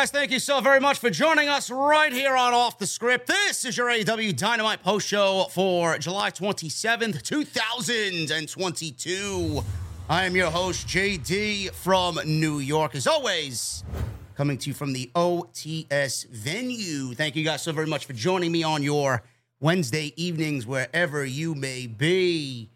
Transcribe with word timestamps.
Guys? 0.00 0.10
Thank 0.10 0.30
you 0.30 0.38
so 0.38 0.62
very 0.62 0.80
much 0.80 0.98
for 0.98 1.10
joining 1.10 1.50
us 1.50 1.70
right 1.70 2.10
here 2.10 2.34
on 2.34 2.54
Off 2.54 2.78
the 2.78 2.86
Script. 2.86 3.26
This 3.26 3.66
is 3.66 3.76
your 3.76 3.88
AEW 3.88 4.34
Dynamite 4.34 4.82
post 4.82 5.06
show 5.06 5.48
for 5.50 5.98
July 5.98 6.30
27th, 6.30 7.20
2022. 7.20 9.62
I 10.08 10.24
am 10.24 10.34
your 10.34 10.50
host, 10.50 10.86
JD 10.86 11.72
from 11.72 12.18
New 12.24 12.60
York. 12.60 12.94
As 12.94 13.06
always, 13.06 13.84
coming 14.36 14.56
to 14.56 14.70
you 14.70 14.74
from 14.74 14.94
the 14.94 15.10
OTS 15.14 16.30
venue. 16.30 17.14
Thank 17.14 17.36
you 17.36 17.44
guys 17.44 17.62
so 17.62 17.72
very 17.72 17.86
much 17.86 18.06
for 18.06 18.14
joining 18.14 18.52
me 18.52 18.62
on 18.62 18.82
your 18.82 19.22
Wednesday 19.60 20.14
evenings, 20.16 20.66
wherever 20.66 21.26
you 21.26 21.54
may 21.54 21.86
be. 21.86 22.70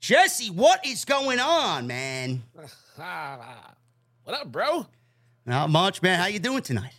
Jesse, 0.00 0.48
what 0.48 0.86
is 0.86 1.04
going 1.04 1.40
on, 1.40 1.86
man? 1.86 2.42
what 2.54 2.70
up, 4.34 4.50
bro? 4.50 4.86
Not 5.46 5.70
much, 5.70 6.02
man. 6.02 6.18
How 6.18 6.26
you 6.26 6.38
doing 6.38 6.62
tonight? 6.62 6.92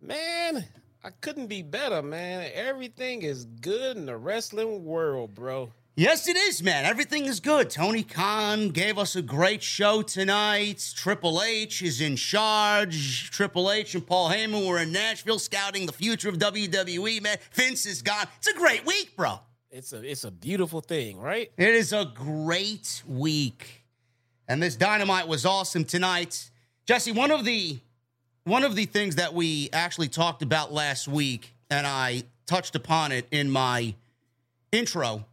Man, 0.00 0.64
I 1.04 1.10
couldn't 1.20 1.46
be 1.46 1.62
better, 1.62 2.02
man. 2.02 2.50
Everything 2.54 3.22
is 3.22 3.44
good 3.44 3.96
in 3.96 4.06
the 4.06 4.16
wrestling 4.16 4.84
world, 4.84 5.34
bro. 5.34 5.70
Yes, 5.94 6.26
it 6.26 6.36
is, 6.36 6.62
man. 6.62 6.86
Everything 6.86 7.26
is 7.26 7.38
good. 7.38 7.68
Tony 7.68 8.02
Khan 8.02 8.70
gave 8.70 8.96
us 8.98 9.14
a 9.14 9.20
great 9.20 9.62
show 9.62 10.00
tonight. 10.00 10.92
Triple 10.96 11.42
H 11.42 11.82
is 11.82 12.00
in 12.00 12.16
charge. 12.16 13.30
Triple 13.30 13.70
H 13.70 13.94
and 13.94 14.06
Paul 14.06 14.30
Heyman 14.30 14.66
were 14.66 14.78
in 14.78 14.90
Nashville 14.90 15.38
scouting 15.38 15.84
the 15.84 15.92
future 15.92 16.30
of 16.30 16.38
WWE, 16.38 17.22
man. 17.22 17.36
Vince 17.52 17.84
is 17.84 18.00
gone. 18.00 18.26
It's 18.38 18.48
a 18.48 18.54
great 18.54 18.86
week, 18.86 19.14
bro. 19.16 19.40
It's 19.70 19.92
a 19.92 20.02
it's 20.02 20.24
a 20.24 20.30
beautiful 20.30 20.80
thing, 20.80 21.18
right? 21.18 21.50
It 21.58 21.74
is 21.74 21.92
a 21.92 22.10
great 22.14 23.02
week. 23.06 23.84
And 24.48 24.62
this 24.62 24.76
dynamite 24.76 25.28
was 25.28 25.44
awesome 25.44 25.84
tonight. 25.84 26.50
Jesse, 26.84 27.12
one 27.12 27.30
of 27.30 27.44
the 27.44 27.78
one 28.44 28.64
of 28.64 28.74
the 28.74 28.86
things 28.86 29.16
that 29.16 29.34
we 29.34 29.70
actually 29.72 30.08
talked 30.08 30.42
about 30.42 30.72
last 30.72 31.06
week, 31.06 31.54
and 31.70 31.86
I 31.86 32.24
touched 32.44 32.74
upon 32.74 33.12
it 33.12 33.28
in 33.30 33.48
my 33.52 33.94
intro, 34.72 35.24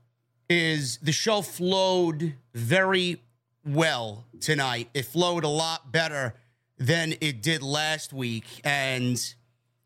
is 0.47 0.97
the 0.97 1.11
show 1.11 1.41
flowed 1.41 2.33
very 2.53 3.19
well 3.65 4.25
tonight. 4.39 4.89
It 4.93 5.05
flowed 5.05 5.43
a 5.43 5.49
lot 5.49 5.91
better 5.91 6.35
than 6.77 7.15
it 7.19 7.41
did 7.41 7.63
last 7.63 8.13
week. 8.13 8.45
And 8.63 9.19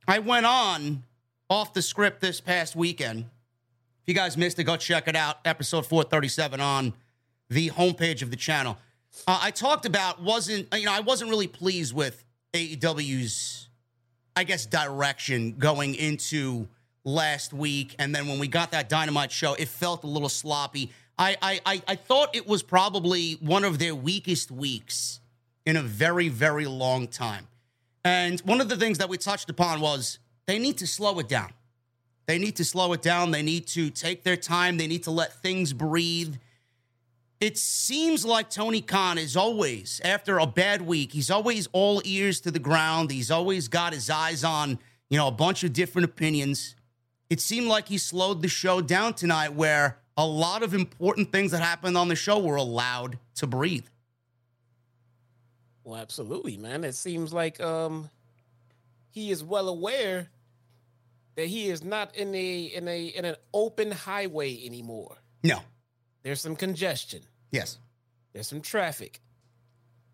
I 0.06 0.20
went 0.20 0.46
on 0.46 1.04
off 1.50 1.74
the 1.74 1.82
script 1.82 2.20
this 2.20 2.42
past 2.42 2.76
weekend. 2.76 3.20
If 3.22 4.08
you 4.08 4.14
guys 4.14 4.36
missed 4.36 4.60
it, 4.60 4.66
go 4.66 4.76
check 4.76 5.08
it 5.08 5.16
out. 5.16 5.38
Episode 5.46 5.86
437 5.86 6.60
on 6.60 6.94
the 7.50 7.70
homepage 7.70 8.22
of 8.22 8.32
the 8.32 8.36
channel. 8.36 8.78
Uh, 9.28 9.40
I 9.42 9.52
talked 9.52 9.86
about 9.86 10.22
wasn't 10.22 10.68
you 10.74 10.86
know 10.86 10.92
I 10.94 11.02
wasn't 11.02 11.30
really 11.30 11.48
pleased 11.48 11.94
with 11.94 12.24
AEW's 12.54 13.70
I 14.36 14.44
guess 14.44 14.66
direction 14.66 15.54
going 15.54 15.96
into 15.96 16.68
last 17.06 17.54
week, 17.54 17.96
and 18.00 18.16
then 18.16 18.28
when 18.28 18.40
we 18.40 18.48
got 18.48 18.72
that 18.72 18.90
Dynamite 18.90 19.32
show, 19.32 19.54
it 19.54 19.68
felt 19.68 20.04
a 20.04 20.08
little 20.08 20.30
sloppy. 20.30 20.92
I 21.18 21.38
I 21.42 21.62
I, 21.66 21.82
I 21.88 21.96
thought 21.96 22.36
it 22.36 22.48
was 22.48 22.64
probably 22.64 23.34
one 23.34 23.64
of 23.64 23.80
their 23.80 23.96
weakest 23.96 24.52
weeks 24.52 25.20
in 25.66 25.78
a 25.78 25.84
very 25.84 26.30
very 26.30 26.66
long 26.66 27.08
time, 27.08 27.48
and 28.04 28.40
one 28.42 28.62
of 28.62 28.70
the 28.70 28.78
things 28.78 28.98
that 28.98 29.10
we 29.10 29.18
touched 29.18 29.50
upon 29.50 29.80
was 29.80 30.20
they 30.48 30.60
need 30.60 30.78
to 30.80 30.88
slow 30.88 31.20
it 31.20 31.30
down. 31.30 31.54
They 32.26 32.40
need 32.40 32.56
to 32.56 32.66
slow 32.66 32.94
it 32.94 33.02
down. 33.02 33.32
They 33.32 33.44
need 33.44 33.68
to 33.68 33.90
take 33.90 34.24
their 34.24 34.38
time. 34.38 34.78
They 34.78 34.88
need 34.88 35.04
to 35.04 35.12
let 35.12 35.42
things 35.42 35.74
breathe 35.74 36.36
it 37.44 37.58
seems 37.58 38.24
like 38.24 38.50
Tony 38.50 38.80
Khan 38.80 39.18
is 39.18 39.36
always, 39.36 40.00
after 40.06 40.40
a 40.40 40.48
bad 40.48 40.82
week, 40.82 41.12
he's 41.12 41.30
always 41.30 41.68
all 41.74 42.02
ears 42.06 42.40
to 42.40 42.52
the 42.52 42.60
ground. 42.60 43.12
He's 43.12 43.30
always 43.30 43.68
got 43.68 43.92
his 43.92 44.10
eyes 44.10 44.46
on, 44.46 44.80
you 45.10 45.18
know, 45.18 45.28
a 45.28 45.32
bunch 45.32 45.66
of 45.66 45.74
different 45.74 46.06
opinions. 46.06 46.78
It 47.30 47.42
seemed 47.42 47.68
like 47.68 47.90
he 47.90 47.98
slowed 47.98 48.42
the 48.42 48.48
show 48.48 48.80
down 48.80 49.16
tonight, 49.16 49.56
where 49.56 49.98
a 50.16 50.26
lot 50.26 50.64
of 50.64 50.74
important 50.74 51.34
things 51.34 51.52
that 51.52 51.62
happened 51.62 51.98
on 51.98 52.08
the 52.08 52.16
show 52.16 52.40
were 52.40 52.56
allowed 52.56 53.20
to 53.36 53.46
breathe. 53.46 53.88
Well, 55.84 56.00
absolutely, 56.00 56.56
man. 56.56 56.86
It 56.86 56.96
seems 56.96 57.34
like 57.34 57.60
um 57.60 58.10
he 59.10 59.32
is 59.32 59.44
well 59.44 59.68
aware 59.68 60.30
that 61.36 61.48
he 61.48 61.68
is 61.68 61.84
not 61.84 62.16
in 62.16 62.34
a 62.34 62.62
in 62.64 62.88
a 62.88 63.08
in 63.08 63.26
an 63.26 63.36
open 63.54 63.92
highway 63.92 64.66
anymore. 64.66 65.18
No. 65.44 65.60
There's 66.22 66.40
some 66.40 66.56
congestion. 66.56 67.24
Yes. 67.54 67.78
There's 68.34 68.48
some 68.48 68.62
traffic. 68.62 69.22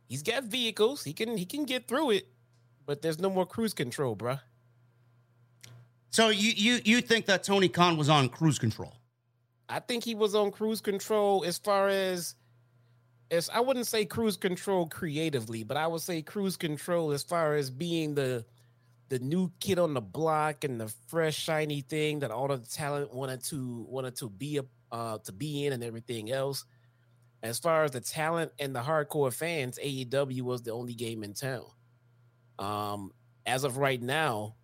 He's 0.07 0.21
got 0.21 0.43
vehicles. 0.43 1.03
He 1.03 1.13
can 1.13 1.37
he 1.37 1.45
can 1.45 1.63
get 1.63 1.87
through 1.87 2.11
it, 2.11 2.27
but 2.85 3.01
there's 3.01 3.17
no 3.17 3.29
more 3.29 3.45
cruise 3.45 3.73
control, 3.73 4.15
bruh. 4.15 4.41
So 6.11 6.29
you 6.29 6.51
you 6.51 6.81
you 6.83 7.01
think 7.01 7.27
that 7.27 7.43
Tony 7.43 7.69
Khan 7.69 7.95
was 7.95 8.09
on 8.09 8.27
cruise 8.27 8.59
control? 8.59 8.93
I 9.69 9.79
think 9.79 10.03
he 10.03 10.15
was 10.15 10.35
on 10.35 10.51
cruise 10.51 10.81
control 10.81 11.45
as 11.45 11.57
far 11.57 11.87
as 11.87 12.35
as 13.31 13.49
I 13.53 13.61
wouldn't 13.61 13.87
say 13.87 14.03
cruise 14.03 14.35
control 14.35 14.87
creatively, 14.87 15.63
but 15.63 15.77
I 15.77 15.87
would 15.87 16.01
say 16.01 16.21
cruise 16.21 16.57
control 16.57 17.11
as 17.11 17.23
far 17.23 17.55
as 17.55 17.69
being 17.69 18.15
the 18.15 18.43
the 19.07 19.19
new 19.19 19.49
kid 19.61 19.79
on 19.79 19.93
the 19.93 20.01
block 20.01 20.65
and 20.65 20.81
the 20.81 20.91
fresh 21.07 21.37
shiny 21.37 21.81
thing 21.81 22.19
that 22.19 22.31
all 22.31 22.49
the 22.49 22.57
talent 22.57 23.13
wanted 23.13 23.43
to 23.45 23.85
wanted 23.87 24.17
to 24.17 24.29
be 24.29 24.57
a 24.57 24.65
uh 24.91 25.19
to 25.19 25.31
be 25.31 25.65
in 25.65 25.73
and 25.73 25.83
everything 25.83 26.31
else 26.31 26.65
as 27.41 27.59
far 27.59 27.83
as 27.83 27.91
the 27.91 28.01
talent 28.01 28.51
and 28.59 28.75
the 28.75 28.81
hardcore 28.81 29.33
fans, 29.33 29.79
AEW 29.83 30.41
was 30.41 30.61
the 30.61 30.71
only 30.71 30.93
game 30.93 31.23
in 31.23 31.33
town. 31.33 31.65
Um, 32.57 33.11
as 33.45 33.63
of 33.63 33.77
right 33.77 34.01
now, 34.01 34.55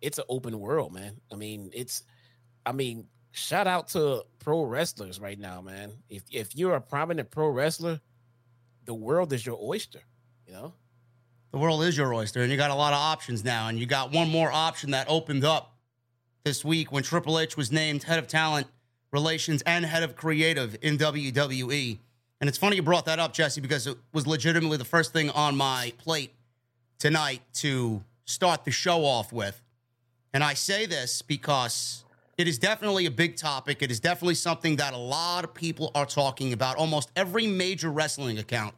it's 0.00 0.18
an 0.18 0.24
open 0.28 0.58
world, 0.58 0.92
man. 0.92 1.20
I 1.32 1.36
mean, 1.36 1.70
it's, 1.72 2.02
I 2.66 2.72
mean, 2.72 3.06
shout 3.32 3.66
out 3.66 3.88
to 3.88 4.22
pro 4.38 4.62
wrestlers 4.62 5.20
right 5.20 5.38
now, 5.38 5.60
man. 5.60 5.92
If 6.10 6.24
if 6.30 6.54
you're 6.54 6.74
a 6.74 6.80
prominent 6.80 7.30
pro 7.30 7.48
wrestler, 7.48 8.00
the 8.84 8.94
world 8.94 9.32
is 9.32 9.44
your 9.44 9.58
oyster. 9.60 10.00
You 10.46 10.52
know, 10.52 10.74
the 11.52 11.58
world 11.58 11.82
is 11.82 11.96
your 11.96 12.12
oyster, 12.14 12.42
and 12.42 12.50
you 12.50 12.56
got 12.56 12.70
a 12.70 12.74
lot 12.74 12.92
of 12.92 12.98
options 12.98 13.44
now. 13.44 13.68
And 13.68 13.78
you 13.78 13.86
got 13.86 14.12
one 14.12 14.28
more 14.28 14.52
option 14.52 14.90
that 14.90 15.06
opened 15.08 15.44
up 15.44 15.76
this 16.44 16.64
week 16.64 16.92
when 16.92 17.02
Triple 17.02 17.38
H 17.38 17.56
was 17.56 17.72
named 17.72 18.02
head 18.02 18.18
of 18.18 18.28
talent 18.28 18.66
relations 19.12 19.62
and 19.62 19.84
head 19.84 20.02
of 20.02 20.16
creative 20.16 20.76
in 20.82 20.98
WWE. 20.98 21.98
And 22.40 22.48
it's 22.48 22.58
funny 22.58 22.76
you 22.76 22.82
brought 22.82 23.06
that 23.06 23.18
up, 23.18 23.32
Jesse, 23.32 23.60
because 23.60 23.86
it 23.86 23.96
was 24.12 24.26
legitimately 24.26 24.76
the 24.76 24.84
first 24.84 25.12
thing 25.12 25.30
on 25.30 25.56
my 25.56 25.92
plate 25.98 26.34
tonight 26.98 27.42
to 27.54 28.02
start 28.24 28.64
the 28.64 28.70
show 28.70 29.04
off 29.04 29.32
with. 29.32 29.62
And 30.34 30.44
I 30.44 30.54
say 30.54 30.86
this 30.86 31.22
because 31.22 32.04
it 32.36 32.46
is 32.46 32.58
definitely 32.58 33.06
a 33.06 33.10
big 33.10 33.36
topic. 33.36 33.82
It 33.82 33.90
is 33.90 34.00
definitely 34.00 34.34
something 34.34 34.76
that 34.76 34.92
a 34.92 34.98
lot 34.98 35.44
of 35.44 35.54
people 35.54 35.90
are 35.94 36.04
talking 36.04 36.52
about. 36.52 36.76
Almost 36.76 37.10
every 37.16 37.46
major 37.46 37.90
wrestling 37.90 38.38
account 38.38 38.74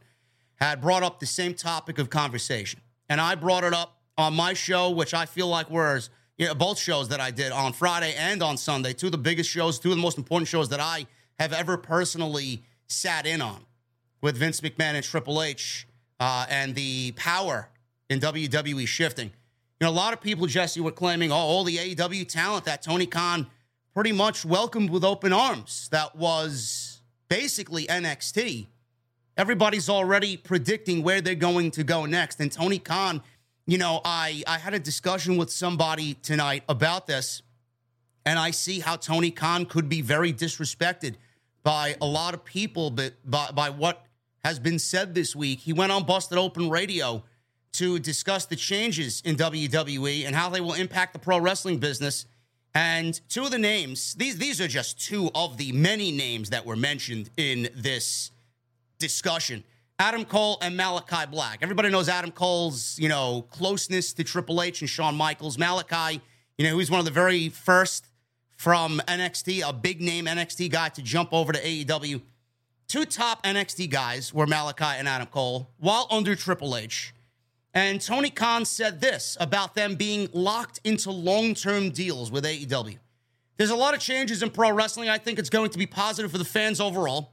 had 0.56 0.80
brought 0.80 1.02
up 1.02 1.18
the 1.18 1.26
same 1.26 1.54
topic 1.54 1.98
of 1.98 2.10
conversation. 2.10 2.80
And 3.08 3.20
I 3.20 3.34
brought 3.34 3.64
it 3.64 3.72
up 3.72 3.96
on 4.16 4.34
my 4.34 4.52
show, 4.54 4.90
which 4.90 5.14
I 5.14 5.26
feel 5.26 5.48
like 5.48 5.70
was 5.70 6.10
you 6.38 6.46
know, 6.46 6.54
both 6.54 6.78
shows 6.78 7.08
that 7.08 7.20
I 7.20 7.30
did 7.30 7.52
on 7.52 7.72
Friday 7.72 8.14
and 8.16 8.42
on 8.42 8.56
Sunday, 8.56 8.92
two 8.92 9.06
of 9.06 9.12
the 9.12 9.18
biggest 9.18 9.50
shows, 9.50 9.78
two 9.78 9.90
of 9.90 9.96
the 9.96 10.02
most 10.02 10.18
important 10.18 10.48
shows 10.48 10.68
that 10.68 10.80
I 10.80 11.06
have 11.38 11.52
ever 11.52 11.76
personally 11.76 12.62
sat 12.86 13.26
in 13.26 13.42
on 13.42 13.66
with 14.22 14.36
Vince 14.36 14.60
McMahon 14.60 14.94
and 14.94 15.04
Triple 15.04 15.42
H 15.42 15.86
uh, 16.20 16.46
and 16.48 16.74
the 16.74 17.12
power 17.12 17.68
in 18.08 18.20
WWE 18.20 18.86
shifting. 18.86 19.32
You 19.80 19.86
know, 19.86 19.90
a 19.90 19.92
lot 19.92 20.12
of 20.12 20.20
people, 20.20 20.46
Jesse, 20.46 20.80
were 20.80 20.92
claiming, 20.92 21.30
oh, 21.30 21.36
all 21.36 21.64
the 21.64 21.76
AEW 21.76 22.26
talent 22.28 22.64
that 22.64 22.82
Tony 22.82 23.06
Khan 23.06 23.46
pretty 23.94 24.12
much 24.12 24.44
welcomed 24.44 24.90
with 24.90 25.04
open 25.04 25.32
arms. 25.32 25.88
That 25.90 26.16
was 26.16 27.00
basically 27.28 27.86
NXT. 27.86 28.66
Everybody's 29.36 29.88
already 29.88 30.36
predicting 30.36 31.02
where 31.02 31.20
they're 31.20 31.34
going 31.36 31.70
to 31.72 31.84
go 31.84 32.06
next. 32.06 32.40
And 32.40 32.50
Tony 32.50 32.78
Khan 32.78 33.22
you 33.68 33.76
know, 33.76 34.00
I, 34.02 34.42
I 34.46 34.56
had 34.56 34.72
a 34.72 34.78
discussion 34.78 35.36
with 35.36 35.50
somebody 35.50 36.14
tonight 36.14 36.64
about 36.70 37.06
this, 37.06 37.42
and 38.24 38.38
I 38.38 38.50
see 38.50 38.80
how 38.80 38.96
Tony 38.96 39.30
Khan 39.30 39.66
could 39.66 39.90
be 39.90 40.00
very 40.00 40.32
disrespected 40.32 41.16
by 41.64 41.94
a 42.00 42.06
lot 42.06 42.32
of 42.32 42.46
people, 42.46 42.90
but 42.90 43.12
by, 43.30 43.50
by 43.50 43.68
what 43.68 44.06
has 44.42 44.58
been 44.58 44.78
said 44.78 45.14
this 45.14 45.36
week. 45.36 45.58
He 45.60 45.74
went 45.74 45.92
on 45.92 46.06
Busted 46.06 46.38
Open 46.38 46.70
Radio 46.70 47.24
to 47.72 47.98
discuss 47.98 48.46
the 48.46 48.56
changes 48.56 49.20
in 49.22 49.36
WWE 49.36 50.24
and 50.24 50.34
how 50.34 50.48
they 50.48 50.62
will 50.62 50.72
impact 50.72 51.12
the 51.12 51.18
pro 51.18 51.38
wrestling 51.38 51.76
business. 51.76 52.24
And 52.74 53.20
two 53.28 53.42
of 53.42 53.50
the 53.50 53.58
names, 53.58 54.14
these 54.14 54.38
these 54.38 54.62
are 54.62 54.68
just 54.68 54.98
two 54.98 55.30
of 55.34 55.58
the 55.58 55.72
many 55.72 56.10
names 56.10 56.48
that 56.50 56.64
were 56.64 56.76
mentioned 56.76 57.28
in 57.36 57.68
this 57.74 58.30
discussion. 58.98 59.62
Adam 60.00 60.24
Cole 60.24 60.58
and 60.62 60.76
Malachi 60.76 61.26
Black. 61.28 61.58
Everybody 61.60 61.90
knows 61.90 62.08
Adam 62.08 62.30
Cole's, 62.30 62.96
you 63.00 63.08
know, 63.08 63.42
closeness 63.50 64.12
to 64.12 64.22
Triple 64.22 64.62
H 64.62 64.80
and 64.80 64.88
Shawn 64.88 65.16
Michaels. 65.16 65.58
Malachi, 65.58 66.20
you 66.56 66.64
know, 66.64 66.70
he 66.70 66.76
was 66.76 66.88
one 66.88 67.00
of 67.00 67.04
the 67.04 67.10
very 67.10 67.48
first 67.48 68.06
from 68.56 69.00
NXT, 69.08 69.68
a 69.68 69.72
big 69.72 70.00
name 70.00 70.26
NXT 70.26 70.70
guy 70.70 70.88
to 70.90 71.02
jump 71.02 71.32
over 71.32 71.52
to 71.52 71.60
AEW. 71.60 72.22
Two 72.86 73.04
top 73.06 73.42
NXT 73.42 73.90
guys 73.90 74.32
were 74.32 74.46
Malachi 74.46 74.84
and 74.84 75.08
Adam 75.08 75.26
Cole 75.26 75.70
while 75.78 76.06
under 76.10 76.36
Triple 76.36 76.76
H. 76.76 77.12
And 77.74 78.00
Tony 78.00 78.30
Khan 78.30 78.64
said 78.64 79.00
this 79.00 79.36
about 79.40 79.74
them 79.74 79.96
being 79.96 80.28
locked 80.32 80.80
into 80.84 81.10
long 81.10 81.54
term 81.54 81.90
deals 81.90 82.30
with 82.30 82.44
AEW. 82.44 82.98
There's 83.56 83.70
a 83.70 83.76
lot 83.76 83.94
of 83.94 84.00
changes 84.00 84.44
in 84.44 84.50
pro 84.50 84.70
wrestling. 84.70 85.08
I 85.08 85.18
think 85.18 85.40
it's 85.40 85.50
going 85.50 85.70
to 85.70 85.78
be 85.78 85.86
positive 85.86 86.30
for 86.30 86.38
the 86.38 86.44
fans 86.44 86.80
overall. 86.80 87.32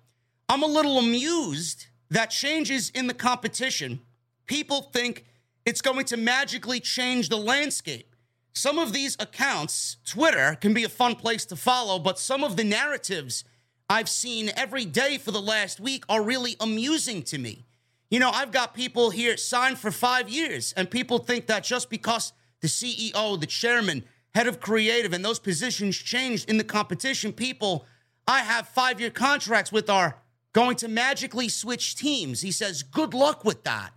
I'm 0.49 0.63
a 0.63 0.67
little 0.67 0.97
amused 0.97 1.85
that 2.09 2.27
changes 2.27 2.89
in 2.91 3.07
the 3.07 3.13
competition, 3.13 3.99
people 4.45 4.81
think 4.93 5.25
it's 5.65 5.81
going 5.81 6.05
to 6.05 6.17
magically 6.17 6.79
change 6.79 7.29
the 7.29 7.37
landscape. 7.37 8.15
Some 8.53 8.79
of 8.79 8.93
these 8.93 9.17
accounts, 9.19 9.97
Twitter 10.05 10.57
can 10.61 10.73
be 10.73 10.83
a 10.83 10.89
fun 10.89 11.15
place 11.15 11.45
to 11.47 11.55
follow, 11.55 11.99
but 11.99 12.19
some 12.19 12.43
of 12.43 12.55
the 12.55 12.63
narratives 12.63 13.43
I've 13.89 14.09
seen 14.09 14.51
every 14.55 14.85
day 14.85 15.17
for 15.17 15.31
the 15.31 15.41
last 15.41 15.79
week 15.79 16.05
are 16.07 16.23
really 16.23 16.55
amusing 16.59 17.21
to 17.23 17.37
me. 17.37 17.65
You 18.09 18.19
know, 18.19 18.29
I've 18.29 18.51
got 18.51 18.73
people 18.73 19.09
here 19.09 19.35
signed 19.35 19.77
for 19.77 19.91
five 19.91 20.29
years, 20.29 20.73
and 20.77 20.89
people 20.89 21.17
think 21.17 21.47
that 21.47 21.63
just 21.63 21.89
because 21.89 22.33
the 22.61 22.67
CEO, 22.67 23.39
the 23.39 23.45
chairman, 23.45 24.05
head 24.33 24.47
of 24.47 24.59
creative, 24.59 25.11
and 25.11 25.23
those 25.23 25.39
positions 25.39 25.97
changed 25.97 26.49
in 26.49 26.57
the 26.57 26.63
competition, 26.63 27.33
people 27.33 27.85
I 28.27 28.39
have 28.39 28.67
five 28.67 28.99
year 28.99 29.09
contracts 29.09 29.71
with 29.71 29.89
are 29.89 30.17
going 30.55 30.77
to 30.77 30.87
magically 30.87 31.49
switch 31.49 31.97
teams. 31.97 32.39
He 32.39 32.49
says, 32.49 32.81
good 32.81 33.13
luck 33.13 33.43
with 33.43 33.65
that. 33.65 33.91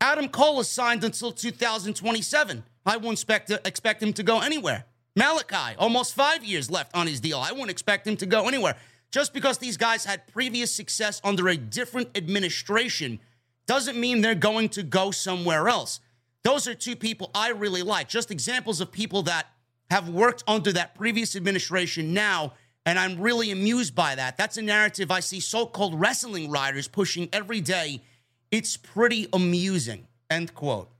Adam 0.00 0.28
Cole 0.28 0.60
is 0.60 0.68
signed 0.68 1.02
until 1.02 1.32
2027. 1.32 2.62
I 2.86 2.96
wouldn't 2.96 3.14
expect, 3.14 3.50
expect 3.50 4.00
him 4.00 4.12
to 4.12 4.22
go 4.22 4.40
anywhere. 4.40 4.84
Malachi, 5.16 5.74
almost 5.78 6.14
five 6.14 6.44
years 6.44 6.70
left 6.70 6.94
on 6.94 7.08
his 7.08 7.18
deal. 7.18 7.40
I 7.40 7.50
wouldn't 7.50 7.72
expect 7.72 8.06
him 8.06 8.16
to 8.18 8.26
go 8.26 8.46
anywhere. 8.46 8.76
Just 9.10 9.34
because 9.34 9.58
these 9.58 9.76
guys 9.76 10.04
had 10.04 10.28
previous 10.28 10.72
success 10.72 11.20
under 11.24 11.48
a 11.48 11.56
different 11.56 12.16
administration 12.16 13.18
doesn't 13.66 13.98
mean 13.98 14.20
they're 14.20 14.36
going 14.36 14.68
to 14.70 14.84
go 14.84 15.10
somewhere 15.10 15.68
else. 15.68 15.98
Those 16.44 16.68
are 16.68 16.74
two 16.74 16.94
people 16.94 17.32
I 17.34 17.48
really 17.50 17.82
like. 17.82 18.08
Just 18.08 18.30
examples 18.30 18.80
of 18.80 18.92
people 18.92 19.22
that 19.22 19.48
have 19.90 20.08
worked 20.08 20.44
under 20.46 20.72
that 20.72 20.94
previous 20.94 21.34
administration 21.34 22.14
now, 22.14 22.52
and 22.90 22.98
I'm 22.98 23.20
really 23.20 23.52
amused 23.52 23.94
by 23.94 24.16
that. 24.16 24.36
That's 24.36 24.56
a 24.56 24.62
narrative 24.62 25.12
I 25.12 25.20
see 25.20 25.38
so 25.38 25.64
called 25.64 25.94
wrestling 26.00 26.50
writers 26.50 26.88
pushing 26.88 27.28
every 27.32 27.60
day. 27.60 28.02
It's 28.50 28.76
pretty 28.76 29.28
amusing. 29.32 30.08
End 30.28 30.52
quote. 30.56 30.90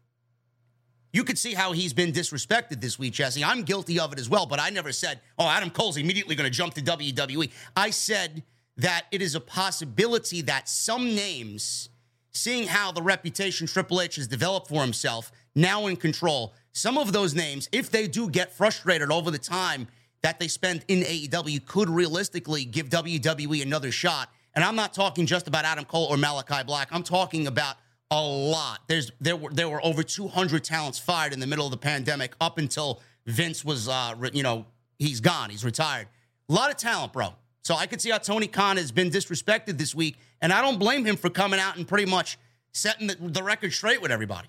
You 1.13 1.25
could 1.25 1.37
see 1.37 1.53
how 1.53 1.73
he's 1.73 1.93
been 1.93 2.13
disrespected 2.13 2.81
this 2.81 2.97
week, 2.97 3.15
Jesse. 3.15 3.43
I'm 3.43 3.65
guilty 3.65 3.99
of 3.99 4.13
it 4.13 4.21
as 4.21 4.29
well, 4.29 4.47
but 4.47 4.61
I 4.61 4.71
never 4.71 4.93
said, 4.93 5.21
oh, 5.37 5.49
Adam 5.49 5.69
Cole's 5.69 5.97
immediately 5.97 6.37
going 6.37 6.49
to 6.49 6.57
jump 6.57 6.75
to 6.75 6.81
WWE. 6.81 7.51
I 7.75 7.91
said 7.91 8.45
that 8.77 9.07
it 9.11 9.21
is 9.21 9.35
a 9.35 9.41
possibility 9.41 10.43
that 10.43 10.69
some 10.69 11.17
names 11.17 11.89
seeing 12.31 12.69
how 12.69 12.93
the 12.93 13.03
reputation 13.03 13.67
Triple 13.67 14.01
H 14.01 14.15
has 14.15 14.29
developed 14.29 14.69
for 14.69 14.83
himself, 14.83 15.33
now 15.57 15.89
in 15.89 15.97
control, 15.97 16.55
some 16.71 16.97
of 16.97 17.13
those 17.13 17.35
names, 17.35 17.69
if 17.73 17.91
they 17.91 18.07
do 18.07 18.31
get 18.31 18.53
frustrated 18.53 19.11
over 19.11 19.33
the 19.33 19.39
time 19.39 19.89
that 20.23 20.39
they 20.39 20.49
spend 20.49 20.85
in 20.89 21.01
AEW, 21.01 21.65
could 21.67 21.89
realistically 21.89 22.65
give 22.65 22.89
WWE 22.89 23.63
another 23.63 23.91
shot. 23.91 24.31
And 24.55 24.65
I'm 24.65 24.77
not 24.77 24.93
talking 24.93 25.27
just 25.27 25.49
about 25.49 25.65
Adam 25.65 25.85
Cole 25.85 26.07
or 26.07 26.17
Malachi 26.17 26.63
Black. 26.65 26.89
I'm 26.91 27.03
talking 27.03 27.47
about 27.47 27.77
a 28.11 28.21
lot. 28.21 28.81
There's 28.89 29.13
there 29.21 29.37
were 29.37 29.51
there 29.51 29.69
were 29.69 29.85
over 29.85 30.03
200 30.03 30.65
talents 30.65 30.99
fired 30.99 31.33
in 31.33 31.41
the 31.41 31.47
middle 31.47 31.65
of 31.65 31.71
the 31.71 31.77
pandemic 31.77 32.35
up 32.41 32.59
until 32.59 33.01
Vince 33.27 33.65
was 33.65 33.89
uh 33.89 34.15
you 34.33 34.43
know 34.43 34.67
he's 34.99 35.21
gone 35.21 35.51
he's 35.51 35.65
retired. 35.65 36.09
A 36.49 36.53
lot 36.53 36.71
of 36.71 36.77
talent, 36.77 37.13
bro. 37.13 37.35
So 37.63 37.75
I 37.77 37.87
could 37.87 38.01
see 38.01 38.11
how 38.11 38.19
Tony 38.19 38.49
Khan 38.49 38.79
has 38.79 38.91
been 38.91 39.11
disrespected 39.11 39.79
this 39.79 39.95
week, 39.95 40.19
and 40.41 40.53
I 40.53 40.61
don't 40.63 40.79
blame 40.79 41.05
him 41.05 41.17
for 41.17 41.31
coming 41.31 41.61
out 41.61 41.77
and 41.77 41.87
pretty 41.87 42.11
much 42.11 42.39
setting 42.73 43.07
the, 43.07 43.17
the 43.21 43.43
record 43.43 43.73
straight 43.73 44.01
with 44.01 44.11
everybody. 44.11 44.49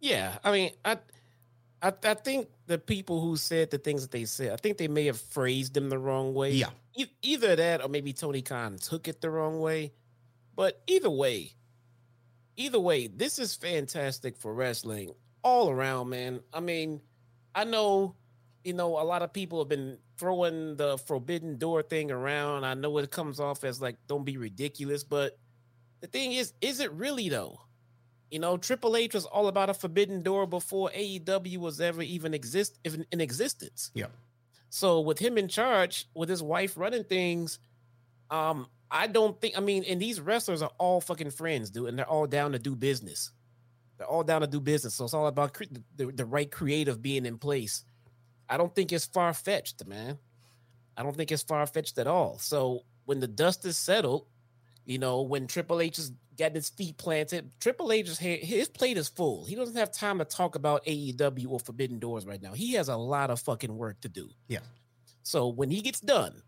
Yeah, 0.00 0.36
I 0.44 0.52
mean, 0.52 0.70
I, 0.84 0.98
I, 1.82 1.92
I 2.04 2.14
think 2.14 2.48
the 2.66 2.78
people 2.78 3.20
who 3.20 3.36
said 3.36 3.70
the 3.70 3.78
things 3.78 4.02
that 4.02 4.10
they 4.10 4.24
said, 4.24 4.52
I 4.52 4.56
think 4.56 4.78
they 4.78 4.88
may 4.88 5.06
have 5.06 5.20
phrased 5.20 5.74
them 5.74 5.88
the 5.88 5.98
wrong 5.98 6.34
way. 6.34 6.52
Yeah, 6.52 6.70
e- 6.96 7.06
either 7.22 7.56
that 7.56 7.82
or 7.82 7.88
maybe 7.88 8.12
Tony 8.12 8.42
Khan 8.42 8.78
took 8.78 9.08
it 9.08 9.20
the 9.20 9.30
wrong 9.30 9.60
way. 9.60 9.92
But 10.56 10.80
either 10.86 11.10
way, 11.10 11.52
either 12.56 12.80
way, 12.80 13.08
this 13.08 13.38
is 13.38 13.54
fantastic 13.54 14.36
for 14.36 14.54
wrestling 14.54 15.12
all 15.42 15.68
around, 15.68 16.08
man. 16.08 16.40
I 16.52 16.60
mean, 16.60 17.00
I 17.54 17.64
know, 17.64 18.14
you 18.62 18.72
know, 18.72 18.98
a 18.98 19.04
lot 19.04 19.22
of 19.22 19.32
people 19.32 19.58
have 19.58 19.68
been 19.68 19.98
throwing 20.16 20.76
the 20.76 20.96
forbidden 20.98 21.58
door 21.58 21.82
thing 21.82 22.10
around. 22.10 22.64
I 22.64 22.74
know 22.74 22.96
it 22.98 23.10
comes 23.10 23.40
off 23.40 23.64
as 23.64 23.80
like, 23.80 23.96
don't 24.06 24.24
be 24.24 24.36
ridiculous, 24.36 25.04
but 25.04 25.36
the 26.00 26.06
thing 26.06 26.32
is, 26.32 26.52
is 26.60 26.80
it 26.80 26.92
really 26.92 27.28
though? 27.28 27.60
You 28.34 28.40
know, 28.40 28.56
Triple 28.56 28.96
H 28.96 29.14
was 29.14 29.26
all 29.26 29.46
about 29.46 29.70
a 29.70 29.74
forbidden 29.74 30.20
door 30.20 30.44
before 30.44 30.90
AEW 30.90 31.58
was 31.58 31.80
ever 31.80 32.02
even 32.02 32.34
exist 32.34 32.80
even 32.84 33.06
in 33.12 33.20
existence. 33.20 33.92
Yeah. 33.94 34.08
So 34.70 35.02
with 35.02 35.20
him 35.20 35.38
in 35.38 35.46
charge, 35.46 36.08
with 36.14 36.28
his 36.28 36.42
wife 36.42 36.76
running 36.76 37.04
things, 37.04 37.60
um, 38.32 38.66
I 38.90 39.06
don't 39.06 39.40
think. 39.40 39.56
I 39.56 39.60
mean, 39.60 39.84
and 39.84 40.02
these 40.02 40.20
wrestlers 40.20 40.62
are 40.62 40.72
all 40.78 41.00
fucking 41.00 41.30
friends, 41.30 41.70
dude, 41.70 41.90
and 41.90 41.96
they're 41.96 42.10
all 42.10 42.26
down 42.26 42.50
to 42.50 42.58
do 42.58 42.74
business. 42.74 43.30
They're 43.98 44.08
all 44.08 44.24
down 44.24 44.40
to 44.40 44.48
do 44.48 44.58
business. 44.58 44.96
So 44.96 45.04
it's 45.04 45.14
all 45.14 45.28
about 45.28 45.54
cre- 45.54 45.72
the, 45.94 46.06
the 46.06 46.24
right 46.24 46.50
creative 46.50 47.00
being 47.00 47.26
in 47.26 47.38
place. 47.38 47.84
I 48.48 48.56
don't 48.56 48.74
think 48.74 48.92
it's 48.92 49.06
far 49.06 49.32
fetched, 49.32 49.86
man. 49.86 50.18
I 50.96 51.04
don't 51.04 51.16
think 51.16 51.30
it's 51.30 51.44
far 51.44 51.64
fetched 51.68 51.98
at 51.98 52.08
all. 52.08 52.38
So 52.40 52.80
when 53.04 53.20
the 53.20 53.28
dust 53.28 53.64
is 53.64 53.78
settled, 53.78 54.26
you 54.86 54.98
know, 54.98 55.22
when 55.22 55.46
Triple 55.46 55.80
H 55.80 56.00
is 56.00 56.10
getting 56.36 56.56
his 56.56 56.68
feet 56.68 56.96
planted, 56.96 57.50
Triple 57.60 57.92
H's 57.92 58.18
his 58.18 58.68
plate 58.68 58.96
is 58.96 59.08
full. 59.08 59.44
He 59.44 59.54
doesn't 59.54 59.76
have 59.76 59.92
time 59.92 60.18
to 60.18 60.24
talk 60.24 60.54
about 60.54 60.84
AEW 60.84 61.50
or 61.50 61.60
Forbidden 61.60 61.98
Doors 61.98 62.26
right 62.26 62.40
now. 62.40 62.52
He 62.52 62.72
has 62.74 62.88
a 62.88 62.96
lot 62.96 63.30
of 63.30 63.40
fucking 63.40 63.76
work 63.76 64.00
to 64.02 64.08
do. 64.08 64.30
Yeah. 64.48 64.60
So 65.22 65.48
when 65.48 65.70
he 65.70 65.80
gets 65.80 66.00
done, 66.00 66.42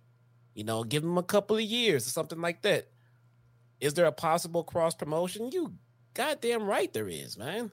you 0.56 0.64
know, 0.64 0.84
give 0.84 1.04
him 1.04 1.18
a 1.18 1.22
couple 1.22 1.56
of 1.56 1.62
years 1.62 2.06
or 2.06 2.10
something 2.10 2.40
like 2.40 2.62
that. 2.62 2.88
Is 3.78 3.92
there 3.92 4.06
a 4.06 4.12
possible 4.12 4.64
cross 4.64 4.94
promotion? 4.94 5.50
You 5.52 5.74
goddamn 6.14 6.64
right 6.64 6.90
there 6.92 7.08
is, 7.08 7.36
man. 7.36 7.70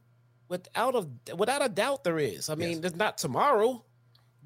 Without 0.50 0.94
a 0.96 1.36
without 1.36 1.64
a 1.64 1.70
doubt 1.70 2.04
there 2.04 2.20
is. 2.20 2.50
I 2.50 2.56
mean, 2.56 2.72
yes. 2.72 2.80
there's 2.80 2.96
not 2.96 3.18
tomorrow, 3.18 3.86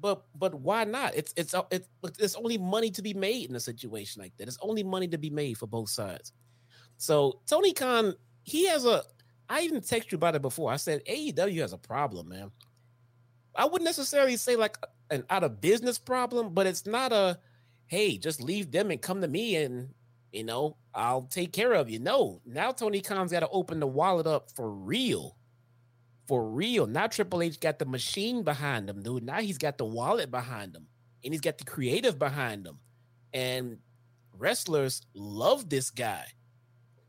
but 0.00 0.22
but 0.36 0.54
why 0.54 0.84
not? 0.84 1.16
It's 1.16 1.34
it's 1.36 1.54
it's 1.72 1.88
it's 2.18 2.36
only 2.36 2.58
money 2.58 2.90
to 2.92 3.02
be 3.02 3.12
made 3.12 3.50
in 3.50 3.56
a 3.56 3.60
situation 3.60 4.22
like 4.22 4.36
that. 4.36 4.46
It's 4.46 4.58
only 4.62 4.84
money 4.84 5.08
to 5.08 5.18
be 5.18 5.30
made 5.30 5.58
for 5.58 5.66
both 5.66 5.90
sides. 5.90 6.32
So 6.98 7.40
Tony 7.46 7.72
Khan, 7.72 8.14
he 8.42 8.66
has 8.66 8.84
a. 8.84 9.02
I 9.48 9.62
even 9.62 9.80
texted 9.80 10.12
you 10.12 10.16
about 10.16 10.34
it 10.34 10.42
before. 10.42 10.70
I 10.70 10.76
said 10.76 11.04
AEW 11.06 11.60
has 11.60 11.72
a 11.72 11.78
problem, 11.78 12.28
man. 12.28 12.50
I 13.56 13.64
wouldn't 13.64 13.84
necessarily 13.84 14.36
say 14.36 14.56
like 14.56 14.76
an 15.10 15.24
out 15.30 15.44
of 15.44 15.60
business 15.60 15.98
problem, 15.98 16.52
but 16.52 16.66
it's 16.66 16.84
not 16.86 17.12
a 17.12 17.38
hey, 17.86 18.18
just 18.18 18.42
leave 18.42 18.70
them 18.70 18.90
and 18.90 19.00
come 19.00 19.22
to 19.22 19.28
me 19.28 19.56
and 19.56 19.94
you 20.32 20.44
know, 20.44 20.76
I'll 20.94 21.22
take 21.22 21.52
care 21.52 21.72
of 21.72 21.88
you. 21.88 21.98
No, 21.98 22.42
now 22.44 22.72
Tony 22.72 23.00
Khan's 23.00 23.32
got 23.32 23.40
to 23.40 23.48
open 23.48 23.80
the 23.80 23.86
wallet 23.86 24.26
up 24.26 24.50
for 24.54 24.70
real. 24.70 25.36
For 26.26 26.46
real. 26.46 26.86
Now 26.86 27.06
Triple 27.06 27.40
H 27.40 27.58
got 27.58 27.78
the 27.78 27.86
machine 27.86 28.42
behind 28.42 28.90
him, 28.90 29.02
dude. 29.02 29.22
Now 29.24 29.40
he's 29.40 29.56
got 29.56 29.78
the 29.78 29.86
wallet 29.86 30.30
behind 30.30 30.76
him 30.76 30.86
and 31.24 31.32
he's 31.32 31.40
got 31.40 31.56
the 31.56 31.64
creative 31.64 32.18
behind 32.18 32.66
him. 32.66 32.78
And 33.32 33.78
wrestlers 34.36 35.00
love 35.14 35.70
this 35.70 35.90
guy. 35.90 36.26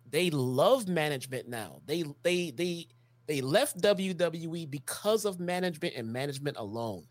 They 0.09 0.29
love 0.29 0.87
management 0.87 1.47
now. 1.47 1.81
They 1.85 2.03
they 2.23 2.51
they 2.51 2.87
they 3.27 3.41
left 3.41 3.79
WWE 3.79 4.69
because 4.69 5.25
of 5.25 5.39
management 5.39 5.95
and 5.95 6.11
management 6.11 6.57
alone 6.57 7.05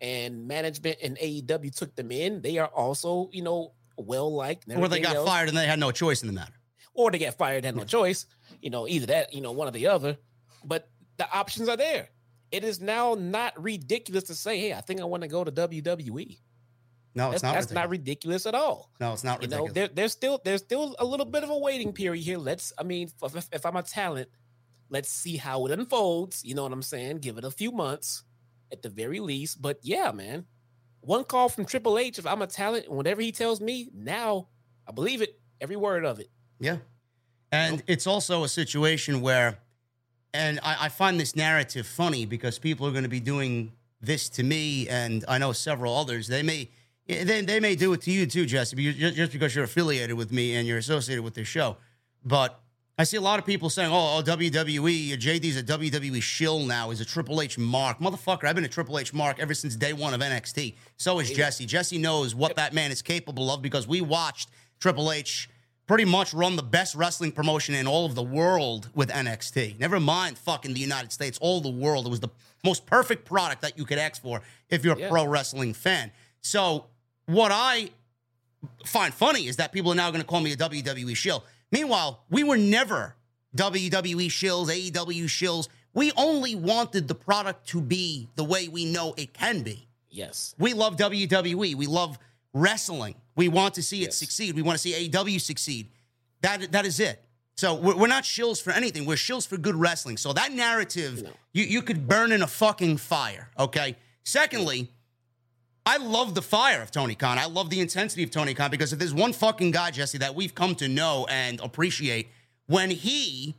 and 0.00 0.46
management 0.46 0.98
and 1.02 1.16
AEW 1.18 1.74
took 1.74 1.94
them 1.96 2.10
in, 2.10 2.40
they 2.42 2.58
are 2.58 2.68
also, 2.68 3.28
you 3.32 3.42
know, 3.42 3.72
well 3.96 4.32
liked. 4.32 4.64
Or 4.72 4.88
they 4.88 5.00
got 5.00 5.16
else. 5.16 5.28
fired 5.28 5.48
and 5.48 5.58
they 5.58 5.66
had 5.66 5.80
no 5.80 5.90
choice 5.90 6.22
in 6.22 6.28
the 6.28 6.32
matter. 6.32 6.52
Or 6.94 7.10
they 7.10 7.18
get 7.18 7.36
fired 7.36 7.58
and 7.58 7.66
had 7.66 7.76
no 7.76 7.84
choice. 7.84 8.26
You 8.60 8.70
know, 8.70 8.88
either 8.88 9.06
that, 9.06 9.32
you 9.32 9.40
know, 9.40 9.52
one 9.52 9.68
or 9.68 9.72
the 9.72 9.88
other. 9.88 10.16
But 10.64 10.88
the 11.16 11.30
options 11.32 11.68
are 11.68 11.76
there. 11.76 12.08
It 12.50 12.64
is 12.64 12.80
now 12.80 13.14
not 13.14 13.60
ridiculous 13.62 14.24
to 14.24 14.34
say, 14.34 14.58
hey, 14.58 14.72
I 14.72 14.80
think 14.80 15.00
I 15.00 15.04
want 15.04 15.22
to 15.22 15.28
go 15.28 15.44
to 15.44 15.52
WWE. 15.52 16.38
No, 17.18 17.32
it's 17.32 17.42
that's, 17.42 17.42
not 17.42 17.54
That's 17.54 17.72
not 17.72 17.90
ridiculous 17.90 18.46
at 18.46 18.54
all. 18.54 18.92
No, 19.00 19.12
it's 19.12 19.24
not 19.24 19.42
You 19.42 19.46
ridiculous. 19.46 19.70
know, 19.70 19.72
there, 19.74 19.88
there's 19.88 20.12
still 20.12 20.40
there's 20.44 20.62
still 20.62 20.94
a 21.00 21.04
little 21.04 21.26
bit 21.26 21.42
of 21.42 21.50
a 21.50 21.58
waiting 21.58 21.92
period 21.92 22.22
here. 22.22 22.38
Let's, 22.38 22.72
I 22.78 22.84
mean, 22.84 23.10
if, 23.20 23.48
if, 23.52 23.66
I'm 23.66 23.74
a 23.74 23.82
talent, 23.82 24.28
let's 24.88 25.10
see 25.10 25.36
how 25.36 25.66
it 25.66 25.72
unfolds. 25.72 26.44
You 26.44 26.54
know 26.54 26.62
what 26.62 26.70
I'm 26.72 26.80
saying? 26.80 27.18
Give 27.18 27.36
it 27.36 27.42
a 27.42 27.50
few 27.50 27.72
months 27.72 28.22
at 28.70 28.82
the 28.82 28.88
very 28.88 29.18
least. 29.18 29.60
But 29.60 29.80
yeah, 29.82 30.12
man, 30.12 30.44
one 31.00 31.24
call 31.24 31.48
from 31.48 31.64
Triple 31.64 31.98
H. 31.98 32.20
If 32.20 32.26
I'm 32.26 32.40
a 32.40 32.46
talent, 32.46 32.86
and 32.86 32.96
whatever 32.96 33.20
he 33.20 33.32
tells 33.32 33.60
me 33.60 33.90
now, 33.92 34.46
I 34.86 34.92
believe 34.92 35.20
it, 35.20 35.40
every 35.60 35.74
word 35.76 36.04
of 36.04 36.20
it. 36.20 36.28
Yeah. 36.60 36.76
And 37.50 37.82
it's 37.88 38.06
also 38.06 38.44
a 38.44 38.48
situation 38.48 39.22
where, 39.22 39.58
and 40.32 40.60
I, 40.62 40.84
I 40.84 40.88
find 40.88 41.18
this 41.18 41.34
narrative 41.34 41.84
funny 41.84 42.26
because 42.26 42.60
people 42.60 42.86
are 42.86 42.92
going 42.92 43.02
to 43.02 43.08
be 43.08 43.18
doing 43.18 43.72
this 44.00 44.28
to 44.28 44.44
me, 44.44 44.88
and 44.88 45.24
I 45.26 45.38
know 45.38 45.52
several 45.52 45.96
others. 45.96 46.28
They 46.28 46.44
may, 46.44 46.70
they, 47.08 47.40
they 47.42 47.60
may 47.60 47.74
do 47.74 47.92
it 47.94 48.02
to 48.02 48.10
you 48.10 48.26
too, 48.26 48.46
Jesse, 48.46 48.76
because- 48.76 49.14
just 49.14 49.32
because 49.32 49.54
you're 49.54 49.64
affiliated 49.64 50.16
with 50.16 50.30
me 50.32 50.54
and 50.54 50.66
you're 50.68 50.78
associated 50.78 51.22
with 51.22 51.34
this 51.34 51.48
show. 51.48 51.76
But 52.24 52.60
I 52.98 53.04
see 53.04 53.16
a 53.16 53.20
lot 53.20 53.38
of 53.38 53.46
people 53.46 53.70
saying, 53.70 53.90
"Oh, 53.92 54.18
oh 54.18 54.22
WWE, 54.22 55.12
uh, 55.12 55.16
JD's 55.16 55.56
a 55.56 55.62
WWE 55.62 56.20
shill 56.20 56.60
now. 56.66 56.90
He's 56.90 57.00
a 57.00 57.04
Triple 57.04 57.40
H 57.40 57.56
mark, 57.56 57.98
motherfucker." 58.00 58.44
I've 58.44 58.56
been 58.56 58.64
a 58.64 58.68
Triple 58.68 58.98
H 58.98 59.14
mark 59.14 59.38
ever 59.38 59.54
since 59.54 59.76
day 59.76 59.92
one 59.92 60.14
of 60.14 60.20
NXT. 60.20 60.74
So 60.96 61.18
is 61.20 61.30
Jesse. 61.30 61.64
Jesse 61.64 61.96
knows 61.98 62.34
what 62.34 62.56
that 62.56 62.74
man 62.74 62.90
is 62.90 63.00
capable 63.00 63.50
of 63.50 63.62
because 63.62 63.86
we 63.86 64.00
watched 64.00 64.50
Triple 64.80 65.12
H 65.12 65.48
pretty 65.86 66.04
much 66.04 66.34
run 66.34 66.56
the 66.56 66.62
best 66.62 66.94
wrestling 66.94 67.32
promotion 67.32 67.74
in 67.74 67.86
all 67.86 68.04
of 68.04 68.14
the 68.14 68.22
world 68.22 68.90
with 68.94 69.08
NXT. 69.08 69.78
Never 69.78 69.98
mind 69.98 70.36
fucking 70.36 70.74
the 70.74 70.80
United 70.80 71.12
States, 71.12 71.38
all 71.40 71.60
the 71.62 71.70
world. 71.70 72.04
It 72.04 72.10
was 72.10 72.20
the 72.20 72.28
most 72.64 72.84
perfect 72.84 73.24
product 73.24 73.62
that 73.62 73.78
you 73.78 73.86
could 73.86 73.96
ask 73.98 74.20
for 74.20 74.42
if 74.68 74.84
you're 74.84 74.96
a 74.96 75.00
Yeah. 75.00 75.08
pro 75.08 75.24
wrestling 75.24 75.72
fan. 75.72 76.10
So 76.42 76.86
what 77.28 77.52
I 77.52 77.90
find 78.84 79.12
funny 79.14 79.46
is 79.46 79.56
that 79.56 79.72
people 79.72 79.92
are 79.92 79.94
now 79.94 80.10
going 80.10 80.20
to 80.22 80.26
call 80.26 80.40
me 80.40 80.52
a 80.52 80.56
WWE 80.56 81.14
shill. 81.14 81.44
Meanwhile, 81.70 82.24
we 82.30 82.42
were 82.42 82.56
never 82.56 83.14
WWE 83.56 84.26
shills, 84.26 84.68
AEW 84.68 85.24
shills. 85.24 85.68
We 85.94 86.10
only 86.16 86.54
wanted 86.54 87.06
the 87.08 87.14
product 87.14 87.68
to 87.68 87.80
be 87.80 88.28
the 88.36 88.44
way 88.44 88.68
we 88.68 88.84
know 88.84 89.14
it 89.16 89.32
can 89.34 89.62
be. 89.62 89.86
Yes. 90.10 90.54
We 90.58 90.72
love 90.72 90.96
WWE. 90.96 91.74
We 91.74 91.86
love 91.86 92.18
wrestling. 92.54 93.14
We 93.36 93.48
want 93.48 93.74
to 93.74 93.82
see 93.82 94.00
it 94.02 94.06
Yes. 94.06 94.16
succeed. 94.16 94.54
We 94.56 94.62
want 94.62 94.76
to 94.78 94.82
see 94.82 95.08
AEW 95.08 95.38
succeed. 95.40 95.88
That 96.40 96.72
that 96.72 96.86
is 96.86 96.98
it. 97.00 97.22
So 97.56 97.74
we're, 97.74 97.96
we're 97.96 98.06
not 98.06 98.22
shills 98.24 98.62
for 98.62 98.70
anything. 98.70 99.04
We're 99.04 99.16
shills 99.16 99.46
for 99.46 99.56
good 99.58 99.74
wrestling. 99.74 100.16
So 100.16 100.32
that 100.32 100.52
narrative, 100.52 101.22
No. 101.24 101.30
you 101.52 101.64
you 101.64 101.82
could 101.82 102.08
burn 102.08 102.32
in 102.32 102.42
a 102.42 102.46
fucking 102.46 102.96
fire. 102.98 103.50
Okay. 103.58 103.96
Secondly, 104.24 104.90
I 105.88 105.96
love 105.96 106.34
the 106.34 106.42
fire 106.42 106.82
of 106.82 106.90
Tony 106.90 107.14
Khan. 107.14 107.38
I 107.38 107.46
love 107.46 107.70
the 107.70 107.80
intensity 107.80 108.22
of 108.22 108.30
Tony 108.30 108.52
Khan 108.52 108.70
because 108.70 108.92
if 108.92 108.98
there's 108.98 109.14
one 109.14 109.32
fucking 109.32 109.70
guy, 109.70 109.90
Jesse, 109.90 110.18
that 110.18 110.34
we've 110.34 110.54
come 110.54 110.74
to 110.74 110.86
know 110.86 111.26
and 111.30 111.58
appreciate, 111.62 112.28
when 112.66 112.90
he 112.90 113.54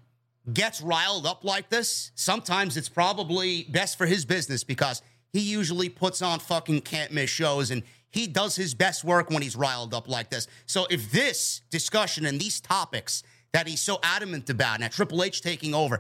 gets 0.54 0.80
riled 0.80 1.26
up 1.26 1.44
like 1.44 1.70
this, 1.70 2.12
sometimes 2.14 2.78
it's 2.78 2.88
probably 2.88 3.64
best 3.64 3.98
for 3.98 4.06
his 4.06 4.26
business 4.26 4.64
because 4.64 5.02
he 5.34 5.40
usually 5.40 5.90
puts 5.90 6.22
on 6.22 6.38
fucking 6.38 6.82
can't 6.82 7.12
miss 7.12 7.32
shows 7.32 7.72
and 7.72 7.82
he 8.12 8.28
does 8.28 8.56
his 8.56 8.76
best 8.76 9.04
work 9.04 9.32
when 9.32 9.42
he's 9.42 9.56
riled 9.56 9.96
up 9.96 10.08
like 10.08 10.30
this. 10.30 10.46
So 10.68 10.86
if 10.92 11.12
this 11.12 11.62
discussion 11.72 12.28
and 12.28 12.40
these 12.40 12.62
topics 12.62 13.24
that 13.54 13.68
he's 13.68 13.82
so 13.82 14.00
adamant 14.04 14.52
about, 14.52 14.84
and 14.84 14.94
Triple 14.94 15.24
H 15.24 15.42
taking 15.42 15.74
over, 15.74 16.00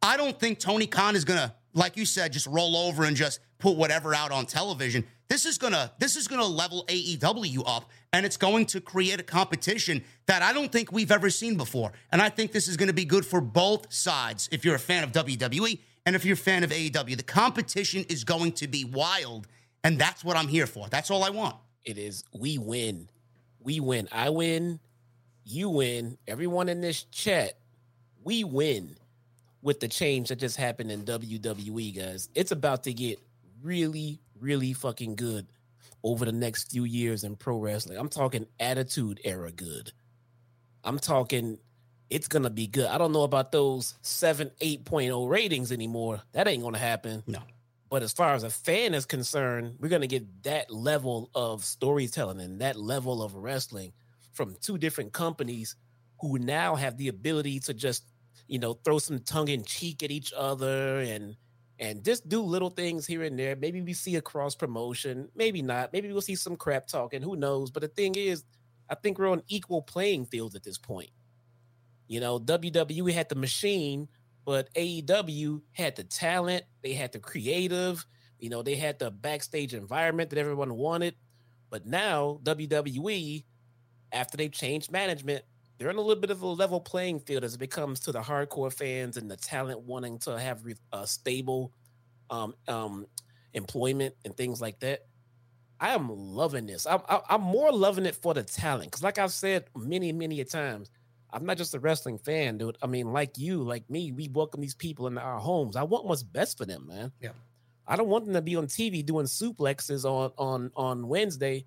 I 0.00 0.16
don't 0.16 0.40
think 0.40 0.60
Tony 0.60 0.86
Khan 0.86 1.14
is 1.14 1.26
gonna, 1.26 1.54
like 1.74 1.98
you 1.98 2.06
said, 2.06 2.32
just 2.32 2.46
roll 2.46 2.74
over 2.74 3.04
and 3.04 3.14
just 3.14 3.40
put 3.58 3.76
whatever 3.76 4.14
out 4.14 4.32
on 4.32 4.46
television. 4.46 5.04
This 5.28 5.44
is 5.44 5.58
gonna 5.58 5.92
this 5.98 6.16
is 6.16 6.26
gonna 6.26 6.46
level 6.46 6.84
AEW 6.88 7.62
up, 7.66 7.90
and 8.12 8.24
it's 8.24 8.38
going 8.38 8.64
to 8.66 8.80
create 8.80 9.20
a 9.20 9.22
competition 9.22 10.02
that 10.26 10.42
I 10.42 10.52
don't 10.52 10.72
think 10.72 10.90
we've 10.90 11.12
ever 11.12 11.28
seen 11.28 11.56
before. 11.56 11.92
And 12.10 12.22
I 12.22 12.30
think 12.30 12.52
this 12.52 12.66
is 12.66 12.76
gonna 12.76 12.94
be 12.94 13.04
good 13.04 13.26
for 13.26 13.40
both 13.40 13.92
sides. 13.92 14.48
If 14.50 14.64
you're 14.64 14.74
a 14.74 14.78
fan 14.78 15.04
of 15.04 15.12
WWE 15.12 15.80
and 16.06 16.16
if 16.16 16.24
you're 16.24 16.34
a 16.34 16.36
fan 16.36 16.64
of 16.64 16.70
AEW, 16.70 17.16
the 17.16 17.22
competition 17.22 18.04
is 18.08 18.24
going 18.24 18.52
to 18.52 18.66
be 18.66 18.84
wild, 18.84 19.46
and 19.84 19.98
that's 19.98 20.24
what 20.24 20.36
I'm 20.36 20.48
here 20.48 20.66
for. 20.66 20.88
That's 20.88 21.10
all 21.10 21.22
I 21.22 21.30
want. 21.30 21.56
It 21.84 21.98
is 21.98 22.24
we 22.32 22.56
win. 22.56 23.08
We 23.60 23.80
win. 23.80 24.08
I 24.10 24.30
win. 24.30 24.80
You 25.44 25.68
win. 25.68 26.16
Everyone 26.26 26.68
in 26.70 26.80
this 26.80 27.02
chat, 27.04 27.58
we 28.24 28.44
win 28.44 28.96
with 29.60 29.80
the 29.80 29.88
change 29.88 30.28
that 30.28 30.36
just 30.36 30.56
happened 30.56 30.90
in 30.90 31.04
WWE, 31.04 31.94
guys. 31.96 32.28
It's 32.34 32.52
about 32.52 32.84
to 32.84 32.92
get 32.94 33.18
really, 33.62 34.20
really 34.40 34.72
fucking 34.72 35.16
good 35.16 35.46
over 36.02 36.24
the 36.24 36.32
next 36.32 36.70
few 36.70 36.84
years 36.84 37.24
in 37.24 37.36
pro 37.36 37.58
wrestling. 37.58 37.98
I'm 37.98 38.08
talking 38.08 38.46
attitude 38.60 39.20
era 39.24 39.50
good. 39.50 39.92
I'm 40.84 40.98
talking 40.98 41.58
it's 42.10 42.28
gonna 42.28 42.50
be 42.50 42.66
good. 42.66 42.86
I 42.86 42.98
don't 42.98 43.12
know 43.12 43.24
about 43.24 43.52
those 43.52 43.94
seven, 44.02 44.50
8.0 44.60 45.28
ratings 45.28 45.72
anymore. 45.72 46.22
That 46.32 46.48
ain't 46.48 46.62
gonna 46.62 46.78
happen. 46.78 47.22
No. 47.26 47.40
But 47.90 48.02
as 48.02 48.12
far 48.12 48.34
as 48.34 48.42
a 48.42 48.50
fan 48.50 48.94
is 48.94 49.06
concerned, 49.06 49.76
we're 49.80 49.88
going 49.88 50.02
to 50.02 50.08
get 50.08 50.42
that 50.42 50.70
level 50.70 51.30
of 51.34 51.64
storytelling 51.64 52.40
and 52.40 52.60
that 52.60 52.76
level 52.76 53.22
of 53.22 53.34
wrestling 53.34 53.92
from 54.32 54.56
two 54.60 54.76
different 54.76 55.12
companies 55.12 55.74
who 56.20 56.38
now 56.38 56.74
have 56.74 56.96
the 56.96 57.08
ability 57.08 57.60
to 57.60 57.74
just, 57.74 58.04
you 58.46 58.58
know, 58.58 58.74
throw 58.74 58.98
some 58.98 59.20
tongue 59.20 59.48
in 59.48 59.64
cheek 59.64 60.02
at 60.02 60.10
each 60.10 60.32
other 60.36 60.98
and 61.00 61.36
and 61.78 62.04
just 62.04 62.28
do 62.28 62.42
little 62.42 62.70
things 62.70 63.06
here 63.06 63.22
and 63.22 63.38
there. 63.38 63.56
Maybe 63.56 63.80
we 63.80 63.92
see 63.92 64.16
a 64.16 64.20
cross 64.20 64.54
promotion, 64.54 65.28
maybe 65.34 65.62
not. 65.62 65.92
Maybe 65.92 66.12
we'll 66.12 66.20
see 66.20 66.34
some 66.34 66.56
crap 66.56 66.86
talking, 66.86 67.22
who 67.22 67.36
knows? 67.36 67.70
But 67.70 67.82
the 67.82 67.88
thing 67.88 68.14
is, 68.16 68.44
I 68.90 68.94
think 68.94 69.18
we're 69.18 69.30
on 69.30 69.42
equal 69.48 69.82
playing 69.82 70.26
field 70.26 70.54
at 70.54 70.64
this 70.64 70.78
point. 70.78 71.10
You 72.08 72.20
know, 72.20 72.40
WWE 72.40 73.12
had 73.12 73.28
the 73.28 73.34
machine, 73.34 74.08
but 74.44 74.72
AEW 74.74 75.60
had 75.72 75.94
the 75.94 76.04
talent, 76.04 76.64
they 76.82 76.94
had 76.94 77.12
the 77.12 77.18
creative, 77.18 78.04
you 78.38 78.48
know, 78.48 78.62
they 78.62 78.76
had 78.76 78.98
the 78.98 79.10
backstage 79.10 79.74
environment 79.74 80.30
that 80.30 80.38
everyone 80.38 80.74
wanted. 80.74 81.14
But 81.70 81.86
now 81.86 82.40
WWE, 82.44 83.44
after 84.12 84.36
they've 84.36 84.50
changed 84.50 84.90
management, 84.90 85.44
they're 85.78 85.90
in 85.90 85.96
a 85.96 86.00
little 86.00 86.20
bit 86.20 86.30
of 86.30 86.42
a 86.42 86.46
level 86.46 86.80
playing 86.80 87.20
field 87.20 87.44
as 87.44 87.54
it 87.54 87.58
becomes 87.58 88.00
to 88.00 88.12
the 88.12 88.20
hardcore 88.20 88.72
fans 88.72 89.16
and 89.16 89.30
the 89.30 89.36
talent 89.36 89.80
wanting 89.80 90.18
to 90.20 90.38
have 90.38 90.62
a 90.92 91.06
stable 91.06 91.72
um, 92.30 92.54
um, 92.66 93.06
employment 93.54 94.14
and 94.24 94.36
things 94.36 94.60
like 94.60 94.80
that. 94.80 95.06
I 95.80 95.90
am 95.94 96.08
loving 96.10 96.66
this. 96.66 96.86
I'm, 96.86 97.00
I- 97.08 97.22
I'm 97.30 97.40
more 97.42 97.72
loving 97.72 98.06
it 98.06 98.16
for 98.16 98.34
the 98.34 98.42
talent 98.42 98.90
because, 98.90 99.02
like 99.02 99.18
I've 99.18 99.32
said 99.32 99.66
many, 99.76 100.12
many 100.12 100.40
a 100.40 100.44
times, 100.44 100.90
I'm 101.30 101.46
not 101.46 101.56
just 101.58 101.74
a 101.74 101.78
wrestling 101.78 102.18
fan, 102.18 102.58
dude. 102.58 102.76
I 102.82 102.86
mean, 102.86 103.12
like 103.12 103.38
you, 103.38 103.62
like 103.62 103.88
me, 103.88 104.10
we 104.12 104.28
welcome 104.28 104.60
these 104.60 104.74
people 104.74 105.06
into 105.06 105.20
our 105.20 105.38
homes. 105.38 105.76
I 105.76 105.84
want 105.84 106.06
what's 106.06 106.22
best 106.24 106.58
for 106.58 106.64
them, 106.66 106.86
man. 106.88 107.12
Yeah. 107.20 107.30
I 107.86 107.96
don't 107.96 108.08
want 108.08 108.24
them 108.24 108.34
to 108.34 108.42
be 108.42 108.56
on 108.56 108.66
TV 108.66 109.04
doing 109.06 109.26
suplexes 109.26 110.04
on 110.04 110.32
on 110.36 110.72
on 110.76 111.06
Wednesday, 111.08 111.64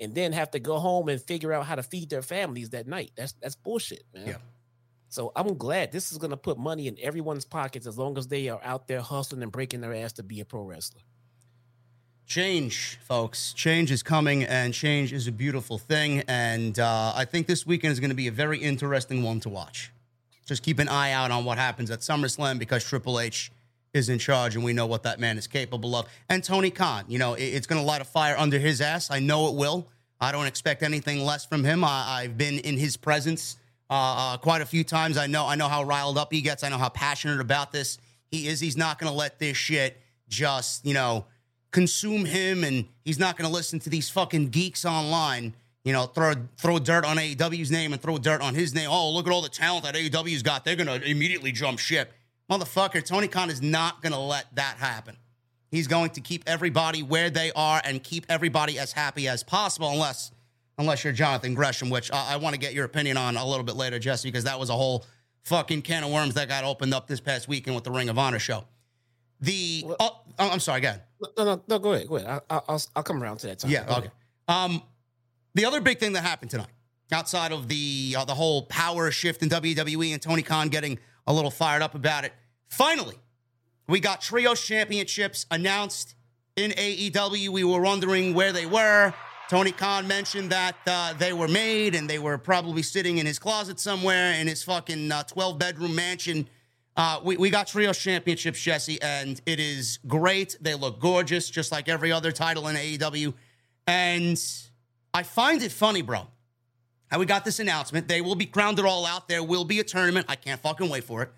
and 0.00 0.14
then 0.14 0.32
have 0.32 0.50
to 0.52 0.58
go 0.58 0.78
home 0.78 1.08
and 1.08 1.20
figure 1.20 1.52
out 1.52 1.66
how 1.66 1.74
to 1.74 1.82
feed 1.82 2.10
their 2.10 2.22
families 2.22 2.70
that 2.70 2.86
night. 2.86 3.12
That's 3.16 3.32
that's 3.34 3.54
bullshit, 3.54 4.04
man. 4.14 4.26
Yeah. 4.26 4.36
So 5.08 5.30
I'm 5.36 5.58
glad 5.58 5.92
this 5.92 6.10
is 6.10 6.18
gonna 6.18 6.36
put 6.36 6.58
money 6.58 6.88
in 6.88 6.96
everyone's 7.00 7.44
pockets 7.44 7.86
as 7.86 7.98
long 7.98 8.16
as 8.18 8.28
they 8.28 8.48
are 8.48 8.60
out 8.64 8.88
there 8.88 9.00
hustling 9.00 9.42
and 9.42 9.52
breaking 9.52 9.80
their 9.80 9.94
ass 9.94 10.12
to 10.14 10.22
be 10.22 10.40
a 10.40 10.44
pro 10.44 10.62
wrestler. 10.62 11.02
Change, 12.26 12.98
folks. 13.02 13.52
Change 13.52 13.90
is 13.90 14.02
coming, 14.02 14.44
and 14.44 14.72
change 14.72 15.12
is 15.12 15.26
a 15.26 15.32
beautiful 15.32 15.76
thing. 15.76 16.22
And 16.28 16.78
uh, 16.78 17.12
I 17.14 17.26
think 17.26 17.46
this 17.46 17.66
weekend 17.66 17.92
is 17.92 18.00
going 18.00 18.10
to 18.10 18.16
be 18.16 18.28
a 18.28 18.32
very 18.32 18.58
interesting 18.58 19.22
one 19.22 19.40
to 19.40 19.48
watch. 19.48 19.92
Just 20.46 20.62
keep 20.62 20.78
an 20.78 20.88
eye 20.88 21.12
out 21.12 21.30
on 21.30 21.44
what 21.44 21.58
happens 21.58 21.90
at 21.90 22.00
SummerSlam 22.00 22.58
because 22.58 22.84
Triple 22.84 23.20
H 23.20 23.52
is 23.94 24.08
in 24.08 24.18
charge, 24.18 24.54
and 24.56 24.64
we 24.64 24.72
know 24.72 24.86
what 24.86 25.02
that 25.02 25.20
man 25.20 25.36
is 25.36 25.46
capable 25.46 25.94
of. 25.94 26.06
And 26.28 26.42
Tony 26.42 26.70
Khan, 26.70 27.04
you 27.08 27.18
know, 27.18 27.34
it's 27.34 27.66
going 27.66 27.80
to 27.80 27.86
light 27.86 28.00
a 28.00 28.04
fire 28.04 28.34
under 28.38 28.58
his 28.58 28.80
ass. 28.80 29.10
I 29.10 29.18
know 29.18 29.48
it 29.48 29.54
will. 29.54 29.88
I 30.20 30.32
don't 30.32 30.46
expect 30.46 30.82
anything 30.82 31.24
less 31.24 31.44
from 31.44 31.64
him. 31.64 31.84
I, 31.84 32.20
I've 32.22 32.38
been 32.38 32.58
in 32.60 32.78
his 32.78 32.96
presence 32.96 33.56
uh, 33.90 33.94
uh, 33.94 34.36
quite 34.38 34.62
a 34.62 34.66
few 34.66 34.84
times. 34.84 35.18
I 35.18 35.26
know. 35.26 35.46
I 35.46 35.56
know 35.56 35.68
how 35.68 35.82
riled 35.82 36.16
up 36.16 36.32
he 36.32 36.40
gets. 36.40 36.64
I 36.64 36.68
know 36.68 36.78
how 36.78 36.88
passionate 36.88 37.40
about 37.40 37.72
this 37.72 37.98
he 38.30 38.46
is. 38.46 38.60
He's 38.60 38.76
not 38.76 38.98
going 38.98 39.12
to 39.12 39.16
let 39.16 39.38
this 39.38 39.56
shit 39.56 40.00
just, 40.28 40.86
you 40.86 40.94
know, 40.94 41.26
consume 41.72 42.24
him, 42.24 42.64
and 42.64 42.86
he's 43.04 43.18
not 43.18 43.36
going 43.36 43.48
to 43.48 43.54
listen 43.54 43.78
to 43.80 43.90
these 43.90 44.08
fucking 44.08 44.48
geeks 44.48 44.84
online. 44.84 45.54
You 45.84 45.92
know, 45.92 46.04
throw 46.06 46.34
throw 46.56 46.78
dirt 46.78 47.04
on 47.04 47.16
AEW's 47.16 47.70
name 47.72 47.92
and 47.92 48.00
throw 48.00 48.16
dirt 48.16 48.40
on 48.40 48.54
his 48.54 48.72
name. 48.72 48.88
Oh, 48.90 49.10
look 49.10 49.26
at 49.26 49.32
all 49.32 49.42
the 49.42 49.48
talent 49.48 49.84
that 49.84 49.96
AEW's 49.96 50.42
got. 50.42 50.64
They're 50.64 50.76
going 50.76 51.00
to 51.00 51.04
immediately 51.04 51.50
jump 51.50 51.80
ship. 51.80 52.14
Motherfucker, 52.52 53.02
Tony 53.04 53.28
Khan 53.28 53.48
is 53.48 53.62
not 53.62 54.02
going 54.02 54.12
to 54.12 54.18
let 54.18 54.54
that 54.56 54.76
happen. 54.76 55.16
He's 55.70 55.86
going 55.86 56.10
to 56.10 56.20
keep 56.20 56.44
everybody 56.46 57.02
where 57.02 57.30
they 57.30 57.50
are 57.56 57.80
and 57.82 58.02
keep 58.02 58.26
everybody 58.28 58.78
as 58.78 58.92
happy 58.92 59.26
as 59.26 59.42
possible, 59.42 59.88
unless 59.88 60.32
unless 60.78 61.02
you're 61.04 61.12
Jonathan 61.14 61.54
Gresham, 61.54 61.88
which 61.88 62.10
I, 62.12 62.34
I 62.34 62.36
want 62.36 62.54
to 62.54 62.60
get 62.60 62.74
your 62.74 62.84
opinion 62.84 63.16
on 63.16 63.36
a 63.36 63.46
little 63.46 63.64
bit 63.64 63.76
later, 63.76 63.98
Jesse, 63.98 64.28
because 64.28 64.44
that 64.44 64.58
was 64.58 64.68
a 64.68 64.74
whole 64.74 65.06
fucking 65.44 65.80
can 65.82 66.04
of 66.04 66.10
worms 66.10 66.34
that 66.34 66.48
got 66.48 66.64
opened 66.64 66.92
up 66.92 67.06
this 67.06 67.20
past 67.20 67.48
weekend 67.48 67.74
with 67.74 67.84
the 67.84 67.90
Ring 67.90 68.08
of 68.10 68.18
Honor 68.18 68.38
show. 68.38 68.64
The 69.40 69.84
Well- 69.86 69.96
oh, 70.38 70.48
I'm 70.50 70.60
sorry, 70.60 70.78
again. 70.78 71.00
No, 71.38 71.44
no, 71.44 71.62
no, 71.66 71.78
go 71.78 71.92
ahead, 71.94 72.08
go 72.08 72.16
ahead. 72.16 72.42
I, 72.50 72.56
I, 72.56 72.60
I'll 72.68 72.82
I'll 72.96 73.02
come 73.02 73.22
around 73.22 73.38
to 73.38 73.46
that 73.46 73.60
time. 73.60 73.70
Yeah, 73.70 73.84
Go 73.86 73.92
okay. 73.92 73.98
ahead. 74.00 74.12
Um, 74.48 74.82
the 75.54 75.64
other 75.64 75.80
big 75.80 75.98
thing 76.00 76.12
that 76.12 76.22
happened 76.22 76.50
tonight, 76.50 76.68
outside 77.12 77.52
of 77.52 77.68
the 77.68 78.16
uh, 78.18 78.24
the 78.26 78.34
whole 78.34 78.62
power 78.66 79.10
shift 79.10 79.42
in 79.42 79.48
WWE 79.48 80.12
and 80.12 80.20
Tony 80.20 80.42
Khan 80.42 80.68
getting 80.68 80.98
a 81.26 81.32
little 81.32 81.50
fired 81.50 81.82
up 81.82 81.94
about 81.94 82.24
it, 82.24 82.32
finally, 82.72 83.16
we 83.86 84.00
got 84.00 84.20
trio 84.20 84.54
championships 84.54 85.46
announced 85.50 86.14
in 86.56 86.70
AEW. 86.72 87.48
We 87.50 87.64
were 87.64 87.80
wondering 87.80 88.34
where 88.34 88.52
they 88.52 88.66
were. 88.66 89.12
Tony 89.48 89.72
Khan 89.72 90.08
mentioned 90.08 90.50
that 90.50 90.76
uh, 90.86 91.12
they 91.12 91.34
were 91.34 91.48
made 91.48 91.94
and 91.94 92.08
they 92.08 92.18
were 92.18 92.38
probably 92.38 92.82
sitting 92.82 93.18
in 93.18 93.26
his 93.26 93.38
closet 93.38 93.78
somewhere 93.78 94.32
in 94.32 94.46
his 94.46 94.62
fucking 94.62 95.10
12 95.10 95.36
uh, 95.36 95.58
bedroom 95.58 95.94
mansion. 95.94 96.48
Uh, 96.96 97.20
we, 97.22 97.36
we 97.36 97.50
got 97.50 97.66
Trio 97.66 97.92
Championships, 97.92 98.60
Jesse, 98.60 99.00
and 99.02 99.40
it 99.44 99.60
is 99.60 99.98
great. 100.06 100.56
They 100.60 100.74
look 100.74 101.00
gorgeous, 101.00 101.50
just 101.50 101.72
like 101.72 101.88
every 101.88 102.12
other 102.12 102.32
title 102.32 102.68
in 102.68 102.76
AEW. 102.76 103.34
And 103.86 104.42
I 105.12 105.22
find 105.22 105.62
it 105.62 105.72
funny, 105.72 106.00
bro. 106.00 106.26
How 107.10 107.18
we 107.18 107.26
got 107.26 107.44
this 107.44 107.58
announcement. 107.60 108.08
They 108.08 108.22
will 108.22 108.34
be 108.34 108.46
crowned 108.46 108.78
it 108.78 108.86
all 108.86 109.04
out. 109.04 109.28
There 109.28 109.42
will 109.42 109.64
be 109.64 109.80
a 109.80 109.84
tournament. 109.84 110.26
I 110.30 110.36
can't 110.36 110.60
fucking 110.62 110.88
wait 110.88 111.04
for 111.04 111.22
it. 111.22 111.32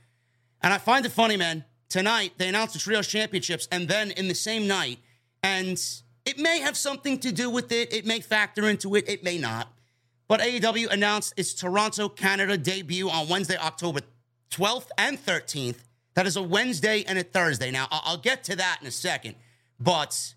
And 0.64 0.72
I 0.72 0.78
find 0.78 1.04
it 1.04 1.12
funny, 1.12 1.36
man. 1.36 1.62
Tonight, 1.90 2.32
they 2.38 2.48
announced 2.48 2.72
the 2.72 2.80
Trios 2.80 3.06
Championships, 3.06 3.68
and 3.70 3.86
then 3.86 4.10
in 4.12 4.28
the 4.28 4.34
same 4.34 4.66
night, 4.66 4.98
and 5.42 5.78
it 6.24 6.38
may 6.38 6.60
have 6.60 6.74
something 6.74 7.18
to 7.18 7.32
do 7.32 7.50
with 7.50 7.70
it. 7.70 7.92
It 7.92 8.06
may 8.06 8.20
factor 8.20 8.66
into 8.66 8.94
it. 8.94 9.06
It 9.06 9.22
may 9.22 9.36
not. 9.36 9.68
But 10.26 10.40
AEW 10.40 10.90
announced 10.90 11.34
its 11.36 11.52
Toronto, 11.52 12.08
Canada 12.08 12.56
debut 12.56 13.10
on 13.10 13.28
Wednesday, 13.28 13.58
October 13.58 14.00
12th 14.50 14.88
and 14.96 15.18
13th. 15.18 15.80
That 16.14 16.26
is 16.26 16.36
a 16.36 16.42
Wednesday 16.42 17.04
and 17.06 17.18
a 17.18 17.22
Thursday. 17.22 17.70
Now, 17.70 17.86
I'll 17.90 18.16
get 18.16 18.42
to 18.44 18.56
that 18.56 18.78
in 18.80 18.86
a 18.86 18.90
second. 18.90 19.34
But 19.78 20.34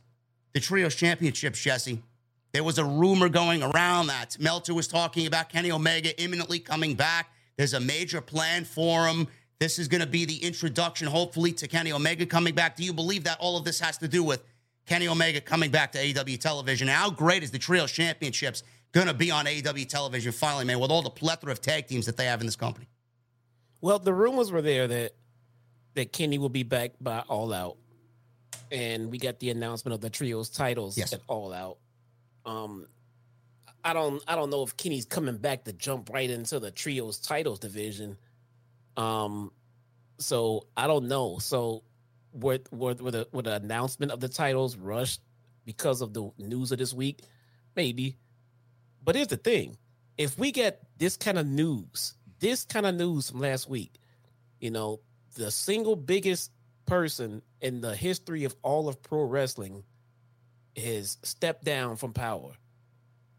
the 0.51 0.59
Trios 0.59 0.93
Championships, 0.93 1.61
Jesse, 1.61 2.03
there 2.51 2.65
was 2.65 2.77
a 2.77 2.83
rumor 2.83 3.29
going 3.29 3.63
around 3.63 4.07
that 4.07 4.35
Meltzer 4.41 4.73
was 4.73 4.89
talking 4.89 5.25
about 5.25 5.47
Kenny 5.47 5.71
Omega 5.71 6.21
imminently 6.21 6.59
coming 6.59 6.95
back. 6.95 7.29
There's 7.55 7.73
a 7.73 7.79
major 7.79 8.19
plan 8.19 8.65
for 8.65 9.07
him. 9.07 9.29
This 9.59 9.79
is 9.79 9.87
going 9.87 10.01
to 10.01 10.07
be 10.07 10.25
the 10.25 10.37
introduction, 10.37 11.07
hopefully, 11.07 11.51
to 11.53 11.67
Kenny 11.67 11.91
Omega 11.91 12.25
coming 12.25 12.53
back. 12.53 12.75
Do 12.75 12.83
you 12.83 12.93
believe 12.93 13.23
that 13.23 13.39
all 13.39 13.57
of 13.57 13.63
this 13.63 13.79
has 13.79 13.97
to 13.99 14.07
do 14.07 14.23
with 14.23 14.43
Kenny 14.85 15.07
Omega 15.07 15.41
coming 15.41 15.71
back 15.71 15.91
to 15.93 15.97
AEW 15.97 16.39
television? 16.39 16.87
how 16.87 17.09
great 17.09 17.41
is 17.41 17.49
the 17.49 17.57
Trio 17.57 17.87
Championships 17.87 18.63
going 18.91 19.07
to 19.07 19.13
be 19.13 19.31
on 19.31 19.45
AEW 19.45 19.89
television 19.89 20.31
finally, 20.31 20.65
man, 20.65 20.79
with 20.79 20.91
all 20.91 21.01
the 21.01 21.09
plethora 21.09 21.51
of 21.51 21.59
tag 21.59 21.87
teams 21.87 22.05
that 22.05 22.17
they 22.17 22.25
have 22.25 22.39
in 22.39 22.45
this 22.45 22.55
company? 22.55 22.87
Well, 23.81 23.99
the 23.99 24.13
rumors 24.13 24.51
were 24.51 24.61
there 24.61 24.87
that 24.87 25.13
that 25.95 26.13
Kenny 26.13 26.37
will 26.37 26.49
be 26.49 26.61
back 26.63 26.91
by 27.01 27.23
All 27.27 27.51
Out, 27.51 27.77
and 28.71 29.11
we 29.11 29.17
got 29.17 29.39
the 29.39 29.49
announcement 29.49 29.95
of 29.95 30.01
the 30.01 30.11
trios 30.11 30.49
titles 30.49 30.95
yes. 30.95 31.13
at 31.13 31.21
All 31.27 31.51
Out. 31.51 31.77
Um, 32.45 32.87
I 33.83 33.93
don't, 33.93 34.21
I 34.27 34.35
don't 34.35 34.51
know 34.51 34.61
if 34.61 34.77
Kenny's 34.77 35.05
coming 35.05 35.37
back 35.37 35.63
to 35.63 35.73
jump 35.73 36.11
right 36.11 36.29
into 36.29 36.59
the 36.59 36.69
trios 36.69 37.17
titles 37.17 37.59
division. 37.59 38.17
Um, 38.97 39.51
so 40.17 40.67
I 40.75 40.87
don't 40.87 41.07
know. 41.07 41.37
So 41.39 41.83
were 42.33 42.59
were, 42.71 42.95
were 42.95 43.11
the 43.11 43.27
were 43.31 43.43
the 43.43 43.55
announcement 43.55 44.11
of 44.11 44.19
the 44.19 44.29
titles 44.29 44.75
rushed 44.75 45.21
because 45.65 46.01
of 46.01 46.13
the 46.13 46.31
news 46.37 46.71
of 46.71 46.79
this 46.79 46.93
week? 46.93 47.21
Maybe. 47.75 48.17
But 49.03 49.15
here's 49.15 49.27
the 49.27 49.37
thing: 49.37 49.77
if 50.17 50.37
we 50.37 50.51
get 50.51 50.81
this 50.97 51.15
kind 51.15 51.37
of 51.37 51.45
news 51.45 52.15
this 52.39 52.65
kind 52.65 52.85
of 52.85 52.95
news 52.95 53.29
from 53.29 53.39
last 53.39 53.69
week, 53.69 53.93
you 54.59 54.71
know, 54.71 54.99
the 55.35 55.51
single 55.51 55.95
biggest 55.95 56.51
person 56.85 57.41
in 57.61 57.81
the 57.81 57.95
history 57.95 58.43
of 58.43 58.55
all 58.61 58.87
of 58.87 59.01
pro 59.01 59.23
wrestling 59.23 59.83
is 60.75 61.17
stepped 61.23 61.63
down 61.63 61.95
from 61.95 62.13
power. 62.13 62.53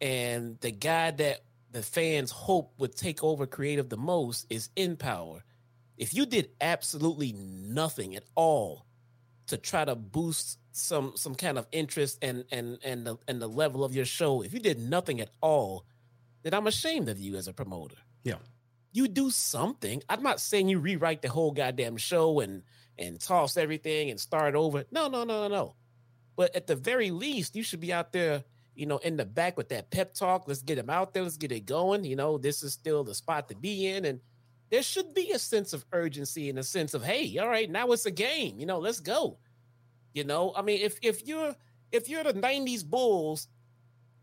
And 0.00 0.58
the 0.60 0.70
guy 0.70 1.10
that 1.12 1.40
the 1.70 1.82
fans 1.82 2.30
hope 2.30 2.72
would 2.78 2.96
take 2.96 3.22
over 3.22 3.46
creative 3.46 3.88
the 3.88 3.96
most 3.96 4.46
is 4.50 4.70
in 4.76 4.96
power. 4.96 5.42
If 5.98 6.14
you 6.14 6.26
did 6.26 6.50
absolutely 6.60 7.32
nothing 7.32 8.16
at 8.16 8.24
all 8.34 8.86
to 9.48 9.56
try 9.56 9.84
to 9.84 9.94
boost 9.94 10.58
some 10.72 11.12
some 11.16 11.34
kind 11.34 11.58
of 11.58 11.66
interest 11.72 12.18
and 12.22 12.44
and 12.50 12.78
and 12.84 13.06
the 13.06 13.16
and 13.26 13.42
the 13.42 13.48
level 13.48 13.84
of 13.84 13.94
your 13.94 14.04
show, 14.04 14.42
if 14.42 14.54
you 14.54 14.60
did 14.60 14.78
nothing 14.78 15.20
at 15.20 15.30
all, 15.40 15.84
then 16.42 16.54
I'm 16.54 16.66
ashamed 16.66 17.08
of 17.08 17.18
you 17.18 17.36
as 17.36 17.48
a 17.48 17.52
promoter. 17.52 17.96
Yeah 18.22 18.36
you 18.92 19.08
do 19.08 19.30
something. 19.30 20.02
I'm 20.08 20.22
not 20.22 20.40
saying 20.40 20.68
you 20.68 20.78
rewrite 20.78 21.22
the 21.22 21.28
whole 21.28 21.52
goddamn 21.52 21.96
show 21.96 22.40
and 22.40 22.62
and 22.98 23.20
toss 23.20 23.56
everything 23.56 24.10
and 24.10 24.18
start 24.18 24.56
over. 24.56 24.84
No, 24.90 25.06
no, 25.06 25.22
no, 25.22 25.42
no, 25.42 25.48
no. 25.48 25.76
But 26.34 26.56
at 26.56 26.66
the 26.66 26.74
very 26.74 27.12
least, 27.12 27.54
you 27.54 27.62
should 27.62 27.78
be 27.78 27.92
out 27.92 28.12
there, 28.12 28.42
you 28.74 28.86
know, 28.86 28.98
in 28.98 29.16
the 29.16 29.24
back 29.24 29.56
with 29.56 29.68
that 29.68 29.90
pep 29.90 30.14
talk. 30.14 30.48
Let's 30.48 30.62
get 30.62 30.78
him 30.78 30.90
out 30.90 31.14
there. 31.14 31.22
Let's 31.22 31.36
get 31.36 31.52
it 31.52 31.64
going. 31.64 32.04
You 32.04 32.16
know, 32.16 32.38
this 32.38 32.64
is 32.64 32.72
still 32.72 33.04
the 33.04 33.14
spot 33.14 33.48
to 33.50 33.56
be 33.56 33.86
in. 33.86 34.04
And 34.04 34.20
there 34.70 34.82
should 34.82 35.14
be 35.14 35.32
a 35.32 35.38
sense 35.38 35.72
of 35.72 35.84
urgency 35.92 36.50
and 36.50 36.58
a 36.58 36.62
sense 36.62 36.94
of, 36.94 37.02
hey, 37.04 37.38
all 37.38 37.48
right, 37.48 37.70
now 37.70 37.90
it's 37.92 38.06
a 38.06 38.10
game. 38.10 38.58
You 38.58 38.66
know, 38.66 38.78
let's 38.78 39.00
go. 39.00 39.38
You 40.12 40.24
know, 40.24 40.52
I 40.56 40.62
mean, 40.62 40.80
if 40.80 40.98
if 41.02 41.26
you're 41.26 41.54
if 41.92 42.08
you're 42.08 42.24
the 42.24 42.34
90s 42.34 42.84
Bulls, 42.84 43.48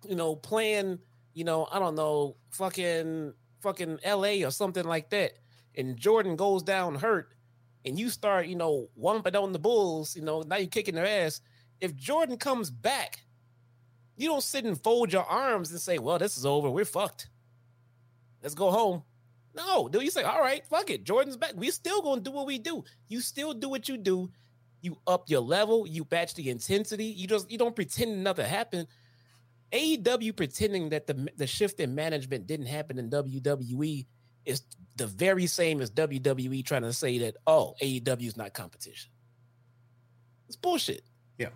you 0.08 0.16
know, 0.16 0.36
playing, 0.36 1.00
you 1.34 1.44
know, 1.44 1.68
I 1.72 1.80
don't 1.80 1.96
know, 1.96 2.36
fucking 2.52 3.34
fucking 3.62 4.00
LA 4.06 4.46
or 4.46 4.52
something 4.52 4.84
like 4.84 5.10
that, 5.12 5.34
and 5.76 5.98
Jordan 5.98 6.36
goes 6.36 6.64
down 6.64 6.96
hurt, 6.96 7.34
and 7.86 8.00
you 8.00 8.10
start, 8.10 8.48
you 8.48 8.56
know, 8.56 8.90
wumping 9.00 9.42
on 9.42 9.54
the 9.54 9.60
Bulls, 9.60 10.16
you 10.16 10.22
know, 10.22 10.42
now 10.42 10.58
you're 10.58 10.68
kicking 10.68 10.96
their 10.96 11.08
ass. 11.08 11.42
If 11.80 11.96
Jordan 11.96 12.38
comes 12.38 12.70
back, 12.70 13.24
you 14.18 14.28
don't 14.28 14.44
sit 14.44 14.66
and 14.66 14.82
fold 14.82 15.12
your 15.12 15.26
arms 15.26 15.72
and 15.72 15.80
say, 15.80 16.00
well, 16.00 16.18
this 16.18 16.38
is 16.38 16.46
over. 16.46 16.70
We're 16.70 16.86
fucked. 16.86 17.30
Let's 18.42 18.56
go 18.56 18.72
home. 18.72 19.04
No, 19.56 19.88
do 19.88 20.02
you 20.02 20.12
say, 20.12 20.24
all 20.24 20.42
right, 20.42 20.66
fuck 20.68 20.90
it. 20.90 21.06
Jordan's 21.06 21.38
back. 21.38 21.54
We 21.56 21.72
still 21.72 22.02
gonna 22.02 22.22
do 22.22 22.32
what 22.32 22.46
we 22.46 22.58
do. 22.58 22.84
You 23.08 23.22
still 23.22 23.54
do 23.54 23.70
what 23.70 23.88
you 23.88 23.98
do. 23.98 24.30
You 24.82 24.98
up 25.08 25.30
your 25.30 25.40
level, 25.42 25.88
you 25.88 26.04
batch 26.04 26.36
the 26.36 26.50
intensity. 26.50 27.06
You 27.06 27.26
just 27.28 27.50
you 27.50 27.58
don't 27.58 27.76
pretend 27.76 28.24
nothing 28.24 28.46
happened. 28.46 28.88
AEW 29.72 30.36
pretending 30.36 30.90
that 30.90 31.08
the 31.08 31.30
the 31.38 31.48
shift 31.48 31.80
in 31.80 31.96
management 31.96 32.48
didn't 32.48 32.68
happen 32.68 33.00
in 33.00 33.10
WWE 33.10 34.06
is 34.46 34.62
the 34.96 35.08
very 35.08 35.48
same 35.48 35.82
as 35.82 35.90
WWE 35.90 36.64
trying 36.66 36.84
to 36.84 36.94
say 36.94 37.18
that 37.20 37.38
oh 37.48 37.76
AEW 37.82 38.28
is 38.28 38.38
not 38.38 38.54
competition. 38.54 39.10
It's 40.48 40.58
bullshit. 40.58 41.02
Yeah, 41.38 41.50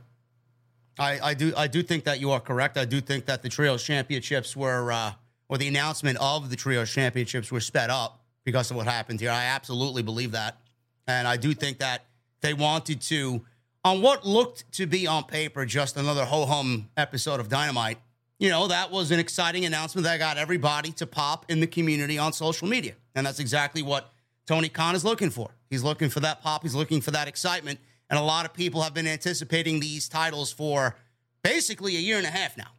I 0.97 1.19
I 1.29 1.33
do 1.33 1.53
I 1.55 1.67
do 1.67 1.83
think 1.83 2.05
that 2.05 2.19
you 2.19 2.31
are 2.31 2.39
correct. 2.39 2.77
I 2.77 2.85
do 2.85 3.01
think 3.01 3.25
that 3.25 3.43
the 3.43 3.49
trios 3.49 3.83
championships 3.83 4.55
were 4.55 4.91
uh, 4.91 5.13
or 5.49 5.57
the 5.57 5.67
announcement 5.67 6.17
of 6.21 6.49
the 6.49 6.55
trios 6.55 6.89
championships 6.89 7.51
were 7.51 7.59
sped 7.59 7.89
up 7.89 8.23
because 8.45 8.71
of 8.71 8.77
what 8.77 8.87
happened 8.87 9.19
here. 9.19 9.31
I 9.31 9.45
absolutely 9.45 10.03
believe 10.03 10.31
that, 10.31 10.57
and 11.07 11.27
I 11.27 11.35
do 11.35 11.53
think 11.53 11.79
that 11.79 12.05
they 12.41 12.53
wanted 12.53 13.01
to 13.01 13.41
on 13.83 14.01
what 14.01 14.25
looked 14.25 14.71
to 14.73 14.85
be 14.85 15.07
on 15.07 15.23
paper 15.23 15.65
just 15.65 15.97
another 15.97 16.25
ho 16.25 16.45
hum 16.45 16.89
episode 16.95 17.39
of 17.39 17.49
Dynamite 17.49 17.97
you 18.39 18.49
know, 18.49 18.67
that 18.67 18.89
was 18.89 19.11
an 19.11 19.19
exciting 19.19 19.65
announcement 19.65 20.05
that 20.05 20.17
got 20.17 20.37
everybody 20.37 20.93
to 20.93 21.05
pop 21.05 21.45
in 21.49 21.59
the 21.59 21.67
community 21.67 22.17
on 22.17 22.31
social 22.31 22.67
media. 22.67 22.93
And 23.13 23.27
that's 23.27 23.39
exactly 23.39 23.81
what 23.81 24.11
Tony 24.47 24.69
Khan 24.69 24.95
is 24.95 25.03
looking 25.03 25.29
for. 25.29 25.51
He's 25.69 25.83
looking 25.83 26.09
for 26.09 26.21
that 26.21 26.41
pop, 26.41 26.63
he's 26.63 26.73
looking 26.73 27.01
for 27.01 27.11
that 27.11 27.27
excitement. 27.27 27.79
And 28.09 28.17
a 28.17 28.23
lot 28.23 28.45
of 28.45 28.53
people 28.53 28.81
have 28.81 28.93
been 28.93 29.05
anticipating 29.05 29.79
these 29.79 30.09
titles 30.09 30.51
for 30.51 30.95
basically 31.43 31.95
a 31.97 31.99
year 31.99 32.17
and 32.17 32.25
a 32.25 32.31
half 32.31 32.57
now. 32.57 32.71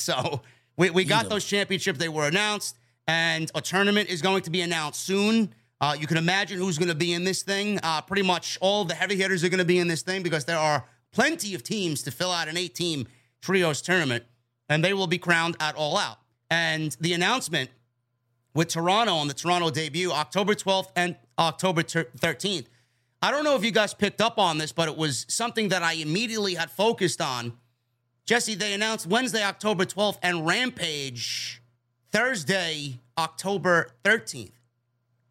So 0.00 0.42
we, 0.78 0.88
we 0.90 1.04
got 1.04 1.28
those 1.28 1.44
championships. 1.44 1.98
They 1.98 2.08
were 2.08 2.26
announced, 2.26 2.78
and 3.06 3.50
a 3.54 3.60
tournament 3.60 4.08
is 4.08 4.22
going 4.22 4.42
to 4.42 4.50
be 4.50 4.62
announced 4.62 5.02
soon. 5.02 5.52
Uh, 5.80 5.94
you 5.98 6.06
can 6.06 6.16
imagine 6.16 6.58
who's 6.58 6.78
going 6.78 6.88
to 6.88 6.94
be 6.94 7.12
in 7.12 7.24
this 7.24 7.42
thing. 7.42 7.78
Uh, 7.82 8.00
pretty 8.00 8.22
much 8.22 8.56
all 8.60 8.84
the 8.84 8.94
heavy 8.94 9.16
hitters 9.16 9.44
are 9.44 9.50
going 9.50 9.58
to 9.58 9.64
be 9.64 9.78
in 9.78 9.88
this 9.88 10.02
thing 10.02 10.22
because 10.22 10.46
there 10.46 10.58
are 10.58 10.86
plenty 11.12 11.54
of 11.54 11.62
teams 11.62 12.02
to 12.02 12.10
fill 12.10 12.30
out 12.30 12.48
an 12.48 12.56
eight 12.56 12.74
team 12.74 13.06
trios 13.40 13.82
tournament 13.82 14.24
and 14.68 14.84
they 14.84 14.92
will 14.92 15.06
be 15.06 15.18
crowned 15.18 15.56
at 15.60 15.74
All 15.74 15.96
Out. 15.96 16.18
And 16.50 16.96
the 17.00 17.12
announcement 17.12 17.70
with 18.54 18.68
Toronto 18.68 19.14
on 19.14 19.28
the 19.28 19.34
Toronto 19.34 19.70
debut, 19.70 20.10
October 20.10 20.54
12th 20.54 20.90
and 20.96 21.16
October 21.38 21.82
13th. 21.82 22.66
I 23.20 23.30
don't 23.30 23.44
know 23.44 23.56
if 23.56 23.64
you 23.64 23.70
guys 23.70 23.94
picked 23.94 24.20
up 24.20 24.38
on 24.38 24.58
this, 24.58 24.72
but 24.72 24.88
it 24.88 24.96
was 24.96 25.26
something 25.28 25.68
that 25.68 25.82
I 25.82 25.94
immediately 25.94 26.54
had 26.54 26.70
focused 26.70 27.20
on. 27.20 27.54
Jesse, 28.28 28.54
they 28.54 28.74
announced 28.74 29.06
Wednesday, 29.06 29.42
October 29.42 29.86
12th, 29.86 30.18
and 30.22 30.46
Rampage 30.46 31.62
Thursday, 32.12 32.98
October 33.16 33.88
13th. 34.04 34.52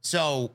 So, 0.01 0.53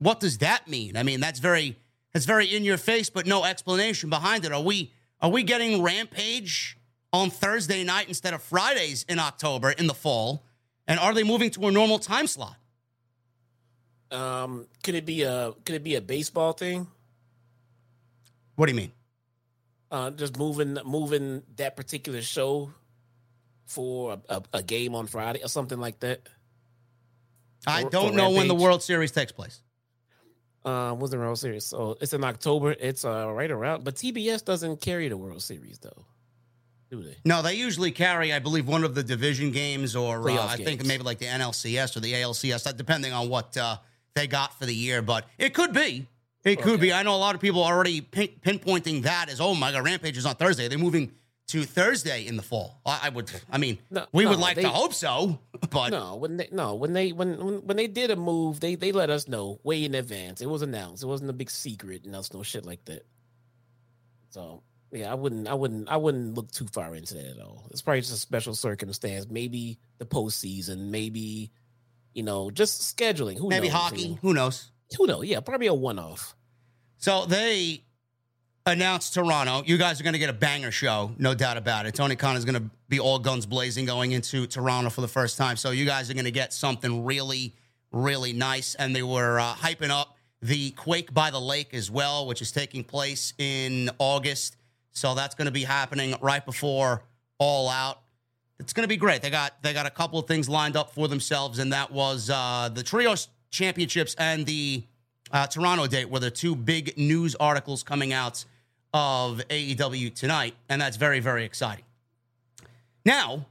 what 0.00 0.18
does 0.18 0.38
that 0.38 0.66
mean? 0.66 0.96
I 0.96 1.04
mean, 1.04 1.20
that's 1.20 1.38
very 1.38 1.76
that's 2.12 2.26
very 2.26 2.46
in 2.46 2.64
your 2.64 2.76
face, 2.76 3.08
but 3.08 3.24
no 3.24 3.44
explanation 3.44 4.10
behind 4.10 4.44
it. 4.44 4.50
Are 4.50 4.60
we 4.60 4.90
are 5.20 5.30
we 5.30 5.44
getting 5.44 5.80
Rampage 5.80 6.76
on 7.12 7.30
Thursday 7.30 7.84
night 7.84 8.08
instead 8.08 8.34
of 8.34 8.42
Fridays 8.42 9.04
in 9.08 9.20
October 9.20 9.70
in 9.70 9.86
the 9.86 9.94
fall? 9.94 10.42
And 10.88 10.98
are 10.98 11.14
they 11.14 11.22
moving 11.22 11.50
to 11.50 11.68
a 11.68 11.70
normal 11.70 12.00
time 12.00 12.26
slot? 12.26 12.56
Um, 14.10 14.66
could 14.82 14.96
it 14.96 15.06
be 15.06 15.22
a 15.22 15.52
could 15.64 15.76
it 15.76 15.84
be 15.84 15.94
a 15.94 16.00
baseball 16.00 16.52
thing? 16.52 16.88
What 18.56 18.66
do 18.66 18.72
you 18.72 18.76
mean? 18.76 18.90
Uh, 19.90 20.10
just 20.10 20.36
moving 20.36 20.76
moving 20.84 21.42
that 21.56 21.76
particular 21.76 22.20
show 22.20 22.72
for 23.66 24.14
a, 24.28 24.34
a, 24.36 24.42
a 24.54 24.62
game 24.62 24.94
on 24.94 25.06
Friday 25.06 25.42
or 25.44 25.48
something 25.48 25.78
like 25.78 26.00
that. 26.00 26.28
I 27.66 27.82
For- 27.82 27.90
don't 27.90 28.10
for 28.10 28.16
know 28.16 28.30
when 28.30 28.48
the 28.48 28.54
World 28.54 28.82
Series 28.82 29.12
takes 29.12 29.32
place. 29.32 29.60
Uh, 30.64 30.94
was 30.98 31.10
the 31.12 31.18
World 31.18 31.38
Series? 31.38 31.64
So 31.64 31.96
it's 32.00 32.12
in 32.12 32.24
October. 32.24 32.72
It's 32.72 33.04
uh 33.04 33.30
right 33.32 33.50
around, 33.50 33.84
but 33.84 33.94
TBS 33.94 34.44
doesn't 34.44 34.80
carry 34.80 35.08
the 35.08 35.16
World 35.16 35.40
Series 35.40 35.78
though, 35.78 36.04
do 36.90 37.04
they? 37.04 37.16
No, 37.24 37.40
they 37.40 37.54
usually 37.54 37.92
carry, 37.92 38.32
I 38.32 38.40
believe, 38.40 38.66
one 38.66 38.82
of 38.82 38.96
the 38.96 39.04
division 39.04 39.52
games, 39.52 39.94
or 39.94 40.28
uh, 40.28 40.46
I 40.46 40.56
think 40.56 40.84
maybe 40.84 41.04
like 41.04 41.18
the 41.18 41.26
NLCS 41.26 41.96
or 41.96 42.00
the 42.00 42.12
ALCS, 42.14 42.76
depending 42.76 43.12
on 43.12 43.28
what 43.28 43.56
uh, 43.56 43.76
they 44.14 44.26
got 44.26 44.58
for 44.58 44.66
the 44.66 44.74
year. 44.74 45.02
But 45.02 45.26
it 45.38 45.54
could 45.54 45.72
be. 45.72 46.08
It 46.46 46.62
could 46.62 46.74
Okay. 46.74 46.80
be. 46.82 46.92
I 46.92 47.02
know 47.02 47.14
a 47.14 47.18
lot 47.18 47.34
of 47.34 47.40
people 47.40 47.62
are 47.64 47.74
already 47.74 48.00
pin- 48.00 48.30
pinpointing 48.40 49.02
that 49.02 49.28
as, 49.28 49.40
oh 49.40 49.54
my 49.54 49.72
God, 49.72 49.84
Rampage 49.84 50.16
is 50.16 50.24
on 50.24 50.36
Thursday. 50.36 50.68
They're 50.68 50.78
moving 50.78 51.12
to 51.48 51.64
Thursday 51.64 52.26
in 52.26 52.36
the 52.36 52.42
fall. 52.42 52.80
I, 52.86 53.00
I 53.04 53.08
would, 53.10 53.30
I 53.50 53.58
mean, 53.58 53.78
No, 53.90 54.06
we 54.12 54.26
would 54.26 54.38
like 54.38 54.56
they- 54.56 54.62
to 54.62 54.68
hope 54.68 54.94
so, 54.94 55.38
but 55.70 55.90
No, 55.90 56.16
when 56.16 56.36
they 56.38 56.48
no 56.52 56.74
when 56.74 56.92
they 56.92 57.12
when 57.12 57.44
when, 57.44 57.66
when 57.66 57.76
they 57.76 57.86
did 57.88 58.10
a 58.10 58.16
move, 58.16 58.60
they 58.60 58.74
they 58.76 58.92
let 58.92 59.10
us 59.10 59.26
know 59.28 59.58
way 59.64 59.84
in 59.84 59.94
advance. 59.94 60.40
It 60.40 60.46
was 60.46 60.62
announced. 60.62 61.02
It 61.02 61.06
wasn't 61.06 61.30
a 61.30 61.32
big 61.34 61.50
secret, 61.50 62.04
and 62.04 62.14
that's 62.14 62.32
no 62.32 62.42
shit 62.42 62.64
like 62.64 62.84
that. 62.86 63.04
So 64.30 64.62
yeah, 64.92 65.10
I 65.10 65.14
wouldn't 65.14 65.48
I 65.48 65.54
wouldn't 65.54 65.88
I 65.88 65.96
wouldn't 65.96 66.34
look 66.34 66.50
too 66.52 66.66
far 66.66 66.94
into 66.94 67.14
that 67.14 67.26
at 67.26 67.40
all. 67.40 67.66
It's 67.70 67.82
probably 67.82 68.00
just 68.02 68.12
a 68.14 68.18
special 68.18 68.54
circumstance. 68.54 69.26
Maybe 69.28 69.78
the 69.98 70.04
postseason. 70.06 70.90
Maybe 70.90 71.50
you 72.14 72.22
know 72.22 72.50
just 72.50 72.96
scheduling. 72.96 73.36
Who 73.38 73.48
maybe 73.48 73.68
knows? 73.68 73.76
hockey. 73.76 74.18
Who 74.22 74.32
knows? 74.34 74.70
Who 74.98 75.06
knows? 75.06 75.24
Yeah, 75.26 75.40
probably 75.40 75.66
a 75.66 75.74
one 75.74 75.98
off. 75.98 76.35
So 76.98 77.26
they 77.26 77.82
announced 78.66 79.14
Toronto. 79.14 79.62
You 79.64 79.78
guys 79.78 80.00
are 80.00 80.02
going 80.02 80.14
to 80.14 80.18
get 80.18 80.30
a 80.30 80.34
banger 80.34 80.70
show, 80.70 81.12
no 81.18 81.34
doubt 81.34 81.56
about 81.56 81.86
it. 81.86 81.94
Tony 81.94 82.16
Khan 82.16 82.36
is 82.36 82.44
going 82.44 82.56
to 82.56 82.70
be 82.88 82.98
all 82.98 83.18
guns 83.18 83.46
blazing 83.46 83.86
going 83.86 84.12
into 84.12 84.46
Toronto 84.46 84.90
for 84.90 85.00
the 85.00 85.08
first 85.08 85.38
time. 85.38 85.56
So 85.56 85.70
you 85.70 85.84
guys 85.84 86.10
are 86.10 86.14
going 86.14 86.24
to 86.24 86.30
get 86.30 86.52
something 86.52 87.04
really, 87.04 87.54
really 87.92 88.32
nice. 88.32 88.74
And 88.74 88.94
they 88.94 89.02
were 89.02 89.38
uh, 89.38 89.54
hyping 89.54 89.90
up 89.90 90.16
the 90.42 90.70
Quake 90.72 91.14
by 91.14 91.30
the 91.30 91.40
Lake 91.40 91.74
as 91.74 91.90
well, 91.90 92.26
which 92.26 92.42
is 92.42 92.52
taking 92.52 92.84
place 92.84 93.32
in 93.38 93.90
August. 93.98 94.56
So 94.92 95.14
that's 95.14 95.34
going 95.34 95.46
to 95.46 95.52
be 95.52 95.64
happening 95.64 96.14
right 96.20 96.44
before 96.44 97.02
All 97.38 97.68
Out. 97.68 98.00
It's 98.58 98.72
going 98.72 98.84
to 98.84 98.88
be 98.88 98.96
great. 98.96 99.20
They 99.20 99.30
got 99.30 99.62
they 99.62 99.74
got 99.74 99.84
a 99.84 99.90
couple 99.90 100.18
of 100.18 100.26
things 100.26 100.48
lined 100.48 100.76
up 100.76 100.90
for 100.94 101.08
themselves, 101.08 101.58
and 101.58 101.74
that 101.74 101.92
was 101.92 102.30
uh, 102.30 102.70
the 102.72 102.82
trios 102.82 103.28
championships 103.50 104.14
and 104.18 104.46
the 104.46 104.82
uh, 105.32 105.46
Toronto 105.46 105.86
date 105.86 106.08
were 106.08 106.20
the 106.20 106.30
two 106.30 106.54
big 106.54 106.96
news 106.96 107.34
articles 107.36 107.82
coming 107.82 108.12
out 108.12 108.44
of 108.94 109.42
AEW 109.48 110.14
tonight, 110.14 110.54
and 110.68 110.80
that's 110.80 110.96
very, 110.96 111.20
very 111.20 111.44
exciting. 111.44 111.84
Now, 113.04 113.46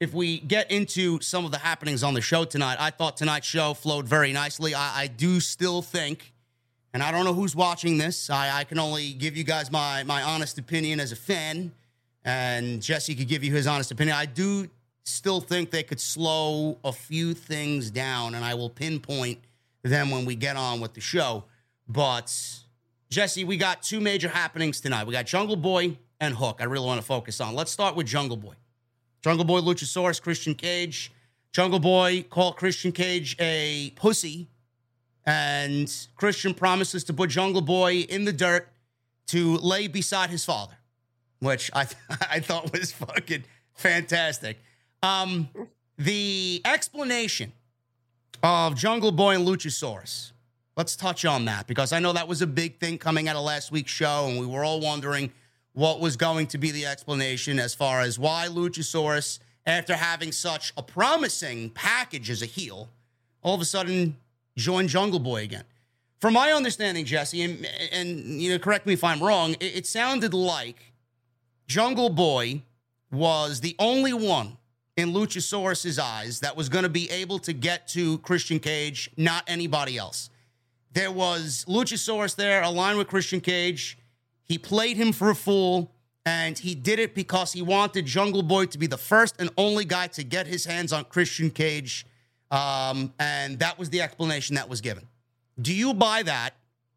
if 0.00 0.12
we 0.12 0.38
get 0.38 0.70
into 0.70 1.20
some 1.20 1.44
of 1.44 1.50
the 1.50 1.58
happenings 1.58 2.02
on 2.02 2.14
the 2.14 2.20
show 2.20 2.44
tonight, 2.44 2.76
I 2.78 2.90
thought 2.90 3.16
tonight's 3.16 3.46
show 3.46 3.74
flowed 3.74 4.06
very 4.06 4.32
nicely. 4.32 4.74
I, 4.74 5.02
I 5.02 5.06
do 5.06 5.40
still 5.40 5.82
think, 5.82 6.32
and 6.92 7.02
I 7.02 7.10
don't 7.10 7.24
know 7.24 7.32
who's 7.32 7.56
watching 7.56 7.98
this. 7.98 8.28
I, 8.28 8.58
I 8.58 8.64
can 8.64 8.78
only 8.78 9.12
give 9.12 9.36
you 9.36 9.44
guys 9.44 9.70
my 9.70 10.02
my 10.02 10.22
honest 10.22 10.58
opinion 10.58 11.00
as 11.00 11.12
a 11.12 11.16
fan, 11.16 11.72
and 12.24 12.82
Jesse 12.82 13.14
could 13.14 13.28
give 13.28 13.42
you 13.44 13.54
his 13.54 13.66
honest 13.66 13.90
opinion. 13.90 14.16
I 14.16 14.26
do 14.26 14.68
still 15.04 15.40
think 15.40 15.70
they 15.70 15.82
could 15.82 16.00
slow 16.00 16.78
a 16.84 16.92
few 16.92 17.34
things 17.34 17.90
down, 17.90 18.34
and 18.34 18.44
I 18.44 18.54
will 18.54 18.70
pinpoint 18.70 19.38
them 19.84 20.10
when 20.10 20.24
we 20.24 20.34
get 20.34 20.56
on 20.56 20.80
with 20.80 20.94
the 20.94 21.00
show. 21.00 21.44
But 21.86 22.34
Jesse, 23.10 23.44
we 23.44 23.56
got 23.56 23.82
two 23.82 24.00
major 24.00 24.28
happenings 24.28 24.80
tonight. 24.80 25.06
We 25.06 25.12
got 25.12 25.26
Jungle 25.26 25.56
Boy 25.56 25.98
and 26.20 26.34
Hook. 26.34 26.56
I 26.60 26.64
really 26.64 26.86
want 26.86 27.00
to 27.00 27.06
focus 27.06 27.40
on. 27.40 27.54
Let's 27.54 27.70
start 27.70 27.94
with 27.94 28.06
Jungle 28.06 28.36
Boy. 28.36 28.54
Jungle 29.22 29.44
Boy, 29.44 29.60
Luchasaurus, 29.60 30.20
Christian 30.20 30.54
Cage. 30.54 31.12
Jungle 31.52 31.78
Boy 31.78 32.24
called 32.28 32.56
Christian 32.56 32.90
Cage 32.90 33.36
a 33.38 33.92
pussy, 33.94 34.48
and 35.24 35.90
Christian 36.16 36.52
promises 36.52 37.04
to 37.04 37.12
put 37.12 37.30
Jungle 37.30 37.62
Boy 37.62 37.98
in 38.00 38.24
the 38.24 38.32
dirt 38.32 38.68
to 39.28 39.56
lay 39.58 39.86
beside 39.86 40.30
his 40.30 40.44
father, 40.44 40.74
which 41.38 41.70
I 41.72 41.86
I 42.30 42.40
thought 42.40 42.72
was 42.72 42.90
fucking 42.92 43.44
fantastic. 43.74 44.58
Um, 45.02 45.48
the 45.96 46.60
explanation 46.64 47.52
of 48.44 48.74
Jungle 48.76 49.10
Boy 49.10 49.36
and 49.36 49.48
Luchasaurus. 49.48 50.32
Let's 50.76 50.96
touch 50.96 51.24
on 51.24 51.46
that 51.46 51.66
because 51.66 51.94
I 51.94 51.98
know 51.98 52.12
that 52.12 52.28
was 52.28 52.42
a 52.42 52.46
big 52.46 52.78
thing 52.78 52.98
coming 52.98 53.26
out 53.26 53.36
of 53.36 53.42
last 53.42 53.72
week's 53.72 53.90
show, 53.90 54.26
and 54.28 54.38
we 54.38 54.44
were 54.44 54.62
all 54.62 54.80
wondering 54.80 55.32
what 55.72 55.98
was 55.98 56.18
going 56.18 56.48
to 56.48 56.58
be 56.58 56.70
the 56.70 56.84
explanation 56.84 57.58
as 57.58 57.74
far 57.74 58.02
as 58.02 58.18
why 58.18 58.48
Luchasaurus, 58.50 59.38
after 59.64 59.96
having 59.96 60.30
such 60.30 60.74
a 60.76 60.82
promising 60.82 61.70
package 61.70 62.28
as 62.28 62.42
a 62.42 62.46
heel, 62.46 62.90
all 63.42 63.54
of 63.54 63.62
a 63.62 63.64
sudden 63.64 64.18
joined 64.58 64.90
Jungle 64.90 65.20
Boy 65.20 65.44
again. 65.44 65.64
From 66.20 66.34
my 66.34 66.52
understanding, 66.52 67.06
Jesse, 67.06 67.40
and, 67.40 67.66
and 67.92 68.42
you 68.42 68.50
know, 68.50 68.58
correct 68.58 68.84
me 68.84 68.92
if 68.92 69.02
I'm 69.02 69.22
wrong, 69.22 69.54
it, 69.54 69.74
it 69.74 69.86
sounded 69.86 70.34
like 70.34 70.92
Jungle 71.66 72.10
Boy 72.10 72.60
was 73.10 73.62
the 73.62 73.74
only 73.78 74.12
one 74.12 74.58
in 74.96 75.12
Luchasaurus's 75.12 75.98
eyes 75.98 76.40
that 76.40 76.56
was 76.56 76.68
going 76.68 76.84
to 76.84 76.88
be 76.88 77.10
able 77.10 77.38
to 77.40 77.52
get 77.52 77.88
to 77.88 78.18
Christian 78.18 78.60
Cage, 78.60 79.10
not 79.16 79.42
anybody 79.46 79.98
else. 79.98 80.30
There 80.92 81.10
was 81.10 81.64
Luchasaurus 81.68 82.36
there 82.36 82.62
aligned 82.62 82.98
with 82.98 83.08
Christian 83.08 83.40
Cage. 83.40 83.98
He 84.44 84.58
played 84.58 84.96
him 84.96 85.12
for 85.12 85.30
a 85.30 85.34
fool, 85.34 85.90
and 86.24 86.56
he 86.56 86.76
did 86.76 87.00
it 87.00 87.14
because 87.14 87.52
he 87.52 87.62
wanted 87.62 88.06
Jungle 88.06 88.42
Boy 88.42 88.66
to 88.66 88.78
be 88.78 88.86
the 88.86 88.96
first 88.96 89.34
and 89.40 89.50
only 89.56 89.84
guy 89.84 90.06
to 90.08 90.22
get 90.22 90.46
his 90.46 90.64
hands 90.64 90.92
on 90.92 91.04
Christian 91.04 91.50
Cage. 91.50 92.06
Um, 92.50 93.12
and 93.18 93.58
that 93.58 93.78
was 93.78 93.90
the 93.90 94.00
explanation 94.02 94.54
that 94.54 94.68
was 94.68 94.80
given. 94.80 95.08
Do 95.60 95.74
you 95.74 95.94
buy 95.94 96.22
that? 96.22 96.54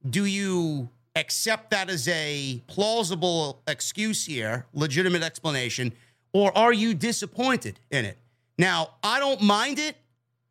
Do 0.07 0.25
you 0.25 0.89
accept 1.15 1.71
that 1.71 1.89
as 1.89 2.07
a 2.07 2.61
plausible 2.67 3.61
excuse 3.67 4.25
here, 4.25 4.67
legitimate 4.73 5.23
explanation, 5.23 5.93
or 6.33 6.55
are 6.57 6.73
you 6.73 6.93
disappointed 6.93 7.79
in 7.91 8.05
it? 8.05 8.17
Now, 8.57 8.95
I 9.03 9.19
don't 9.19 9.41
mind 9.41 9.79
it, 9.79 9.95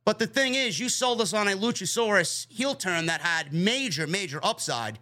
but 0.04 0.18
the 0.18 0.26
thing 0.26 0.54
is, 0.54 0.78
you 0.78 0.88
sold 0.88 1.20
us 1.20 1.32
on 1.32 1.48
a 1.48 1.52
Luchasaurus 1.52 2.46
heel 2.50 2.74
turn 2.74 3.06
that 3.06 3.20
had 3.20 3.52
major, 3.52 4.06
major 4.06 4.38
upside. 4.42 4.98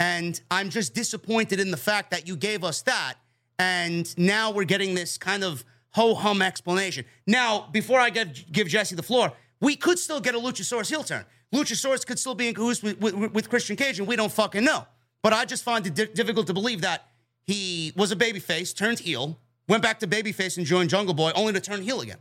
And 0.00 0.40
I'm 0.50 0.70
just 0.70 0.94
disappointed 0.94 1.60
in 1.60 1.70
the 1.70 1.76
fact 1.76 2.10
that 2.10 2.26
you 2.26 2.36
gave 2.36 2.64
us 2.64 2.82
that. 2.82 3.14
And 3.58 4.16
now 4.18 4.50
we're 4.50 4.64
getting 4.64 4.94
this 4.94 5.18
kind 5.18 5.44
of 5.44 5.64
ho 5.92 6.14
hum 6.14 6.42
explanation. 6.42 7.04
Now, 7.26 7.68
before 7.72 8.00
I 8.00 8.10
give, 8.10 8.50
give 8.50 8.68
Jesse 8.68 8.94
the 8.94 9.02
floor, 9.02 9.32
we 9.60 9.76
could 9.76 9.98
still 9.98 10.20
get 10.20 10.34
a 10.34 10.38
Luchasaurus 10.38 10.88
heel 10.88 11.02
turn. 11.02 11.24
Luchasaurus 11.54 12.06
could 12.06 12.18
still 12.18 12.34
be 12.34 12.48
in 12.48 12.54
cahoots 12.54 12.82
with, 12.82 13.00
with, 13.00 13.14
with 13.14 13.48
Christian 13.48 13.76
Cage, 13.76 13.98
and 13.98 14.08
we 14.08 14.16
don't 14.16 14.32
fucking 14.32 14.64
know. 14.64 14.86
But 15.22 15.32
I 15.32 15.44
just 15.44 15.64
find 15.64 15.86
it 15.86 15.94
di- 15.94 16.06
difficult 16.06 16.46
to 16.48 16.54
believe 16.54 16.82
that 16.82 17.08
he 17.44 17.92
was 17.96 18.12
a 18.12 18.16
babyface, 18.16 18.76
turned 18.76 18.98
heel, 18.98 19.38
went 19.68 19.82
back 19.82 19.98
to 20.00 20.06
babyface 20.06 20.56
and 20.56 20.66
joined 20.66 20.90
Jungle 20.90 21.14
Boy, 21.14 21.32
only 21.34 21.52
to 21.52 21.60
turn 21.60 21.82
heel 21.82 22.00
again. 22.00 22.18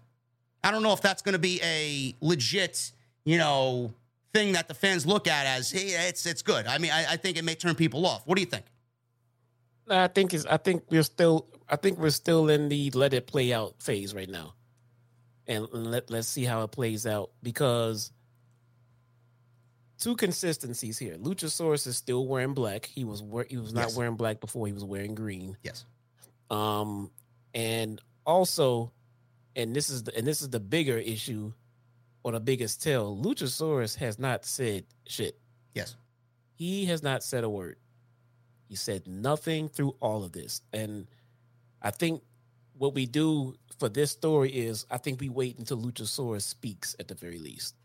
I 0.63 0.71
don't 0.71 0.83
know 0.83 0.93
if 0.93 1.01
that's 1.01 1.21
going 1.21 1.33
to 1.33 1.39
be 1.39 1.61
a 1.63 2.15
legit, 2.21 2.91
you 3.23 3.37
know, 3.37 3.93
thing 4.33 4.53
that 4.53 4.67
the 4.67 4.73
fans 4.73 5.05
look 5.05 5.27
at 5.27 5.45
as 5.45 5.71
hey, 5.71 6.07
it's 6.09 6.25
it's 6.25 6.41
good. 6.41 6.65
I 6.67 6.77
mean, 6.79 6.91
I, 6.91 7.13
I 7.13 7.17
think 7.17 7.37
it 7.37 7.43
may 7.45 7.55
turn 7.55 7.75
people 7.75 8.05
off. 8.05 8.25
What 8.25 8.35
do 8.35 8.41
you 8.41 8.47
think? 8.47 8.65
I 9.87 10.07
think 10.07 10.33
is 10.33 10.45
I 10.47 10.57
think 10.57 10.83
we're 10.89 11.03
still 11.03 11.45
I 11.69 11.75
think 11.75 11.99
we're 11.99 12.09
still 12.09 12.49
in 12.49 12.69
the 12.69 12.89
let 12.91 13.13
it 13.13 13.27
play 13.27 13.53
out 13.53 13.75
phase 13.81 14.15
right 14.15 14.29
now, 14.29 14.55
and 15.47 15.67
let 15.71 16.09
let's 16.09 16.27
see 16.27 16.43
how 16.43 16.63
it 16.63 16.71
plays 16.71 17.05
out 17.05 17.29
because 17.43 18.11
two 19.99 20.15
consistencies 20.15 20.97
here. 20.97 21.15
Luchasaurus 21.17 21.85
is 21.87 21.97
still 21.97 22.25
wearing 22.27 22.53
black. 22.53 22.85
He 22.85 23.03
was 23.03 23.21
wear, 23.21 23.45
he 23.47 23.57
was 23.57 23.73
not 23.73 23.89
Yes. 23.89 23.97
wearing 23.97 24.15
black 24.15 24.39
before. 24.39 24.65
He 24.67 24.73
was 24.73 24.83
wearing 24.83 25.13
green. 25.15 25.55
Yes. 25.63 25.85
Um, 26.49 27.11
and 27.55 28.01
also, 28.25 28.91
and 29.55 29.75
this 29.75 29.89
is 29.89 30.03
the 30.03 30.15
and 30.15 30.27
this 30.27 30.41
is 30.41 30.49
the 30.49 30.59
bigger 30.59 30.97
issue, 30.97 31.53
or 32.23 32.33
the 32.33 32.39
biggest 32.39 32.83
tell. 32.83 33.15
Luchasaurus 33.15 33.95
has 33.95 34.19
not 34.19 34.45
said 34.45 34.83
shit. 35.07 35.39
Yes. 35.73 35.95
He 36.55 36.85
has 36.85 37.01
not 37.01 37.23
said 37.23 37.43
a 37.43 37.49
word. 37.49 37.77
He 38.67 38.75
said 38.75 39.07
nothing 39.07 39.69
through 39.69 39.95
all 39.99 40.23
of 40.23 40.31
this. 40.31 40.61
And 40.73 41.07
I 41.81 41.91
think 41.91 42.23
what 42.77 42.93
we 42.93 43.05
do 43.05 43.55
for 43.77 43.89
this 43.89 44.11
story 44.11 44.49
is 44.49 44.85
I 44.89 44.97
think 44.97 45.21
we 45.21 45.29
wait 45.29 45.57
until 45.57 45.77
Luchasaurus 45.77 46.41
speaks 46.41 46.95
at 46.99 47.07
the 47.07 47.15
very 47.15 47.39
least. 47.39 47.75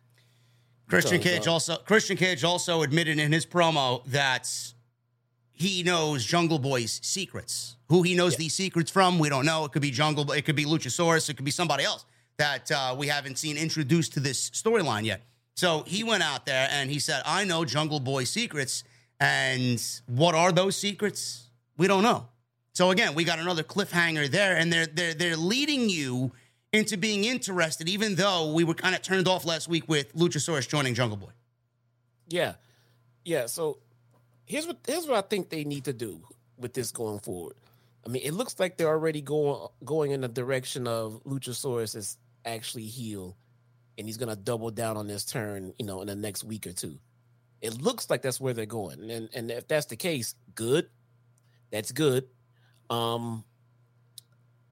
Christian 0.88 1.20
Cage 1.20 1.46
uh, 1.46 1.52
also 1.52 1.76
Christian 1.76 2.16
Cage 2.16 2.42
also 2.42 2.82
admitted 2.82 3.18
in 3.18 3.30
his 3.30 3.46
promo 3.46 4.04
that 4.06 4.50
he 5.60 5.82
knows 5.82 6.24
Jungle 6.24 6.58
Boy's 6.58 7.00
secrets. 7.02 7.76
Who 7.88 8.02
he 8.02 8.14
knows 8.14 8.32
Yeah. 8.32 8.38
these 8.38 8.54
secrets 8.54 8.90
from, 8.90 9.18
we 9.18 9.28
don't 9.28 9.44
know. 9.44 9.64
It 9.66 9.72
could 9.72 9.82
be 9.82 9.90
Jungle, 9.90 10.30
it 10.32 10.44
could 10.46 10.56
be 10.56 10.64
Luchasaurus, 10.64 11.28
it 11.28 11.34
could 11.36 11.44
be 11.44 11.50
somebody 11.50 11.84
else 11.84 12.04
that 12.38 12.70
uh, 12.70 12.94
we 12.98 13.08
haven't 13.08 13.36
seen 13.38 13.58
introduced 13.58 14.14
to 14.14 14.20
this 14.20 14.48
storyline 14.50 15.04
yet. 15.04 15.20
So 15.56 15.82
he 15.86 16.02
went 16.02 16.22
out 16.22 16.46
there 16.46 16.66
and 16.72 16.90
he 16.90 16.98
said, 16.98 17.22
"I 17.26 17.44
know 17.44 17.66
Jungle 17.66 18.00
Boy's 18.00 18.30
secrets, 18.30 18.84
and 19.18 19.78
what 20.06 20.34
are 20.34 20.50
those 20.52 20.76
secrets? 20.76 21.50
We 21.76 21.86
don't 21.86 22.02
know." 22.02 22.28
So 22.72 22.90
again, 22.90 23.14
we 23.14 23.24
got 23.24 23.38
another 23.38 23.62
cliffhanger 23.62 24.30
there, 24.30 24.56
and 24.56 24.72
they're 24.72 24.86
they're 24.86 25.12
they're 25.12 25.36
leading 25.36 25.90
you 25.90 26.32
into 26.72 26.96
being 26.96 27.24
interested, 27.24 27.86
even 27.90 28.14
though 28.14 28.52
we 28.54 28.64
were 28.64 28.74
kind 28.74 28.94
of 28.94 29.02
turned 29.02 29.28
off 29.28 29.44
last 29.44 29.68
week 29.68 29.86
with 29.88 30.14
Luchasaurus 30.16 30.66
joining 30.66 30.94
Jungle 30.94 31.18
Boy. 31.18 31.32
Yeah, 32.28 32.54
yeah. 33.24 33.44
So 33.46 33.78
here's 34.50 34.66
what 34.66 34.78
here's 34.86 35.06
what 35.06 35.16
I 35.16 35.26
think 35.26 35.48
they 35.48 35.64
need 35.64 35.84
to 35.84 35.92
do 35.92 36.20
with 36.58 36.74
this 36.74 36.90
going 36.90 37.20
forward. 37.20 37.54
I 38.04 38.08
mean, 38.08 38.22
it 38.24 38.34
looks 38.34 38.58
like 38.58 38.76
they're 38.76 38.88
already 38.88 39.22
going 39.22 39.68
going 39.84 40.10
in 40.10 40.22
the 40.22 40.28
direction 40.28 40.88
of 40.88 41.22
Luchasaurus 41.24 41.94
is 41.94 42.18
actually 42.44 42.86
heel, 42.86 43.36
and 43.96 44.08
he's 44.08 44.16
gonna 44.16 44.36
double 44.36 44.70
down 44.70 44.96
on 44.96 45.06
this 45.06 45.24
turn, 45.24 45.72
you 45.78 45.86
know, 45.86 46.00
in 46.00 46.08
the 46.08 46.16
next 46.16 46.42
week 46.42 46.66
or 46.66 46.72
two. 46.72 46.98
It 47.60 47.80
looks 47.80 48.10
like 48.10 48.22
that's 48.22 48.40
where 48.40 48.52
they're 48.52 48.66
going, 48.66 49.08
and 49.10 49.28
and 49.32 49.50
if 49.50 49.68
that's 49.68 49.86
the 49.86 49.96
case, 49.96 50.34
good. 50.54 50.88
That's 51.70 51.92
good. 51.92 52.26
Um, 52.88 53.44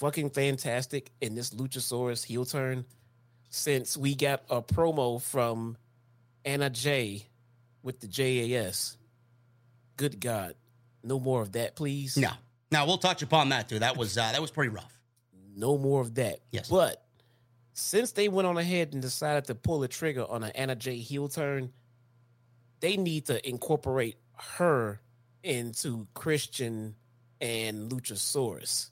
fucking 0.00 0.30
fantastic 0.30 1.12
in 1.20 1.34
this 1.34 1.50
Luchasaurus 1.50 2.24
heel 2.24 2.44
turn? 2.44 2.84
Since 3.50 3.96
we 3.96 4.14
got 4.14 4.42
a 4.48 4.62
promo 4.62 5.20
from 5.20 5.76
Anna 6.44 6.70
Jay 6.70 7.26
with 7.82 8.00
the 8.00 8.08
JAS. 8.08 8.96
Good 9.96 10.20
God. 10.20 10.54
No 11.02 11.20
more 11.20 11.42
of 11.42 11.52
that, 11.52 11.76
please. 11.76 12.16
No. 12.16 12.30
Now 12.70 12.86
we'll 12.86 12.98
touch 12.98 13.22
upon 13.22 13.50
that 13.50 13.68
too. 13.68 13.80
That 13.80 13.96
was 13.96 14.16
uh, 14.16 14.32
that 14.32 14.40
was 14.40 14.50
pretty 14.50 14.70
rough. 14.70 14.96
No 15.56 15.76
more 15.76 16.00
of 16.00 16.14
that. 16.14 16.38
Yes. 16.52 16.68
But 16.68 17.04
since 17.72 18.12
they 18.12 18.28
went 18.28 18.46
on 18.46 18.56
ahead 18.56 18.92
and 18.92 19.02
decided 19.02 19.46
to 19.46 19.54
pull 19.54 19.80
the 19.80 19.88
trigger 19.88 20.24
on 20.28 20.44
an 20.44 20.52
Anna 20.54 20.76
Jay 20.76 20.98
heel 20.98 21.28
turn, 21.28 21.72
they 22.80 22.96
need 22.96 23.26
to 23.26 23.46
incorporate 23.46 24.16
her 24.56 25.00
into 25.42 26.06
Christian 26.14 26.94
and 27.40 27.90
Luchasaurus 27.90 28.89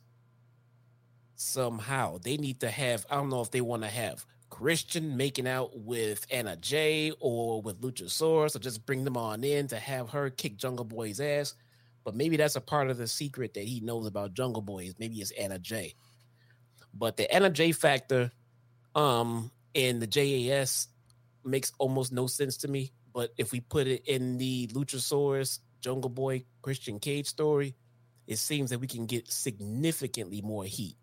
somehow. 1.39 2.19
They 2.19 2.37
need 2.37 2.61
to 2.61 2.71
have, 2.71 3.07
I 3.11 3.17
don't 3.17 3.31
know 3.31 3.41
if 3.41 3.51
they 3.51 3.61
want 3.61 3.83
to 3.83 3.89
have 3.89 4.27
Christian 4.51 5.17
making 5.17 5.47
out 5.47 5.79
with 5.79 6.27
Anna 6.31 6.57
Jay 6.57 7.13
or 7.21 7.63
with 7.63 7.81
Luchasaurus 7.81 8.57
or 8.57 8.59
just 8.59 8.85
bring 8.85 9.05
them 9.05 9.17
on 9.17 9.45
in 9.45 9.69
to 9.69 9.79
have 9.79 10.11
her 10.11 10.31
kick 10.31 10.57
Jungle 10.57 10.85
Boy's 10.85 11.21
ass. 11.21 11.55
But 12.05 12.15
maybe 12.15 12.37
that's 12.37 12.57
a 12.57 12.61
part 12.61 12.91
of 12.91 12.97
the 12.97 13.07
secret 13.07 13.55
that 13.55 13.65
he 13.65 13.81
knows 13.81 14.07
about 14.07 14.35
Jungle 14.35 14.63
Boys. 14.63 14.95
Maybe 14.99 15.17
it's 15.17 15.31
Anna 15.33 15.59
Jay. 15.59 15.95
But 16.93 17.17
the 17.17 17.33
Anna 17.33 17.51
Jay 17.51 17.73
factor 17.73 18.33
um 18.95 19.51
in 19.75 20.01
the 20.01 20.07
JAS 20.07 20.89
makes 21.45 21.73
almost 21.79 22.13
no 22.13 22.27
sense 22.27 22.57
to 22.59 22.69
me. 22.69 22.93
But 23.13 23.31
if 23.37 23.53
we 23.53 23.61
put 23.61 23.87
it 23.87 24.07
in 24.07 24.39
the 24.39 24.69
Luchasaurus, 24.69 25.61
Jungle 25.81 26.11
Boy, 26.11 26.45
Christian 26.63 26.99
Cage 26.99 27.27
story, 27.27 27.75
it 28.27 28.39
seems 28.39 28.71
that 28.71 28.81
we 28.81 28.87
can 28.87 29.07
get 29.07 29.31
significantly 29.31 30.41
more 30.41 30.65
heat 30.65 30.97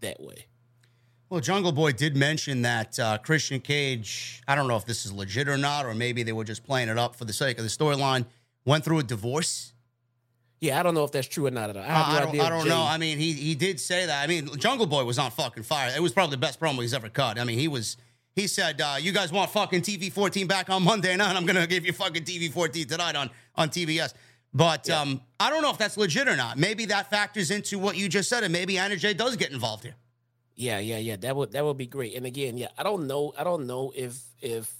that 0.00 0.20
way. 0.20 0.46
Well, 1.30 1.40
Jungle 1.40 1.70
Boy 1.70 1.92
did 1.92 2.16
mention 2.16 2.62
that 2.62 2.98
uh, 2.98 3.18
Christian 3.18 3.60
Cage, 3.60 4.42
I 4.48 4.56
don't 4.56 4.66
know 4.66 4.76
if 4.76 4.84
this 4.84 5.06
is 5.06 5.12
legit 5.12 5.48
or 5.48 5.56
not, 5.56 5.86
or 5.86 5.94
maybe 5.94 6.24
they 6.24 6.32
were 6.32 6.42
just 6.42 6.64
playing 6.64 6.88
it 6.88 6.98
up 6.98 7.14
for 7.14 7.24
the 7.24 7.32
sake 7.32 7.56
of 7.58 7.62
the 7.62 7.70
storyline, 7.70 8.26
went 8.64 8.84
through 8.84 8.98
a 8.98 9.02
divorce. 9.04 9.72
Yeah, 10.60 10.78
I 10.78 10.82
don't 10.82 10.92
know 10.94 11.04
if 11.04 11.12
that's 11.12 11.28
true 11.28 11.46
or 11.46 11.50
not. 11.52 11.74
I, 11.76 11.80
uh, 11.80 11.84
I 11.86 12.20
don't, 12.20 12.40
I 12.40 12.48
don't 12.50 12.68
know. 12.68 12.82
I 12.82 12.98
mean, 12.98 13.16
he 13.16 13.32
he 13.32 13.54
did 13.54 13.80
say 13.80 14.06
that. 14.06 14.22
I 14.22 14.26
mean, 14.26 14.48
Jungle 14.58 14.86
Boy 14.86 15.04
was 15.04 15.18
on 15.18 15.30
fucking 15.30 15.62
fire. 15.62 15.90
It 15.96 16.02
was 16.02 16.12
probably 16.12 16.32
the 16.32 16.40
best 16.40 16.60
promo 16.60 16.82
he's 16.82 16.92
ever 16.92 17.08
cut. 17.08 17.38
I 17.38 17.44
mean, 17.44 17.58
he 17.58 17.68
was. 17.68 17.96
He 18.34 18.46
said, 18.46 18.80
uh, 18.80 18.96
"You 19.00 19.12
guys 19.12 19.32
want 19.32 19.50
fucking 19.50 19.80
TV 19.82 20.12
14 20.12 20.46
back 20.46 20.68
on 20.68 20.82
Monday 20.82 21.16
night? 21.16 21.34
I'm 21.34 21.46
gonna 21.46 21.66
give 21.66 21.86
you 21.86 21.92
fucking 21.92 22.24
TV 22.24 22.52
14 22.52 22.86
tonight 22.86 23.16
on 23.16 23.30
on 23.54 23.70
TBS." 23.70 24.12
But 24.52 24.88
yeah. 24.88 25.00
um, 25.00 25.20
I 25.38 25.50
don't 25.50 25.62
know 25.62 25.70
if 25.70 25.78
that's 25.78 25.96
legit 25.96 26.28
or 26.28 26.36
not. 26.36 26.58
Maybe 26.58 26.86
that 26.86 27.08
factors 27.08 27.50
into 27.50 27.78
what 27.78 27.96
you 27.96 28.08
just 28.08 28.28
said, 28.28 28.42
and 28.42 28.52
maybe 28.52 28.78
Anna 28.78 28.96
Jay 28.96 29.14
does 29.14 29.36
get 29.36 29.52
involved 29.52 29.84
here. 29.84 29.94
Yeah, 30.56 30.78
yeah, 30.78 30.98
yeah. 30.98 31.16
That 31.16 31.36
would 31.36 31.52
that 31.52 31.64
would 31.64 31.78
be 31.78 31.86
great. 31.86 32.14
And 32.16 32.26
again, 32.26 32.58
yeah, 32.58 32.68
I 32.76 32.82
don't 32.82 33.06
know. 33.06 33.32
I 33.38 33.44
don't 33.44 33.66
know 33.66 33.92
if 33.94 34.20
if 34.40 34.70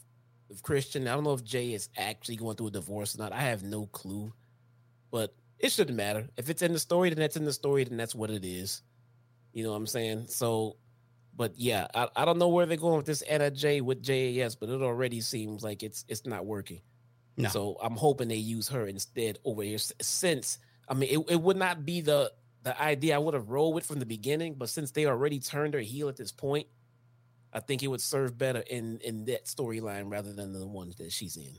if 0.49 0.63
Christian. 0.63 1.07
I 1.07 1.15
don't 1.15 1.25
know 1.25 1.33
if 1.33 1.45
Jay 1.45 1.73
is 1.73 1.89
actually 1.97 2.37
going 2.37 2.57
through 2.57 2.69
a 2.69 2.73
divorce 2.73 3.15
or 3.15 3.19
not. 3.19 3.33
I 3.33 3.43
have 3.43 3.63
no 3.63 3.87
clue. 3.87 4.33
But 5.11 5.35
it 5.59 5.73
shouldn't 5.73 5.97
matter. 5.97 6.29
If 6.37 6.51
it's 6.51 6.63
in 6.63 6.73
the 6.73 6.79
story, 6.79 7.11
then 7.11 7.19
that's 7.19 7.37
in 7.37 7.45
the 7.45 7.53
story, 7.53 7.85
then 7.85 7.97
that's 7.97 8.15
what 8.15 8.31
it 8.31 8.45
is. 8.45 8.83
You 9.53 9.65
know 9.65 9.71
what 9.71 9.77
I'm 9.77 9.87
saying? 9.87 10.27
So, 10.29 10.77
but 11.37 11.53
yeah, 11.57 11.87
I, 11.95 12.09
I 12.17 12.25
don't 12.25 12.39
know 12.39 12.49
where 12.49 12.67
they're 12.67 12.77
going 12.77 12.97
with 12.97 13.07
this 13.07 13.23
Anna 13.23 13.51
Jay 13.51 13.81
with 13.81 14.03
JAS, 14.03 14.57
but 14.57 14.69
it 14.69 14.83
already 14.83 15.21
seems 15.21 15.63
like 15.63 15.83
it's 15.83 16.05
it's 16.09 16.27
not 16.27 16.47
working. 16.47 16.81
No. 17.43 17.49
So 17.49 17.79
I'm 17.83 17.97
hoping 17.97 18.29
they 18.29 18.37
use 18.37 18.69
her 18.69 18.87
instead 18.87 19.39
over 19.45 19.63
here. 19.63 19.79
Since 19.79 20.59
I 20.89 20.95
mean, 20.95 21.11
it, 21.11 21.33
it 21.33 21.41
would 21.41 21.57
not 21.57 21.85
be 21.85 22.01
the 22.01 22.33
the 22.63 22.81
idea 22.81 23.15
I 23.15 23.19
would 23.19 23.35
have 23.35 23.49
rolled 23.49 23.75
with 23.75 23.87
from 23.87 23.99
the 23.99 24.07
beginning, 24.07 24.55
but 24.55 24.69
since 24.69 24.91
they 24.91 25.07
already 25.07 25.39
turned 25.41 25.75
her 25.75 25.81
heel 25.81 26.09
at 26.09 26.17
this 26.17 26.33
point, 26.33 26.67
I 27.53 27.61
think 27.61 27.83
it 27.83 27.89
would 27.89 28.03
serve 28.03 28.37
better 28.37 28.61
in 28.61 28.99
in 29.03 29.25
that 29.27 29.47
storyline 29.47 30.11
rather 30.11 30.33
than 30.33 30.53
the 30.53 30.67
ones 30.67 30.97
that 30.97 31.13
she's 31.13 31.37
in. 31.37 31.59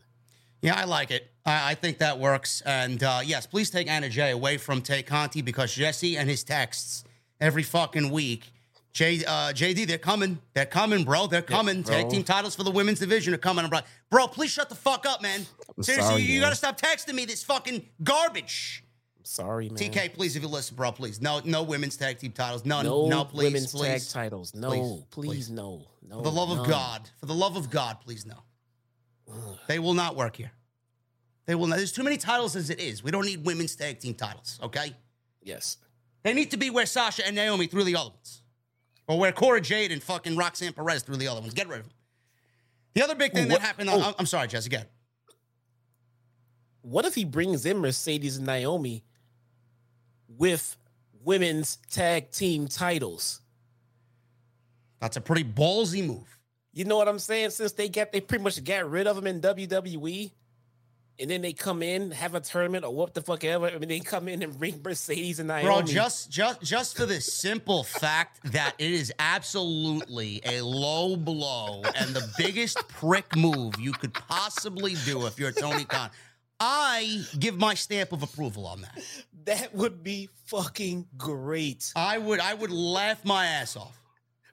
Yeah, 0.62 0.76
I 0.76 0.84
like 0.84 1.10
it. 1.10 1.32
I, 1.46 1.72
I 1.72 1.76
think 1.76 1.98
that 2.00 2.20
works. 2.20 2.62
And 2.62 3.02
uh, 3.02 3.22
yes, 3.24 3.48
please 3.48 3.70
take 3.70 3.90
Anna 3.90 4.10
Jay 4.10 4.32
away 4.32 4.58
from 4.58 4.82
Tay 4.82 5.02
Conti 5.02 5.42
because 5.42 5.74
Jesse 5.74 6.18
and 6.18 6.30
his 6.30 6.44
texts 6.44 7.04
every 7.40 7.64
fucking 7.64 8.12
week. 8.12 8.52
J, 8.94 9.24
uh, 9.26 9.54
JD, 9.54 9.88
they're 9.88 9.98
coming. 9.98 10.40
They're 10.54 10.66
coming, 10.66 11.04
bro. 11.06 11.28
They're 11.28 11.42
coming. 11.42 11.78
Yeah, 11.78 11.84
Tag 11.84 12.10
team 12.10 12.24
titles 12.24 12.56
for 12.56 12.64
the 12.64 12.72
women's 12.72 13.00
division 13.00 13.34
are 13.34 13.38
coming. 13.38 13.68
Bro, 13.70 13.80
bro 14.10 14.28
please 14.28 14.52
shut 14.52 14.70
the 14.70 14.76
fuck 14.76 15.06
up, 15.06 15.22
man. 15.22 15.46
I'm 15.78 15.84
Seriously, 15.84 16.10
sorry, 16.10 16.22
you, 16.22 16.34
you 16.36 16.42
got 16.42 16.50
to 16.50 16.56
stop 16.56 16.80
texting 16.80 17.14
me 17.14 17.26
this 17.26 17.44
fucking 17.44 17.86
garbage. 18.04 18.84
I'm 19.18 19.26
sorry, 19.26 19.70
man. 19.70 19.78
TK, 19.78 20.14
please, 20.14 20.36
if 20.36 20.42
you 20.42 20.50
listen, 20.50 20.76
bro, 20.76 20.92
please. 20.92 21.22
No, 21.22 21.42
no 21.46 21.64
women's 21.64 21.96
tag 21.96 22.20
team 22.20 22.32
titles. 22.32 22.66
None. 22.66 22.86
No, 22.86 23.08
no 23.08 23.24
please, 23.24 23.46
women's 23.46 23.72
please. 23.72 24.12
tag 24.12 24.24
titles. 24.24 24.54
No, 24.54 24.70
please, 24.70 25.04
please, 25.10 25.28
please. 25.28 25.50
no, 25.52 25.84
no. 26.02 26.18
For 26.18 26.24
the 26.24 26.32
love 26.32 26.50
none. 26.50 26.60
of 26.60 26.68
God, 26.68 27.10
for 27.20 27.28
the 27.28 27.36
love 27.36 27.56
of 27.56 27.70
God, 27.70 27.98
please 28.04 28.26
no. 28.26 28.44
they 29.68 29.80
will 29.80 29.94
not 29.94 30.18
work 30.18 30.36
here. 30.36 30.52
They 31.46 31.56
will 31.56 31.68
not. 31.68 31.78
There's 31.78 31.92
too 31.92 32.04
many 32.04 32.18
titles 32.18 32.56
as 32.56 32.70
it 32.70 32.80
is. 32.80 33.04
We 33.04 33.12
don't 33.12 33.26
need 33.26 33.46
women's 33.46 33.76
tag 33.76 34.00
team 34.00 34.16
titles. 34.16 34.60
Okay. 34.62 34.96
Yes. 35.42 35.78
They 36.24 36.34
need 36.34 36.52
to 36.52 36.58
be 36.58 36.70
where 36.70 36.86
Sasha 36.86 37.26
and 37.26 37.36
Naomi 37.36 37.68
threw 37.68 37.84
the 37.84 37.96
other 37.96 38.12
ones, 38.12 38.41
or 39.08 39.20
where 39.20 39.32
Cora 39.32 39.62
Jade 39.62 39.92
and 39.92 40.02
fucking 40.02 40.36
Roxanne 40.36 40.74
Perez 40.74 41.04
threw 41.04 41.16
the 41.16 41.28
other 41.28 41.42
ones. 41.42 41.54
Get 41.54 41.68
rid 41.68 41.80
of 41.80 41.86
them. 41.86 41.94
The 42.94 43.04
other 43.04 43.16
big 43.16 43.34
thing 43.34 43.50
what, 43.50 43.60
that 43.60 43.66
happened. 43.66 43.90
Oh. 43.90 44.02
I'm, 44.02 44.16
I'm 44.20 44.26
sorry, 44.26 44.48
Jess. 44.48 44.66
Again. 44.66 44.86
What 46.82 47.06
if 47.06 47.16
he 47.16 47.26
brings 47.26 47.66
in 47.66 47.78
Mercedes 47.78 48.38
and 48.38 48.46
Naomi? 48.46 49.04
with 50.38 50.78
women's 51.24 51.78
tag 51.92 52.32
team 52.32 52.68
titles. 52.68 53.42
That's 55.00 55.18
a 55.18 55.22
pretty 55.22 55.44
ballsy 55.44 56.06
move. 56.06 56.38
You 56.74 56.86
know 56.86 56.98
what 56.98 57.08
I'm 57.08 57.20
saying? 57.20 57.52
Since 57.52 57.74
they 57.74 57.90
get 57.90 58.12
they 58.12 58.22
pretty 58.22 58.44
much 58.44 58.64
got 58.64 58.90
rid 58.90 59.08
of 59.08 59.16
them 59.16 59.28
in 59.28 59.42
WWE, 59.42 60.32
and 61.22 61.30
then 61.30 61.42
they 61.42 61.54
come 61.54 61.84
in, 61.84 62.12
have 62.12 62.34
a 62.34 62.40
tournament 62.40 62.84
or 62.84 62.94
what 62.94 63.14
the 63.14 63.22
fuck 63.22 63.44
ever. 63.44 63.68
I 63.68 63.78
mean, 63.78 63.90
they 63.90 64.00
come 64.00 64.28
in 64.28 64.42
and 64.42 64.58
bring 64.58 64.82
Mercedes 64.84 65.40
and 65.40 65.48
Naomi. 65.48 65.66
Bro, 65.66 65.82
just 65.84 66.32
just 66.32 66.62
just 66.62 66.98
for 66.98 67.06
the 67.06 67.22
simple 67.22 67.84
fact 67.84 68.40
that 68.52 68.74
it 68.80 68.92
is 68.92 69.14
absolutely 69.20 70.42
a 70.44 70.62
low 70.62 71.16
blow 71.16 71.84
and 71.96 72.16
the 72.16 72.28
biggest 72.38 72.88
prick 72.88 73.36
move 73.36 73.80
you 73.80 73.92
could 73.92 74.14
possibly 74.14 74.96
do 75.06 75.28
if 75.28 75.40
you're 75.40 75.52
Tony 75.52 75.86
Khan. 75.86 76.10
I 76.60 77.24
give 77.40 77.58
my 77.58 77.74
stamp 77.76 78.12
of 78.12 78.24
approval 78.24 78.68
on 78.68 78.82
that. 78.82 79.04
That 79.46 79.74
would 79.74 80.04
be 80.04 80.30
fucking 80.46 81.08
great. 81.18 81.92
I 81.96 82.18
would 82.18 82.40
I 82.40 82.54
would 82.54 82.72
laugh 82.72 83.24
my 83.24 83.46
ass 83.46 83.76
off. 83.76 84.00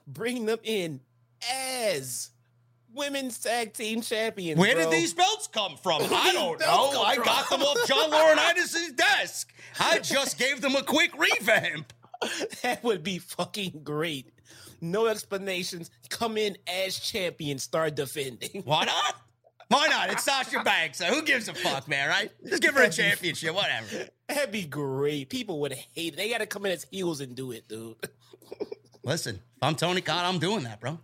Bring 0.07 0.47
them 0.47 0.59
in 0.65 1.01
as 1.53 2.31
women's 2.99 3.39
tag 3.39 3.73
team 3.73 4.03
champions. 4.03 4.59
Where 4.59 4.75
bro. 4.75 4.85
did 4.85 4.93
these 4.93 5.15
belts 5.15 5.47
come 5.47 5.77
from? 5.77 6.03
I 6.03 6.33
don't 6.33 6.61
know. 6.61 7.03
I 7.03 7.15
from? 7.15 7.25
got 7.25 7.49
them 7.49 7.63
off 7.63 7.89
John 7.89 8.11
Laurinaitis' 8.11 8.95
desk. 8.97 9.53
I 9.81 10.01
just 10.01 10.39
gave 10.39 10.61
them 10.61 10.77
a 10.77 10.83
quick 10.83 11.13
revamp. 11.19 11.93
That 12.63 12.83
would 12.83 13.03
be 13.03 13.19
fucking 13.19 13.81
great. 13.85 14.33
No 14.81 15.07
explanations. 15.07 15.91
Come 16.09 16.37
in 16.37 16.57
as 16.67 16.99
champion, 16.99 17.59
start 17.59 17.95
defending. 17.95 18.63
Why 18.65 18.85
not? 18.85 19.15
Why 19.69 19.87
not? 19.89 20.11
It's 20.11 20.25
Sasha 20.25 20.63
Banks. 20.63 20.99
So 20.99 21.05
who 21.07 21.23
gives 21.23 21.49
a 21.49 21.55
fuck, 21.55 21.89
man, 21.89 22.09
right? 22.09 22.31
Just 22.47 22.63
give 22.63 22.75
her 22.75 22.85
a 22.85 22.91
championship, 22.91 23.55
whatever. 23.55 24.09
That'd 24.27 24.51
be 24.51 24.65
great. 24.65 25.29
People 25.29 25.61
would 25.61 25.73
hate 25.73 26.15
it. 26.15 26.17
They 26.17 26.31
got 26.31 26.39
to 26.39 26.47
come 26.47 26.65
in 26.65 26.73
as 26.73 26.87
heels 26.91 27.21
and 27.21 27.35
do 27.35 27.53
it, 27.53 27.69
dude. 27.69 27.97
Listen, 29.05 29.37
if 29.37 29.63
I'm 29.63 29.75
Tony 29.75 30.01
Khan, 30.01 30.25
I'm 30.25 30.39
doing 30.39 30.65
that, 30.65 30.81
bro. 30.81 30.99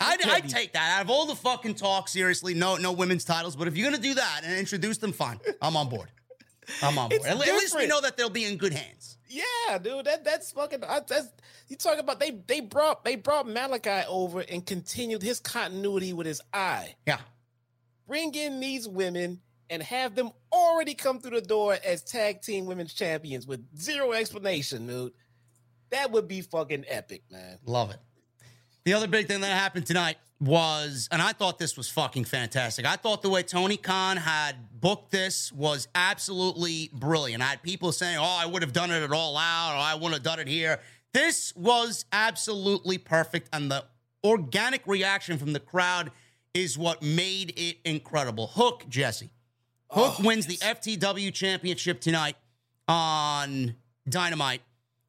I'd, 0.00 0.26
I'd 0.26 0.48
take 0.48 0.72
that 0.74 0.98
out 0.98 1.04
of 1.04 1.10
all 1.10 1.26
the 1.26 1.34
fucking 1.34 1.74
talk. 1.74 2.08
Seriously, 2.08 2.54
no, 2.54 2.76
no 2.76 2.92
women's 2.92 3.24
titles. 3.24 3.56
But 3.56 3.68
if 3.68 3.76
you're 3.76 3.90
gonna 3.90 4.02
do 4.02 4.14
that 4.14 4.42
and 4.44 4.56
introduce 4.58 4.98
them, 4.98 5.12
fine. 5.12 5.40
I'm 5.62 5.76
on 5.76 5.88
board. 5.88 6.08
I'm 6.82 6.98
on 6.98 7.08
board. 7.08 7.22
At, 7.22 7.28
at 7.32 7.38
least 7.38 7.76
we 7.76 7.86
know 7.86 8.00
that 8.00 8.16
they'll 8.16 8.28
be 8.30 8.44
in 8.44 8.56
good 8.58 8.72
hands. 8.74 9.16
Yeah, 9.28 9.78
dude. 9.78 10.04
That 10.06 10.24
that's 10.24 10.52
fucking. 10.52 10.84
I, 10.84 11.00
that's 11.06 11.28
you 11.68 11.76
talking 11.76 12.00
about. 12.00 12.20
They 12.20 12.30
they 12.46 12.60
brought 12.60 13.04
they 13.04 13.16
brought 13.16 13.46
Malakai 13.46 14.04
over 14.08 14.40
and 14.40 14.64
continued 14.64 15.22
his 15.22 15.40
continuity 15.40 16.12
with 16.12 16.26
his 16.26 16.40
eye. 16.52 16.94
Yeah, 17.06 17.18
Bring 18.06 18.34
in 18.34 18.58
these 18.60 18.88
women 18.88 19.40
and 19.68 19.82
have 19.82 20.14
them 20.14 20.30
already 20.50 20.94
come 20.94 21.20
through 21.20 21.38
the 21.40 21.46
door 21.46 21.76
as 21.84 22.02
tag 22.02 22.40
team 22.40 22.64
women's 22.64 22.94
champions 22.94 23.46
with 23.46 23.62
zero 23.78 24.12
explanation, 24.12 24.86
dude. 24.86 25.12
That 25.90 26.10
would 26.10 26.26
be 26.26 26.40
fucking 26.40 26.84
epic, 26.88 27.22
man. 27.30 27.58
love 27.66 27.90
it. 27.90 27.98
The 28.88 28.94
other 28.94 29.06
big 29.06 29.28
thing 29.28 29.42
that 29.42 29.52
happened 29.52 29.84
tonight 29.84 30.16
was, 30.40 31.10
and 31.12 31.20
I 31.20 31.34
thought 31.34 31.58
this 31.58 31.76
was 31.76 31.90
fucking 31.90 32.24
fantastic. 32.24 32.86
I 32.86 32.96
thought 32.96 33.20
the 33.20 33.28
way 33.28 33.42
Tony 33.42 33.76
Khan 33.76 34.16
had 34.16 34.80
booked 34.80 35.10
this 35.10 35.52
was 35.52 35.88
absolutely 35.94 36.88
brilliant. 36.94 37.42
I 37.42 37.48
had 37.48 37.62
people 37.62 37.92
saying, 37.92 38.16
"Oh, 38.16 38.22
I 38.22 38.46
would 38.46 38.62
have 38.62 38.72
done 38.72 38.90
it 38.90 39.02
at 39.02 39.12
all 39.12 39.36
out," 39.36 39.74
or 39.74 39.78
"I 39.78 39.94
wouldn't 39.94 40.14
have 40.14 40.22
done 40.22 40.40
it 40.40 40.48
here." 40.48 40.80
This 41.12 41.54
was 41.54 42.06
absolutely 42.12 42.96
perfect, 42.96 43.50
and 43.52 43.70
the 43.70 43.84
organic 44.24 44.86
reaction 44.86 45.36
from 45.36 45.52
the 45.52 45.60
crowd 45.60 46.10
is 46.54 46.78
what 46.78 47.02
made 47.02 47.52
it 47.58 47.80
incredible. 47.84 48.46
Hook 48.46 48.86
Jesse. 48.88 49.28
Hook 49.90 50.14
Oh, 50.18 50.22
wins 50.22 50.46
the 50.46 50.56
FTW 50.62 51.30
championship 51.30 52.00
tonight 52.00 52.36
on 52.88 53.76
Dynamite. 54.08 54.62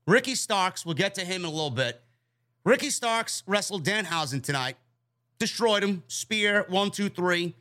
Ricky 0.05 0.35
Starks, 0.35 0.85
we'll 0.85 0.95
get 0.95 1.15
to 1.15 1.23
him 1.23 1.45
in 1.45 1.47
a 1.47 1.49
little 1.49 1.71
bit. 1.71 2.03
Ricky 2.69 2.91
Starks 2.91 3.41
wrestled 3.47 3.83
Danhausen 3.83 4.43
tonight, 4.43 4.77
destroyed 5.39 5.81
him, 5.81 6.03
spear, 6.07 6.67
one, 6.69 6.91
two, 6.91 7.09
three. 7.09 7.55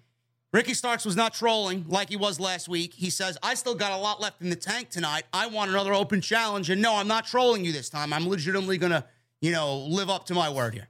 Ricky 0.53 0.75
Starks 0.75 1.07
was 1.07 1.16
not 1.16 1.33
trolling 1.33 1.87
like 1.88 2.11
he 2.11 2.16
was 2.16 2.38
last 2.38 2.68
week. 2.68 2.92
He 2.92 3.09
says, 3.09 3.38
I 3.42 3.55
still 3.55 3.75
got 3.75 3.92
a 3.92 3.97
lot 3.97 4.21
left 4.21 4.42
in 4.42 4.51
the 4.51 4.57
tank 4.57 4.90
tonight. 4.90 5.23
I 5.33 5.47
want 5.47 5.71
another 5.71 5.94
open 5.94 6.21
challenge. 6.21 6.68
And 6.68 6.83
no, 6.83 6.94
I'm 6.94 7.09
not 7.09 7.25
trolling 7.25 7.64
you 7.64 7.73
this 7.73 7.88
time. 7.88 8.12
I'm 8.12 8.29
legitimately 8.29 8.77
going 8.77 8.92
to, 8.92 9.03
you 9.40 9.51
know, 9.51 9.79
live 9.79 10.11
up 10.11 10.27
to 10.27 10.35
my 10.35 10.51
word 10.51 10.75
here. 10.75 10.88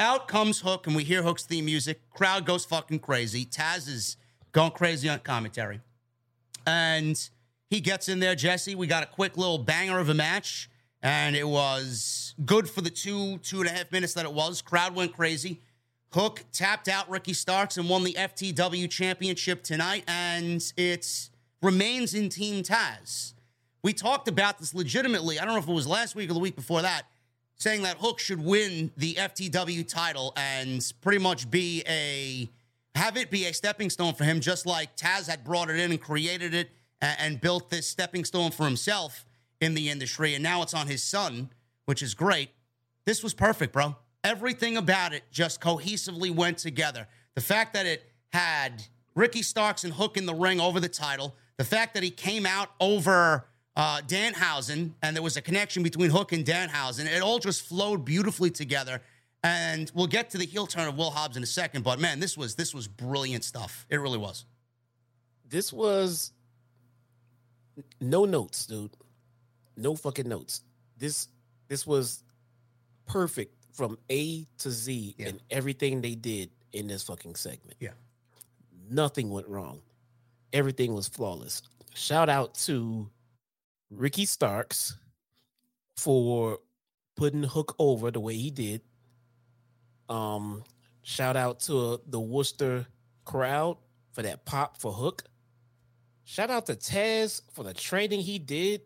Out 0.00 0.26
comes 0.26 0.62
Hook, 0.62 0.88
and 0.88 0.96
we 0.96 1.04
hear 1.04 1.22
Hook's 1.22 1.44
theme 1.44 1.66
music. 1.66 2.00
Crowd 2.10 2.44
goes 2.44 2.64
fucking 2.64 2.98
crazy. 2.98 3.46
Taz 3.46 3.88
is 3.88 4.16
going 4.50 4.72
crazy 4.72 5.08
on 5.08 5.20
commentary. 5.20 5.78
And 6.66 7.16
he 7.70 7.78
gets 7.78 8.08
in 8.08 8.18
there, 8.18 8.34
Jesse. 8.34 8.74
We 8.74 8.88
got 8.88 9.04
a 9.04 9.06
quick 9.06 9.36
little 9.36 9.58
banger 9.58 10.00
of 10.00 10.08
a 10.08 10.14
match, 10.14 10.68
and 11.00 11.36
it 11.36 11.46
was 11.46 12.21
good 12.44 12.68
for 12.68 12.80
the 12.80 12.90
two, 12.90 13.38
two 13.38 13.60
and 13.60 13.68
a 13.68 13.72
half 13.72 13.90
minutes 13.92 14.14
that 14.14 14.24
it 14.24 14.32
was. 14.32 14.62
Crowd 14.62 14.94
went 14.94 15.14
crazy. 15.14 15.60
Hook 16.12 16.44
tapped 16.52 16.88
out 16.88 17.08
Ricky 17.08 17.32
Starks 17.32 17.76
and 17.78 17.88
won 17.88 18.04
the 18.04 18.12
FTW 18.12 18.88
championship 18.90 19.62
tonight, 19.62 20.04
and 20.06 20.62
it 20.76 21.30
remains 21.62 22.12
in 22.14 22.28
Team 22.28 22.62
Taz. 22.62 23.32
We 23.82 23.92
talked 23.92 24.28
about 24.28 24.58
this 24.58 24.74
legitimately. 24.74 25.40
I 25.40 25.44
don't 25.44 25.54
know 25.54 25.60
if 25.60 25.68
it 25.68 25.72
was 25.72 25.86
last 25.86 26.14
week 26.14 26.30
or 26.30 26.34
the 26.34 26.40
week 26.40 26.54
before 26.54 26.82
that, 26.82 27.02
saying 27.56 27.82
that 27.82 27.96
Hook 27.96 28.18
should 28.18 28.44
win 28.44 28.90
the 28.96 29.14
FTW 29.14 29.88
title 29.88 30.32
and 30.36 30.92
pretty 31.00 31.18
much 31.18 31.50
be 31.50 31.82
a 31.88 32.48
have 32.94 33.16
it 33.16 33.30
be 33.30 33.46
a 33.46 33.54
stepping 33.54 33.88
stone 33.88 34.12
for 34.12 34.24
him, 34.24 34.40
just 34.40 34.66
like 34.66 34.96
Taz 34.96 35.28
had 35.28 35.44
brought 35.44 35.70
it 35.70 35.76
in 35.76 35.92
and 35.92 36.00
created 36.00 36.52
it 36.52 36.70
and, 37.00 37.16
and 37.18 37.40
built 37.40 37.70
this 37.70 37.86
stepping 37.88 38.24
stone 38.24 38.50
for 38.50 38.64
himself 38.64 39.24
in 39.62 39.74
the 39.74 39.88
industry. 39.88 40.34
And 40.34 40.42
now 40.42 40.62
it's 40.62 40.74
on 40.74 40.88
his 40.88 41.02
son, 41.02 41.50
which 41.86 42.02
is 42.02 42.14
great. 42.14 42.50
This 43.04 43.22
was 43.22 43.34
perfect, 43.34 43.72
bro. 43.72 43.96
Everything 44.24 44.76
about 44.76 45.12
it 45.12 45.24
just 45.30 45.60
cohesively 45.60 46.34
went 46.34 46.58
together. 46.58 47.08
The 47.34 47.40
fact 47.40 47.74
that 47.74 47.86
it 47.86 48.04
had 48.32 48.84
Ricky 49.14 49.42
Starks 49.42 49.84
and 49.84 49.92
Hook 49.92 50.16
in 50.16 50.26
the 50.26 50.34
ring 50.34 50.60
over 50.60 50.80
the 50.80 50.88
title, 50.88 51.34
the 51.56 51.64
fact 51.64 51.94
that 51.94 52.02
he 52.02 52.10
came 52.10 52.46
out 52.46 52.70
over 52.80 53.46
uh, 53.76 54.00
Danhausen 54.06 54.92
and 55.02 55.16
there 55.16 55.22
was 55.22 55.36
a 55.36 55.42
connection 55.42 55.82
between 55.82 56.10
Hook 56.10 56.32
and 56.32 56.44
Danhausen, 56.44 57.06
it 57.06 57.22
all 57.22 57.38
just 57.38 57.66
flowed 57.66 58.04
beautifully 58.04 58.50
together. 58.50 59.00
And 59.44 59.90
we'll 59.94 60.06
get 60.06 60.30
to 60.30 60.38
the 60.38 60.46
heel 60.46 60.66
turn 60.66 60.86
of 60.86 60.96
Will 60.96 61.10
Hobbs 61.10 61.36
in 61.36 61.42
a 61.42 61.46
second, 61.46 61.82
but 61.82 61.98
man, 61.98 62.20
this 62.20 62.36
was 62.36 62.54
this 62.54 62.72
was 62.72 62.86
brilliant 62.86 63.42
stuff. 63.42 63.86
It 63.90 63.96
really 63.96 64.18
was. 64.18 64.44
This 65.48 65.72
was 65.72 66.32
no 68.00 68.24
notes, 68.24 68.66
dude. 68.66 68.92
No 69.76 69.96
fucking 69.96 70.28
notes. 70.28 70.62
This 70.96 71.28
this 71.68 71.86
was 71.86 72.22
perfect 73.06 73.54
from 73.72 73.98
A 74.10 74.46
to 74.58 74.70
Z 74.70 75.14
Yeah. 75.18 75.28
in 75.28 75.40
everything 75.50 76.00
they 76.00 76.14
did 76.14 76.50
in 76.72 76.86
this 76.88 77.02
fucking 77.04 77.34
segment. 77.36 77.76
Yeah. 77.80 77.92
Nothing 78.90 79.30
went 79.30 79.48
wrong. 79.48 79.82
Everything 80.52 80.94
was 80.94 81.08
flawless. 81.08 81.62
Shout 81.94 82.28
out 82.28 82.54
to 82.66 83.08
Ricky 83.90 84.24
Starks 84.26 84.96
for 85.96 86.58
putting 87.16 87.42
Hook 87.42 87.74
over 87.78 88.10
the 88.10 88.20
way 88.20 88.34
he 88.36 88.50
did. 88.50 88.82
Um, 90.08 90.64
shout 91.02 91.36
out 91.36 91.60
to 91.60 92.00
the 92.06 92.20
Worcester 92.20 92.86
crowd 93.24 93.78
for 94.12 94.22
that 94.22 94.44
pop 94.44 94.78
for 94.78 94.92
Hook. 94.92 95.24
Shout 96.24 96.50
out 96.50 96.66
to 96.66 96.74
Taz 96.74 97.42
for 97.52 97.62
the 97.64 97.74
training 97.74 98.20
he 98.20 98.38
did 98.38 98.82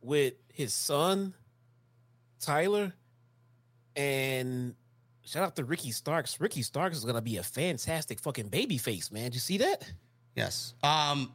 with 0.00 0.34
his 0.52 0.74
son, 0.74 1.34
Tyler. 2.44 2.92
And 3.96 4.74
shout 5.22 5.44
out 5.44 5.56
to 5.56 5.64
Ricky 5.64 5.90
Starks. 5.90 6.40
Ricky 6.40 6.62
Starks 6.62 6.96
is 6.96 7.04
gonna 7.04 7.22
be 7.22 7.36
a 7.38 7.42
fantastic 7.42 8.20
fucking 8.20 8.48
baby 8.48 8.78
face, 8.78 9.10
man. 9.10 9.24
Did 9.24 9.34
you 9.34 9.40
see 9.40 9.58
that? 9.58 9.90
Yes. 10.34 10.74
Um, 10.82 11.32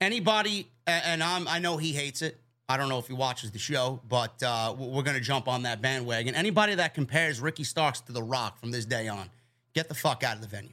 anybody, 0.00 0.70
and 0.86 1.22
I'm, 1.22 1.46
I 1.48 1.58
know 1.58 1.76
he 1.76 1.92
hates 1.92 2.22
it. 2.22 2.40
I 2.68 2.76
don't 2.76 2.88
know 2.88 2.98
if 2.98 3.06
he 3.06 3.12
watches 3.12 3.50
the 3.50 3.58
show, 3.58 4.00
but 4.08 4.42
uh, 4.42 4.74
we're 4.76 5.02
going 5.02 5.16
to 5.16 5.22
jump 5.22 5.48
on 5.48 5.62
that 5.64 5.82
bandwagon. 5.82 6.34
Anybody 6.34 6.74
that 6.76 6.94
compares 6.94 7.38
Ricky 7.40 7.64
Starks 7.64 8.00
to 8.02 8.12
The 8.12 8.22
Rock 8.22 8.58
from 8.58 8.70
this 8.70 8.86
day 8.86 9.06
on, 9.06 9.28
get 9.74 9.88
the 9.88 9.94
fuck 9.94 10.24
out 10.24 10.36
of 10.36 10.40
the 10.40 10.48
venue. 10.48 10.72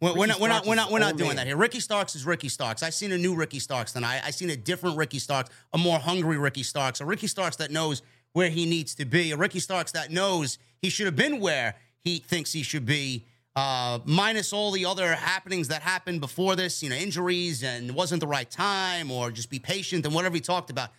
We're, 0.00 0.14
we're 0.14 0.26
not, 0.26 0.40
we're 0.40 0.48
not, 0.48 0.66
we're 0.66 0.74
not, 0.74 0.90
we're 0.90 0.98
not 0.98 1.16
doing 1.16 1.30
man. 1.30 1.36
that 1.36 1.46
here. 1.46 1.56
Ricky 1.56 1.80
Starks 1.80 2.14
is 2.14 2.26
Ricky 2.26 2.48
Starks. 2.48 2.82
I 2.82 2.90
seen 2.90 3.12
a 3.12 3.18
new 3.18 3.34
Ricky 3.34 3.60
Starks 3.60 3.92
tonight. 3.92 4.20
I 4.24 4.30
seen 4.30 4.50
a 4.50 4.56
different 4.56 4.98
Ricky 4.98 5.20
Starks, 5.20 5.50
a 5.72 5.78
more 5.78 5.98
hungry 5.98 6.36
Ricky 6.36 6.64
Starks, 6.64 7.00
a 7.00 7.06
Ricky 7.06 7.28
Starks 7.28 7.56
that 7.56 7.70
knows 7.70 8.02
where 8.32 8.50
he 8.50 8.66
needs 8.66 8.94
to 8.96 9.04
be, 9.04 9.32
a 9.32 9.36
Ricky 9.36 9.60
Starks 9.60 9.92
that 9.92 10.10
knows 10.10 10.58
he 10.80 10.88
should 10.88 11.06
have 11.06 11.16
been 11.16 11.40
where 11.40 11.74
he 12.00 12.18
thinks 12.18 12.52
he 12.52 12.62
should 12.62 12.86
be. 12.86 13.26
Uh, 13.54 13.98
minus 14.06 14.52
all 14.52 14.70
the 14.70 14.86
other 14.86 15.14
happenings 15.14 15.68
that 15.68 15.82
happened 15.82 16.20
before 16.20 16.56
this, 16.56 16.82
you 16.82 16.88
know, 16.88 16.96
injuries 16.96 17.62
and 17.62 17.94
wasn't 17.94 18.18
the 18.20 18.26
right 18.26 18.50
time, 18.50 19.10
or 19.10 19.30
just 19.30 19.50
be 19.50 19.58
patient 19.58 20.06
and 20.06 20.14
whatever 20.14 20.34
he 20.34 20.40
talked 20.40 20.70
about 20.70 20.90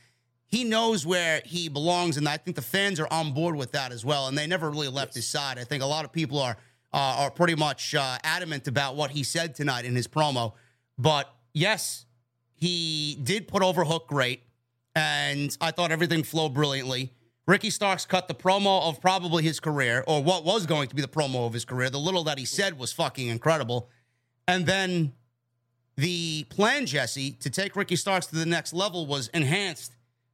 he 0.54 0.64
knows 0.64 1.04
where 1.04 1.42
he 1.44 1.68
belongs, 1.68 2.16
and 2.16 2.30
I 2.30 2.38
think 2.38 2.56
the 2.56 2.62
fans 2.62 3.00
are 3.00 3.08
on 3.10 3.34
board 3.34 3.56
with 3.56 3.72
that 3.72 3.92
as 3.92 4.06
well. 4.06 4.28
And 4.28 4.38
they 4.38 4.46
never 4.46 4.70
really 4.70 4.88
left 4.88 5.16
his 5.16 5.28
side. 5.28 5.58
I 5.58 5.64
think 5.64 5.82
a 5.82 5.88
lot 5.88 6.06
of 6.06 6.12
people 6.12 6.38
are 6.38 6.58
uh, 6.94 7.24
are 7.24 7.32
pretty 7.32 7.56
much 7.56 7.96
uh, 7.96 8.20
adamant 8.24 8.68
about 8.68 8.96
what 8.96 9.10
he 9.10 9.24
said 9.24 9.56
tonight 9.56 9.84
in 9.84 9.96
his 9.96 10.08
promo. 10.08 10.54
But 10.96 11.34
yes, 11.56 12.06
he 12.54 13.18
did 13.24 13.48
put 13.48 13.64
over 13.64 13.84
Hook 13.84 14.08
great, 14.08 14.44
and 14.94 15.58
I 15.60 15.72
thought 15.72 15.92
everything 15.92 16.22
flowed 16.22 16.54
brilliantly. 16.54 17.14
Ricky 17.46 17.70
Starks 17.70 18.06
cut 18.06 18.28
the 18.28 18.34
promo 18.34 18.88
of 18.88 19.02
probably 19.02 19.44
his 19.44 19.60
career, 19.60 20.04
or 20.08 20.24
what 20.24 20.46
was 20.46 20.66
going 20.66 20.88
to 20.88 20.96
be 20.96 21.02
the 21.02 21.10
promo 21.10 21.46
of 21.46 21.54
his 21.54 21.66
career. 21.66 21.90
The 21.90 22.00
little 22.00 22.24
that 22.24 22.38
he 22.38 22.46
said 22.46 22.80
was 22.80 22.94
fucking 22.94 23.28
incredible. 23.28 23.90
And 24.48 24.66
then 24.66 25.14
the 25.98 26.46
plan, 26.46 26.86
Jesse, 26.86 27.32
to 27.32 27.50
take 27.50 27.76
Ricky 27.76 27.98
Starks 27.98 28.28
to 28.28 28.36
the 28.36 28.46
next 28.46 28.74
level 28.74 29.06
was 29.06 29.28
enhanced 29.34 29.92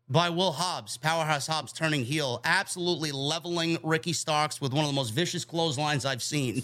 by 0.08 0.30
Will 0.30 0.52
Hobbs, 0.52 0.98
Powerhouse 0.98 1.48
Hobbs 1.48 1.74
turning 1.74 2.04
heel, 2.04 2.42
absolutely 2.44 3.12
leveling 3.12 3.78
Ricky 3.84 4.14
Starks 4.14 4.62
with 4.62 4.72
one 4.72 4.84
of 4.84 4.90
the 4.90 4.96
most 4.96 5.12
vicious 5.12 5.46
clotheslines 5.46 6.06
I've 6.06 6.24
seen, 6.24 6.64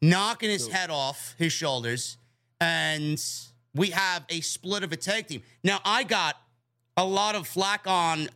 knocking 0.00 0.50
his 0.50 0.68
head 0.68 0.90
off 0.90 1.34
his 1.36 1.52
shoulders, 1.52 2.16
and 2.60 3.22
we 3.74 3.90
have 3.90 4.24
a 4.28 4.40
split 4.40 4.82
of 4.82 4.92
a 4.92 4.96
tag 4.96 5.28
team. 5.28 5.42
Now, 5.62 5.80
I 5.84 6.04
got 6.04 6.36
a 6.96 7.04
lot 7.04 7.34
of 7.34 7.46
flack 7.46 7.86
on 7.86 8.28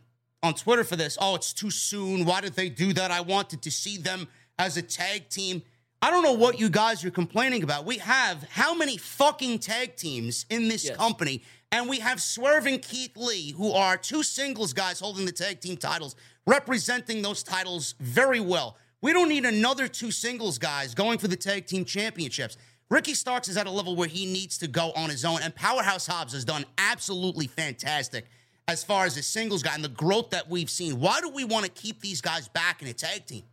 on 0.45 0.53
Twitter 0.53 0.83
for 0.83 0.95
this. 0.95 1.17
Oh, 1.19 1.35
it's 1.35 1.51
too 1.51 1.71
soon. 1.71 2.23
Why 2.23 2.39
did 2.39 2.53
they 2.53 2.69
do 2.69 2.93
that? 2.93 3.09
I 3.11 3.21
wanted 3.21 3.61
to 3.63 3.71
see 3.71 3.97
them 3.97 4.27
as 4.59 4.77
a 4.77 4.81
tag 4.81 5.27
team. 5.29 5.63
I 6.01 6.11
don't 6.11 6.23
know 6.23 6.33
what 6.33 6.59
you 6.59 6.69
guys 6.69 7.03
are 7.03 7.09
complaining 7.09 7.63
about. 7.63 7.85
We 7.85 7.97
have 7.97 8.43
how 8.51 8.75
many 8.75 8.95
fucking 8.97 9.59
tag 9.59 9.95
teams 9.95 10.45
in 10.49 10.67
this 10.67 10.85
Yes. 10.85 10.95
company? 10.97 11.41
And 11.71 11.89
we 11.89 11.99
have 11.99 12.21
Swerve 12.21 12.67
and 12.67 12.79
Keith 12.81 13.17
Lee, 13.17 13.51
who 13.51 13.71
are 13.71 13.97
two 13.97 14.21
singles 14.21 14.71
guys 14.71 14.99
holding 14.99 15.25
the 15.25 15.31
tag 15.31 15.61
team 15.61 15.77
titles, 15.77 16.15
representing 16.45 17.23
those 17.23 17.41
titles 17.41 17.95
very 17.99 18.39
well. 18.39 18.77
We 19.01 19.13
don't 19.13 19.29
need 19.29 19.45
another 19.45 19.87
two 19.87 20.11
singles 20.11 20.59
guys 20.59 20.93
going 20.93 21.17
for 21.17 21.27
the 21.27 21.35
tag 21.35 21.65
team 21.65 21.85
championships. 21.85 22.55
Ricky 22.89 23.15
Starks 23.15 23.47
is 23.47 23.57
at 23.57 23.65
a 23.65 23.71
level 23.71 23.95
where 23.95 24.07
he 24.07 24.27
needs 24.27 24.59
to 24.59 24.67
go 24.67 24.91
on 24.91 25.09
his 25.09 25.25
own, 25.25 25.41
and 25.41 25.55
Powerhouse 25.55 26.05
Hobbs 26.05 26.33
has 26.33 26.45
done 26.45 26.65
absolutely 26.77 27.47
fantastic 27.47 28.27
as 28.67 28.83
far 28.83 29.05
as 29.05 29.15
a 29.17 29.23
singles 29.23 29.63
guy 29.63 29.75
and 29.75 29.83
the 29.83 29.89
growth 29.89 30.31
that 30.31 30.49
we've 30.49 30.69
seen. 30.69 30.99
Why 30.99 31.19
do 31.21 31.29
we 31.29 31.43
want 31.43 31.65
to 31.65 31.71
keep 31.71 32.01
these 32.01 32.21
guys 32.21 32.47
back 32.47 32.81
in 32.81 32.87
a 32.87 32.93
tag 32.93 33.25
team? 33.25 33.43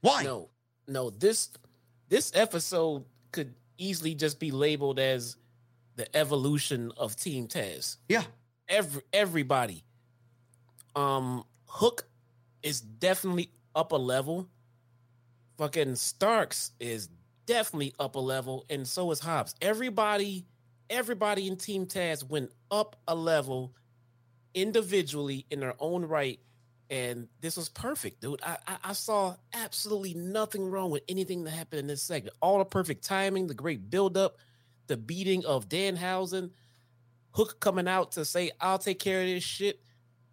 Why? 0.00 0.24
No, 0.24 0.48
no. 0.86 1.10
This 1.10 1.50
this 2.08 2.32
episode 2.34 3.04
could 3.32 3.54
easily 3.76 4.14
just 4.14 4.40
be 4.40 4.50
labeled 4.50 4.98
as 4.98 5.36
the 5.96 6.14
evolution 6.16 6.92
of 6.96 7.16
Team 7.16 7.46
Taz. 7.46 7.96
Yeah. 8.08 8.24
Every 8.68 9.02
everybody. 9.12 9.84
Um, 10.96 11.44
Hook 11.66 12.06
is 12.62 12.80
definitely 12.80 13.50
up 13.74 13.92
a 13.92 13.96
level. 13.96 14.48
Fucking 15.58 15.96
Starks 15.96 16.72
is 16.80 17.08
definitely 17.46 17.94
up 17.98 18.14
a 18.14 18.20
level, 18.20 18.64
and 18.70 18.86
so 18.86 19.10
is 19.10 19.20
Hobbs. 19.20 19.54
Everybody, 19.60 20.46
everybody 20.88 21.46
in 21.48 21.56
Team 21.56 21.86
Taz 21.86 22.28
went 22.28 22.52
up 22.70 22.96
a 23.08 23.14
level 23.14 23.74
individually 24.54 25.46
in 25.50 25.60
their 25.60 25.74
own 25.78 26.04
right 26.04 26.40
and 26.90 27.28
this 27.40 27.56
was 27.56 27.68
perfect, 27.68 28.20
dude. 28.20 28.40
I, 28.42 28.56
I 28.66 28.76
I 28.84 28.92
saw 28.92 29.36
absolutely 29.52 30.14
nothing 30.14 30.70
wrong 30.70 30.90
with 30.90 31.02
anything 31.08 31.44
that 31.44 31.50
happened 31.50 31.80
in 31.80 31.86
this 31.86 32.02
segment. 32.02 32.36
All 32.40 32.58
the 32.58 32.64
perfect 32.64 33.04
timing, 33.04 33.46
the 33.46 33.54
great 33.54 33.90
buildup, 33.90 34.36
the 34.86 34.96
beating 34.96 35.44
of 35.44 35.68
Danhausen, 35.68 36.50
Hook 37.32 37.60
coming 37.60 37.86
out 37.86 38.12
to 38.12 38.24
say, 38.24 38.50
"I'll 38.60 38.78
take 38.78 38.98
care 38.98 39.20
of 39.20 39.26
this 39.26 39.44
shit." 39.44 39.80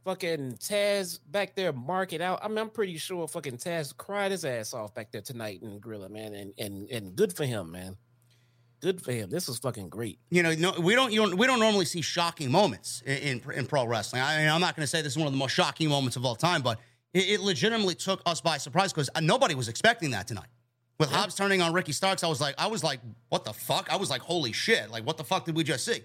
Fucking 0.05 0.53
Taz 0.57 1.19
back 1.27 1.55
there, 1.55 1.73
mark 1.73 2.13
it 2.13 2.21
out. 2.21 2.39
I 2.43 2.47
mean, 2.47 2.59
I'm 2.59 2.69
pretty 2.69 2.97
sure 2.97 3.27
fucking 3.27 3.57
Taz 3.57 3.95
cried 3.95 4.31
his 4.31 4.45
ass 4.45 4.73
off 4.73 4.93
back 4.93 5.11
there 5.11 5.21
tonight 5.21 5.61
in 5.61 5.79
Gorilla, 5.79 6.09
man, 6.09 6.33
and 6.33 6.53
and 6.57 6.89
and 6.89 7.15
good 7.15 7.35
for 7.35 7.45
him, 7.45 7.71
man. 7.71 7.97
Good 8.81 9.01
for 9.01 9.11
him. 9.11 9.29
This 9.29 9.47
was 9.47 9.57
fucking 9.57 9.89
great. 9.89 10.19
you 10.29 10.43
know, 10.43 10.53
no, 10.53 10.73
we 10.79 10.95
don't, 10.95 11.11
you 11.11 11.21
don't, 11.21 11.35
we 11.37 11.47
don't 11.47 11.59
normally 11.59 11.85
see 11.85 12.01
shocking 12.01 12.51
moments 12.51 13.01
in 13.05 13.41
in, 13.41 13.51
in 13.51 13.65
pro 13.65 13.85
wrestling. 13.85 14.21
I 14.21 14.37
mean, 14.39 14.49
I'm 14.49 14.61
not 14.61 14.75
going 14.75 14.83
to 14.83 14.87
say 14.87 15.01
this 15.01 15.13
is 15.13 15.17
one 15.17 15.27
of 15.27 15.33
the 15.33 15.39
most 15.39 15.51
shocking 15.53 15.89
moments 15.89 16.15
of 16.17 16.25
all 16.25 16.35
time, 16.35 16.61
but 16.61 16.79
it, 17.13 17.29
it 17.29 17.41
legitimately 17.41 17.95
took 17.95 18.21
us 18.25 18.41
by 18.41 18.57
surprise 18.57 18.91
because 18.93 19.09
uh, 19.15 19.21
nobody 19.21 19.55
was 19.55 19.69
expecting 19.69 20.11
that 20.11 20.27
tonight. 20.27 20.47
With 20.99 21.11
Hobbs 21.11 21.35
turning 21.35 21.61
on 21.61 21.73
Ricky 21.73 21.91
Starks, 21.91 22.23
I 22.23 22.27
was 22.27 22.39
like, 22.39 22.55
I 22.57 22.67
was 22.67 22.83
like, 22.83 23.01
what 23.29 23.43
the 23.43 23.51
fuck? 23.53 23.91
I 23.91 23.97
was 23.97 24.09
like, 24.09 24.21
holy 24.21 24.53
shit! 24.53 24.89
Like, 24.91 25.05
what 25.05 25.17
the 25.17 25.25
fuck 25.25 25.45
did 25.45 25.55
we 25.55 25.63
just 25.63 25.83
see? 25.83 26.01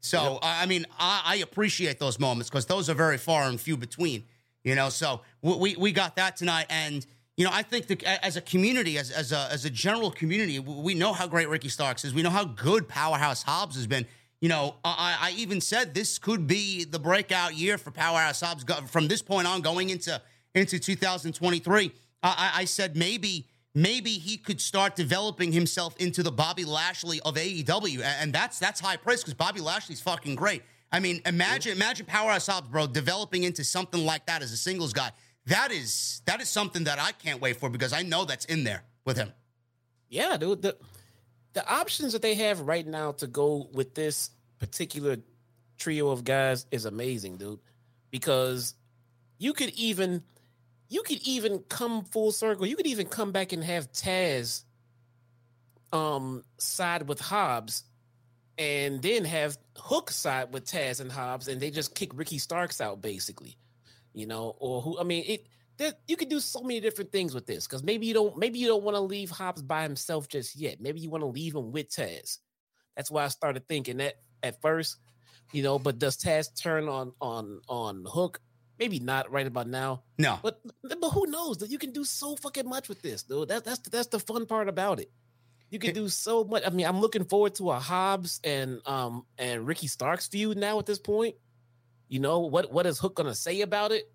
So, 0.00 0.38
I 0.42 0.62
I 0.62 0.66
mean, 0.66 0.86
I, 0.98 1.22
I 1.24 1.36
appreciate 1.36 1.98
those 1.98 2.18
moments 2.18 2.50
because 2.50 2.66
those 2.66 2.90
are 2.90 2.94
very 2.94 3.18
far 3.18 3.44
and 3.44 3.60
few 3.60 3.76
between. 3.76 4.24
You 4.64 4.74
know, 4.74 4.88
so 4.88 5.20
we, 5.42 5.76
we 5.76 5.92
got 5.92 6.16
that 6.16 6.36
tonight, 6.36 6.66
and 6.70 7.06
you 7.36 7.44
know, 7.44 7.50
I 7.52 7.62
think 7.62 7.86
that 7.88 8.02
as 8.24 8.36
a 8.36 8.40
community, 8.40 8.96
as 8.96 9.10
as 9.10 9.30
a 9.30 9.48
as 9.50 9.64
a 9.64 9.70
general 9.70 10.10
community, 10.10 10.58
we 10.58 10.94
know 10.94 11.12
how 11.12 11.26
great 11.26 11.48
Ricky 11.48 11.68
Starks 11.68 12.04
is. 12.04 12.14
We 12.14 12.22
know 12.22 12.30
how 12.30 12.44
good 12.44 12.88
Powerhouse 12.88 13.42
Hobbs 13.42 13.76
has 13.76 13.86
been. 13.86 14.06
You 14.40 14.48
know, 14.48 14.76
I, 14.84 15.18
I 15.20 15.34
even 15.36 15.60
said 15.60 15.94
this 15.94 16.18
could 16.18 16.46
be 16.46 16.84
the 16.84 16.98
breakout 16.98 17.54
year 17.54 17.78
for 17.78 17.90
Powerhouse 17.90 18.40
Hobbs 18.40 18.64
from 18.90 19.08
this 19.08 19.20
point 19.20 19.46
on, 19.46 19.60
going 19.60 19.90
into 19.90 20.20
into 20.54 20.78
2023. 20.78 21.92
I, 22.22 22.52
I 22.54 22.64
said 22.64 22.96
maybe 22.96 23.46
maybe 23.74 24.12
he 24.12 24.38
could 24.38 24.60
start 24.60 24.96
developing 24.96 25.52
himself 25.52 25.94
into 25.98 26.22
the 26.22 26.32
Bobby 26.32 26.64
Lashley 26.64 27.20
of 27.20 27.34
AEW, 27.34 28.02
and 28.02 28.32
that's 28.32 28.58
that's 28.58 28.80
high 28.80 28.96
praise 28.96 29.20
because 29.20 29.34
Bobby 29.34 29.60
Lashley's 29.60 30.00
fucking 30.00 30.36
great. 30.36 30.62
I 30.90 31.00
mean, 31.00 31.20
imagine 31.26 31.72
imagine 31.72 32.06
Powerhouse 32.06 32.46
Hobbs, 32.46 32.68
bro, 32.68 32.86
developing 32.86 33.42
into 33.42 33.62
something 33.62 34.06
like 34.06 34.24
that 34.24 34.40
as 34.40 34.52
a 34.52 34.56
singles 34.56 34.94
guy. 34.94 35.10
That 35.46 35.70
is 35.70 36.22
that 36.26 36.40
is 36.40 36.48
something 36.48 36.84
that 36.84 36.98
I 36.98 37.12
can't 37.12 37.40
wait 37.40 37.56
for 37.56 37.70
because 37.70 37.92
I 37.92 38.02
know 38.02 38.24
that's 38.24 38.44
in 38.46 38.64
there 38.64 38.82
with 39.04 39.16
him. 39.16 39.32
Yeah, 40.08 40.36
dude. 40.36 40.62
The 40.62 40.76
the 41.52 41.68
options 41.72 42.12
that 42.12 42.22
they 42.22 42.34
have 42.34 42.60
right 42.60 42.86
now 42.86 43.12
to 43.12 43.26
go 43.26 43.68
with 43.72 43.94
this 43.94 44.30
particular 44.58 45.18
trio 45.78 46.10
of 46.10 46.24
guys 46.24 46.66
is 46.70 46.84
amazing, 46.84 47.36
dude. 47.36 47.60
Because 48.10 48.74
you 49.38 49.52
could 49.52 49.70
even 49.70 50.22
you 50.88 51.02
could 51.02 51.20
even 51.26 51.60
come 51.68 52.04
full 52.04 52.32
circle. 52.32 52.66
You 52.66 52.76
could 52.76 52.86
even 52.86 53.06
come 53.06 53.32
back 53.32 53.52
and 53.52 53.62
have 53.62 53.92
Taz 53.92 54.64
um 55.92 56.44
side 56.58 57.08
with 57.08 57.20
Hobbs 57.20 57.84
and 58.58 59.00
then 59.00 59.24
have 59.24 59.56
Hook 59.76 60.10
side 60.10 60.52
with 60.52 60.64
Taz 60.64 61.00
and 61.00 61.12
Hobbs 61.12 61.46
and 61.46 61.60
they 61.60 61.70
just 61.70 61.94
kick 61.94 62.10
Ricky 62.14 62.38
Starks 62.38 62.80
out 62.80 63.00
basically. 63.00 63.56
You 64.16 64.26
know, 64.26 64.56
or 64.58 64.80
who 64.80 64.98
I 64.98 65.04
mean 65.04 65.24
it 65.28 65.46
there, 65.76 65.92
you 66.08 66.16
could 66.16 66.30
do 66.30 66.40
so 66.40 66.62
many 66.62 66.80
different 66.80 67.12
things 67.12 67.34
with 67.34 67.46
this 67.46 67.66
because 67.66 67.82
maybe 67.82 68.06
you 68.06 68.14
don't 68.14 68.36
maybe 68.38 68.58
you 68.58 68.66
don't 68.66 68.82
want 68.82 68.94
to 68.94 69.00
leave 69.00 69.30
Hobbs 69.30 69.60
by 69.60 69.82
himself 69.82 70.26
just 70.26 70.56
yet. 70.56 70.80
Maybe 70.80 71.00
you 71.00 71.10
want 71.10 71.20
to 71.20 71.26
leave 71.26 71.54
him 71.54 71.70
with 71.70 71.90
Taz. 71.90 72.38
That's 72.96 73.10
why 73.10 73.24
I 73.24 73.28
started 73.28 73.68
thinking 73.68 73.98
that 73.98 74.14
at 74.42 74.60
first, 74.62 74.96
you 75.52 75.62
know. 75.62 75.78
But 75.78 75.98
does 75.98 76.16
Taz 76.16 76.48
turn 76.58 76.88
on 76.88 77.12
on 77.20 77.60
on 77.68 78.04
Hook? 78.08 78.40
Maybe 78.78 79.00
not 79.00 79.30
right 79.30 79.46
about 79.46 79.68
now. 79.68 80.04
No, 80.18 80.38
But 80.42 80.60
but 80.82 81.10
who 81.10 81.26
knows? 81.26 81.58
That 81.58 81.70
you 81.70 81.78
can 81.78 81.92
do 81.92 82.04
so 82.04 82.36
fucking 82.36 82.68
much 82.68 82.88
with 82.88 83.02
this, 83.02 83.22
dude. 83.22 83.48
That, 83.48 83.64
that's 83.64 83.80
that's 83.80 84.08
the 84.08 84.18
fun 84.18 84.46
part 84.46 84.68
about 84.68 84.98
it. 84.98 85.10
You 85.68 85.78
can 85.78 85.92
do 85.92 86.08
so 86.08 86.44
much. 86.44 86.62
I 86.64 86.70
mean, 86.70 86.86
I'm 86.86 87.00
looking 87.00 87.24
forward 87.24 87.54
to 87.56 87.70
a 87.70 87.78
Hobbs 87.78 88.40
and 88.44 88.80
um 88.86 89.26
and 89.36 89.66
Ricky 89.66 89.88
Starks 89.88 90.26
feud 90.26 90.56
now 90.56 90.78
at 90.78 90.86
this 90.86 90.98
point. 90.98 91.34
You 92.08 92.20
know 92.20 92.40
what 92.40 92.72
what 92.72 92.86
is 92.86 92.98
Hook 92.98 93.14
gonna 93.16 93.34
say 93.34 93.60
about 93.62 93.92
it? 93.92 94.10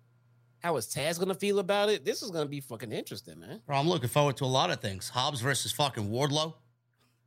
How 0.60 0.76
is 0.76 0.86
Taz 0.86 1.18
gonna 1.18 1.34
feel 1.34 1.58
about 1.58 1.88
it? 1.88 2.04
This 2.04 2.22
is 2.22 2.30
gonna 2.30 2.46
be 2.46 2.60
fucking 2.60 2.92
interesting, 2.92 3.40
man. 3.40 3.60
bro, 3.66 3.76
I'm 3.76 3.88
looking 3.88 4.08
forward 4.08 4.36
to 4.38 4.44
a 4.44 4.46
lot 4.46 4.70
of 4.70 4.80
things. 4.80 5.08
Hobbs 5.08 5.40
versus 5.40 5.72
fucking 5.72 6.08
Wardlow. 6.10 6.54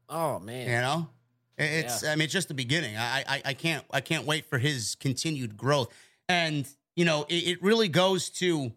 Oh 0.09 0.39
man, 0.39 0.68
You 0.68 0.76
know, 0.82 1.09
It- 1.57 1.86
it's 1.86 2.03
I 2.03 2.16
mean 2.16 2.24
it's 2.26 2.34
just 2.34 2.47
the 2.47 2.53
beginning. 2.53 2.95
I, 2.97 3.24
I 3.28 3.41
I 3.45 3.53
can't 3.53 3.86
I 3.91 4.01
can't 4.01 4.26
wait 4.26 4.45
for 4.49 4.57
his 4.57 4.95
continued 4.95 5.57
growth. 5.57 5.89
And 6.30 6.68
you 6.95 7.05
know, 7.05 7.26
it, 7.30 7.36
it 7.47 7.63
really 7.63 7.89
goes 7.89 8.30
to 8.41 8.72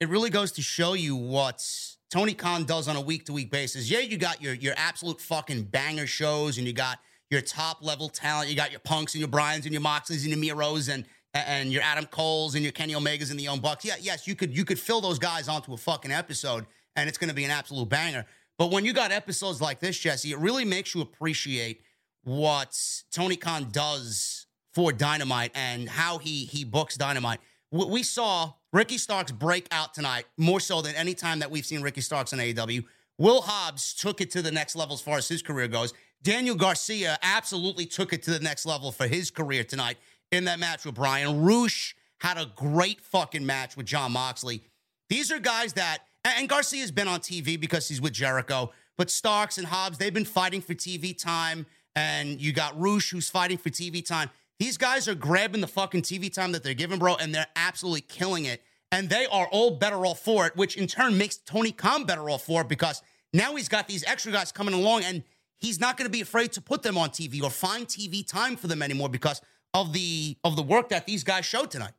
it 0.00 0.08
really 0.08 0.30
goes 0.30 0.52
to 0.52 0.62
show 0.62 0.92
you 0.94 1.16
what 1.16 1.64
Tony 2.10 2.34
Khan 2.34 2.64
does 2.64 2.86
on 2.88 2.96
a 2.96 3.00
week 3.00 3.26
to 3.26 3.32
week 3.32 3.50
basis. 3.50 3.90
Yeah, 3.90 3.98
you 4.00 4.16
got 4.18 4.40
your 4.42 4.54
your 4.54 4.74
absolute 4.76 5.20
fucking 5.20 5.64
banger 5.64 6.06
shows, 6.06 6.58
and 6.58 6.66
you 6.66 6.72
got 6.72 6.98
your 7.30 7.40
top 7.40 7.78
level 7.82 8.08
talent. 8.08 8.48
You 8.48 8.54
got 8.56 8.70
your 8.70 8.80
Punks 8.80 9.14
and 9.14 9.20
your 9.20 9.28
Bryans 9.28 9.64
and 9.64 9.72
your 9.72 9.82
Moxleys 9.82 10.24
and 10.24 10.42
your 10.44 10.56
Miros 10.56 10.92
and 10.92 11.04
and 11.46 11.72
your 11.72 11.82
Adam 11.82 12.06
Coles 12.06 12.54
and 12.54 12.62
your 12.62 12.72
Kenny 12.72 12.94
Omegas 12.94 13.30
and 13.30 13.38
the 13.38 13.44
Young 13.44 13.60
Bucks. 13.60 13.84
Yeah, 13.84 13.96
yes, 14.00 14.26
you 14.26 14.34
could 14.34 14.56
you 14.56 14.64
could 14.64 14.78
fill 14.78 15.00
those 15.00 15.18
guys 15.18 15.48
onto 15.48 15.72
a 15.72 15.76
fucking 15.76 16.12
episode, 16.12 16.66
and 16.94 17.08
it's 17.08 17.18
going 17.18 17.28
to 17.28 17.34
be 17.34 17.44
an 17.44 17.50
absolute 17.50 17.88
banger. 17.88 18.24
But 18.58 18.70
when 18.70 18.84
you 18.84 18.92
got 18.92 19.12
episodes 19.12 19.60
like 19.60 19.80
this, 19.80 19.98
Jesse, 19.98 20.32
it 20.32 20.38
really 20.38 20.64
makes 20.64 20.94
you 20.94 21.00
appreciate 21.00 21.82
what 22.24 22.78
Tony 23.12 23.36
Khan 23.36 23.68
does 23.70 24.46
for 24.72 24.92
Dynamite 24.92 25.52
and 25.54 25.88
how 25.88 26.18
he 26.18 26.44
he 26.44 26.64
books 26.64 26.96
Dynamite. 26.96 27.40
We, 27.72 28.04
saw 28.04 28.52
Ricky 28.72 28.96
Starks 28.96 29.32
break 29.32 29.66
out 29.70 29.92
tonight 29.92 30.24
more 30.36 30.60
so 30.60 30.80
than 30.80 30.94
any 30.94 31.14
time 31.14 31.40
that 31.40 31.50
we've 31.50 31.66
seen 31.66 31.82
Ricky 31.82 32.00
Starks 32.00 32.32
in 32.32 32.38
AEW. 32.38 32.84
Will 33.18 33.42
Hobbs 33.42 33.92
took 33.92 34.20
it 34.20 34.30
to 34.30 34.42
the 34.42 34.52
next 34.52 34.76
level 34.76 34.94
as 34.94 35.00
far 35.00 35.18
as 35.18 35.28
his 35.28 35.42
career 35.42 35.68
goes. 35.68 35.92
Daniel 36.22 36.56
Garcia 36.56 37.18
absolutely 37.22 37.86
took 37.86 38.12
it 38.12 38.22
to 38.24 38.30
the 38.30 38.40
next 38.40 38.66
level 38.66 38.92
for 38.92 39.06
his 39.06 39.30
career 39.30 39.64
tonight 39.64 39.96
in 40.32 40.44
that 40.44 40.58
match 40.58 40.84
with 40.84 40.94
Bryan. 40.94 41.42
Rush 41.42 41.94
had 42.18 42.38
a 42.38 42.50
great 42.56 43.00
fucking 43.00 43.44
match 43.44 43.76
with 43.76 43.86
Jon 43.86 44.12
Moxley. 44.12 44.62
These 45.08 45.30
are 45.30 45.38
guys 45.38 45.74
that, 45.74 45.98
and 46.24 46.48
Garcia's 46.48 46.90
been 46.90 47.08
on 47.08 47.20
TV 47.20 47.58
because 47.60 47.88
he's 47.88 48.00
with 48.00 48.12
Jericho, 48.12 48.72
but 48.96 49.10
Starks 49.10 49.58
and 49.58 49.66
Hobbs, 49.66 49.98
they've 49.98 50.14
been 50.14 50.24
fighting 50.24 50.60
for 50.60 50.74
TV 50.74 51.16
time. 51.16 51.66
And 51.94 52.40
you 52.40 52.52
got 52.52 52.78
Rush 52.78 53.10
who's 53.10 53.30
fighting 53.30 53.56
for 53.56 53.70
TV 53.70 54.04
time. 54.04 54.30
These 54.58 54.76
guys 54.76 55.08
are 55.08 55.14
grabbing 55.14 55.60
the 55.60 55.66
fucking 55.66 56.02
TV 56.02 56.32
time 56.32 56.52
that 56.52 56.62
they're 56.62 56.74
given, 56.74 56.98
bro, 56.98 57.16
and 57.16 57.34
they're 57.34 57.46
absolutely 57.56 58.02
killing 58.02 58.44
it. 58.44 58.62
And 58.92 59.08
they 59.08 59.26
are 59.26 59.46
all 59.48 59.72
better 59.72 60.06
off 60.06 60.20
for 60.20 60.46
it, 60.46 60.56
which 60.56 60.76
in 60.76 60.86
turn 60.86 61.18
makes 61.18 61.36
Tony 61.36 61.72
Khan 61.72 62.04
better 62.04 62.28
off 62.30 62.44
for 62.44 62.62
it 62.62 62.68
because 62.68 63.02
now 63.32 63.54
he's 63.56 63.68
got 63.68 63.88
these 63.88 64.04
extra 64.04 64.32
guys 64.32 64.52
coming 64.52 64.74
along 64.74 65.04
and 65.04 65.22
he's 65.58 65.80
not 65.80 65.96
going 65.96 66.06
to 66.06 66.12
be 66.12 66.20
afraid 66.20 66.52
to 66.52 66.60
put 66.60 66.82
them 66.82 66.96
on 66.96 67.10
TV 67.10 67.42
or 67.42 67.50
find 67.50 67.86
TV 67.86 68.26
time 68.26 68.56
for 68.56 68.66
them 68.66 68.82
anymore 68.82 69.08
because 69.08 69.40
of 69.74 69.92
the 69.92 70.36
of 70.44 70.56
the 70.56 70.62
work 70.62 70.88
that 70.90 71.06
these 71.06 71.24
guys 71.24 71.44
showed 71.44 71.70
tonight. 71.70 71.92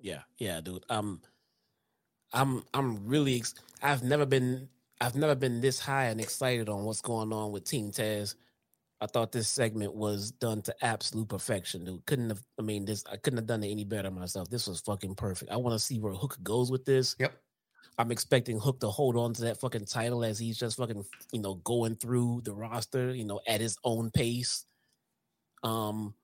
Yeah, 0.00 0.22
yeah, 0.38 0.60
dude. 0.60 0.84
Um, 0.88 1.20
I'm 2.32 2.64
I'm 2.72 3.06
really. 3.06 3.36
Ex- 3.36 3.54
I've 3.82 4.02
never 4.02 4.26
been 4.26 4.68
I've 5.00 5.16
never 5.16 5.34
been 5.34 5.60
this 5.60 5.78
high 5.78 6.06
and 6.06 6.20
excited 6.20 6.68
on 6.68 6.84
what's 6.84 7.00
going 7.00 7.32
on 7.32 7.52
with 7.52 7.64
Team 7.64 7.90
Taz. 7.90 8.34
I 9.00 9.06
thought 9.06 9.30
this 9.30 9.48
segment 9.48 9.94
was 9.94 10.32
done 10.32 10.60
to 10.62 10.74
absolute 10.84 11.28
perfection, 11.28 11.84
dude. 11.84 12.04
Couldn't 12.06 12.30
have. 12.30 12.42
I 12.58 12.62
mean, 12.62 12.84
this 12.84 13.04
I 13.10 13.16
couldn't 13.16 13.38
have 13.38 13.46
done 13.46 13.62
it 13.62 13.70
any 13.70 13.84
better 13.84 14.10
myself. 14.10 14.50
This 14.50 14.66
was 14.66 14.80
fucking 14.80 15.14
perfect. 15.14 15.52
I 15.52 15.56
want 15.56 15.74
to 15.74 15.78
see 15.78 16.00
where 16.00 16.12
Hook 16.12 16.38
goes 16.42 16.70
with 16.70 16.84
this. 16.84 17.14
Yep. 17.18 17.32
I'm 17.96 18.12
expecting 18.12 18.58
Hook 18.58 18.80
to 18.80 18.88
hold 18.88 19.16
on 19.16 19.34
to 19.34 19.42
that 19.42 19.60
fucking 19.60 19.86
title 19.86 20.24
as 20.24 20.38
he's 20.38 20.58
just 20.58 20.76
fucking, 20.76 21.04
you 21.32 21.40
know, 21.40 21.54
going 21.54 21.96
through 21.96 22.42
the 22.44 22.54
roster, 22.54 23.12
you 23.12 23.24
know, 23.24 23.40
at 23.46 23.60
his 23.60 23.76
own 23.82 24.10
pace. 24.10 24.64
Um, 25.64 26.14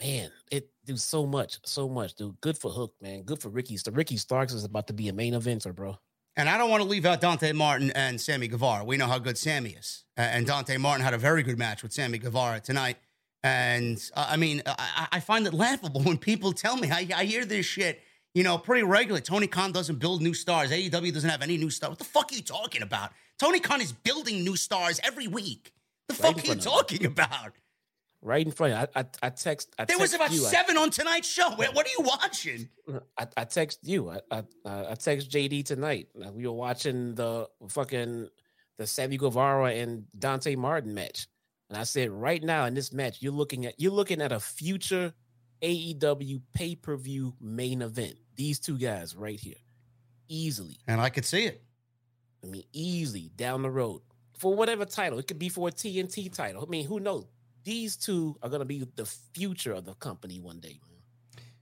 man, 0.00 0.30
it 0.50 0.70
do 0.84 0.96
so 0.96 1.26
much, 1.26 1.58
so 1.64 1.88
much, 1.88 2.14
dude. 2.14 2.40
Good 2.40 2.58
for 2.58 2.70
Hook, 2.70 2.94
man. 3.00 3.22
Good 3.22 3.40
for 3.40 3.48
Ricky. 3.48 3.76
The 3.76 3.90
Ricky 3.90 4.16
Starks 4.16 4.52
is 4.52 4.64
about 4.64 4.86
to 4.88 4.92
be 4.92 5.08
a 5.08 5.12
main 5.12 5.34
eventer, 5.34 5.74
bro. 5.74 5.98
And 6.36 6.48
I 6.48 6.58
don't 6.58 6.68
want 6.68 6.82
to 6.82 6.88
leave 6.88 7.06
out 7.06 7.20
Dante 7.20 7.52
Martin 7.52 7.92
and 7.92 8.20
Sammy 8.20 8.48
Guevara. 8.48 8.84
We 8.84 8.96
know 8.96 9.06
how 9.06 9.18
good 9.18 9.38
Sammy 9.38 9.70
is. 9.70 10.04
And 10.16 10.46
Dante 10.46 10.76
Martin 10.78 11.04
had 11.04 11.14
a 11.14 11.18
very 11.18 11.42
good 11.42 11.58
match 11.58 11.82
with 11.82 11.92
Sammy 11.92 12.18
Guevara 12.18 12.60
tonight. 12.60 12.96
And 13.44 14.02
uh, 14.16 14.26
I 14.30 14.36
mean, 14.36 14.62
I, 14.66 15.08
I, 15.12 15.20
find 15.20 15.46
it 15.46 15.52
laughable 15.52 16.00
when 16.02 16.16
people 16.16 16.52
tell 16.52 16.76
me, 16.76 16.90
I, 16.90 17.06
I, 17.14 17.24
hear 17.26 17.44
this 17.44 17.66
shit, 17.66 18.00
you 18.34 18.42
know, 18.42 18.56
pretty 18.56 18.84
regularly. 18.84 19.20
Tony 19.20 19.46
Khan 19.46 19.70
doesn't 19.70 19.98
build 19.98 20.22
new 20.22 20.32
stars. 20.32 20.70
AEW 20.70 21.12
doesn't 21.12 21.28
have 21.28 21.42
any 21.42 21.58
new 21.58 21.68
stars. 21.68 21.90
What 21.90 21.98
the 21.98 22.04
fuck 22.06 22.32
are 22.32 22.34
you 22.34 22.42
talking 22.42 22.80
about? 22.80 23.10
Tony 23.38 23.60
Khan 23.60 23.82
is 23.82 23.92
building 23.92 24.42
new 24.44 24.56
stars 24.56 24.98
every 25.04 25.28
week. 25.28 25.74
The 26.08 26.14
right 26.14 26.34
fuck 26.34 26.44
are 26.44 26.54
you 26.54 26.60
talking 26.60 27.04
about? 27.04 27.52
Right 28.24 28.44
in 28.44 28.50
front. 28.50 28.72
I 28.74 29.00
I, 29.00 29.04
I 29.22 29.30
text. 29.30 29.72
I 29.78 29.84
there 29.84 29.96
text 29.98 30.00
was 30.00 30.14
about 30.14 30.32
you. 30.32 30.38
seven 30.38 30.76
I, 30.76 30.82
on 30.82 30.90
tonight's 30.90 31.28
show. 31.28 31.50
What 31.50 31.76
are 31.76 31.90
you 31.96 32.04
watching? 32.04 32.68
I, 33.16 33.26
I 33.36 33.44
text 33.44 33.80
you. 33.82 34.10
I, 34.10 34.20
I 34.30 34.42
I 34.64 34.94
text 34.94 35.30
JD 35.30 35.64
tonight. 35.64 36.08
Uh, 36.20 36.32
we 36.32 36.46
were 36.46 36.52
watching 36.52 37.14
the 37.14 37.48
fucking 37.68 38.28
the 38.78 38.86
Sammy 38.86 39.16
Guevara 39.16 39.74
and 39.74 40.06
Dante 40.18 40.56
Martin 40.56 40.94
match, 40.94 41.28
and 41.70 41.78
I 41.78 41.84
said, 41.84 42.10
right 42.10 42.42
now 42.42 42.64
in 42.64 42.74
this 42.74 42.92
match, 42.92 43.22
you're 43.22 43.32
looking 43.32 43.66
at 43.66 43.78
you're 43.78 43.92
looking 43.92 44.20
at 44.20 44.32
a 44.32 44.40
future 44.40 45.12
AEW 45.62 46.40
pay 46.54 46.74
per 46.74 46.96
view 46.96 47.34
main 47.40 47.82
event. 47.82 48.16
These 48.36 48.58
two 48.58 48.78
guys 48.78 49.14
right 49.14 49.38
here, 49.38 49.54
easily. 50.28 50.78
And 50.88 51.00
I 51.00 51.10
could 51.10 51.24
see 51.24 51.44
it. 51.44 51.62
I 52.42 52.46
mean, 52.46 52.64
easily 52.72 53.30
down 53.36 53.62
the 53.62 53.70
road 53.70 54.02
for 54.36 54.54
whatever 54.54 54.84
title. 54.84 55.18
It 55.18 55.26
could 55.26 55.38
be 55.38 55.48
for 55.48 55.68
a 55.68 55.72
TNT 55.72 56.32
title. 56.34 56.64
I 56.66 56.70
mean, 56.70 56.86
who 56.86 57.00
knows? 57.00 57.26
These 57.64 57.96
two 57.96 58.36
are 58.42 58.48
going 58.48 58.60
to 58.60 58.66
be 58.66 58.86
the 58.94 59.06
future 59.06 59.72
of 59.72 59.84
the 59.84 59.94
company 59.94 60.38
one 60.38 60.60
day. 60.60 60.78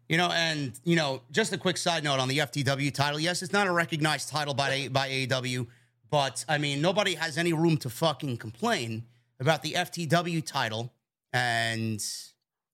You 0.09 0.19
know, 0.19 0.31
and 0.31 0.79
you 0.85 0.97
know, 0.97 1.23
just 1.31 1.53
a 1.53 1.59
quick 1.59 1.77
side 1.77 2.05
note 2.05 2.19
on 2.19 2.29
the 2.29 2.39
FTW 2.39 2.93
title. 2.93 3.19
Yes, 3.19 3.43
it's 3.43 3.53
not 3.53 3.67
a 3.67 3.73
recognized 3.73 4.29
title 4.29 4.53
by 4.53 4.89
by 4.89 5.09
AEW, 5.09 5.67
but 6.11 6.45
I 6.49 6.59
mean, 6.59 6.83
nobody 6.83 7.15
has 7.15 7.39
any 7.39 7.53
room 7.53 7.79
to 7.79 7.89
fucking 7.89 8.37
complain 8.37 9.05
about 9.41 9.63
the 9.63 9.73
FTW 9.73 10.45
title 10.45 10.93
and 11.33 12.05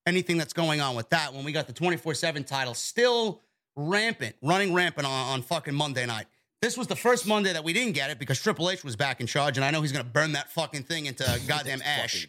anything 0.05 0.37
that's 0.37 0.53
going 0.53 0.81
on 0.81 0.97
with 0.97 1.11
that. 1.11 1.33
When 1.33 1.45
we 1.45 1.53
got 1.53 1.69
the 1.69 1.73
twenty 1.73 1.97
four 1.97 2.15
seven 2.15 2.43
title 2.43 2.75
still 2.75 3.43
rampant, 3.77 4.35
running 4.43 4.75
rampant 4.75 5.07
on, 5.07 5.29
on 5.29 5.43
fucking 5.43 5.75
Monday 5.75 6.07
night. 6.07 6.27
This 6.61 6.77
was 6.77 6.89
the 6.89 6.97
first 6.97 7.27
Monday 7.27 7.53
that 7.53 7.63
we 7.63 7.73
didn't 7.73 7.93
get 7.93 8.11
it 8.11 8.19
because 8.19 8.41
Triple 8.41 8.69
H 8.69 8.83
was 8.83 8.97
back 8.97 9.21
in 9.21 9.29
charge, 9.29 9.57
and 9.59 9.65
I 9.65 9.71
know 9.71 9.81
he's 9.81 9.93
going 9.93 10.05
to 10.05 10.11
burn 10.11 10.33
that 10.33 10.51
fucking 10.51 10.83
thing 10.83 11.07
into 11.07 11.25
goddamn 11.47 11.81
ash. 11.83 12.27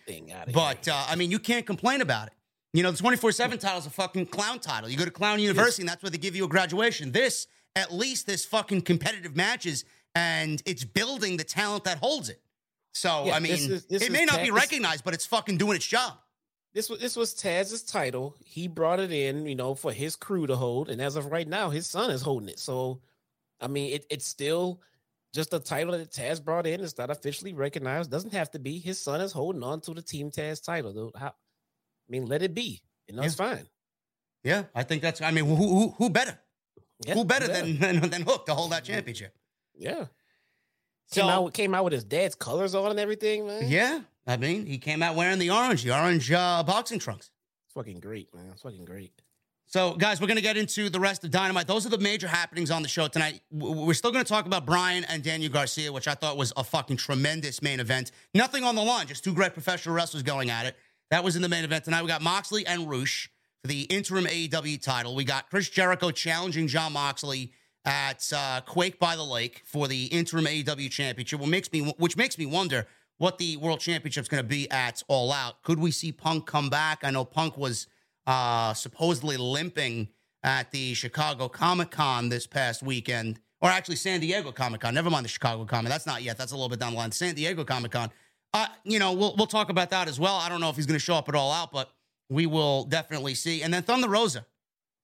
But 0.54 0.88
uh, 0.88 1.06
I 1.10 1.16
mean, 1.16 1.32
you 1.32 1.40
can't 1.40 1.66
complain 1.66 2.02
about 2.02 2.28
it. 2.28 2.34
You 2.74 2.84
know, 2.84 2.92
the 2.92 2.98
24 2.98 3.32
7 3.32 3.58
title 3.58 3.80
is 3.80 3.88
a 3.88 3.90
fucking 3.90 4.28
clown 4.28 4.60
title. 4.60 4.88
You 4.90 4.98
go 4.98 5.06
to 5.06 5.10
Clown 5.12 5.40
University, 5.40 5.82
and 5.82 5.90
that's 5.90 6.04
where 6.04 6.12
they 6.12 6.20
give 6.20 6.36
you 6.36 6.46
a 6.46 6.48
graduation. 6.48 7.12
This, 7.12 7.48
at 7.76 7.92
least, 7.92 8.28
this 8.28 8.46
fucking 8.46 8.84
competitive 8.84 9.36
matches, 9.36 9.86
and 10.14 10.62
it's 10.68 10.84
building 10.84 11.38
the 11.38 11.44
talent 11.44 11.86
that 11.86 11.98
holds 11.98 12.30
it. 12.30 12.40
So, 12.92 13.26
yeah, 13.26 13.36
I 13.36 13.40
mean, 13.40 13.54
this 13.54 13.68
is, 13.68 13.86
this 13.86 14.04
it 14.04 14.12
may 14.12 14.26
not 14.26 14.42
be 14.44 14.52
recognized, 14.52 15.04
but 15.04 15.16
it's 15.16 15.26
fucking 15.26 15.58
doing 15.58 15.76
its 15.76 15.88
job. 15.88 16.14
This 16.74 16.88
was 16.88 17.00
this 17.00 17.16
was 17.16 17.34
Taz's 17.34 17.82
title. 17.82 18.36
He 18.46 18.68
brought 18.68 19.00
it 19.00 19.12
in, 19.12 19.48
you 19.48 19.56
know, 19.56 19.74
for 19.74 19.92
his 19.92 20.16
crew 20.16 20.46
to 20.46 20.56
hold, 20.56 20.90
and 20.90 21.02
as 21.02 21.16
of 21.16 21.32
right 21.32 21.48
now, 21.48 21.72
his 21.72 21.88
son 21.88 22.12
is 22.12 22.22
holding 22.22 22.50
it. 22.50 22.60
So 22.60 23.02
I 23.62 23.68
mean, 23.68 23.93
it, 23.93 24.05
it's 24.10 24.26
still 24.26 24.82
just 25.34 25.53
a 25.53 25.60
title 25.60 25.97
that 25.97 26.12
Taz 26.12 26.43
brought 26.43 26.66
in. 26.66 26.82
It's 26.82 26.97
not 26.97 27.10
officially 27.10 27.53
recognized. 27.53 28.10
Doesn't 28.10 28.34
have 28.34 28.51
to 28.51 28.60
be. 28.60 28.80
His 28.80 28.99
son 28.99 29.22
is 29.22 29.32
holding 29.32 29.64
on 29.64 29.82
to 29.82 29.93
the 29.93 30.01
Team 30.01 30.32
Taz 30.32 30.64
title. 30.64 30.93
Though. 30.93 31.12
How, 31.18 31.28
I 31.28 31.32
mean, 32.10 32.26
let 32.26 32.41
it 32.41 32.53
be. 32.53 32.82
Know, 33.12 33.22
yeah. 33.22 33.26
it's 33.26 33.36
fine. 33.36 33.68
Yeah, 34.43 34.64
I 34.74 34.84
think 34.84 35.01
that's. 35.01 35.22
I 35.22 35.32
mean, 35.32 35.45
who 35.45 35.55
who, 35.55 35.89
who 35.97 36.10
better? 36.10 36.38
Yeah, 37.05 37.16
who 37.16 37.26
better 37.26 37.47
than, 37.47 37.80
than, 37.80 38.10
than 38.10 38.22
Hook 38.22 38.45
to 38.45 38.53
hold 38.53 38.72
that 38.72 38.84
championship? 38.84 39.34
Yeah. 39.76 40.05
So, 41.07 41.22
came 41.22 41.30
out 41.30 41.53
came 41.53 41.76
out 41.76 41.84
with 41.86 41.93
his 41.93 42.03
dad's 42.03 42.36
colors 42.36 42.76
on 42.76 42.91
and 42.91 42.99
everything, 42.99 43.47
man. 43.47 43.64
Yeah, 43.68 44.01
I 44.28 44.38
mean, 44.38 44.66
he 44.66 44.78
came 44.78 45.01
out 45.01 45.16
wearing 45.16 45.39
the 45.39 45.49
orange, 45.49 45.84
the 45.84 45.91
orange 45.91 46.32
uh, 46.32 46.64
boxing 46.64 46.99
trunks. 46.99 47.32
It's 47.66 47.74
fucking 47.74 47.99
great, 47.99 48.34
man. 48.36 48.49
It's 48.51 48.62
fucking 48.62 48.86
great. 48.86 49.12
So, 49.72 49.94
guys, 49.94 50.20
we're 50.20 50.26
going 50.26 50.38
to 50.38 50.42
get 50.42 50.58
into 50.58 50.90
the 50.90 51.00
rest 51.00 51.24
of 51.24 51.30
Dynamite. 51.30 51.68
Those 51.68 51.86
are 51.86 51.90
the 51.90 52.00
major 52.00 52.28
happenings 52.28 52.72
on 52.72 52.82
the 52.82 52.88
show 52.88 53.08
tonight. 53.08 53.40
We're 53.52 53.94
still 53.94 54.12
going 54.12 54.26
to 54.26 54.28
talk 54.28 54.48
about 54.48 54.66
Bryan 54.66 55.04
and 55.04 55.22
Daniel 55.22 55.52
Garcia, 55.52 55.94
which 55.94 56.08
I 56.08 56.16
thought 56.16 56.38
was 56.38 56.52
a 56.58 56.64
fucking 56.64 56.98
tremendous 56.98 57.62
main 57.62 57.80
event. 57.80 58.10
Nothing 58.34 58.64
on 58.64 58.74
the 58.74 58.82
line, 58.82 59.06
just 59.06 59.24
two 59.24 59.32
great 59.32 59.54
professional 59.54 59.94
wrestlers 59.94 60.24
going 60.24 60.50
at 60.50 60.66
it. 60.66 60.76
That 61.12 61.24
was 61.24 61.36
in 61.36 61.44
the 61.44 61.50
main 61.50 61.64
event 61.64 61.84
tonight. 61.84 62.02
We 62.02 62.08
got 62.08 62.24
Moxley 62.24 62.66
and 62.66 62.90
Rush 62.90 63.30
for 63.62 63.68
the 63.68 63.82
interim 63.84 64.26
AEW 64.26 64.82
title. 64.82 65.14
We 65.14 65.24
got 65.24 65.52
Chris 65.52 65.70
Jericho 65.70 66.10
challenging 66.10 66.68
Jon 66.68 66.94
Moxley 66.94 67.52
at 67.86 68.28
uh, 68.36 68.62
Quake 68.66 68.98
by 68.98 69.16
the 69.16 69.24
Lake 69.24 69.62
for 69.66 69.88
the 69.88 70.06
interim 70.06 70.46
AEW 70.46 70.90
championship, 70.90 71.40
which 71.40 71.48
makes 71.48 71.72
me, 71.72 71.94
which 72.00 72.18
makes 72.18 72.40
me 72.40 72.48
wonder 72.48 72.88
what 73.20 73.38
the 73.38 73.56
world 73.58 73.82
championship 73.82 74.24
is 74.24 74.30
going 74.30 74.42
to 74.42 74.50
be 74.50 74.68
at 74.72 75.04
All 75.08 75.32
Out. 75.32 75.62
Could 75.62 75.78
we 75.78 75.92
see 75.92 76.12
Punk 76.12 76.48
come 76.48 76.72
back? 76.72 77.02
I 77.04 77.12
know 77.12 77.24
Punk 77.24 77.56
was 77.56 77.86
uh, 78.28 78.74
supposedly 78.74 79.38
limping 79.38 80.10
at 80.44 80.72
the 80.72 80.94
Chicago 80.94 81.50
Comic 81.50 81.92
Con 81.92 82.30
this 82.30 82.48
past 82.48 82.82
weekend, 82.82 83.40
or 83.62 83.70
actually 83.70 83.98
San 83.98 84.20
Diego 84.20 84.52
Comic 84.52 84.82
Con. 84.82 84.94
Never 84.94 85.10
mind 85.10 85.26
the 85.26 85.30
Chicago 85.30 85.66
Comic. 85.66 85.92
That's 85.92 86.06
not 86.06 86.24
yet. 86.24 86.38
That's 86.38 86.52
a 86.52 86.56
little 86.56 86.70
bit 86.70 86.80
down 86.80 86.94
the 86.94 86.98
line. 86.98 87.12
San 87.12 87.36
Diego 87.36 87.64
Comic 87.64 87.92
Con. 87.92 88.10
Uh, 88.54 88.68
you 88.84 89.00
know, 89.00 89.14
we'll 89.14 89.36
we'll 89.38 89.48
talk 89.48 89.70
about 89.70 89.90
that 89.92 90.08
as 90.08 90.20
well. 90.20 90.36
I 90.36 90.50
don't 90.50 90.62
know 90.62 90.70
if 90.70 90.76
he's 90.76 90.86
going 90.86 91.00
to 91.00 91.04
show 91.04 91.16
up 91.16 91.30
at 91.30 91.36
all 91.36 91.52
out, 91.52 91.72
but 91.72 91.92
we 92.30 92.46
will 92.46 92.86
definitely 92.86 93.36
see. 93.36 93.62
And 93.64 93.74
then 93.74 93.84
Thunder 93.84 94.10
Rosa 94.10 94.46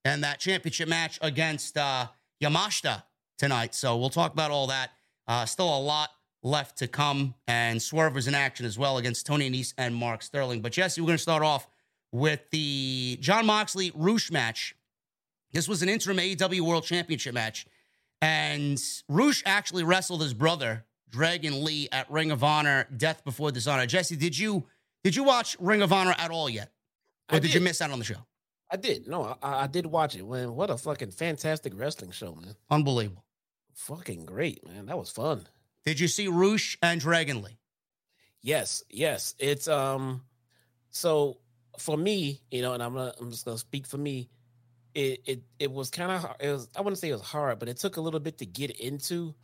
and 0.04 0.24
that 0.24 0.40
championship 0.40 0.88
match 0.88 1.20
against 1.22 1.78
uh, 1.78 2.08
Yamashita 2.42 3.04
tonight. 3.38 3.76
So 3.76 3.98
we'll 3.98 4.10
talk 4.10 4.34
about 4.34 4.52
all 4.52 4.68
that. 4.68 4.92
Uh, 5.28 5.46
still 5.46 5.76
a 5.76 5.80
lot 5.80 6.12
left 6.44 6.78
to 6.78 6.88
come, 6.88 7.34
and 7.48 7.82
Swerve 7.82 8.14
was 8.14 8.28
in 8.28 8.36
action 8.36 8.66
as 8.66 8.78
well 8.78 9.00
against 9.00 9.26
Tony 9.26 9.50
Nese 9.50 9.74
and 9.78 9.96
Mark 9.96 10.22
Sterling. 10.22 10.62
But 10.62 10.72
Jesse, 10.72 11.02
we're 11.02 11.08
going 11.08 11.18
to 11.18 11.22
start 11.22 11.44
off 11.44 11.68
with 12.16 12.50
the 12.52 13.18
Jon 13.20 13.46
Moxley 13.46 13.92
Rush 13.94 14.32
match. 14.32 14.74
This 15.52 15.68
was 15.68 15.82
an 15.82 15.90
interim 15.90 16.18
AEW 16.18 16.62
World 16.62 16.86
Championship 16.86 17.34
match. 17.34 17.68
And 18.22 18.82
Rush 19.10 19.44
actually 19.46 19.84
wrestled 19.84 20.22
his 20.22 20.34
brother, 20.34 20.86
Dragon 21.10 21.64
Lee, 21.66 21.90
at 21.92 22.10
Ring 22.10 22.32
of 22.32 22.42
Honor 22.44 22.88
Death 22.96 23.24
Before 23.26 23.52
Dishonor. 23.52 23.86
Jesse, 23.86 24.16
did 24.16 24.38
you 24.38 24.64
did 25.04 25.16
you 25.16 25.26
watch 25.26 25.58
Ring 25.60 25.82
of 25.82 25.92
Honor 25.92 26.16
at 26.18 26.32
all 26.32 26.50
yet? 26.50 26.72
Or 27.30 27.40
did. 27.40 27.48
did. 27.48 27.56
you 27.56 27.62
miss 27.62 27.82
out 27.82 27.92
on 27.92 28.00
the 28.00 28.06
show? 28.06 28.26
I 28.72 28.78
did. 28.78 29.08
No, 29.08 29.38
I, 29.44 29.64
I 29.64 29.68
did 29.68 29.86
watch 29.86 30.16
it. 30.16 30.26
Man, 30.26 30.56
what 30.56 30.70
a 30.70 30.78
fucking 30.78 31.12
fantastic 31.12 31.74
wrestling 31.76 32.12
show, 32.12 32.34
man. 32.34 32.56
Unbelievable. 32.72 33.26
Fucking 33.74 34.26
great, 34.26 34.66
man. 34.66 34.86
That 34.86 34.98
was 34.98 35.10
fun. 35.10 35.48
Did 35.86 36.00
you 36.00 36.08
see 36.08 36.30
Rush 36.30 36.78
and 36.82 37.00
Dragon 37.00 37.42
Lee? 37.42 37.60
Yes, 38.42 38.84
yes. 38.90 39.36
It's 39.38 39.68
um 39.68 40.22
so 40.90 41.40
for 41.80 41.98
me, 41.98 42.42
you 42.52 42.62
know, 42.62 42.74
and 42.74 42.84
I'm 42.84 42.94
gonna, 42.94 43.14
I'm 43.20 43.32
just 43.32 43.46
gonna 43.46 43.58
speak 43.58 43.88
for 43.88 43.98
me. 43.98 44.30
It 44.94 45.22
it 45.26 45.44
it 45.60 45.72
was 45.72 45.90
kind 45.90 46.12
of 46.12 46.26
it 46.40 46.52
was 46.52 46.70
I 46.76 46.82
wouldn't 46.82 47.00
say 47.00 47.10
it 47.10 47.14
was 47.14 47.22
hard, 47.22 47.60
but 47.60 47.70
it 47.70 47.78
took 47.78 47.98
a 47.98 48.02
little 48.02 48.20
bit 48.20 48.38
to 48.40 48.46
get 48.46 48.72
into 48.72 49.36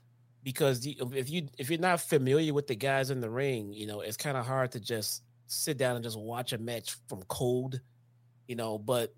because 0.44 0.86
if 0.86 1.30
you 1.30 1.48
if 1.58 1.70
you're 1.70 1.80
not 1.80 2.02
familiar 2.02 2.54
with 2.54 2.68
the 2.68 2.76
guys 2.76 3.12
in 3.12 3.22
the 3.22 3.30
ring, 3.30 3.74
you 3.74 3.88
know, 3.88 4.02
it's 4.02 4.18
kind 4.18 4.38
of 4.38 4.46
hard 4.46 4.72
to 4.74 4.80
just 4.80 5.24
sit 5.48 5.78
down 5.78 5.96
and 5.96 6.04
just 6.04 6.20
watch 6.20 6.54
a 6.54 6.58
match 6.58 6.96
from 7.10 7.24
cold, 7.28 7.82
you 8.48 8.56
know. 8.56 8.78
But 8.78 9.14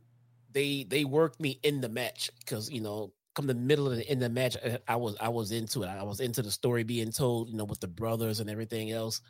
they 0.51 0.83
they 0.83 1.05
worked 1.05 1.39
me 1.39 1.59
in 1.63 1.81
the 1.81 1.89
match 1.89 2.29
because 2.39 2.69
you 2.69 2.81
know 2.81 3.13
come 3.35 3.47
the 3.47 3.53
middle 3.53 3.87
of 3.87 3.95
the 3.97 4.11
in 4.11 4.19
the 4.19 4.29
match, 4.29 4.57
uh, 4.63 4.77
I 4.87 4.95
was 4.95 5.15
I 5.19 5.29
was 5.29 5.51
into 5.51 5.83
it. 5.83 5.87
I 5.87 6.03
was 6.03 6.19
into 6.19 6.41
the 6.41 6.51
story 6.51 6.83
being 6.83 7.11
told, 7.11 7.49
you 7.49 7.57
know, 7.57 7.65
with 7.65 7.79
the 7.79 7.87
brothers 7.87 8.39
and 8.39 8.49
everything 8.49 8.91
else. 8.91 9.21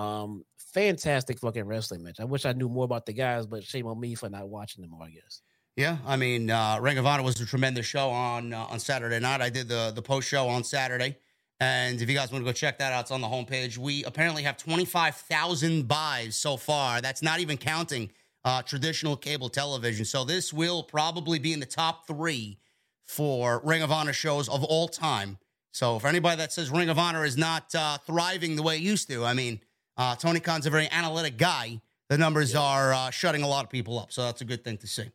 Um, 0.00 0.44
fantastic 0.56 1.38
fucking 1.38 1.64
wrestling 1.64 2.02
match. 2.02 2.20
I 2.20 2.24
wish 2.24 2.46
I 2.46 2.52
knew 2.52 2.68
more 2.68 2.84
about 2.84 3.04
the 3.04 3.12
guys, 3.12 3.46
but 3.46 3.64
shame 3.64 3.86
on 3.86 4.00
me 4.00 4.14
for 4.14 4.30
not 4.30 4.48
watching 4.48 4.82
them. 4.82 4.94
I 5.00 5.10
guess. 5.10 5.42
Yeah, 5.76 5.98
I 6.06 6.16
mean, 6.16 6.50
uh, 6.50 6.78
Ring 6.80 6.98
of 6.98 7.06
Honor 7.06 7.22
was 7.22 7.40
a 7.40 7.46
tremendous 7.46 7.86
show 7.86 8.08
on 8.08 8.52
uh, 8.52 8.64
on 8.64 8.78
Saturday 8.78 9.20
night. 9.20 9.40
I 9.40 9.50
did 9.50 9.68
the 9.68 9.92
the 9.94 10.02
post 10.02 10.28
show 10.28 10.48
on 10.48 10.64
Saturday, 10.64 11.16
and 11.60 12.00
if 12.00 12.08
you 12.08 12.16
guys 12.16 12.32
want 12.32 12.44
to 12.44 12.48
go 12.48 12.52
check 12.52 12.78
that 12.78 12.92
out, 12.92 13.02
it's 13.02 13.10
on 13.10 13.20
the 13.20 13.28
homepage. 13.28 13.76
We 13.76 14.04
apparently 14.04 14.42
have 14.44 14.56
twenty 14.56 14.86
five 14.86 15.16
thousand 15.16 15.86
buys 15.86 16.34
so 16.34 16.56
far. 16.56 17.00
That's 17.00 17.22
not 17.22 17.40
even 17.40 17.58
counting 17.58 18.10
uh, 18.44 18.62
traditional 18.62 19.16
cable 19.16 19.50
television. 19.50 20.04
So 20.04 20.24
this 20.24 20.52
will 20.52 20.82
probably 20.82 21.38
be 21.38 21.52
in 21.52 21.60
the 21.60 21.66
top 21.66 22.06
three 22.06 22.58
for 23.04 23.60
Ring 23.64 23.82
of 23.82 23.92
Honor 23.92 24.12
shows 24.14 24.48
of 24.48 24.64
all 24.64 24.88
time. 24.88 25.38
So 25.72 25.98
for 25.98 26.08
anybody 26.08 26.36
that 26.38 26.52
says 26.52 26.70
Ring 26.70 26.88
of 26.88 26.98
Honor 26.98 27.24
is 27.24 27.36
not 27.36 27.74
uh, 27.74 27.98
thriving 27.98 28.56
the 28.56 28.62
way 28.62 28.76
it 28.76 28.82
used 28.82 29.08
to, 29.08 29.24
I 29.24 29.34
mean 29.34 29.60
Uh, 29.96 30.16
Tony 30.16 30.40
Khan's 30.40 30.66
a 30.66 30.70
very 30.70 30.88
analytic 30.90 31.36
guy. 31.36 31.80
The 32.08 32.18
numbers 32.18 32.54
are 32.54 32.92
uh, 32.92 33.10
shutting 33.10 33.42
a 33.42 33.48
lot 33.48 33.64
of 33.64 33.70
people 33.70 33.98
up, 33.98 34.12
so 34.12 34.22
that's 34.22 34.40
a 34.40 34.44
good 34.44 34.64
thing 34.64 34.78
to 34.78 34.86
see. 34.86 35.10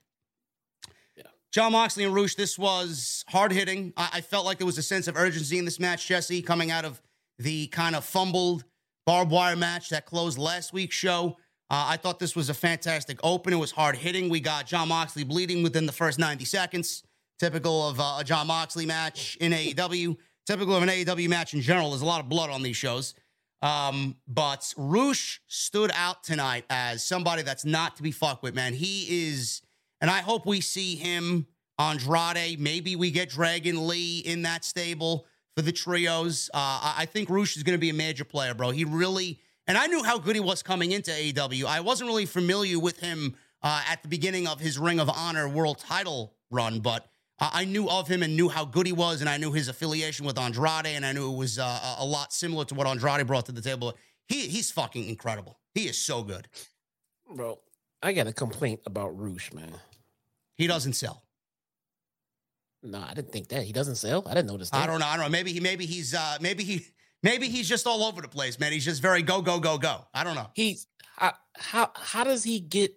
Yeah. 1.17 1.23
Jon 1.51 1.73
Moxley 1.73 2.05
and 2.05 2.15
Rush, 2.15 2.35
this 2.35 2.57
was 2.57 3.25
hard 3.27 3.51
hitting. 3.51 3.91
I-, 3.97 4.09
I 4.13 4.21
felt 4.21 4.45
like 4.45 4.59
there 4.59 4.65
was 4.65 4.77
a 4.77 4.83
sense 4.83 5.07
of 5.07 5.17
urgency 5.17 5.57
in 5.57 5.65
this 5.65 5.79
match, 5.79 6.07
Jesse, 6.07 6.41
coming 6.41 6.71
out 6.71 6.85
of 6.85 7.01
the 7.37 7.67
kind 7.67 7.95
of 7.95 8.05
fumbled 8.05 8.63
barbed 9.05 9.31
wire 9.31 9.55
match 9.55 9.89
that 9.89 10.05
closed 10.05 10.37
last 10.37 10.73
week's 10.73 10.95
show. 10.95 11.37
Uh, 11.69 11.85
I 11.89 11.97
thought 11.97 12.19
this 12.19 12.35
was 12.35 12.49
a 12.49 12.53
fantastic 12.53 13.19
open. 13.23 13.51
It 13.51 13.57
was 13.57 13.71
hard 13.71 13.95
hitting. 13.95 14.29
We 14.29 14.39
got 14.39 14.67
Jon 14.67 14.87
Moxley 14.87 15.23
bleeding 15.23 15.63
within 15.63 15.85
the 15.85 15.91
first 15.91 16.19
90 16.19 16.45
seconds, 16.45 17.03
typical 17.39 17.89
of 17.89 17.99
uh, 17.99 18.17
a 18.19 18.23
Jon 18.23 18.47
Moxley 18.47 18.85
match 18.85 19.35
in 19.41 19.51
AEW, 19.51 20.15
typical 20.45 20.75
of 20.75 20.83
an 20.83 20.89
AEW 20.89 21.27
match 21.27 21.53
in 21.53 21.61
general. 21.61 21.89
There's 21.89 22.03
a 22.03 22.05
lot 22.05 22.21
of 22.21 22.29
blood 22.29 22.51
on 22.51 22.61
these 22.61 22.77
shows. 22.77 23.15
Um, 23.61 24.17
but 24.27 24.73
Rush 24.77 25.41
stood 25.47 25.91
out 25.93 26.23
tonight 26.23 26.65
as 26.69 27.03
somebody 27.03 27.41
that's 27.41 27.65
not 27.65 27.95
to 27.97 28.03
be 28.03 28.11
fucked 28.11 28.43
with, 28.43 28.53
man. 28.53 28.73
He 28.73 29.27
is, 29.27 29.61
and 30.01 30.11
I 30.11 30.19
hope 30.19 30.45
we 30.45 30.61
see 30.61 30.95
him, 30.95 31.47
Andrade. 31.79 32.59
Maybe 32.59 32.95
we 32.95 33.11
get 33.11 33.29
Dragon 33.29 33.87
Lee 33.87 34.19
in 34.19 34.43
that 34.43 34.63
stable 34.63 35.25
for 35.55 35.61
the 35.61 35.71
trios. 35.71 36.49
Uh, 36.53 36.93
I 36.97 37.07
think 37.11 37.29
Rush 37.29 37.57
is 37.57 37.63
going 37.63 37.77
to 37.77 37.81
be 37.81 37.89
a 37.89 37.93
major 37.93 38.25
player, 38.25 38.53
bro. 38.53 38.71
He 38.71 38.85
really 38.85 39.39
and 39.67 39.77
I 39.77 39.87
knew 39.87 40.03
how 40.03 40.19
good 40.19 40.35
he 40.35 40.41
was 40.41 40.61
coming 40.61 40.91
into 40.91 41.11
AEW. 41.11 41.65
I 41.65 41.79
wasn't 41.79 42.07
really 42.07 42.25
familiar 42.25 42.79
with 42.79 42.99
him 42.99 43.35
uh, 43.63 43.81
at 43.89 44.03
the 44.03 44.07
beginning 44.07 44.47
of 44.47 44.59
his 44.59 44.77
Ring 44.77 44.99
of 44.99 45.09
Honor 45.09 45.49
world 45.49 45.79
title 45.79 46.35
run, 46.51 46.79
but 46.79 47.07
I 47.39 47.65
knew 47.65 47.89
of 47.89 48.07
him 48.07 48.23
and 48.23 48.35
knew 48.35 48.47
how 48.47 48.63
good 48.63 48.87
he 48.87 48.93
was, 48.93 49.19
and 49.19 49.29
I 49.29 49.37
knew 49.37 49.51
his 49.51 49.67
affiliation 49.67 50.25
with 50.25 50.37
Andrade, 50.37 50.87
and 50.87 51.05
I 51.05 51.11
knew 51.11 51.33
it 51.33 51.35
was 51.35 51.59
uh, 51.59 51.95
a 51.99 52.05
lot 52.05 52.31
similar 52.31 52.63
to 52.65 52.75
what 52.75 52.87
Andrade 52.87 53.27
brought 53.27 53.45
to 53.47 53.51
the 53.51 53.61
table. 53.61 53.97
He 54.27 54.47
he's 54.47 54.71
fucking 54.71 55.07
incredible. 55.07 55.59
He 55.73 55.87
is 55.87 55.97
so 55.97 56.23
good, 56.23 56.47
bro. 57.35 57.59
I 58.01 58.13
got 58.13 58.27
a 58.27 58.33
complaint 58.33 58.81
about 58.85 59.09
Rush, 59.17 59.51
man. 59.53 59.73
He 60.55 60.67
doesn't 60.67 60.93
sell. 60.93 61.23
No, 62.81 62.99
I 62.99 63.13
didn't 63.13 63.31
think 63.31 63.49
that. 63.49 63.63
He 63.63 63.73
doesn't 63.73 63.95
sell. 63.95 64.23
I 64.27 64.33
didn't 64.33 64.47
notice 64.47 64.69
that. 64.69 64.83
I 64.83 64.87
don't 64.87 64.99
know. 64.99 65.07
I 65.07 65.17
don't 65.17 65.25
know. 65.25 65.31
Maybe 65.31 65.51
he 65.51 65.59
maybe 65.59 65.85
he's 65.85 66.13
uh 66.13 66.37
maybe 66.39 66.63
he 66.63 66.85
Maybe 67.25 67.49
he's 67.49 67.67
just 67.67 67.87
all 67.87 68.03
over 68.03 68.21
the 68.21 68.27
place, 68.27 68.59
man. 68.59 68.71
He's 68.71 68.85
just 68.85 69.01
very 69.01 69.23
go 69.23 69.41
go 69.41 69.59
go 69.59 69.79
go. 69.79 70.05
I 70.13 70.23
don't 70.23 70.35
know. 70.35 70.45
He's 70.53 70.85
how 71.15 71.33
how 71.55 71.89
how 71.95 72.23
does 72.23 72.43
he 72.43 72.59
get 72.59 72.93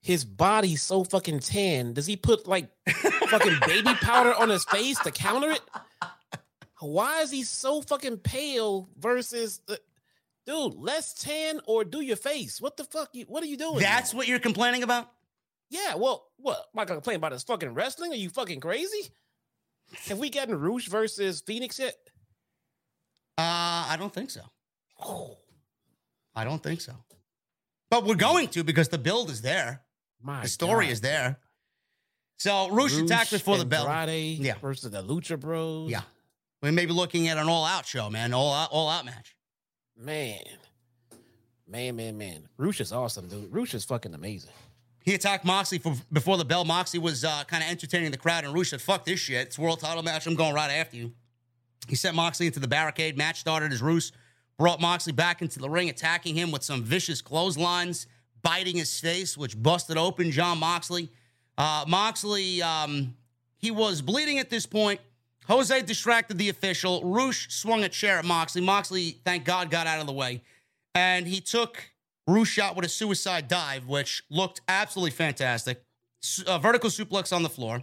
his 0.00 0.24
body 0.24 0.76
so 0.76 1.04
fucking 1.04 1.40
tan? 1.40 1.92
Does 1.92 2.06
he 2.06 2.16
put 2.16 2.46
like 2.46 2.68
fucking 3.28 3.58
baby 3.66 3.94
powder 4.00 4.34
on 4.34 4.48
his 4.48 4.64
face 4.64 4.98
to 5.00 5.10
counter 5.10 5.50
it? 5.50 5.60
Why 6.80 7.20
is 7.20 7.30
he 7.30 7.42
so 7.42 7.82
fucking 7.82 8.18
pale 8.18 8.88
versus 8.98 9.60
the, 9.66 9.78
dude? 10.46 10.74
Less 10.74 11.12
tan 11.12 11.60
or 11.66 11.84
do 11.84 12.00
your 12.00 12.16
face? 12.16 12.60
What 12.60 12.76
the 12.78 12.84
fuck? 12.84 13.10
You, 13.12 13.26
what 13.28 13.42
are 13.42 13.46
you 13.46 13.58
doing? 13.58 13.80
That's 13.80 14.14
what 14.14 14.26
you're 14.26 14.38
complaining 14.38 14.82
about. 14.82 15.10
Yeah. 15.68 15.94
Well, 15.96 16.26
what 16.38 16.56
am 16.56 16.80
I 16.80 16.84
gonna 16.86 17.00
complain 17.00 17.16
about? 17.16 17.32
His 17.32 17.42
fucking 17.42 17.74
wrestling? 17.74 18.12
Are 18.12 18.16
you 18.16 18.30
fucking 18.30 18.60
crazy? 18.60 19.10
Have 20.06 20.18
we 20.18 20.30
gotten 20.30 20.58
Rush 20.58 20.86
versus 20.86 21.42
Phoenix 21.42 21.78
yet? 21.78 21.94
Uh, 23.36 23.88
I 23.88 23.96
don't 23.98 24.12
think 24.12 24.30
so. 24.30 24.42
I 26.34 26.44
don't 26.44 26.62
think 26.62 26.80
so. 26.80 26.94
But 27.90 28.04
we're 28.04 28.14
going 28.14 28.48
to 28.48 28.64
because 28.64 28.88
the 28.88 28.98
build 28.98 29.30
is 29.30 29.42
there. 29.42 29.82
My 30.22 30.42
the 30.42 30.48
story 30.48 30.86
God. 30.86 30.92
is 30.92 31.00
there. 31.00 31.38
So 32.38 32.70
Rush 32.70 32.96
attacked 32.96 33.30
before 33.30 33.58
the 33.58 33.64
bell. 33.64 33.88
Andrade 33.88 34.38
Yeah. 34.38 34.54
versus 34.60 34.90
the 34.90 35.02
Lucha 35.02 35.38
Bros. 35.38 35.90
Yeah. 35.90 36.02
We 36.62 36.70
may 36.70 36.86
be 36.86 36.92
looking 36.92 37.28
at 37.28 37.38
an 37.38 37.48
all 37.48 37.64
out 37.64 37.86
show, 37.86 38.10
man. 38.10 38.32
All 38.34 38.52
out, 38.52 38.70
all 38.70 38.88
out 38.88 39.04
match. 39.04 39.34
Man. 39.96 40.38
Man, 41.66 41.96
man, 41.96 42.18
man. 42.18 42.48
Rush 42.56 42.80
is 42.80 42.92
awesome, 42.92 43.28
dude. 43.28 43.52
Rush 43.52 43.74
is 43.74 43.84
fucking 43.84 44.12
amazing. 44.14 44.50
He 45.02 45.14
attacked 45.14 45.44
Moxley 45.44 45.78
for, 45.78 45.94
before 46.12 46.36
the 46.36 46.44
bell. 46.44 46.64
Moxley 46.64 46.98
was 46.98 47.24
uh, 47.24 47.44
kind 47.44 47.62
of 47.62 47.70
entertaining 47.70 48.10
the 48.10 48.18
crowd, 48.18 48.44
and 48.44 48.52
Rush 48.52 48.70
said, 48.70 48.82
"Fuck 48.82 49.04
this 49.04 49.20
shit. 49.20 49.46
It's 49.48 49.58
a 49.58 49.60
world 49.60 49.80
title 49.80 50.02
match. 50.02 50.26
I'm 50.26 50.34
going 50.34 50.54
right 50.54 50.70
after 50.70 50.96
you." 50.96 51.12
He 51.88 51.94
sent 51.96 52.14
Moxley 52.16 52.46
into 52.46 52.60
the 52.60 52.68
barricade. 52.68 53.16
Match 53.16 53.40
started 53.40 53.72
as 53.72 53.80
Rush 53.80 54.10
brought 54.58 54.80
Moxley 54.80 55.12
back 55.12 55.40
into 55.40 55.58
the 55.58 55.70
ring, 55.70 55.88
attacking 55.88 56.34
him 56.34 56.50
with 56.50 56.62
some 56.62 56.82
vicious 56.82 57.22
clotheslines, 57.22 58.06
biting 58.42 58.76
his 58.76 58.98
face, 58.98 59.36
which 59.36 59.60
busted 59.60 59.96
open 59.96 60.30
Jon 60.30 60.58
Moxley. 60.58 61.10
Uh, 61.58 61.84
Moxley, 61.86 62.62
um, 62.62 63.14
he 63.56 63.70
was 63.70 64.02
bleeding 64.02 64.38
at 64.38 64.50
this 64.50 64.66
point. 64.66 65.00
Jose 65.46 65.82
distracted 65.82 66.38
the 66.38 66.48
official. 66.48 67.02
Rush 67.04 67.52
swung 67.52 67.82
a 67.84 67.88
chair 67.88 68.18
at 68.18 68.24
Moxley. 68.24 68.60
Moxley, 68.60 69.20
thank 69.24 69.44
God, 69.44 69.70
got 69.70 69.86
out 69.86 70.00
of 70.00 70.06
the 70.06 70.12
way. 70.12 70.42
And 70.94 71.26
he 71.26 71.40
took 71.40 71.90
Rush 72.26 72.48
shot 72.48 72.76
with 72.76 72.84
a 72.84 72.88
suicide 72.88 73.48
dive, 73.48 73.86
which 73.86 74.22
looked 74.30 74.60
absolutely 74.68 75.10
fantastic. 75.10 75.82
A 76.46 76.58
vertical 76.58 76.90
suplex 76.90 77.34
on 77.34 77.42
the 77.42 77.48
floor. 77.48 77.82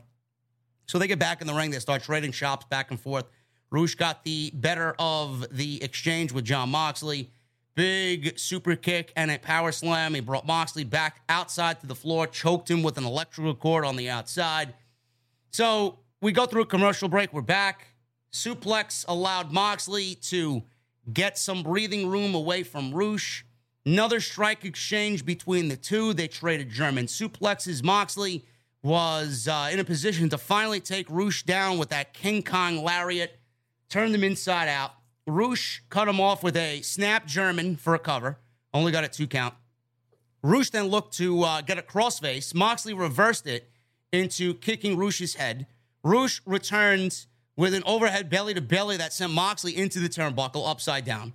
So 0.88 0.98
they 0.98 1.08
get 1.08 1.20
back 1.20 1.42
in 1.42 1.48
the 1.48 1.54
ring. 1.54 1.72
They 1.72 1.80
start 1.80 2.04
trading 2.04 2.32
shots 2.32 2.66
back 2.70 2.92
and 2.92 3.00
forth. 3.00 3.26
Rush 3.70 3.96
got 3.96 4.24
the 4.24 4.52
better 4.54 4.96
of 4.98 5.46
the 5.52 5.84
exchange 5.84 6.32
with 6.32 6.46
Jon 6.46 6.70
Moxley. 6.70 7.32
Big 7.78 8.40
super 8.40 8.76
kick 8.76 9.14
and 9.16 9.30
a 9.30 9.38
power 9.38 9.72
slam. 9.72 10.16
He 10.16 10.20
brought 10.20 10.48
Moxley 10.48 10.84
back 10.84 11.22
outside 11.30 11.80
to 11.82 11.86
the 11.86 11.94
floor, 11.94 12.26
choked 12.26 12.72
him 12.72 12.82
with 12.82 12.98
an 12.98 13.06
electrical 13.06 13.54
cord 13.54 13.86
on 13.86 13.98
the 13.98 14.10
outside. 14.10 14.74
So 15.52 16.00
we 16.20 16.32
go 16.32 16.48
through 16.48 16.64
a 16.64 16.66
commercial 16.66 17.08
break. 17.08 17.32
We're 17.32 17.42
back. 17.42 17.90
Suplex 18.34 19.06
allowed 19.08 19.52
Moxley 19.52 20.16
to 20.24 20.64
get 21.14 21.38
some 21.38 21.62
breathing 21.62 22.10
room 22.10 22.34
away 22.34 22.64
from 22.64 22.96
Rush. 22.96 23.46
Another 23.86 24.22
strike 24.22 24.66
exchange 24.66 25.24
between 25.24 25.68
the 25.68 25.78
two. 25.78 26.16
They 26.16 26.28
traded 26.28 26.72
German 26.72 27.06
suplexes. 27.06 27.84
Moxley 27.84 28.44
was 28.82 29.48
uh, 29.48 29.70
in 29.72 29.80
a 29.80 29.84
position 29.84 30.30
to 30.30 30.40
finally 30.40 30.80
take 30.80 31.06
Rush 31.12 31.44
down 31.44 31.78
with 31.78 31.90
that 31.90 32.16
King 32.16 32.42
Kong 32.42 32.84
lariat, 32.84 33.38
turned 33.88 34.16
him 34.16 34.24
inside 34.24 34.68
out. 34.68 34.94
Rush 35.28 35.84
cut 35.90 36.08
him 36.08 36.20
off 36.20 36.42
with 36.42 36.56
a 36.56 36.82
snap 36.82 37.28
German 37.28 37.76
for 37.76 37.94
a 37.94 38.00
cover. 38.00 38.40
Only 38.74 38.92
got 38.92 39.04
a 39.04 39.08
two 39.08 39.28
count. 39.28 39.54
Rush 40.42 40.70
then 40.70 40.86
looked 40.86 41.18
to 41.18 41.44
uh, 41.44 41.62
get 41.62 41.78
a 41.78 41.82
crossface. 41.82 42.56
Moxley 42.56 42.94
reversed 42.94 43.46
it 43.46 43.70
into 44.14 44.54
kicking 44.56 44.98
Rush's 44.98 45.36
head. 45.36 45.68
Rush 46.04 46.42
returned 46.46 47.26
with 47.58 47.74
an 47.74 47.84
overhead 47.86 48.30
belly 48.30 48.54
to 48.54 48.62
belly 48.62 48.98
that 48.98 49.12
sent 49.12 49.34
Moxley 49.34 49.76
into 49.76 50.00
the 50.00 50.08
turnbuckle 50.08 50.70
upside 50.70 51.04
down. 51.04 51.34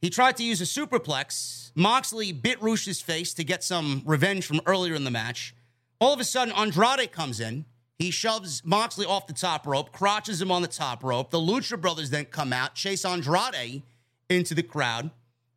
He 0.00 0.10
tried 0.10 0.36
to 0.38 0.44
use 0.44 0.60
a 0.60 0.64
superplex. 0.64 1.72
Moxley 1.74 2.32
bit 2.32 2.60
Rush's 2.60 3.00
face 3.00 3.32
to 3.34 3.44
get 3.44 3.62
some 3.62 4.02
revenge 4.04 4.46
from 4.46 4.60
earlier 4.66 4.94
in 4.94 5.04
the 5.04 5.10
match. 5.10 5.54
All 6.00 6.12
of 6.12 6.20
a 6.20 6.24
sudden, 6.24 6.54
Andrade 6.54 7.12
comes 7.12 7.40
in. 7.40 7.66
He 8.00 8.10
shoves 8.10 8.62
Moxley 8.64 9.04
off 9.04 9.26
the 9.26 9.34
top 9.34 9.66
rope, 9.66 9.92
crotches 9.92 10.40
him 10.40 10.50
on 10.50 10.62
the 10.62 10.68
top 10.68 11.04
rope. 11.04 11.30
The 11.30 11.38
Lucha 11.38 11.78
Brothers 11.78 12.08
then 12.08 12.24
come 12.24 12.50
out, 12.50 12.74
chase 12.74 13.04
Andrade 13.04 13.82
into 14.30 14.54
the 14.54 14.62
crowd, 14.62 15.10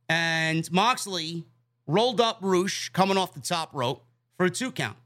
and 0.10 0.70
Moxley 0.70 1.46
rolled 1.88 2.20
up 2.20 2.40
Rush 2.42 2.90
coming 2.90 3.16
off 3.16 3.34
the 3.34 3.40
top 3.40 3.74
rope 3.74 4.04
for 4.36 4.46
a 4.46 4.50
two 4.50 4.74
count. 4.74 4.98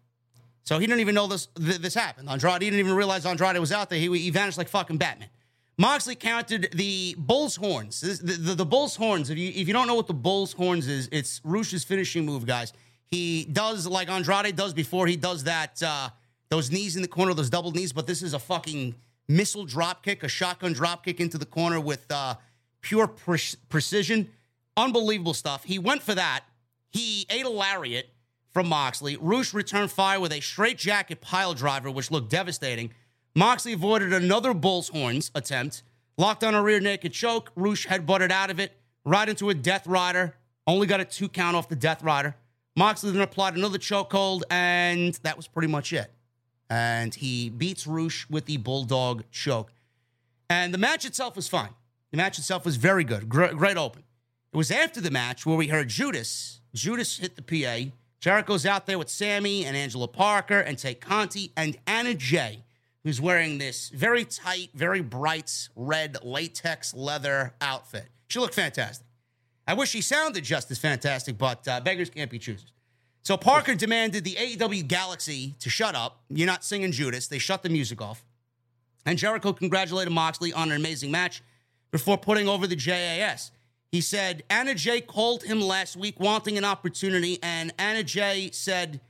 So 0.64 0.80
he 0.80 0.88
didn't 0.88 1.00
even 1.02 1.14
know 1.14 1.28
this 1.28 1.48
th- 1.56 1.78
this 1.78 1.94
happened. 1.94 2.28
Andrade 2.28 2.60
didn't 2.62 2.80
even 2.80 2.96
realize 2.96 3.24
Andrade 3.24 3.60
was 3.60 3.72
out 3.72 3.92
there. 3.92 4.00
He, 4.00 4.08
he 4.18 4.32
vanished 4.32 4.58
like 4.58 4.68
fucking 4.68 4.98
Batman. 4.98 5.30
Moxley 5.78 6.16
counted 6.16 6.70
the 6.74 7.14
bull's 7.20 7.56
horns. 7.56 8.02
This- 8.02 8.18
the, 8.18 8.34
the, 8.34 8.56
the 8.56 8.66
bull's 8.66 8.96
horns. 8.96 9.30
If 9.30 9.38
you 9.38 9.50
if 9.50 9.68
you 9.68 9.74
don't 9.74 9.86
know 9.86 9.94
what 9.94 10.08
the 10.08 10.14
bull's 10.16 10.54
horns 10.54 10.88
is, 10.88 11.08
it's 11.12 11.40
Rush's 11.44 11.84
finishing 11.84 12.26
move, 12.26 12.48
guys. 12.48 12.74
He 13.06 13.46
does 13.46 13.86
like 13.86 14.10
Andrade 14.10 14.56
does 14.56 14.74
before 14.74 15.06
he 15.06 15.16
does 15.18 15.44
that 15.44 15.84
uh, 15.84 16.10
those 16.50 16.72
knees 16.72 16.96
in 16.96 17.02
the 17.02 17.08
corner, 17.08 17.34
those 17.34 17.50
double 17.50 17.72
knees. 17.72 17.94
But 17.94 18.08
this 18.08 18.22
is 18.22 18.34
a 18.34 18.40
fucking 18.40 18.96
missile 19.28 19.66
drop 19.66 20.04
kick, 20.04 20.24
a 20.24 20.28
shotgun 20.28 20.74
drop 20.74 21.06
kick 21.06 21.20
into 21.20 21.38
the 21.38 21.46
corner 21.46 21.80
with 21.80 22.06
uh, 22.12 22.36
pure 22.82 23.08
pre- 23.08 23.40
precision. 23.70 24.30
Unbelievable 24.76 25.34
stuff. 25.34 25.64
He 25.64 25.80
went 25.80 26.04
for 26.04 26.16
that. 26.16 26.44
He 26.90 27.26
ate 27.30 27.46
a 27.46 27.50
lariat 27.50 28.10
from 28.50 28.70
Moxley. 28.70 29.18
Rush 29.20 29.54
returned 29.54 29.92
fire 29.92 30.20
with 30.20 30.32
a 30.32 30.40
straight 30.40 30.78
jacket 30.78 31.22
pile 31.22 31.54
driver, 31.54 31.92
which 31.92 32.12
looked 32.12 32.30
devastating. 32.30 32.92
Moxley 33.36 33.74
avoided 33.74 34.14
another 34.14 34.54
bull's 34.54 34.90
horns 34.90 35.32
attempt, 35.36 35.84
locked 36.18 36.44
on 36.44 36.56
a 36.56 36.64
rear 36.64 36.80
naked 36.80 37.14
choke. 37.14 37.52
Rush 37.56 37.88
headbutted 37.88 38.32
out 38.32 38.50
of 38.50 38.60
it, 38.60 38.76
right 39.06 39.28
into 39.28 39.50
a 39.50 39.54
death 39.54 39.86
rider. 39.86 40.36
Only 40.66 40.88
got 40.88 41.00
a 41.00 41.06
two 41.06 41.30
count 41.30 41.56
off 41.56 41.70
the 41.70 41.76
death 41.76 42.02
rider. 42.04 42.36
Moxley 42.76 43.12
then 43.12 43.22
applied 43.22 43.56
another 43.56 43.78
chokehold, 43.78 44.44
and 44.50 45.14
that 45.24 45.38
was 45.38 45.48
pretty 45.48 45.68
much 45.68 45.94
it. 45.94 46.12
And 46.70 47.16
he 47.16 47.50
beats 47.50 47.88
Rush 47.88 48.30
with 48.30 48.46
the 48.46 48.58
bulldog 48.58 49.24
choke. 49.32 49.72
And 50.50 50.74
the 50.74 50.78
match 50.78 51.06
itself 51.06 51.36
was 51.36 51.48
fine. 51.48 51.74
The 52.12 52.18
match 52.18 52.38
itself 52.40 52.66
was 52.66 52.78
very 52.78 53.04
good. 53.04 53.30
Great, 53.30 53.78
open. 53.78 54.04
It 54.54 54.58
was 54.58 54.72
after 54.72 55.02
the 55.02 55.12
match 55.12 55.46
where 55.46 55.58
we 55.58 55.68
heard 55.68 55.90
Judas. 55.90 56.62
Judas 56.74 57.18
hit 57.18 57.36
the 57.36 57.42
PA. 57.42 57.92
Jericho's 58.20 58.66
out 58.66 58.86
there 58.86 58.98
with 58.98 59.10
Sammy 59.10 59.66
and 59.66 59.76
Angelo 59.78 60.08
Parker 60.08 60.60
and 60.60 60.78
Tay 60.78 60.96
Conti 60.96 61.52
and 61.56 61.78
Anna 61.86 62.16
Jay, 62.16 62.64
who's 63.04 63.22
wearing 63.22 63.58
this 63.58 63.90
very 63.90 64.26
tight, 64.26 64.70
very 64.74 65.02
bright 65.02 65.70
red 65.76 66.18
latex 66.24 66.94
leather 66.94 67.54
outfit. 67.62 68.08
She 68.28 68.40
looked 68.40 68.56
fantastic. 68.56 69.06
I 69.68 69.74
wish 69.74 69.90
she 69.90 70.02
sounded 70.02 70.46
just 70.46 70.72
as 70.72 70.80
fantastic, 70.80 71.38
but 71.38 71.68
uh, 71.68 71.82
beggars 71.82 72.10
can't 72.10 72.32
be 72.32 72.40
choosers. 72.40 72.72
So 73.28 73.36
Parker 73.36 73.76
demanded 73.76 74.24
the 74.24 74.36
AEW 74.36 74.88
Galaxy 74.88 75.54
to 75.60 75.70
shut 75.70 75.96
up. 75.96 76.22
You're 76.30 76.48
not 76.48 76.64
singing 76.64 76.94
Judas. 76.94 77.28
They 77.28 77.40
shut 77.40 77.62
the 77.62 77.68
music 77.68 78.02
off. 78.02 78.24
And 79.06 79.18
Jericho 79.18 79.52
congratulated 79.52 80.14
Moxley 80.14 80.54
on 80.54 80.72
an 80.72 80.78
amazing 80.78 81.12
match 81.12 81.44
before 81.92 82.18
putting 82.18 82.48
over 82.48 82.68
the 82.68 82.76
JAS. 82.78 83.52
He 83.92 84.00
said 84.00 84.44
Anna 84.50 84.74
Jay 84.76 85.02
called 85.02 85.44
him 85.44 85.60
last 85.60 85.98
week 85.98 86.22
wanting 86.22 86.58
an 86.58 86.64
opportunity, 86.64 87.38
and 87.44 87.74
Anna 87.78 88.02
Jay 88.02 88.50
said 88.54 89.02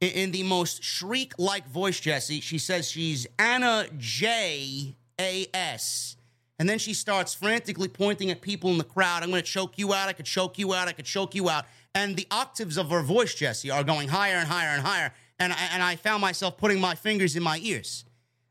in 0.00 0.30
the 0.30 0.42
most 0.42 0.82
shriek 0.82 1.34
like 1.36 1.68
voice, 1.68 2.00
Jesse, 2.00 2.40
she 2.40 2.56
says 2.56 2.90
she's 2.90 3.26
Anna 3.38 3.88
J 3.98 4.96
A 5.20 5.48
S. 5.52 6.16
And 6.58 6.66
then 6.66 6.78
she 6.78 6.94
starts 6.94 7.34
frantically 7.34 7.88
pointing 7.88 8.30
at 8.30 8.40
people 8.40 8.70
in 8.70 8.78
the 8.78 8.84
crowd. 8.84 9.22
I'm 9.22 9.28
going 9.28 9.42
to 9.42 9.46
choke 9.46 9.76
you 9.76 9.92
out. 9.92 10.08
I 10.08 10.14
could 10.14 10.24
choke 10.24 10.58
you 10.58 10.72
out. 10.72 10.88
I 10.88 10.92
could 10.92 11.04
choke 11.04 11.34
you 11.34 11.50
out. 11.50 11.66
And 11.96 12.14
the 12.14 12.26
octaves 12.30 12.76
of 12.76 12.90
her 12.90 13.02
voice, 13.02 13.34
Jesse, 13.34 13.70
are 13.70 13.82
going 13.82 14.08
higher 14.08 14.36
and 14.36 14.46
higher 14.46 14.68
and 14.68 14.82
higher. 14.82 15.12
And 15.38 15.50
I, 15.50 15.56
and 15.72 15.82
I 15.82 15.96
found 15.96 16.20
myself 16.20 16.58
putting 16.58 16.78
my 16.78 16.94
fingers 16.94 17.36
in 17.36 17.42
my 17.42 17.58
ears. 17.62 18.04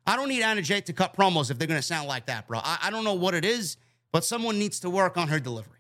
I 0.08 0.16
don't 0.16 0.30
need 0.30 0.42
Anna 0.42 0.64
Jay 0.64 0.82
to 0.82 0.94
cut 0.94 1.16
promos 1.16 1.52
if 1.52 1.60
they're 1.60 1.68
going 1.68 1.80
to 1.80 1.86
sound 1.86 2.08
like 2.08 2.26
that, 2.26 2.48
bro. 2.48 2.60
I, 2.64 2.80
I 2.84 2.90
don't 2.90 3.04
know 3.04 3.14
what 3.14 3.36
it 3.36 3.46
is, 3.46 3.78
but 4.12 4.26
someone 4.26 4.58
needs 4.58 4.80
to 4.80 4.90
work 4.90 5.16
on 5.16 5.28
her 5.28 5.40
delivery. 5.40 5.80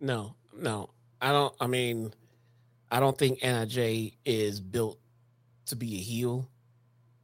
No, 0.00 0.36
no, 0.56 0.90
I 1.20 1.32
don't. 1.32 1.54
I 1.60 1.66
mean, 1.66 2.14
I 2.90 3.00
don't 3.00 3.18
think 3.18 3.40
Anna 3.42 3.66
Jay 3.66 4.14
is 4.24 4.60
built 4.60 4.98
to 5.66 5.76
be 5.76 5.96
a 5.96 6.00
heel. 6.00 6.48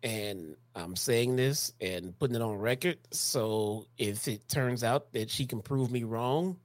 And 0.03 0.57
I'm 0.75 0.97
saying 0.97 1.37
this 1.37 1.73
and 1.81 2.19
putting 2.19 2.35
it 2.35 2.43
on 2.43 2.59
record. 2.59 2.99
So 3.13 3.87
if 3.97 4.27
it 4.27 4.49
turns 4.49 4.83
out 4.83 5.13
that 5.13 5.31
she 5.31 5.47
can 5.47 5.63
prove 5.63 5.91
me 5.91 6.03
wrong, 6.03 6.59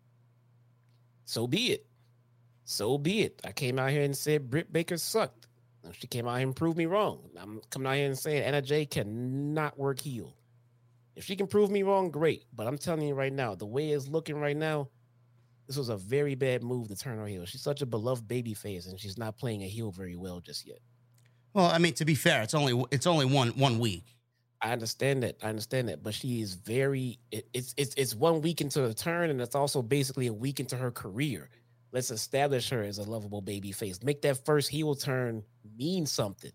so 1.26 1.46
be 1.46 1.72
it. 1.72 1.86
So 2.64 2.97
be 2.97 3.22
it. 3.22 3.41
I 3.43 3.51
came 3.51 3.80
out 3.80 3.91
here 3.91 4.03
and 4.03 4.16
said 4.16 4.49
Britt 4.49 4.72
Baker 4.72 4.97
sucked. 4.97 5.47
She 5.93 6.07
came 6.07 6.28
out 6.28 6.38
here 6.38 6.47
and 6.47 6.55
proved 6.55 6.78
me 6.78 6.86
wrong. 6.86 7.30
I'm 7.38 7.62
coming 7.70 7.88
out 7.88 7.95
here 7.95 8.05
and 8.05 8.18
saying 8.18 8.43
Anna 8.43 8.62
Jay 8.62 8.86
cannot 8.86 9.78
work 9.78 9.99
heel. 9.99 10.36
If 11.16 11.26
she 11.26 11.36
can 11.36 11.47
prove 11.47 11.70
me 11.70 11.84
wrong, 11.84 12.12
great. 12.12 12.45
But 12.53 12.68
I'm 12.68 12.78
telling 12.78 13.07
you 13.07 13.14
right 13.14 13.34
now, 13.34 13.55
the 13.55 13.66
way 13.66 13.89
it's 13.89 14.07
looking 14.07 14.39
right 14.39 14.55
now, 14.55 14.89
this 15.68 15.78
was 15.78 15.89
a 15.89 15.97
very 15.97 16.36
bad 16.36 16.64
move 16.64 16.88
to 16.89 16.95
turn 16.95 17.18
her 17.18 17.26
heel. 17.26 17.45
She's 17.45 17.62
such 17.62 17.82
a 17.82 17.86
beloved 17.86 18.28
baby 18.28 18.53
face, 18.53 18.88
and 18.88 18.99
she's 18.99 19.18
not 19.18 19.38
playing 19.38 19.64
a 19.64 19.68
heel 19.68 19.91
very 19.91 20.16
well 20.16 20.39
just 20.39 20.66
yet. 20.66 20.80
Well, 21.53 21.66
I 21.66 21.80
mean, 21.80 21.93
to 21.95 22.05
be 22.05 22.16
fair, 22.16 22.41
it's 22.41 22.53
only 22.53 22.86
it's 22.91 23.07
only 23.07 23.26
one 23.26 23.49
one 23.49 23.80
week. 23.80 24.05
I 24.62 24.72
understand 24.72 25.24
that. 25.24 25.38
I 25.41 25.49
understand 25.49 25.89
that, 25.89 26.03
but 26.03 26.14
she 26.14 26.41
is 26.41 26.53
very. 26.53 27.20
It, 27.32 27.47
it's 27.53 27.74
it's 27.78 27.93
it's 27.95 28.16
one 28.16 28.41
week 28.41 28.62
into 28.62 28.82
the 28.82 28.93
turn, 28.93 29.30
and 29.30 29.41
it's 29.41 29.55
also 29.55 29.82
basically 29.82 30.28
a 30.28 30.34
week 30.34 30.59
into 30.59 30.78
her 30.78 30.91
career. 30.91 31.49
Let's 31.92 32.12
establish 32.12 32.70
her 32.70 32.82
as 32.84 32.98
a 32.98 33.04
lovable 33.04 33.42
baby 33.42 33.72
face. 33.72 34.02
Make 34.02 34.22
that 34.22 34.46
first 34.46 34.70
heel 34.70 34.96
turn 34.96 35.44
mean 35.78 36.06
something. 36.06 36.52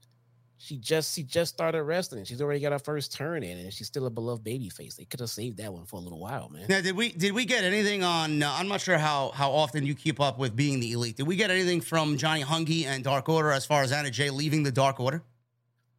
She 0.59 0.79
just 0.79 1.15
she 1.15 1.23
just 1.23 1.53
started 1.53 1.83
wrestling. 1.83 2.25
She's 2.25 2.41
already 2.41 2.61
got 2.61 2.73
her 2.73 2.79
first 2.79 3.13
turn 3.13 3.43
in, 3.43 3.59
and 3.59 3.71
she's 3.71 3.87
still 3.87 4.07
a 4.07 4.11
beloved 4.11 4.43
baby 4.43 4.71
face. 4.71 4.97
They 4.97 5.05
could 5.05 5.21
have 5.21 5.29
saved 5.29 5.59
that 5.59 5.71
one 5.71 5.85
for 5.85 5.97
a 5.97 6.01
little 6.01 6.19
while, 6.19 6.49
man. 6.49 6.65
Now, 6.69 6.81
did 6.81 6.97
we 6.97 7.13
did 7.13 7.35
we 7.35 7.45
get 7.45 7.63
anything 7.63 8.03
on? 8.03 8.43
Uh, 8.43 8.51
I'm 8.59 8.67
not 8.67 8.81
sure 8.81 8.97
how 8.97 9.33
how 9.35 9.51
often 9.53 9.85
you 9.85 9.95
keep 9.95 10.19
up 10.19 10.39
with 10.39 10.57
being 10.57 10.81
the 10.81 10.93
elite. 10.93 11.17
Did 11.17 11.27
we 11.27 11.37
get 11.37 11.51
anything 11.51 11.83
from 11.83 12.17
Johnny 12.17 12.43
Hungee 12.43 12.87
and 12.87 13.05
Dark 13.05 13.29
Order 13.29 13.53
as 13.53 13.67
far 13.67 13.83
as 13.83 13.93
Anna 13.93 14.11
Jay 14.11 14.31
leaving 14.31 14.63
the 14.63 14.73
Dark 14.73 14.99
Order? 14.99 15.23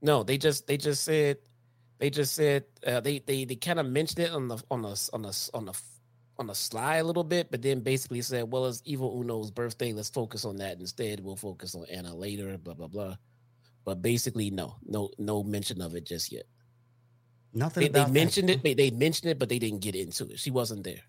No, 0.01 0.23
they 0.23 0.39
just 0.39 0.65
they 0.65 0.77
just 0.77 1.03
said 1.03 1.37
they 1.99 2.09
just 2.09 2.33
said 2.33 2.65
uh, 2.85 2.99
they 2.99 3.19
they 3.19 3.45
they 3.45 3.55
kind 3.55 3.79
of 3.79 3.85
mentioned 3.85 4.25
it 4.25 4.31
on 4.31 4.47
the 4.47 4.57
on 4.71 4.81
the 4.81 5.09
on 5.13 5.21
the 5.21 5.49
on 5.53 5.65
the 5.65 5.79
on 6.39 6.47
the 6.47 6.55
slide 6.55 6.97
a 6.97 7.03
little 7.03 7.23
bit, 7.23 7.49
but 7.51 7.61
then 7.61 7.81
basically 7.81 8.21
said, 8.21 8.51
"Well, 8.51 8.65
it's 8.67 8.81
Evil 8.85 9.21
Uno's 9.21 9.51
birthday. 9.51 9.93
Let's 9.93 10.09
focus 10.09 10.45
on 10.45 10.57
that 10.57 10.79
instead. 10.79 11.19
We'll 11.19 11.35
focus 11.35 11.75
on 11.75 11.85
Anna 11.91 12.13
later." 12.15 12.57
Blah 12.57 12.75
blah 12.75 12.87
blah. 12.87 13.15
But 13.85 14.01
basically, 14.01 14.49
no, 14.51 14.75
no, 14.85 15.09
no 15.17 15.43
mention 15.43 15.81
of 15.81 15.95
it 15.95 16.05
just 16.05 16.31
yet. 16.31 16.43
Nothing. 17.53 17.91
They, 17.91 18.03
they 18.03 18.11
mentioned 18.11 18.49
it. 18.49 18.61
They, 18.61 18.73
they 18.73 18.91
mentioned 18.91 19.31
it, 19.31 19.39
but 19.39 19.49
they 19.49 19.59
didn't 19.59 19.79
get 19.79 19.95
into 19.95 20.25
it. 20.25 20.39
She 20.39 20.51
wasn't 20.51 20.83
there. 20.83 21.03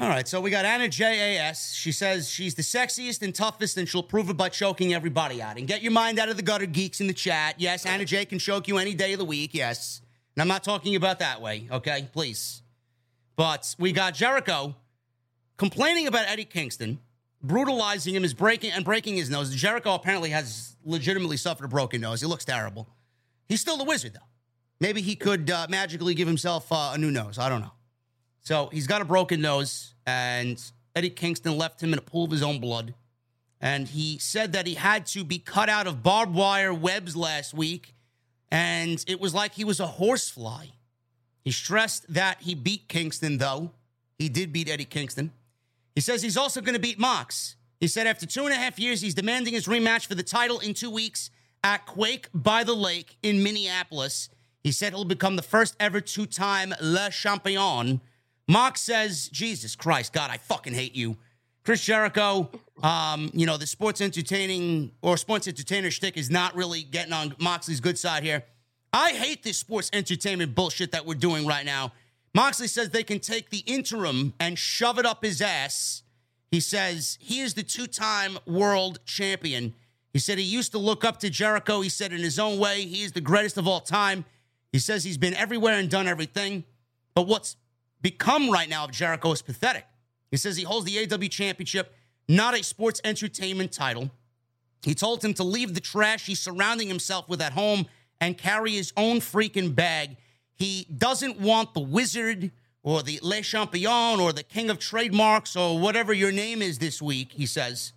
All 0.00 0.08
right, 0.08 0.28
so 0.28 0.40
we 0.40 0.50
got 0.50 0.64
Anna 0.64 0.88
JAS. 0.88 1.74
She 1.74 1.90
says 1.90 2.30
she's 2.30 2.54
the 2.54 2.62
sexiest 2.62 3.20
and 3.22 3.34
toughest, 3.34 3.76
and 3.76 3.88
she'll 3.88 4.04
prove 4.04 4.30
it 4.30 4.36
by 4.36 4.48
choking 4.48 4.94
everybody 4.94 5.42
out. 5.42 5.58
And 5.58 5.66
get 5.66 5.82
your 5.82 5.90
mind 5.90 6.20
out 6.20 6.28
of 6.28 6.36
the 6.36 6.42
gutter, 6.42 6.66
geeks 6.66 7.00
in 7.00 7.08
the 7.08 7.12
chat. 7.12 7.56
Yes, 7.58 7.84
Anna 7.84 8.04
Jay 8.04 8.24
can 8.24 8.38
choke 8.38 8.68
you 8.68 8.78
any 8.78 8.94
day 8.94 9.12
of 9.12 9.18
the 9.18 9.24
week. 9.24 9.54
Yes. 9.54 10.00
And 10.36 10.42
I'm 10.42 10.48
not 10.48 10.62
talking 10.62 10.94
about 10.94 11.18
that 11.18 11.42
way, 11.42 11.66
okay? 11.70 12.08
Please. 12.12 12.62
But 13.38 13.76
we 13.78 13.92
got 13.92 14.14
Jericho 14.14 14.74
complaining 15.58 16.08
about 16.08 16.26
Eddie 16.26 16.44
Kingston 16.44 16.98
brutalizing 17.40 18.12
him 18.12 18.24
is 18.24 18.34
breaking 18.34 18.72
and 18.72 18.84
breaking 18.84 19.14
his 19.14 19.30
nose. 19.30 19.54
Jericho 19.54 19.94
apparently 19.94 20.30
has 20.30 20.74
legitimately 20.84 21.36
suffered 21.36 21.66
a 21.66 21.68
broken 21.68 22.00
nose. 22.00 22.20
He 22.20 22.26
looks 22.26 22.44
terrible. 22.44 22.88
He's 23.46 23.60
still 23.60 23.76
the 23.76 23.84
wizard 23.84 24.14
though. 24.14 24.26
Maybe 24.80 25.02
he 25.02 25.14
could 25.14 25.48
uh, 25.50 25.68
magically 25.70 26.14
give 26.14 26.26
himself 26.26 26.66
uh, 26.72 26.90
a 26.94 26.98
new 26.98 27.12
nose. 27.12 27.38
I 27.38 27.48
don't 27.48 27.60
know. 27.60 27.70
So 28.40 28.70
he's 28.72 28.88
got 28.88 29.02
a 29.02 29.04
broken 29.04 29.40
nose, 29.40 29.94
and 30.04 30.60
Eddie 30.96 31.10
Kingston 31.10 31.56
left 31.56 31.80
him 31.80 31.92
in 31.92 31.98
a 32.00 32.02
pool 32.02 32.24
of 32.24 32.32
his 32.32 32.42
own 32.42 32.58
blood. 32.58 32.94
And 33.60 33.86
he 33.86 34.18
said 34.18 34.52
that 34.52 34.66
he 34.66 34.74
had 34.74 35.06
to 35.06 35.22
be 35.22 35.38
cut 35.38 35.68
out 35.68 35.86
of 35.86 36.02
barbed 36.02 36.34
wire 36.34 36.74
webs 36.74 37.14
last 37.14 37.54
week, 37.54 37.94
and 38.50 39.04
it 39.06 39.20
was 39.20 39.32
like 39.32 39.54
he 39.54 39.64
was 39.64 39.78
a 39.78 39.86
horsefly. 39.86 40.66
He 41.48 41.52
stressed 41.52 42.12
that 42.12 42.42
he 42.42 42.54
beat 42.54 42.88
Kingston, 42.88 43.38
though. 43.38 43.70
He 44.18 44.28
did 44.28 44.52
beat 44.52 44.68
Eddie 44.68 44.84
Kingston. 44.84 45.32
He 45.94 46.02
says 46.02 46.20
he's 46.20 46.36
also 46.36 46.60
going 46.60 46.74
to 46.74 46.78
beat 46.78 46.98
Mox. 46.98 47.56
He 47.80 47.86
said 47.86 48.06
after 48.06 48.26
two 48.26 48.44
and 48.44 48.52
a 48.52 48.56
half 48.58 48.78
years, 48.78 49.00
he's 49.00 49.14
demanding 49.14 49.54
his 49.54 49.66
rematch 49.66 50.04
for 50.04 50.14
the 50.14 50.22
title 50.22 50.58
in 50.58 50.74
two 50.74 50.90
weeks 50.90 51.30
at 51.64 51.86
Quake 51.86 52.28
by 52.34 52.64
the 52.64 52.74
Lake 52.74 53.16
in 53.22 53.42
Minneapolis. 53.42 54.28
He 54.62 54.72
said 54.72 54.92
he'll 54.92 55.06
become 55.06 55.36
the 55.36 55.42
first 55.42 55.74
ever 55.80 56.02
two 56.02 56.26
time 56.26 56.74
Le 56.82 57.08
Champion. 57.08 58.02
Mox 58.46 58.82
says, 58.82 59.30
Jesus 59.30 59.74
Christ, 59.74 60.12
God, 60.12 60.30
I 60.30 60.36
fucking 60.36 60.74
hate 60.74 60.94
you. 60.94 61.16
Chris 61.64 61.82
Jericho, 61.82 62.50
um, 62.82 63.30
you 63.32 63.46
know, 63.46 63.56
the 63.56 63.66
sports 63.66 64.02
entertaining 64.02 64.92
or 65.00 65.16
sports 65.16 65.48
entertainer 65.48 65.90
shtick 65.90 66.18
is 66.18 66.28
not 66.28 66.54
really 66.54 66.82
getting 66.82 67.14
on 67.14 67.34
Moxley's 67.38 67.80
good 67.80 67.98
side 67.98 68.22
here. 68.22 68.44
I 68.92 69.10
hate 69.10 69.42
this 69.42 69.58
sports 69.58 69.90
entertainment 69.92 70.54
bullshit 70.54 70.92
that 70.92 71.04
we're 71.04 71.14
doing 71.14 71.46
right 71.46 71.64
now. 71.64 71.92
Moxley 72.34 72.68
says 72.68 72.90
they 72.90 73.02
can 73.02 73.20
take 73.20 73.50
the 73.50 73.62
interim 73.66 74.34
and 74.38 74.58
shove 74.58 74.98
it 74.98 75.06
up 75.06 75.24
his 75.24 75.42
ass. 75.42 76.02
He 76.50 76.60
says 76.60 77.18
he 77.20 77.40
is 77.40 77.54
the 77.54 77.62
two 77.62 77.86
time 77.86 78.38
world 78.46 79.00
champion. 79.04 79.74
He 80.12 80.18
said 80.18 80.38
he 80.38 80.44
used 80.44 80.72
to 80.72 80.78
look 80.78 81.04
up 81.04 81.20
to 81.20 81.30
Jericho. 81.30 81.80
He 81.80 81.88
said 81.88 82.12
in 82.12 82.20
his 82.20 82.38
own 82.38 82.58
way, 82.58 82.82
he 82.82 83.02
is 83.02 83.12
the 83.12 83.20
greatest 83.20 83.58
of 83.58 83.68
all 83.68 83.80
time. 83.80 84.24
He 84.72 84.78
says 84.78 85.04
he's 85.04 85.18
been 85.18 85.34
everywhere 85.34 85.78
and 85.78 85.90
done 85.90 86.08
everything. 86.08 86.64
But 87.14 87.26
what's 87.26 87.56
become 88.00 88.50
right 88.50 88.68
now 88.68 88.84
of 88.84 88.92
Jericho 88.92 89.32
is 89.32 89.42
pathetic. 89.42 89.86
He 90.30 90.36
says 90.36 90.56
he 90.56 90.64
holds 90.64 90.86
the 90.86 90.98
AW 91.12 91.28
championship, 91.28 91.94
not 92.28 92.58
a 92.58 92.62
sports 92.62 93.00
entertainment 93.04 93.72
title. 93.72 94.10
He 94.82 94.94
told 94.94 95.24
him 95.24 95.34
to 95.34 95.42
leave 95.42 95.74
the 95.74 95.80
trash 95.80 96.26
he's 96.26 96.40
surrounding 96.40 96.88
himself 96.88 97.28
with 97.28 97.40
at 97.40 97.52
home 97.52 97.86
and 98.20 98.38
carry 98.38 98.72
his 98.72 98.92
own 98.96 99.20
freaking 99.20 99.74
bag. 99.74 100.16
He 100.54 100.86
doesn't 100.96 101.40
want 101.40 101.74
the 101.74 101.80
wizard 101.80 102.50
or 102.82 103.02
the 103.02 103.20
Le 103.22 103.42
Champion 103.42 104.20
or 104.20 104.32
the 104.32 104.42
king 104.42 104.70
of 104.70 104.78
trademarks 104.78 105.56
or 105.56 105.78
whatever 105.78 106.12
your 106.12 106.32
name 106.32 106.62
is 106.62 106.78
this 106.78 107.00
week, 107.02 107.32
he 107.32 107.46
says. 107.46 107.92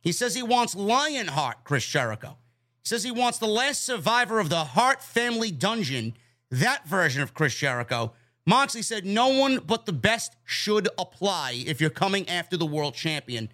He 0.00 0.12
says 0.12 0.34
he 0.34 0.42
wants 0.42 0.74
Lionheart, 0.74 1.64
Chris 1.64 1.86
Jericho. 1.86 2.36
He 2.82 2.88
says 2.88 3.04
he 3.04 3.12
wants 3.12 3.38
the 3.38 3.46
last 3.46 3.84
survivor 3.84 4.40
of 4.40 4.48
the 4.48 4.64
Hart 4.64 5.00
family 5.00 5.50
dungeon, 5.52 6.14
that 6.50 6.86
version 6.86 7.22
of 7.22 7.34
Chris 7.34 7.54
Jericho. 7.54 8.12
Moxley 8.44 8.82
said 8.82 9.06
no 9.06 9.28
one 9.28 9.60
but 9.64 9.86
the 9.86 9.92
best 9.92 10.34
should 10.44 10.88
apply 10.98 11.62
if 11.64 11.80
you're 11.80 11.90
coming 11.90 12.28
after 12.28 12.56
the 12.56 12.66
world 12.66 12.94
champion. 12.94 13.48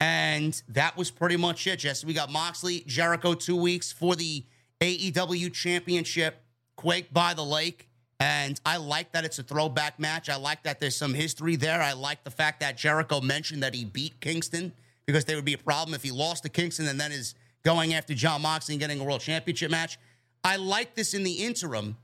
And 0.00 0.60
that 0.68 0.96
was 0.98 1.10
pretty 1.10 1.38
much 1.38 1.66
it, 1.66 1.78
Jesse. 1.78 2.06
We 2.06 2.12
got 2.12 2.30
Moxley, 2.30 2.84
Jericho 2.86 3.32
two 3.32 3.56
weeks 3.56 3.90
for 3.90 4.14
the 4.14 4.44
AEW 4.84 5.50
championship, 5.52 6.44
Quake 6.76 7.12
by 7.12 7.32
the 7.32 7.44
Lake. 7.44 7.88
And 8.20 8.60
I 8.66 8.76
like 8.76 9.12
that 9.12 9.24
it's 9.24 9.38
a 9.38 9.42
throwback 9.42 9.98
match. 9.98 10.28
I 10.28 10.36
like 10.36 10.62
that 10.64 10.78
there's 10.78 10.96
some 10.96 11.14
history 11.14 11.56
there. 11.56 11.80
I 11.80 11.94
like 11.94 12.22
the 12.22 12.30
fact 12.30 12.60
that 12.60 12.76
Jericho 12.76 13.20
mentioned 13.20 13.62
that 13.62 13.74
he 13.74 13.86
beat 13.86 14.20
Kingston 14.20 14.72
because 15.06 15.24
there 15.24 15.36
would 15.36 15.44
be 15.44 15.54
a 15.54 15.58
problem 15.58 15.94
if 15.94 16.02
he 16.02 16.10
lost 16.10 16.42
to 16.42 16.50
Kingston 16.50 16.86
and 16.86 17.00
then 17.00 17.12
is 17.12 17.34
going 17.64 17.94
after 17.94 18.14
Jon 18.14 18.42
Moxley 18.42 18.74
and 18.74 18.80
getting 18.80 19.00
a 19.00 19.04
world 19.04 19.22
championship 19.22 19.70
match. 19.70 19.98
I 20.44 20.56
like 20.56 20.94
this 20.94 21.14
in 21.14 21.22
the 21.22 21.32
interim, 21.32 21.96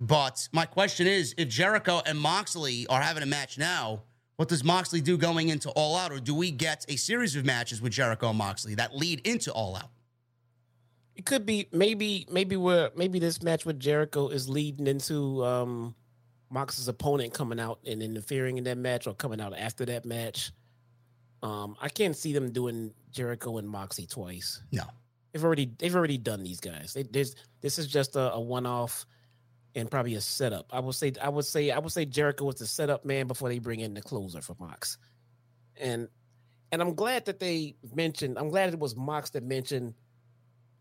but 0.00 0.48
my 0.52 0.64
question 0.64 1.08
is 1.08 1.34
if 1.36 1.48
Jericho 1.48 2.02
and 2.06 2.18
Moxley 2.18 2.86
are 2.86 3.02
having 3.02 3.24
a 3.24 3.26
match 3.26 3.58
now, 3.58 4.02
what 4.36 4.48
does 4.48 4.62
Moxley 4.62 5.00
do 5.00 5.18
going 5.18 5.48
into 5.48 5.70
All 5.70 5.96
Out? 5.96 6.12
Or 6.12 6.20
do 6.20 6.36
we 6.36 6.52
get 6.52 6.84
a 6.88 6.94
series 6.94 7.34
of 7.34 7.44
matches 7.44 7.82
with 7.82 7.92
Jericho 7.92 8.28
and 8.28 8.38
Moxley 8.38 8.76
that 8.76 8.96
lead 8.96 9.26
into 9.26 9.52
All 9.52 9.74
Out? 9.74 9.90
It 11.18 11.26
could 11.26 11.44
be 11.44 11.68
maybe 11.72 12.26
maybe 12.30 12.56
where 12.56 12.90
maybe 12.96 13.18
this 13.18 13.42
match 13.42 13.66
with 13.66 13.78
Jericho 13.80 14.28
is 14.28 14.48
leading 14.48 14.86
into 14.86 15.44
um 15.44 15.94
Mox's 16.48 16.86
opponent 16.88 17.34
coming 17.34 17.58
out 17.58 17.80
and 17.84 18.02
interfering 18.02 18.56
in 18.56 18.64
that 18.64 18.78
match 18.78 19.06
or 19.06 19.14
coming 19.14 19.40
out 19.40 19.52
after 19.58 19.84
that 19.86 20.04
match. 20.04 20.52
Um, 21.42 21.76
I 21.82 21.88
can't 21.88 22.16
see 22.16 22.32
them 22.32 22.52
doing 22.52 22.92
Jericho 23.10 23.58
and 23.58 23.68
Moxie 23.68 24.06
twice. 24.06 24.62
No. 24.72 24.84
They've 25.32 25.44
already 25.44 25.72
they've 25.78 25.94
already 25.94 26.18
done 26.18 26.44
these 26.44 26.60
guys. 26.60 26.94
They, 26.94 27.02
this 27.02 27.34
this 27.62 27.80
is 27.80 27.88
just 27.88 28.14
a, 28.14 28.32
a 28.34 28.40
one 28.40 28.64
off 28.64 29.04
and 29.74 29.90
probably 29.90 30.14
a 30.14 30.20
setup. 30.20 30.72
I 30.72 30.78
would 30.78 30.94
say 30.94 31.12
I 31.20 31.28
would 31.28 31.44
say 31.44 31.72
I 31.72 31.80
would 31.80 31.92
say 31.92 32.04
Jericho 32.04 32.44
was 32.44 32.56
the 32.56 32.66
setup 32.66 33.04
man 33.04 33.26
before 33.26 33.48
they 33.48 33.58
bring 33.58 33.80
in 33.80 33.92
the 33.92 34.02
closer 34.02 34.40
for 34.40 34.54
Mox. 34.60 34.98
And 35.76 36.08
and 36.70 36.80
I'm 36.80 36.94
glad 36.94 37.26
that 37.26 37.40
they 37.40 37.74
mentioned. 37.94 38.38
I'm 38.38 38.50
glad 38.50 38.72
it 38.72 38.78
was 38.78 38.94
Mox 38.94 39.30
that 39.30 39.42
mentioned. 39.42 39.94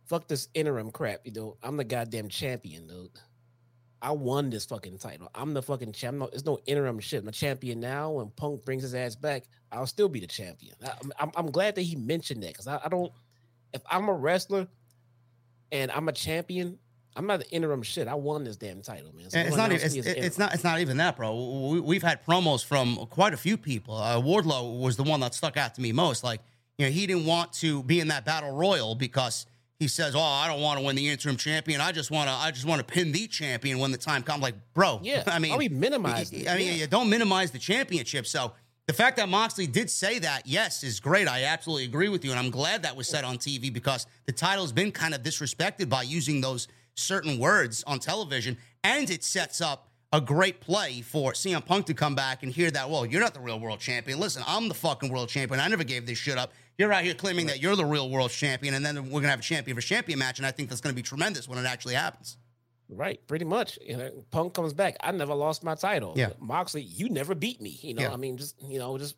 Fuck 0.08 0.28
this 0.28 0.48
interim 0.54 0.92
crap. 0.92 1.22
You 1.26 1.34
know, 1.34 1.58
I'm 1.62 1.78
the 1.78 1.84
goddamn 1.84 2.30
champion, 2.30 2.88
dude. 2.88 3.12
I 4.02 4.12
won 4.12 4.50
this 4.50 4.66
fucking 4.66 5.00
title. 5.00 5.30
I'm 5.34 5.54
the 5.54 5.62
fucking 5.62 5.92
champ. 5.92 6.18
No, 6.18 6.28
there's 6.28 6.46
no 6.46 6.60
interim 6.66 7.00
shit. 7.00 7.24
I'm 7.24 7.28
a 7.28 7.32
champion 7.32 7.80
now. 7.80 8.12
When 8.12 8.30
Punk 8.30 8.64
brings 8.64 8.84
his 8.84 8.94
ass 8.94 9.16
back, 9.16 9.44
I'll 9.72 9.88
still 9.88 10.08
be 10.08 10.20
the 10.20 10.28
champion. 10.28 10.76
I, 10.86 10.92
I'm, 11.20 11.32
I'm 11.36 11.52
glad 11.52 11.76
that 11.76 11.82
he 11.82 11.96
mentioned 11.96 12.44
that 12.44 12.54
because 12.54 12.68
I, 12.68 12.80
I 12.84 12.90
don't. 12.90 13.12
If 13.74 13.82
I'm 13.90 14.08
a 14.08 14.14
wrestler 14.14 14.68
and 15.72 15.92
I'm 15.92 16.08
a 16.08 16.14
champion, 16.14 16.78
I'm 17.16 17.26
not 17.26 17.40
the 17.40 17.50
interim 17.50 17.82
shit. 17.82 18.08
I 18.08 18.14
won 18.14 18.44
this 18.44 18.56
damn 18.56 18.82
title, 18.82 19.14
man. 19.16 19.32
So 19.32 19.40
it's 19.40 19.56
don't. 19.56 19.74
Even, 19.74 19.86
it's, 19.86 19.96
it's 19.96 20.38
not. 20.38 20.54
It's 20.54 20.64
not 20.64 20.80
even 20.80 20.98
that, 20.98 21.18
bro. 21.18 21.82
We, 21.84 21.96
have 21.96 22.04
had 22.04 22.26
promos 22.26 22.64
from 22.64 22.98
quite 23.10 23.34
a 23.34 23.38
few 23.38 23.58
people. 23.58 23.96
Uh, 23.96 24.22
Wardlow 24.22 24.80
was 24.80 24.96
the 24.96 25.04
one 25.04 25.20
that 25.22 25.34
stuck 25.34 25.58
out 25.58 25.74
to 25.76 25.82
me 25.82 25.92
most. 25.92 26.24
Like, 26.24 26.42
you 26.78 26.86
know, 26.86 26.92
he 26.92 27.08
didn't 27.08 27.26
want 27.26 27.52
to 27.54 27.82
be 27.84 28.00
in 28.00 28.10
that 28.10 28.26
battle 28.26 28.56
royal 28.56 28.94
because 28.94 29.48
he 29.80 29.88
says, 29.88 30.16
"Oh, 30.16 30.22
I 30.22 30.48
don't 30.48 30.62
want 30.62 30.80
to 30.80 30.86
win 30.86 30.96
the 30.96 31.08
interim 31.08 31.38
champion. 31.38 31.82
I 31.82 31.92
just 31.92 32.10
want 32.12 32.30
to. 32.30 32.34
I 32.34 32.52
just 32.52 32.66
want 32.66 32.80
to 32.80 32.86
pin 32.86 33.12
the 33.12 33.28
champion 33.28 33.80
when 33.80 33.92
the 33.92 33.98
time 33.98 34.24
comes." 34.24 34.42
Like, 34.42 34.56
bro, 34.74 35.00
Yeah, 35.04 35.24
I 35.28 35.40
mean, 35.40 35.52
I'll 35.52 35.60
be 35.60 35.70
I 36.48 36.58
mean, 36.58 36.80
yeah. 36.80 36.86
don't 36.88 37.10
minimize 37.10 37.52
the 37.52 37.60
championship. 37.60 38.26
So 38.26 38.54
the 38.88 38.94
fact 38.94 39.18
that 39.18 39.30
Moxley 39.30 39.68
did 39.68 39.90
say 39.90 40.20
that, 40.20 40.48
yes, 40.48 40.84
is 40.84 41.00
great. 41.00 41.28
I 41.28 41.44
absolutely 41.44 41.86
agree 41.86 42.10
with 42.10 42.24
you, 42.26 42.32
and 42.32 42.40
I'm 42.40 42.50
glad 42.50 42.84
that 42.84 42.96
was 42.96 43.08
said 43.08 43.24
on 43.24 43.38
TV 43.38 43.72
because 43.72 44.08
the 44.26 44.32
title's 44.32 44.72
been 44.72 44.92
kind 44.92 45.14
of 45.14 45.22
disrespected 45.22 45.90
by 45.90 46.04
using 46.04 46.42
those 46.42 46.68
certain 46.96 47.38
words 47.38 47.84
on 47.86 48.00
television, 48.00 48.58
and 48.84 49.10
it 49.10 49.24
sets 49.24 49.62
up 49.62 49.90
a 50.14 50.22
great 50.22 50.62
play 50.62 51.02
for 51.02 51.34
CM 51.34 51.64
Punk 51.66 51.86
to 51.88 51.94
come 51.94 52.16
back 52.16 52.44
and 52.44 52.52
hear 52.52 52.72
that. 52.72 52.90
Well, 52.90 53.06
you're 53.06 53.22
not 53.22 53.34
the 53.34 53.42
real 53.42 53.60
world 53.60 53.80
champion. 53.80 54.20
Listen, 54.20 54.42
I'm 54.48 54.70
the 54.70 54.74
fucking 54.74 55.12
world 55.12 55.30
champion. 55.30 55.60
I 55.60 55.68
never 55.68 55.84
gave 55.84 56.06
this 56.06 56.18
shit 56.18 56.38
up. 56.38 56.54
You're 56.78 56.94
out 56.94 57.04
here 57.04 57.16
claiming 57.16 57.48
that 57.48 57.60
you're 57.62 57.76
the 57.76 57.86
real 57.86 58.10
world 58.10 58.30
champion, 58.32 58.76
and 58.76 58.86
then 58.86 59.10
we're 59.10 59.22
gonna 59.22 59.32
have 59.32 59.40
a 59.40 59.44
champion 59.44 59.76
for 59.76 59.82
champion 59.82 60.20
match, 60.20 60.38
and 60.40 60.46
I 60.46 60.52
think 60.52 60.70
that's 60.70 60.82
gonna 60.82 60.94
be 60.94 61.02
tremendous 61.02 61.48
when 61.48 61.58
it 61.58 61.66
actually 61.66 61.96
happens. 61.96 62.38
Right, 62.90 63.20
pretty 63.28 63.46
much. 63.46 63.78
You 63.82 63.98
know, 63.98 64.12
Punk 64.32 64.54
comes 64.54 64.74
back. 64.74 64.96
I 65.02 65.12
never 65.12 65.34
lost 65.34 65.64
my 65.64 65.76
title. 65.76 66.14
Yeah. 66.16 66.30
Moxley, 66.40 66.84
you 66.84 67.10
never 67.10 67.36
beat 67.36 67.60
me. 67.62 67.78
You 67.82 67.96
know, 67.96 68.04
Yeah. 68.04 68.14
I 68.14 68.16
mean, 68.16 68.38
just 68.38 68.56
you 68.62 68.80
know, 68.80 68.98
just 68.98 69.16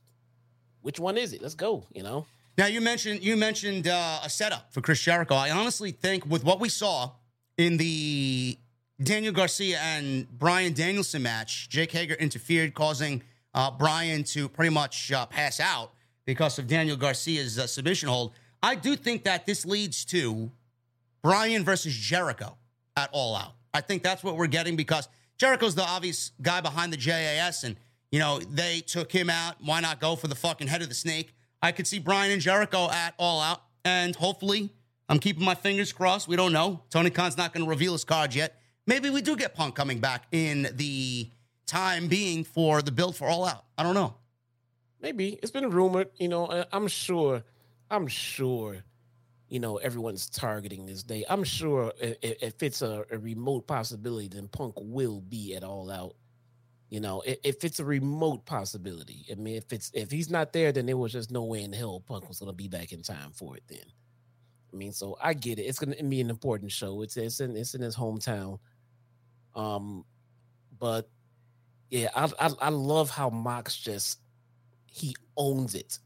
which 0.82 1.00
one 1.00 1.18
is 1.18 1.34
it? 1.34 1.42
Let's 1.42 1.56
go. 1.56 1.86
You 1.94 2.04
know, 2.04 2.26
Now 2.58 2.66
you 2.68 2.82
mentioned 2.82 3.24
you 3.24 3.36
mentioned 3.36 3.88
uh, 3.88 4.22
a 4.24 4.30
setup 4.30 4.74
for 4.74 4.82
Chris 4.82 5.02
Jericho. 5.02 5.36
I 5.36 5.52
honestly 5.52 5.92
think 5.92 6.26
with 6.26 6.44
what 6.44 6.60
we 6.60 6.70
saw 6.70 7.12
in 7.58 7.78
the 7.78 8.58
Daniel 9.04 9.34
Garcia 9.34 9.80
and 9.80 10.28
Bryan 10.38 10.74
Danielson 10.74 11.22
match, 11.24 11.70
Jake 11.70 11.92
Hager 11.92 12.16
interfered, 12.16 12.74
causing 12.74 13.22
uh, 13.54 13.70
Bryan 13.70 14.24
to 14.24 14.48
pretty 14.50 14.74
much 14.74 15.12
uh, 15.12 15.26
pass 15.26 15.60
out 15.60 15.94
because 16.30 16.60
of 16.60 16.68
Daniel 16.68 16.96
Garcia's 16.96 17.58
uh, 17.58 17.66
submission 17.66 18.08
hold. 18.08 18.34
I 18.62 18.76
do 18.76 18.96
think 18.96 19.24
that 19.24 19.48
this 19.48 19.66
leads 19.66 20.06
to 20.06 20.52
Bryan 21.24 21.64
versus 21.64 21.92
Jericho 21.92 22.56
at 22.96 23.10
All 23.12 23.36
Out. 23.36 23.54
I 23.74 23.82
think 23.82 24.04
that's 24.04 24.24
what 24.24 24.38
we're 24.38 24.46
getting 24.46 24.76
because 24.76 25.10
Jericho's 25.40 25.74
the 25.74 25.82
obvious 25.82 26.32
guy 26.40 26.62
behind 26.62 26.94
the 26.94 26.98
JAS, 26.98 27.64
and 27.64 27.76
you 28.12 28.20
know 28.20 28.38
they 28.38 28.82
took 28.82 29.12
him 29.12 29.32
out. 29.32 29.56
Why 29.60 29.80
not 29.80 30.00
go 30.00 30.16
for 30.16 30.28
the 30.28 30.36
fucking 30.36 30.68
head 30.68 30.84
of 30.84 30.90
the 30.90 30.94
snake? 30.94 31.34
I 31.64 31.72
could 31.72 31.88
see 31.88 31.98
Bryan 31.98 32.32
and 32.32 32.42
Jericho 32.42 32.92
at 32.92 33.16
All 33.18 33.42
Out, 33.42 33.64
and 33.84 34.16
hopefully, 34.16 34.70
I'm 35.10 35.18
keeping 35.18 35.44
my 35.44 35.56
fingers 35.56 35.92
crossed. 35.92 36.28
We 36.28 36.36
don't 36.36 36.54
know. 36.54 36.84
Tony 36.92 37.10
Khan's 37.10 37.38
not 37.38 37.56
going 37.56 37.66
to 37.66 37.70
reveal 37.72 37.94
his 37.94 38.04
cards 38.04 38.36
yet. 38.36 38.62
Maybe 38.86 39.10
we 39.10 39.24
do 39.24 39.36
get 39.36 39.56
Punk 39.56 39.74
coming 39.74 39.98
back 39.98 40.28
in 40.32 40.68
the 40.76 41.32
time 41.66 42.08
being 42.08 42.44
for 42.44 42.84
the 42.84 42.92
build 42.92 43.16
for 43.16 43.28
All 43.28 43.46
Out. 43.46 43.66
I 43.80 43.82
don't 43.82 43.96
know. 43.96 44.14
Maybe 45.02 45.40
it's 45.42 45.52
been 45.52 45.70
rumored. 45.70 46.10
You 46.18 46.28
know, 46.28 46.66
I'm 46.72 46.88
sure. 46.88 47.44
I'm 47.90 48.08
sure. 48.08 48.84
You 49.48 49.60
know, 49.60 49.78
everyone's 49.78 50.30
targeting 50.30 50.86
this 50.86 51.02
day. 51.02 51.26
I'm 51.28 51.44
sure 51.44 51.92
if 52.00 52.62
it's 52.62 52.84
a, 52.84 53.04
a 53.12 53.18
remote 53.18 53.66
possibility, 53.66 54.28
then 54.28 54.48
Punk 54.48 54.76
will 54.78 55.22
be 55.22 55.56
at 55.56 55.64
All 55.64 55.90
Out. 55.90 56.16
You 56.90 57.00
know, 57.00 57.24
if 57.26 57.64
it's 57.64 57.80
a 57.80 57.86
remote 57.86 58.46
possibility. 58.46 59.26
I 59.32 59.36
mean, 59.36 59.56
if 59.56 59.72
it's 59.74 59.92
if 59.94 60.12
he's 60.12 60.30
not 60.30 60.54
there, 60.54 60.72
then 60.72 60.86
there 60.86 60.98
was 60.98 61.14
just 61.14 61.32
no 61.32 61.44
way 61.44 61.64
in 61.64 61.74
hell 61.74 62.00
Punk 62.00 62.28
was 62.28 62.40
going 62.40 62.52
to 62.52 62.56
be 62.56 62.68
back 62.68 62.92
in 62.92 63.02
time 63.02 63.32
for 63.32 63.56
it. 63.58 63.64
Then, 63.68 63.86
I 64.74 64.76
mean, 64.76 64.92
so 64.92 65.18
I 65.22 65.34
get 65.34 65.60
it. 65.60 65.64
It's 65.64 65.80
going 65.80 65.96
to 65.96 66.04
be 66.04 66.22
an 66.22 66.30
important 66.30 66.72
show. 66.72 67.02
It's 67.02 67.18
it's 67.18 67.40
in 67.40 67.56
it's 67.56 67.76
in 67.76 67.82
his 67.82 67.96
hometown. 67.96 68.60
Um, 69.56 70.04
but 70.80 71.10
yeah, 71.90 72.10
I 72.16 72.32
I, 72.40 72.50
I 72.60 72.70
love 72.70 73.10
how 73.12 73.30
Mox 73.30 73.78
just 73.78 74.20
he 74.92 75.16
owns 75.38 75.76
it. 75.76 76.00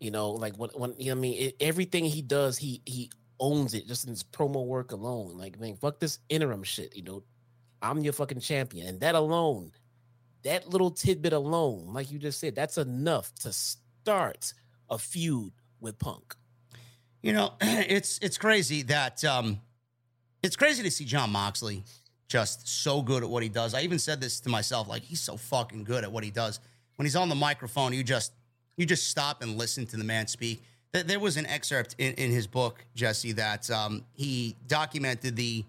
You 0.00 0.10
know, 0.10 0.30
like 0.30 0.56
when 0.56 0.70
when 0.74 0.94
you 0.98 1.06
know 1.06 1.12
I 1.12 1.20
mean, 1.20 1.34
it, 1.40 1.56
everything 1.60 2.04
he 2.04 2.22
does, 2.22 2.58
he 2.58 2.82
he 2.84 3.10
owns 3.40 3.74
it 3.74 3.86
just 3.86 4.04
in 4.04 4.10
his 4.10 4.22
promo 4.22 4.66
work 4.66 4.92
alone. 4.92 5.36
Like, 5.36 5.58
man, 5.58 5.76
fuck 5.76 6.00
this 6.00 6.18
interim 6.28 6.62
shit. 6.62 6.96
You 6.96 7.02
know, 7.02 7.22
I'm 7.80 8.00
your 8.00 8.12
fucking 8.12 8.40
champion, 8.40 8.86
and 8.86 9.00
that 9.00 9.14
alone, 9.14 9.72
that 10.42 10.68
little 10.68 10.90
tidbit 10.90 11.32
alone, 11.32 11.92
like 11.92 12.10
you 12.10 12.18
just 12.18 12.40
said, 12.40 12.54
that's 12.54 12.78
enough 12.78 13.34
to 13.40 13.52
start 13.52 14.52
a 14.90 14.98
feud 14.98 15.52
with 15.80 15.98
Punk. 15.98 16.34
You 17.22 17.32
know, 17.32 17.54
it's 17.60 18.18
it's 18.20 18.38
crazy 18.38 18.82
that 18.82 19.24
um, 19.24 19.60
it's 20.42 20.56
crazy 20.56 20.82
to 20.82 20.90
see 20.90 21.04
Jon 21.04 21.30
Moxley 21.30 21.84
just 22.28 22.68
so 22.68 23.02
good 23.02 23.22
at 23.22 23.28
what 23.28 23.42
he 23.42 23.48
does. 23.48 23.74
I 23.74 23.82
even 23.82 23.98
said 23.98 24.20
this 24.20 24.40
to 24.40 24.48
myself, 24.48 24.88
like 24.88 25.02
he's 25.02 25.20
so 25.20 25.36
fucking 25.36 25.84
good 25.84 26.04
at 26.04 26.12
what 26.12 26.24
he 26.24 26.30
does. 26.30 26.60
When 26.96 27.06
he's 27.06 27.16
on 27.16 27.28
the 27.28 27.34
microphone, 27.34 27.92
you 27.92 28.02
just 28.02 28.32
you 28.76 28.86
just 28.86 29.08
stop 29.08 29.42
and 29.42 29.56
listen 29.56 29.86
to 29.86 29.96
the 29.96 30.04
man 30.04 30.26
speak. 30.26 30.62
There 30.92 31.20
was 31.20 31.36
an 31.36 31.46
excerpt 31.46 31.94
in, 31.98 32.14
in 32.14 32.30
his 32.30 32.46
book, 32.46 32.84
Jesse, 32.94 33.32
that 33.32 33.70
um, 33.70 34.04
he 34.12 34.56
documented 34.66 35.36
the 35.36 35.64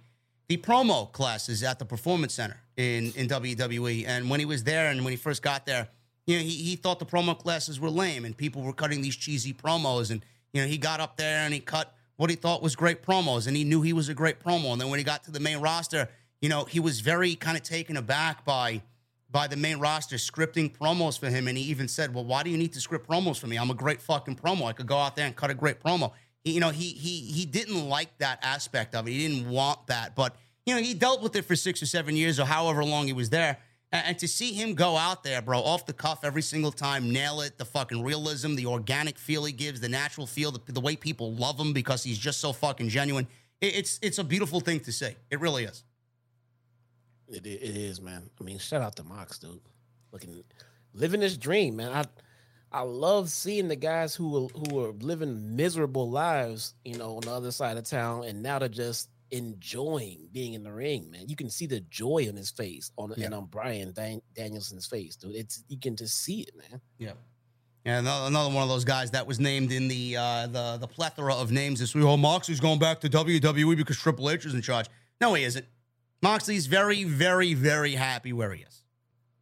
the 0.47 0.57
promo 0.57 1.11
classes 1.11 1.63
at 1.63 1.80
the 1.80 1.86
Performance 1.86 2.34
Center 2.34 2.61
in 2.78 3.11
in 3.15 3.28
WWE, 3.28 4.07
and 4.07 4.30
when 4.30 4.39
he 4.39 4.45
was 4.45 4.63
there 4.63 4.89
and 4.89 5.03
when 5.03 5.11
he 5.11 5.17
first 5.17 5.41
got 5.41 5.65
there, 5.65 5.89
you 6.28 6.36
know, 6.36 6.43
he, 6.43 6.49
he 6.49 6.75
thought 6.75 6.99
the 6.99 7.05
promo 7.05 7.38
classes 7.39 7.80
were 7.80 7.89
lame 7.89 8.25
and 8.25 8.36
people 8.38 8.61
were 8.61 8.73
cutting 8.73 9.01
these 9.01 9.15
cheesy 9.15 9.53
promos. 9.53 10.11
And, 10.11 10.23
you 10.53 10.61
know, 10.61 10.67
he 10.67 10.78
got 10.78 10.99
up 10.99 11.15
there 11.17 11.39
and 11.39 11.53
he 11.53 11.61
cut 11.61 11.95
what 12.17 12.30
he 12.30 12.36
thought 12.36 12.61
was 12.61 12.75
great 12.75 13.01
promos 13.01 13.47
and 13.47 13.55
he 13.55 13.63
knew 13.63 13.82
he 13.82 13.93
was 13.93 14.09
a 14.09 14.13
great 14.13 14.39
promo. 14.39 14.73
And 14.73 14.82
then 14.82 14.89
when 14.89 14.99
he 14.99 15.05
got 15.05 15.23
to 15.23 15.32
the 15.32 15.39
main 15.39 15.59
roster, 15.59 16.09
you 16.41 16.49
know, 16.49 16.65
he 16.65 16.80
was 16.80 16.99
very 16.99 17.34
kind 17.36 17.55
of 17.57 17.63
taken 17.63 17.95
aback 17.95 18.43
by 18.43 18.82
by 19.30 19.47
the 19.47 19.57
main 19.57 19.80
roster 19.80 20.15
scripting 20.15 20.75
promos 20.75 21.19
for 21.19 21.30
him. 21.30 21.47
And 21.47 21.57
he 21.57 21.63
even 21.65 21.88
said, 21.88 22.13
Well, 22.13 22.25
why 22.25 22.43
do 22.43 22.49
you 22.49 22.57
need 22.57 22.73
to 22.73 22.82
script 22.82 23.07
promos 23.07 23.39
for 23.39 23.47
me? 23.47 23.57
I'm 23.57 23.69
a 23.69 23.75
great 23.75 24.01
fucking 24.01 24.36
promo. 24.36 24.65
I 24.65 24.73
could 24.73 24.88
go 24.88 24.97
out 24.97 25.15
there 25.15 25.25
and 25.25 25.36
cut 25.36 25.49
a 25.49 25.53
great 25.53 25.82
promo. 25.82 26.11
He, 26.43 26.51
you 26.51 26.59
know, 26.59 26.69
he 26.69 26.89
he 26.89 27.21
he 27.21 27.45
didn't 27.45 27.88
like 27.88 28.17
that 28.19 28.39
aspect 28.43 28.95
of 28.95 29.07
it. 29.07 29.11
He 29.11 29.28
didn't 29.28 29.49
want 29.49 29.88
that. 29.88 30.15
But, 30.15 30.36
you 30.65 30.75
know, 30.75 30.82
he 30.82 30.93
dealt 30.93 31.21
with 31.21 31.36
it 31.36 31.45
for 31.45 31.55
six 31.55 31.82
or 31.82 31.86
seven 31.86 32.15
years 32.15 32.39
or 32.39 32.45
however 32.45 32.84
long 32.84 33.07
he 33.07 33.13
was 33.13 33.30
there. 33.30 33.57
And, 33.91 34.07
and 34.07 34.19
to 34.19 34.28
see 34.28 34.53
him 34.53 34.73
go 34.73 34.95
out 34.95 35.23
there, 35.23 35.41
bro, 35.41 35.59
off 35.59 35.86
the 35.86 35.93
cuff 35.93 36.23
every 36.23 36.41
single 36.41 36.71
time, 36.71 37.11
nail 37.11 37.41
it, 37.41 37.57
the 37.57 37.65
fucking 37.65 38.03
realism, 38.03 38.55
the 38.55 38.65
organic 38.65 39.17
feel 39.17 39.45
he 39.45 39.53
gives, 39.53 39.82
the 39.82 39.89
natural 39.89 40.28
feel, 40.28 40.51
the, 40.51 40.71
the 40.71 40.82
way 40.82 40.95
people 40.95 41.34
love 41.34 41.59
him 41.59 41.73
because 41.73 42.03
he's 42.03 42.17
just 42.17 42.39
so 42.39 42.53
fucking 42.53 42.89
genuine. 42.89 43.28
It, 43.61 43.75
it's 43.75 43.99
it's 44.01 44.17
a 44.17 44.23
beautiful 44.23 44.59
thing 44.59 44.80
to 44.82 44.91
see. 44.91 45.15
It 45.30 45.39
really 45.39 45.65
is. 45.65 45.84
It, 47.30 47.45
it 47.45 47.61
is, 47.78 48.01
man. 48.01 48.30
I 48.39 48.43
mean, 48.43 48.57
shout 48.59 48.82
out 48.82 48.95
to 48.97 49.03
Mox, 49.03 49.39
dude. 49.39 49.59
Looking, 50.11 50.43
living 50.93 51.19
this 51.19 51.38
dream, 51.38 51.75
man. 51.78 51.91
I 51.91 52.05
I 52.71 52.82
love 52.82 53.30
seeing 53.30 53.67
the 53.69 53.75
guys 53.78 54.13
who 54.13 54.45
are, 54.45 54.49
who 54.49 54.80
are 54.84 54.91
living 54.99 55.55
miserable 55.55 56.09
lives, 56.09 56.73
you 56.84 56.97
know, 56.97 57.15
on 57.15 57.21
the 57.21 57.32
other 57.32 57.51
side 57.51 57.78
of 57.78 57.86
town, 57.86 58.25
and 58.25 58.41
now 58.43 58.59
they're 58.59 58.67
just 58.69 59.09
enjoying 59.32 60.28
being 60.32 60.53
in 60.53 60.63
the 60.63 60.71
ring, 60.71 61.09
man. 61.11 61.28
You 61.28 61.36
can 61.36 61.49
see 61.49 61.65
the 61.65 61.80
joy 61.82 62.28
on 62.30 62.36
his 62.36 62.51
face, 62.51 62.91
on 62.97 63.13
Yeah. 63.17 63.25
and 63.25 63.34
on 63.34 63.45
Bryan 63.45 63.91
Dan- 63.93 64.21
Danielson's 64.36 64.86
face, 64.86 65.15
dude. 65.15 65.36
It's 65.36 65.63
you 65.67 65.78
can 65.80 65.95
just 65.95 66.21
see 66.21 66.41
it, 66.41 66.51
man. 66.55 66.82
Yeah. 66.97 67.13
Yeah, 67.86 67.99
another, 67.99 68.28
another 68.28 68.53
one 68.53 68.63
of 68.63 68.69
those 68.69 68.84
guys 68.84 69.11
that 69.11 69.25
was 69.25 69.39
named 69.39 69.71
in 69.71 69.88
the 69.88 70.17
uh, 70.17 70.47
the 70.47 70.78
the 70.78 70.88
plethora 70.88 71.34
of 71.34 71.51
names 71.51 71.80
this 71.80 71.95
week. 71.95 72.03
Oh, 72.03 72.17
Moxley's 72.17 72.59
going 72.59 72.80
back 72.80 72.99
to 73.01 73.09
WWE 73.09 73.78
because 73.78 73.97
Triple 73.97 74.30
H 74.30 74.45
is 74.45 74.53
in 74.53 74.61
charge. 74.61 74.88
No, 75.21 75.34
he 75.36 75.43
isn't. 75.45 75.65
Moxley's 76.22 76.65
very, 76.68 77.03
very, 77.03 77.53
very 77.53 77.93
happy 77.93 78.34
where 78.34 78.53
he 78.53 78.63
is. 78.63 78.84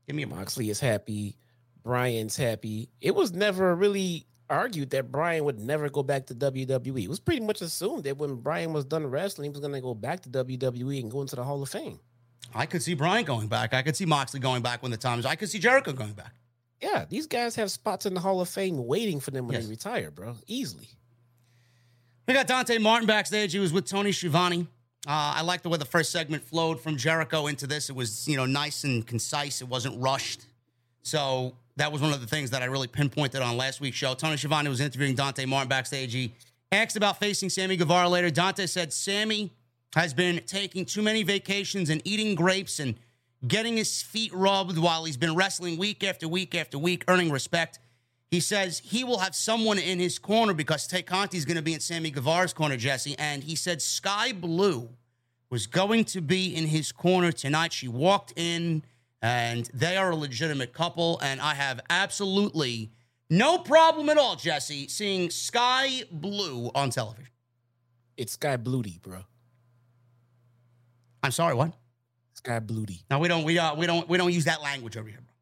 Give 0.07 0.15
me 0.15 0.23
a 0.23 0.27
Moxley. 0.27 0.39
Moxley 0.41 0.69
is 0.69 0.79
happy. 0.79 1.37
Bryan's 1.83 2.35
happy. 2.37 2.89
It 3.01 3.15
was 3.15 3.31
never 3.33 3.75
really 3.75 4.25
argued 4.49 4.91
that 4.91 5.11
Bryan 5.11 5.45
would 5.45 5.59
never 5.59 5.89
go 5.89 6.03
back 6.03 6.27
to 6.27 6.35
WWE. 6.35 7.03
It 7.03 7.09
was 7.09 7.19
pretty 7.19 7.41
much 7.45 7.61
assumed 7.61 8.03
that 8.03 8.17
when 8.17 8.35
Bryan 8.35 8.73
was 8.73 8.85
done 8.85 9.05
wrestling, 9.07 9.45
he 9.45 9.49
was 9.51 9.59
going 9.59 9.73
to 9.73 9.81
go 9.81 9.93
back 9.93 10.21
to 10.21 10.29
WWE 10.29 10.99
and 11.01 11.09
go 11.11 11.21
into 11.21 11.35
the 11.35 11.43
Hall 11.43 11.61
of 11.63 11.69
Fame. 11.69 11.99
I 12.53 12.65
could 12.65 12.83
see 12.83 12.93
Bryan 12.93 13.25
going 13.25 13.47
back. 13.47 13.73
I 13.73 13.81
could 13.81 13.95
see 13.95 14.05
Moxley 14.05 14.39
going 14.39 14.61
back 14.61 14.81
when 14.81 14.91
the 14.91 14.97
time 14.97 15.19
is. 15.19 15.25
I 15.25 15.35
could 15.35 15.49
see 15.49 15.59
Jericho 15.59 15.93
going 15.93 16.13
back. 16.13 16.33
Yeah, 16.81 17.05
these 17.09 17.25
guys 17.25 17.55
have 17.55 17.71
spots 17.71 18.05
in 18.05 18.13
the 18.13 18.19
Hall 18.19 18.41
of 18.41 18.49
Fame 18.49 18.85
waiting 18.85 19.19
for 19.19 19.31
them 19.31 19.47
when 19.47 19.55
Yes. 19.55 19.63
they 19.65 19.69
retire, 19.71 20.11
bro. 20.11 20.35
Easily. 20.45 20.89
We 22.27 22.33
got 22.33 22.47
Dante 22.47 22.77
Martin 22.77 23.07
backstage. 23.07 23.51
He 23.53 23.59
was 23.59 23.71
with 23.73 23.85
Tony 23.85 24.11
Schiavone. 24.11 24.67
Uh, 25.07 25.37
I 25.37 25.41
like 25.41 25.61
the 25.61 25.69
way 25.69 25.77
the 25.77 25.85
first 25.85 26.11
segment 26.11 26.43
flowed 26.43 26.79
from 26.79 26.97
Jericho 26.97 27.47
into 27.47 27.67
this. 27.67 27.89
It 27.89 27.95
was, 27.95 28.27
you 28.27 28.37
know, 28.37 28.45
nice 28.45 28.83
and 28.83 29.05
concise. 29.05 29.61
It 29.61 29.67
wasn't 29.67 30.01
rushed. 30.01 30.47
So 31.03 31.53
that 31.75 31.91
was 31.91 32.01
one 32.01 32.11
of 32.11 32.21
the 32.21 32.27
things 32.27 32.49
that 32.51 32.63
I 32.63 32.65
really 32.65 32.87
pinpointed 32.87 33.41
on 33.41 33.55
last 33.55 33.81
week's 33.81 33.97
show. 33.97 34.15
Tony 34.15 34.37
Schiavone 34.37 34.67
was 34.67 34.81
interviewing 34.81 35.13
Dante 35.13 35.45
Martin 35.45 35.69
backstage. 35.69 36.11
He 36.11 36.33
asked 36.71 36.95
about 36.95 37.19
facing 37.19 37.49
Sammy 37.49 37.77
Guevara 37.77 38.09
later. 38.09 38.31
Dante 38.31 38.65
said 38.65 38.91
Sammy 38.91 39.53
has 39.93 40.13
been 40.13 40.41
taking 40.47 40.85
too 40.85 41.03
many 41.03 41.21
vacations 41.21 41.91
and 41.91 42.01
eating 42.03 42.33
grapes 42.33 42.79
and 42.79 42.95
getting 43.47 43.77
his 43.77 44.01
feet 44.01 44.33
rubbed 44.33 44.77
while 44.77 45.05
he's 45.05 45.17
been 45.17 45.35
wrestling 45.35 45.77
week 45.77 46.03
after 46.03 46.27
week 46.27 46.55
after 46.55 46.79
week, 46.79 47.03
earning 47.07 47.29
respect. 47.29 47.79
He 48.31 48.39
says 48.39 48.79
he 48.79 49.03
will 49.03 49.19
have 49.19 49.35
someone 49.35 49.77
in 49.77 49.99
his 49.99 50.19
corner 50.19 50.53
because 50.53 50.87
Tay 50.87 51.03
Conti's 51.03 51.45
going 51.45 51.57
to 51.57 51.63
be 51.63 51.73
in 51.73 51.79
Sammy 51.79 52.11
Guevara's 52.11 52.53
corner, 52.53 52.75
Jesse. 52.75 53.15
And 53.17 53.43
he 53.43 53.55
said 53.55 53.81
Sky 53.81 54.31
Blue 54.31 54.89
was 55.49 55.67
going 55.67 56.05
to 56.05 56.21
be 56.21 56.55
in 56.55 56.67
his 56.67 56.91
corner 56.91 57.31
tonight. 57.31 57.71
She 57.71 57.87
walked 57.87 58.33
in, 58.35 58.83
and 59.21 59.69
they 59.73 59.95
are 59.95 60.11
a 60.11 60.15
legitimate 60.15 60.73
couple. 60.73 61.19
And 61.21 61.39
I 61.39 61.53
have 61.53 61.79
absolutely 61.89 62.91
no 63.29 63.59
problem 63.59 64.09
at 64.09 64.17
all, 64.17 64.35
Jesse, 64.35 64.87
seeing 64.87 65.29
Sky 65.29 66.03
Blue 66.11 66.71
on 66.75 66.89
television. 66.89 67.31
It's 68.17 68.33
Sky 68.33 68.57
Bluty, 68.57 69.01
bro. 69.01 69.21
I'm 71.23 71.31
sorry, 71.31 71.55
what? 71.55 71.73
Sky 72.33 72.59
Bluty. 72.59 73.03
No, 73.09 73.19
we 73.19 73.27
don't. 73.27 73.43
We 73.43 73.57
uh, 73.57 73.75
we 73.75 73.87
don't. 73.87 74.07
We 74.07 74.17
don't 74.17 74.31
use 74.31 74.45
that 74.45 74.61
language 74.61 74.97
over 74.97 75.07
here, 75.07 75.21
bro. 75.21 75.33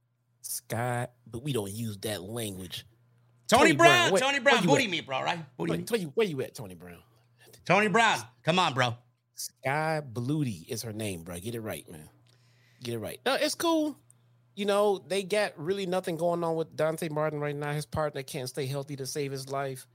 Sky, 0.41 1.07
but 1.33 1.43
we 1.43 1.51
don't 1.51 1.71
use 1.71 1.97
that 1.97 2.21
language. 2.21 2.85
Tony, 3.49 3.63
Tony 3.63 3.75
Brown, 3.75 3.89
Brown, 3.89 4.11
where- 4.11 4.21
Tony 4.21 4.39
Brown, 4.39 4.65
booty 4.65 4.85
at? 4.85 4.89
me, 4.89 5.01
bro. 5.01 5.21
Right? 5.21 5.57
Booty 5.57 5.71
Where, 5.71 5.79
me. 5.79 5.99
you, 5.99 6.11
where 6.15 6.27
you 6.27 6.41
at, 6.41 6.55
Tony 6.55 6.75
Brown? 6.75 6.99
Tony 7.65 7.87
Brown, 7.89 8.19
come 8.43 8.59
on, 8.59 8.73
bro. 8.73 8.95
Sky 9.35 10.01
Bluty 10.13 10.67
is 10.69 10.83
her 10.83 10.93
name, 10.93 11.23
bro. 11.23 11.39
Get 11.39 11.55
it 11.55 11.61
right, 11.61 11.89
man. 11.91 12.07
Get 12.83 12.93
it 12.93 12.99
right. 12.99 13.19
No, 13.25 13.33
it's 13.33 13.55
cool. 13.55 13.97
You 14.55 14.65
know, 14.65 15.03
they 15.07 15.23
got 15.23 15.53
really 15.57 15.87
nothing 15.87 16.15
going 16.17 16.43
on 16.43 16.55
with 16.55 16.75
Dante 16.75 17.09
Martin 17.09 17.39
right 17.39 17.55
now. 17.55 17.73
His 17.73 17.87
partner 17.87 18.21
can't 18.21 18.47
stay 18.47 18.67
healthy 18.67 18.95
to 18.97 19.05
save 19.07 19.31
his 19.31 19.49
life. 19.49 19.87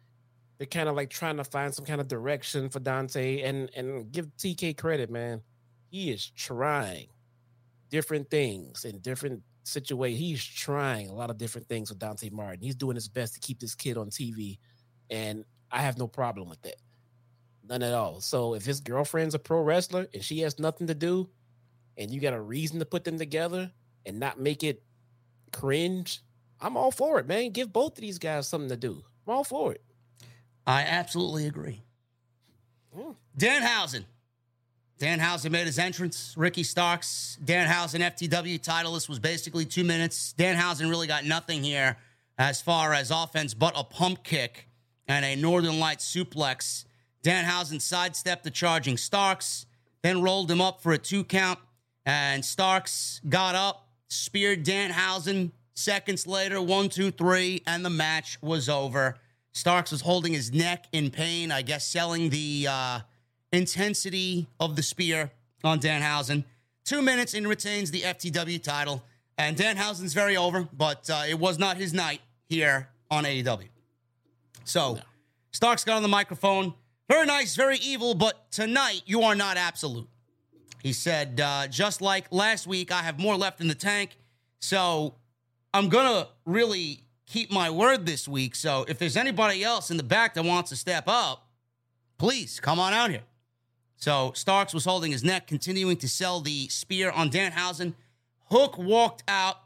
They're 0.59 0.66
kind 0.66 0.89
of 0.89 0.97
like 0.97 1.09
trying 1.11 1.36
to 1.36 1.45
find 1.45 1.72
some 1.72 1.84
kind 1.84 2.01
of 2.01 2.09
direction 2.09 2.68
for 2.68 2.80
Dante 2.80 3.43
and 3.43 3.70
and 3.76 4.11
give 4.11 4.26
TK 4.36 4.76
credit, 4.76 5.09
man. 5.09 5.43
He 5.89 6.11
is 6.11 6.28
trying 6.30 7.07
different 7.91 8.28
things 8.28 8.84
and 8.84 9.01
different 9.01 9.43
situations. 9.69 10.21
He's 10.21 10.45
trying 10.45 11.09
a 11.09 11.14
lot 11.14 11.31
of 11.31 11.39
different 11.39 11.69
things 11.69 11.91
with 11.91 11.99
Dante 11.99 12.31
Martin. 12.31 12.62
He's 12.62 12.75
doing 12.75 12.95
his 12.95 13.09
best 13.09 13.35
to 13.35 13.41
keep 13.41 13.61
this 13.61 13.75
kid 13.75 13.97
on 13.97 14.11
TV, 14.11 14.59
and 15.11 15.45
I 15.71 15.83
have 15.83 15.99
no 15.99 16.07
problem 16.07 16.49
with 16.49 16.62
that. 16.62 16.77
None 17.69 17.83
at 17.83 17.95
all. 17.95 18.21
So 18.21 18.55
if 18.55 18.64
his 18.64 18.81
girlfriend's 18.81 19.35
a 19.35 19.39
pro 19.39 19.61
wrestler 19.61 20.07
and 20.14 20.23
she 20.23 20.41
has 20.41 20.59
nothing 20.59 20.87
to 20.87 20.95
do, 20.95 21.29
and 21.99 22.11
you 22.11 22.21
got 22.21 22.33
a 22.33 22.41
reason 22.41 22.79
to 22.79 22.87
put 22.87 23.05
them 23.05 23.19
together 23.19 23.71
and 24.07 24.19
not 24.19 24.41
make 24.41 24.64
it 24.64 24.83
cringe, 25.53 26.23
I'm 26.61 26.77
all 26.77 26.91
for 26.91 27.19
it, 27.19 27.27
man. 27.27 27.51
Give 27.51 27.73
both 27.73 27.93
of 27.93 28.01
these 28.01 28.19
guys 28.19 28.49
something 28.49 28.71
to 28.71 28.77
do. 28.77 29.03
I'm 29.27 29.35
all 29.35 29.45
for 29.45 29.73
it. 29.73 29.83
I 30.66 30.83
absolutely 30.83 31.47
agree. 31.47 31.83
Yeah. 32.97 33.12
Danhausen. 33.37 34.05
Danhausen 34.99 35.53
made 35.53 35.66
his 35.66 35.78
entrance. 35.78 36.34
Ricky 36.36 36.64
Starks, 36.64 37.38
Danhausen 37.44 38.01
FTW 38.01 38.61
title. 38.61 38.94
This 38.94 39.09
was 39.09 39.20
basically 39.20 39.64
two 39.64 39.84
minutes. 39.84 40.34
Danhausen 40.36 40.90
really 40.90 41.07
got 41.07 41.24
nothing 41.24 41.62
here 41.62 41.96
as 42.36 42.61
far 42.61 42.92
as 42.92 43.12
offense 43.12 43.55
but 43.55 43.72
a 43.76 43.84
pump 43.84 44.24
kick 44.24 44.68
and 45.07 45.24
a 45.24 45.36
Northern 45.36 45.78
Light 45.78 45.99
suplex. 45.99 46.84
Danhausen 47.22 47.80
sidestepped 47.80 48.42
the 48.42 48.51
charging 48.51 48.96
Starks, 48.96 49.66
then 50.03 50.20
rolled 50.20 50.51
him 50.51 50.61
up 50.61 50.80
for 50.82 50.92
a 50.92 50.99
two 50.99 51.22
count. 51.22 51.61
And 52.05 52.44
Starks 52.44 53.20
got 53.28 53.55
up, 53.55 53.88
speared 54.09 54.64
Danhausen. 54.64 55.53
Seconds 55.74 56.26
later, 56.26 56.61
one, 56.61 56.88
two, 56.88 57.12
three, 57.12 57.62
and 57.68 57.84
the 57.84 57.90
match 57.90 58.38
was 58.42 58.68
over. 58.68 59.16
Starks 59.53 59.92
was 59.92 60.01
holding 60.01 60.32
his 60.32 60.53
neck 60.53 60.86
in 60.90 61.11
pain, 61.11 61.53
I 61.53 61.62
guess, 61.62 61.86
selling 61.86 62.30
the 62.30 62.66
uh, 62.68 63.01
intensity 63.53 64.46
of 64.61 64.76
the 64.76 64.82
spear 64.82 65.30
on 65.64 65.80
Danhausen. 65.80 66.44
Two 66.84 67.03
minutes 67.03 67.34
and 67.34 67.46
retains 67.49 67.90
the 67.90 68.03
FTW 68.03 68.62
title. 68.62 69.03
And 69.36 69.57
Danhausen's 69.57 70.14
very 70.14 70.36
over, 70.36 70.68
but 70.72 71.09
uh, 71.11 71.22
it 71.28 71.38
was 71.38 71.59
not 71.59 71.76
his 71.76 71.94
night 71.94 72.20
here 72.49 72.88
on 73.11 73.24
AEW. 73.24 73.68
So 74.64 74.99
Starks 75.53 75.84
got 75.84 75.96
on 75.96 76.03
the 76.03 76.09
microphone. 76.09 76.74
Very 77.09 77.26
nice, 77.26 77.57
very 77.57 77.78
evil, 77.78 78.14
but 78.14 78.51
tonight 78.53 79.03
you 79.07 79.22
are 79.22 79.34
not 79.34 79.57
absolute. 79.57 80.09
He 80.82 80.92
said, 80.92 81.40
uh, 81.40 81.66
just 81.68 82.01
like 82.01 82.26
last 82.30 82.66
week, 82.66 82.92
I 82.92 83.03
have 83.03 83.18
more 83.18 83.36
left 83.36 83.61
in 83.61 83.68
the 83.68 83.74
tank. 83.74 84.16
So 84.61 85.14
I'm 85.72 85.88
going 85.88 86.07
to 86.07 86.28
really 86.44 87.01
keep 87.26 87.51
my 87.51 87.70
word 87.70 88.07
this 88.07 88.28
week. 88.28 88.55
So 88.55 88.84
if 88.88 88.99
there's 88.99 89.16
anybody 89.16 89.64
else 89.64 89.90
in 89.90 89.96
the 89.96 90.03
back 90.03 90.34
that 90.34 90.44
wants 90.44 90.70
to 90.70 90.76
step 90.76 91.05
up, 91.07 91.46
please 92.18 92.61
come 92.61 92.78
on 92.78 92.92
out 92.92 93.11
here. 93.11 93.22
So 93.99 94.30
Starks 94.34 94.72
was 94.72 94.84
holding 94.84 95.11
his 95.11 95.24
neck, 95.24 95.49
continuing 95.49 95.96
to 95.99 96.09
sell 96.09 96.40
the 96.40 96.68
spear 96.68 97.11
on 97.11 97.30
Danhausen. 97.30 97.94
Hook 98.49 98.78
walked 98.78 99.24
out. 99.26 99.57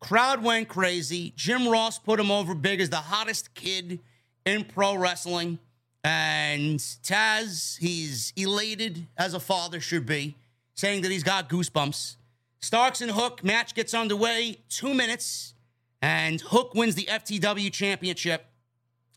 Crowd 0.00 0.44
went 0.44 0.68
crazy. 0.68 1.32
Jim 1.34 1.66
Ross 1.66 1.98
put 1.98 2.20
him 2.20 2.30
over 2.30 2.54
big 2.54 2.80
as 2.80 2.90
the 2.90 2.96
hottest 2.96 3.54
kid 3.54 3.98
in 4.44 4.64
pro 4.64 4.94
wrestling. 4.96 5.58
And 6.04 6.78
Taz, 6.78 7.78
he's 7.78 8.34
elated 8.36 9.06
as 9.16 9.32
a 9.32 9.40
father 9.40 9.80
should 9.80 10.04
be, 10.04 10.36
saying 10.74 11.00
that 11.02 11.10
he's 11.10 11.24
got 11.24 11.48
goosebumps. 11.48 12.16
Starks 12.60 13.00
and 13.00 13.10
Hook 13.10 13.42
match 13.42 13.74
gets 13.74 13.94
underway, 13.94 14.58
two 14.68 14.92
minutes, 14.92 15.54
and 16.02 16.40
Hook 16.40 16.74
wins 16.74 16.94
the 16.94 17.04
FTW 17.04 17.72
championship. 17.72 18.44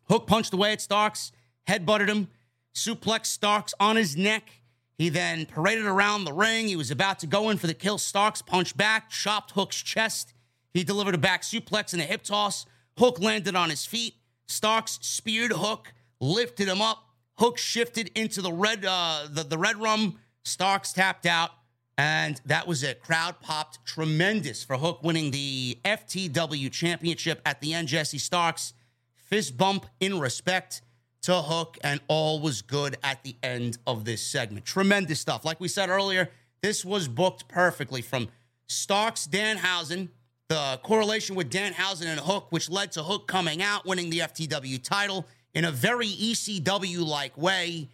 Hook 0.07 0.26
punched 0.26 0.53
away 0.53 0.72
at 0.72 0.82
Starks, 0.82 1.34
headbutted 1.68 2.07
him, 2.07 2.30
suplexed 2.74 3.28
Starks 3.28 3.74
on 3.80 3.96
his 3.96 4.16
neck. 4.16 4.62
He 4.98 5.10
then 5.10 5.46
paraded 5.46 5.86
around 5.86 6.26
the 6.26 6.34
ring. 6.34 6.68
He 6.68 6.76
was 6.76 6.92
about 6.92 7.20
to 7.20 7.28
go 7.28 7.50
in 7.50 7.58
for 7.58 7.68
the 7.68 7.74
kill. 7.74 7.98
Starks 7.98 8.42
punched 8.42 8.78
back, 8.78 9.10
chopped 9.10 9.52
Hook's 9.52 9.82
chest. 9.82 10.34
He 10.74 10.84
delivered 10.84 11.16
a 11.16 11.20
back 11.20 11.42
suplex 11.42 11.94
and 11.94 12.02
a 12.02 12.06
hip 12.06 12.24
toss. 12.24 12.66
Hook 12.98 13.20
landed 13.20 13.56
on 13.56 13.70
his 13.70 13.86
feet. 13.86 14.16
Starks 14.46 15.00
speared 15.02 15.52
Hook, 15.52 15.94
lifted 16.20 16.68
him 16.68 16.82
up. 16.82 17.06
Hook 17.38 17.58
shifted 17.58 18.12
into 18.16 18.42
the 18.42 18.54
red, 18.54 18.86
uh, 18.88 19.28
the, 19.30 19.44
the 19.44 19.58
red 19.58 19.78
rum. 19.78 20.20
Starks 20.44 20.94
tapped 20.94 21.26
out, 21.26 21.52
and 21.98 22.40
that 22.46 22.68
was 22.68 22.84
it. 22.84 23.02
Crowd 23.02 23.40
popped 23.42 23.84
tremendous 23.86 24.64
for 24.64 24.78
Hook 24.78 25.02
winning 25.02 25.32
the 25.32 25.80
FTW 25.84 26.72
championship 26.72 27.42
at 27.46 27.62
the 27.62 27.74
end. 27.74 27.88
Jesse 27.88 28.20
Starks 28.20 28.74
fist 29.16 29.58
bump 29.58 29.88
in 30.00 30.20
respect 30.20 30.83
to 31.24 31.42
Hook, 31.42 31.78
and 31.84 32.00
all 32.08 32.40
was 32.40 32.62
good 32.62 32.98
at 33.04 33.24
the 33.24 33.36
end 33.42 33.78
of 33.88 34.06
this 34.06 34.22
segment. 34.22 34.66
Tremendous 34.66 35.20
stuff. 35.20 35.44
Like 35.44 35.60
we 35.60 35.68
said 35.68 35.90
earlier, 35.90 36.30
this 36.62 36.86
was 36.86 37.08
booked 37.08 37.48
perfectly 37.48 38.02
from 38.02 38.30
Starks 38.68 39.28
Danhausen, 39.28 40.10
the 40.50 40.80
correlation 40.84 41.36
with 41.36 41.50
Danhausen 41.50 42.06
and 42.06 42.20
Hook, 42.20 42.48
which 42.50 42.70
led 42.70 42.92
to 42.94 43.04
Hook 43.04 43.28
coming 43.28 43.62
out, 43.62 43.86
winning 43.86 44.10
the 44.10 44.20
FTW 44.20 44.82
title 44.84 45.26
in 45.54 45.66
a 45.66 45.72
very 45.72 46.08
ECW 46.08 47.06
like 47.06 47.38
way. 47.38 47.90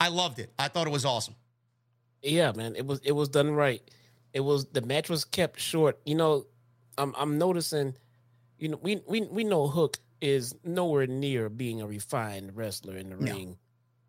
I 0.00 0.08
loved 0.08 0.40
it. 0.40 0.52
I 0.58 0.68
thought 0.68 0.86
it 0.86 0.90
was 0.90 1.04
awesome. 1.04 1.36
Yeah, 2.22 2.52
man, 2.52 2.74
it 2.76 2.86
was 2.86 3.00
it 3.04 3.12
was 3.12 3.28
done 3.28 3.52
right. 3.52 3.82
It 4.32 4.40
was 4.40 4.66
the 4.66 4.80
match 4.80 5.08
was 5.08 5.24
kept 5.24 5.60
short. 5.60 6.00
You 6.04 6.16
know, 6.16 6.46
I'm 6.98 7.14
I'm 7.16 7.38
noticing. 7.38 7.94
You 8.58 8.70
know, 8.70 8.80
we 8.82 9.02
we 9.06 9.22
we 9.22 9.44
know 9.44 9.66
Hook 9.66 9.98
is 10.22 10.54
nowhere 10.64 11.06
near 11.06 11.48
being 11.50 11.82
a 11.82 11.86
refined 11.86 12.56
wrestler 12.56 12.96
in 12.96 13.10
the 13.10 13.16
No. 13.16 13.32
ring, 13.34 13.58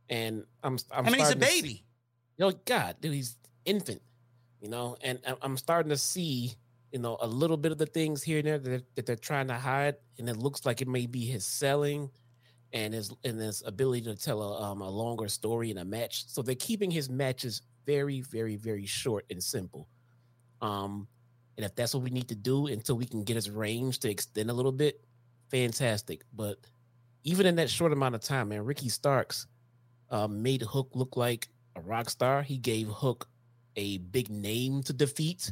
and 0.10 0.46
I'm. 0.64 0.78
I'm 0.92 1.08
I 1.08 1.10
mean, 1.10 1.20
he's 1.20 1.30
a 1.32 1.36
to 1.36 1.46
see- 1.46 1.62
baby. 1.62 1.86
you 2.38 2.46
know, 2.46 2.52
God, 2.66 2.98
dude, 3.02 3.14
he's 3.14 3.36
infant, 3.66 4.02
you 4.62 4.70
know, 4.70 4.96
and 5.02 5.20
I'm 5.42 5.58
starting 5.58 5.90
to 5.90 5.98
see, 5.98 6.54
you 6.92 7.00
know, 7.00 7.18
a 7.22 7.28
little 7.28 7.58
bit 7.58 7.72
of 7.72 7.78
the 7.78 7.86
things 7.86 8.24
here 8.24 8.38
and 8.40 8.48
there 8.48 8.60
that, 8.60 8.96
that 8.96 9.06
they're 9.06 9.16
trying 9.16 9.48
to 9.48 9.56
hide, 9.56 9.96
and 10.20 10.30
it 10.30 10.38
looks 10.38 10.66
like 10.66 10.82
it 10.82 10.88
may 10.88 11.06
be 11.08 11.26
his 11.26 11.46
selling 11.46 12.10
and 12.72 12.94
his 12.94 13.12
and 13.24 13.40
his 13.40 13.62
ability 13.66 14.02
to 14.04 14.16
tell 14.16 14.42
a 14.42 14.62
um 14.62 14.82
a 14.82 14.90
longer 14.90 15.28
story 15.28 15.72
in 15.72 15.78
a 15.80 15.86
match. 15.86 16.26
So 16.28 16.42
they're 16.42 16.56
keeping 16.56 16.92
his 16.92 17.10
matches 17.10 17.62
very, 17.86 18.22
very, 18.22 18.56
very 18.56 18.86
short 18.86 19.26
and 19.30 19.44
simple. 19.44 19.88
Um, 20.62 21.08
and 21.58 21.66
if 21.66 21.76
that's 21.76 21.94
what 21.94 22.02
we 22.04 22.10
need 22.10 22.30
to 22.30 22.36
do 22.36 22.68
until 22.68 22.96
we 22.96 23.06
can 23.06 23.24
get 23.24 23.36
his 23.36 23.50
range 23.50 24.00
to 24.00 24.10
extend 24.10 24.50
a 24.50 24.54
little 24.54 24.72
bit, 24.72 25.04
fantastic. 25.54 26.24
But 26.34 26.58
even 27.24 27.46
in 27.46 27.56
that 27.58 27.70
short 27.70 27.94
amount 27.94 28.16
of 28.16 28.22
time, 28.22 28.50
man, 28.50 28.66
Ricky 28.66 28.90
Starks 28.90 29.48
uh, 30.10 30.28
made 30.28 30.64
Hook 30.64 30.90
look 30.94 31.16
like 31.16 31.48
a 31.76 31.82
rock 31.82 32.10
star. 32.10 32.42
He 32.42 32.58
gave 32.58 32.88
Hook 32.88 33.28
a 33.76 34.00
big 34.00 34.30
name 34.30 34.82
to 34.84 34.94
defeat, 34.94 35.52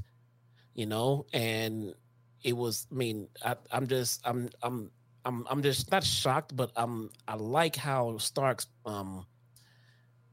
you 0.73 0.87
know, 0.87 1.25
and 1.33 1.93
it 2.43 2.53
was. 2.53 2.87
I 2.91 2.95
mean, 2.95 3.27
I, 3.45 3.55
I'm 3.71 3.87
just, 3.87 4.21
I'm, 4.25 4.49
I'm, 4.63 4.91
I'm, 5.23 5.45
I'm 5.49 5.61
just 5.61 5.91
not 5.91 6.03
shocked, 6.03 6.55
but 6.55 6.71
I'm, 6.75 7.11
I 7.27 7.35
like 7.35 7.75
how 7.75 8.17
Starks 8.17 8.67
um 8.85 9.25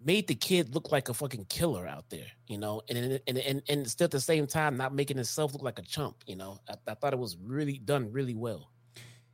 made 0.02 0.28
the 0.28 0.34
kid 0.34 0.74
look 0.74 0.92
like 0.92 1.08
a 1.08 1.14
fucking 1.14 1.44
killer 1.46 1.86
out 1.86 2.08
there, 2.08 2.28
you 2.46 2.56
know, 2.56 2.80
and 2.88 3.20
and 3.26 3.38
and 3.38 3.62
and, 3.68 3.90
still 3.90 4.06
at 4.06 4.10
the 4.12 4.20
same 4.20 4.46
time 4.46 4.76
not 4.76 4.94
making 4.94 5.16
himself 5.16 5.52
look 5.52 5.62
like 5.62 5.78
a 5.78 5.82
chump, 5.82 6.16
you 6.26 6.36
know. 6.36 6.58
I, 6.68 6.74
I 6.86 6.94
thought 6.94 7.12
it 7.12 7.18
was 7.18 7.36
really 7.36 7.78
done 7.78 8.12
really 8.12 8.34
well. 8.34 8.70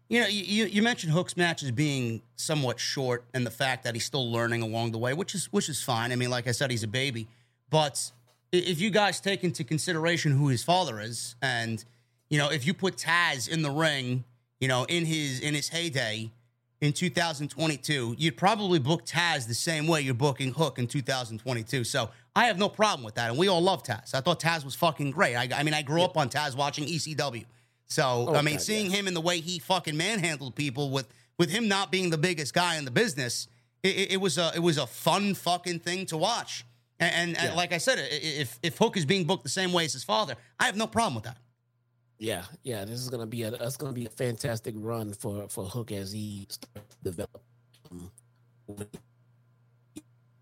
You 0.09 0.21
know, 0.21 0.27
you, 0.27 0.67
you 0.67 0.83
mentioned 0.83 1.13
Hook's 1.13 1.37
matches 1.37 1.71
being 1.71 2.21
somewhat 2.37 2.79
short, 2.79 3.25
and 3.33 3.47
the 3.47 3.51
fact 3.51 3.85
that 3.85 3.95
he's 3.95 4.05
still 4.05 4.31
learning 4.31 4.61
along 4.63 4.93
the 4.93 4.99
way, 4.99 5.15
which 5.15 5.35
is 5.35 5.47
which 5.47 5.69
is 5.69 5.83
fine. 5.83 6.13
I 6.13 6.17
mean, 6.17 6.31
like 6.31 6.47
I 6.47 6.53
said, 6.53 6.71
he's 6.71 6.83
a 6.83 6.89
baby. 6.89 7.27
But 7.71 8.13
if 8.53 8.81
you 8.81 8.91
guys 8.91 9.21
take 9.21 9.45
into 9.45 9.65
consideration 9.65 10.33
who 10.33 10.49
his 10.49 10.63
father 10.63 11.01
is, 11.01 11.37
and 11.41 11.83
you 12.29 12.39
know, 12.39 12.51
if 12.51 12.67
you 12.67 12.75
put 12.75 12.97
Taz 12.97 13.49
in 13.49 13.63
the 13.63 13.71
ring, 13.71 14.25
you 14.61 14.69
know, 14.69 14.85
in 14.85 15.07
his 15.07 15.41
in 15.41 15.55
his 15.55 15.69
heyday 15.69 16.31
in 16.81 16.93
2022, 16.93 18.17
you'd 18.19 18.37
probably 18.37 18.79
book 18.79 19.07
Taz 19.07 19.49
the 19.49 19.55
same 19.55 19.87
way 19.87 20.03
you're 20.03 20.13
booking 20.13 20.53
Hook 20.53 20.79
in 20.79 20.87
2022. 20.87 21.83
So 21.85 22.11
I 22.37 22.47
have 22.47 22.59
no 22.59 22.69
problem 22.69 23.05
with 23.05 23.15
that, 23.15 23.31
and 23.31 23.39
we 23.39 23.49
all 23.49 23.63
love 23.63 23.83
Taz. 23.83 24.15
I 24.15 24.21
thought 24.21 24.41
Taz 24.41 24.65
was 24.65 24.75
fucking 24.75 25.13
great. 25.13 25.35
I, 25.35 25.49
I 25.55 25.63
mean, 25.63 25.75
I 25.75 25.83
grew 25.83 26.03
up 26.03 26.17
on 26.17 26.29
Taz 26.29 26.55
watching 26.57 26.85
ECW. 26.85 27.47
So 27.87 28.27
Oh, 28.29 28.35
I 28.35 28.43
mean, 28.43 28.57
God, 28.57 28.63
seeing 28.63 28.91
yeah. 28.91 28.99
him 28.99 29.09
in 29.09 29.15
the 29.15 29.21
way 29.21 29.41
he 29.41 29.59
fucking 29.59 29.97
manhandled 29.97 30.55
people 30.55 30.91
with 30.91 31.09
with 31.39 31.51
him 31.51 31.67
not 31.69 31.91
being 31.91 32.11
the 32.11 32.19
biggest 32.19 32.55
guy 32.55 32.77
in 32.77 32.85
the 32.85 32.91
business, 32.93 33.49
it, 33.83 34.13
it, 34.13 34.21
was 34.21 34.39
a 34.39 34.53
it 34.55 34.61
was 34.61 34.79
a 34.79 34.87
fun 34.87 35.35
fucking 35.35 35.81
thing 35.81 36.07
to 36.07 36.17
watch. 36.17 36.65
And, 37.01 37.37
and, 37.37 37.39
and 37.39 37.57
like 37.57 37.73
I 37.73 37.79
said, 37.79 37.99
if 38.01 38.59
if 38.63 38.79
Hook 38.79 38.97
is 38.97 39.05
being 39.05 39.25
booked 39.25 39.43
the 39.43 39.49
same 39.49 39.73
way 39.73 39.85
as 39.85 39.93
his 39.93 40.05
father, 40.05 40.37
I 40.59 40.65
have 40.65 40.77
no 40.77 40.87
problem 40.87 41.17
with 41.17 41.25
that. 41.25 41.39
Yeah, 42.19 42.45
yeah, 42.63 42.85
this 42.85 43.01
is 43.01 43.11
gonna 43.11 43.27
be 43.27 43.43
a 43.43 43.51
that's 43.51 43.77
gonna 43.77 43.93
be 43.93 44.07
a 44.07 44.11
fantastic 44.11 44.75
run 44.79 45.13
for 45.13 45.49
for 45.49 45.65
Hook 45.65 45.93
as 45.93 46.13
he 46.13 46.47
starts 46.49 46.95
to 46.97 47.11
develop. 47.11 47.43
Um, 47.91 48.11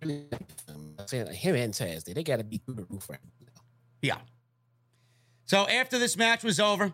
I'm 0.02 1.06
saying 1.06 1.32
him 1.32 1.54
and 1.54 1.72
Taz, 1.72 2.04
they, 2.04 2.12
they 2.12 2.22
got 2.22 2.38
to 2.38 2.44
be 2.44 2.58
through 2.58 2.74
the 2.74 2.86
roof 2.88 3.08
right 3.08 3.20
now. 3.40 3.62
Yeah. 4.00 4.18
So 5.44 5.68
after 5.68 5.98
this 5.98 6.16
match 6.16 6.42
was 6.42 6.58
over, 6.58 6.92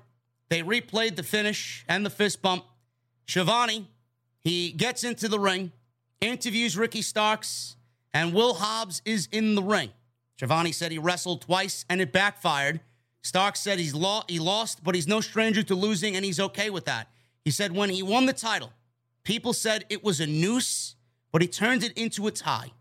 they 0.49 0.63
replayed 0.63 1.17
the 1.17 1.23
finish 1.23 1.85
and 1.89 2.05
the 2.05 2.11
fist 2.11 2.43
bump. 2.43 2.65
Schiavone, 3.27 3.87
he 4.43 4.73
gets 4.73 5.05
into 5.05 5.29
the 5.29 5.39
ring, 5.39 5.73
interviews 6.21 6.77
Ricky 6.77 7.03
Starks, 7.03 7.77
and 8.15 8.33
Will 8.33 8.55
Hobbs 8.55 9.03
is 9.05 9.29
in 9.31 9.55
the 9.55 9.63
ring. 9.63 9.91
Schiavone 10.37 10.73
said 10.73 10.93
he 10.93 10.99
wrestled 10.99 11.43
twice 11.43 11.85
and 11.89 12.01
it 12.01 12.13
backfired. 12.13 12.81
Starks 13.23 13.61
said 13.61 13.79
he's 13.79 13.95
lo- 13.95 14.23
he 14.29 14.39
lost, 14.39 14.83
but 14.83 14.95
he's 14.95 15.07
no 15.09 15.21
stranger 15.21 15.63
to 15.65 15.75
losing 15.75 16.17
and 16.17 16.25
he's 16.25 16.41
okay 16.41 16.71
with 16.71 16.87
that. 16.87 17.09
He 17.45 17.51
said 17.51 17.73
when 17.73 17.91
he 17.91 18.03
won 18.03 18.27
the 18.27 18.33
title, 18.33 18.73
people 19.25 19.53
said 19.53 19.85
it 19.91 20.03
was 20.03 20.21
a 20.21 20.27
noose, 20.27 20.97
but 21.33 21.43
he 21.43 21.49
turned 21.49 21.83
it 21.83 21.93
into 21.99 22.27
a 22.27 22.31
tie. 22.31 22.73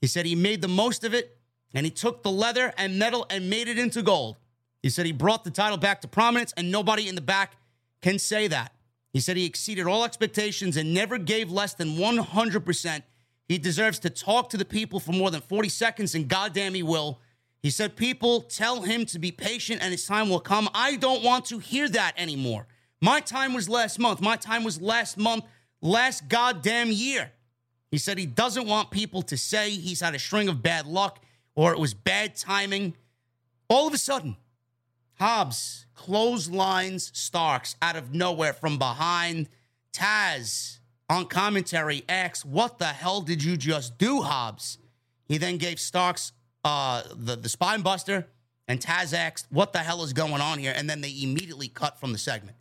He 0.00 0.06
said 0.06 0.26
he 0.26 0.34
made 0.34 0.60
the 0.60 0.68
most 0.68 1.04
of 1.04 1.14
it 1.14 1.38
and 1.72 1.86
he 1.86 1.90
took 1.90 2.22
the 2.22 2.30
leather 2.30 2.72
and 2.76 2.98
metal 2.98 3.26
and 3.30 3.48
made 3.48 3.68
it 3.68 3.78
into 3.78 4.02
gold. 4.02 4.36
He 4.84 4.90
said 4.90 5.06
he 5.06 5.12
brought 5.12 5.44
the 5.44 5.50
title 5.50 5.78
back 5.78 6.02
to 6.02 6.08
prominence 6.08 6.52
and 6.58 6.70
nobody 6.70 7.08
in 7.08 7.14
the 7.14 7.22
back 7.22 7.56
can 8.02 8.18
say 8.18 8.48
that. 8.48 8.74
He 9.14 9.20
said 9.20 9.38
he 9.38 9.46
exceeded 9.46 9.86
all 9.86 10.04
expectations 10.04 10.76
and 10.76 10.92
never 10.92 11.16
gave 11.16 11.50
less 11.50 11.72
than 11.72 11.96
100%. 11.96 13.02
He 13.48 13.56
deserves 13.56 13.98
to 14.00 14.10
talk 14.10 14.50
to 14.50 14.58
the 14.58 14.64
people 14.66 15.00
for 15.00 15.12
more 15.12 15.30
than 15.30 15.40
40 15.40 15.70
seconds 15.70 16.14
and 16.14 16.28
goddamn 16.28 16.74
he 16.74 16.82
will. 16.82 17.18
He 17.62 17.70
said 17.70 17.96
people 17.96 18.42
tell 18.42 18.82
him 18.82 19.06
to 19.06 19.18
be 19.18 19.32
patient 19.32 19.80
and 19.80 19.90
his 19.90 20.06
time 20.06 20.28
will 20.28 20.38
come. 20.38 20.68
I 20.74 20.96
don't 20.96 21.24
want 21.24 21.46
to 21.46 21.60
hear 21.60 21.88
that 21.88 22.12
anymore. 22.18 22.66
My 23.00 23.20
time 23.20 23.54
was 23.54 23.70
last 23.70 23.98
month. 23.98 24.20
My 24.20 24.36
time 24.36 24.64
was 24.64 24.82
last 24.82 25.16
month, 25.16 25.46
last 25.80 26.28
goddamn 26.28 26.90
year. 26.90 27.32
He 27.90 27.96
said 27.96 28.18
he 28.18 28.26
doesn't 28.26 28.66
want 28.66 28.90
people 28.90 29.22
to 29.22 29.38
say 29.38 29.70
he's 29.70 30.02
had 30.02 30.14
a 30.14 30.18
string 30.18 30.50
of 30.50 30.62
bad 30.62 30.84
luck 30.84 31.24
or 31.54 31.72
it 31.72 31.78
was 31.78 31.94
bad 31.94 32.36
timing. 32.36 32.94
All 33.70 33.88
of 33.88 33.94
a 33.94 33.98
sudden, 33.98 34.36
Hobbs 35.18 35.86
clotheslines 35.94 37.10
Starks 37.14 37.76
out 37.80 37.96
of 37.96 38.14
nowhere 38.14 38.52
from 38.52 38.78
behind. 38.78 39.48
Taz 39.92 40.78
on 41.08 41.26
commentary 41.26 42.02
asks, 42.08 42.44
What 42.44 42.78
the 42.78 42.86
hell 42.86 43.20
did 43.20 43.42
you 43.42 43.56
just 43.56 43.96
do, 43.98 44.22
Hobbs? 44.22 44.78
He 45.26 45.38
then 45.38 45.56
gave 45.56 45.78
Starks 45.78 46.32
uh, 46.64 47.02
the, 47.14 47.36
the 47.36 47.48
spine 47.48 47.82
buster, 47.82 48.26
and 48.66 48.80
Taz 48.80 49.14
asked, 49.14 49.46
What 49.50 49.72
the 49.72 49.78
hell 49.78 50.02
is 50.02 50.12
going 50.12 50.40
on 50.40 50.58
here? 50.58 50.72
And 50.74 50.90
then 50.90 51.00
they 51.00 51.14
immediately 51.22 51.68
cut 51.68 51.98
from 51.98 52.12
the 52.12 52.18
segment. 52.18 52.56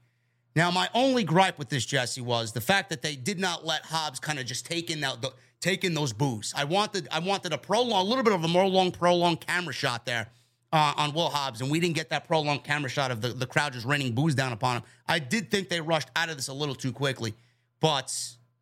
Now, 0.56 0.70
my 0.70 0.88
only 0.94 1.24
gripe 1.24 1.58
with 1.58 1.70
this, 1.70 1.84
Jesse, 1.86 2.22
was 2.22 2.52
the 2.52 2.62
fact 2.62 2.92
that 2.92 3.02
they 3.02 3.16
did 3.16 3.40
not 3.40 3.66
let 3.66 3.86
Hobbs 3.86 4.20
kind 4.20 4.38
of 4.38 4.46
just 4.46 4.68
take 4.68 4.92
in 4.92 5.02
that, 5.02 5.20
the, 5.20 5.34
take 5.60 5.84
in 5.84 5.96
those 5.96 6.14
boos. 6.14 6.54
I 6.56 6.66
wanted, 6.66 7.08
I 7.12 7.18
wanted 7.20 7.54
a 7.54 7.58
prolong, 7.58 8.06
a 8.06 8.08
little 8.08 8.24
bit 8.24 8.34
of 8.34 8.44
a 8.44 8.48
more 8.48 8.68
long, 8.68 8.92
prolonged 8.92 9.42
camera 9.42 9.74
shot 9.74 10.06
there 10.06 10.28
uh, 10.74 10.94
on 10.98 11.14
Will 11.14 11.30
Hobbs, 11.30 11.62
and 11.62 11.70
we 11.70 11.80
didn't 11.80 11.96
get 11.96 12.10
that 12.10 12.28
prolonged 12.28 12.64
camera 12.64 12.90
shot 12.90 13.12
of 13.12 13.22
the, 13.22 13.30
the 13.30 13.46
crowd 13.46 13.74
just 13.74 13.86
raining 13.86 14.14
boos 14.14 14.34
down 14.34 14.52
upon 14.52 14.78
him. 14.78 14.84
I 15.08 15.20
did 15.20 15.52
think 15.52 15.70
they 15.70 15.80
rushed 15.80 16.10
out 16.16 16.30
of 16.30 16.36
this 16.36 16.48
a 16.48 16.54
little 16.54 16.74
too 16.74 16.92
quickly, 16.92 17.36
but 17.80 18.12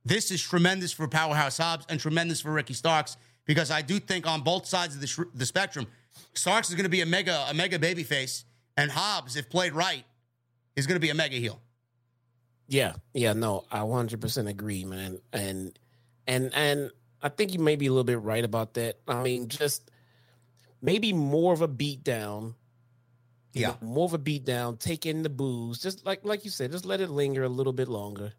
this 0.03 0.29
is 0.29 0.41
tremendous 0.41 0.91
for 0.91 1.07
Powerhouse 1.07 1.57
Hobbs 1.57 1.85
and 1.87 1.99
tremendous 2.01 2.41
for 2.41 2.51
Ricky 2.51 2.73
Starks 2.73 3.15
because 3.45 3.71
I 3.71 3.81
do 3.81 3.97
think 3.97 4.27
on 4.27 4.41
both 4.41 4.65
sides 4.65 4.93
of 4.93 5.01
the, 5.01 5.07
sh- 5.07 5.19
the 5.33 5.45
spectrum, 5.45 5.87
Starks 6.33 6.69
is 6.69 6.75
going 6.75 6.83
to 6.83 6.89
be 6.89 6.99
a 6.99 7.05
mega, 7.05 7.45
a 7.49 7.53
mega 7.53 7.79
babyface, 7.79 8.43
and 8.75 8.91
Hobbs, 8.91 9.37
if 9.37 9.49
played 9.49 9.71
right, 9.71 10.03
is 10.75 10.87
going 10.87 10.97
to 10.97 11.01
be 11.01 11.09
a 11.09 11.15
mega 11.15 11.37
heel. 11.37 11.61
Yeah, 12.67 12.93
yeah, 13.13 13.31
no, 13.31 13.63
I 13.71 13.79
100% 13.79 14.49
agree, 14.49 14.83
man. 14.85 15.19
And 15.33 15.77
and 16.27 16.53
and 16.53 16.91
I 17.21 17.29
think 17.29 17.53
you 17.53 17.59
may 17.59 17.75
be 17.75 17.87
a 17.87 17.89
little 17.89 18.03
bit 18.03 18.21
right 18.21 18.43
about 18.43 18.75
that. 18.75 18.99
I 19.07 19.21
mean, 19.23 19.49
just 19.49 19.90
maybe 20.81 21.13
more 21.13 21.53
of 21.53 21.61
a 21.61 21.67
beat 21.67 22.03
down. 22.03 22.55
Yeah. 23.53 23.69
know, 23.69 23.77
more 23.81 24.05
of 24.05 24.13
a 24.13 24.17
beat 24.17 24.45
down, 24.45 24.77
take 24.77 25.05
in 25.05 25.23
the 25.23 25.29
booze, 25.29 25.79
just 25.79 26.05
like 26.05 26.23
like 26.23 26.45
you 26.45 26.51
said, 26.51 26.71
just 26.71 26.85
let 26.85 27.01
it 27.01 27.09
linger 27.09 27.43
a 27.43 27.49
little 27.49 27.73
bit 27.73 27.89
longer. 27.89 28.31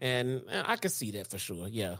And 0.00 0.42
uh, 0.52 0.64
I 0.66 0.76
could 0.76 0.92
see 0.92 1.12
that 1.12 1.28
for 1.28 1.38
sure. 1.38 1.66
Yeah. 1.66 1.96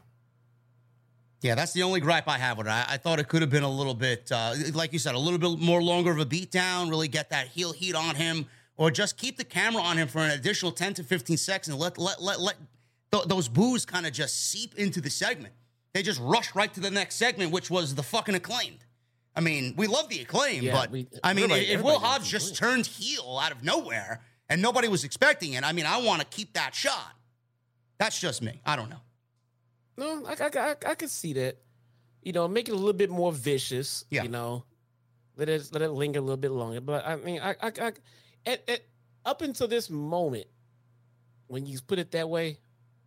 Yeah, 1.40 1.54
that's 1.54 1.72
the 1.72 1.82
only 1.82 2.00
gripe 2.00 2.26
I 2.26 2.38
have 2.38 2.56
with 2.56 2.66
it. 2.66 2.70
I, 2.70 2.86
I 2.88 2.96
thought 2.96 3.18
it 3.18 3.28
could 3.28 3.42
have 3.42 3.50
been 3.50 3.64
a 3.64 3.70
little 3.70 3.94
bit, 3.94 4.32
uh, 4.32 4.54
like 4.72 4.94
you 4.94 4.98
said, 4.98 5.14
a 5.14 5.18
little 5.18 5.38
bit 5.38 5.62
more 5.62 5.82
longer 5.82 6.10
of 6.10 6.18
a 6.18 6.24
beatdown, 6.24 6.88
really 6.88 7.08
get 7.08 7.28
that 7.30 7.48
heel 7.48 7.72
heat 7.72 7.94
on 7.94 8.14
him, 8.14 8.46
or 8.78 8.90
just 8.90 9.18
keep 9.18 9.36
the 9.36 9.44
camera 9.44 9.82
on 9.82 9.98
him 9.98 10.08
for 10.08 10.20
an 10.20 10.30
additional 10.30 10.72
10 10.72 10.94
to 10.94 11.04
15 11.04 11.36
seconds 11.36 11.68
and 11.68 11.78
let 11.78 11.98
let 11.98 12.22
let, 12.22 12.40
let 12.40 12.56
th- 13.12 13.24
those 13.24 13.48
boos 13.48 13.84
kind 13.84 14.06
of 14.06 14.12
just 14.12 14.50
seep 14.50 14.74
into 14.76 15.00
the 15.00 15.10
segment. 15.10 15.54
They 15.92 16.02
just 16.02 16.20
rush 16.20 16.54
right 16.54 16.72
to 16.74 16.80
the 16.80 16.90
next 16.90 17.16
segment, 17.16 17.52
which 17.52 17.70
was 17.70 17.94
the 17.94 18.02
fucking 18.02 18.34
acclaimed. 18.34 18.84
I 19.36 19.40
mean, 19.40 19.74
we 19.76 19.86
love 19.86 20.08
the 20.08 20.20
acclaim, 20.20 20.62
Yeah, 20.62 20.72
but 20.72 20.90
we- 20.90 21.08
I 21.22 21.34
mean, 21.34 21.50
if 21.50 21.82
Will 21.82 21.98
Hobbs 21.98 22.28
just 22.28 22.54
turned 22.54 22.86
heel 22.86 23.38
out 23.42 23.50
of 23.52 23.62
nowhere 23.64 24.22
and 24.48 24.62
nobody 24.62 24.88
was 24.88 25.02
expecting 25.04 25.54
it, 25.54 25.64
I 25.64 25.72
mean, 25.72 25.86
I 25.86 25.98
want 25.98 26.20
to 26.20 26.26
keep 26.26 26.52
that 26.54 26.74
shot. 26.74 27.16
That's 27.98 28.20
just 28.20 28.42
me. 28.42 28.60
I 28.64 28.76
don't 28.76 28.90
know. 28.90 29.00
No, 29.96 30.26
I, 30.26 30.32
I, 30.34 30.50
I, 30.70 30.76
I 30.90 30.94
could 30.94 31.10
see 31.10 31.32
that. 31.34 31.58
You 32.22 32.32
know, 32.32 32.48
make 32.48 32.68
it 32.68 32.72
a 32.72 32.76
little 32.76 32.92
bit 32.92 33.10
more 33.10 33.32
vicious. 33.32 34.04
Yeah. 34.10 34.22
You 34.22 34.28
know, 34.30 34.64
let 35.36 35.48
it 35.48 35.68
let 35.72 35.82
it 35.82 35.90
linger 35.90 36.18
a 36.20 36.22
little 36.22 36.36
bit 36.36 36.50
longer. 36.50 36.80
But 36.80 37.06
I 37.06 37.16
mean, 37.16 37.40
I, 37.40 37.50
I, 37.60 37.72
I 37.80 37.92
at, 38.46 38.68
at, 38.68 38.80
up 39.24 39.42
until 39.42 39.68
this 39.68 39.90
moment, 39.90 40.46
when 41.48 41.66
you 41.66 41.78
put 41.86 41.98
it 41.98 42.12
that 42.12 42.28
way, 42.28 42.58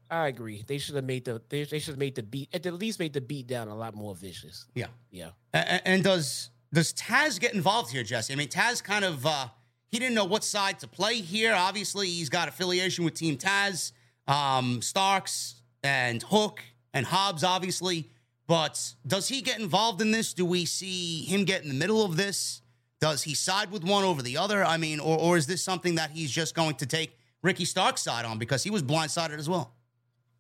I 0.10 0.28
agree. 0.28 0.64
They 0.66 0.78
should 0.78 0.96
have 0.96 1.04
made 1.06 1.26
the 1.26 1.42
they, 1.50 1.64
they 1.64 1.80
should 1.80 1.94
have 1.94 2.00
made 2.00 2.16
the 2.16 2.24
beat 2.24 2.50
at 2.54 2.64
the 2.64 2.72
least 2.72 3.00
made 3.00 3.14
the 3.14 3.22
beat 3.22 3.48
down 3.48 3.68
a 3.68 3.76
lot 3.76 3.94
more 3.96 4.16
vicious. 4.16 4.66
Yeah. 4.76 4.88
Yeah. 5.12 5.30
A- 5.54 5.58
a- 5.58 5.88
And 5.88 6.04
does 6.04 6.50
does 6.74 6.94
Taz 6.94 7.40
get 7.40 7.54
involved 7.54 7.92
here, 7.92 8.04
Jesse? 8.04 8.34
I 8.34 8.36
mean, 8.36 8.48
Taz 8.50 8.84
kind 8.84 9.04
of 9.06 9.26
uh, 9.26 9.48
he 9.90 10.00
didn't 10.00 10.16
know 10.16 10.26
what 10.26 10.44
side 10.44 10.80
to 10.80 10.88
play 10.88 11.16
here. 11.22 11.54
Obviously, 11.54 12.08
he's 12.08 12.30
got 12.30 12.48
affiliation 12.48 13.06
with 13.06 13.14
Team 13.16 13.38
Taz, 13.38 13.92
um, 14.28 14.82
Starks, 14.82 15.62
and 15.84 16.24
Hook, 16.24 16.62
and 16.94 17.06
Hobbs, 17.06 17.44
obviously. 17.44 18.10
But 18.48 18.94
does 19.06 19.28
he 19.28 19.42
get 19.42 19.60
involved 19.60 20.02
in 20.02 20.12
this? 20.12 20.34
Do 20.34 20.46
we 20.46 20.66
see 20.66 21.24
him 21.24 21.44
get 21.46 21.64
in 21.64 21.68
the 21.70 21.74
middle 21.76 22.04
of 22.06 22.16
this? 22.18 22.62
Does 23.00 23.24
he 23.24 23.34
side 23.36 23.72
with 23.72 23.84
one 23.84 24.04
over 24.04 24.22
the 24.22 24.38
other? 24.38 24.64
I 24.66 24.78
mean, 24.78 25.00
or, 25.00 25.18
or 25.20 25.38
is 25.38 25.48
this 25.48 25.64
something 25.64 25.96
that 25.96 26.12
he's 26.12 26.32
just 26.32 26.56
going 26.56 26.76
to 26.76 26.86
take 26.86 27.18
Ricky 27.44 27.66
Stark's 27.66 28.02
side 28.02 28.26
on 28.26 28.40
because 28.40 28.64
he 28.64 28.70
was 28.70 28.82
blindsided 28.84 29.38
as 29.38 29.48
well? 29.50 29.74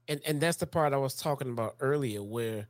And 0.07 0.21
and 0.25 0.41
that's 0.41 0.57
the 0.57 0.67
part 0.67 0.93
I 0.93 0.97
was 0.97 1.15
talking 1.15 1.49
about 1.49 1.75
earlier, 1.79 2.23
where 2.23 2.67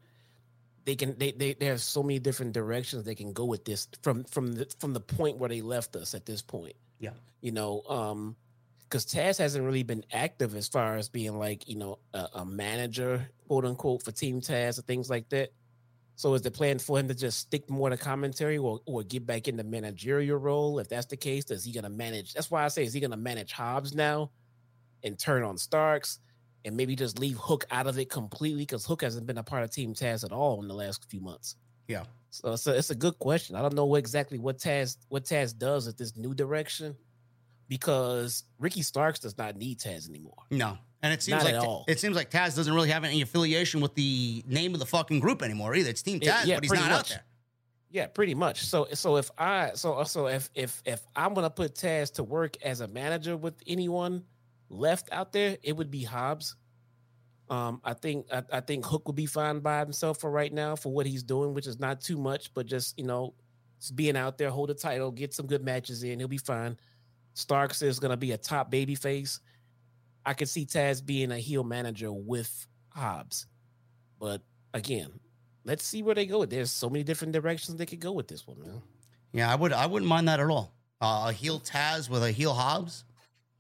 they 0.85 0.95
can 0.95 1.18
they 1.18 1.31
they, 1.31 1.53
they 1.53 1.65
have 1.65 1.81
so 1.81 2.01
many 2.01 2.19
different 2.19 2.53
directions 2.53 3.03
they 3.03 3.15
can 3.15 3.34
go 3.34 3.45
with 3.45 3.65
this 3.65 3.88
from 4.01 4.23
from 4.23 4.53
the 4.53 4.68
from 4.80 4.93
the 4.93 4.99
point 4.99 5.38
where 5.38 5.49
they 5.49 5.61
left 5.61 5.95
us 5.95 6.14
at 6.14 6.26
this 6.26 6.41
point. 6.41 6.76
Yeah. 6.99 7.11
You 7.41 7.51
know, 7.51 7.84
um, 7.88 8.35
because 8.84 9.05
Taz 9.05 9.38
hasn't 9.38 9.65
really 9.65 9.84
been 9.84 10.05
active 10.11 10.55
as 10.55 10.68
far 10.68 10.95
as 10.95 11.09
being 11.09 11.38
like 11.38 11.68
you 11.68 11.76
know 11.76 11.99
a, 12.14 12.27
a 12.35 12.45
manager, 12.45 13.30
quote 13.47 13.65
unquote, 13.65 14.03
for 14.03 14.11
Team 14.11 14.41
Taz 14.41 14.80
or 14.80 14.84
things 14.84 15.09
like 15.09 15.30
that. 15.30 15.51
So 16.15 16.34
is 16.34 16.41
the 16.41 16.49
plan 16.49 16.80
for 16.80 16.97
him 16.97 17.07
to 17.09 17.14
just 17.14 17.38
stick 17.38 17.69
more 17.69 17.91
to 17.91 17.97
commentary 17.97 18.57
or, 18.57 18.80
or 18.88 19.03
get 19.03 19.27
back 19.27 19.47
in 19.47 19.55
the 19.55 19.64
managerial 19.64 20.39
role? 20.39 20.80
If 20.80 20.89
that's 20.89 21.05
the 21.05 21.18
case, 21.18 21.51
is 21.51 21.64
he 21.64 21.72
gonna 21.72 21.91
manage? 21.91 22.34
That's 22.34 22.49
why 22.49 22.65
I 22.65 22.69
say 22.69 22.85
is 22.85 22.93
he 22.93 22.99
gonna 22.99 23.18
manage 23.18 23.51
Hobbs 23.51 23.93
now 23.93 24.31
and 25.03 25.19
turn 25.19 25.43
on 25.43 25.57
Starks 25.57 26.19
and 26.68 26.77
maybe 26.77 26.95
just 26.95 27.18
leave 27.18 27.38
Hook 27.38 27.65
out 27.72 27.88
of 27.88 27.98
it 27.98 28.10
completely 28.10 28.64
because 28.64 28.85
Hook 28.85 29.02
hasn't 29.02 29.26
been 29.26 29.38
a 29.38 29.44
part 29.44 29.64
of 29.64 29.72
Team 29.72 29.94
Taz 29.94 30.23
at 30.23 30.31
all 30.31 30.61
in 30.61 30.68
the 30.68 30.73
last 30.73 31.10
few 31.10 31.22
months. 31.22 31.56
Yeah. 31.88 32.03
So 32.30 32.53
it's 32.53 32.68
a, 32.68 32.77
it's 32.77 32.89
a 32.89 32.95
good 32.95 33.18
question. 33.19 33.56
I 33.56 33.61
don't 33.61 33.73
know 33.73 33.85
what 33.85 33.98
exactly 33.98 34.38
what 34.38 34.60
Taz 34.60 34.98
what 35.10 35.23
Taz 35.23 35.57
does 35.57 35.88
at 35.88 35.98
this 35.98 36.15
new 36.18 36.34
direction 36.34 36.95
because 37.69 38.44
Ricky 38.60 38.81
Starks 38.81 39.19
does 39.19 39.38
not 39.38 39.56
need 39.56 39.80
Taz 39.80 40.10
anymore. 40.10 40.44
No. 40.52 40.77
And 41.02 41.14
it 41.14 41.22
seems 41.22 41.44
Not 41.44 41.53
like 41.53 41.85
it 41.88 41.99
seems 41.99 42.15
like 42.15 42.30
Taz 42.30 42.56
doesn't 42.56 42.73
really 42.73 42.89
have 42.89 43.03
any 43.03 43.22
affiliation 43.22 43.81
with 43.81 43.94
the 43.95 44.44
name 44.48 44.73
of 44.73 44.80
the 44.80 44.85
fucking 44.85 45.19
group 45.19 45.41
anymore 45.41 45.76
either. 45.76 45.89
It's 45.89 46.02
Team 46.02 46.19
Taz, 46.19 46.45
yeah, 46.45 46.56
but 46.56 46.64
he's 46.64 46.73
not 46.73 46.84
out 46.84 46.91
much. 46.91 47.10
there. 47.10 47.23
Yeah, 47.89 48.07
pretty 48.07 48.35
much. 48.35 48.65
So 48.65 48.88
so 48.94 49.15
if 49.18 49.31
I 49.38 49.72
so 49.76 50.03
so 50.03 50.27
if 50.27 50.49
if 50.53 50.81
if 50.85 51.06
I'm 51.15 51.34
gonna 51.34 51.49
put 51.49 51.76
Taz 51.76 52.14
to 52.15 52.23
work 52.23 52.57
as 52.64 52.81
a 52.81 52.88
manager 52.88 53.38
with 53.38 53.56
anyone 53.65 54.23
left 54.69 55.10
out 55.11 55.31
there, 55.31 55.57
it 55.64 55.76
would 55.76 55.91
be 55.91 56.03
Hobbs. 56.03 56.56
Um, 57.49 57.80
I 57.84 57.94
think 57.94 58.26
I, 58.31 58.44
I 58.52 58.60
think 58.60 58.85
Hook 58.85 59.07
would 59.07 59.15
be 59.15 59.26
fine 59.26 59.60
by 59.60 59.80
himself 59.80 60.19
for 60.19 60.30
right 60.30 60.52
now 60.52 60.76
for 60.76 60.91
what 60.91 61.06
he's 61.06 61.23
doing, 61.23 61.53
which 61.53 61.68
is 61.68 61.80
not 61.80 62.02
too 62.02 62.18
much, 62.18 62.53
but 62.53 62.65
just 62.65 62.98
you 62.99 63.06
know, 63.06 63.34
just 63.80 63.95
being 63.95 64.18
out 64.18 64.38
there, 64.38 64.49
hold 64.49 64.69
a 64.69 64.73
title, 64.73 65.11
get 65.11 65.34
some 65.34 65.45
good 65.48 65.64
matches 65.64 66.03
in, 66.03 66.19
he'll 66.19 66.27
be 66.27 66.38
fine. 66.38 66.77
Starks 67.35 67.81
is 67.81 67.99
gonna 67.99 68.18
be 68.18 68.31
a 68.34 68.38
top 68.38 68.69
baby 68.69 68.95
face. 68.95 69.39
I 70.26 70.34
could 70.34 70.49
see 70.49 70.65
Taz 70.65 71.06
being 71.06 71.31
a 71.31 71.38
heel 71.38 71.64
manager 71.64 72.11
with 72.11 72.68
Hobbs, 72.89 73.45
but 74.19 74.41
again, 74.73 75.11
let's 75.64 75.85
see 75.85 76.03
where 76.03 76.15
they 76.15 76.26
go. 76.26 76.44
There's 76.44 76.69
so 76.72 76.89
many 76.89 77.03
different 77.03 77.31
directions 77.31 77.77
they 77.77 77.85
could 77.85 78.02
go 78.02 78.11
with 78.11 78.27
this 78.27 78.45
one, 78.45 78.60
man. 78.60 78.81
Yeah, 79.31 79.49
I 79.49 79.56
would 79.56 79.72
I 79.72 79.85
wouldn't 79.85 80.10
mind 80.10 80.27
that 80.27 80.41
at 80.41 80.49
all. 80.49 80.73
Uh, 80.99 81.27
a 81.30 81.31
heel 81.31 81.61
Taz 81.61 82.10
with 82.10 82.23
a 82.23 82.31
heel 82.31 82.53
Hobbs. 82.53 83.06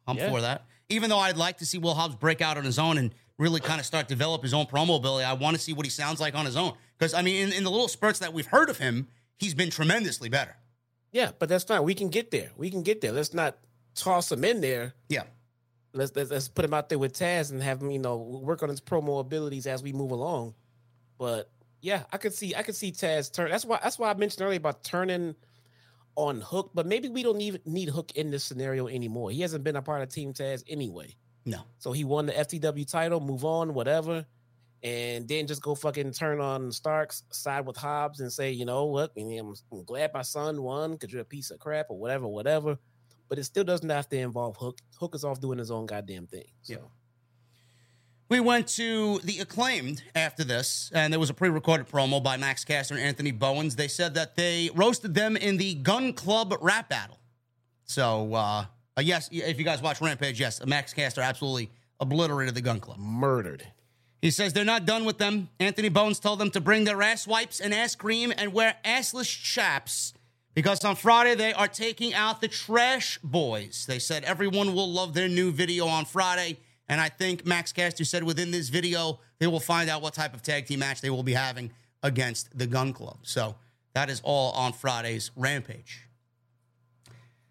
I'm 0.07 0.17
Yeah. 0.17 0.29
for 0.29 0.41
that. 0.41 0.65
Even 0.89 1.09
though 1.09 1.19
I'd 1.19 1.37
like 1.37 1.57
to 1.57 1.65
see 1.65 1.77
Will 1.77 1.93
Hobbs 1.93 2.15
break 2.15 2.41
out 2.41 2.57
on 2.57 2.63
his 2.63 2.79
own 2.79 2.97
and 2.97 3.13
really 3.37 3.59
kind 3.59 3.79
of 3.79 3.85
start 3.85 4.07
develop 4.07 4.41
his 4.41 4.53
own 4.53 4.65
promo 4.65 4.97
ability, 4.97 5.25
I 5.25 5.33
want 5.33 5.55
to 5.55 5.61
see 5.61 5.73
what 5.73 5.85
he 5.85 5.89
sounds 5.89 6.19
like 6.19 6.35
on 6.35 6.45
his 6.45 6.55
own. 6.55 6.73
Because 6.97 7.13
I 7.13 7.21
mean, 7.21 7.47
in, 7.47 7.53
in 7.53 7.63
the 7.63 7.71
little 7.71 7.87
spurts 7.87 8.19
that 8.19 8.33
we've 8.33 8.45
heard 8.45 8.69
of 8.69 8.77
him, 8.77 9.07
he's 9.37 9.53
been 9.53 9.69
tremendously 9.69 10.29
better. 10.29 10.55
Yeah, 11.11 11.31
but 11.37 11.49
that's 11.49 11.63
fine. 11.63 11.83
We 11.83 11.93
can 11.93 12.09
get 12.09 12.31
there. 12.31 12.51
We 12.57 12.69
can 12.69 12.83
get 12.83 13.01
there. 13.01 13.11
Let's 13.11 13.33
not 13.33 13.57
toss 13.95 14.31
him 14.31 14.43
in 14.43 14.61
there. 14.61 14.93
Yeah. 15.09 15.23
Let's 15.93 16.15
let's, 16.15 16.31
let's 16.31 16.47
put 16.47 16.65
him 16.65 16.73
out 16.73 16.89
there 16.89 16.99
with 16.99 17.13
Taz 17.13 17.51
and 17.51 17.61
have 17.61 17.81
him, 17.81 17.91
you 17.91 17.99
know, 17.99 18.17
work 18.17 18.63
on 18.63 18.69
his 18.69 18.81
promo 18.81 19.19
abilities 19.19 19.67
as 19.67 19.83
we 19.83 19.93
move 19.93 20.11
along. 20.11 20.53
But 21.17 21.49
yeah, 21.81 22.03
I 22.11 22.17
could 22.17 22.33
see 22.33 22.55
I 22.55 22.63
could 22.63 22.75
see 22.75 22.91
Taz 22.91 23.31
turn. 23.31 23.49
That's 23.49 23.65
why 23.65 23.79
that's 23.81 23.97
why 23.97 24.09
I 24.09 24.13
mentioned 24.13 24.45
earlier 24.45 24.57
about 24.57 24.83
turning 24.83 25.35
on 26.17 26.41
Hook. 26.41 26.71
But 26.73 26.85
maybe 26.85 27.07
we 27.07 27.23
don't 27.23 27.37
need 27.37 27.61
need 27.65 27.87
Hook 27.87 28.11
in 28.15 28.29
this 28.29 28.43
scenario 28.43 28.87
anymore. 28.87 29.31
He 29.31 29.41
hasn't 29.41 29.63
been 29.63 29.77
a 29.77 29.81
part 29.81 30.01
of 30.01 30.09
Team 30.09 30.33
Taz 30.33 30.63
anyway. 30.67 31.15
No. 31.45 31.61
So 31.77 31.93
he 31.93 32.03
won 32.03 32.25
the 32.25 32.33
FTW 32.33 32.89
title, 32.89 33.21
move 33.21 33.45
on, 33.45 33.73
whatever, 33.73 34.25
and 34.83 35.25
then 35.29 35.47
just 35.47 35.61
go 35.61 35.75
fucking 35.75 36.11
turn 36.11 36.41
on 36.41 36.73
Starks, 36.73 37.23
side 37.31 37.65
with 37.65 37.77
Hobbs, 37.77 38.19
and 38.19 38.31
say, 38.31 38.51
you 38.51 38.65
know 38.65 38.85
what? 38.85 39.11
I 39.17 39.23
mean, 39.23 39.39
I'm, 39.39 39.53
I'm 39.71 39.85
glad 39.85 40.13
my 40.13 40.23
son 40.23 40.61
won 40.61 40.91
because 40.91 41.13
you're 41.13 41.21
a 41.21 41.25
piece 41.25 41.51
of 41.51 41.59
crap 41.59 41.85
or 41.89 41.97
whatever, 41.97 42.27
whatever. 42.27 42.77
But 43.29 43.39
it 43.39 43.45
still 43.45 43.63
doesn't 43.63 43.89
have 43.89 44.09
to 44.09 44.17
involve 44.17 44.57
Hook. 44.57 44.79
Hook 44.99 45.15
is 45.15 45.23
off 45.23 45.39
doing 45.39 45.59
his 45.59 45.71
own 45.71 45.85
goddamn 45.85 46.27
thing. 46.27 46.47
So. 46.63 46.73
Yeah. 46.73 46.79
We 48.29 48.41
went 48.41 48.67
to 48.69 49.19
the 49.19 49.39
acclaimed 49.39 50.03
after 50.13 50.43
this, 50.43 50.91
and 50.93 51.13
there 51.13 51.19
was 51.19 51.29
a 51.29 51.33
pre-recorded 51.33 51.87
promo 51.87 52.21
by 52.21 52.35
Max 52.35 52.65
Caster 52.65 52.95
and 52.95 53.03
Anthony 53.03 53.31
Bowens. 53.31 53.77
They 53.77 53.87
said 53.87 54.15
that 54.15 54.35
they 54.35 54.69
roasted 54.75 55.13
them 55.13 55.37
in 55.37 55.55
the 55.55 55.75
Gunn 55.75 56.11
Club 56.11 56.53
rap 56.59 56.89
battle. 56.89 57.19
So, 57.85 58.33
uh, 58.33 58.65
uh, 58.97 59.01
yes, 59.01 59.29
if 59.31 59.57
you 59.57 59.63
guys 59.63 59.81
watch 59.81 60.01
Rampage, 60.01 60.41
yes, 60.41 60.65
Max 60.65 60.93
Caster 60.93 61.21
absolutely 61.21 61.69
obliterated 62.01 62.53
the 62.53 62.61
Gunn 62.61 62.81
Club. 62.81 62.97
murdered. 62.99 63.65
He 64.21 64.31
says 64.31 64.51
they're 64.51 64.65
not 64.65 64.85
done 64.85 65.05
with 65.05 65.19
them. 65.19 65.47
Anthony 65.59 65.89
Bowens 65.89 66.19
told 66.19 66.39
them 66.39 66.51
to 66.51 66.59
bring 66.59 66.83
their 66.83 67.01
ass 67.01 67.27
wipes 67.27 67.61
and 67.61 67.73
ass 67.73 67.95
cream 67.95 68.33
and 68.35 68.51
wear 68.51 68.75
assless 68.83 69.27
chaps 69.41 70.13
because 70.53 70.83
on 70.83 70.95
Friday 70.95 71.35
they 71.35 71.53
are 71.53 71.67
taking 71.67 72.13
out 72.13 72.41
the 72.41 72.47
Trash 72.47 73.19
Boys. 73.23 73.85
They 73.87 73.99
said 73.99 74.23
everyone 74.23 74.73
will 74.73 74.91
love 74.91 75.13
their 75.13 75.29
new 75.29 75.51
video 75.51 75.85
on 75.87 76.05
Friday. 76.05 76.57
And 76.89 77.01
I 77.01 77.09
think 77.09 77.45
Max 77.45 77.73
Caster 77.73 78.05
said 78.05 78.23
within 78.23 78.51
this 78.51 78.69
video, 78.69 79.19
they 79.39 79.47
will 79.47 79.59
find 79.59 79.89
out 79.89 80.01
what 80.01 80.13
type 80.13 80.33
of 80.33 80.41
tag 80.41 80.65
team 80.67 80.79
match 80.79 81.01
they 81.01 81.09
will 81.09 81.23
be 81.23 81.33
having 81.33 81.71
against 82.01 82.57
the 82.57 82.65
Gunn 82.67 82.93
Club. 82.93 83.17
So 83.23 83.55
that 83.93 84.09
is 84.09 84.21
all 84.23 84.51
on 84.53 84.73
Friday's 84.73 85.31
Rampage. 85.35 86.03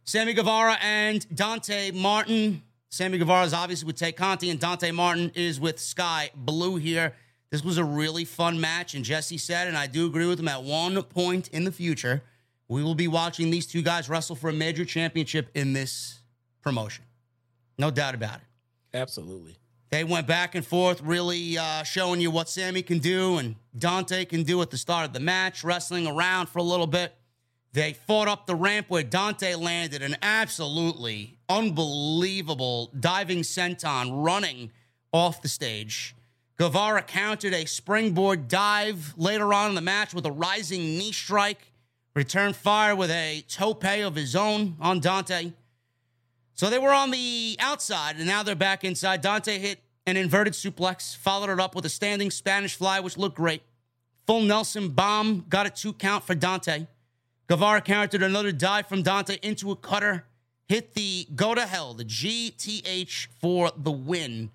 Sammy 0.05 0.33
Guevara 0.33 0.79
and 0.81 1.27
Dante 1.35 1.91
Martin. 1.91 2.63
Sammy 2.89 3.19
Guevara 3.19 3.45
is 3.45 3.53
obviously 3.53 3.87
with 3.87 3.97
Tay 3.97 4.13
Conti, 4.13 4.51
and 4.51 4.61
Dante 4.61 4.91
Martin 4.93 5.33
is 5.35 5.61
with 5.61 5.79
Sky 5.81 6.31
Blue 6.35 6.77
here. 6.77 7.15
This 7.51 7.63
was 7.65 7.77
a 7.77 7.85
really 7.85 8.25
fun 8.25 8.61
match, 8.61 8.95
and 8.95 9.05
Jesse 9.05 9.39
said, 9.39 9.67
and 9.67 9.77
I 9.77 9.87
do 9.87 10.07
agree 10.07 10.27
with 10.27 10.39
him, 10.39 10.49
at 10.49 10.63
one 10.63 11.03
point 11.03 11.49
in 11.49 11.65
the 11.65 11.73
future, 11.73 12.23
we 12.69 12.83
will 12.83 12.95
be 12.95 13.09
watching 13.09 13.51
these 13.51 13.67
two 13.67 13.83
guys 13.83 14.09
wrestle 14.09 14.37
for 14.37 14.49
a 14.49 14.53
major 14.53 14.85
championship 14.85 15.51
in 15.55 15.73
this 15.73 16.21
promotion. 16.63 17.05
No 17.79 17.91
doubt 17.91 18.15
about 18.15 18.37
it. 18.37 18.45
Absolutely. 18.97 19.59
They 19.90 20.02
went 20.02 20.27
back 20.27 20.55
and 20.55 20.66
forth, 20.66 21.01
really 21.02 21.56
uh, 21.56 21.85
showing 21.85 22.20
you 22.20 22.31
what 22.31 22.48
Sammy 22.48 22.82
can 22.82 22.98
do 22.98 23.39
and 23.39 23.55
Dante 23.78 24.24
can 24.24 24.43
do 24.43 24.60
at 24.62 24.70
the 24.70 24.78
start 24.78 25.06
of 25.06 25.12
the 25.12 25.20
match, 25.20 25.62
wrestling 25.62 26.06
around 26.06 26.48
for 26.48 26.59
a 26.59 26.62
little 26.62 26.86
bit. 26.89 27.14
They 27.73 27.93
fought 27.93 28.27
up 28.27 28.47
the 28.47 28.55
ramp 28.55 28.86
where 28.89 29.02
Dante 29.02 29.55
landed 29.55 30.02
an 30.02 30.16
absolutely 30.23 31.39
unbelievable 31.48 32.90
diving 32.98 33.40
senton 33.40 34.24
running 34.24 34.73
off 35.12 35.43
the 35.43 35.48
stage. 35.48 36.14
Guevara 36.56 37.02
countered 37.02 37.52
a 37.52 37.66
springboard 37.66 38.48
dive 38.48 39.12
later 39.18 39.52
on 39.52 39.68
in 39.68 39.74
the 39.74 39.82
match 39.82 40.14
with 40.14 40.24
a 40.24 40.32
rising 40.32 40.81
knee 40.81 41.12
strike, 41.12 41.70
returned 42.14 42.56
fire 42.56 42.97
with 42.97 43.10
a 43.10 43.44
tope 43.47 43.85
of 43.85 44.14
his 44.14 44.35
own 44.35 44.77
on 44.81 44.98
Dante. 45.01 45.52
So 46.57 46.70
they 46.70 46.78
were 46.78 46.93
on 46.93 47.11
the 47.11 47.57
outside, 47.61 48.16
and 48.16 48.27
now 48.27 48.43
they're 48.43 48.55
back 48.55 48.83
inside. 48.83 49.20
Dante 49.20 49.59
hit 49.59 49.78
an 50.07 50.16
inverted 50.16 50.55
suplex, 50.55 51.15
followed 51.15 51.51
it 51.51 51.61
up 51.61 51.74
with 51.74 51.85
a 51.85 51.91
standing 51.91 52.31
Spanish 52.31 52.77
fly, 52.77 52.99
which 52.99 53.19
looked 53.19 53.37
great. 53.37 53.62
Full 54.27 54.41
Nelson 54.41 54.89
bomb, 54.89 55.45
got 55.51 55.66
a 55.66 55.70
two 55.70 55.93
count 55.93 56.24
for 56.24 56.35
Dante. 56.35 56.87
Guevara 57.47 57.83
countered 57.83 58.23
another 58.23 58.53
dive 58.53 58.87
from 58.87 59.03
Dante 59.03 59.37
into 59.43 59.70
a 59.70 59.77
cutter, 59.77 60.24
hit 60.66 60.95
the 60.95 61.28
go 61.37 61.55
to 61.55 61.66
hell, 61.66 61.93
the 61.93 62.07
GTH 62.07 63.27
for 63.39 63.70
the 63.77 63.93
win. 63.93 64.51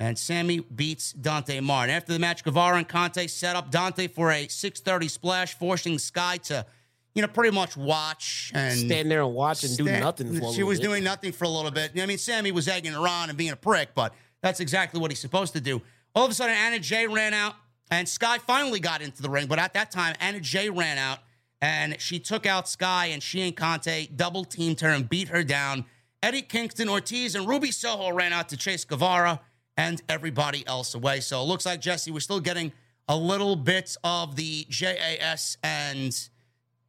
And 0.00 0.18
Sammy 0.18 0.58
beats 0.58 1.12
Dante 1.12 1.60
Martin. 1.60 1.94
After 1.94 2.12
the 2.12 2.18
match, 2.18 2.42
Guevara 2.42 2.78
and 2.78 2.88
Conti 2.88 3.28
set 3.28 3.54
up 3.54 3.70
Dante 3.70 4.08
for 4.08 4.32
a 4.32 4.48
630 4.48 5.06
splash, 5.06 5.54
forcing 5.56 6.00
Sky 6.00 6.36
to, 6.38 6.66
you 7.14 7.22
know, 7.22 7.28
pretty 7.28 7.54
much 7.54 7.76
watch 7.76 8.50
and 8.54 8.78
Stand 8.78 9.10
there 9.10 9.22
and 9.22 9.32
watch 9.34 9.62
and 9.64 9.76
do 9.76 9.84
nothing 9.84 10.38
for 10.38 10.50
a 10.50 10.52
She 10.52 10.62
was 10.62 10.78
bit. 10.78 10.84
doing 10.86 11.04
nothing 11.04 11.32
for 11.32 11.44
a 11.44 11.48
little 11.48 11.70
bit. 11.70 11.92
I 11.96 12.06
mean, 12.06 12.18
Sammy 12.18 12.50
was 12.52 12.66
egging 12.68 12.92
her 12.92 13.06
on 13.06 13.28
and 13.28 13.38
being 13.38 13.52
a 13.52 13.56
prick, 13.56 13.90
but 13.94 14.14
that's 14.42 14.60
exactly 14.60 15.00
what 15.00 15.10
he's 15.10 15.20
supposed 15.20 15.52
to 15.54 15.60
do. 15.60 15.80
All 16.14 16.24
of 16.24 16.30
a 16.30 16.34
sudden, 16.34 16.54
Anna 16.54 16.78
Jay 16.78 17.06
ran 17.06 17.32
out, 17.34 17.54
and 17.90 18.08
Sky 18.08 18.38
finally 18.38 18.80
got 18.80 19.00
into 19.02 19.22
the 19.22 19.30
ring. 19.30 19.46
But 19.46 19.58
at 19.58 19.74
that 19.74 19.90
time, 19.90 20.14
Anna 20.20 20.40
Jay 20.40 20.68
ran 20.70 20.98
out, 20.98 21.18
and 21.60 22.00
she 22.00 22.18
took 22.18 22.46
out 22.46 22.68
Sky, 22.68 23.06
and 23.06 23.22
she 23.22 23.42
and 23.42 23.56
Conti 23.56 24.10
double 24.14 24.44
teamed 24.44 24.80
her 24.80 24.90
and 24.90 25.08
beat 25.08 25.28
her 25.28 25.42
down. 25.44 25.84
Eddie 26.22 26.42
Kingston 26.42 26.88
Ortiz 26.88 27.34
and 27.34 27.46
Ruby 27.46 27.70
Soho 27.70 28.10
ran 28.12 28.32
out 28.32 28.48
to 28.48 28.56
chase 28.56 28.84
Guevara 28.84 29.40
and 29.76 30.00
everybody 30.08 30.66
else 30.66 30.94
away. 30.94 31.20
So 31.20 31.40
it 31.40 31.44
looks 31.44 31.66
like 31.66 31.80
Jesse, 31.80 32.10
we're 32.10 32.20
still 32.20 32.40
getting 32.40 32.72
a 33.08 33.16
little 33.16 33.56
bit 33.56 33.96
of 34.02 34.34
the 34.36 34.66
JAS 34.70 35.58
and 35.62 36.16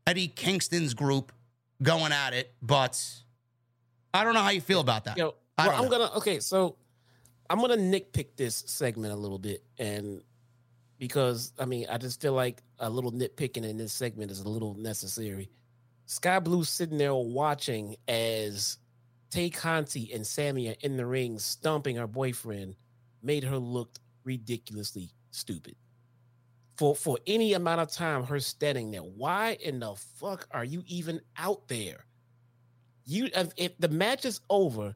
Eddie 0.08 0.28
Kingston's 0.28 0.94
group 0.94 1.32
going 1.82 2.12
at 2.12 2.34
it, 2.34 2.54
but 2.62 3.02
I 4.14 4.24
don't 4.24 4.34
know 4.34 4.42
how 4.42 4.52
you 4.52 4.62
feel 4.62 4.80
about 4.80 5.06
that. 5.06 5.18
Yo, 5.18 5.36
I 5.58 5.68
well, 5.68 5.78
don't 5.78 5.86
I'm 5.86 5.92
know. 5.92 5.98
gonna 6.08 6.18
okay, 6.18 6.40
so 6.40 6.78
I'm 7.50 7.60
gonna 7.60 7.78
nitpick 7.78 8.36
this 8.36 8.64
segment 8.68 9.14
a 9.14 9.16
little 9.16 9.40
bit, 9.40 9.64
and 9.78 10.22
because 10.98 11.54
I 11.60 11.66
mean, 11.66 11.88
I 11.90 11.98
just 11.98 12.22
feel 12.22 12.34
like 12.34 12.62
a 12.80 12.90
little 12.90 13.12
nitpicking 13.12 13.64
in 13.64 13.78
this 13.78 13.94
segment 13.94 14.32
is 14.32 14.42
a 14.42 14.50
little 14.50 14.76
necessary. 14.76 15.50
Sky 16.06 16.40
Blue 16.40 16.64
sitting 16.64 16.98
there 16.98 17.16
watching 17.16 17.96
as 18.08 18.78
Tay 19.32 19.50
Conti 19.50 20.14
and 20.14 20.26
Sammy 20.26 20.70
are 20.70 20.76
in 20.82 20.98
the 20.98 21.06
ring 21.06 21.40
stomping 21.40 21.96
her 21.96 22.08
boyfriend 22.08 22.76
made 23.24 23.44
her 23.44 23.58
look 23.58 23.98
ridiculously 24.24 25.10
stupid. 25.32 25.76
For 26.78 26.96
for 26.96 27.18
any 27.26 27.54
amount 27.54 27.82
of 27.82 27.92
time, 27.92 28.24
her 28.24 28.40
standing 28.40 28.92
there. 28.92 29.02
Why 29.02 29.58
in 29.62 29.80
the 29.80 29.96
fuck 29.96 30.48
are 30.52 30.66
you 30.66 30.84
even 30.88 31.22
out 31.38 31.68
there? 31.68 32.06
You 33.06 33.30
if, 33.34 33.50
if 33.56 33.78
the 33.78 33.88
match 33.88 34.26
is 34.26 34.42
over 34.50 34.96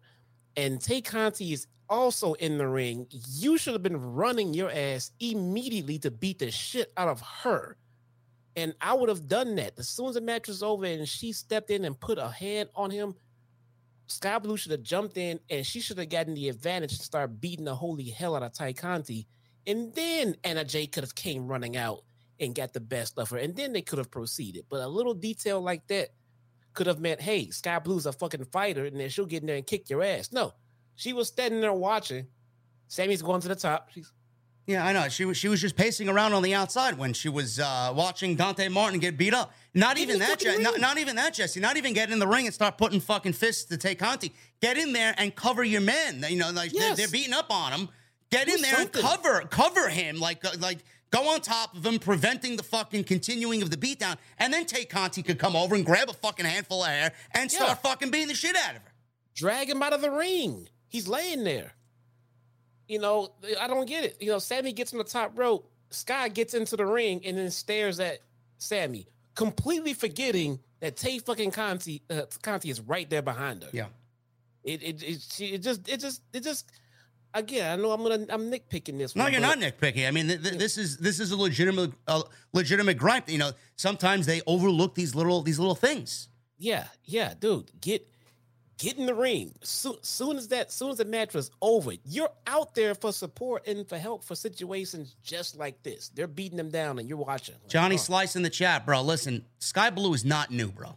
and 0.57 0.81
Tay 0.81 1.01
Conti 1.01 1.53
is 1.53 1.67
also 1.89 2.33
in 2.33 2.57
the 2.57 2.67
ring, 2.67 3.07
you 3.11 3.57
should 3.57 3.73
have 3.73 3.83
been 3.83 4.13
running 4.13 4.53
your 4.53 4.71
ass 4.71 5.11
immediately 5.19 5.97
to 5.99 6.11
beat 6.11 6.39
the 6.39 6.51
shit 6.51 6.91
out 6.97 7.07
of 7.07 7.21
her. 7.21 7.77
And 8.55 8.73
I 8.81 8.93
would 8.93 9.09
have 9.09 9.27
done 9.27 9.55
that. 9.55 9.73
As 9.77 9.87
soon 9.87 10.09
as 10.09 10.15
the 10.15 10.21
match 10.21 10.47
was 10.47 10.63
over 10.63 10.85
and 10.85 11.07
she 11.07 11.31
stepped 11.31 11.69
in 11.69 11.85
and 11.85 11.99
put 11.99 12.17
a 12.17 12.27
hand 12.27 12.69
on 12.75 12.91
him, 12.91 13.15
Sky 14.07 14.39
Blue 14.39 14.57
should 14.57 14.71
have 14.71 14.83
jumped 14.83 15.17
in 15.17 15.39
and 15.49 15.65
she 15.65 15.79
should 15.79 15.97
have 15.97 16.09
gotten 16.09 16.33
the 16.33 16.49
advantage 16.49 16.97
to 16.97 17.03
start 17.03 17.39
beating 17.39 17.65
the 17.65 17.75
holy 17.75 18.09
hell 18.09 18.35
out 18.35 18.43
of 18.43 18.53
Tay 18.53 18.73
Conti. 18.73 19.27
And 19.69 19.93
then 19.93 20.35
Anna 20.43 20.65
Jay 20.65 20.87
could 20.87 21.03
have 21.03 21.13
came 21.13 21.47
running 21.47 21.77
out 21.77 22.03
and 22.39 22.55
got 22.55 22.73
the 22.73 22.79
best 22.79 23.19
of 23.19 23.29
her. 23.29 23.37
And 23.37 23.55
then 23.55 23.71
they 23.71 23.83
could 23.83 23.99
have 23.99 24.09
proceeded. 24.09 24.65
But 24.67 24.81
a 24.81 24.87
little 24.87 25.13
detail 25.13 25.61
like 25.61 25.85
that 25.87 26.09
could 26.73 26.87
have 26.87 26.99
meant, 26.99 27.21
hey, 27.21 27.49
Sky 27.51 27.77
Blue's 27.77 28.05
a 28.07 28.11
fucking 28.11 28.45
fighter, 28.45 28.85
and 28.85 28.99
then 28.99 29.09
she'll 29.09 29.25
get 29.27 29.43
in 29.43 29.47
there 29.47 29.57
and 29.57 29.67
kick 29.67 29.89
your 29.89 30.01
ass. 30.01 30.31
No, 30.31 30.53
she 30.95 31.13
was 31.13 31.27
standing 31.27 31.61
there 31.61 31.71
watching. 31.73 32.25
Sammy's 32.87 33.21
going 33.21 33.41
to 33.41 33.47
the 33.47 33.55
top. 33.55 33.89
She's 33.93 34.11
Yeah, 34.65 34.85
I 34.85 34.93
know. 34.93 35.07
She 35.09 35.25
was 35.25 35.37
she 35.37 35.47
was 35.47 35.61
just 35.61 35.75
pacing 35.75 36.09
around 36.09 36.33
on 36.33 36.41
the 36.41 36.55
outside 36.55 36.97
when 36.97 37.13
she 37.13 37.29
was 37.29 37.59
uh, 37.59 37.93
watching 37.95 38.35
Dante 38.35 38.69
Martin 38.69 38.99
get 38.99 39.17
beat 39.17 39.33
up. 39.35 39.53
Not 39.75 39.97
Get 39.97 40.03
even 40.03 40.19
that, 40.19 40.39
Je- 40.39 40.57
not, 40.57 40.79
not 40.79 40.97
even 40.97 41.15
that, 41.17 41.35
Jesse. 41.35 41.59
Not 41.59 41.77
even 41.77 41.93
get 41.93 42.09
in 42.09 42.17
the 42.17 42.27
ring 42.27 42.45
and 42.45 42.53
start 42.53 42.77
putting 42.79 42.99
fucking 42.99 43.33
fists 43.33 43.65
to 43.65 43.77
Tay 43.77 43.93
Conti. 43.93 44.33
Get 44.61 44.77
in 44.77 44.93
there 44.93 45.13
and 45.17 45.35
cover 45.35 45.63
your 45.63 45.81
men. 45.81 46.25
You 46.27 46.37
know, 46.37 46.49
like 46.51 46.71
they're- 46.71 46.95
they're, 46.95 47.07
beating 47.07 47.33
up 47.33 47.51
on 47.51 47.71
him. 47.73 47.89
Get 48.31 48.47
in 48.47 48.61
there 48.61 48.75
something. 48.75 49.01
and 49.01 49.09
cover 49.09 49.41
cover 49.49 49.89
him. 49.89 50.19
Like 50.19 50.43
uh, 50.45 50.51
like 50.59 50.79
go 51.11 51.33
on 51.33 51.41
top 51.41 51.75
of 51.75 51.85
him, 51.85 51.97
preventing 51.99 52.55
the 52.57 52.63
fucking 52.63 53.03
continuing 53.05 53.61
of 53.61 53.71
the 53.71 53.77
beatdown, 53.77 54.17
and 54.37 54.53
then 54.53 54.65
Tay 54.65 54.85
Conti 54.85 55.23
could 55.23 55.39
come 55.39 55.55
over 55.55 55.73
and 55.75 55.85
grab 55.85 56.09
a 56.09 56.13
fucking 56.13 56.45
handful 56.45 56.83
of 56.83 56.89
hair 56.89 57.11
and 57.31 57.51
start 57.51 57.69
Yeah. 57.69 57.73
fucking 57.75 58.11
beating 58.11 58.27
the 58.27 58.35
shit 58.35 58.55
out 58.55 58.75
of 58.75 58.81
her. 58.83 58.91
drag 59.35 59.69
him 59.69 59.81
out 59.81 59.93
of 59.93 60.01
the 60.01 60.11
ring. 60.11 60.67
He's 60.87 61.07
laying 61.07 61.43
there. 61.43 61.73
You 62.87 62.99
know, 62.99 63.33
I 63.59 63.67
don't 63.67 63.85
get 63.87 64.03
it. 64.03 64.17
You 64.19 64.31
know, 64.31 64.39
Sammy 64.39 64.73
gets 64.73 64.93
on 64.93 64.97
the 64.97 65.03
top 65.03 65.37
rope. 65.37 65.71
Sky 65.91 66.27
gets 66.29 66.53
into 66.53 66.75
the 66.75 66.85
ring 66.85 67.21
and 67.25 67.37
then 67.37 67.49
stares 67.51 67.99
at 67.99 68.19
Sammy, 68.57 69.07
completely 69.35 69.93
forgetting 69.93 70.59
that 70.81 70.95
Tay 70.97 71.19
fucking 71.19 71.51
Conti, 71.51 72.01
uh, 72.09 72.23
Conti 72.41 72.69
is 72.69 72.81
right 72.81 73.09
there 73.09 73.21
behind 73.21 73.63
her. 73.63 73.69
Yeah. 73.73 73.87
It 74.63 74.83
it 74.83 75.03
it, 75.03 75.21
she, 75.31 75.45
it 75.47 75.59
just 75.63 75.87
it 75.87 75.99
just 75.99 76.21
it 76.33 76.43
just 76.43 76.69
again. 77.33 77.79
I 77.79 77.81
know 77.81 77.91
I'm 77.91 78.03
gonna 78.03 78.25
I'm 78.29 78.51
nitpicking 78.51 78.97
this. 78.97 79.15
No, 79.15 79.23
one, 79.23 79.31
you're 79.31 79.41
not 79.41 79.57
nitpicking. 79.57 80.07
I 80.07 80.11
mean, 80.11 80.27
th- 80.27 80.41
th- 80.41 80.55
this 80.55 80.77
is 80.77 80.97
this 80.97 81.19
is 81.19 81.31
a 81.31 81.37
legitimate 81.37 81.91
uh, 82.07 82.23
legitimate 82.53 82.97
gripe. 82.97 83.29
You 83.29 83.37
know, 83.37 83.51
sometimes 83.75 84.25
they 84.25 84.41
overlook 84.47 84.95
these 84.95 85.15
little 85.15 85.41
these 85.41 85.59
little 85.59 85.75
things. 85.75 86.29
Yeah, 86.57 86.85
yeah, 87.05 87.33
dude. 87.39 87.71
Get 87.79 88.07
get 88.79 88.97
in 88.97 89.05
the 89.05 89.13
ring. 89.13 89.53
Soon, 89.61 89.95
soon 90.01 90.37
as 90.37 90.47
that, 90.47 90.71
soon 90.71 90.89
as 90.89 90.97
the 90.97 91.05
match 91.05 91.33
was 91.33 91.51
over, 91.61 91.91
you're 92.05 92.31
out 92.47 92.73
there 92.73 92.95
for 92.95 93.11
support 93.11 93.67
and 93.67 93.87
for 93.87 93.97
help 93.97 94.23
for 94.23 94.35
situations 94.35 95.15
just 95.21 95.57
like 95.57 95.83
this. 95.83 96.09
They're 96.09 96.27
beating 96.27 96.57
them 96.57 96.69
down, 96.69 96.97
and 96.97 97.07
you're 97.07 97.17
watching. 97.17 97.55
Like, 97.61 97.69
Johnny 97.69 97.95
oh, 97.95 97.99
Slice 97.99 98.35
in 98.35 98.41
the 98.41 98.49
chat, 98.49 98.85
bro. 98.85 99.01
Listen, 99.01 99.45
Sky 99.59 99.89
Blue 99.91 100.13
is 100.13 100.25
not 100.25 100.49
new, 100.49 100.69
bro. 100.69 100.95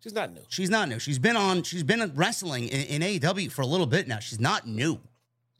she's 0.00 0.14
not 0.14 0.32
new. 0.32 0.42
She's 0.48 0.70
not 0.70 0.88
new. 0.88 0.98
She's 0.98 1.18
been 1.18 1.36
on. 1.36 1.64
She's 1.64 1.82
been 1.82 2.12
wrestling 2.14 2.68
in, 2.68 3.02
in 3.02 3.20
AEW 3.20 3.50
for 3.52 3.62
a 3.62 3.66
little 3.66 3.86
bit 3.86 4.08
now. 4.08 4.20
She's 4.20 4.40
not 4.40 4.66
new, 4.66 5.00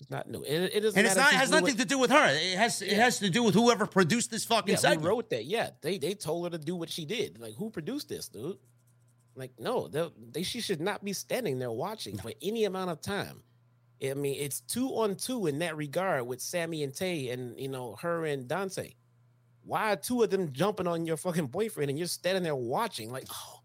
She's 0.02 0.10
not 0.10 0.28
new. 0.28 0.42
It, 0.42 0.72
it 0.74 0.80
doesn't 0.80 0.98
and 0.98 1.06
it's 1.06 1.14
not 1.14 1.32
if 1.32 1.38
has 1.38 1.50
nothing 1.50 1.64
with- 1.66 1.78
to 1.78 1.84
do 1.84 1.96
with 1.96 2.10
her. 2.10 2.26
It 2.28 2.58
has 2.58 2.82
it 2.82 2.92
has 2.94 3.20
to 3.20 3.30
do 3.30 3.44
with 3.44 3.54
whoever 3.54 3.86
produced 3.86 4.32
this 4.32 4.44
fucking 4.44 4.72
Yeah, 4.72 4.78
segment. 4.78 5.06
wrote 5.08 5.30
that? 5.30 5.44
Yeah, 5.44 5.70
they 5.80 5.96
they 5.98 6.14
told 6.14 6.44
her 6.46 6.50
to 6.50 6.58
do 6.58 6.74
what 6.74 6.90
she 6.90 7.04
did. 7.04 7.38
Like, 7.38 7.54
who 7.54 7.70
produced 7.70 8.08
this, 8.08 8.26
dude? 8.28 8.58
Like, 9.36 9.52
no, 9.60 9.86
they, 9.86 10.10
they 10.32 10.42
she 10.42 10.60
should 10.60 10.80
not 10.80 11.04
be 11.04 11.12
standing 11.12 11.60
there 11.60 11.70
watching 11.70 12.18
for 12.18 12.32
any 12.42 12.64
amount 12.64 12.90
of 12.90 13.00
time. 13.00 13.44
I 14.04 14.14
mean, 14.14 14.34
it's 14.40 14.58
two 14.60 14.88
on 14.88 15.14
two 15.14 15.46
in 15.46 15.60
that 15.60 15.76
regard 15.76 16.26
with 16.26 16.40
Sammy 16.40 16.82
and 16.82 16.92
Tay, 16.92 17.28
and 17.28 17.56
you 17.60 17.68
know 17.68 17.94
her 18.02 18.24
and 18.26 18.48
Dante. 18.48 18.94
Why 19.64 19.92
are 19.92 19.96
two 19.96 20.24
of 20.24 20.30
them 20.30 20.52
jumping 20.52 20.88
on 20.88 21.06
your 21.06 21.16
fucking 21.16 21.46
boyfriend 21.46 21.90
and 21.90 21.96
you're 21.96 22.08
standing 22.08 22.42
there 22.42 22.56
watching? 22.56 23.12
Like, 23.12 23.28
oh, 23.30 23.60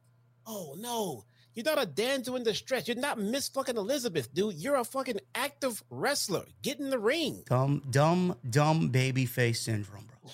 oh 0.46 0.76
no, 0.78 1.24
you're 1.58 1.66
not 1.66 1.82
a 1.82 1.88
Dan 1.88 2.22
doing 2.22 2.44
the 2.44 2.54
stretch. 2.54 2.88
You're 2.88 2.98
not 2.98 3.18
Miss 3.20 3.50
fucking 3.50 3.76
Elizabeth, 3.78 4.32
dude. 4.34 4.56
You're 4.56 4.76
a 4.76 4.84
fucking 4.86 5.20
active 5.34 5.84
wrestler. 5.90 6.46
Get 6.62 6.80
in 6.80 6.92
the 6.92 7.00
ring. 7.00 7.44
Dumb, 7.50 7.82
dumb, 7.90 8.36
dumb 8.48 8.90
baby 8.90 9.26
face 9.26 9.60
syndrome, 9.62 10.06
bro. 10.22 10.32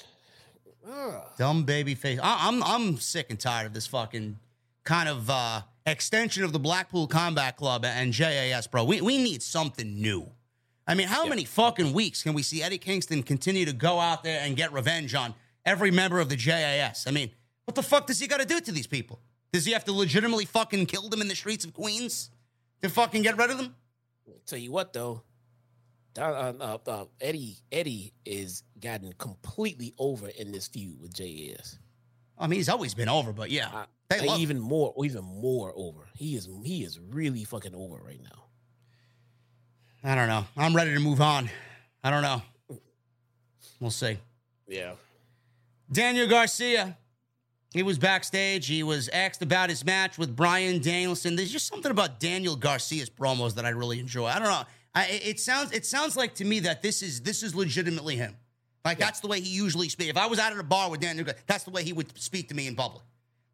Ugh. 0.94 1.24
Dumb 1.38 1.64
baby 1.64 1.96
face. 1.96 2.20
I, 2.22 2.48
I'm 2.48 2.62
I'm 2.64 2.98
sick 2.98 3.28
and 3.30 3.40
tired 3.40 3.68
of 3.68 3.74
this 3.74 3.88
fucking 3.88 4.38
kind 4.84 5.08
of 5.08 5.30
uh, 5.30 5.62
extension 5.86 6.44
of 6.44 6.52
the 6.52 6.60
Blackpool 6.60 7.08
Combat 7.08 7.56
Club 7.56 7.86
and 7.86 8.12
JAS, 8.12 8.68
bro. 8.68 8.84
We 8.84 9.00
we 9.02 9.18
need 9.18 9.42
something 9.42 10.02
new. 10.02 10.30
I 10.86 10.96
mean, 10.96 11.08
how 11.08 11.24
Yeah. 11.24 11.30
many 11.30 11.46
fucking 11.46 11.94
weeks 11.94 12.22
can 12.24 12.34
we 12.34 12.44
see 12.44 12.62
Eddie 12.62 12.78
Kingston 12.78 13.24
continue 13.24 13.64
to 13.66 13.72
go 13.72 14.00
out 14.02 14.24
there 14.26 14.42
and 14.42 14.58
get 14.58 14.74
revenge 14.74 15.16
on 15.16 15.34
every 15.66 15.92
member 15.92 16.20
of 16.20 16.28
the 16.28 16.36
JAS? 16.36 17.06
I 17.08 17.12
mean, 17.12 17.32
what 17.64 17.76
the 17.76 17.84
fuck 17.84 18.06
does 18.08 18.20
he 18.20 18.28
got 18.28 18.42
to 18.42 18.46
do 18.46 18.60
to 18.60 18.72
these 18.74 18.88
people? 18.88 19.22
Does 19.54 19.66
he 19.66 19.72
have 19.74 19.86
to 19.86 19.94
legitimately 19.94 20.46
fucking 20.46 20.88
kill 20.88 21.08
them 21.10 21.22
in 21.22 21.28
the 21.28 21.36
streets 21.36 21.64
of 21.64 21.74
Queens 21.74 22.32
to 22.82 22.90
fucking 22.90 23.22
get 23.22 23.38
rid 23.38 23.52
of 23.52 23.58
them? 23.60 23.76
Tell 24.48 24.58
you 24.60 24.72
what 24.72 24.92
though, 24.94 25.22
Don- 26.16 26.60
uh, 26.60 26.78
uh, 26.86 26.90
uh, 26.90 27.06
Eddie 27.22 27.58
Eddie 27.72 28.14
is 28.26 28.64
gotten 28.80 29.14
completely 29.14 29.94
over 30.00 30.28
in 30.28 30.52
this 30.52 30.68
feud 30.68 31.00
with 31.00 31.14
JS. 31.14 31.78
I 32.38 32.48
mean, 32.48 32.58
he's 32.58 32.68
always 32.70 32.94
been 32.96 33.10
over, 33.10 33.32
but 33.32 33.52
yeah, 33.52 33.70
Uh, 33.74 33.86
they 34.10 34.28
him. 34.28 34.40
even 34.40 34.60
more, 34.60 34.94
even 35.06 35.24
more 35.24 35.72
over. 35.76 36.08
He 36.16 36.36
is 36.36 36.50
he 36.66 36.84
is 36.84 37.00
really 37.00 37.44
fucking 37.44 37.76
over 37.76 37.96
right 37.98 38.22
now. 38.22 38.44
I 40.04 40.16
don't 40.16 40.28
know. 40.28 40.46
I'm 40.58 40.76
ready 40.76 40.94
to 40.96 41.00
move 41.00 41.22
on. 41.22 41.50
I 42.04 42.10
don't 42.10 42.24
know. 42.24 42.42
We'll 43.80 43.92
see. 43.92 44.18
Yeah, 44.68 44.94
Daniel 45.92 46.28
Garcia. 46.28 46.98
He 47.74 47.82
was 47.82 47.98
backstage. 47.98 48.68
He 48.68 48.84
was 48.84 49.10
asked 49.10 49.42
about 49.42 49.70
his 49.70 49.84
match 49.84 50.20
with 50.20 50.36
Bryan 50.36 50.80
Danielson. 50.80 51.36
There's 51.36 51.52
just 51.52 51.68
something 51.68 51.90
about 51.90 52.20
Daniel 52.20 52.56
Garcia's 52.56 53.10
promos 53.10 53.56
that 53.56 53.66
I 53.66 53.70
really 53.70 54.00
enjoy. 54.00 54.28
I 54.28 54.36
don't 54.36 54.48
know. 54.48 54.64
I, 54.94 55.06
it 55.08 55.40
sounds 55.40 55.72
it 55.72 55.86
sounds 55.86 56.16
like 56.16 56.36
to 56.36 56.46
me 56.46 56.60
that 56.62 56.84
this 56.84 57.02
is 57.02 57.22
this 57.22 57.42
is 57.42 57.56
legitimately 57.56 58.16
him. 58.16 58.38
Like 58.86 59.00
that's 59.00 59.22
the 59.22 59.28
way 59.28 59.40
he 59.40 59.50
usually 59.50 59.90
speaks. 59.90 60.12
If 60.12 60.18
I 60.18 60.28
was 60.28 60.38
out 60.38 60.52
at 60.52 60.60
a 60.60 60.64
bar 60.64 60.92
with 60.92 61.00
Daniel, 61.00 61.26
that's 61.48 61.64
the 61.64 61.72
way 61.72 61.84
he 61.84 61.94
would 61.94 62.16
speak 62.18 62.50
to 62.50 62.56
me 62.56 62.68
in 62.68 62.76
public. 62.76 63.04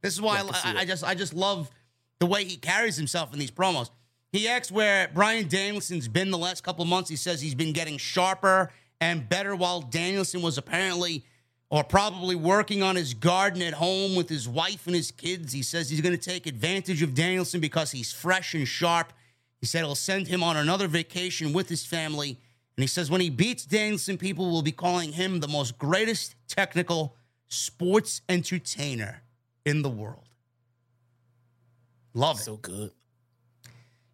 This 0.01 0.13
is 0.13 0.21
why 0.21 0.39
I 0.39 0.41
I, 0.41 0.79
I 0.79 0.85
just 0.85 1.03
I 1.03 1.15
just 1.15 1.33
love 1.33 1.71
the 2.19 2.25
way 2.25 2.43
he 2.43 2.57
carries 2.57 2.97
himself 2.97 3.31
in 3.31 3.39
these 3.39 3.51
promos. 3.51 3.89
He 4.33 4.49
asks 4.49 4.69
where 4.69 5.07
Bryan 5.13 5.47
Danielson's 5.47 6.09
been 6.09 6.29
the 6.29 6.37
last 6.37 6.63
couple 6.63 6.83
months. 6.83 7.09
He 7.09 7.15
says 7.15 7.41
he's 7.41 7.55
been 7.55 7.71
getting 7.73 7.97
sharper 7.97 8.71
and 8.99 9.27
better 9.29 9.55
while 9.55 9.81
Danielson 9.81 10.41
was 10.41 10.57
apparently 10.57 11.23
or 11.69 11.83
probably 11.83 12.35
working 12.35 12.81
on 12.81 12.95
his 12.95 13.13
garden 13.13 13.61
at 13.61 13.73
home 13.73 14.15
with 14.15 14.27
his 14.27 14.47
wife 14.49 14.87
and 14.87 14.95
his 14.95 15.11
kids. 15.11 15.53
He 15.53 15.61
says 15.61 15.89
he's 15.89 16.01
going 16.01 16.17
to 16.17 16.21
take 16.23 16.47
advantage 16.47 17.01
of 17.01 17.13
Danielson 17.13 17.59
because 17.59 17.91
he's 17.91 18.11
fresh 18.11 18.53
and 18.55 18.67
sharp. 18.67 19.13
He 19.59 19.65
said 19.67 19.79
he'll 19.79 19.95
send 19.95 20.27
him 20.27 20.41
on 20.41 20.57
another 20.57 20.87
vacation 20.87 21.53
with 21.53 21.69
his 21.69 21.85
family. 21.85 22.29
And 22.75 22.83
he 22.83 22.87
says 22.87 23.11
when 23.11 23.21
he 23.21 23.29
beats 23.29 23.65
Danielson, 23.65 24.17
people 24.17 24.49
will 24.49 24.61
be 24.61 24.71
calling 24.71 25.11
him 25.13 25.41
the 25.41 25.47
most 25.47 25.77
greatest 25.77 26.35
technical 26.47 27.15
sports 27.49 28.21
entertainer 28.29 29.21
in 29.65 29.81
the 29.81 29.89
world. 29.89 30.23
Love 32.13 32.39
it. 32.39 32.43
so 32.43 32.57
good. 32.57 32.91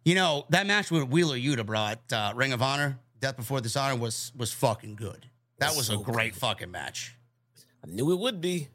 You 0.04 0.14
know, 0.14 0.44
that 0.50 0.66
match 0.66 0.90
with 0.90 1.08
Wheeler 1.08 1.36
Yuta, 1.36 1.64
bro, 1.64 1.78
at 1.86 2.12
uh, 2.12 2.32
Ring 2.36 2.52
of 2.52 2.62
Honor, 2.62 2.98
Death 3.20 3.36
Before 3.36 3.60
Dishonor, 3.60 3.96
was 3.96 4.30
was 4.36 4.52
fucking 4.52 4.94
good. 4.96 5.26
That 5.58 5.68
That's 5.74 5.76
was 5.76 5.90
a 5.90 5.96
great 5.96 6.34
good. 6.34 6.40
fucking 6.40 6.70
match. 6.70 7.15
I 7.86 7.90
knew 7.90 8.12
it 8.12 8.18
would 8.18 8.40
be. 8.40 8.68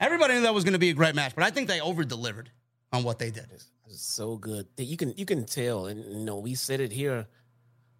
Everybody 0.00 0.34
knew 0.34 0.42
that 0.42 0.54
was 0.54 0.64
going 0.64 0.74
to 0.74 0.78
be 0.78 0.90
a 0.90 0.94
great 0.94 1.14
match, 1.14 1.34
but 1.34 1.44
I 1.44 1.50
think 1.50 1.68
they 1.68 1.80
over 1.80 2.04
delivered 2.04 2.50
on 2.92 3.02
what 3.02 3.18
they 3.18 3.30
did. 3.30 3.46
It's 3.52 3.68
so 4.00 4.36
good 4.36 4.66
you 4.76 4.96
can 4.96 5.14
you 5.16 5.24
can 5.24 5.44
tell, 5.44 5.86
and 5.86 6.04
you 6.04 6.24
know 6.24 6.38
we 6.38 6.54
said 6.54 6.80
it 6.80 6.92
here 6.92 7.26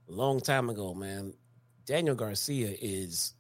a 0.09 0.13
long 0.13 0.41
time 0.41 0.71
ago, 0.71 0.95
man. 0.95 1.35
Daniel 1.87 2.15
Garcia 2.15 2.75
is 2.81 3.35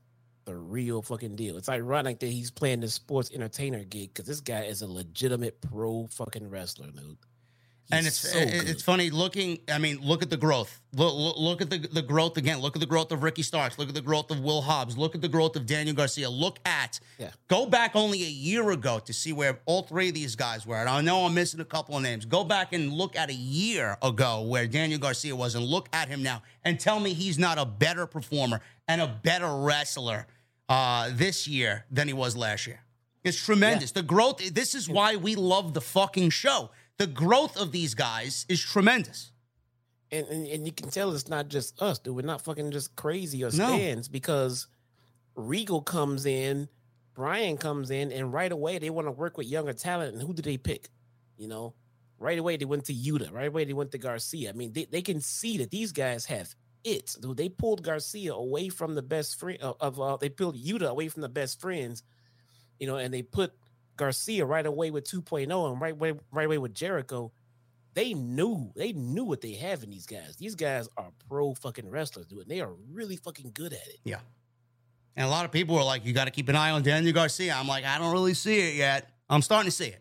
the 0.46 0.56
real 0.56 1.02
fucking 1.02 1.36
deal. 1.36 1.58
It's 1.58 1.68
ironic 1.68 2.20
that 2.20 2.28
he's 2.28 2.50
playing 2.50 2.80
this 2.80 2.94
sports 2.94 3.30
entertainer 3.32 3.84
gig 3.84 4.14
because 4.14 4.26
this 4.26 4.40
guy 4.40 4.62
is 4.62 4.80
a 4.80 4.86
legitimate 4.86 5.60
pro 5.60 6.06
fucking 6.06 6.48
wrestler, 6.48 6.90
dude. 6.90 7.18
And 7.90 8.06
it's 8.06 8.18
so 8.18 8.38
it- 8.38 8.68
it's 8.68 8.82
funny 8.82 9.10
looking. 9.10 9.60
I 9.68 9.78
mean, 9.78 9.98
look 10.02 10.22
at 10.22 10.30
the 10.30 10.36
growth. 10.36 10.80
Look, 10.94 11.14
look, 11.14 11.36
look 11.38 11.62
at 11.62 11.70
the 11.70 11.78
the 11.78 12.02
growth 12.02 12.36
again. 12.36 12.60
Look 12.60 12.76
at 12.76 12.80
the 12.80 12.86
growth 12.86 13.12
of 13.12 13.22
Ricky 13.22 13.42
Starks. 13.42 13.78
Look 13.78 13.88
at 13.88 13.94
the 13.94 14.00
growth 14.02 14.30
of 14.30 14.40
Will 14.40 14.60
Hobbs. 14.62 14.96
Look 14.98 15.14
at 15.14 15.20
the 15.22 15.28
growth 15.28 15.56
of 15.56 15.66
Daniel 15.66 15.94
Garcia. 15.94 16.28
Look 16.28 16.58
at 16.66 17.00
Yeah. 17.18 17.30
go 17.48 17.66
back 17.66 17.92
only 17.94 18.22
a 18.24 18.28
year 18.28 18.70
ago 18.70 18.98
to 18.98 19.12
see 19.12 19.32
where 19.32 19.60
all 19.66 19.82
three 19.82 20.08
of 20.08 20.14
these 20.14 20.36
guys 20.36 20.66
were. 20.66 20.76
And 20.76 20.88
I 20.88 21.00
know 21.00 21.24
I'm 21.26 21.34
missing 21.34 21.60
a 21.60 21.64
couple 21.64 21.96
of 21.96 22.02
names. 22.02 22.24
Go 22.24 22.44
back 22.44 22.72
and 22.72 22.92
look 22.92 23.16
at 23.16 23.30
a 23.30 23.34
year 23.34 23.96
ago 24.02 24.42
where 24.42 24.66
Daniel 24.66 24.98
Garcia 24.98 25.34
was, 25.34 25.54
and 25.54 25.64
look 25.64 25.88
at 25.92 26.08
him 26.08 26.22
now, 26.22 26.42
and 26.64 26.78
tell 26.78 27.00
me 27.00 27.14
he's 27.14 27.38
not 27.38 27.58
a 27.58 27.64
better 27.64 28.06
performer 28.06 28.60
and 28.86 29.00
a 29.00 29.06
better 29.08 29.54
wrestler 29.56 30.26
uh, 30.68 31.08
this 31.12 31.48
year 31.48 31.86
than 31.90 32.08
he 32.08 32.12
was 32.14 32.36
last 32.36 32.66
year. 32.66 32.80
It's 33.24 33.42
tremendous. 33.42 33.92
The 33.92 34.02
growth. 34.02 34.38
This 34.54 34.74
is 34.74 34.88
why 34.88 35.16
we 35.16 35.34
love 35.34 35.74
the 35.74 35.80
fucking 35.80 36.30
show. 36.30 36.70
The 36.98 37.06
growth 37.06 37.56
of 37.56 37.72
these 37.72 37.94
guys 37.94 38.44
is 38.48 38.60
tremendous. 38.60 39.30
and, 40.10 40.26
and 40.28 40.46
and 40.46 40.66
you 40.66 40.72
can 40.72 40.90
tell 40.90 41.12
it's 41.14 41.28
not 41.28 41.48
just 41.48 41.80
us, 41.80 41.98
dude. 41.98 42.16
We're 42.16 42.22
not 42.22 42.42
fucking 42.42 42.70
just 42.72 42.96
crazy 42.96 43.44
or 43.44 43.50
No. 43.52 44.02
because 44.10 44.66
Regal 45.36 45.80
comes 45.82 46.26
in, 46.26 46.68
Bryan 47.14 47.56
comes 47.56 47.90
in, 47.90 48.10
and 48.10 48.32
right 48.32 48.50
away 48.50 48.78
they 48.78 48.90
want 48.90 49.06
to 49.06 49.12
work 49.12 49.36
with 49.38 49.46
younger 49.46 49.72
talent. 49.72 50.14
And 50.14 50.22
who 50.22 50.32
do 50.34 50.42
they 50.42 50.56
pick? 50.56 50.88
You 51.36 51.46
know, 51.46 51.74
right 52.18 52.38
away 52.38 52.56
they 52.56 52.64
went 52.64 52.86
to 52.86 52.94
Yuta. 52.94 53.30
Right 53.32 53.46
away 53.48 53.64
they 53.64 53.72
went 53.74 53.92
to 53.92 53.98
Garcia. 53.98 54.50
I 54.50 54.52
mean, 54.54 54.72
they, 54.72 54.86
they 54.86 55.02
can 55.02 55.20
see 55.20 55.58
that 55.58 55.70
these 55.70 55.92
guys 55.92 56.26
have 56.26 56.54
it. 56.82 57.14
Dude, 57.20 57.36
they 57.36 57.48
pulled 57.48 57.84
Garcia 57.84 58.32
away 58.34 58.70
from 58.70 58.96
the 58.96 59.02
best 59.02 59.38
friend 59.38 59.60
of, 59.62 59.76
of 59.78 60.00
uh, 60.00 60.16
they 60.16 60.30
pulled 60.30 60.56
Yuta 60.56 60.88
away 60.88 61.08
from 61.08 61.22
the 61.22 61.28
best 61.28 61.60
friends, 61.60 62.02
you 62.80 62.86
know, 62.88 62.96
and 62.96 63.14
they 63.14 63.22
put 63.22 63.52
Garcia 63.98 64.46
right 64.46 64.64
away 64.64 64.90
with 64.90 65.04
2.0 65.04 65.70
and 65.70 65.80
right 65.80 65.92
away, 65.92 66.14
right 66.32 66.46
away 66.46 66.58
with 66.58 66.72
Jericho. 66.74 67.32
They 67.94 68.14
knew 68.14 68.72
they 68.76 68.92
knew 68.92 69.24
what 69.24 69.40
they 69.40 69.52
have 69.54 69.82
in 69.82 69.90
these 69.90 70.06
guys. 70.06 70.36
These 70.38 70.54
guys 70.54 70.88
are 70.96 71.10
pro 71.28 71.54
fucking 71.54 71.90
wrestlers, 71.90 72.26
dude. 72.26 72.42
And 72.42 72.50
they 72.50 72.60
are 72.60 72.72
really 72.90 73.16
fucking 73.16 73.50
good 73.52 73.72
at 73.72 73.86
it. 73.86 73.98
Yeah. 74.04 74.20
And 75.16 75.26
a 75.26 75.30
lot 75.30 75.44
of 75.44 75.50
people 75.50 75.76
are 75.76 75.84
like, 75.84 76.06
you 76.06 76.12
got 76.12 76.26
to 76.26 76.30
keep 76.30 76.48
an 76.48 76.54
eye 76.56 76.70
on 76.70 76.82
Daniel 76.82 77.12
Garcia. 77.12 77.54
I'm 77.54 77.66
like, 77.66 77.84
I 77.84 77.98
don't 77.98 78.12
really 78.12 78.34
see 78.34 78.60
it 78.60 78.76
yet. 78.76 79.10
I'm 79.28 79.42
starting 79.42 79.68
to 79.68 79.76
see 79.76 79.88
it. 79.88 80.00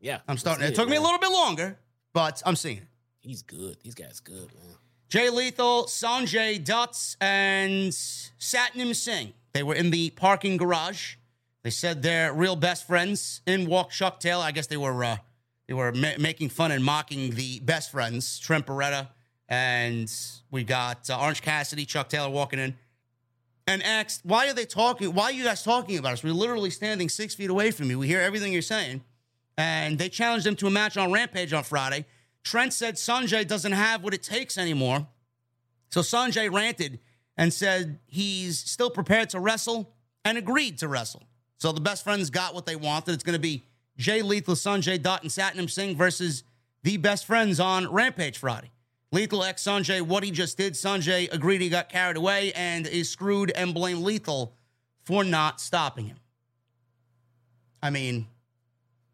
Yeah, 0.00 0.18
I'm 0.26 0.36
starting. 0.36 0.64
It, 0.64 0.70
see 0.70 0.74
took 0.74 0.88
me 0.88 0.96
a 0.96 1.00
little 1.00 1.18
bit 1.18 1.30
longer, 1.30 1.78
but 2.12 2.42
I'm 2.44 2.56
seeing 2.56 2.78
it. 2.78 2.88
He's 3.20 3.42
good. 3.42 3.76
These 3.82 3.94
guys 3.94 4.20
good, 4.20 4.52
man. 4.54 4.76
Jay 5.08 5.30
Lethal, 5.30 5.84
Sanjay 5.84 6.62
Dutt, 6.62 7.16
and 7.20 7.90
Satnam 7.92 8.94
Singh. 8.94 9.32
They 9.52 9.62
were 9.62 9.74
in 9.74 9.90
the 9.90 10.10
parking 10.10 10.56
garage. 10.56 11.16
They 11.68 11.72
said 11.72 12.02
they're 12.02 12.32
real 12.32 12.56
best 12.56 12.86
friends. 12.86 13.42
In 13.44 13.68
walked 13.68 13.92
Chuck 13.92 14.20
Taylor. 14.20 14.42
I 14.42 14.52
guess 14.52 14.68
they 14.68 14.78
were 14.78 15.04
uh, 15.04 15.18
they 15.66 15.74
were 15.74 15.92
ma- 15.92 16.16
making 16.18 16.48
fun 16.48 16.72
and 16.72 16.82
mocking 16.82 17.32
the 17.34 17.60
best 17.60 17.90
friends, 17.90 18.38
Trent 18.38 18.64
Beretta, 18.64 19.08
and 19.50 20.10
we 20.50 20.64
got 20.64 21.10
uh, 21.10 21.20
Orange 21.20 21.42
Cassidy, 21.42 21.84
Chuck 21.84 22.08
Taylor 22.08 22.30
walking 22.30 22.58
in, 22.58 22.74
and 23.66 23.82
asked, 23.82 24.22
"Why 24.24 24.48
are 24.48 24.54
they 24.54 24.64
talking? 24.64 25.12
Why 25.12 25.24
are 25.24 25.32
you 25.32 25.44
guys 25.44 25.62
talking 25.62 25.98
about 25.98 26.14
us? 26.14 26.24
We're 26.24 26.32
literally 26.32 26.70
standing 26.70 27.10
six 27.10 27.34
feet 27.34 27.50
away 27.50 27.70
from 27.70 27.90
you. 27.90 27.98
We 27.98 28.06
hear 28.06 28.22
everything 28.22 28.50
you're 28.50 28.62
saying." 28.62 29.04
And 29.58 29.98
they 29.98 30.08
challenged 30.08 30.46
him 30.46 30.56
to 30.56 30.68
a 30.68 30.70
match 30.70 30.96
on 30.96 31.12
Rampage 31.12 31.52
on 31.52 31.64
Friday. 31.64 32.06
Trent 32.44 32.72
said 32.72 32.94
Sanjay 32.94 33.46
doesn't 33.46 33.72
have 33.72 34.02
what 34.02 34.14
it 34.14 34.22
takes 34.22 34.56
anymore. 34.56 35.06
So 35.90 36.00
Sanjay 36.00 36.50
ranted 36.50 36.98
and 37.36 37.52
said 37.52 37.98
he's 38.06 38.58
still 38.58 38.88
prepared 38.88 39.28
to 39.30 39.38
wrestle 39.38 39.92
and 40.24 40.38
agreed 40.38 40.78
to 40.78 40.88
wrestle. 40.88 41.27
So 41.58 41.72
the 41.72 41.80
best 41.80 42.04
friends 42.04 42.30
got 42.30 42.54
what 42.54 42.66
they 42.66 42.76
wanted. 42.76 43.12
It's 43.12 43.24
going 43.24 43.34
to 43.34 43.40
be 43.40 43.64
Jay 43.96 44.22
Lethal, 44.22 44.54
Sanjay 44.54 45.00
Dutt, 45.02 45.22
and 45.22 45.30
Satnam 45.30 45.68
Singh 45.68 45.96
versus 45.96 46.44
the 46.84 46.96
best 46.96 47.26
friends 47.26 47.58
on 47.60 47.90
Rampage 47.92 48.38
Friday. 48.38 48.70
Lethal 49.10 49.42
X 49.42 49.64
Sanjay, 49.64 50.00
what 50.02 50.22
he 50.22 50.30
just 50.30 50.56
did. 50.56 50.74
Sanjay 50.74 51.32
agreed 51.32 51.60
he 51.60 51.68
got 51.68 51.88
carried 51.88 52.16
away 52.16 52.52
and 52.52 52.86
is 52.86 53.10
screwed 53.10 53.50
and 53.50 53.74
blamed 53.74 54.02
Lethal 54.02 54.54
for 55.02 55.24
not 55.24 55.60
stopping 55.60 56.06
him. 56.06 56.18
I 57.82 57.90
mean, 57.90 58.26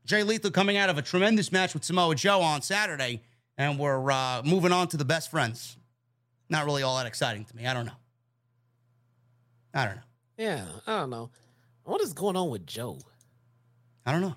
Jay 0.05 0.23
Lethal 0.23 0.51
coming 0.51 0.77
out 0.77 0.91
of 0.91 0.99
a 0.99 1.03
tremendous 1.03 1.53
match 1.53 1.73
with 1.73 1.85
Samoa 1.85 2.15
Joe 2.15 2.41
on 2.41 2.61
Saturday, 2.61 3.23
and 3.57 3.79
we're 3.79 4.11
uh, 4.11 4.43
moving 4.45 4.73
on 4.73 4.89
to 4.89 4.97
the 4.97 5.05
best 5.05 5.31
friends. 5.31 5.77
Not 6.51 6.67
really 6.67 6.83
all 6.83 6.97
that 6.99 7.07
exciting 7.07 7.45
to 7.45 7.57
me. 7.57 7.67
I 7.67 7.73
don't 7.73 7.87
know. 7.87 7.93
I 9.73 9.87
don't 9.87 9.97
know. 9.97 10.03
Yeah, 10.37 10.65
I 10.87 11.01
don't 11.01 11.11
know. 11.11 11.31
What 11.85 12.01
is 12.01 12.13
going 12.13 12.37
on 12.37 12.51
with 12.51 12.67
Joe? 12.67 12.99
I 14.07 14.13
don't 14.13 14.21
know. 14.23 14.37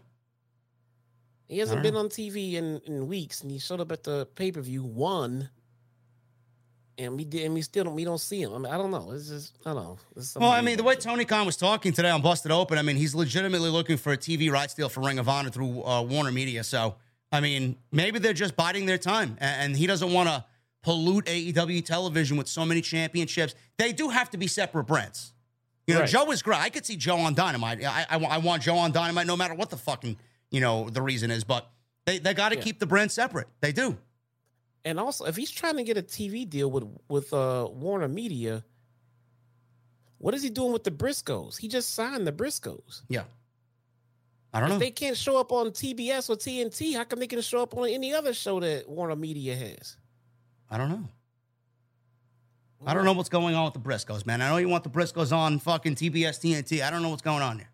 He 1.48 1.60
hasn't 1.60 1.82
been 1.82 1.94
don't 1.94 2.06
on 2.06 2.10
TV 2.10 2.54
in, 2.54 2.82
in 2.86 3.08
weeks, 3.08 3.42
and 3.42 3.50
he 3.50 3.58
showed 3.58 3.80
up 3.80 3.92
at 3.92 4.04
the 4.04 4.28
pay 4.36 4.52
per 4.52 4.60
view, 4.60 4.84
one, 4.84 5.50
and 6.98 7.16
we 7.16 7.24
did, 7.24 7.46
and 7.46 7.54
we 7.54 7.62
still 7.62 7.86
don't, 7.86 7.96
we 7.96 8.04
don't 8.04 8.18
see 8.20 8.42
him. 8.42 8.54
I 8.54 8.58
mean, 8.58 8.66
I 8.74 8.78
don't 8.78 8.92
know. 8.92 9.12
It's 9.12 9.30
just, 9.30 9.56
I 9.66 9.74
don't 9.74 9.84
know. 9.84 9.98
Well, 10.36 10.52
I 10.52 10.60
mean, 10.62 10.76
the 10.76 10.84
way. 10.84 10.96
Tony 10.96 11.24
Khan 11.24 11.46
was 11.46 11.56
talking 11.56 11.94
today 11.94 12.10
on 12.10 12.22
Busted 12.22 12.52
Open, 12.52 12.78
I 12.78 12.82
mean, 12.82 12.98
he's 12.98 13.16
legitimately 13.16 13.70
looking 13.70 13.96
for 13.96 14.12
a 14.12 14.18
TV 14.18 14.52
rights 14.52 14.74
deal 14.74 14.90
for 14.90 15.00
Ring 15.02 15.20
of 15.20 15.30
Honor 15.30 15.50
through 15.50 15.84
uh, 15.86 16.02
Warner 16.02 16.34
Media. 16.34 16.66
So, 16.66 16.96
I 17.32 17.40
mean, 17.40 17.78
maybe 17.94 18.20
they're 18.20 18.34
just 18.34 18.58
biding 18.58 18.86
their 18.86 18.98
time, 18.98 19.38
a- 19.40 19.44
and 19.46 19.74
he 19.78 19.88
doesn't 19.88 20.12
want 20.12 20.28
to 20.28 20.44
pollute 20.84 21.26
AEW 21.28 21.86
television 21.86 22.36
with 22.36 22.50
so 22.50 22.66
many 22.66 22.82
championships. 22.82 23.56
They 23.78 23.94
do 23.94 24.10
have 24.10 24.30
to 24.32 24.38
be 24.38 24.48
separate 24.48 24.84
brands. 24.84 25.34
You 25.88 25.94
know, 25.94 26.02
Right. 26.02 26.10
Joe 26.10 26.30
is 26.32 26.42
great. 26.42 26.60
I 26.60 26.70
could 26.70 26.86
see 26.86 26.98
Joe 26.98 27.18
on 27.18 27.34
Dynamite. 27.34 27.84
I, 27.84 28.06
I, 28.10 28.18
I 28.18 28.38
want 28.40 28.62
Joe 28.64 28.76
on 28.78 28.92
Dynamite 28.92 29.26
no 29.26 29.38
matter 29.38 29.54
what 29.56 29.70
the 29.70 29.78
fucking, 29.78 30.18
you 30.52 30.60
know, 30.60 30.90
the 30.90 31.02
reason 31.02 31.32
is. 31.32 31.44
But 31.46 31.70
they, 32.06 32.20
they 32.20 32.34
got 32.34 32.50
to 32.50 32.56
Yeah. 32.58 32.62
keep 32.62 32.80
the 32.80 32.86
brand 32.86 33.12
separate. 33.12 33.48
They 33.62 33.72
do. 33.72 33.98
And 34.84 35.00
also, 35.00 35.26
if 35.26 35.36
he's 35.36 35.50
trying 35.52 35.78
to 35.78 35.84
get 35.84 35.98
a 35.98 36.02
TV 36.04 36.48
deal 36.50 36.70
with 36.70 36.86
with 37.10 37.34
uh, 37.34 37.68
Warner 37.72 38.08
Media, 38.08 38.64
what 40.18 40.34
is 40.34 40.44
he 40.44 40.50
doing 40.50 40.72
with 40.74 40.84
the 40.84 40.92
Briscoes? 40.92 41.58
He 41.58 41.68
just 41.68 41.94
signed 41.94 42.26
the 42.28 42.32
Briscoes. 42.32 43.02
Yeah. 43.10 43.24
I 44.54 44.60
don't 44.60 44.70
If 44.70 44.76
know. 44.76 44.80
they 44.80 44.92
can't 44.92 45.16
show 45.18 45.38
up 45.40 45.52
on 45.52 45.68
TBS 45.72 46.30
or 46.30 46.36
TNT, 46.38 46.96
how 46.96 47.04
come 47.04 47.20
they 47.20 47.28
can 47.28 47.42
show 47.42 47.62
up 47.62 47.76
on 47.78 47.88
any 47.90 48.14
other 48.14 48.34
show 48.34 48.60
that 48.62 48.88
Warner 48.90 49.16
Media 49.16 49.56
has? 49.56 49.98
I 50.70 50.78
don't 50.78 50.90
know. 50.90 51.04
I 52.86 52.94
don't 52.94 53.06
know 53.06 53.14
what's 53.14 53.30
going 53.30 53.56
on 53.56 53.66
with 53.66 53.74
the 53.74 53.80
Briscoes, 53.80 54.26
man. 54.26 54.42
I 54.42 54.50
know 54.50 54.58
you 54.58 54.70
want 54.70 54.84
the 54.84 54.90
Briscoes 54.90 55.36
on 55.36 55.60
fucking 55.60 55.96
TBS 55.96 56.40
TNT. 56.40 56.82
I 56.84 56.92
don't 56.92 57.02
know 57.02 57.10
what's 57.10 57.22
going 57.22 57.42
on 57.42 57.58
there. 57.58 57.70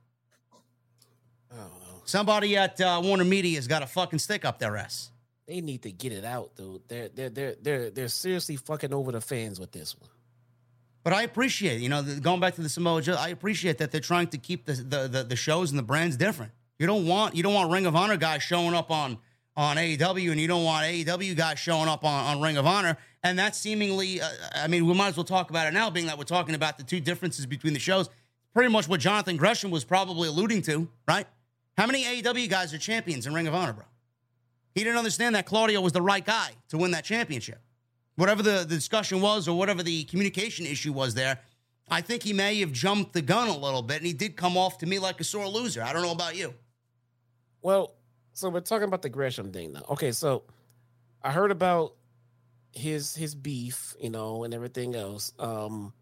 I 1.51 1.55
don't 1.57 1.79
know. 1.79 2.01
Somebody 2.05 2.55
at 2.55 2.79
uh, 2.79 3.01
Warner 3.03 3.25
Media 3.25 3.57
has 3.57 3.67
got 3.67 3.83
a 3.83 3.87
fucking 3.87 4.19
stick 4.19 4.45
up 4.45 4.59
their 4.59 4.77
ass. 4.77 5.11
They 5.45 5.59
need 5.59 5.81
to 5.83 5.91
get 5.91 6.13
it 6.13 6.23
out, 6.23 6.55
dude. 6.55 6.81
They're 6.87 7.09
they're 7.09 7.29
they're 7.29 7.55
they're 7.61 7.89
they're 7.89 8.07
seriously 8.07 8.55
fucking 8.55 8.93
over 8.93 9.11
the 9.11 9.19
fans 9.19 9.59
with 9.59 9.73
this 9.73 9.93
one. 9.99 10.09
But 11.03 11.11
I 11.11 11.23
appreciate, 11.23 11.81
you 11.81 11.89
know, 11.89 12.01
the, 12.01 12.21
going 12.21 12.39
back 12.39 12.55
to 12.55 12.61
the 12.61 12.69
Samoa 12.69 13.01
Joe, 13.01 13.17
I 13.19 13.27
appreciate 13.27 13.77
that 13.79 13.91
they're 13.91 13.99
trying 13.99 14.27
to 14.27 14.37
keep 14.37 14.65
the, 14.65 14.73
the 14.73 15.07
the 15.09 15.23
the 15.23 15.35
shows 15.35 15.69
and 15.71 15.77
the 15.77 15.83
brands 15.83 16.15
different. 16.15 16.53
You 16.79 16.87
don't 16.87 17.05
want 17.05 17.35
you 17.35 17.43
don't 17.43 17.53
want 17.53 17.71
Ring 17.71 17.85
of 17.85 17.95
Honor 17.95 18.15
guys 18.15 18.41
showing 18.41 18.73
up 18.73 18.89
on 18.89 19.17
on 19.55 19.77
AEW, 19.77 20.31
and 20.31 20.39
you 20.39 20.47
don't 20.47 20.63
want 20.63 20.85
AEW 20.85 21.35
guys 21.35 21.59
showing 21.59 21.87
up 21.87 22.03
on, 22.03 22.25
on 22.25 22.41
Ring 22.41 22.57
of 22.57 22.65
Honor. 22.65 22.97
And 23.23 23.37
that's 23.37 23.57
seemingly, 23.57 24.19
uh, 24.19 24.27
I 24.55 24.67
mean, 24.67 24.85
we 24.85 24.93
might 24.93 25.09
as 25.09 25.17
well 25.17 25.23
talk 25.23 25.49
about 25.49 25.67
it 25.67 25.73
now, 25.73 25.89
being 25.89 26.07
that 26.07 26.17
we're 26.17 26.23
talking 26.23 26.55
about 26.55 26.77
the 26.77 26.83
two 26.83 26.99
differences 26.99 27.45
between 27.45 27.73
the 27.73 27.79
shows. 27.79 28.09
Pretty 28.53 28.71
much 28.71 28.87
what 28.87 28.99
Jonathan 28.99 29.37
Gresham 29.37 29.71
was 29.71 29.83
probably 29.83 30.27
alluding 30.27 30.61
to, 30.63 30.87
right? 31.07 31.27
How 31.77 31.87
many 31.87 32.03
AEW 32.03 32.49
guys 32.49 32.73
are 32.73 32.77
champions 32.77 33.25
in 33.25 33.33
Ring 33.33 33.47
of 33.47 33.55
Honor, 33.55 33.73
bro? 33.73 33.85
He 34.75 34.83
didn't 34.83 34.97
understand 34.97 35.35
that 35.35 35.45
Claudio 35.45 35.81
was 35.81 35.93
the 35.93 36.01
right 36.01 36.25
guy 36.25 36.51
to 36.69 36.77
win 36.77 36.91
that 36.91 37.03
championship. 37.03 37.59
Whatever 38.15 38.43
the, 38.43 38.59
the 38.59 38.75
discussion 38.75 39.21
was 39.21 39.47
or 39.47 39.57
whatever 39.57 39.81
the 39.83 40.03
communication 40.05 40.65
issue 40.65 40.93
was 40.93 41.13
there, 41.13 41.39
I 41.89 42.01
think 42.01 42.23
he 42.23 42.33
may 42.33 42.59
have 42.59 42.71
jumped 42.71 43.13
the 43.13 43.21
gun 43.21 43.49
a 43.49 43.57
little 43.57 43.81
bit, 43.81 43.97
and 43.97 44.05
he 44.05 44.13
did 44.13 44.35
come 44.35 44.57
off 44.57 44.77
to 44.79 44.85
me 44.85 44.99
like 44.99 45.19
a 45.19 45.23
sore 45.23 45.47
loser. 45.47 45.83
I 45.83 45.93
don't 45.93 46.01
know 46.01 46.11
about 46.11 46.35
you. 46.35 46.53
Well, 47.61 47.93
so 48.33 48.49
we're 48.49 48.59
talking 48.61 48.87
about 48.87 49.01
the 49.01 49.09
Gresham 49.09 49.51
thing 49.51 49.73
now. 49.73 49.83
Okay, 49.91 50.11
so 50.11 50.43
I 51.21 51.31
heard 51.31 51.51
about 51.51 51.95
his 52.71 53.15
his 53.15 53.35
beef, 53.35 53.95
you 54.01 54.09
know, 54.09 54.43
and 54.43 54.53
everything 54.53 54.95
else. 54.95 55.31
Um 55.39 55.93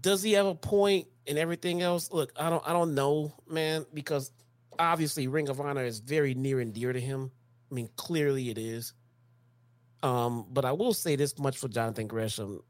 does 0.00 0.22
he 0.22 0.32
have 0.32 0.46
a 0.46 0.54
point 0.54 1.08
and 1.26 1.36
everything 1.38 1.82
else? 1.82 2.10
Look, 2.12 2.32
I 2.36 2.48
don't 2.50 2.66
I 2.66 2.72
don't 2.72 2.94
know, 2.94 3.34
man, 3.48 3.86
because 3.92 4.30
obviously 4.78 5.26
Ring 5.28 5.48
of 5.48 5.60
Honor 5.60 5.84
is 5.84 5.98
very 6.00 6.34
near 6.34 6.60
and 6.60 6.72
dear 6.72 6.92
to 6.92 7.00
him. 7.00 7.30
I 7.70 7.74
mean, 7.74 7.88
clearly 7.96 8.50
it 8.50 8.58
is. 8.58 8.92
Um, 10.02 10.46
but 10.50 10.64
I 10.64 10.72
will 10.72 10.94
say 10.94 11.16
this 11.16 11.38
much 11.38 11.58
for 11.58 11.68
Jonathan 11.68 12.06
Gresham. 12.06 12.62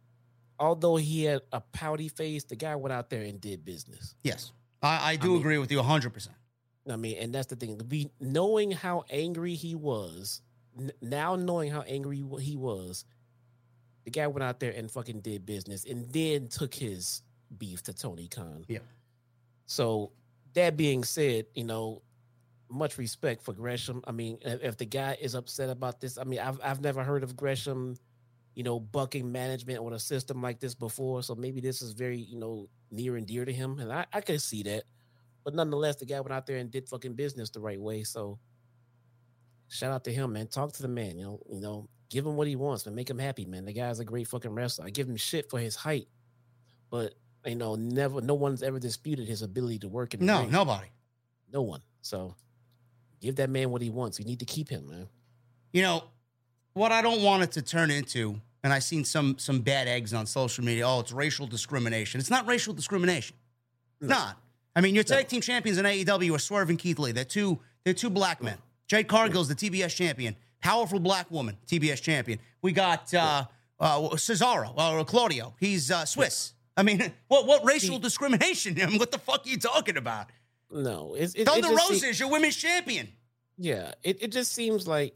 Although 0.58 0.96
he 0.96 1.24
had 1.24 1.42
a 1.52 1.60
pouty 1.60 2.08
face, 2.08 2.44
the 2.44 2.56
guy 2.56 2.74
went 2.76 2.92
out 2.92 3.08
there 3.08 3.22
and 3.22 3.40
did 3.40 3.64
business. 3.64 4.14
Yes, 4.22 4.52
I, 4.82 5.12
I 5.12 5.16
do 5.16 5.28
mean- 5.28 5.40
agree 5.40 5.58
with 5.58 5.70
you 5.70 5.78
100%. 5.80 6.28
I 6.90 6.96
mean, 6.96 7.16
and 7.18 7.34
that's 7.34 7.46
the 7.46 7.56
thing. 7.56 7.78
To 7.78 7.84
be 7.84 8.10
knowing 8.20 8.70
how 8.70 9.04
angry 9.10 9.54
he 9.54 9.74
was, 9.74 10.42
n- 10.78 10.92
now 11.00 11.36
knowing 11.36 11.70
how 11.70 11.82
angry 11.82 12.22
he 12.40 12.56
was, 12.56 13.04
the 14.04 14.10
guy 14.10 14.26
went 14.26 14.42
out 14.42 14.60
there 14.60 14.72
and 14.72 14.90
fucking 14.90 15.20
did 15.20 15.46
business, 15.46 15.84
and 15.84 16.10
then 16.12 16.48
took 16.48 16.74
his 16.74 17.22
beef 17.58 17.82
to 17.84 17.92
Tony 17.92 18.28
Khan. 18.28 18.64
Yeah. 18.68 18.78
So 19.66 20.12
that 20.54 20.76
being 20.76 21.04
said, 21.04 21.46
you 21.54 21.64
know, 21.64 22.02
much 22.68 22.98
respect 22.98 23.42
for 23.42 23.52
Gresham. 23.52 24.02
I 24.06 24.12
mean, 24.12 24.38
if, 24.42 24.76
the 24.76 24.84
guy 24.84 25.16
is 25.20 25.34
upset 25.34 25.70
about 25.70 26.00
this, 26.00 26.18
I 26.18 26.24
mean, 26.24 26.38
I've 26.38 26.60
I've 26.62 26.80
never 26.80 27.02
heard 27.02 27.22
of 27.22 27.36
Gresham, 27.36 27.96
you 28.54 28.62
know, 28.62 28.80
bucking 28.80 29.30
management 29.30 29.82
with 29.82 29.94
a 29.94 29.98
system 30.00 30.40
like 30.40 30.60
this 30.60 30.74
before. 30.74 31.22
So 31.22 31.34
maybe 31.34 31.60
this 31.60 31.82
is 31.82 31.92
very, 31.92 32.18
you 32.18 32.38
know, 32.38 32.68
near 32.90 33.16
and 33.16 33.26
dear 33.26 33.44
to 33.44 33.52
him, 33.52 33.78
and 33.78 33.92
I 33.92 34.06
I 34.12 34.20
can 34.20 34.38
see 34.38 34.62
that. 34.64 34.84
But 35.44 35.54
nonetheless, 35.54 35.96
the 35.96 36.06
guy 36.06 36.20
went 36.20 36.32
out 36.32 36.46
there 36.46 36.56
and 36.58 36.70
did 36.70 36.88
fucking 36.88 37.14
business 37.14 37.50
the 37.50 37.60
right 37.60 37.80
way. 37.80 38.02
So 38.02 38.38
shout 39.68 39.92
out 39.92 40.04
to 40.04 40.12
him, 40.12 40.32
man. 40.32 40.46
Talk 40.48 40.72
to 40.74 40.82
the 40.82 40.88
man, 40.88 41.16
you 41.18 41.24
know, 41.24 41.40
you 41.50 41.60
know, 41.60 41.88
give 42.10 42.26
him 42.26 42.36
what 42.36 42.46
he 42.46 42.56
wants, 42.56 42.84
man. 42.86 42.94
Make 42.94 43.08
him 43.08 43.18
happy, 43.18 43.44
man. 43.46 43.64
The 43.64 43.72
guy's 43.72 44.00
a 44.00 44.04
great 44.04 44.28
fucking 44.28 44.50
wrestler. 44.52 44.86
I 44.86 44.90
give 44.90 45.08
him 45.08 45.16
shit 45.16 45.48
for 45.50 45.58
his 45.58 45.76
height, 45.76 46.08
but 46.90 47.14
you 47.46 47.54
know, 47.54 47.74
never 47.74 48.20
no 48.20 48.34
one's 48.34 48.62
ever 48.62 48.78
disputed 48.78 49.26
his 49.28 49.42
ability 49.42 49.78
to 49.80 49.88
work 49.88 50.12
in 50.12 50.20
the 50.20 50.26
No, 50.26 50.40
ring. 50.42 50.50
nobody. 50.50 50.88
no 51.52 51.62
one. 51.62 51.80
So 52.02 52.34
give 53.20 53.36
that 53.36 53.48
man 53.50 53.70
what 53.70 53.80
he 53.82 53.88
wants. 53.90 54.18
You 54.18 54.24
need 54.26 54.40
to 54.40 54.44
keep 54.46 54.68
him, 54.68 54.88
man. 54.88 55.08
You 55.72 55.82
know, 55.82 56.04
what 56.74 56.92
I 56.92 57.00
don't 57.00 57.22
want 57.22 57.42
it 57.44 57.52
to 57.52 57.62
turn 57.62 57.90
into, 57.90 58.40
and 58.62 58.72
I've 58.72 58.84
seen 58.84 59.04
some 59.06 59.38
some 59.38 59.60
bad 59.60 59.88
eggs 59.88 60.12
on 60.12 60.26
social 60.26 60.64
media. 60.64 60.86
Oh, 60.86 61.00
it's 61.00 61.12
racial 61.12 61.46
discrimination. 61.46 62.20
It's 62.20 62.28
not 62.30 62.46
racial 62.46 62.74
discrimination. 62.74 63.36
Not. 64.02 64.36
I 64.76 64.80
mean, 64.80 64.94
your 64.94 65.04
tag 65.04 65.28
team 65.28 65.40
champions 65.40 65.78
in 65.78 65.84
AEW 65.84 66.34
are 66.34 66.38
Swerve 66.38 66.70
and 66.70 66.78
Keith 66.78 66.98
Lee. 66.98 67.12
They're 67.12 67.24
two. 67.24 67.58
They're 67.84 67.94
two 67.94 68.10
black 68.10 68.42
men. 68.42 68.58
Jade 68.86 69.08
Cargill's 69.08 69.48
the 69.48 69.54
TBS 69.54 69.94
champion. 69.94 70.36
Powerful 70.60 71.00
black 71.00 71.30
woman, 71.30 71.56
TBS 71.66 72.02
champion. 72.02 72.38
We 72.60 72.72
got 72.72 73.12
uh, 73.14 73.44
uh, 73.78 74.00
Cesaro 74.10 74.76
or 74.76 75.04
Claudio. 75.04 75.54
He's 75.58 75.90
uh, 75.90 76.04
Swiss. 76.04 76.52
I 76.76 76.82
mean, 76.82 77.12
what 77.28 77.46
what 77.46 77.64
racial 77.64 77.98
discrimination? 77.98 78.78
I 78.82 78.86
mean, 78.86 78.98
what 78.98 79.10
the 79.10 79.18
fuck 79.18 79.46
are 79.46 79.48
you 79.48 79.58
talking 79.58 79.96
about? 79.96 80.26
No, 80.70 81.14
it's 81.14 81.34
it, 81.34 81.46
Thunder 81.46 81.68
it 81.72 82.02
is 82.04 82.20
your 82.20 82.30
women's 82.30 82.56
champion. 82.56 83.08
Yeah, 83.58 83.92
it, 84.02 84.22
it 84.22 84.32
just 84.32 84.52
seems 84.52 84.86
like 84.86 85.14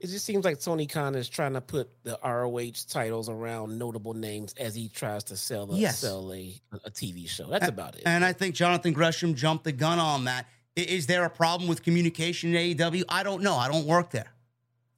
it 0.00 0.08
just 0.08 0.24
seems 0.24 0.44
like 0.44 0.60
Tony 0.60 0.86
Khan 0.86 1.14
is 1.14 1.28
trying 1.28 1.54
to 1.54 1.60
put 1.60 1.88
the 2.04 2.18
ROH 2.24 2.72
titles 2.88 3.28
around 3.28 3.78
notable 3.78 4.14
names 4.14 4.54
as 4.58 4.74
he 4.74 4.88
tries 4.88 5.24
to 5.24 5.36
sell 5.36 5.72
a, 5.72 5.76
Yes. 5.76 5.98
sell 6.00 6.32
a, 6.32 6.60
a 6.84 6.90
TV 6.90 7.28
show. 7.28 7.46
That's 7.46 7.68
about 7.68 7.96
it. 7.96 8.02
And 8.06 8.24
I 8.24 8.32
think 8.32 8.54
Jonathan 8.54 8.92
Gresham 8.92 9.34
jumped 9.34 9.64
the 9.64 9.72
gun 9.72 9.98
on 9.98 10.24
that. 10.24 10.46
Is 10.76 11.06
there 11.06 11.24
a 11.24 11.30
problem 11.30 11.68
with 11.68 11.82
communication 11.82 12.54
in 12.54 12.76
AEW? 12.76 13.04
I 13.08 13.22
don't 13.22 13.42
know. 13.42 13.54
I 13.56 13.68
don't 13.68 13.86
work 13.86 14.10
there. 14.10 14.30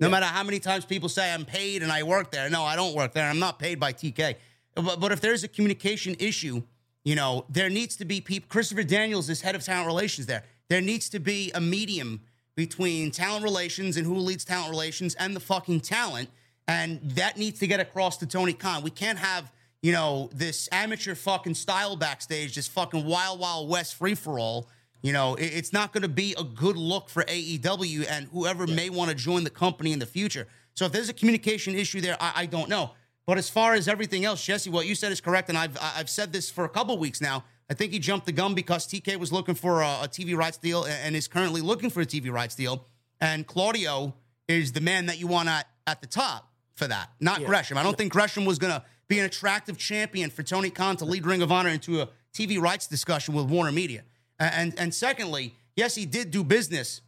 No 0.00 0.08
Yeah. 0.08 0.10
matter 0.12 0.26
how 0.26 0.42
many 0.42 0.58
times 0.58 0.84
people 0.84 1.08
say 1.08 1.32
I'm 1.32 1.44
paid 1.44 1.82
and 1.82 1.92
I 1.92 2.02
work 2.02 2.30
there. 2.32 2.50
No, 2.50 2.64
I 2.64 2.74
don't 2.76 2.94
work 2.94 3.12
there. 3.12 3.28
I'm 3.28 3.38
not 3.38 3.58
paid 3.58 3.78
by 3.78 3.92
TK. 3.92 4.34
But, 4.74 4.98
but 5.00 5.12
if 5.12 5.20
there's 5.20 5.44
a 5.44 5.48
communication 5.48 6.16
issue, 6.18 6.62
you 7.04 7.14
know, 7.14 7.44
there 7.48 7.70
needs 7.70 7.96
to 7.96 8.04
be 8.04 8.20
people. 8.20 8.48
Christopher 8.48 8.82
Daniels 8.82 9.30
is 9.30 9.40
head 9.40 9.54
of 9.54 9.62
talent 9.64 9.86
relations 9.86 10.26
there. 10.26 10.42
There 10.68 10.80
needs 10.80 11.08
to 11.10 11.20
be 11.20 11.50
a 11.54 11.60
medium 11.60 12.20
between 12.58 13.12
talent 13.12 13.44
relations 13.44 13.96
and 13.96 14.04
who 14.04 14.16
leads 14.16 14.44
talent 14.44 14.68
relations 14.68 15.14
and 15.14 15.36
the 15.36 15.38
fucking 15.38 15.78
talent. 15.78 16.28
And 16.66 17.00
that 17.10 17.36
needs 17.36 17.60
to 17.60 17.68
get 17.68 17.78
across 17.78 18.16
to 18.16 18.26
Tony 18.26 18.52
Khan. 18.52 18.82
We 18.82 18.90
can't 18.90 19.16
have, 19.16 19.52
you 19.80 19.92
know, 19.92 20.28
this 20.34 20.68
amateur 20.72 21.14
fucking 21.14 21.54
style 21.54 21.94
backstage, 21.94 22.56
this 22.56 22.66
fucking 22.66 23.06
wild, 23.06 23.38
wild 23.38 23.68
west 23.68 23.94
free 23.94 24.16
for 24.16 24.40
all. 24.40 24.68
You 25.02 25.12
know, 25.12 25.36
it's 25.36 25.72
not 25.72 25.92
going 25.92 26.02
to 26.02 26.08
be 26.08 26.34
a 26.36 26.42
good 26.42 26.76
look 26.76 27.08
for 27.08 27.22
AEW 27.22 28.10
and 28.10 28.26
whoever 28.32 28.66
may 28.66 28.90
want 28.90 29.10
to 29.10 29.14
join 29.14 29.44
the 29.44 29.50
company 29.50 29.92
in 29.92 30.00
the 30.00 30.06
future. 30.06 30.48
So 30.74 30.84
if 30.84 30.90
there's 30.90 31.08
a 31.08 31.12
communication 31.12 31.76
issue 31.76 32.00
there, 32.00 32.16
I, 32.20 32.32
I 32.34 32.46
don't 32.46 32.68
know. 32.68 32.90
But 33.24 33.38
as 33.38 33.48
far 33.48 33.74
as 33.74 33.86
everything 33.86 34.24
else, 34.24 34.44
Jesse, 34.44 34.68
what 34.68 34.84
you 34.84 34.96
said 34.96 35.12
is 35.12 35.20
correct, 35.20 35.48
and 35.48 35.56
I've 35.56 35.78
I've 35.80 36.10
said 36.10 36.32
this 36.32 36.50
for 36.50 36.64
a 36.64 36.68
couple 36.68 36.98
weeks 36.98 37.20
now. 37.20 37.44
I 37.70 37.74
think 37.74 37.92
he 37.92 37.98
jumped 37.98 38.26
the 38.26 38.32
gun 38.32 38.54
because 38.54 38.86
TK 38.86 39.16
was 39.16 39.30
looking 39.32 39.54
for 39.54 39.82
a, 39.82 40.00
a 40.04 40.08
TV 40.08 40.36
rights 40.36 40.56
deal 40.58 40.84
and- 40.84 41.14
is 41.14 41.28
currently 41.28 41.60
looking 41.60 41.90
for 41.90 42.00
a 42.00 42.06
TV 42.06 42.30
rights 42.32 42.54
deal, 42.54 42.86
and 43.20 43.46
Claudio 43.46 44.14
is 44.46 44.72
the 44.72 44.80
man 44.80 45.06
that 45.06 45.18
you 45.18 45.26
want 45.26 45.48
at 45.48 45.66
at 45.86 46.00
the 46.00 46.06
top 46.06 46.50
for 46.74 46.86
that, 46.86 47.10
not 47.20 47.40
Yeah. 47.40 47.46
Gresham. 47.46 47.76
I 47.78 47.82
don't 47.82 47.96
think 47.96 48.12
Gresham 48.12 48.44
was 48.44 48.58
going 48.58 48.72
to 48.72 48.82
be 49.08 49.18
an 49.18 49.24
attractive 49.24 49.78
champion 49.78 50.30
for 50.30 50.42
Tony 50.42 50.70
Khan 50.70 50.96
to 50.98 51.04
lead 51.04 51.24
Ring 51.26 51.40
of 51.42 51.50
Honor 51.50 51.70
into 51.70 52.00
a 52.02 52.08
TV 52.34 52.60
rights 52.60 52.86
discussion 52.86 53.34
with 53.34 53.46
Warner 53.46 53.72
Media. 53.72 54.02
And 54.38 54.78
and 54.78 54.94
secondly, 54.94 55.54
yes, 55.76 55.94
he 55.94 56.06
did 56.06 56.30
do 56.30 56.44
business, 56.44 57.00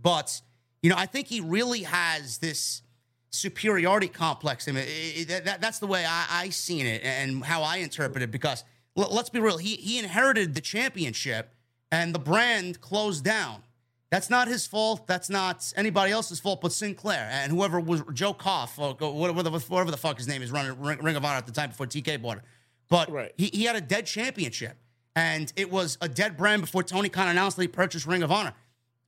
but 0.00 0.40
you 0.82 0.90
know, 0.90 0.96
I 0.96 1.06
think 1.06 1.28
he 1.28 1.40
really 1.40 1.82
has 1.82 2.38
this 2.38 2.82
superiority 3.30 4.08
complex. 4.08 4.68
I 4.68 4.72
mean, 4.72 4.84
it- 4.84 5.30
it- 5.30 5.44
that, 5.46 5.60
that's 5.60 5.78
the 5.80 5.86
way 5.86 6.04
I, 6.06 6.26
I 6.30 6.48
seen 6.50 6.86
it 6.86 7.02
and 7.04 7.44
how 7.44 7.62
I 7.62 7.78
interpret 7.78 8.22
it. 8.22 8.30
Because 8.30 8.62
l- 8.96 9.08
let's 9.12 9.30
be 9.30 9.40
real, 9.40 9.58
he 9.58 9.76
he 9.76 9.98
inherited 9.98 10.54
the 10.54 10.60
championship, 10.60 11.54
and 11.90 12.14
the 12.14 12.18
brand 12.18 12.80
closed 12.80 13.24
down. 13.24 13.62
That's 14.10 14.30
not 14.30 14.46
his 14.46 14.66
fault. 14.66 15.06
That's 15.08 15.28
not 15.28 15.72
anybody 15.76 16.12
else's 16.12 16.38
fault 16.38 16.60
but 16.60 16.72
Sinclair 16.72 17.28
and 17.32 17.50
whoever 17.50 17.80
was 17.80 18.02
Joe 18.12 18.32
Koff 18.32 18.78
or 18.78 18.94
whatever, 18.94 19.40
whatever 19.68 19.90
the 19.90 19.96
fuck 19.96 20.18
his 20.18 20.28
name 20.28 20.40
is 20.42 20.52
running 20.52 20.78
Ring 20.80 20.98
Ring 21.02 21.16
of 21.16 21.24
Honor 21.24 21.38
at 21.38 21.46
the 21.46 21.52
time 21.52 21.70
before 21.70 21.86
TK 21.86 22.22
bought 22.22 22.36
it. 22.38 22.44
But 22.88 23.10
Right. 23.10 23.32
he, 23.36 23.46
he 23.52 23.64
had 23.64 23.74
a 23.76 23.80
dead 23.80 24.06
championship, 24.06 24.76
and 25.16 25.52
it 25.56 25.70
was 25.70 25.98
a 26.00 26.08
dead 26.08 26.36
brand 26.36 26.62
before 26.62 26.82
Tony 26.84 27.08
Khan 27.08 27.28
announced 27.28 27.56
that 27.56 27.62
he 27.62 27.68
purchased 27.68 28.06
Ring 28.06 28.22
of 28.22 28.30
Honor. 28.30 28.52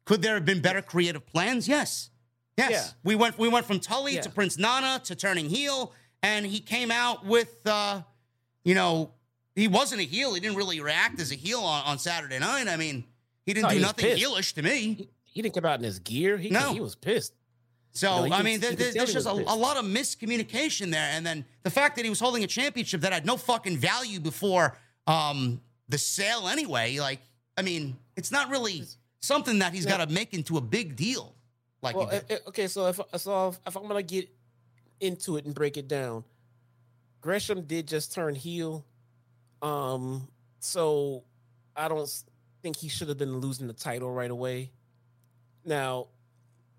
Could 0.06 0.22
there 0.22 0.34
have 0.34 0.44
been 0.44 0.60
better 0.60 0.82
creative 0.82 1.24
plans? 1.26 1.68
Yes. 1.68 2.10
Yes. 2.56 2.70
Yeah. 2.70 2.84
We 3.04 3.14
went 3.14 3.38
we 3.38 3.48
went 3.48 3.66
from 3.66 3.78
Tully 3.80 4.14
Yeah. 4.14 4.22
to 4.22 4.30
Prince 4.30 4.58
Nana 4.58 5.00
to 5.04 5.14
turning 5.14 5.48
heel, 5.50 5.92
and 6.22 6.46
he 6.46 6.58
came 6.58 6.90
out 6.90 7.24
with 7.26 7.64
uh, 7.66 8.02
you 8.64 8.74
know, 8.74 9.12
he 9.56 9.66
wasn't 9.68 10.00
a 10.00 10.04
heel. 10.04 10.34
He 10.34 10.40
didn't 10.40 10.56
really 10.56 10.80
react 10.80 11.18
as 11.20 11.32
a 11.32 11.34
heel 11.34 11.58
on, 11.60 11.84
on 11.86 11.98
Saturday 11.98 12.38
night. 12.38 12.68
I 12.68 12.76
mean, 12.76 13.04
he 13.44 13.52
didn't 13.54 13.64
No, 13.64 13.70
do 13.70 13.76
he 13.76 13.82
nothing 13.82 14.04
pissed. 14.04 14.22
heelish 14.24 14.52
to 14.54 14.62
me. 14.62 14.78
he, 14.94 15.08
he 15.24 15.42
didn't 15.42 15.54
come 15.54 15.64
out 15.64 15.78
in 15.80 15.84
his 15.84 15.98
gear. 15.98 16.36
He, 16.38 16.50
No. 16.50 16.72
he 16.72 16.80
was 16.80 16.94
pissed. 16.94 17.32
So 17.92 18.26
you 18.26 18.32
I 18.32 18.42
mean, 18.42 18.60
there, 18.60 18.72
there- 18.74 18.92
there's 18.92 19.12
just 19.14 19.26
a, 19.26 19.30
a 19.32 19.56
lot 19.56 19.78
of 19.78 19.84
miscommunication 19.86 20.90
there, 20.92 21.08
and 21.12 21.24
then 21.26 21.44
the 21.62 21.70
fact 21.70 21.96
that 21.96 22.04
he 22.04 22.10
was 22.10 22.20
holding 22.20 22.44
a 22.44 22.46
championship 22.46 23.00
that 23.00 23.12
had 23.12 23.24
no 23.24 23.36
fucking 23.38 23.78
value 23.78 24.20
before 24.20 24.76
um, 25.06 25.60
the 25.88 25.96
sale 25.96 26.46
anyway. 26.48 26.98
Like, 26.98 27.20
I 27.56 27.62
mean, 27.62 27.96
it's 28.16 28.30
not 28.30 28.50
really 28.50 28.82
something 29.20 29.60
that 29.60 29.72
he's 29.72 29.84
Yeah. 29.86 29.96
got 29.96 30.06
to 30.08 30.12
make 30.14 30.34
into 30.34 30.58
a 30.58 30.60
big 30.60 30.94
deal. 30.94 31.34
Like, 31.80 31.96
Well, 31.96 32.08
did. 32.08 32.24
eh, 32.28 32.34
eh, 32.34 32.38
okay, 32.48 32.68
so 32.68 32.86
if 32.88 33.00
so 33.16 33.48
if, 33.48 33.60
if 33.66 33.76
I'm 33.76 33.86
gonna 33.88 34.02
get 34.02 34.28
into 35.00 35.36
it 35.38 35.46
and 35.46 35.54
break 35.54 35.76
it 35.78 35.88
down, 35.88 36.24
Gresham 37.20 37.62
did 37.62 37.86
just 37.88 38.12
turn 38.12 38.34
heel, 38.34 38.84
um, 39.62 40.28
so 40.60 41.24
I 41.74 41.88
don't 41.88 42.08
think 42.62 42.76
he 42.76 42.88
should 42.88 43.08
have 43.08 43.18
been 43.18 43.38
losing 43.38 43.66
the 43.66 43.72
title 43.72 44.10
right 44.10 44.30
away. 44.30 44.72
Now, 45.64 46.08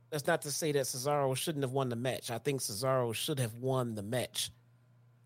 that's 0.10 0.28
not 0.28 0.44
to 0.44 0.52
say 0.52 0.72
that 0.72 0.86
Cesaro 0.86 1.36
shouldn't 1.36 1.64
have 1.64 1.72
won 1.72 1.90
the 1.90 1.96
match. 1.96 2.32
I 2.32 2.38
think 2.38 2.62
Cesaro 2.62 3.14
should 3.14 3.40
have 3.40 3.56
won 3.56 3.96
the 3.96 4.04
match, 4.04 4.52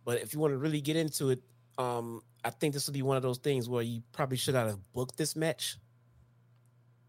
but 0.03 0.21
if 0.21 0.33
you 0.33 0.39
want 0.39 0.53
to 0.53 0.57
really 0.57 0.81
get 0.81 0.95
into 0.95 1.29
it, 1.29 1.41
um, 1.77 2.21
I 2.43 2.49
think 2.49 2.73
this 2.73 2.87
would 2.87 2.93
be 2.93 3.01
one 3.01 3.17
of 3.17 3.23
those 3.23 3.37
things 3.37 3.69
where 3.69 3.83
you 3.83 4.01
probably 4.11 4.37
should 4.37 4.55
not 4.55 4.67
have 4.67 4.79
booked 4.93 5.17
this 5.17 5.35
match. 5.35 5.77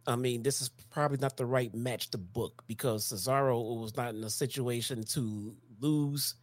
I 0.07 0.17
mean, 0.17 0.43
this 0.43 0.61
is 0.61 0.69
probably 0.91 1.19
not 1.19 1.37
the 1.37 1.47
right 1.47 1.73
match 1.75 2.11
to 2.11 2.19
book 2.19 2.65
because 2.67 3.07
Cesaro 3.13 3.81
was 3.81 3.97
not 3.97 4.15
in 4.15 4.25
a 4.25 4.31
situation 4.31 5.05
to 5.05 5.55
lose. 5.81 6.35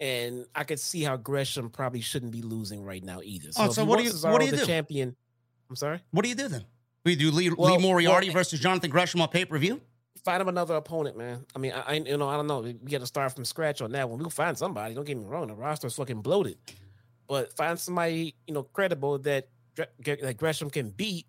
And 0.00 0.44
I 0.54 0.64
could 0.64 0.78
see 0.80 1.02
how 1.02 1.16
Gresham 1.16 1.70
probably 1.70 2.00
shouldn't 2.02 2.32
be 2.32 2.42
losing 2.42 2.84
right 2.84 3.02
now 3.02 3.20
either. 3.22 3.52
So, 3.52 3.64
Oh, 3.64 3.70
so 3.70 3.84
what 3.84 3.98
do 3.98 4.04
you- 4.04 4.10
Cesaro 4.10 4.32
what 4.32 4.40
do 4.40 4.44
you 4.46 4.50
the 4.52 4.58
do? 4.58 4.66
champion? 4.66 5.16
I'm 5.70 5.76
sorry. 5.76 6.00
what 6.10 6.22
do 6.22 6.28
you 6.28 6.34
do 6.34 6.48
then? 6.48 6.64
We 7.04 7.16
do 7.16 7.30
Lee, 7.30 7.48
Lee 7.50 7.54
Well- 7.56 7.80
Moriarty 7.80 8.28
well- 8.28 8.34
versus 8.34 8.60
Jonathan 8.60 8.90
Gresham 8.90 9.20
on 9.20 9.28
pay 9.28 9.44
per 9.44 9.58
view. 9.58 9.80
Find 10.24 10.40
him 10.42 10.48
another 10.48 10.74
opponent, 10.74 11.16
man. 11.16 11.46
I 11.54 11.58
mean, 11.60 11.72
I, 11.72 11.80
I 11.82 11.92
you 11.94 12.16
know 12.16 12.28
I 12.28 12.36
don't 12.36 12.48
know. 12.48 12.60
We 12.60 12.72
got 12.74 13.00
to 13.00 13.06
start 13.06 13.32
from 13.32 13.44
scratch 13.44 13.80
on 13.80 13.92
that 13.92 14.08
one. 14.10 14.18
We'll 14.18 14.28
find 14.30 14.58
somebody. 14.58 14.92
Don't 14.94 15.04
get 15.04 15.16
me 15.16 15.24
wrong. 15.24 15.46
The 15.46 15.54
roster's 15.54 15.94
fucking 15.94 16.20
bloated, 16.22 16.58
but 17.28 17.52
find 17.56 17.78
somebody 17.78 18.34
you 18.46 18.52
know 18.54 18.64
credible 18.64 19.18
that 19.20 19.48
that 19.76 20.36
Gresham 20.36 20.68
can 20.68 20.90
beat. 20.90 21.26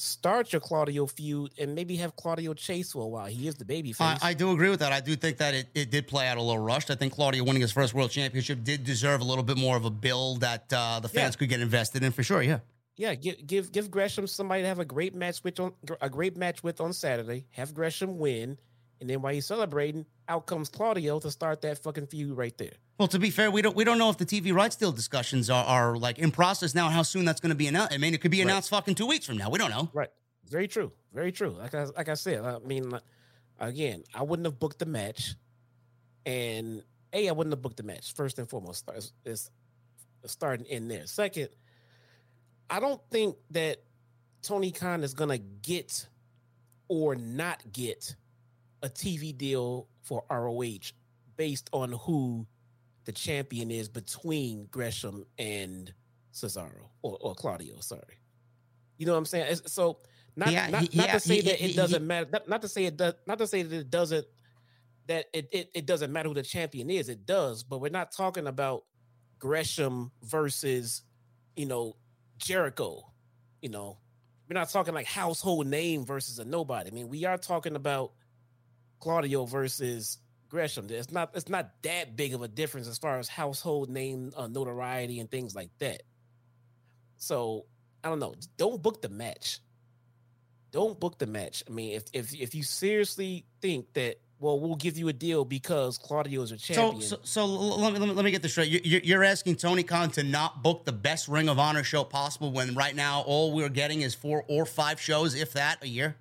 Start 0.00 0.52
your 0.52 0.60
Claudio 0.60 1.06
feud 1.06 1.50
and 1.58 1.74
maybe 1.74 1.96
have 1.96 2.14
Claudio 2.14 2.54
chase 2.54 2.92
for 2.92 3.02
a 3.02 3.08
while. 3.08 3.26
He 3.26 3.48
is 3.48 3.56
the 3.56 3.64
baby 3.64 3.92
face. 3.92 4.18
I, 4.22 4.28
I 4.30 4.32
do 4.34 4.52
agree 4.52 4.70
with 4.70 4.78
that. 4.78 4.92
I 4.92 5.00
do 5.00 5.16
think 5.16 5.38
that 5.38 5.54
it, 5.54 5.66
it 5.74 5.90
did 5.90 6.06
play 6.06 6.28
out 6.28 6.36
a 6.36 6.40
little 6.42 6.62
rushed. 6.62 6.88
I 6.88 6.94
think 6.94 7.12
Claudio 7.14 7.42
winning 7.42 7.62
his 7.62 7.72
first 7.72 7.94
world 7.94 8.12
championship 8.12 8.62
did 8.62 8.84
deserve 8.84 9.20
a 9.22 9.24
little 9.24 9.42
bit 9.42 9.58
more 9.58 9.76
of 9.76 9.84
a 9.84 9.90
build 9.90 10.42
that 10.42 10.72
uh, 10.72 11.00
the 11.00 11.08
fans 11.08 11.34
Yeah. 11.34 11.38
could 11.40 11.48
get 11.48 11.60
invested 11.60 12.04
in 12.04 12.12
for 12.12 12.22
sure. 12.22 12.42
Yeah. 12.42 12.60
yeah, 12.96 13.16
give 13.16 13.44
give 13.44 13.72
give 13.72 13.90
Gresham 13.90 14.28
somebody 14.28 14.62
to 14.62 14.68
have 14.68 14.78
a 14.78 14.84
great 14.84 15.16
match 15.16 15.42
with 15.42 15.58
on 15.58 15.72
a 16.00 16.08
great 16.08 16.36
match 16.36 16.62
with 16.62 16.80
on 16.80 16.92
Saturday. 16.92 17.46
Have 17.50 17.74
Gresham 17.74 18.18
win, 18.18 18.56
and 19.00 19.08
then 19.08 19.22
while 19.22 19.32
he's 19.32 19.46
celebrating, 19.46 20.06
out 20.28 20.46
comes 20.46 20.68
Claudio 20.68 21.18
to 21.20 21.30
start 21.30 21.62
that 21.62 21.78
fucking 21.82 22.06
feud 22.08 22.36
right 22.36 22.56
there. 22.58 22.72
Well, 22.98 23.08
to 23.08 23.18
be 23.18 23.30
fair, 23.30 23.50
we 23.50 23.62
don't 23.62 23.76
we 23.76 23.84
don't 23.84 23.98
know 23.98 24.10
if 24.10 24.18
the 24.18 24.26
TV 24.26 24.52
rights 24.52 24.76
deal 24.76 24.90
discussions 24.92 25.48
are, 25.50 25.64
are 25.64 25.96
like 25.96 26.18
in 26.18 26.30
process 26.30 26.74
now. 26.74 26.88
How 26.88 27.02
soon 27.02 27.24
that's 27.24 27.40
going 27.40 27.50
to 27.50 27.56
be 27.56 27.66
announced? 27.68 27.92
I 27.94 27.98
mean, 27.98 28.12
it 28.14 28.20
could 28.20 28.30
be 28.32 28.38
Right. 28.38 28.44
announced 28.50 28.70
fucking 28.70 28.96
two 28.96 29.06
weeks 29.06 29.24
from 29.26 29.36
now. 29.36 29.50
We 29.50 29.58
don't 29.58 29.70
know. 29.70 29.88
Right. 29.92 30.10
Very 30.48 30.66
true. 30.66 30.92
Very 31.12 31.30
true. 31.30 31.50
Like 31.50 31.74
I 31.74 31.84
like 31.84 32.08
I 32.08 32.14
said, 32.14 32.44
I 32.44 32.58
mean, 32.58 32.92
again, 33.60 34.02
I 34.14 34.22
wouldn't 34.22 34.46
have 34.46 34.58
booked 34.58 34.80
the 34.80 34.86
match, 34.86 35.34
and 36.26 36.82
a 37.12 37.28
I 37.28 37.32
wouldn't 37.32 37.52
have 37.52 37.62
booked 37.62 37.76
the 37.76 37.82
match 37.84 38.12
first 38.14 38.38
and 38.38 38.48
foremost. 38.48 38.88
Is, 38.94 39.12
is 39.24 39.50
starting 40.26 40.66
in 40.66 40.88
there. 40.88 41.06
Second, 41.06 41.48
I 42.68 42.80
don't 42.80 43.00
think 43.10 43.36
that 43.50 43.78
Tony 44.42 44.72
Khan 44.72 45.04
is 45.04 45.14
gonna 45.14 45.38
get 45.38 46.06
or 46.88 47.14
not 47.14 47.62
get 47.72 48.16
a 48.82 48.88
TV 48.88 49.36
deal 49.36 49.88
for 50.02 50.24
ROH 50.30 50.92
based 51.36 51.68
on 51.72 51.92
who 51.92 52.46
the 53.04 53.12
champion 53.12 53.70
is 53.70 53.88
between 53.88 54.66
Gresham 54.70 55.24
and 55.38 55.92
Cesaro 56.32 56.90
or, 57.02 57.16
or 57.20 57.34
Claudio. 57.34 57.80
Sorry, 57.80 58.20
you 58.96 59.06
know 59.06 59.12
what 59.12 59.18
I'm 59.18 59.24
saying. 59.26 59.44
It's- 59.52 59.72
so 59.72 59.98
not 60.36 60.52
Yeah, 60.52 60.68
not, 60.70 60.90
to 60.92 61.20
say 61.20 61.40
that 61.40 61.64
it 61.64 61.74
doesn't 61.74 62.06
matter. 62.06 62.28
Not, 62.30 62.48
not 62.48 62.62
to 62.62 62.68
say 62.68 62.84
it 62.84 62.96
does. 62.96 63.14
Not 63.26 63.38
to 63.38 63.46
say 63.46 63.62
that 63.62 63.76
it 63.76 63.90
doesn't. 63.90 64.26
That 65.08 65.26
it, 65.32 65.48
it 65.50 65.70
it 65.74 65.86
doesn't 65.86 66.12
matter 66.12 66.28
who 66.28 66.34
the 66.34 66.42
champion 66.42 66.90
is. 66.90 67.08
It 67.08 67.26
does, 67.26 67.64
but 67.64 67.80
we're 67.80 67.90
not 67.90 68.12
talking 68.12 68.46
about 68.46 68.84
Gresham 69.38 70.12
versus 70.22 71.02
you 71.56 71.66
know 71.66 71.96
Jericho. 72.36 73.10
You 73.62 73.70
know, 73.70 73.98
we're 74.48 74.54
not 74.54 74.68
talking 74.70 74.94
like 74.94 75.06
household 75.06 75.66
name 75.66 76.04
versus 76.04 76.38
a 76.38 76.44
nobody. 76.44 76.90
I 76.90 76.94
mean, 76.94 77.08
we 77.08 77.24
are 77.24 77.38
talking 77.38 77.74
about 77.74 78.12
Claudio 79.00 79.44
versus 79.44 80.18
Gresham. 80.48 80.86
It's 80.90 81.10
not 81.10 81.30
it's 81.34 81.48
not 81.48 81.70
that 81.82 82.16
big 82.16 82.34
of 82.34 82.42
a 82.42 82.48
difference 82.48 82.88
as 82.88 82.98
far 82.98 83.18
as 83.18 83.28
household 83.28 83.90
name 83.90 84.32
uh, 84.36 84.46
notoriety 84.46 85.20
and 85.20 85.30
things 85.30 85.54
like 85.54 85.70
that. 85.78 86.02
So 87.16 87.66
I 88.02 88.08
don't 88.08 88.18
know. 88.18 88.34
Don't 88.56 88.82
book 88.82 89.02
the 89.02 89.08
match. 89.08 89.60
Don't 90.70 90.98
book 90.98 91.18
the 91.18 91.26
match. 91.26 91.64
I 91.68 91.72
mean, 91.72 91.94
if 91.94 92.04
if 92.12 92.34
if 92.34 92.54
you 92.54 92.62
seriously 92.62 93.44
think 93.60 93.92
that, 93.94 94.20
well, 94.38 94.60
we'll 94.60 94.76
give 94.76 94.98
you 94.98 95.08
a 95.08 95.12
deal 95.12 95.44
because 95.44 95.98
Claudio 95.98 96.42
is 96.42 96.52
a 96.52 96.56
champion. 96.56 97.02
So, 97.02 97.16
so, 97.16 97.22
so 97.24 97.46
let, 97.46 97.92
me, 97.92 97.98
let, 97.98 98.08
me, 98.08 98.14
let 98.14 98.24
me 98.24 98.30
get 98.30 98.42
this 98.42 98.52
straight. 98.52 98.86
You, 98.86 99.00
you're 99.02 99.24
asking 99.24 99.56
Tony 99.56 99.82
Khan 99.82 100.10
to 100.12 100.22
not 100.22 100.62
book 100.62 100.84
the 100.84 100.92
best 100.92 101.26
Ring 101.26 101.48
of 101.48 101.58
Honor 101.58 101.82
show 101.82 102.04
possible 102.04 102.52
when 102.52 102.74
right 102.74 102.94
now 102.94 103.22
all 103.22 103.52
we're 103.52 103.70
getting 103.70 104.02
is 104.02 104.14
four 104.14 104.44
or 104.46 104.66
five 104.66 105.00
shows, 105.00 105.34
if 105.34 105.54
that, 105.54 105.82
a 105.82 105.88
year? 105.88 106.16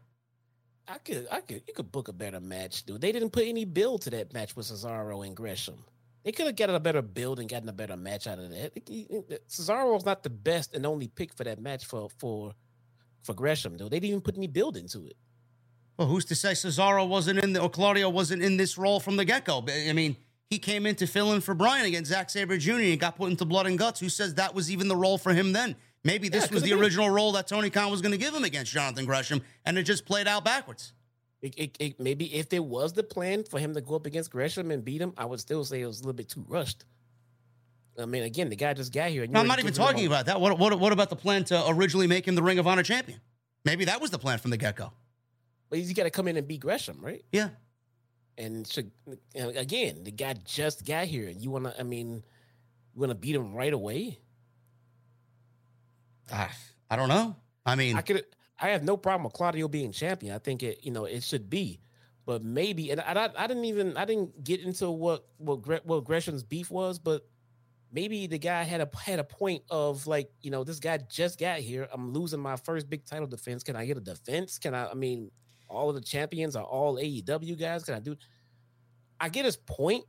I 0.88 0.98
could, 1.00 1.28
I 1.32 1.42
could, 1.42 1.64
you 1.68 1.74
could 1.74 1.92
book 1.92 2.08
a 2.08 2.14
better 2.14 2.40
match, 2.40 2.86
dude. 2.86 3.02
They 3.02 3.12
didn't 3.12 3.32
put 3.32 3.46
any 3.46 3.66
build 3.66 4.04
to 4.04 4.10
that 4.12 4.34
match 4.34 4.56
with 4.56 4.68
Cesaro 4.68 5.26
and 5.26 5.36
Gresham. 5.36 5.84
They 6.24 6.32
could 6.32 6.46
have 6.48 6.56
gotten 6.56 6.76
a 6.76 6.80
better 6.80 7.02
build 7.02 7.40
and 7.40 7.48
gotten 7.48 7.70
a 7.70 7.74
better 7.74 7.96
match 7.96 8.28
out 8.28 8.40
of 8.40 8.50
that. 8.50 8.74
Cesaro's 9.48 10.06
not 10.06 10.24
the 10.24 10.30
best 10.30 10.76
and 10.76 10.86
only 10.86 11.08
pick 11.08 11.34
for 11.34 11.46
that 11.46 11.62
match 11.62 11.86
for 11.86 12.10
for 12.18 12.54
for 13.24 13.34
Gresham, 13.34 13.78
though. 13.78 13.90
They 13.90 14.00
didn't 14.00 14.10
even 14.10 14.22
put 14.22 14.36
any 14.36 14.48
build 14.48 14.76
into 14.76 15.06
it. 15.06 15.16
Well, 15.98 16.08
who's 16.08 16.26
to 16.26 16.36
say 16.36 16.52
Cesaro 16.52 17.08
wasn't 17.08 17.40
in 17.40 17.54
the, 17.54 17.62
or 17.62 17.70
Claudio 17.70 18.10
wasn't 18.10 18.44
in 18.44 18.58
this 18.58 18.78
role 18.78 19.00
from 19.00 19.16
the 19.16 19.26
get 19.26 19.46
go? 19.46 19.66
I 19.70 19.94
mean, 19.94 20.16
he 20.50 20.60
came 20.60 20.86
in 20.86 20.96
to 20.96 21.08
fill 21.08 21.34
in 21.34 21.42
for 21.42 21.54
Bryan 21.54 21.86
against 21.86 22.12
Zack 22.12 22.30
Sabre 22.30 22.58
Jr. 22.58 22.74
and 22.74 23.00
got 23.00 23.16
put 23.16 23.32
into 23.32 23.46
blood 23.46 23.66
and 23.66 23.78
guts. 23.78 24.00
Who 24.00 24.10
says 24.10 24.36
that 24.36 24.54
was 24.54 24.70
even 24.70 24.88
the 24.90 24.96
role 24.96 25.18
for 25.18 25.34
him 25.34 25.54
then? 25.54 25.76
Maybe 26.08 26.30
this 26.30 26.48
yeah, 26.48 26.54
was 26.54 26.64
the 26.64 26.72
original 26.72 27.10
role 27.10 27.34
that 27.34 27.48
Tony 27.50 27.70
Khan 27.70 27.92
was 27.92 28.02
going 28.02 28.14
to 28.14 28.18
give 28.18 28.34
him 28.34 28.46
against 28.46 28.72
Jonathan 28.72 29.04
Gresham, 29.04 29.42
and 29.66 29.78
it 29.78 29.84
just 29.84 30.06
played 30.06 30.26
out 30.26 30.46
backwards. 30.46 30.94
It, 31.42 31.54
it, 31.58 31.78
it, 31.82 32.00
maybe 32.00 32.34
if 32.34 32.48
there 32.48 32.64
was 32.64 32.94
the 32.94 33.04
plan 33.04 33.44
for 33.44 33.60
him 33.60 33.74
to 33.74 33.82
go 33.82 33.96
up 33.96 34.06
against 34.06 34.32
Gresham 34.32 34.72
and 34.72 34.86
beat 34.86 35.02
him, 35.02 35.14
I 35.18 35.26
would 35.26 35.42
still 35.42 35.66
say 35.66 35.82
it 35.82 35.86
was 35.86 36.00
a 36.00 36.04
little 36.04 36.14
bit 36.14 36.30
too 36.30 36.46
rushed. 36.48 36.86
I 38.00 38.06
mean, 38.06 38.24
again, 38.24 38.48
the 38.48 38.56
guy 38.56 38.74
just 38.74 38.94
got 38.94 39.10
here. 39.10 39.28
No, 39.28 39.42
I'm 39.42 39.48
not 39.48 39.60
even 39.60 39.74
talking 39.74 40.08
about 40.08 40.28
that. 40.28 40.40
What, 40.40 40.58
what, 40.58 40.80
what 40.80 40.94
about 40.94 41.10
the 41.10 41.18
plan 41.18 41.44
to 41.46 41.68
originally 41.68 42.08
make 42.08 42.26
him 42.26 42.36
the 42.36 42.44
Ring 42.44 42.58
of 42.58 42.68
Honor 42.68 42.84
champion? 42.84 43.20
Maybe 43.66 43.84
that 43.86 44.00
was 44.00 44.10
the 44.10 44.20
plan 44.20 44.40
from 44.40 44.52
the 44.52 44.58
get 44.58 44.78
go. 44.78 44.94
But 45.70 45.80
he's 45.80 45.92
got 45.92 46.04
to 46.04 46.10
come 46.10 46.30
in 46.30 46.38
and 46.38 46.48
beat 46.48 46.62
Gresham, 46.62 47.00
right? 47.02 47.26
Yeah. 47.34 47.50
And 48.38 48.66
should, 48.66 48.92
again, 49.36 50.06
the 50.06 50.12
guy 50.12 50.36
just 50.46 50.86
got 50.86 51.08
here, 51.08 51.28
and 51.28 51.42
you 51.42 51.52
want 51.52 51.66
to, 51.66 51.78
I 51.78 51.84
mean, 51.84 52.24
you 52.94 53.02
want 53.02 53.12
to 53.12 53.16
beat 53.16 53.36
him 53.36 53.54
right 53.54 53.74
away? 53.74 54.20
I, 56.32 56.50
I 56.90 56.96
don't 56.96 57.10
know. 57.10 57.36
I 57.66 57.76
mean, 57.76 57.96
I 57.96 58.02
could. 58.02 58.24
I 58.60 58.70
have 58.70 58.84
no 58.84 58.98
problem 58.98 59.24
with 59.24 59.34
Claudio 59.34 59.68
being 59.68 59.92
champion. 59.92 60.34
I 60.34 60.40
think 60.40 60.64
it, 60.64 60.80
you 60.84 60.92
know, 60.92 61.06
it 61.06 61.24
should 61.24 61.50
be, 61.50 61.80
but 62.26 62.44
maybe, 62.44 62.90
and 62.90 63.00
I, 63.00 63.30
I 63.38 63.48
didn't 63.48 63.66
even, 63.66 63.96
I 63.96 64.06
didn't 64.06 64.44
get 64.44 64.62
into 64.62 64.90
what 64.90 65.26
what 65.38 65.86
what 65.86 66.04
Gresham's 66.04 66.44
beef 66.44 66.72
was, 66.72 66.98
but 66.98 67.24
maybe 67.92 68.28
the 68.28 68.40
guy 68.40 68.64
had 68.64 68.82
a 68.82 68.90
had 68.98 69.20
a 69.20 69.24
point 69.24 69.64
of 69.70 70.08
like, 70.08 70.32
you 70.42 70.52
know, 70.52 70.64
this 70.64 70.80
guy 70.80 70.98
just 70.98 71.40
got 71.40 71.60
here. 71.60 71.88
I'm 71.92 72.14
losing 72.14 72.40
my 72.40 72.56
first 72.56 72.90
big 72.90 73.06
title 73.06 73.28
defense. 73.28 73.64
Can 73.64 73.76
I 73.76 73.86
get 73.86 73.98
a 73.98 74.02
defense? 74.02 74.58
Can 74.58 74.74
I? 74.74 74.90
I 74.90 74.94
mean, 74.94 75.32
all 75.70 75.90
of 75.90 75.96
the 75.96 76.02
champions 76.02 76.56
are 76.56 76.64
all 76.64 76.96
AEW 76.96 77.60
guys. 77.60 77.84
Can 77.84 77.94
I 77.94 78.00
do? 78.00 78.16
I 79.20 79.30
get 79.30 79.46
his 79.46 79.58
point, 79.58 80.06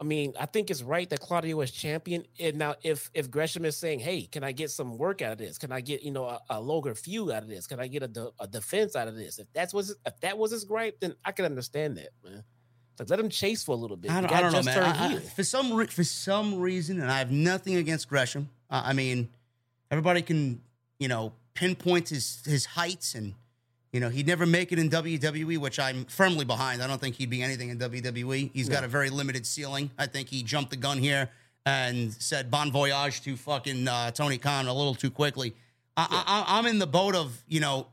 I 0.00 0.04
mean, 0.04 0.34
I 0.38 0.46
think 0.46 0.70
it's 0.70 0.82
right 0.82 1.08
that 1.10 1.20
Claudio 1.20 1.60
is 1.60 1.70
champion. 1.70 2.24
And 2.40 2.56
now, 2.56 2.74
if 2.82 3.10
if 3.14 3.30
Gresham 3.30 3.64
is 3.64 3.76
saying, 3.76 4.00
"Hey, 4.00 4.22
can 4.22 4.42
I 4.42 4.52
get 4.52 4.70
some 4.70 4.98
work 4.98 5.22
out 5.22 5.32
of 5.32 5.38
this? 5.38 5.56
Can 5.56 5.70
I 5.70 5.80
get 5.80 6.02
you 6.02 6.10
know 6.10 6.24
a, 6.24 6.40
a 6.50 6.60
longer 6.60 6.94
feud 6.94 7.30
out 7.30 7.42
of 7.42 7.48
this? 7.48 7.66
Can 7.66 7.78
I 7.78 7.86
get 7.86 8.02
a, 8.02 8.08
de- 8.08 8.30
a 8.40 8.46
defense 8.46 8.96
out 8.96 9.06
of 9.06 9.14
this?" 9.14 9.38
If 9.38 9.46
that's 9.52 9.72
was 9.72 9.96
if 10.04 10.20
that 10.20 10.36
was 10.36 10.50
his 10.50 10.64
gripe, 10.64 10.98
then 11.00 11.14
I 11.24 11.32
can 11.32 11.44
understand 11.44 11.96
that, 11.98 12.08
man. 12.24 12.42
Like 12.98 13.10
let 13.10 13.20
him 13.20 13.28
chase 13.28 13.62
for 13.62 13.72
a 13.72 13.78
little 13.78 13.96
bit. 13.96 14.10
I 14.10 14.20
don't, 14.20 14.32
I 14.32 14.40
don't 14.40 14.52
know, 14.52 14.62
man. 14.62 14.82
I, 14.82 15.14
I, 15.14 15.18
for 15.18 15.44
some 15.44 15.72
re- 15.72 15.86
for 15.86 16.04
some 16.04 16.58
reason, 16.58 17.00
and 17.00 17.10
I 17.10 17.18
have 17.18 17.30
nothing 17.30 17.76
against 17.76 18.08
Gresham. 18.08 18.48
Uh, 18.70 18.82
I 18.86 18.92
mean, 18.92 19.28
everybody 19.90 20.22
can 20.22 20.60
you 20.98 21.08
know 21.08 21.32
pinpoint 21.54 22.08
his 22.08 22.42
his 22.44 22.66
heights 22.66 23.14
and 23.14 23.34
you 23.94 24.00
know, 24.00 24.08
he'd 24.08 24.26
never 24.26 24.44
make 24.44 24.72
it 24.72 24.80
in 24.80 24.90
WWE, 24.90 25.56
which 25.58 25.78
I'm 25.78 26.04
firmly 26.06 26.44
behind. 26.44 26.82
I 26.82 26.88
don't 26.88 27.00
think 27.00 27.14
he'd 27.14 27.30
be 27.30 27.44
anything 27.44 27.68
in 27.68 27.78
WWE. 27.78 28.50
He's 28.52 28.68
got 28.68 28.82
a 28.82 28.88
very 28.88 29.08
limited 29.08 29.46
ceiling. 29.46 29.88
I 29.96 30.06
think 30.06 30.28
he 30.28 30.42
jumped 30.42 30.70
the 30.72 30.76
gun 30.76 30.98
here 30.98 31.30
and 31.64 32.12
said 32.12 32.50
bon 32.50 32.72
voyage 32.72 33.22
to 33.22 33.36
fucking 33.36 33.86
uh, 33.86 34.10
Tony 34.10 34.36
Khan 34.36 34.66
a 34.66 34.74
little 34.74 34.96
too 34.96 35.12
quickly. 35.12 35.54
I, 35.96 36.58
am 36.58 36.66
in 36.66 36.80
the 36.80 36.88
boat 36.88 37.14
of, 37.14 37.40
you 37.46 37.60
know, 37.60 37.86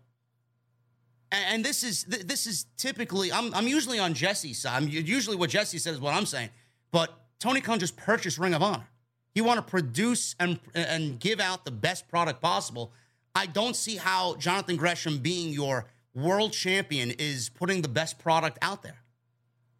and 1.32 1.64
this 1.64 1.84
is 1.84 2.04
this 2.06 2.48
is 2.48 2.66
typically 2.78 3.32
I'm 3.32 3.54
I'm 3.54 3.68
usually 3.68 4.00
on 4.00 4.16
Jesse's 4.16 4.58
side. 4.58 4.82
I'm 4.82 4.90
usually 4.90 5.38
what 5.38 5.52
Jesse 5.52 5.78
says 5.78 5.94
is 5.94 6.02
what 6.02 6.16
I'm 6.16 6.26
saying. 6.26 6.50
But 6.92 7.14
Tony 7.40 7.62
Khan 7.62 7.78
just 7.78 7.96
purchased 7.96 8.40
Ring 8.40 8.56
of 8.56 8.64
Honor. 8.64 8.88
He 9.36 9.42
want 9.42 9.60
to 9.60 9.62
produce 9.62 10.36
and 10.40 10.60
and 10.74 11.20
give 11.20 11.40
out 11.40 11.64
the 11.64 11.72
best 11.72 12.10
product 12.10 12.42
possible. 12.42 12.92
I 13.36 13.46
don't 13.46 13.76
see 13.76 13.96
how 13.96 14.36
Jonathan 14.36 14.76
Gresham 14.76 15.20
being 15.20 15.54
your 15.54 15.86
world 16.14 16.54
champion 16.54 17.12
is 17.12 17.50
putting 17.50 17.82
the 17.82 17.88
best 17.88 18.20
product 18.20 18.58
out 18.62 18.84
there. 18.84 18.98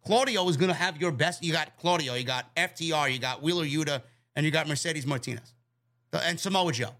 Claudio 0.04 0.48
is 0.48 0.56
going 0.56 0.68
to 0.68 0.74
have 0.74 1.00
your 1.00 1.12
best. 1.12 1.44
You 1.44 1.52
got 1.52 1.76
Claudio, 1.78 2.14
you 2.14 2.24
got 2.24 2.54
FTR, 2.56 3.12
you 3.12 3.18
got 3.18 3.42
Wheeler 3.42 3.64
Yuta, 3.64 4.02
and 4.34 4.44
you 4.44 4.50
got 4.50 4.66
Mercedes 4.66 5.06
Martinez 5.06 5.54
and 6.12 6.38
Samoa 6.38 6.72
Joe. 6.72 6.90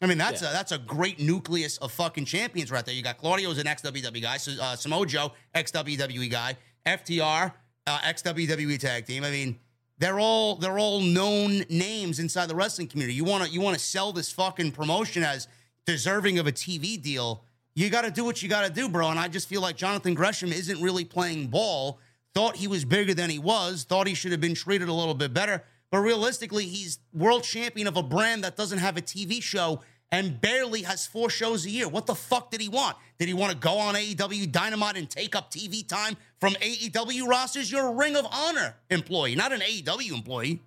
I 0.00 0.06
mean, 0.06 0.18
that's 0.18 0.42
yeah. 0.42 0.50
a 0.50 0.52
that's 0.52 0.72
a 0.72 0.78
great 0.78 1.20
nucleus 1.20 1.78
of 1.78 1.92
fucking 1.92 2.24
champions 2.24 2.70
right 2.72 2.84
there. 2.84 2.94
You 2.94 3.02
got 3.02 3.18
Claudio 3.18 3.50
as 3.52 3.58
an 3.58 3.68
ex 3.68 3.82
WWE 3.82 4.20
guy, 4.20 4.36
so, 4.36 4.52
uh, 4.60 4.74
Samoa 4.74 5.06
Joe, 5.06 5.32
ex 5.54 5.70
WWE 5.70 6.28
guy, 6.28 6.56
FTR, 6.84 7.52
uh, 7.86 7.98
ex 8.02 8.22
WWE 8.22 8.78
tag 8.80 9.06
team. 9.06 9.22
I 9.22 9.30
mean, 9.30 9.60
they're 9.98 10.18
all 10.18 10.56
they're 10.56 10.78
all 10.78 11.00
known 11.00 11.64
names 11.70 12.18
inside 12.18 12.48
the 12.48 12.56
wrestling 12.56 12.88
community. 12.88 13.14
You 13.14 13.24
want 13.24 13.44
to 13.44 13.50
you 13.50 13.60
want 13.60 13.78
to 13.78 13.82
sell 13.82 14.12
this 14.12 14.32
fucking 14.32 14.72
promotion 14.72 15.22
as 15.22 15.46
deserving 15.86 16.38
of 16.38 16.46
a 16.46 16.52
TV 16.52 17.00
deal, 17.00 17.44
you 17.74 17.90
got 17.90 18.02
to 18.02 18.10
do 18.10 18.24
what 18.24 18.42
you 18.42 18.48
got 18.48 18.66
to 18.66 18.72
do, 18.72 18.88
bro. 18.88 19.08
And 19.08 19.18
I 19.18 19.28
just 19.28 19.48
feel 19.48 19.60
like 19.60 19.76
Jonathan 19.76 20.14
Gresham 20.14 20.52
isn't 20.52 20.82
really 20.82 21.04
playing 21.04 21.48
ball. 21.48 21.98
Thought 22.34 22.56
he 22.56 22.66
was 22.66 22.84
bigger 22.84 23.12
than 23.12 23.28
he 23.28 23.38
was, 23.38 23.84
thought 23.84 24.06
he 24.06 24.14
should 24.14 24.32
have 24.32 24.40
been 24.40 24.54
treated 24.54 24.88
a 24.88 24.92
little 24.92 25.14
bit 25.14 25.34
better. 25.34 25.62
But 25.90 25.98
realistically, 25.98 26.64
he's 26.64 26.98
world 27.12 27.44
champion 27.44 27.86
of 27.86 27.98
a 27.98 28.02
brand 28.02 28.44
that 28.44 28.56
doesn't 28.56 28.78
have 28.78 28.96
a 28.96 29.02
TV 29.02 29.42
show 29.42 29.82
and 30.10 30.40
barely 30.40 30.82
has 30.82 31.06
four 31.06 31.28
shows 31.28 31.66
a 31.66 31.70
year. 31.70 31.88
What 31.88 32.06
the 32.06 32.14
fuck 32.14 32.50
did 32.50 32.60
he 32.60 32.68
want? 32.68 32.96
Did 33.18 33.28
he 33.28 33.34
want 33.34 33.52
to 33.52 33.58
go 33.58 33.78
on 33.78 33.94
AEW 33.94 34.50
Dynamite 34.50 34.96
and 34.96 35.08
take 35.08 35.36
up 35.36 35.50
TV 35.50 35.86
time 35.86 36.16
from 36.38 36.54
AEW 36.54 37.26
rosters? 37.26 37.70
You're 37.70 37.88
a 37.88 37.92
Ring 37.92 38.16
of 38.16 38.26
Honor 38.30 38.76
employee, 38.90 39.34
not 39.34 39.52
an 39.52 39.60
AEW 39.60 40.12
employee. 40.12 40.60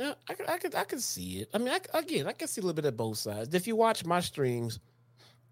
Yeah, 0.00 0.14
I 0.30 0.32
could, 0.32 0.48
I 0.48 0.56
could, 0.56 0.74
I 0.74 0.84
could 0.84 1.02
see 1.02 1.40
it. 1.40 1.50
I 1.52 1.58
mean, 1.58 1.68
I, 1.68 1.98
again, 1.98 2.26
I 2.26 2.32
can 2.32 2.48
see 2.48 2.62
a 2.62 2.64
little 2.64 2.74
bit 2.74 2.86
of 2.86 2.96
both 2.96 3.18
sides. 3.18 3.54
If 3.54 3.66
you 3.66 3.76
watch 3.76 4.02
my 4.02 4.20
streams 4.20 4.80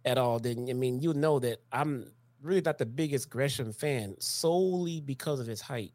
at 0.07 0.17
all, 0.17 0.39
then 0.39 0.69
I 0.71 0.73
mean, 0.73 1.01
you 1.01 1.13
know 1.13 1.39
that 1.41 1.59
I'm 1.71 2.11
really 2.41 2.63
not 2.63 2.79
the 2.79 2.87
biggest 2.87 3.29
Gresham 3.29 3.75
fan 3.75 4.17
solely 4.21 5.03
because 5.03 5.39
of 5.39 5.47
his 5.47 5.61
height. 5.61 5.93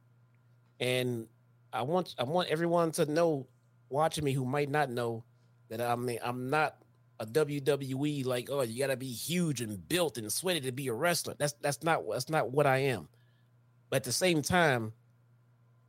And 0.79 1.25
I 1.73 1.81
want, 1.81 2.13
I 2.19 2.25
want 2.25 2.49
everyone 2.49 2.91
to 2.91 3.11
know, 3.11 3.47
watching 3.89 4.23
me, 4.23 4.33
who 4.33 4.45
might 4.45 4.69
not 4.69 4.91
know 4.91 5.23
that 5.69 5.81
I 5.81 5.95
mean, 5.95 6.19
I'm 6.23 6.51
not 6.51 6.75
a 7.19 7.25
WWE 7.25 8.23
like, 8.23 8.49
oh, 8.51 8.61
you 8.61 8.77
got 8.77 8.91
to 8.91 8.97
be 8.97 9.11
huge 9.11 9.61
and 9.61 9.89
built 9.89 10.19
and 10.19 10.31
sweaty 10.31 10.61
to 10.61 10.71
be 10.71 10.89
a 10.89 10.93
wrestler. 10.93 11.33
That's 11.39 11.53
that's 11.53 11.81
not 11.81 12.03
that's 12.07 12.29
not 12.29 12.51
what 12.51 12.67
I 12.67 12.77
am. 12.77 13.07
But 13.89 13.97
at 13.97 14.03
the 14.03 14.11
same 14.11 14.43
time, 14.43 14.93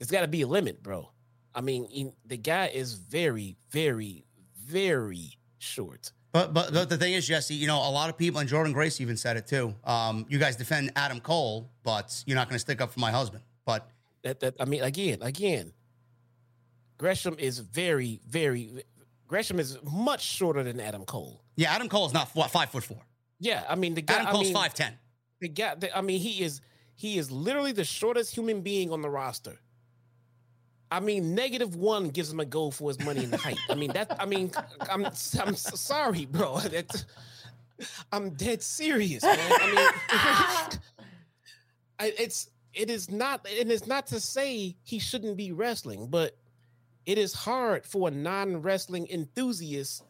it's 0.01 0.11
got 0.11 0.23
to 0.23 0.29
be 0.29 0.41
a 0.41 0.47
limit, 0.47 0.83
bro. 0.83 1.11
I 1.55 1.61
mean, 1.61 1.87
he, 1.89 2.11
the 2.25 2.37
guy 2.37 2.67
is 2.69 2.95
very, 2.95 3.57
very, 3.71 4.25
very 4.65 5.39
short. 5.59 6.13
But, 6.33 6.53
but 6.53 6.73
but 6.73 6.89
the 6.89 6.97
thing 6.97 7.13
is, 7.13 7.29
Jesse, 7.29 7.55
you 7.55 7.69
know, 7.69 7.77
a 7.77 7.91
lot 7.91 8.11
of 8.11 8.19
people, 8.19 8.41
and 8.41 8.51
Jordynne 8.51 8.73
Grace 8.75 9.01
even 9.01 9.17
said 9.17 9.37
it 9.37 9.47
too. 9.47 9.73
Um, 9.85 10.27
you 10.29 10.41
guys 10.41 10.57
defend 10.57 10.91
Adam 10.97 11.21
Cole, 11.21 11.71
but 11.85 12.25
you're 12.27 12.35
not 12.35 12.49
going 12.49 12.57
to 12.57 12.61
stick 12.61 12.81
up 12.81 12.93
for 12.93 12.99
my 12.99 13.13
husband. 13.13 13.45
But 13.65 13.89
that, 14.25 14.41
that 14.41 14.55
I 14.59 14.65
mean, 14.65 14.83
again, 14.83 15.19
again, 15.23 15.73
Gresham 16.99 17.37
is 17.39 17.61
very, 17.61 18.21
very. 18.27 18.85
Gresham 19.29 19.61
is 19.61 19.79
much 19.85 20.25
shorter 20.25 20.65
than 20.65 20.81
Adam 20.81 21.05
Cole. 21.05 21.41
Yeah, 21.55 21.73
Adam 21.73 21.89
Cole 21.89 22.07
is 22.07 22.13
not 22.13 22.29
what, 22.35 22.51
five 22.51 22.71
foot 22.71 22.83
four. 22.83 23.07
Yeah, 23.39 23.63
I 23.69 23.77
mean 23.77 23.95
the 23.95 24.03
guy. 24.03 24.15
Adam 24.15 24.33
Cole's 24.33 24.51
five 24.51 24.75
ten. 24.75 24.99
The 25.41 25.49
guy. 25.49 25.77
The, 25.77 25.97
I 25.97 26.01
mean, 26.01 26.19
he 26.19 26.43
is 26.43 26.61
he 26.97 27.17
is 27.17 27.31
literally 27.31 27.73
the 27.73 27.85
shortest 27.85 28.35
human 28.35 28.61
being 28.61 28.91
on 28.91 29.03
the 29.03 29.09
roster. 29.09 29.61
I 30.95 31.01
mean, 31.01 31.35
negative 31.35 31.75
one 31.75 32.09
gives 32.11 32.33
him 32.33 32.39
a 32.39 32.45
goal 32.45 32.71
for 32.71 32.89
his 32.89 33.01
money 33.01 33.25
the 33.25 33.37
height. 33.37 33.59
I 33.69 33.75
mean, 33.75 33.91
that. 33.95 34.15
I 34.21 34.27
mean, 34.27 34.53
I'm 34.89 35.05
I'm 35.05 35.57
sorry, 35.57 36.25
bro. 36.25 36.61
I'm 38.13 38.31
dead 38.31 38.63
serious, 38.63 39.25
man. 39.25 39.37
I 39.41 40.71
mean, 41.99 42.13
it's 42.17 42.49
it 42.73 42.91
is 42.91 43.11
not, 43.11 43.45
and 43.61 43.73
it's 43.73 43.89
not 43.89 44.07
to 44.09 44.21
say 44.21 44.77
he 44.85 45.01
shouldn't 45.01 45.37
be 45.37 45.51
wrestling, 45.51 46.07
but 46.07 46.37
it 47.07 47.19
is 47.19 47.35
hard 47.35 47.85
for 47.85 48.07
a 48.07 48.13
non-wrestling 48.13 49.09
enthusiast 49.11 50.05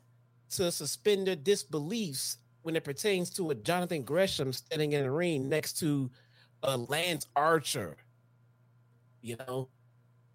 to 0.50 0.70
suspend 0.70 1.28
their 1.28 1.36
disbeliefs 1.36 2.36
when 2.60 2.76
it 2.76 2.84
pertains 2.84 3.30
to 3.30 3.48
a 3.50 3.54
Jonathan 3.54 4.02
Gresham 4.02 4.52
standing 4.52 4.92
in 4.92 5.02
the 5.02 5.10
ring 5.10 5.48
next 5.48 5.78
to 5.78 6.10
a 6.62 6.76
Lance 6.76 7.26
Archer. 7.34 7.96
You 9.22 9.36
know, 9.36 9.68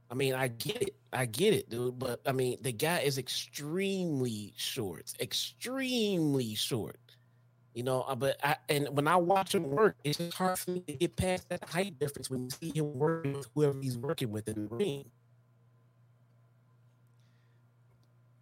I 0.10 0.16
mean, 0.16 0.34
I 0.34 0.48
get 0.48 0.82
it. 0.82 0.96
I 1.14 1.26
get 1.26 1.54
it, 1.54 1.70
dude. 1.70 2.00
But 2.00 2.22
I 2.26 2.32
mean, 2.32 2.58
the 2.62 2.72
guy 2.72 3.00
is 3.00 3.18
extremely 3.18 4.54
short, 4.58 5.14
extremely 5.20 6.56
short. 6.56 7.00
You 7.74 7.84
know, 7.84 8.02
uh, 8.02 8.16
but 8.16 8.38
I 8.44 8.58
and 8.68 8.90
when 8.90 9.08
I 9.08 9.16
watch 9.18 9.54
him 9.54 9.70
work, 9.70 9.96
it's 10.04 10.18
just 10.18 10.34
hard 10.34 10.58
for 10.58 10.72
me 10.72 10.82
to 10.82 10.94
get 10.94 11.16
past 11.16 11.50
that 11.50 11.64
height 11.64 12.00
difference 12.00 12.30
when 12.30 12.44
you 12.44 12.50
see 12.50 12.72
him 12.76 12.98
working 12.98 13.34
with 13.34 13.48
whoever 13.54 13.80
he's 13.80 13.98
working 13.98 14.32
with 14.32 14.48
in 14.48 14.68
the 14.68 14.76
ring. 14.76 15.06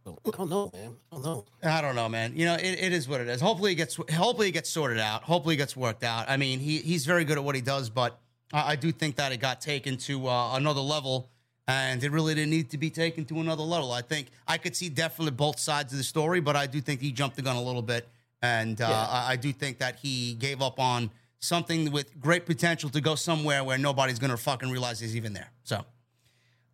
I 0.07 0.31
don't 0.31 0.49
know, 0.49 0.71
man. 0.73 0.95
I 1.11 1.15
don't 1.15 1.23
know. 1.25 1.45
I 1.63 1.81
don't 1.81 1.95
know, 1.95 2.07
man. 2.07 2.33
You 2.35 2.45
know, 2.45 2.53
it, 2.55 2.79
it 2.79 2.93
is 2.93 3.09
what 3.09 3.19
it 3.19 3.27
is. 3.27 3.41
Hopefully, 3.41 3.73
it 3.73 3.75
gets 3.75 3.95
hopefully 3.95 4.49
it 4.49 4.53
gets 4.53 4.69
sorted 4.69 4.99
out. 4.99 5.23
Hopefully, 5.23 5.55
it 5.55 5.57
gets 5.57 5.75
worked 5.75 6.05
out. 6.05 6.29
I 6.29 6.37
mean, 6.37 6.59
he 6.59 6.77
he's 6.77 7.05
very 7.05 7.25
good 7.25 7.37
at 7.37 7.43
what 7.43 7.55
he 7.55 7.61
does, 7.61 7.89
but 7.89 8.19
I, 8.53 8.71
I 8.71 8.75
do 8.75 8.91
think 8.91 9.17
that 9.17 9.31
it 9.33 9.37
got 9.37 9.59
taken 9.59 9.97
to 9.97 10.27
uh, 10.27 10.55
another 10.55 10.81
level, 10.81 11.29
and 11.67 12.03
it 12.03 12.11
really 12.11 12.33
didn't 12.33 12.49
need 12.49 12.69
to 12.71 12.77
be 12.77 12.89
taken 12.89 13.25
to 13.25 13.39
another 13.39 13.63
level. 13.63 13.91
I 13.91 14.01
think 14.01 14.27
I 14.47 14.57
could 14.57 14.75
see 14.75 14.89
definitely 14.89 15.31
both 15.31 15.59
sides 15.59 15.91
of 15.91 15.97
the 15.97 16.03
story, 16.03 16.39
but 16.39 16.55
I 16.55 16.65
do 16.67 16.79
think 16.81 17.01
he 17.01 17.11
jumped 17.11 17.35
the 17.35 17.41
gun 17.41 17.55
a 17.55 17.61
little 17.61 17.81
bit, 17.81 18.07
and 18.41 18.79
uh, 18.81 18.87
Yeah. 18.87 19.07
I, 19.09 19.33
I 19.33 19.35
do 19.35 19.51
think 19.51 19.79
that 19.79 19.97
he 19.97 20.33
gave 20.35 20.61
up 20.61 20.79
on 20.79 21.11
something 21.39 21.91
with 21.91 22.19
great 22.19 22.45
potential 22.45 22.89
to 22.91 23.01
go 23.01 23.15
somewhere 23.15 23.63
where 23.63 23.77
nobody's 23.77 24.19
gonna 24.19 24.37
fucking 24.37 24.69
realize 24.69 24.99
he's 24.99 25.15
even 25.15 25.33
there. 25.33 25.51
So, 25.63 25.83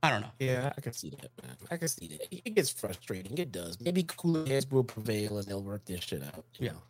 I 0.01 0.09
don't 0.09 0.21
know. 0.21 0.31
Yeah, 0.39 0.71
I 0.77 0.81
can 0.81 0.93
see 0.93 1.09
that, 1.09 1.31
man. 1.41 1.55
I 1.71 1.77
can 1.77 1.87
see 1.87 2.07
that. 2.07 2.27
It 2.45 2.53
gets 2.55 2.69
frustrating. 2.69 3.37
It 3.37 3.51
does. 3.51 3.79
Maybe 3.81 4.03
cooler 4.03 4.45
heads 4.45 4.69
will 4.69 4.83
prevail 4.83 5.37
and 5.37 5.47
they'll 5.47 5.63
work 5.63 5.85
this 5.85 6.01
shit 6.03 6.21
out. 6.23 6.45
Yeah. 6.59 6.71
know? 6.71 6.81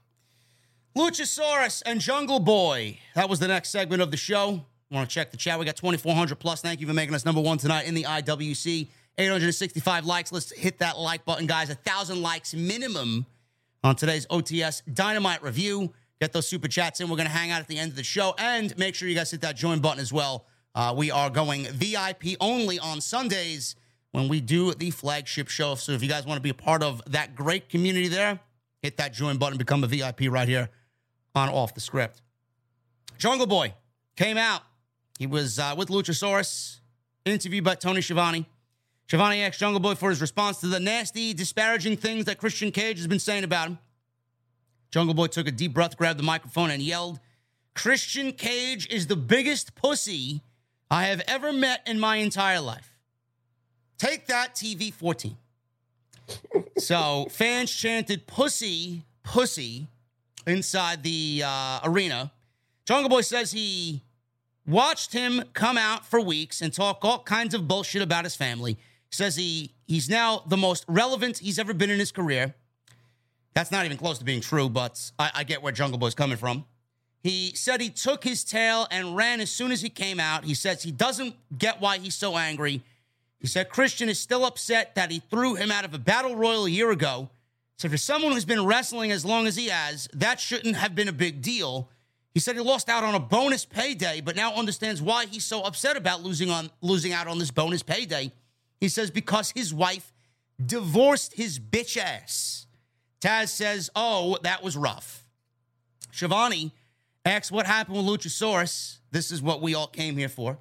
Luchasaurus 0.96 1.82
and 1.86 2.00
Jungle 2.00 2.40
Boy. 2.40 3.00
That 3.16 3.30
was 3.30 3.40
the 3.40 3.48
next 3.48 3.70
segment 3.70 4.02
of 4.02 4.12
the 4.12 4.18
show. 4.18 4.66
Want 4.94 5.10
to 5.10 5.14
check 5.14 5.32
the 5.32 5.38
chat? 5.38 5.58
We 5.58 5.66
got 5.66 5.76
2,400 5.76 6.36
plus. 6.36 6.62
Thank 6.62 6.80
you 6.80 6.86
for 6.86 6.94
making 6.94 7.16
us 7.16 7.26
number 7.26 7.42
one 7.42 7.58
tonight 7.58 7.88
in 7.88 7.96
the 7.96 8.04
IWC. 8.04 8.88
865 9.18 10.06
likes. 10.06 10.32
Let's 10.32 10.52
hit 10.52 10.78
that 10.80 11.00
like 11.00 11.26
button, 11.26 11.48
guys. 11.48 11.72
A 11.72 11.76
thousand 11.76 12.22
likes 12.22 12.54
minimum 12.54 13.26
on 13.84 13.96
today's 13.96 14.28
OTS 14.28 14.84
Dynamite 14.94 15.42
review. 15.42 15.92
Get 16.22 16.32
those 16.32 16.48
super 16.48 16.68
chats 16.68 17.02
in. 17.02 17.10
We're 17.10 17.18
going 17.18 17.28
to 17.28 17.34
hang 17.34 17.50
out 17.50 17.60
at 17.60 17.68
the 17.68 17.80
end 17.80 17.90
of 17.90 17.96
the 17.96 18.04
show. 18.04 18.36
And 18.38 18.78
make 18.78 18.94
sure 18.94 19.10
you 19.10 19.16
guys 19.16 19.32
hit 19.32 19.42
that 19.42 19.56
join 19.56 19.80
button 19.80 20.00
as 20.00 20.14
well. 20.14 20.46
Uh, 20.76 20.94
we 20.96 21.10
are 21.10 21.32
going 21.32 21.66
VIP 21.66 22.36
only 22.40 22.78
on 22.78 23.02
Sundays 23.02 23.76
when 24.12 24.28
we 24.28 24.42
do 24.42 24.76
the 24.76 24.92
flagship 24.92 25.48
show. 25.48 25.74
So 25.74 25.94
if 25.94 26.04
you 26.04 26.10
guys 26.10 26.28
want 26.28 26.38
to 26.38 26.42
be 26.42 26.50
a 26.50 26.54
part 26.54 26.84
of 26.84 27.02
that 27.08 27.34
great 27.34 27.68
community 27.68 28.10
there, 28.10 28.40
hit 28.84 28.98
that 28.98 29.12
join 29.12 29.38
button, 29.38 29.58
become 29.58 29.84
a 29.84 29.88
VIP 29.88 30.22
right 30.30 30.48
here 30.48 30.70
on 31.34 31.50
Off 31.50 31.74
the 31.74 31.82
Script. 31.82 32.22
Jungle 33.18 33.48
Boy 33.48 33.74
came 34.16 34.38
out. 34.38 34.62
He 35.20 35.28
was 35.28 35.60
uh, 35.60 35.76
with 35.78 35.90
Luchasaurus, 35.90 36.80
interviewed 37.26 37.64
by 37.64 37.76
Tony 37.76 38.02
Schiavone. 38.02 38.46
Schiavone 39.08 39.42
asked 39.42 39.60
Jungle 39.60 39.80
Boy 39.80 39.96
for 39.96 40.10
his 40.10 40.22
response 40.22 40.60
to 40.62 40.68
the 40.68 40.80
nasty, 40.80 41.34
disparaging 41.34 41.98
things 41.98 42.26
that 42.26 42.38
Christian 42.38 42.72
Cage 42.72 42.98
has 42.98 43.08
been 43.08 43.20
saying 43.20 43.44
about 43.44 43.68
him. 43.68 43.80
Jungle 44.92 45.14
Boy 45.14 45.28
took 45.28 45.48
a 45.48 45.52
deep 45.52 45.74
breath, 45.74 45.98
grabbed 45.98 46.20
the 46.20 46.24
microphone, 46.24 46.72
and 46.72 46.82
yelled, 46.82 47.20
Christian 47.74 48.32
Cage 48.32 48.88
is 48.90 49.08
the 49.08 49.16
biggest 49.16 49.76
pussy 49.76 50.42
I 50.90 51.06
have 51.06 51.22
ever 51.28 51.52
met 51.52 51.82
in 51.88 52.00
my 52.00 52.18
entire 52.18 52.62
life. 52.62 53.00
Take 53.98 54.28
that, 54.28 54.56
TV 54.56 54.94
14. 54.94 55.38
so 56.78 57.28
fans 57.32 57.72
chanted 57.72 58.28
pussy, 58.28 59.04
pussy 59.24 59.88
inside 60.46 61.04
the 61.04 61.44
uh, 61.46 61.80
arena. 61.84 62.32
Jungle 62.86 63.10
Boy 63.10 63.22
says 63.22 63.52
he 63.52 64.02
watched 64.66 65.14
him 65.14 65.44
come 65.54 65.78
out 65.78 66.06
for 66.06 66.20
weeks 66.22 66.62
and 66.62 66.74
talk 66.74 67.04
all 67.04 67.20
kinds 67.20 67.54
of 67.54 67.68
bullshit 67.68 68.02
about 68.02 68.24
his 68.24 68.36
family. 68.36 68.78
Says 69.10 69.36
he 69.36 69.72
he's 69.86 70.10
now 70.10 70.44
the 70.48 70.58
most 70.58 70.86
relevant 70.88 71.38
he's 71.38 71.60
ever 71.60 71.74
been 71.74 71.90
in 71.90 72.00
his 72.00 72.12
career. 72.12 72.56
That's 73.54 73.72
not 73.72 73.86
even 73.86 73.98
close 73.98 74.18
to 74.18 74.26
being 74.26 74.42
true, 74.42 74.70
but 74.70 75.12
I, 75.20 75.32
I 75.36 75.44
get 75.44 75.62
where 75.62 75.72
Jungle 75.72 76.00
Boy's 76.00 76.16
coming 76.16 76.38
from. 76.38 76.66
He 77.22 77.54
said 77.56 77.80
he 77.80 77.90
took 77.90 78.24
his 78.24 78.44
tail 78.44 78.88
and 78.92 79.16
ran 79.16 79.40
as 79.40 79.50
soon 79.52 79.72
as 79.72 79.82
he 79.82 79.90
came 79.90 80.20
out. 80.20 80.44
He 80.44 80.56
says 80.56 80.84
he 80.84 80.92
doesn't 80.92 81.36
get 81.58 81.80
why 81.80 82.00
he's 82.00 82.16
so 82.16 82.36
angry. 82.36 82.84
He 83.40 83.48
said 83.48 83.70
Christian 83.70 84.10
is 84.10 84.20
still 84.20 84.46
upset 84.46 84.96
that 84.96 85.12
he 85.12 85.20
threw 85.20 85.56
him 85.56 85.72
out 85.72 85.86
of 85.86 85.94
a 85.94 86.00
battle 86.00 86.36
royal 86.36 86.66
a 86.66 86.70
year 86.70 86.92
ago. 86.92 87.30
So 87.78 87.90
for 87.90 87.98
someone 87.98 88.32
who's 88.32 88.46
been 88.46 88.66
wrestling 88.66 89.12
as 89.12 89.26
long 89.26 89.48
as 89.48 89.56
he 89.56 89.68
has, 89.68 90.08
that 90.14 90.40
shouldn't 90.40 90.76
have 90.76 90.96
been 90.96 91.08
a 91.08 91.14
big 91.14 91.42
deal. 91.42 91.90
He 92.34 92.40
said 92.40 92.56
he 92.56 92.62
lost 92.62 92.90
out 92.90 93.04
on 93.04 93.14
a 93.14 93.20
bonus 93.20 93.64
payday, 93.64 94.22
but 94.22 94.36
now 94.36 94.54
understands 94.56 95.02
why 95.02 95.28
he's 95.28 95.46
so 95.46 95.62
upset 95.62 95.96
about 95.96 96.24
losing 96.24 96.50
on 96.50 96.72
losing 96.82 97.14
out 97.14 97.28
on 97.28 97.38
this 97.38 97.52
bonus 97.52 97.84
payday. 97.84 98.32
He 98.80 98.90
says 98.90 99.12
because 99.12 99.52
his 99.52 99.74
wife 99.74 100.12
divorced 100.64 101.34
his 101.34 101.60
bitch 101.60 101.96
ass. 101.98 102.66
Taz 103.22 103.50
says, 103.50 103.90
"Oh, 103.96 104.38
that 104.44 104.64
was 104.64 104.76
rough." 104.76 105.28
Schiavone 106.12 106.72
asks 107.24 107.52
what 107.52 107.68
happened 107.68 107.98
with 107.98 108.06
Luchasaurus. 108.06 108.98
This 109.12 109.32
is 109.32 109.42
what 109.42 109.62
we 109.62 109.76
all 109.76 109.88
came 109.88 110.18
here 110.18 110.30
for. 110.30 110.60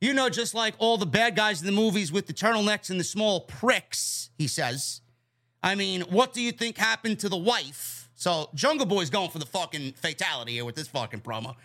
You 0.00 0.14
know, 0.14 0.30
just 0.30 0.54
like 0.54 0.74
all 0.78 0.96
the 0.96 1.06
bad 1.06 1.36
guys 1.36 1.60
in 1.60 1.66
the 1.66 1.72
movies 1.72 2.10
with 2.10 2.26
the 2.26 2.32
turtlenecks 2.32 2.88
and 2.88 2.98
the 2.98 3.04
small 3.04 3.40
pricks, 3.42 4.30
he 4.38 4.46
says. 4.46 5.02
I 5.62 5.74
mean, 5.74 6.02
what 6.02 6.32
do 6.32 6.40
you 6.40 6.52
think 6.52 6.78
happened 6.78 7.18
to 7.18 7.28
the 7.28 7.36
wife? 7.36 7.99
So 8.20 8.50
Jungle 8.54 8.84
Boy's 8.84 9.08
going 9.08 9.30
for 9.30 9.38
the 9.38 9.46
fucking 9.46 9.94
fatality 9.94 10.52
here 10.52 10.66
with 10.66 10.74
this 10.74 10.88
fucking 10.88 11.22
promo. 11.22 11.56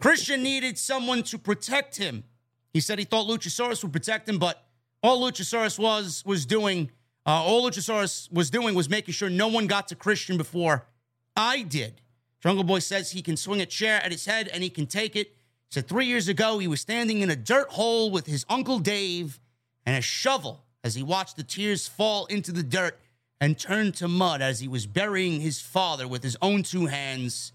Christian 0.00 0.40
needed 0.40 0.78
someone 0.78 1.24
to 1.24 1.36
protect 1.36 1.96
him. 1.96 2.22
He 2.72 2.78
said 2.78 3.00
he 3.00 3.04
thought 3.04 3.26
Luchasaurus 3.26 3.82
would 3.82 3.92
protect 3.92 4.28
him, 4.28 4.38
but 4.38 4.64
all 5.02 5.20
Luchasaurus 5.20 5.80
was 5.80 6.22
was 6.24 6.46
doing, 6.46 6.92
uh, 7.26 7.42
all 7.42 7.68
Luchasaurus 7.68 8.32
was 8.32 8.50
doing 8.50 8.76
was 8.76 8.88
making 8.88 9.14
sure 9.14 9.28
no 9.28 9.48
one 9.48 9.66
got 9.66 9.88
to 9.88 9.96
Christian 9.96 10.36
before 10.36 10.86
I 11.34 11.62
did. 11.62 12.00
Jungle 12.40 12.62
Boy 12.62 12.78
says 12.78 13.10
he 13.10 13.20
can 13.20 13.36
swing 13.36 13.60
a 13.60 13.66
chair 13.66 14.00
at 14.04 14.12
his 14.12 14.26
head 14.26 14.46
and 14.46 14.62
he 14.62 14.70
can 14.70 14.86
take 14.86 15.16
it. 15.16 15.30
He 15.30 15.72
said 15.72 15.88
three 15.88 16.06
years 16.06 16.28
ago 16.28 16.60
he 16.60 16.68
was 16.68 16.80
standing 16.80 17.20
in 17.20 17.30
a 17.30 17.36
dirt 17.36 17.70
hole 17.70 18.12
with 18.12 18.26
his 18.26 18.46
uncle 18.48 18.78
Dave 18.78 19.40
and 19.84 19.96
a 19.96 20.02
shovel 20.02 20.62
as 20.84 20.94
he 20.94 21.02
watched 21.02 21.36
the 21.36 21.42
tears 21.42 21.88
fall 21.88 22.26
into 22.26 22.52
the 22.52 22.62
dirt 22.62 22.96
and 23.40 23.58
turned 23.58 23.94
to 23.94 24.08
mud 24.08 24.40
as 24.40 24.60
he 24.60 24.68
was 24.68 24.86
burying 24.86 25.40
his 25.40 25.60
father 25.60 26.08
with 26.08 26.22
his 26.22 26.36
own 26.40 26.62
two 26.62 26.86
hands. 26.86 27.52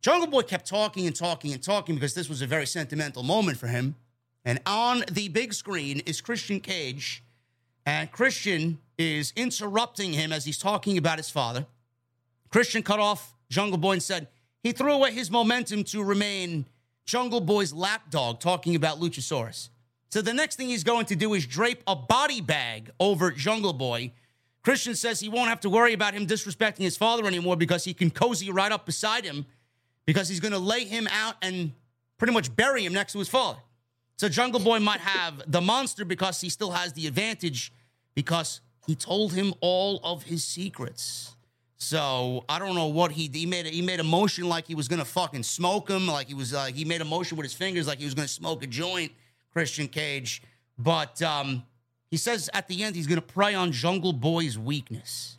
Jungle 0.00 0.28
Boy 0.28 0.42
kept 0.42 0.66
talking 0.66 1.06
and 1.06 1.14
talking 1.14 1.52
and 1.52 1.62
talking 1.62 1.94
because 1.94 2.14
this 2.14 2.28
was 2.28 2.40
a 2.42 2.46
very 2.46 2.66
sentimental 2.66 3.22
moment 3.22 3.58
for 3.58 3.66
him. 3.66 3.96
And 4.44 4.60
on 4.64 5.04
the 5.10 5.28
big 5.28 5.52
screen 5.52 6.00
is 6.06 6.20
Christian 6.20 6.60
Cage, 6.60 7.22
and 7.84 8.10
Christian 8.10 8.78
is 8.96 9.32
interrupting 9.36 10.12
him 10.12 10.32
as 10.32 10.44
he's 10.44 10.58
talking 10.58 10.96
about 10.96 11.18
his 11.18 11.30
father. 11.30 11.66
Christian 12.48 12.82
cut 12.82 13.00
off 13.00 13.34
Jungle 13.50 13.78
Boy 13.78 13.92
and 13.92 14.02
said 14.02 14.28
he 14.62 14.72
threw 14.72 14.92
away 14.92 15.12
his 15.12 15.30
momentum 15.30 15.84
to 15.84 16.02
remain 16.02 16.66
Jungle 17.04 17.40
Boy's 17.40 17.72
lapdog, 17.72 18.40
talking 18.40 18.74
about 18.74 19.00
Luchasaurus. 19.00 19.70
So 20.10 20.22
the 20.22 20.34
next 20.34 20.56
thing 20.56 20.68
he's 20.68 20.84
going 20.84 21.06
to 21.06 21.16
do 21.16 21.34
is 21.34 21.46
drape 21.46 21.82
a 21.86 21.96
body 21.96 22.40
bag 22.40 22.90
over 22.98 23.30
Jungle 23.30 23.72
Boy. 23.72 24.12
Christian 24.62 24.94
says 24.94 25.20
he 25.20 25.28
won't 25.28 25.48
have 25.48 25.60
to 25.60 25.70
worry 25.70 25.92
about 25.92 26.14
him 26.14 26.26
disrespecting 26.26 26.78
his 26.78 26.96
father 26.96 27.26
anymore 27.26 27.56
because 27.56 27.84
he 27.84 27.94
can 27.94 28.10
cozy 28.10 28.50
right 28.50 28.72
up 28.72 28.86
beside 28.86 29.24
him 29.24 29.46
because 30.04 30.28
he's 30.28 30.40
going 30.40 30.52
to 30.52 30.58
lay 30.58 30.84
him 30.84 31.08
out 31.10 31.36
and 31.42 31.72
pretty 32.18 32.32
much 32.32 32.54
bury 32.54 32.84
him 32.84 32.92
next 32.92 33.12
to 33.12 33.18
his 33.18 33.28
father. 33.28 33.58
So 34.16 34.28
Jungle 34.28 34.60
Boy 34.60 34.80
might 34.80 35.00
have 35.00 35.42
the 35.46 35.60
monster 35.60 36.04
because 36.04 36.40
he 36.40 36.50
still 36.50 36.72
has 36.72 36.92
the 36.92 37.06
advantage 37.06 37.72
because 38.14 38.60
he 38.86 38.94
told 38.94 39.32
him 39.32 39.54
all 39.60 40.00
of 40.02 40.24
his 40.24 40.44
secrets. 40.44 41.36
So 41.76 42.44
I 42.48 42.58
don't 42.58 42.74
know 42.74 42.88
what 42.88 43.12
he 43.12 43.30
he 43.32 43.46
made. 43.46 43.66
A, 43.66 43.68
he 43.68 43.82
made 43.82 44.00
a 44.00 44.04
motion 44.04 44.48
like 44.48 44.66
he 44.66 44.74
was 44.74 44.88
gonna 44.88 45.04
fucking 45.04 45.44
smoke 45.44 45.88
him. 45.88 46.08
Like 46.08 46.26
he 46.26 46.34
was. 46.34 46.52
Uh, 46.52 46.64
he 46.64 46.84
made 46.84 47.00
a 47.00 47.04
motion 47.04 47.36
with 47.36 47.44
his 47.44 47.54
fingers 47.54 47.86
like 47.86 47.98
he 47.98 48.04
was 48.04 48.14
gonna 48.14 48.26
smoke 48.26 48.64
a 48.64 48.66
joint. 48.66 49.12
Christian 49.52 49.88
Cage, 49.88 50.42
but 50.78 51.20
um, 51.22 51.64
he 52.10 52.16
says 52.16 52.50
at 52.54 52.68
the 52.68 52.82
end 52.82 52.96
he's 52.96 53.06
gonna 53.06 53.20
prey 53.20 53.54
on 53.54 53.72
Jungle 53.72 54.12
Boy's 54.12 54.58
weakness. 54.58 55.38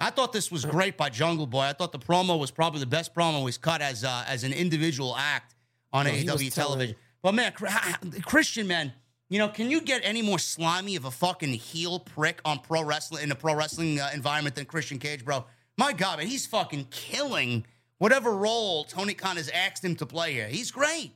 I 0.00 0.10
thought 0.10 0.32
this 0.32 0.50
was 0.50 0.64
great 0.64 0.96
by 0.96 1.10
Jungle 1.10 1.46
Boy. 1.46 1.60
I 1.60 1.72
thought 1.72 1.92
the 1.92 1.98
promo 1.98 2.38
was 2.38 2.50
probably 2.50 2.80
the 2.80 2.86
best 2.86 3.14
promo 3.14 3.44
he's 3.44 3.58
cut 3.58 3.80
as 3.80 4.02
uh, 4.04 4.24
as 4.26 4.42
an 4.42 4.52
individual 4.52 5.14
act 5.16 5.54
on 5.92 6.06
was 6.06 6.14
AEW 6.14 6.52
television. 6.52 6.96
But 7.22 7.34
man, 7.34 7.52
Christian 7.52 8.66
man, 8.66 8.92
you 9.28 9.38
know, 9.38 9.48
can 9.48 9.70
you 9.70 9.80
get 9.80 10.02
any 10.04 10.20
more 10.20 10.38
slimy 10.38 10.96
of 10.96 11.04
a 11.04 11.10
fucking 11.10 11.50
heel 11.50 12.00
prick 12.00 12.40
on 12.44 12.58
pro 12.58 12.82
wrestling 12.82 13.22
in 13.22 13.30
a 13.30 13.36
pro 13.36 13.54
wrestling 13.54 14.00
uh, 14.00 14.10
environment 14.12 14.56
than 14.56 14.64
Christian 14.64 14.98
Cage, 14.98 15.24
bro? 15.24 15.44
My 15.78 15.92
God, 15.92 16.18
man, 16.18 16.26
he's 16.26 16.46
fucking 16.46 16.88
killing 16.90 17.64
whatever 17.98 18.34
role 18.34 18.84
Tony 18.84 19.14
Khan 19.14 19.36
has 19.36 19.48
asked 19.50 19.84
him 19.84 19.94
to 19.96 20.06
play 20.06 20.32
here. 20.32 20.48
He's 20.48 20.72
great. 20.72 21.12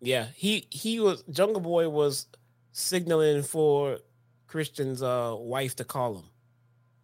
Yeah, 0.00 0.28
he 0.36 0.68
he 0.70 1.00
was 1.00 1.24
Jungle 1.30 1.60
Boy 1.60 1.88
was 1.88 2.26
signaling 2.72 3.42
for 3.42 3.98
Christian's 4.46 5.02
uh 5.02 5.34
wife 5.38 5.76
to 5.76 5.84
call 5.84 6.16
him. 6.16 6.24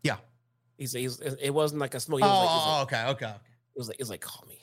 Yeah. 0.03 0.17
He's, 0.79 0.93
he's 0.93 1.21
it 1.21 1.51
wasn't 1.51 1.81
like 1.81 1.95
a 1.95 2.01
smoke. 2.01 2.21
Oh, 2.23 2.27
was 2.27 2.39
like, 2.39 2.51
oh, 2.51 2.79
like, 2.79 3.13
okay, 3.15 3.27
okay, 3.27 3.37
it 3.37 3.79
was 3.79 3.89
like, 3.89 3.97
it 3.99 4.03
was 4.03 4.11
like 4.11 4.21
call 4.21 4.45
me. 4.49 4.59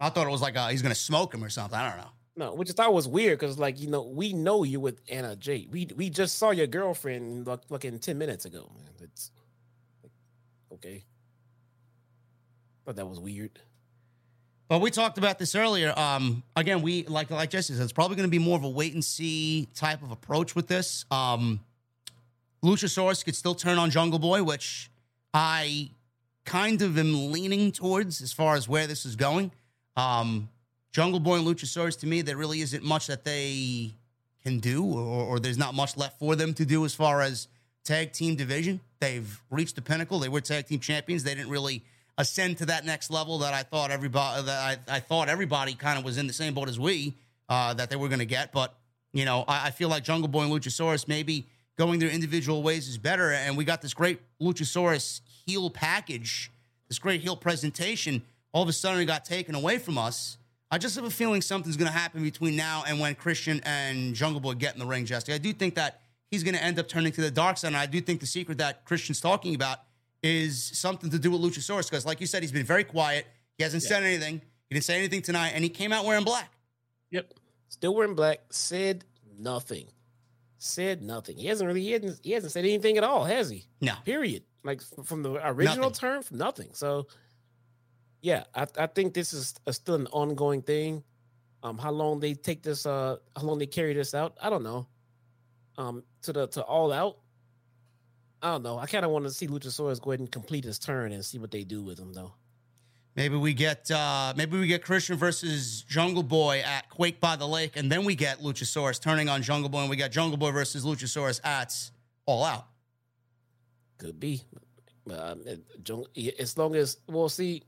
I 0.00 0.10
thought 0.10 0.26
it 0.26 0.30
was 0.30 0.42
like 0.42 0.56
uh, 0.56 0.68
he's 0.68 0.82
gonna 0.82 0.94
smoke 0.94 1.34
him 1.34 1.42
or 1.42 1.48
something. 1.48 1.78
I 1.78 1.88
don't 1.88 1.98
know. 1.98 2.10
No, 2.38 2.54
which 2.54 2.68
I 2.68 2.74
thought 2.74 2.92
was 2.92 3.08
weird 3.08 3.38
because, 3.38 3.58
like, 3.58 3.80
you 3.80 3.88
know, 3.88 4.02
we 4.02 4.34
know 4.34 4.62
you 4.62 4.78
with 4.78 5.00
Anna 5.08 5.34
Jay. 5.36 5.66
We 5.70 5.88
we 5.96 6.10
just 6.10 6.36
saw 6.36 6.50
your 6.50 6.66
girlfriend 6.66 7.46
like 7.46 7.66
fucking 7.66 8.00
ten 8.00 8.18
minutes 8.18 8.44
ago. 8.44 8.70
Man, 8.76 8.90
it's 9.00 9.30
okay. 10.70 11.04
But 12.84 12.96
that 12.96 13.06
was 13.06 13.18
weird. 13.18 13.58
But 14.68 14.80
we 14.80 14.90
talked 14.90 15.16
about 15.16 15.38
this 15.38 15.54
earlier. 15.54 15.96
Um, 15.96 16.42
again, 16.56 16.82
we 16.82 17.04
like 17.04 17.30
like 17.30 17.50
Jesse 17.50 17.74
said, 17.74 17.82
it's 17.82 17.92
probably 17.92 18.16
going 18.16 18.28
to 18.28 18.30
be 18.30 18.38
more 18.38 18.56
of 18.56 18.64
a 18.64 18.68
wait 18.68 18.94
and 18.94 19.04
see 19.04 19.68
type 19.74 20.02
of 20.02 20.10
approach 20.10 20.56
with 20.56 20.66
this. 20.66 21.04
Um, 21.10 21.60
Luchasaurus 22.64 23.24
could 23.24 23.36
still 23.36 23.54
turn 23.54 23.78
on 23.78 23.90
Jungle 23.90 24.18
Boy, 24.18 24.42
which 24.42 24.90
I 25.32 25.90
kind 26.44 26.82
of 26.82 26.98
am 26.98 27.30
leaning 27.30 27.70
towards 27.70 28.20
as 28.20 28.32
far 28.32 28.56
as 28.56 28.68
where 28.68 28.88
this 28.88 29.06
is 29.06 29.14
going. 29.14 29.52
Um, 29.96 30.48
Jungle 30.92 31.20
Boy 31.20 31.36
and 31.36 31.46
Luchasaurus, 31.46 31.98
to 32.00 32.06
me, 32.06 32.22
there 32.22 32.36
really 32.36 32.60
isn't 32.60 32.82
much 32.82 33.06
that 33.06 33.24
they 33.24 33.92
can 34.42 34.58
do, 34.58 34.84
or, 34.84 35.26
or 35.26 35.38
there's 35.38 35.58
not 35.58 35.74
much 35.74 35.96
left 35.96 36.18
for 36.18 36.34
them 36.34 36.54
to 36.54 36.64
do 36.64 36.84
as 36.84 36.94
far 36.94 37.20
as 37.20 37.46
tag 37.84 38.12
team 38.12 38.34
division. 38.34 38.80
They've 38.98 39.40
reached 39.50 39.76
the 39.76 39.82
pinnacle. 39.82 40.18
They 40.18 40.28
were 40.28 40.40
tag 40.40 40.66
team 40.66 40.80
champions. 40.80 41.22
They 41.22 41.34
didn't 41.34 41.50
really 41.50 41.84
ascend 42.18 42.58
to 42.58 42.66
that 42.66 42.84
next 42.84 43.10
level 43.10 43.38
that 43.38 43.52
I 43.54 43.62
thought 43.62 43.90
everybody 43.90 44.42
that 44.44 44.80
I, 44.88 44.96
I 44.96 45.00
thought 45.00 45.28
everybody 45.28 45.74
kind 45.74 45.98
of 45.98 46.04
was 46.04 46.18
in 46.18 46.26
the 46.26 46.32
same 46.32 46.54
boat 46.54 46.68
as 46.68 46.78
we 46.80 47.14
uh, 47.48 47.74
that 47.74 47.90
they 47.90 47.96
were 47.96 48.08
going 48.08 48.20
to 48.20 48.26
get. 48.26 48.52
But 48.52 48.74
you 49.12 49.24
know, 49.24 49.44
I, 49.46 49.68
I, 49.68 49.70
feel 49.70 49.88
like 49.88 50.04
Jungle 50.04 50.28
Boy 50.28 50.42
and 50.42 50.52
Luchasaurus 50.52 51.08
maybe 51.08 51.46
going 51.78 51.98
their 51.98 52.10
individual 52.10 52.62
ways 52.62 52.88
is 52.88 52.98
better. 52.98 53.32
And 53.32 53.56
we 53.56 53.64
got 53.64 53.82
this 53.82 53.94
great 53.94 54.20
Luchasaurus 54.40 55.20
heel 55.46 55.70
package, 55.70 56.50
this 56.88 56.98
great 56.98 57.20
heel 57.20 57.36
presentation. 57.36 58.22
All 58.52 58.62
of 58.62 58.68
a 58.68 58.72
sudden, 58.72 59.00
it 59.00 59.06
got 59.06 59.24
taken 59.24 59.54
away 59.54 59.78
from 59.78 59.98
us. 59.98 60.38
I 60.70 60.78
just 60.78 60.96
have 60.96 61.04
a 61.04 61.10
feeling 61.10 61.42
something's 61.42 61.76
going 61.76 61.90
to 61.90 61.96
happen 61.96 62.22
between 62.22 62.56
now 62.56 62.84
and 62.86 62.98
when 62.98 63.14
Christian 63.14 63.60
and 63.64 64.14
Jungle 64.14 64.40
Boy 64.40 64.54
get 64.54 64.74
in 64.74 64.80
the 64.80 64.86
ring, 64.86 65.04
Jesse. 65.04 65.32
I 65.32 65.38
do 65.38 65.52
think 65.52 65.76
that 65.76 66.00
he's 66.30 66.42
going 66.42 66.56
to 66.56 66.62
end 66.62 66.78
up 66.78 66.88
turning 66.88 67.12
to 67.12 67.20
the 67.20 67.30
dark 67.30 67.58
side. 67.58 67.68
And 67.68 67.76
I 67.76 67.86
do 67.86 68.00
think 68.00 68.20
the 68.20 68.26
secret 68.26 68.58
that 68.58 68.84
Christian's 68.84 69.20
talking 69.20 69.54
about 69.54 69.80
is 70.26 70.62
something 70.74 71.10
to 71.10 71.18
do 71.18 71.30
with 71.30 71.40
Luchasaurus 71.40 71.88
because, 71.88 72.04
like 72.04 72.20
you 72.20 72.26
said, 72.26 72.42
he's 72.42 72.52
been 72.52 72.66
very 72.66 72.84
quiet. 72.84 73.26
He 73.56 73.64
hasn't 73.64 73.82
yeah. 73.84 73.88
said 73.88 74.02
anything. 74.02 74.40
He 74.68 74.74
didn't 74.74 74.84
say 74.84 74.98
anything 74.98 75.22
tonight, 75.22 75.52
and 75.54 75.62
he 75.62 75.70
came 75.70 75.92
out 75.92 76.04
wearing 76.04 76.24
black. 76.24 76.52
Yep, 77.10 77.34
still 77.68 77.94
wearing 77.94 78.14
black. 78.14 78.40
Said 78.50 79.04
nothing. 79.38 79.88
Said 80.58 81.02
nothing. 81.02 81.36
He 81.36 81.46
hasn't 81.46 81.66
really. 81.66 81.82
He 81.82 81.92
hasn't. 81.92 82.20
He 82.22 82.32
hasn't 82.32 82.52
said 82.52 82.64
anything 82.64 82.98
at 82.98 83.04
all, 83.04 83.24
has 83.24 83.48
he? 83.48 83.66
No. 83.80 83.94
Period. 84.04 84.42
Like 84.64 84.82
from 85.04 85.22
the 85.22 85.34
original 85.46 85.90
nothing. 85.90 85.94
term, 85.94 86.22
from 86.22 86.38
nothing. 86.38 86.70
So, 86.72 87.06
yeah, 88.20 88.44
I, 88.54 88.66
I 88.76 88.86
think 88.86 89.14
this 89.14 89.32
is 89.32 89.54
a, 89.66 89.72
still 89.72 89.94
an 89.94 90.08
ongoing 90.08 90.62
thing. 90.62 91.04
Um, 91.62 91.78
how 91.78 91.92
long 91.92 92.18
they 92.18 92.34
take 92.34 92.62
this? 92.62 92.84
Uh, 92.86 93.16
how 93.36 93.42
long 93.42 93.58
they 93.58 93.66
carry 93.66 93.94
this 93.94 94.14
out? 94.14 94.36
I 94.42 94.50
don't 94.50 94.64
know. 94.64 94.88
Um, 95.78 96.02
to 96.22 96.32
the 96.32 96.46
to 96.48 96.62
all 96.62 96.92
out 96.92 97.18
I 98.46 98.52
don't 98.52 98.62
know. 98.62 98.78
I 98.78 98.86
kind 98.86 99.04
of 99.04 99.10
want 99.10 99.24
to 99.24 99.32
see 99.32 99.48
Luchasaurus 99.48 100.00
go 100.00 100.12
ahead 100.12 100.20
and 100.20 100.30
complete 100.30 100.62
his 100.62 100.78
turn 100.78 101.10
and 101.10 101.24
see 101.24 101.36
what 101.36 101.50
they 101.50 101.64
do 101.64 101.82
with 101.82 101.98
him, 101.98 102.12
though. 102.12 102.32
Maybe 103.16 103.34
we 103.34 103.54
get 103.54 103.90
uh 103.90 104.34
maybe 104.36 104.56
we 104.56 104.68
get 104.68 104.84
Christian 104.84 105.16
versus 105.16 105.82
Jungle 105.88 106.22
Boy 106.22 106.60
at 106.60 106.88
Quake 106.88 107.18
by 107.18 107.34
the 107.34 107.48
Lake, 107.48 107.76
and 107.76 107.90
then 107.90 108.04
we 108.04 108.14
get 108.14 108.38
Luchasaurus 108.40 109.00
turning 109.00 109.28
on 109.28 109.42
Jungle 109.42 109.68
Boy, 109.68 109.80
and 109.80 109.90
we 109.90 109.96
got 109.96 110.12
Jungle 110.12 110.36
Boy 110.36 110.52
versus 110.52 110.84
Luchasaurus 110.84 111.44
at 111.44 111.74
All 112.24 112.44
Out. 112.44 112.66
Could 113.98 114.20
be. 114.20 114.42
Um, 115.10 115.42
as 116.38 116.56
long 116.56 116.76
as 116.76 116.98
we'll 117.08 117.28
see 117.28 117.64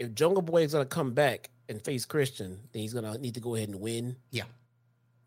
if 0.00 0.14
Jungle 0.14 0.42
Boy 0.42 0.62
is 0.62 0.72
gonna 0.72 0.84
come 0.84 1.12
back 1.12 1.50
and 1.68 1.80
face 1.80 2.06
Christian, 2.06 2.58
then 2.72 2.82
he's 2.82 2.94
gonna 2.94 3.16
need 3.18 3.34
to 3.34 3.40
go 3.40 3.54
ahead 3.54 3.68
and 3.68 3.80
win. 3.80 4.16
Yeah. 4.32 4.44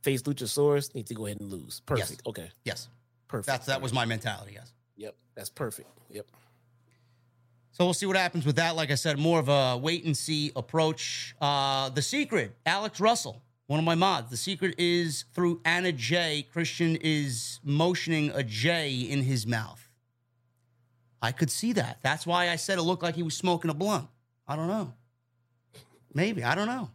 Face 0.02 0.24
Luchasaurus, 0.24 0.94
need 0.95 1.08
to 1.08 1.14
go 1.14 1.28
ahead 1.28 1.40
and 1.40 1.49
lose. 1.49 1.82
Perfect. 1.86 2.10
Yes. 2.10 2.20
Okay. 2.26 2.52
Yes. 2.66 2.90
Perfect. 3.28 3.48
That's 3.48 3.66
that 3.68 3.82
was 3.82 3.94
my 3.94 4.06
mentality. 4.06 4.54
Yes. 4.56 4.74
Yep. 4.95 5.16
That's 5.36 5.49
perfect. 5.49 5.90
Yep. 6.10 6.26
So 7.72 7.86
we'll 7.86 7.94
see 7.94 8.08
what 8.08 8.18
happens 8.18 8.45
with 8.45 8.56
that. 8.56 8.76
Like 8.76 8.90
I 8.90 8.95
said, 8.95 9.20
more 9.20 9.40
of 9.40 9.49
a 9.49 9.78
wait 9.78 10.04
and 10.04 10.18
see 10.18 10.52
approach. 10.56 11.36
Uh, 11.40 11.90
the 11.90 12.02
secret, 12.02 12.56
Alex 12.66 12.99
Russell, 12.99 13.44
one 13.68 13.80
of 13.80 13.86
my 13.86 13.94
mods. 13.94 14.32
The 14.32 14.38
secret 14.38 14.76
is 14.80 15.26
through 15.34 15.62
Anna 15.64 15.91
Jay. 15.91 16.48
Christian 16.52 16.98
is 17.02 17.60
motioning 17.64 18.32
a 18.32 18.44
J 18.44 18.91
in 18.91 19.22
his 19.22 19.45
mouth. 19.45 19.84
I 21.22 21.32
could 21.32 21.52
see 21.52 21.74
that. 21.74 21.99
That's 22.02 22.26
why 22.26 22.49
I 22.49 22.56
said 22.56 22.80
it 22.80 22.84
looked 22.84 23.04
like 23.04 23.16
he 23.16 23.24
was 23.24 23.36
smoking 23.36 23.70
a 23.70 23.74
blunt. 23.74 24.08
I 24.48 24.56
don't 24.56 24.68
know. 24.68 24.94
Maybe 26.14 26.44
I 26.44 26.56
don't 26.56 26.68
know. 26.68 26.90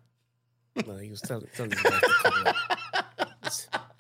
no, 0.87 0.97
he 0.97 1.11
was 1.11 1.21
telling. 1.21 1.47
telling 1.55 1.73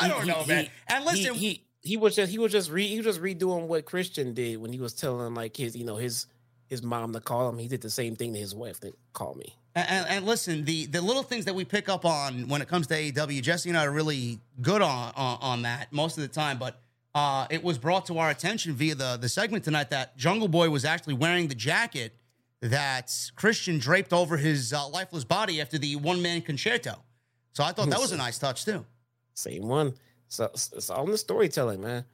I 0.00 0.08
don't 0.08 0.26
know, 0.26 0.42
he, 0.42 0.48
man. 0.48 0.68
And 0.88 1.04
listen, 1.04 1.34
he, 1.34 1.48
he, 1.48 1.66
he 1.82 1.96
was 1.96 2.16
just 2.16 2.30
he 2.30 2.38
was 2.38 2.52
just 2.52 2.70
re, 2.70 2.86
he 2.86 2.96
was 2.96 3.06
just 3.06 3.20
redoing 3.20 3.66
what 3.66 3.84
Christian 3.84 4.34
did 4.34 4.58
when 4.58 4.72
he 4.72 4.80
was 4.80 4.92
telling 4.92 5.34
like 5.34 5.56
his 5.56 5.76
you 5.76 5.84
know 5.84 5.96
his 5.96 6.26
his 6.68 6.82
mom 6.82 7.12
to 7.12 7.20
call 7.20 7.48
him. 7.48 7.58
He 7.58 7.68
did 7.68 7.80
the 7.80 7.90
same 7.90 8.16
thing 8.16 8.32
to 8.32 8.38
his 8.38 8.54
wife 8.54 8.80
to 8.80 8.92
call 9.12 9.34
me. 9.34 9.54
And, 9.74 10.08
and, 10.08 10.26
listen, 10.26 10.64
the 10.64 10.86
the 10.86 11.02
little 11.02 11.22
things 11.22 11.44
that 11.44 11.54
we 11.54 11.64
pick 11.64 11.90
up 11.90 12.06
on 12.06 12.48
when 12.48 12.62
it 12.62 12.68
comes 12.68 12.86
to 12.86 12.94
AEW, 12.94 13.42
Jesse 13.42 13.68
and 13.68 13.78
I 13.78 13.84
are 13.84 13.90
really 13.90 14.40
good 14.62 14.80
on 14.80 15.12
on, 15.14 15.38
on 15.42 15.62
that 15.62 15.92
most 15.92 16.16
of 16.16 16.22
the 16.22 16.28
time. 16.28 16.58
But 16.58 16.80
uh, 17.14 17.46
it 17.50 17.62
was 17.62 17.76
brought 17.76 18.06
to 18.06 18.18
our 18.18 18.30
attention 18.30 18.72
via 18.72 18.94
the 18.94 19.18
the 19.20 19.28
segment 19.28 19.64
tonight 19.64 19.90
that 19.90 20.16
Jungle 20.16 20.48
Boy 20.48 20.70
was 20.70 20.86
actually 20.86 21.14
wearing 21.14 21.48
the 21.48 21.54
jacket 21.54 22.14
that 22.62 23.12
Christian 23.36 23.78
draped 23.78 24.14
over 24.14 24.38
his 24.38 24.72
uh, 24.72 24.88
lifeless 24.88 25.24
body 25.24 25.60
after 25.60 25.76
the 25.76 25.96
one 25.96 26.22
man 26.22 26.40
concerto. 26.40 26.94
So 27.52 27.62
I 27.62 27.72
thought 27.72 27.90
that 27.90 28.00
was 28.00 28.12
a 28.12 28.16
nice 28.16 28.38
touch 28.38 28.64
too. 28.64 28.84
Same 29.36 29.68
one. 29.68 29.94
So 30.28 30.50
it's 30.52 30.90
all 30.90 31.04
in 31.04 31.12
the 31.12 31.18
storytelling, 31.18 31.80
man. 31.80 32.04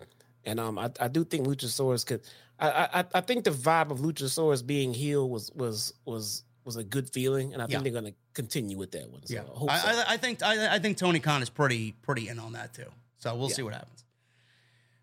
And 0.45 0.61
um, 0.61 0.79
I, 0.79 0.91
I 1.01 1.09
do 1.09 1.25
think 1.25 1.47
Luchasaurus 1.47 2.05
could. 2.05 2.23
I, 2.59 2.89
I 3.01 3.05
I 3.15 3.21
think 3.21 3.45
the 3.45 3.51
vibe 3.51 3.91
of 3.91 4.01
Luchasaurus 4.01 4.67
being 4.67 4.93
heeled 4.93 5.31
was 5.31 5.51
was 5.55 5.95
was 6.05 6.43
was 6.65 6.77
a 6.77 6.85
good 6.85 7.09
feeling, 7.09 7.53
and 7.53 7.63
I 7.63 7.67
think 7.67 7.79
yeah. 7.79 7.83
they're 7.91 8.01
going 8.01 8.13
to 8.13 8.19
continue 8.35 8.77
with 8.77 8.91
that 8.93 9.09
one. 9.09 9.25
So 9.25 9.35
yeah, 9.35 9.43
I, 9.69 9.79
so. 9.79 9.89
I, 9.89 10.05
I, 10.09 10.17
think 10.17 10.43
I, 10.43 10.75
I, 10.75 10.79
think 10.79 10.97
Tony 10.97 11.21
Khan 11.21 11.43
is 11.43 11.51
pretty 11.51 11.93
pretty 12.03 12.29
in 12.29 12.39
on 12.39 12.53
that 12.53 12.75
too. 12.75 12.87
So 13.19 13.35
we'll 13.35 13.49
yeah. 13.49 13.55
see 13.55 13.63
what 13.63 13.75
happens. 13.75 14.05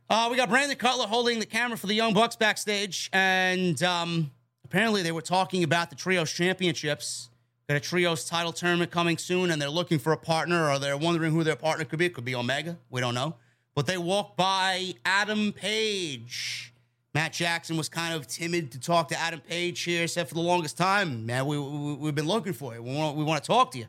Uh, 0.10 0.28
we 0.32 0.38
got 0.38 0.50
Brandon 0.50 0.78
Cutler 0.78 1.06
holding 1.06 1.40
the 1.40 1.46
camera 1.46 1.78
for 1.78 1.88
the 1.88 1.94
Young 1.94 2.14
Bucks 2.14 2.36
backstage, 2.36 3.10
and 3.14 3.82
um, 3.84 4.32
apparently 4.66 5.04
they 5.04 5.12
were 5.12 5.22
talking 5.22 5.64
about 5.64 5.90
the 5.90 5.96
trios 5.96 6.32
championships 6.32 7.30
Got 7.70 7.78
a 7.78 7.82
trios 7.82 8.26
title 8.26 8.52
tournament 8.52 8.90
coming 8.90 9.20
soon, 9.20 9.52
and 9.52 9.62
they're 9.62 9.70
looking 9.70 10.00
for 10.00 10.12
a 10.12 10.18
partner, 10.18 10.72
or 10.72 10.80
they're 10.80 10.98
wondering 10.98 11.32
who 11.32 11.44
their 11.44 11.56
partner 11.56 11.86
could 11.86 12.00
be. 12.00 12.08
It 12.08 12.16
could 12.16 12.26
be 12.26 12.34
Omega. 12.34 12.80
We 12.90 13.00
don't 13.00 13.14
know. 13.14 13.36
But 13.76 13.86
they 13.86 13.96
walk 13.96 14.36
by 14.36 14.96
Adam 15.06 15.54
Page. 15.54 16.74
Matt 17.14 17.32
Jackson 17.32 17.78
was 17.78 17.88
kind 17.88 18.16
of 18.16 18.26
timid 18.26 18.72
to 18.72 18.80
talk 18.80 19.10
to 19.10 19.20
Adam 19.20 19.40
Page 19.40 19.82
here, 19.82 20.08
said 20.08 20.28
for 20.28 20.34
the 20.34 20.41
longest 20.41 20.80
time, 20.80 21.28
man, 21.28 21.46
we, 21.46 21.60
we, 21.60 22.08
have 22.08 22.16
been 22.16 22.26
looking 22.26 22.54
for 22.54 22.74
you. 22.74 22.82
We 22.82 22.96
want, 22.96 23.16
we 23.16 23.24
want 23.24 23.44
to 23.44 23.48
talk 23.48 23.70
to 23.74 23.78
you. 23.78 23.86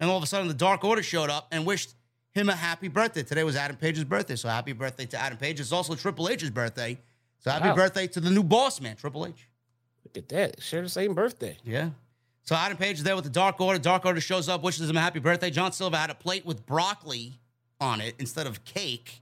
And 0.00 0.08
all 0.08 0.16
of 0.16 0.22
a 0.22 0.26
sudden, 0.26 0.48
the 0.48 0.54
Dark 0.54 0.82
Order 0.82 1.02
showed 1.02 1.28
up 1.28 1.48
and 1.52 1.66
wished 1.66 1.96
him 2.32 2.48
a 2.48 2.56
happy 2.56 2.88
birthday. 2.88 3.24
Today 3.24 3.44
was 3.44 3.56
Adam 3.56 3.76
Page's 3.76 4.04
birthday, 4.04 4.36
so 4.36 4.48
happy 4.48 4.72
birthday 4.72 5.04
to 5.04 5.20
Adam 5.20 5.36
Page. 5.36 5.60
It's 5.60 5.70
also 5.70 5.94
Triple 5.94 6.30
H's 6.30 6.48
birthday. 6.48 6.98
So 7.40 7.50
happy 7.50 7.68
wow. 7.68 7.74
birthday 7.74 8.06
to 8.06 8.20
the 8.20 8.30
new 8.30 8.42
boss 8.42 8.80
man, 8.80 8.96
Triple 8.96 9.26
H. 9.26 9.48
Look 10.02 10.16
at 10.16 10.30
that. 10.30 10.62
Share 10.62 10.80
the 10.80 10.88
same 10.88 11.12
birthday. 11.12 11.58
Yeah. 11.62 11.90
So 12.48 12.54
Adam 12.54 12.78
Page 12.78 12.96
is 12.96 13.02
there 13.02 13.14
with 13.14 13.24
the 13.24 13.30
Dark 13.30 13.60
Order. 13.60 13.78
Dark 13.78 14.06
Order 14.06 14.22
shows 14.22 14.48
up, 14.48 14.62
wishes 14.62 14.88
him 14.88 14.96
a 14.96 15.00
happy 15.02 15.18
birthday. 15.18 15.50
John 15.50 15.70
Silver 15.70 15.98
had 15.98 16.08
a 16.08 16.14
plate 16.14 16.46
with 16.46 16.64
broccoli 16.64 17.34
on 17.78 18.00
it 18.00 18.14
instead 18.18 18.46
of 18.46 18.64
cake. 18.64 19.20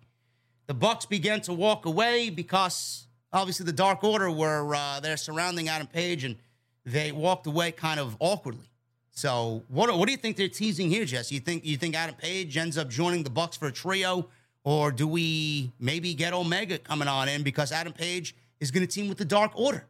The 0.68 0.74
Bucks 0.74 1.06
began 1.06 1.40
to 1.40 1.52
walk 1.52 1.86
away 1.86 2.30
because 2.30 3.08
obviously 3.32 3.66
the 3.66 3.72
Dark 3.72 4.04
Order 4.04 4.30
were 4.30 4.72
uh, 4.72 5.00
there 5.00 5.16
surrounding 5.16 5.68
Adam 5.68 5.88
Page, 5.88 6.22
and 6.22 6.36
they 6.84 7.10
walked 7.10 7.48
away 7.48 7.72
kind 7.72 7.98
of 7.98 8.16
awkwardly. 8.20 8.70
So 9.10 9.64
what 9.66 9.92
what 9.98 10.06
do 10.06 10.12
you 10.12 10.18
think 10.18 10.36
they're 10.36 10.48
teasing 10.48 10.88
here, 10.88 11.04
Jess? 11.04 11.32
You 11.32 11.40
think 11.40 11.64
you 11.64 11.76
think 11.76 11.96
Adam 11.96 12.14
Page 12.14 12.56
ends 12.56 12.78
up 12.78 12.88
joining 12.88 13.24
the 13.24 13.30
Bucks 13.30 13.56
for 13.56 13.66
a 13.66 13.72
trio, 13.72 14.28
or 14.62 14.92
do 14.92 15.08
we 15.08 15.72
maybe 15.80 16.14
get 16.14 16.32
Omega 16.32 16.78
coming 16.78 17.08
on 17.08 17.28
in 17.28 17.42
because 17.42 17.72
Adam 17.72 17.92
Page 17.92 18.36
is 18.60 18.70
going 18.70 18.86
to 18.86 18.92
team 18.94 19.08
with 19.08 19.18
the 19.18 19.24
Dark 19.24 19.50
Order? 19.56 19.84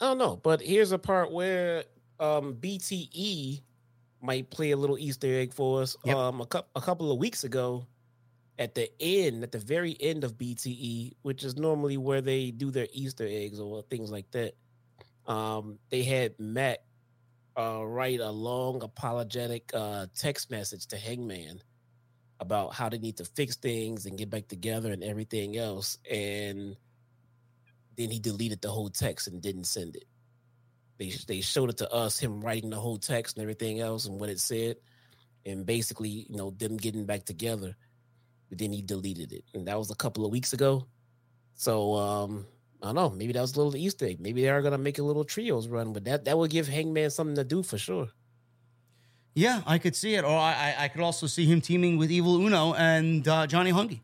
I 0.00 0.06
don't 0.06 0.18
know, 0.18 0.34
but 0.42 0.60
here's 0.60 0.90
a 0.90 0.98
part 0.98 1.30
where 1.30 1.84
um, 2.20 2.54
BTE 2.54 3.62
might 4.20 4.50
play 4.50 4.72
a 4.72 4.76
little 4.76 4.98
Easter 4.98 5.28
egg 5.28 5.52
for 5.52 5.82
us. 5.82 5.96
Yep. 6.04 6.16
Um, 6.16 6.40
a, 6.40 6.46
cu- 6.46 6.68
a 6.74 6.80
couple 6.80 7.12
of 7.12 7.18
weeks 7.18 7.44
ago, 7.44 7.86
at 8.58 8.74
the 8.74 8.90
end, 9.00 9.44
at 9.44 9.52
the 9.52 9.58
very 9.58 9.96
end 10.00 10.24
of 10.24 10.36
BTE, 10.36 11.12
which 11.22 11.44
is 11.44 11.56
normally 11.56 11.96
where 11.96 12.20
they 12.20 12.50
do 12.50 12.70
their 12.70 12.88
Easter 12.92 13.26
eggs 13.28 13.60
or 13.60 13.82
things 13.82 14.10
like 14.10 14.30
that, 14.32 14.54
um, 15.26 15.78
they 15.90 16.02
had 16.02 16.34
Matt 16.38 16.82
uh, 17.56 17.84
write 17.84 18.20
a 18.20 18.30
long 18.30 18.82
apologetic 18.82 19.70
uh, 19.74 20.06
text 20.16 20.50
message 20.50 20.86
to 20.86 20.96
Hangman 20.96 21.62
about 22.40 22.72
how 22.72 22.88
they 22.88 22.98
need 22.98 23.16
to 23.16 23.24
fix 23.24 23.56
things 23.56 24.06
and 24.06 24.16
get 24.16 24.30
back 24.30 24.48
together 24.48 24.92
and 24.92 25.02
everything 25.02 25.56
else. 25.56 25.98
And 26.10 26.76
then 27.96 28.10
he 28.10 28.20
deleted 28.20 28.60
the 28.62 28.70
whole 28.70 28.88
text 28.88 29.26
and 29.28 29.42
didn't 29.42 29.64
send 29.64 29.96
it. 29.96 30.04
They 30.98 31.10
they 31.26 31.40
showed 31.40 31.70
it 31.70 31.78
to 31.78 31.92
us, 31.92 32.18
him 32.18 32.40
writing 32.40 32.70
the 32.70 32.76
whole 32.76 32.98
text 32.98 33.36
and 33.36 33.42
everything 33.42 33.80
else 33.80 34.06
and 34.06 34.18
what 34.18 34.28
it 34.28 34.40
said, 34.40 34.76
and 35.46 35.64
basically, 35.64 36.26
you 36.28 36.36
know, 36.36 36.50
them 36.50 36.76
getting 36.76 37.06
back 37.06 37.24
together. 37.24 37.76
But 38.48 38.58
then 38.58 38.72
he 38.72 38.82
deleted 38.82 39.32
it, 39.32 39.44
and 39.54 39.68
that 39.68 39.78
was 39.78 39.90
a 39.90 39.94
couple 39.94 40.24
of 40.24 40.32
weeks 40.32 40.52
ago. 40.52 40.86
So 41.54 41.94
um, 41.94 42.46
I 42.82 42.86
don't 42.86 42.94
know. 42.96 43.10
Maybe 43.10 43.32
that 43.32 43.40
was 43.40 43.54
a 43.54 43.56
little 43.56 43.76
Easter 43.76 44.06
egg. 44.06 44.20
Maybe 44.20 44.42
they 44.42 44.48
are 44.48 44.62
gonna 44.62 44.78
make 44.78 44.98
a 44.98 45.02
little 45.02 45.24
trios 45.24 45.68
run, 45.68 45.92
but 45.92 46.04
that 46.04 46.24
that 46.24 46.36
would 46.36 46.50
give 46.50 46.66
Hangman 46.66 47.10
something 47.10 47.36
to 47.36 47.44
do 47.44 47.62
for 47.62 47.78
sure. 47.78 48.08
Yeah, 49.34 49.62
I 49.66 49.78
could 49.78 49.94
see 49.94 50.14
it, 50.14 50.24
or 50.24 50.36
I 50.36 50.74
I 50.78 50.88
could 50.88 51.00
also 51.00 51.28
see 51.28 51.44
him 51.46 51.60
teaming 51.60 51.96
with 51.96 52.10
Evil 52.10 52.44
Uno 52.44 52.74
and 52.74 53.26
uh, 53.28 53.46
Johnny 53.46 53.70
Hungee. 53.70 54.00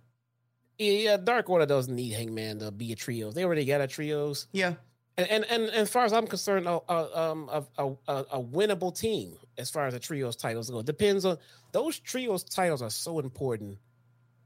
Yeah, 0.78 1.16
Dark 1.16 1.48
Order 1.50 1.66
doesn't 1.66 1.94
need 1.94 2.12
Hangman 2.12 2.58
to 2.58 2.70
be 2.70 2.92
a 2.92 2.96
trio. 2.96 3.30
They 3.30 3.44
already 3.44 3.64
got 3.64 3.80
a 3.80 3.86
trios. 3.86 4.48
Yeah, 4.52 4.74
And 5.16 5.28
and, 5.28 5.44
and, 5.44 5.62
and 5.64 5.72
as 5.72 5.90
far 5.90 6.04
as 6.04 6.12
I'm 6.12 6.26
concerned, 6.26 6.66
a, 6.66 6.80
a, 6.88 7.30
um, 7.30 7.48
a, 7.78 7.84
a, 8.08 8.24
a 8.32 8.42
winnable 8.42 8.96
team 8.98 9.36
as 9.58 9.70
far 9.70 9.86
as 9.86 9.94
the 9.94 10.00
trios 10.00 10.36
titles 10.36 10.70
go. 10.70 10.82
Depends 10.82 11.24
on 11.24 11.38
those 11.72 12.00
trios 12.00 12.42
titles 12.42 12.82
are 12.82 12.90
so 12.90 13.20
important. 13.20 13.78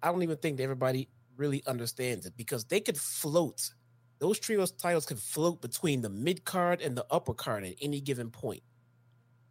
I 0.03 0.13
don't 0.13 0.23
even 0.23 0.37
think 0.37 0.59
that 0.59 0.65
everybody 0.65 1.09
really 1.37 1.63
understands 1.67 2.27
it 2.27 2.35
because 2.37 2.65
they 2.65 2.81
could 2.81 2.99
float. 2.99 3.71
Those 4.19 4.39
trios 4.39 4.73
titles 4.73 5.07
could 5.07 5.19
float 5.19 5.63
between 5.63 6.03
the 6.03 6.11
mid 6.11 6.45
card 6.45 6.83
and 6.83 6.97
the 6.97 7.07
upper 7.11 7.35
card 7.35 7.65
at 7.65 7.75
any 7.81 8.01
given 8.01 8.31
point. 8.31 8.63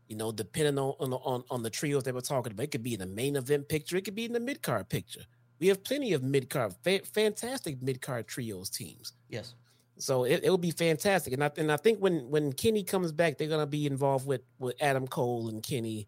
You 0.07 0.17
know, 0.17 0.31
depending 0.31 0.77
on 0.77 0.93
on 0.99 1.13
on, 1.13 1.43
on 1.49 1.63
the 1.63 1.69
trios 1.69 2.03
that 2.03 2.13
we're 2.13 2.21
talking 2.21 2.51
about, 2.51 2.63
it 2.63 2.71
could 2.71 2.83
be 2.83 2.93
in 2.93 2.99
the 2.99 3.07
main 3.07 3.35
event 3.35 3.69
picture, 3.69 3.97
it 3.97 4.05
could 4.05 4.15
be 4.15 4.25
in 4.25 4.33
the 4.33 4.39
mid 4.39 4.61
card 4.61 4.87
picture. 4.87 5.21
We 5.59 5.67
have 5.67 5.83
plenty 5.83 6.13
of 6.13 6.21
mid 6.21 6.49
card, 6.49 6.75
fa- 6.83 7.01
fantastic 7.11 7.81
mid 7.81 8.01
card 8.01 8.27
trios 8.27 8.69
teams. 8.69 9.13
yes. 9.29 9.55
So 9.99 10.23
it, 10.23 10.41
it 10.43 10.49
will 10.49 10.57
be 10.57 10.71
fantastic, 10.71 11.33
and 11.33 11.43
I 11.43 11.51
and 11.57 11.71
I 11.71 11.77
think 11.77 11.99
when 11.99 12.29
when 12.29 12.53
Kenny 12.53 12.83
comes 12.83 13.11
back, 13.11 13.37
they're 13.37 13.47
gonna 13.47 13.65
be 13.65 13.85
involved 13.85 14.27
with 14.27 14.41
with 14.59 14.75
Adam 14.81 15.07
Cole 15.07 15.49
and 15.49 15.61
Kenny. 15.63 16.07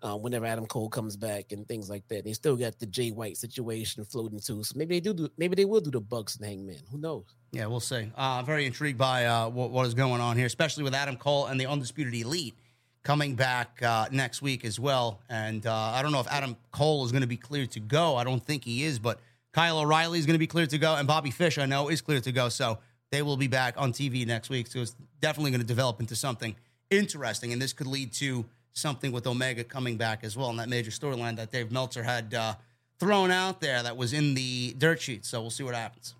Uh, 0.00 0.16
whenever 0.16 0.46
Adam 0.46 0.64
Cole 0.64 0.88
comes 0.88 1.16
back 1.16 1.50
and 1.50 1.66
things 1.66 1.90
like 1.90 2.06
that, 2.06 2.24
they 2.24 2.32
still 2.32 2.54
got 2.54 2.78
the 2.78 2.86
Jay 2.86 3.10
White 3.10 3.36
situation 3.36 4.04
floating 4.04 4.38
too. 4.38 4.62
So 4.62 4.74
maybe 4.76 4.94
they 4.94 5.00
do, 5.00 5.12
do 5.12 5.28
maybe 5.36 5.56
they 5.56 5.64
will 5.64 5.80
do 5.80 5.90
the 5.90 6.00
Bucks 6.00 6.36
and 6.36 6.46
Hangman. 6.46 6.78
Who 6.92 6.98
knows? 6.98 7.24
Yeah, 7.50 7.66
we'll 7.66 7.80
see. 7.80 8.12
Uh, 8.16 8.38
I'm 8.38 8.46
very 8.46 8.64
intrigued 8.64 8.96
by 8.96 9.24
uh, 9.26 9.48
what, 9.48 9.70
what 9.70 9.88
is 9.88 9.94
going 9.94 10.20
on 10.20 10.36
here, 10.36 10.46
especially 10.46 10.84
with 10.84 10.94
Adam 10.94 11.16
Cole 11.16 11.46
and 11.46 11.60
the 11.60 11.66
Undisputed 11.66 12.14
Elite 12.14 12.54
coming 13.02 13.34
back 13.34 13.82
uh, 13.82 14.06
next 14.12 14.40
week 14.40 14.64
as 14.64 14.78
well. 14.78 15.20
And 15.28 15.66
uh, 15.66 15.74
I 15.74 16.02
don't 16.02 16.12
know 16.12 16.20
if 16.20 16.28
Adam 16.28 16.56
Cole 16.70 17.04
is 17.04 17.10
going 17.10 17.22
to 17.22 17.26
be 17.26 17.36
cleared 17.36 17.72
to 17.72 17.80
go. 17.80 18.14
I 18.14 18.22
don't 18.22 18.44
think 18.44 18.64
he 18.64 18.84
is, 18.84 19.00
but 19.00 19.18
Kyle 19.52 19.80
O'Reilly 19.80 20.18
is 20.18 20.26
going 20.26 20.34
to 20.34 20.38
be 20.38 20.46
cleared 20.46 20.70
to 20.70 20.78
go, 20.78 20.94
and 20.94 21.08
Bobby 21.08 21.30
Fish, 21.30 21.58
I 21.58 21.66
know, 21.66 21.88
is 21.88 22.02
cleared 22.02 22.24
to 22.24 22.32
go. 22.32 22.48
So 22.50 22.78
they 23.10 23.22
will 23.22 23.36
be 23.36 23.46
back 23.46 23.74
on 23.76 23.92
TV 23.92 24.26
next 24.26 24.50
week. 24.50 24.66
So 24.66 24.80
it's 24.80 24.94
definitely 25.20 25.50
going 25.50 25.60
to 25.60 25.66
develop 25.66 26.00
into 26.00 26.16
something 26.16 26.54
interesting, 26.90 27.52
and 27.52 27.60
this 27.60 27.72
could 27.72 27.86
lead 27.86 28.12
to 28.14 28.44
something 28.72 29.12
with 29.12 29.26
Omega 29.26 29.64
coming 29.64 29.96
back 29.96 30.24
as 30.24 30.36
well, 30.36 30.50
and 30.50 30.58
that 30.58 30.68
major 30.68 30.90
storyline 30.90 31.36
that 31.36 31.50
Dave 31.50 31.72
Meltzer 31.72 32.02
had 32.02 32.32
uh, 32.34 32.54
thrown 32.98 33.30
out 33.30 33.60
there 33.60 33.82
that 33.82 33.96
was 33.96 34.12
in 34.12 34.34
the 34.34 34.74
dirt 34.78 35.00
sheet. 35.00 35.24
So 35.24 35.40
we'll 35.40 35.50
see 35.50 35.64
what 35.64 35.74
happens. 35.74 36.14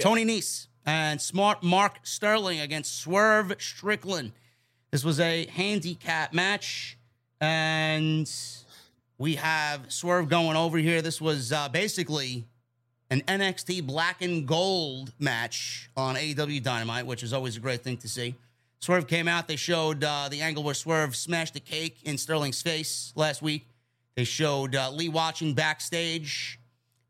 Tony 0.00 0.24
Nese 0.24 0.66
and 0.84 1.20
smart 1.20 1.62
Mark 1.62 2.00
Sterling 2.02 2.60
against 2.60 2.98
Swerve 2.98 3.54
Strickland. 3.58 4.32
This 4.90 5.04
was 5.04 5.20
a 5.20 5.46
handicap 5.46 6.32
match, 6.32 6.98
and 7.40 8.30
we 9.18 9.36
have 9.36 9.92
Swerve 9.92 10.28
going 10.28 10.56
over 10.56 10.78
here. 10.78 11.02
This 11.02 11.20
was 11.20 11.52
uh, 11.52 11.68
basically 11.68 12.46
an 13.14 13.20
NXT 13.22 13.86
Black 13.86 14.22
and 14.22 14.44
Gold 14.44 15.12
match 15.20 15.88
on 15.96 16.16
AEW 16.16 16.60
Dynamite, 16.60 17.06
which 17.06 17.22
is 17.22 17.32
always 17.32 17.56
a 17.56 17.60
great 17.60 17.80
thing 17.84 17.96
to 17.98 18.08
see. 18.08 18.34
Swerve 18.80 19.06
came 19.06 19.28
out. 19.28 19.46
They 19.46 19.54
showed 19.54 20.02
uh, 20.02 20.28
the 20.28 20.40
angle 20.40 20.64
where 20.64 20.74
Swerve 20.74 21.14
smashed 21.14 21.54
the 21.54 21.60
cake 21.60 21.98
in 22.02 22.18
Sterling's 22.18 22.60
face 22.60 23.12
last 23.14 23.40
week. 23.40 23.68
They 24.16 24.24
showed 24.24 24.74
uh, 24.74 24.90
Lee 24.90 25.08
watching 25.08 25.54
backstage, 25.54 26.58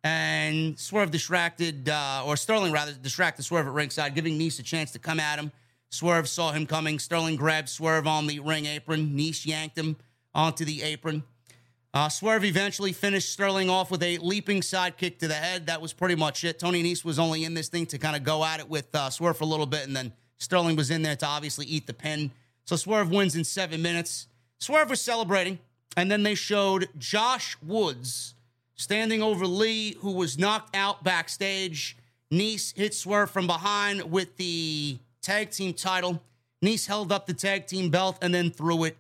and 0.03 0.79
Swerve 0.79 1.11
distracted, 1.11 1.89
uh, 1.89 2.23
or 2.27 2.37
Sterling 2.37 2.71
rather, 2.73 2.93
distracted 2.93 3.45
Swerve 3.45 3.67
at 3.67 3.73
ringside, 3.73 4.15
giving 4.15 4.39
Nese 4.39 4.61
a 4.61 4.63
chance 4.63 4.93
to 4.93 4.99
come 4.99 5.19
at 5.19 5.39
him. 5.39 5.53
Swerve 5.89 6.29
saw 6.29 6.53
him 6.53 6.67
coming. 6.67 6.99
Sterling 6.99 7.37
grabbed 7.37 7.71
Swerve 7.71 8.07
on 8.07 8.27
the 8.27 8.41
ring 8.41 8.67
apron. 8.67 9.17
Nese 9.17 9.47
yanked 9.47 9.79
him 9.79 9.97
onto 10.35 10.67
the 10.67 10.83
apron. 10.83 11.23
Uh, 11.95 12.09
Swerve 12.09 12.45
eventually 12.45 12.93
finished 12.93 13.33
Sterling 13.33 13.71
off 13.71 13.89
with 13.89 14.03
a 14.03 14.19
leaping 14.19 14.63
side 14.63 14.97
kick 14.97 15.21
to 15.21 15.29
the 15.29 15.35
head. 15.35 15.67
That 15.67 15.81
was 15.81 15.93
pretty 15.93 16.17
much 16.17 16.43
it. 16.43 16.59
Tony 16.59 16.83
Nese 16.83 17.05
was 17.05 17.21
only 17.21 17.45
in 17.45 17.55
this 17.55 17.69
thing 17.69 17.87
to 17.87 17.99
kind 17.99 18.17
of 18.17 18.25
go 18.25 18.45
at 18.45 18.59
it 18.59 18.69
with 18.69 18.93
uh, 18.93 19.11
Swerve 19.11 19.37
for 19.37 19.45
a 19.45 19.47
little 19.47 19.65
bit, 19.65 19.87
and 19.87 19.95
then 19.95 20.13
Sterling 20.39 20.75
was 20.75 20.91
in 20.91 21.03
there 21.03 21.15
to 21.15 21.25
obviously 21.25 21.67
eat 21.67 21.87
the 21.87 21.95
pin. 21.95 22.33
So 22.65 22.75
Swerve 22.75 23.13
wins 23.13 23.37
in 23.37 23.45
seven 23.45 23.81
minutes. 23.81 24.27
Swerve 24.59 24.91
was 24.91 25.01
celebrating, 25.01 25.61
and 25.97 26.11
then 26.11 26.25
they 26.25 26.35
showed 26.35 26.89
Josh 26.99 27.57
Woods 27.63 28.35
standing 28.75 29.23
over 29.23 29.47
Lee, 29.47 29.95
who 30.01 30.11
was 30.11 30.37
knocked 30.37 30.75
out 30.75 31.05
backstage. 31.05 31.97
Nese 32.33 32.77
hit 32.77 32.93
Swerve 32.93 33.31
from 33.31 33.47
behind 33.47 34.11
with 34.11 34.37
the 34.37 34.99
tag 35.23 35.53
team 35.53 35.73
title. 35.73 36.21
Nese 36.61 36.89
held 36.89 37.13
up 37.13 37.27
the 37.29 37.35
tag 37.35 37.69
team 37.69 37.91
belt 37.91 38.19
and 38.21 38.35
then 38.35 38.51
threw 38.51 38.83
it 38.83 38.97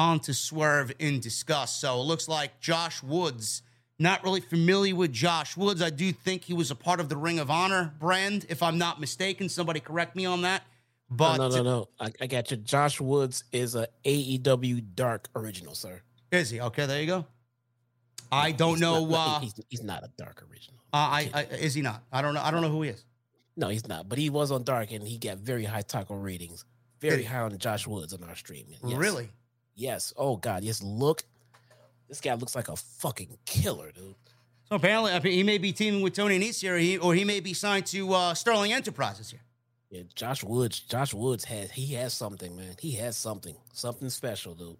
onto 0.00 0.32
Swerve 0.32 0.92
in 0.98 1.20
disgust. 1.20 1.80
So 1.80 2.00
it 2.00 2.04
looks 2.04 2.26
like 2.26 2.58
Josh 2.60 3.02
Woods, 3.02 3.62
not 3.98 4.24
really 4.24 4.40
familiar 4.40 4.96
with 4.96 5.12
Josh 5.12 5.56
Woods. 5.56 5.82
I 5.82 5.90
do 5.90 6.10
think 6.10 6.44
he 6.44 6.54
was 6.54 6.70
a 6.70 6.74
part 6.74 7.00
of 7.00 7.08
the 7.10 7.16
Ring 7.18 7.38
of 7.38 7.50
Honor 7.50 7.92
brand, 8.00 8.46
if 8.48 8.62
I'm 8.62 8.78
not 8.78 8.98
mistaken. 8.98 9.48
Somebody 9.50 9.80
correct 9.80 10.16
me 10.16 10.24
on 10.24 10.42
that. 10.42 10.62
But 11.10 11.36
no, 11.36 11.48
no, 11.48 11.56
no, 11.56 11.62
no. 11.62 11.88
I, 12.00 12.12
I 12.22 12.26
got 12.28 12.50
you. 12.50 12.56
Josh 12.56 13.00
Woods 13.00 13.44
is 13.52 13.74
a 13.74 13.88
AEW 14.04 14.94
Dark 14.94 15.28
original, 15.36 15.74
sir. 15.74 16.00
is 16.30 16.48
he? 16.50 16.60
Okay, 16.60 16.86
there 16.86 17.00
you 17.00 17.06
go. 17.06 17.26
I 18.32 18.52
don't 18.52 18.74
He's 18.74 18.80
know. 18.80 19.04
not- 19.06 19.36
uh, 19.36 19.40
he's, 19.40 19.54
he's 19.68 19.82
not 19.82 20.04
a 20.04 20.10
Dark 20.16 20.42
original. 20.50 20.78
uh, 20.92 20.96
I, 20.96 21.30
I 21.34 21.42
is 21.56 21.74
he 21.74 21.82
not? 21.82 22.04
I 22.12 22.22
don't 22.22 22.32
know. 22.34 22.40
I 22.42 22.50
don't 22.52 22.62
know 22.62 22.70
who 22.70 22.82
he 22.82 22.90
is. 22.90 23.04
No, 23.56 23.68
he's 23.68 23.86
not. 23.88 24.08
But 24.08 24.18
he 24.18 24.30
was 24.30 24.52
on 24.52 24.62
Dark, 24.62 24.92
and 24.92 25.06
he 25.06 25.18
got 25.18 25.38
very 25.38 25.64
high 25.64 25.82
taco 25.82 26.14
ratings. 26.14 26.64
Very 27.00 27.18
he? 27.18 27.24
high 27.24 27.40
on 27.40 27.58
Josh 27.58 27.86
Woods 27.88 28.14
on 28.14 28.22
our 28.22 28.36
stream. 28.36 28.66
Yes. 28.84 28.96
Really? 28.96 29.28
Yes. 29.80 30.12
Oh 30.16 30.36
God. 30.36 30.62
Yes. 30.62 30.82
Look, 30.82 31.24
this 32.06 32.20
guy 32.20 32.34
looks 32.34 32.54
like 32.54 32.68
a 32.68 32.76
fucking 32.76 33.38
killer, 33.46 33.90
dude. 33.92 34.14
So 34.68 34.76
apparently, 34.76 35.12
I 35.12 35.20
mean, 35.20 35.32
he 35.32 35.42
may 35.42 35.58
be 35.58 35.72
teaming 35.72 36.02
with 36.02 36.14
Tony 36.14 36.38
Nese 36.38 36.60
here, 36.60 36.74
or 36.74 36.78
he, 36.78 36.98
or 36.98 37.14
he 37.14 37.24
may 37.24 37.40
be 37.40 37.54
signed 37.54 37.86
to 37.86 38.12
uh, 38.12 38.34
Sterling 38.34 38.72
Enterprises 38.72 39.30
here. 39.30 39.40
Yeah, 39.90 40.02
Josh 40.14 40.44
Woods. 40.44 40.80
Josh 40.80 41.14
Woods 41.14 41.44
has 41.44 41.72
he 41.72 41.94
has 41.94 42.12
something, 42.12 42.54
man. 42.54 42.76
He 42.78 42.92
has 42.92 43.16
something, 43.16 43.56
something 43.72 44.10
special, 44.10 44.54
dude, 44.54 44.76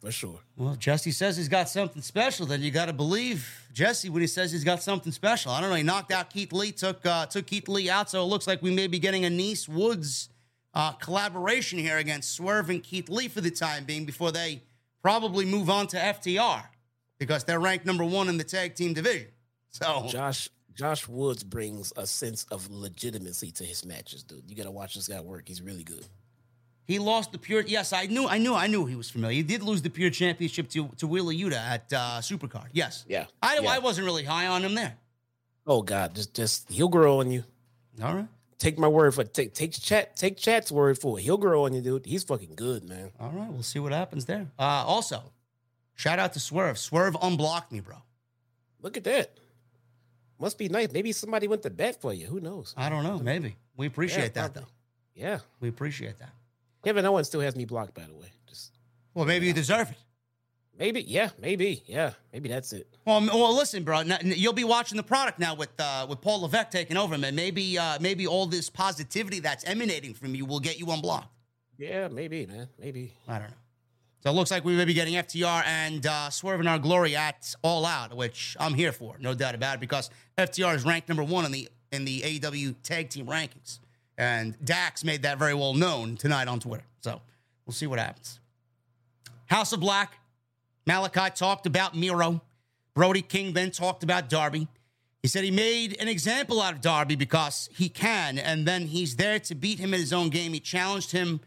for 0.00 0.12
sure. 0.12 0.38
Well, 0.56 0.76
Jesse 0.76 1.10
says 1.10 1.36
he's 1.36 1.48
got 1.48 1.68
something 1.68 2.02
special. 2.02 2.46
Then 2.46 2.60
you 2.60 2.70
got 2.70 2.86
to 2.86 2.92
believe 2.92 3.50
Jesse 3.72 4.10
when 4.10 4.20
he 4.20 4.28
says 4.28 4.52
he's 4.52 4.62
got 4.64 4.82
something 4.82 5.10
special. 5.12 5.50
I 5.50 5.60
don't 5.62 5.70
know. 5.70 5.76
He 5.76 5.82
knocked 5.82 6.12
out 6.12 6.30
Keith 6.30 6.52
Lee, 6.52 6.72
took 6.72 7.04
uh, 7.06 7.26
took 7.26 7.46
Keith 7.46 7.68
Lee 7.68 7.88
out, 7.88 8.10
so 8.10 8.22
it 8.22 8.26
looks 8.26 8.46
like 8.46 8.60
we 8.62 8.70
may 8.70 8.86
be 8.86 8.98
getting 8.98 9.24
a 9.24 9.28
Nese 9.28 9.66
Woods 9.66 10.28
uh, 10.76 10.92
collaboration 10.92 11.78
here 11.78 11.96
against 11.96 12.32
Swerve 12.36 12.68
and 12.70 12.82
Keith 12.82 13.08
Lee 13.08 13.28
for 13.28 13.40
the 13.40 13.50
time 13.50 13.84
being 13.84 14.04
before 14.04 14.30
they 14.30 14.62
probably 15.02 15.44
move 15.46 15.70
on 15.70 15.86
to 15.88 15.96
FTR 15.96 16.62
because 17.18 17.44
they're 17.44 17.58
ranked 17.58 17.86
number 17.86 18.04
one 18.04 18.28
in 18.28 18.36
the 18.36 18.44
tag 18.44 18.74
team 18.74 18.92
division. 18.92 19.28
So 19.70 20.06
Josh 20.08 20.50
Josh 20.74 21.08
Woods 21.08 21.42
brings 21.42 21.92
a 21.96 22.06
sense 22.06 22.44
of 22.50 22.70
legitimacy 22.70 23.50
to 23.52 23.64
his 23.64 23.86
matches, 23.86 24.22
dude. 24.22 24.42
You 24.46 24.54
gotta 24.54 24.70
watch 24.70 24.94
this 24.94 25.08
guy 25.08 25.20
work. 25.22 25.48
He's 25.48 25.62
really 25.62 25.82
good. 25.84 26.04
he 26.86 26.98
lost 26.98 27.32
the 27.32 27.38
pure. 27.38 27.62
Yes, 27.62 27.94
I 27.94 28.06
knew, 28.06 28.28
I 28.28 28.36
knew, 28.36 28.54
I 28.54 28.66
knew 28.66 28.84
he 28.84 28.96
was 28.96 29.08
familiar. 29.10 29.34
He 29.36 29.42
did 29.42 29.62
lose 29.62 29.80
the 29.80 29.88
pure 29.90 30.10
championship 30.10 30.68
to 30.70 30.88
to 30.98 31.06
Wheeler 31.06 31.32
Yuta 31.32 31.56
at 31.56 31.90
uh, 31.92 32.18
Supercard. 32.20 32.68
Yes, 32.72 33.04
Yeah. 33.08 33.26
I, 33.42 33.58
yeah. 33.60 33.70
I 33.70 33.78
wasn't 33.78 34.04
really 34.04 34.24
high 34.24 34.46
on 34.46 34.62
him 34.62 34.74
there. 34.74 34.98
Oh 35.66 35.80
God, 35.80 36.14
just 36.14 36.34
just 36.34 36.70
he'll 36.70 36.88
grow 36.88 37.20
on 37.20 37.30
you. 37.30 37.44
All 38.02 38.14
right. 38.14 38.28
Take 38.58 38.78
my 38.78 38.88
word 38.88 39.14
for 39.14 39.20
it. 39.20 39.34
Take 39.34 39.52
take 39.54 39.72
chat 39.72 40.16
take 40.16 40.38
chat's 40.38 40.72
word 40.72 40.98
for 40.98 41.18
it. 41.18 41.22
He'll 41.22 41.36
grow 41.36 41.64
on 41.66 41.74
you, 41.74 41.82
dude. 41.82 42.06
He's 42.06 42.24
fucking 42.24 42.54
good, 42.56 42.84
man. 42.84 43.10
All 43.20 43.30
right, 43.30 43.50
we'll 43.50 43.62
see 43.62 43.78
what 43.78 43.92
happens 43.92 44.24
there. 44.24 44.46
Uh, 44.58 44.62
also, 44.62 45.22
shout 45.94 46.18
out 46.18 46.32
to 46.34 46.40
Swerve. 46.40 46.78
Swerve 46.78 47.16
unblocked 47.20 47.70
me, 47.70 47.80
bro. 47.80 47.96
Look 48.80 48.96
at 48.96 49.04
that. 49.04 49.32
Must 50.38 50.56
be 50.58 50.68
nice. 50.68 50.90
Maybe 50.92 51.12
somebody 51.12 51.48
went 51.48 51.62
to 51.62 51.70
bet 51.70 52.00
for 52.00 52.12
you. 52.14 52.26
Who 52.26 52.40
knows? 52.40 52.74
I 52.76 52.88
don't 52.88 53.04
know. 53.04 53.18
Maybe 53.18 53.56
we 53.76 53.86
appreciate 53.86 54.34
that 54.34 54.52
probably. 54.54 54.62
though. 54.62 55.20
Yeah. 55.20 55.38
We 55.60 55.68
appreciate 55.68 56.18
that. 56.18 56.30
Kevin 56.84 57.04
Owens 57.04 57.26
still 57.26 57.40
has 57.40 57.56
me 57.56 57.64
blocked, 57.64 57.94
by 57.94 58.04
the 58.04 58.14
way. 58.14 58.32
Just 58.46 58.72
Well, 59.14 59.24
maybe 59.24 59.46
you 59.46 59.52
deserve 59.52 59.90
it. 59.90 59.96
Maybe, 60.78 61.02
yeah, 61.02 61.30
maybe, 61.40 61.82
yeah, 61.86 62.12
maybe 62.32 62.48
that's 62.48 62.72
it. 62.72 62.88
Well, 63.04 63.20
well, 63.26 63.54
listen, 63.54 63.82
bro. 63.84 64.02
You'll 64.22 64.52
be 64.52 64.64
watching 64.64 64.96
the 64.96 65.02
product 65.02 65.38
now 65.38 65.54
with 65.54 65.70
uh, 65.78 66.06
with 66.08 66.20
Paul 66.20 66.42
Levesque 66.42 66.70
taking 66.70 66.96
over, 66.96 67.16
man. 67.18 67.34
Maybe 67.34 67.78
uh, 67.78 67.98
maybe 68.00 68.26
all 68.26 68.46
this 68.46 68.70
positivity 68.70 69.40
that's 69.40 69.64
emanating 69.64 70.14
from 70.14 70.34
you 70.34 70.44
will 70.44 70.60
get 70.60 70.78
you 70.78 70.90
unblocked. 70.90 71.28
Yeah, 71.78 72.08
maybe, 72.08 72.46
man, 72.46 72.68
maybe. 72.78 73.12
I 73.28 73.38
don't 73.38 73.48
know. 73.48 73.56
So 74.22 74.30
it 74.30 74.32
looks 74.32 74.50
like 74.50 74.64
we 74.64 74.74
may 74.74 74.84
be 74.84 74.94
getting 74.94 75.14
FTR 75.14 75.62
and 75.66 76.04
uh, 76.04 76.30
Swerve 76.30 76.60
in 76.60 76.66
our 76.66 76.78
glory 76.78 77.14
at 77.14 77.54
All 77.62 77.84
Out, 77.84 78.16
which 78.16 78.56
I'm 78.58 78.74
here 78.74 78.90
for, 78.90 79.16
no 79.20 79.34
doubt 79.34 79.54
about 79.54 79.76
it, 79.76 79.80
because 79.80 80.10
FTR 80.36 80.74
is 80.74 80.84
ranked 80.84 81.08
number 81.08 81.22
one 81.22 81.44
in 81.44 81.52
the 81.52 81.68
in 81.92 82.04
the 82.04 82.22
AEW 82.22 82.74
tag 82.82 83.10
team 83.10 83.26
rankings. 83.26 83.78
And 84.18 84.56
Dax 84.64 85.04
made 85.04 85.22
that 85.22 85.38
very 85.38 85.54
well 85.54 85.74
known 85.74 86.16
tonight 86.16 86.48
on 86.48 86.58
Twitter. 86.58 86.84
So 87.00 87.20
we'll 87.66 87.74
see 87.74 87.86
what 87.86 87.98
happens. 87.98 88.40
House 89.46 89.72
of 89.72 89.80
Black, 89.80 90.18
Malakai 90.88 91.34
talked 91.34 91.66
about 91.66 91.96
Miro. 91.96 92.40
Brody 92.94 93.22
King 93.22 93.52
then 93.52 93.70
talked 93.70 94.02
about 94.02 94.28
Darby. 94.28 94.68
He 95.22 95.28
said 95.28 95.42
he 95.42 95.50
made 95.50 95.96
an 96.00 96.08
example 96.08 96.62
out 96.62 96.72
of 96.72 96.80
Darby 96.80 97.16
because 97.16 97.68
he 97.76 97.88
can, 97.88 98.38
and 98.38 98.66
then 98.66 98.86
he's 98.86 99.16
there 99.16 99.40
to 99.40 99.54
beat 99.54 99.78
him 99.78 99.92
in 99.92 100.00
his 100.00 100.12
own 100.12 100.30
game. 100.30 100.52
He 100.52 100.60
challenged 100.60 101.10
him 101.10 101.40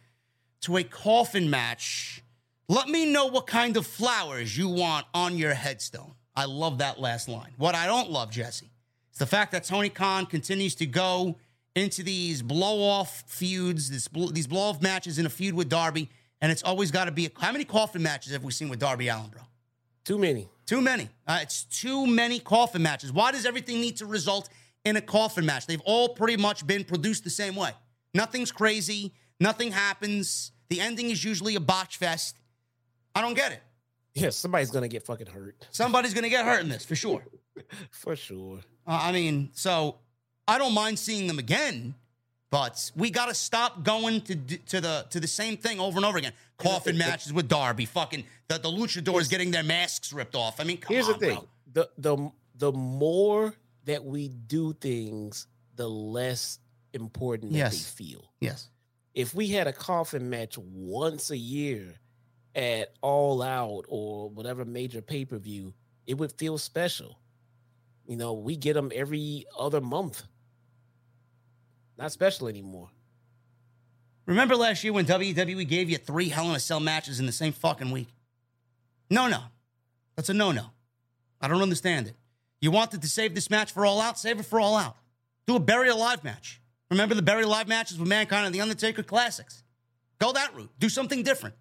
to 0.62 0.78
a 0.78 0.84
coffin 0.84 1.50
match. 1.50 2.22
Let 2.68 2.90
me 2.90 3.06
know 3.06 3.28
what 3.28 3.48
kind 3.48 3.78
of 3.78 3.88
flowers 3.88 4.58
you 4.58 4.68
want 4.68 5.06
on 5.14 5.38
your 5.38 5.54
headstone. 5.54 6.16
I 6.36 6.46
love 6.46 6.80
that 6.80 7.00
last 7.00 7.30
line. 7.30 7.54
What 7.58 7.74
I 7.74 7.86
don't 7.88 8.12
love, 8.12 8.32
Jesse, 8.32 8.70
is 9.14 9.20
the 9.20 9.26
fact 9.26 9.54
that 9.54 9.64
Tony 9.64 9.90
Khan 9.90 10.26
continues 10.26 10.76
to 10.76 10.86
go 10.86 11.38
into 11.76 12.04
these 12.04 12.42
blow 12.42 12.82
off 12.82 13.24
feuds, 13.28 13.90
this, 13.90 14.10
these 14.32 14.48
blow 14.48 14.70
off 14.70 14.82
matches 14.82 15.18
in 15.18 15.26
a 15.26 15.30
feud 15.30 15.56
with 15.56 15.70
Darby, 15.70 16.10
and 16.42 16.52
it's 16.52 16.64
always 16.64 16.92
got 16.92 17.06
to 17.06 17.12
be. 17.12 17.26
A 17.26 17.32
how 17.40 17.52
many 17.52 17.66
coffin 17.66 18.02
matches 18.02 18.34
have 18.34 18.44
we 18.44 18.52
seen 18.52 18.70
with 18.70 18.80
Darby 18.80 19.08
Allin, 19.08 19.30
bro? 19.30 19.42
Too 20.06 20.18
many. 20.18 20.48
Too 20.66 20.82
many. 20.82 21.10
Uh, 21.28 21.40
it's 21.42 21.64
too 21.64 22.08
many 22.08 22.40
coffin 22.40 22.82
matches. 22.82 23.12
Why 23.12 23.32
does 23.32 23.46
everything 23.46 23.82
need 23.82 23.98
to 23.98 24.06
result 24.06 24.50
in 24.86 24.96
a 24.96 25.02
coffin 25.02 25.46
match? 25.46 25.68
They've 25.68 25.82
all 25.86 26.10
pretty 26.10 26.38
much 26.38 26.66
been 26.66 26.84
produced 26.84 27.24
the 27.24 27.30
same 27.30 27.56
way. 27.56 27.72
Nothing's 28.14 28.52
crazy. 28.52 29.14
Nothing 29.40 29.72
happens. 29.72 30.52
The 30.70 30.80
ending 30.80 31.10
is 31.10 31.24
usually 31.24 31.56
a 31.56 31.60
botch 31.60 31.98
fest. 31.98 32.38
I 33.16 33.22
don't 33.22 33.36
get 33.36 33.52
it. 33.52 33.62
Yeah, 34.14 34.30
somebody's 34.30 34.72
gonna 34.72 34.88
get 34.88 35.04
fucking 35.04 35.28
hurt. 35.28 35.68
Somebody's 35.72 36.14
gonna 36.14 36.30
get 36.30 36.46
hurt 36.46 36.62
in 36.62 36.70
this 36.70 36.86
for 36.86 36.96
sure. 36.96 37.24
For 37.92 38.16
sure. 38.16 38.60
Uh, 38.88 39.00
I 39.04 39.12
mean, 39.12 39.50
so 39.52 39.98
I 40.48 40.58
don't 40.58 40.74
mind 40.74 40.98
seeing 40.98 41.28
them 41.28 41.40
again, 41.40 41.94
but 42.52 42.92
we 42.96 43.10
got 43.12 43.28
to 43.28 43.36
stop 43.36 43.84
going 43.84 44.22
to 44.22 44.36
to 44.36 44.82
the 44.82 45.06
to 45.12 45.20
the 45.20 45.28
same 45.28 45.58
thing 45.58 45.80
over 45.80 45.98
and 45.98 46.06
over 46.06 46.18
again. 46.18 46.34
Coffin 46.58 46.98
matches 46.98 47.32
with 47.32 47.48
Darby, 47.48 47.86
fucking 47.86 48.24
the, 48.48 48.58
the 48.58 48.70
luchadors 48.70 49.30
getting 49.30 49.52
their 49.52 49.64
masks 49.64 50.12
ripped 50.12 50.36
off. 50.36 50.60
I 50.60 50.64
mean, 50.64 50.80
Here's 50.88 51.08
on, 51.08 51.14
the 51.14 51.20
thing: 51.20 51.36
bro. 51.36 51.48
the 51.74 51.90
the 51.98 52.32
the 52.56 52.72
more 52.72 53.54
that 53.86 54.04
we 54.04 54.28
do 54.30 54.74
things, 54.74 55.48
the 55.76 55.88
less 55.90 56.60
important 56.94 57.52
Yes. 57.54 57.72
they 57.72 58.04
feel. 58.06 58.32
Yes. 58.40 58.68
If 59.14 59.34
we 59.34 59.48
had 59.50 59.68
a 59.68 59.74
coffin 59.74 60.30
match 60.30 60.58
once 60.58 61.30
a 61.32 61.38
year 61.38 61.96
at 62.56 62.94
All 63.02 63.42
Out 63.42 63.86
or 63.88 64.30
whatever 64.30 64.66
major 64.66 65.02
pay 65.02 65.26
per 65.26 65.38
view, 65.38 65.74
it 66.08 66.16
would 66.16 66.32
feel 66.34 66.58
special. 66.58 67.20
You 68.08 68.18
know, 68.18 68.34
we 68.34 68.56
get 68.56 68.74
them 68.74 68.92
every 68.94 69.46
other 69.58 69.82
month. 69.82 70.24
Not 72.00 72.14
special 72.14 72.48
anymore. 72.48 72.90
Remember 74.26 74.56
last 74.56 74.84
year 74.86 74.94
when 74.94 75.06
WWE 75.06 75.68
gave 75.68 75.90
you 75.90 75.98
three 75.98 76.30
Hell 76.30 76.50
in 76.50 76.56
a 76.56 76.60
Cell 76.60 76.80
matches 76.80 77.20
in 77.20 77.26
the 77.26 77.32
same 77.34 77.52
fucking 77.52 77.92
week? 77.92 78.08
No, 79.10 79.28
no. 79.28 79.42
That's 80.16 80.30
a 80.30 80.34
no 80.34 80.54
no. 80.54 80.68
I 81.42 81.50
don't 81.50 81.62
understand 81.62 82.08
it. 82.08 82.16
You 82.62 82.72
wanted 82.72 83.02
to 83.02 83.10
save 83.10 83.36
this 83.36 83.50
match 83.50 83.74
for 83.74 83.86
All 83.86 84.00
Out? 84.00 84.18
Save 84.18 84.40
it 84.40 84.46
for 84.46 84.62
All 84.62 84.78
Out. 84.78 84.96
Do 85.46 85.58
a 85.58 85.60
Buried 85.60 85.90
Alive 85.90 86.24
match. 86.24 86.62
Remember 86.90 87.16
the 87.16 87.22
Buried 87.22 87.46
Alive 87.46 87.68
matches 87.68 88.00
with 88.00 88.08
Mankind 88.08 88.46
and 88.46 88.56
The 88.56 88.62
Undertaker 88.62 89.04
Classics? 89.04 89.64
Go 90.20 90.32
that 90.32 90.56
route. 90.56 90.72
Do 90.80 90.88
something 90.88 91.24
different. 91.24 91.56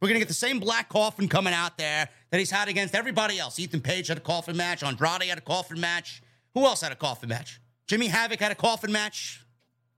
We're 0.00 0.08
going 0.08 0.16
to 0.16 0.20
get 0.20 0.28
the 0.28 0.34
same 0.34 0.60
black 0.60 0.88
coffin 0.88 1.28
coming 1.28 1.52
out 1.52 1.76
there 1.76 2.08
that 2.30 2.38
he's 2.38 2.50
had 2.50 2.68
against 2.68 2.94
everybody 2.94 3.38
else. 3.38 3.58
Ethan 3.58 3.80
Page 3.80 4.08
had 4.08 4.16
a 4.16 4.20
coffin 4.20 4.56
match. 4.56 4.82
Andrade 4.82 5.24
had 5.24 5.38
a 5.38 5.42
coffin 5.42 5.80
match. 5.80 6.22
Who 6.54 6.64
else 6.64 6.80
had 6.80 6.92
a 6.92 6.96
coffin 6.96 7.28
match? 7.28 7.60
Jimmy 7.86 8.06
Havoc 8.06 8.38
had 8.38 8.52
a 8.52 8.54
coffin 8.54 8.92
match. 8.92 9.44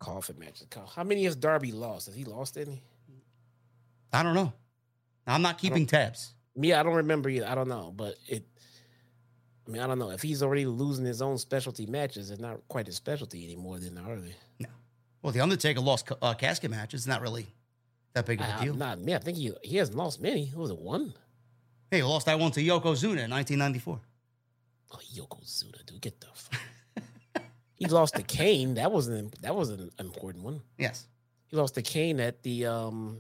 Coffin 0.01 0.37
matches. 0.39 0.67
How 0.95 1.05
many 1.05 1.25
has 1.25 1.37
Darby 1.37 1.71
lost? 1.73 2.07
Has 2.07 2.17
he 2.17 2.25
lost 2.25 2.59
any? 2.59 2.83
I 4.13 4.23
don't 4.25 4.35
know. 4.35 4.53
I'm 5.27 5.43
not 5.43 5.59
keeping 5.59 5.87
tabs. 5.87 6.33
Me, 6.57 6.73
I 6.73 6.83
don't 6.83 6.95
remember 6.95 7.29
either. 7.29 7.47
I 7.47 7.55
don't 7.55 7.69
know, 7.69 7.93
but 7.95 8.17
it. 8.27 8.45
I 9.69 9.71
mean, 9.71 9.83
I 9.83 9.87
don't 9.87 9.99
know 10.01 10.11
if 10.11 10.23
he's 10.23 10.43
already 10.43 10.67
losing 10.67 11.05
his 11.05 11.23
own 11.23 11.39
specialty 11.39 11.87
matches. 11.87 12.31
It's 12.31 12.41
not 12.41 12.67
quite 12.67 12.87
his 12.87 12.97
specialty 12.97 13.45
anymore. 13.45 13.79
Then 13.79 13.99
are 13.99 14.17
they? 14.17 14.35
No. 14.59 14.69
Well, 15.23 15.33
The 15.33 15.41
Undertaker 15.41 15.81
lost 15.81 16.11
uh, 16.21 16.35
casket 16.35 16.71
matches. 16.71 17.03
It's 17.03 17.07
not 17.07 17.21
really 17.21 17.47
that 18.15 18.27
big 18.27 18.41
of 18.41 18.47
a 18.47 18.55
I, 18.57 18.65
deal. 18.65 18.75
not 18.75 19.01
me. 19.01 19.15
I 19.15 19.19
think 19.19 19.37
he 19.37 19.53
he 19.63 19.77
hasn't 19.77 19.97
lost 19.97 20.21
many. 20.21 20.47
Who 20.47 20.61
was 20.61 20.71
it? 20.71 20.79
One? 20.79 21.15
Hey, 21.91 21.99
he 21.99 22.03
lost 22.03 22.27
that 22.27 22.39
one 22.39 22.51
to 22.53 22.61
Yokozuna 22.61 23.25
in 23.25 23.31
1994. 23.31 24.01
Oh, 24.93 24.99
Yokozuna, 25.15 25.85
dude, 25.87 26.01
get 26.01 26.21
the. 26.21 26.27
He 27.81 27.87
lost 27.87 28.15
to 28.15 28.23
Kane. 28.23 28.75
That 28.75 28.93
wasn't 28.93 29.41
that 29.43 29.57
was 29.57 29.71
an 29.71 29.91
important 29.99 30.45
one. 30.45 30.61
Yes. 30.79 31.07
He 31.49 31.57
lost 31.57 31.75
to 31.75 31.83
Kane 31.83 32.21
at 32.21 32.43
the. 32.45 32.67
um 32.67 33.19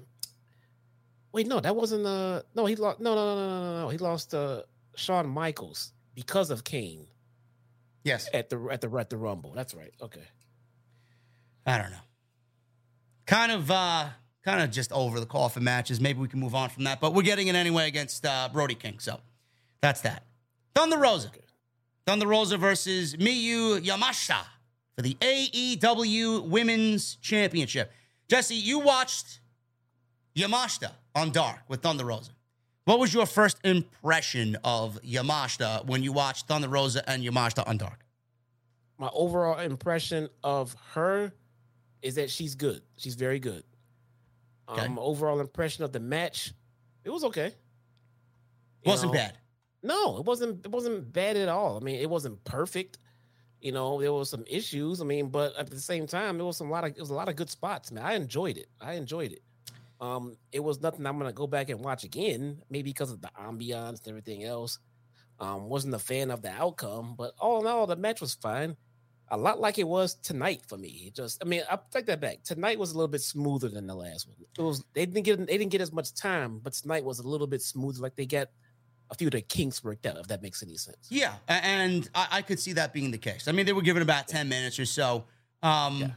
Wait, 1.32 1.47
no, 1.47 1.59
that 1.61 1.74
wasn't. 1.74 2.07
Uh, 2.07 2.43
no, 2.55 2.66
he 2.66 2.77
lost. 2.77 3.01
No, 3.01 3.15
no, 3.15 3.35
no, 3.35 3.37
no, 3.37 3.61
no, 3.73 3.81
no. 3.82 3.89
He 3.89 3.99
lost 3.99 4.31
to 4.32 4.65
Shawn 4.97 5.28
Michaels 5.28 5.93
because 6.15 6.51
of 6.51 6.62
Kane 6.65 7.07
Yes. 8.05 8.28
at 8.35 8.51
the 8.51 8.59
at 8.70 8.81
the 8.81 8.91
at 8.99 9.11
the 9.11 9.16
Rumble. 9.16 9.53
That's 9.53 9.73
right. 9.74 9.93
Okay. 10.03 10.27
I 11.66 11.78
don't 11.78 11.91
know. 11.91 11.97
Kind 13.27 13.53
of, 13.53 13.70
uh, 13.70 14.09
kind 14.45 14.61
of 14.62 14.70
just 14.73 14.91
over 14.93 15.20
the 15.20 15.27
coffin 15.27 15.62
matches. 15.62 16.01
Maybe 16.01 16.19
we 16.19 16.27
can 16.28 16.41
move 16.41 16.55
on 16.55 16.69
from 16.69 16.85
that, 16.85 17.01
but 17.01 17.15
we're 17.15 17.23
getting 17.23 17.47
it 17.47 17.55
anyway 17.55 17.87
against 17.87 18.27
uh, 18.27 18.49
Brody 18.53 18.74
King. 18.74 18.99
So 18.99 19.20
that's 19.81 20.01
that. 20.01 20.24
Thunder 20.74 20.99
Rosa. 20.99 21.31
Thunder 22.06 22.27
Rosa 22.27 22.56
versus 22.56 23.16
Miyu 23.16 23.81
Yamashita 23.85 24.44
for 24.97 25.02
the 25.02 25.14
AEW 25.20 26.48
Women's 26.48 27.16
Championship. 27.16 27.93
Jesse, 28.28 28.55
you 28.55 28.78
watched 28.81 29.40
Yamashita 30.36 30.93
on 31.14 31.31
Dark 31.32 31.60
with 31.68 31.82
Thunder 31.82 32.05
Rosa. 32.05 32.32
What 32.85 32.98
was 32.98 33.12
your 33.12 33.27
first 33.27 33.59
impression 33.64 34.56
of 34.64 34.98
Yamashita 35.02 35.86
when 35.86 36.02
you 36.02 36.12
watched 36.12 36.47
Thunder 36.47 36.68
Rosa 36.68 37.09
and 37.09 37.22
Yamashita 37.22 37.66
on 37.68 37.77
Dark? 37.77 38.05
my 39.01 39.09
overall 39.14 39.59
impression 39.59 40.28
of 40.44 40.77
her 40.93 41.32
is 42.02 42.16
that 42.16 42.31
she's 42.31 42.55
good. 42.55 42.82
She's 42.97 43.14
very 43.14 43.39
good. 43.40 43.64
Okay. 44.68 44.82
Um, 44.82 44.98
overall 44.98 45.40
impression 45.40 45.85
of 45.85 45.93
the 45.93 46.01
match, 46.01 46.52
it 47.02 47.09
was 47.10 47.24
okay. 47.24 47.55
You 48.85 48.90
Wasn't 48.90 49.10
know, 49.12 49.18
bad. 49.18 49.39
No, 49.82 50.19
it 50.19 50.24
wasn't. 50.24 50.65
It 50.65 50.70
wasn't 50.70 51.12
bad 51.12 51.36
at 51.36 51.48
all. 51.48 51.77
I 51.77 51.81
mean, 51.81 51.97
it 52.01 52.11
wasn't 52.11 52.43
perfect. 52.44 52.98
You 53.61 53.73
know, 53.73 54.01
there 54.01 54.12
was 54.12 54.31
some 54.31 54.44
issues. 54.47 55.01
I 55.01 55.05
mean, 55.05 55.28
but 55.28 55.57
at 55.57 55.70
the 55.70 55.81
same 55.81 56.07
time, 56.07 56.36
there 56.39 56.47
was 56.47 56.57
some 56.57 56.70
lot 56.70 56.85
of 56.85 56.90
it 56.90 57.01
was 57.01 57.11
a 57.11 57.15
lot 57.15 57.28
of 57.28 57.36
good 57.36 57.51
spots. 57.51 57.90
Man, 57.93 58.05
I 58.05 58.15
enjoyed 58.15 58.59
it. 58.59 58.66
I 58.81 58.94
enjoyed 58.94 59.32
it. 59.32 59.40
Um, 60.01 60.36
it 60.52 60.61
was 60.61 60.81
nothing 60.81 61.07
I'm 61.07 61.19
gonna 61.19 61.32
go 61.32 61.47
back 61.47 61.69
and 61.70 61.81
watch 61.81 62.05
again, 62.05 62.62
maybe 62.70 62.90
because 62.90 63.11
of 63.11 63.20
the 63.20 63.31
ambiance 63.40 64.01
and 64.01 64.09
everything 64.09 64.44
else. 64.44 64.78
Um, 65.39 65.69
wasn't 65.69 65.94
a 65.94 65.98
fan 65.98 66.31
of 66.31 66.43
the 66.43 66.51
outcome, 66.51 67.15
but 67.16 67.32
all 67.39 67.61
in 67.61 67.66
all, 67.66 67.86
the 67.86 67.97
match 67.97 68.20
was 68.20 68.35
fine. 68.35 68.77
A 69.31 69.36
lot 69.36 69.61
like 69.61 69.78
it 69.78 69.89
was 69.89 70.16
tonight 70.16 70.62
for 70.69 70.77
me. 70.77 71.05
It 71.07 71.15
just, 71.15 71.43
I 71.43 71.47
mean, 71.47 71.62
I 71.70 71.78
take 71.93 72.07
that 72.07 72.20
back. 72.20 72.43
Tonight 72.44 72.78
was 72.78 72.93
a 72.93 72.94
little 72.97 73.09
bit 73.09 73.23
smoother 73.23 73.69
than 73.69 73.86
the 73.86 73.94
last 73.94 74.27
one. 74.28 74.36
It 74.59 74.62
was 74.62 74.85
they 74.94 75.07
didn't 75.07 75.24
get 75.24 75.39
they 75.47 75.59
didn't 75.59 75.70
get 75.70 75.81
as 75.81 75.93
much 75.93 76.15
time, 76.15 76.59
but 76.59 76.73
tonight 76.74 77.05
was 77.05 77.20
a 77.20 77.28
little 77.28 77.47
bit 77.47 77.62
smoother. 77.62 78.01
Like 78.01 78.16
they 78.16 78.27
got 78.27 78.48
a 79.11 79.15
few 79.15 79.27
of 79.28 79.32
the 79.32 79.41
kinks 79.41 79.82
worked 79.82 80.07
out. 80.07 80.16
If 80.19 80.28
that 80.28 80.43
makes 80.43 80.62
any 80.62 80.77
sense. 80.77 81.07
Yeah, 81.11 81.35
and 81.49 82.09
I, 82.15 82.27
I 82.31 82.43
could 82.43 82.59
see 82.61 82.74
that 82.74 82.93
being 82.93 83.11
the 83.11 83.19
case. 83.19 83.49
I 83.49 83.53
mean, 83.53 83.66
they 83.66 83.73
were 83.73 83.82
given 83.82 84.03
about 84.03 84.28
ten 84.28 84.49
minutes 84.49 84.78
or 84.78 84.87
so. 84.87 85.24
Um, 85.62 86.01
Yeah. 86.01 86.09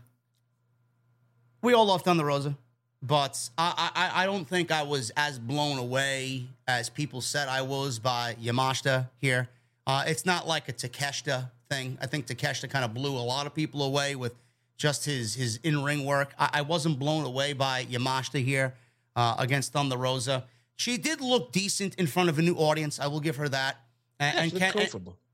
We 1.61 1.74
all 1.74 1.86
love 1.86 2.02
Thunder 2.02 2.26
Rosa, 2.26 2.57
but 3.02 3.49
I, 3.57 3.90
I 3.95 4.24
I 4.24 4.26
don't 4.26 4.45
think 4.48 4.70
I 4.72 4.84
was 4.84 5.11
as 5.15 5.40
blown 5.40 5.78
away 5.78 6.45
as 6.68 6.90
people 6.90 7.22
said 7.22 7.48
I 7.48 7.61
was 7.61 7.99
by 7.99 8.36
Yamashita 8.36 9.10
here. 9.22 9.48
Uh, 9.88 10.03
it's 10.07 10.26
not 10.26 10.45
like 10.48 10.68
a 10.70 10.74
Takeshita 10.74 11.49
thing. 11.70 11.98
I 12.02 12.06
think 12.07 12.28
Takeshita 12.28 12.70
kind 12.70 12.84
of 12.86 12.94
blew 12.94 13.15
a 13.15 13.24
lot 13.24 13.48
of 13.48 13.53
people 13.53 13.84
away 13.84 14.15
with 14.15 14.34
just 14.76 15.06
his 15.06 15.36
his 15.36 15.57
in 15.64 15.84
ring 15.84 16.03
work. 16.06 16.34
I, 16.38 16.49
I 16.56 16.61
wasn't 16.64 16.99
blown 16.99 17.24
away 17.26 17.53
by 17.53 17.86
Yamashita 17.86 18.44
here 18.44 18.74
uh, 19.15 19.36
against 19.40 19.72
Thunder 19.72 19.95
Rosa. 19.98 20.44
She 20.76 20.98
did 20.98 21.22
look 21.22 21.52
decent 21.52 21.95
in 21.95 22.08
front 22.08 22.30
of 22.30 22.40
a 22.40 22.41
new 22.41 22.56
audience. 22.56 23.00
I 23.00 23.08
will 23.08 23.20
give 23.20 23.36
her 23.38 23.50
that. 23.50 23.78
And, 24.20 24.36
Yeah, 24.36 24.41
and 24.44 24.52
Ken- 24.52 24.72
and- 24.82 24.91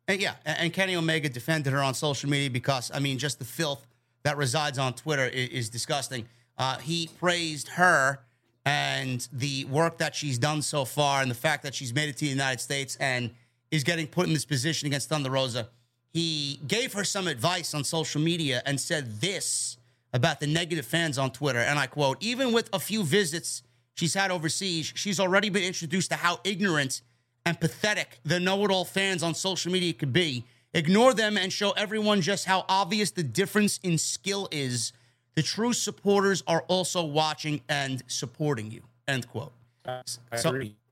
and 0.07 0.21
yeah, 0.21 0.35
and 0.45 0.57
and 0.59 0.73
Kenny 0.73 0.95
Omega 0.95 1.29
defended 1.29 1.71
her 1.73 1.81
on 1.83 1.93
social 1.93 2.29
media 2.29 2.49
because 2.49 2.91
I 2.93 2.99
mean, 2.99 3.17
just 3.19 3.39
the 3.39 3.45
filth 3.45 3.85
that 4.23 4.37
resides 4.37 4.77
on 4.79 4.93
Twitter 4.93 5.25
is, 5.25 5.49
is 5.49 5.69
disgusting. 5.69 6.27
Uh, 6.57 6.77
he 6.79 7.09
praised 7.19 7.69
her 7.69 8.19
and 8.65 9.27
the 9.31 9.65
work 9.65 9.97
that 9.99 10.13
she's 10.15 10.37
done 10.37 10.61
so 10.61 10.83
far, 10.85 11.21
and 11.21 11.31
the 11.31 11.35
fact 11.35 11.63
that 11.63 11.73
she's 11.73 11.93
made 11.93 12.09
it 12.09 12.13
to 12.17 12.25
the 12.25 12.31
United 12.31 12.59
States 12.59 12.95
and 12.99 13.31
is 13.71 13.83
getting 13.83 14.07
put 14.07 14.27
in 14.27 14.33
this 14.33 14.45
position 14.45 14.87
against 14.87 15.07
Thunder 15.09 15.29
Rosa. 15.31 15.69
He 16.11 16.59
gave 16.67 16.93
her 16.93 17.03
some 17.03 17.27
advice 17.27 17.73
on 17.73 17.83
social 17.83 18.19
media 18.19 18.61
and 18.65 18.79
said 18.79 19.21
this 19.21 19.77
about 20.11 20.39
the 20.39 20.47
negative 20.47 20.85
fans 20.85 21.17
on 21.19 21.31
Twitter, 21.31 21.59
and 21.59 21.77
I 21.79 21.85
quote: 21.87 22.17
"Even 22.19 22.51
with 22.51 22.67
a 22.73 22.79
few 22.79 23.03
visits 23.03 23.61
she's 23.99 24.13
had 24.13 24.31
overseas, 24.31 24.91
she's 24.95 25.19
already 25.19 25.49
been 25.49 25.63
introduced 25.63 26.09
to 26.11 26.15
how 26.15 26.39
ignorant." 26.43 27.01
and 27.45 27.59
pathetic 27.59 28.19
the 28.23 28.39
know 28.39 28.63
it 28.63 28.71
all 28.71 28.85
fans 28.85 29.23
on 29.23 29.33
social 29.33 29.71
media 29.71 29.93
could 29.93 30.13
be. 30.13 30.45
Ignore 30.73 31.15
them 31.15 31.37
and 31.37 31.51
show 31.51 31.71
everyone 31.71 32.21
just 32.21 32.45
how 32.45 32.63
obvious 32.69 33.11
the 33.11 33.23
difference 33.23 33.79
in 33.81 33.97
skill 33.97 34.47
is. 34.51 34.93
The 35.35 35.41
true 35.41 35.73
supporters 35.73 36.43
are 36.45 36.61
also 36.67 37.03
watching 37.03 37.61
and 37.67 38.03
supporting 38.07 38.69
you. 38.69 38.81
End 39.07 39.27
quote. 39.27 39.51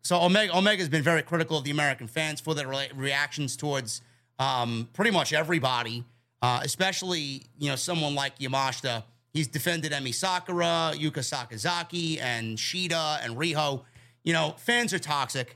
So, 0.01 0.17
so 0.17 0.25
Omega 0.25 0.53
Omega's 0.53 0.89
been 0.89 1.03
very 1.03 1.21
critical 1.21 1.59
of 1.59 1.63
the 1.63 1.71
American 1.71 2.07
fans 2.07 2.41
for 2.41 2.55
their 2.55 2.67
re- 2.67 2.89
reactions 2.95 3.55
towards 3.55 4.01
um, 4.39 4.89
pretty 4.93 5.11
much 5.11 5.33
everybody, 5.33 6.03
uh, 6.41 6.61
especially 6.63 7.43
you 7.59 7.69
know 7.69 7.75
someone 7.75 8.15
like 8.15 8.39
Yamashita. 8.39 9.03
He's 9.37 9.47
defended 9.47 9.91
Emi 9.91 10.15
Sakura, 10.15 10.93
Yuka 10.95 11.21
Sakazaki, 11.21 12.19
and 12.19 12.57
Shida 12.57 13.23
and 13.23 13.37
Riho. 13.37 13.83
You 14.23 14.33
know, 14.33 14.55
fans 14.57 14.95
are 14.95 14.99
toxic. 14.99 15.55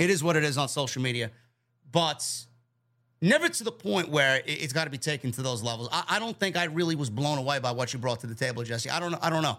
It 0.00 0.10
is 0.10 0.24
what 0.24 0.34
it 0.34 0.42
is 0.42 0.58
on 0.58 0.68
social 0.68 1.00
media, 1.00 1.30
but 1.92 2.26
never 3.20 3.48
to 3.48 3.62
the 3.62 3.70
point 3.70 4.08
where 4.08 4.38
it- 4.38 4.46
it's 4.48 4.72
got 4.72 4.84
to 4.86 4.90
be 4.90 4.98
taken 4.98 5.30
to 5.30 5.42
those 5.42 5.62
levels. 5.62 5.88
I, 5.92 6.02
I 6.08 6.18
don't 6.18 6.36
think 6.36 6.56
I 6.56 6.64
really 6.64 6.96
was 6.96 7.08
blown 7.08 7.38
away 7.38 7.60
by 7.60 7.70
what 7.70 7.92
you 7.92 8.00
brought 8.00 8.18
to 8.22 8.26
the 8.26 8.34
table, 8.34 8.64
Jesse. 8.64 8.90
I 8.90 8.98
don't 8.98 9.12
know. 9.12 9.18
I 9.22 9.30
don't 9.30 9.44
know. 9.44 9.58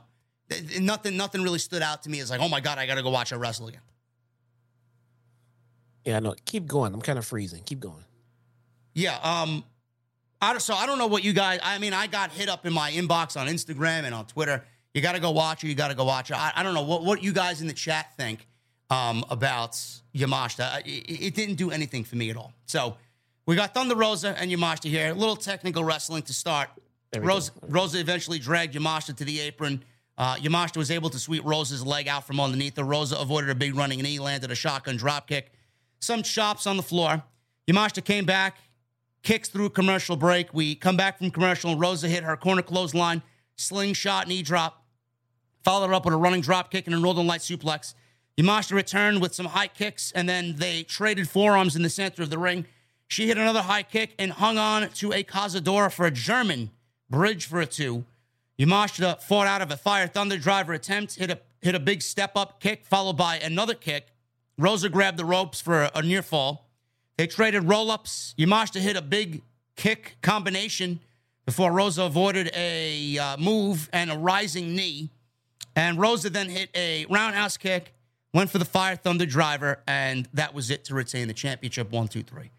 Th- 0.49 0.67
th- 0.67 0.81
Nothing, 0.81 1.15
nothing 1.15 1.43
really 1.43 1.59
stood 1.59 1.81
out 1.81 2.03
to 2.03 2.09
me 2.09 2.19
as 2.19 2.29
like, 2.29 2.41
oh 2.41 2.49
my 2.49 2.59
god, 2.59 2.77
I 2.77 2.85
got 2.85 2.95
to 2.95 3.03
go 3.03 3.09
watch 3.09 3.29
her 3.29 3.37
wrestle 3.37 3.69
again. 3.69 3.79
Yeah, 6.03 6.17
I 6.17 6.19
know. 6.19 6.35
Keep 6.43 6.67
going. 6.67 6.93
I'm 6.93 7.01
kind 7.01 7.17
of 7.17 7.25
freezing. 7.25 7.63
Keep 7.63 7.79
going. 7.79 8.03
Yeah. 8.93 9.17
Um. 9.23 9.63
I 10.43 10.57
so 10.57 10.73
I 10.73 10.85
don't 10.85 10.97
know 10.97 11.07
what 11.07 11.23
you 11.23 11.33
guys. 11.33 11.59
I 11.63 11.77
mean, 11.77 11.93
I 11.93 12.07
got 12.07 12.31
hit 12.31 12.49
up 12.49 12.65
in 12.65 12.73
my 12.73 12.91
inbox 12.91 13.39
on 13.39 13.47
Instagram 13.47 14.03
and 14.03 14.13
on 14.13 14.25
Twitter. 14.25 14.63
You 14.93 15.01
got 15.01 15.13
to 15.13 15.19
go 15.19 15.31
watch 15.31 15.63
it. 15.63 15.67
You 15.67 15.75
got 15.75 15.87
to 15.87 15.95
go 15.95 16.03
watch 16.03 16.29
it. 16.29 16.37
I, 16.37 16.51
I 16.55 16.63
don't 16.63 16.73
know 16.73 16.83
what 16.83 17.03
what 17.03 17.23
you 17.23 17.31
guys 17.33 17.61
in 17.61 17.67
the 17.67 17.73
chat 17.73 18.15
think 18.17 18.45
um, 18.89 19.23
about 19.29 19.71
Yamashita. 20.13 20.81
It, 20.85 21.27
it 21.27 21.35
didn't 21.35 21.55
do 21.55 21.71
anything 21.71 22.03
for 22.03 22.15
me 22.15 22.29
at 22.29 22.37
all. 22.37 22.53
So 22.65 22.97
we 23.45 23.55
got 23.55 23.73
Thunder 23.73 23.95
Rosa 23.95 24.35
and 24.37 24.51
Yamashita 24.51 24.89
here. 24.89 25.11
A 25.11 25.13
little 25.13 25.35
technical 25.35 25.83
wrestling 25.83 26.23
to 26.23 26.33
start. 26.33 26.69
Rosa, 27.17 27.51
go. 27.61 27.67
Rosa 27.69 27.99
eventually 27.99 28.39
dragged 28.39 28.75
Yamashita 28.75 29.15
to 29.17 29.25
the 29.25 29.39
apron. 29.39 29.83
Uh, 30.17 30.35
Yamashita 30.35 30.77
was 30.77 30.91
able 30.91 31.09
to 31.09 31.19
sweep 31.19 31.43
Rosa's 31.45 31.85
leg 31.85 32.07
out 32.07 32.27
from 32.27 32.39
underneath 32.39 32.77
her. 32.77 32.83
Rosa 32.83 33.17
avoided 33.17 33.49
a 33.49 33.55
big 33.55 33.75
running 33.75 34.01
knee, 34.01 34.19
landed 34.19 34.51
a 34.51 34.55
shotgun 34.55 34.97
drop 34.97 35.27
kick. 35.27 35.51
Some 35.99 36.21
chops 36.21 36.67
on 36.67 36.77
the 36.77 36.83
floor. 36.83 37.23
Yamashita 37.67 38.03
came 38.03 38.25
back, 38.25 38.57
kicks 39.23 39.49
through 39.49 39.69
commercial 39.69 40.15
break. 40.15 40.53
We 40.53 40.75
come 40.75 40.97
back 40.97 41.17
from 41.17 41.31
commercial, 41.31 41.71
and 41.71 41.79
Rosa 41.79 42.07
hit 42.07 42.23
her 42.23 42.37
corner 42.37 42.61
clothesline, 42.61 43.23
slingshot 43.55 44.27
knee 44.27 44.43
drop, 44.43 44.83
followed 45.63 45.91
up 45.93 46.05
with 46.05 46.13
a 46.13 46.17
running 46.17 46.41
drop 46.41 46.69
kick 46.69 46.85
and 46.85 46.95
a 46.95 46.99
Northern 46.99 47.25
Light 47.25 47.41
suplex. 47.41 47.93
Yamashita 48.37 48.73
returned 48.73 49.21
with 49.21 49.33
some 49.33 49.47
high 49.47 49.67
kicks, 49.67 50.11
and 50.11 50.27
then 50.27 50.55
they 50.57 50.83
traded 50.83 51.29
forearms 51.29 51.75
in 51.75 51.81
the 51.83 51.89
center 51.89 52.23
of 52.23 52.29
the 52.29 52.37
ring. 52.37 52.65
She 53.07 53.27
hit 53.27 53.37
another 53.37 53.61
high 53.61 53.83
kick 53.83 54.15
and 54.17 54.31
hung 54.31 54.57
on 54.57 54.89
to 54.89 55.13
a 55.13 55.23
Cazadora 55.23 55.91
for 55.91 56.05
a 56.05 56.11
German 56.11 56.71
bridge 57.09 57.45
for 57.45 57.61
a 57.61 57.65
two. 57.65 58.05
Yamashita 58.59 59.21
fought 59.21 59.47
out 59.47 59.61
of 59.61 59.71
a 59.71 59.77
Fire 59.77 60.07
Thunder 60.07 60.37
driver 60.37 60.73
attempt, 60.73 61.15
hit 61.15 61.29
a 61.29 61.39
hit 61.61 61.75
a 61.75 61.79
big 61.79 62.01
step 62.01 62.35
up 62.35 62.59
kick, 62.59 62.85
followed 62.85 63.17
by 63.17 63.37
another 63.37 63.73
kick. 63.73 64.07
Rosa 64.57 64.89
grabbed 64.89 65.17
the 65.17 65.25
ropes 65.25 65.61
for 65.61 65.83
a, 65.83 65.91
a 65.95 66.01
near 66.01 66.21
fall. 66.21 66.62
They 67.18 67.27
traded 67.27 67.64
roll 67.65 67.91
ups. 67.91 68.34
Yamashita 68.38 68.80
hit 68.80 68.95
a 68.95 69.02
big 69.02 69.41
kick 69.76 70.18
combination 70.22 70.99
before 71.45 71.72
Rosa 71.72 72.03
avoided 72.03 72.52
a 72.56 73.18
uh, 73.18 73.38
move 73.38 73.90
and 73.94 74.11
a 74.11 74.18
rising 74.18 74.76
knee. 74.76 75.10
And 75.76 75.99
Rosa 75.99 76.30
then 76.30 76.49
hit 76.49 76.69
a 76.76 77.06
roundhouse 77.10 77.57
kick, 77.57 77.94
went 78.34 78.49
for 78.49 78.57
the 78.60 78.65
Fire 78.65 78.95
Thunder 78.95 79.26
driver, 79.26 79.80
and 79.88 80.27
that 80.34 80.53
was 80.53 80.69
it 80.69 80.85
to 80.85 80.95
retain 80.95 81.27
the 81.27 81.34
championship. 81.34 81.91
One, 81.91 82.07
two, 82.07 82.23
three. 82.23 82.52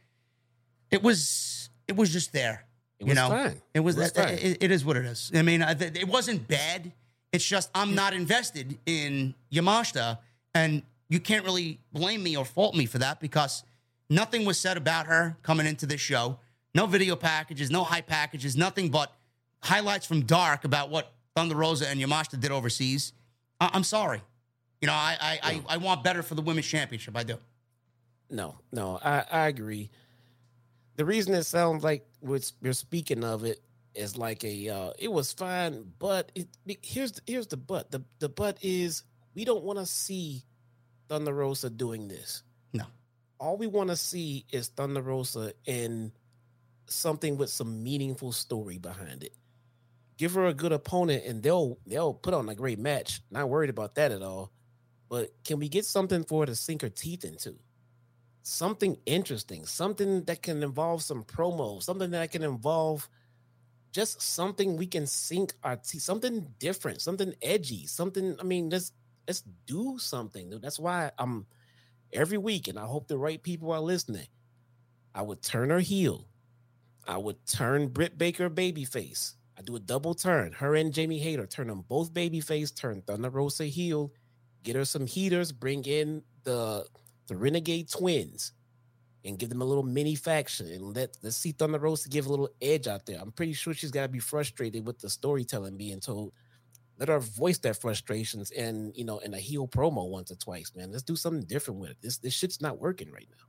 It 0.90 1.02
was 1.02 1.68
it 1.88 1.96
was 1.96 2.12
just 2.12 2.32
there. 2.32 2.64
It 2.98 3.04
you 3.04 3.08
was 3.10 3.16
know, 3.16 3.28
fine. 3.28 3.62
it 3.72 3.80
was. 3.80 3.96
It 3.96 4.00
was 4.00 4.08
it- 4.10 4.14
fine. 4.16 4.34
it- 4.34 4.62
it 4.62 4.70
is 4.70 4.84
what 4.84 4.96
it 4.96 5.04
is. 5.04 5.30
I 5.34 5.42
mean, 5.42 5.62
it 5.62 6.08
wasn't 6.08 6.46
bad. 6.48 6.92
It's 7.32 7.44
just 7.44 7.70
I'm 7.74 7.94
not 7.96 8.14
invested 8.14 8.78
in 8.86 9.34
Yamashita, 9.52 10.18
and 10.54 10.82
you 11.08 11.18
can't 11.20 11.44
really 11.44 11.80
blame 11.92 12.22
me 12.22 12.36
or 12.36 12.44
fault 12.44 12.74
me 12.76 12.86
for 12.86 12.98
that 12.98 13.18
because 13.20 13.64
nothing 14.14 14.44
was 14.44 14.58
said 14.58 14.76
about 14.76 15.06
her 15.06 15.36
coming 15.42 15.66
into 15.66 15.86
this 15.86 16.00
show. 16.00 16.38
No 16.74 16.86
video 16.86 17.16
packages, 17.16 17.70
no 17.70 17.84
high 17.84 18.00
packages, 18.00 18.56
nothing 18.56 18.88
but 18.90 19.12
highlights 19.62 20.06
from 20.06 20.22
Dark 20.22 20.64
about 20.64 20.90
what 20.90 21.12
Thunder 21.36 21.54
Rosa 21.56 21.88
and 21.88 22.00
Yamashita 22.00 22.38
did 22.40 22.50
overseas. 22.50 23.12
I- 23.60 23.70
I'm 23.72 23.84
sorry. 23.84 24.22
You 24.80 24.86
know, 24.86 24.92
I 24.94 25.16
I, 25.20 25.38
I 25.42 25.62
I 25.68 25.76
want 25.78 26.02
better 26.04 26.22
for 26.22 26.34
the 26.34 26.42
women's 26.42 26.66
championship. 26.66 27.16
I 27.16 27.22
do. 27.22 27.38
No, 28.30 28.56
no, 28.72 28.98
I, 29.04 29.24
I 29.30 29.46
agree. 29.48 29.90
The 30.96 31.04
reason 31.04 31.34
it 31.34 31.44
sounds 31.44 31.82
like 31.84 32.06
we're, 32.20 32.40
we're 32.62 32.72
speaking 32.72 33.24
of 33.24 33.44
it 33.44 33.60
is 33.94 34.16
like 34.16 34.44
a 34.44 34.68
uh, 34.68 34.90
it 34.98 35.10
was 35.12 35.32
fine, 35.32 35.92
but 35.98 36.32
it, 36.34 36.48
it- 36.66 36.78
here's 36.82 37.12
the, 37.12 37.20
here's 37.26 37.46
the 37.46 37.56
but 37.56 37.90
the 37.90 38.02
the 38.18 38.28
but 38.28 38.58
is 38.62 39.02
we 39.34 39.44
don't 39.44 39.64
want 39.64 39.78
to 39.78 39.86
see 39.86 40.44
Thunder 41.08 41.32
Rosa 41.32 41.70
doing 41.70 42.08
this. 42.08 42.42
All 43.38 43.56
we 43.56 43.66
want 43.66 43.90
to 43.90 43.96
see 43.96 44.46
is 44.50 44.68
Thunder 44.68 45.02
Rosa 45.02 45.52
in 45.64 46.12
something 46.86 47.36
with 47.36 47.50
some 47.50 47.82
meaningful 47.82 48.32
story 48.32 48.78
behind 48.78 49.22
it. 49.22 49.34
Give 50.16 50.32
her 50.34 50.46
a 50.46 50.54
good 50.54 50.72
opponent, 50.72 51.24
and 51.26 51.42
they'll 51.42 51.78
they'll 51.86 52.14
put 52.14 52.34
on 52.34 52.48
a 52.48 52.54
great 52.54 52.78
match. 52.78 53.20
Not 53.30 53.48
worried 53.48 53.70
about 53.70 53.96
that 53.96 54.12
at 54.12 54.22
all. 54.22 54.52
But 55.08 55.30
can 55.44 55.58
we 55.58 55.68
get 55.68 55.84
something 55.84 56.24
for 56.24 56.42
her 56.42 56.46
to 56.46 56.54
sink 56.54 56.82
her 56.82 56.88
teeth 56.88 57.24
into? 57.24 57.56
something 58.44 58.98
interesting, 59.06 59.64
something 59.64 60.24
that 60.24 60.42
can 60.42 60.62
involve 60.62 61.02
some 61.02 61.24
promo, 61.24 61.82
something 61.82 62.10
that 62.10 62.30
can 62.30 62.42
involve 62.42 63.08
just 63.90 64.20
something 64.20 64.76
we 64.76 64.86
can 64.86 65.06
sink 65.06 65.54
our 65.62 65.76
teeth, 65.76 66.02
something 66.02 66.46
different, 66.58 67.00
something 67.00 67.34
edgy, 67.40 67.86
something. 67.86 68.36
I 68.38 68.42
mean, 68.42 68.68
let's 68.68 68.92
let's 69.26 69.42
do 69.66 69.98
something. 69.98 70.58
That's 70.60 70.78
why 70.78 71.10
I'm 71.18 71.46
every 72.14 72.38
week, 72.38 72.68
and 72.68 72.78
I 72.78 72.86
hope 72.86 73.08
the 73.08 73.18
right 73.18 73.42
people 73.42 73.72
are 73.72 73.80
listening. 73.80 74.28
I 75.14 75.22
would 75.22 75.42
turn 75.42 75.70
her 75.70 75.80
heel. 75.80 76.26
I 77.06 77.18
would 77.18 77.44
turn 77.46 77.88
Britt 77.88 78.16
Baker 78.16 78.48
babyface. 78.48 79.34
I 79.58 79.62
do 79.62 79.76
a 79.76 79.80
double 79.80 80.14
turn. 80.14 80.52
Her 80.52 80.74
and 80.74 80.92
Jamie 80.92 81.18
Hayter 81.18 81.46
turn 81.46 81.68
them 81.68 81.84
both 81.86 82.12
babyface. 82.12 82.74
Turn 82.74 83.02
Thunder 83.02 83.30
Rosa 83.30 83.64
heel. 83.64 84.12
Get 84.62 84.76
her 84.76 84.84
some 84.84 85.06
heaters. 85.06 85.52
Bring 85.52 85.84
in 85.84 86.22
the 86.44 86.86
the 87.26 87.36
Renegade 87.36 87.90
Twins 87.90 88.52
and 89.24 89.38
give 89.38 89.48
them 89.48 89.62
a 89.62 89.64
little 89.64 89.82
mini 89.82 90.14
faction 90.14 90.66
and 90.70 90.94
let 90.94 91.16
let's 91.22 91.36
see 91.36 91.52
Thunder 91.52 91.78
Rosa 91.78 92.08
give 92.08 92.26
a 92.26 92.30
little 92.30 92.50
edge 92.60 92.86
out 92.86 93.06
there. 93.06 93.18
I'm 93.20 93.32
pretty 93.32 93.52
sure 93.52 93.74
she's 93.74 93.90
got 93.90 94.02
to 94.02 94.08
be 94.08 94.18
frustrated 94.18 94.86
with 94.86 94.98
the 94.98 95.08
storytelling 95.08 95.76
being 95.76 96.00
told. 96.00 96.32
Let 96.98 97.08
her 97.08 97.18
voice 97.18 97.58
their 97.58 97.74
frustrations 97.74 98.50
and 98.52 98.96
you 98.96 99.04
know 99.04 99.18
in 99.18 99.34
a 99.34 99.38
heel 99.38 99.66
promo 99.66 100.08
once 100.08 100.30
or 100.30 100.36
twice, 100.36 100.72
man. 100.76 100.92
Let's 100.92 101.02
do 101.02 101.16
something 101.16 101.42
different 101.44 101.80
with 101.80 101.90
it. 101.90 101.96
This 102.00 102.18
this 102.18 102.34
shit's 102.34 102.60
not 102.60 102.78
working 102.78 103.10
right 103.10 103.26
now. 103.30 103.44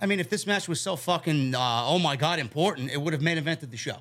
I 0.00 0.06
mean, 0.06 0.20
if 0.20 0.28
this 0.30 0.46
match 0.46 0.68
was 0.68 0.80
so 0.80 0.96
fucking 0.96 1.54
uh, 1.54 1.84
oh 1.86 1.98
my 1.98 2.16
god 2.16 2.38
important, 2.38 2.90
it 2.90 3.00
would 3.00 3.12
have 3.12 3.22
main 3.22 3.38
evented 3.38 3.70
the 3.70 3.76
show. 3.76 3.96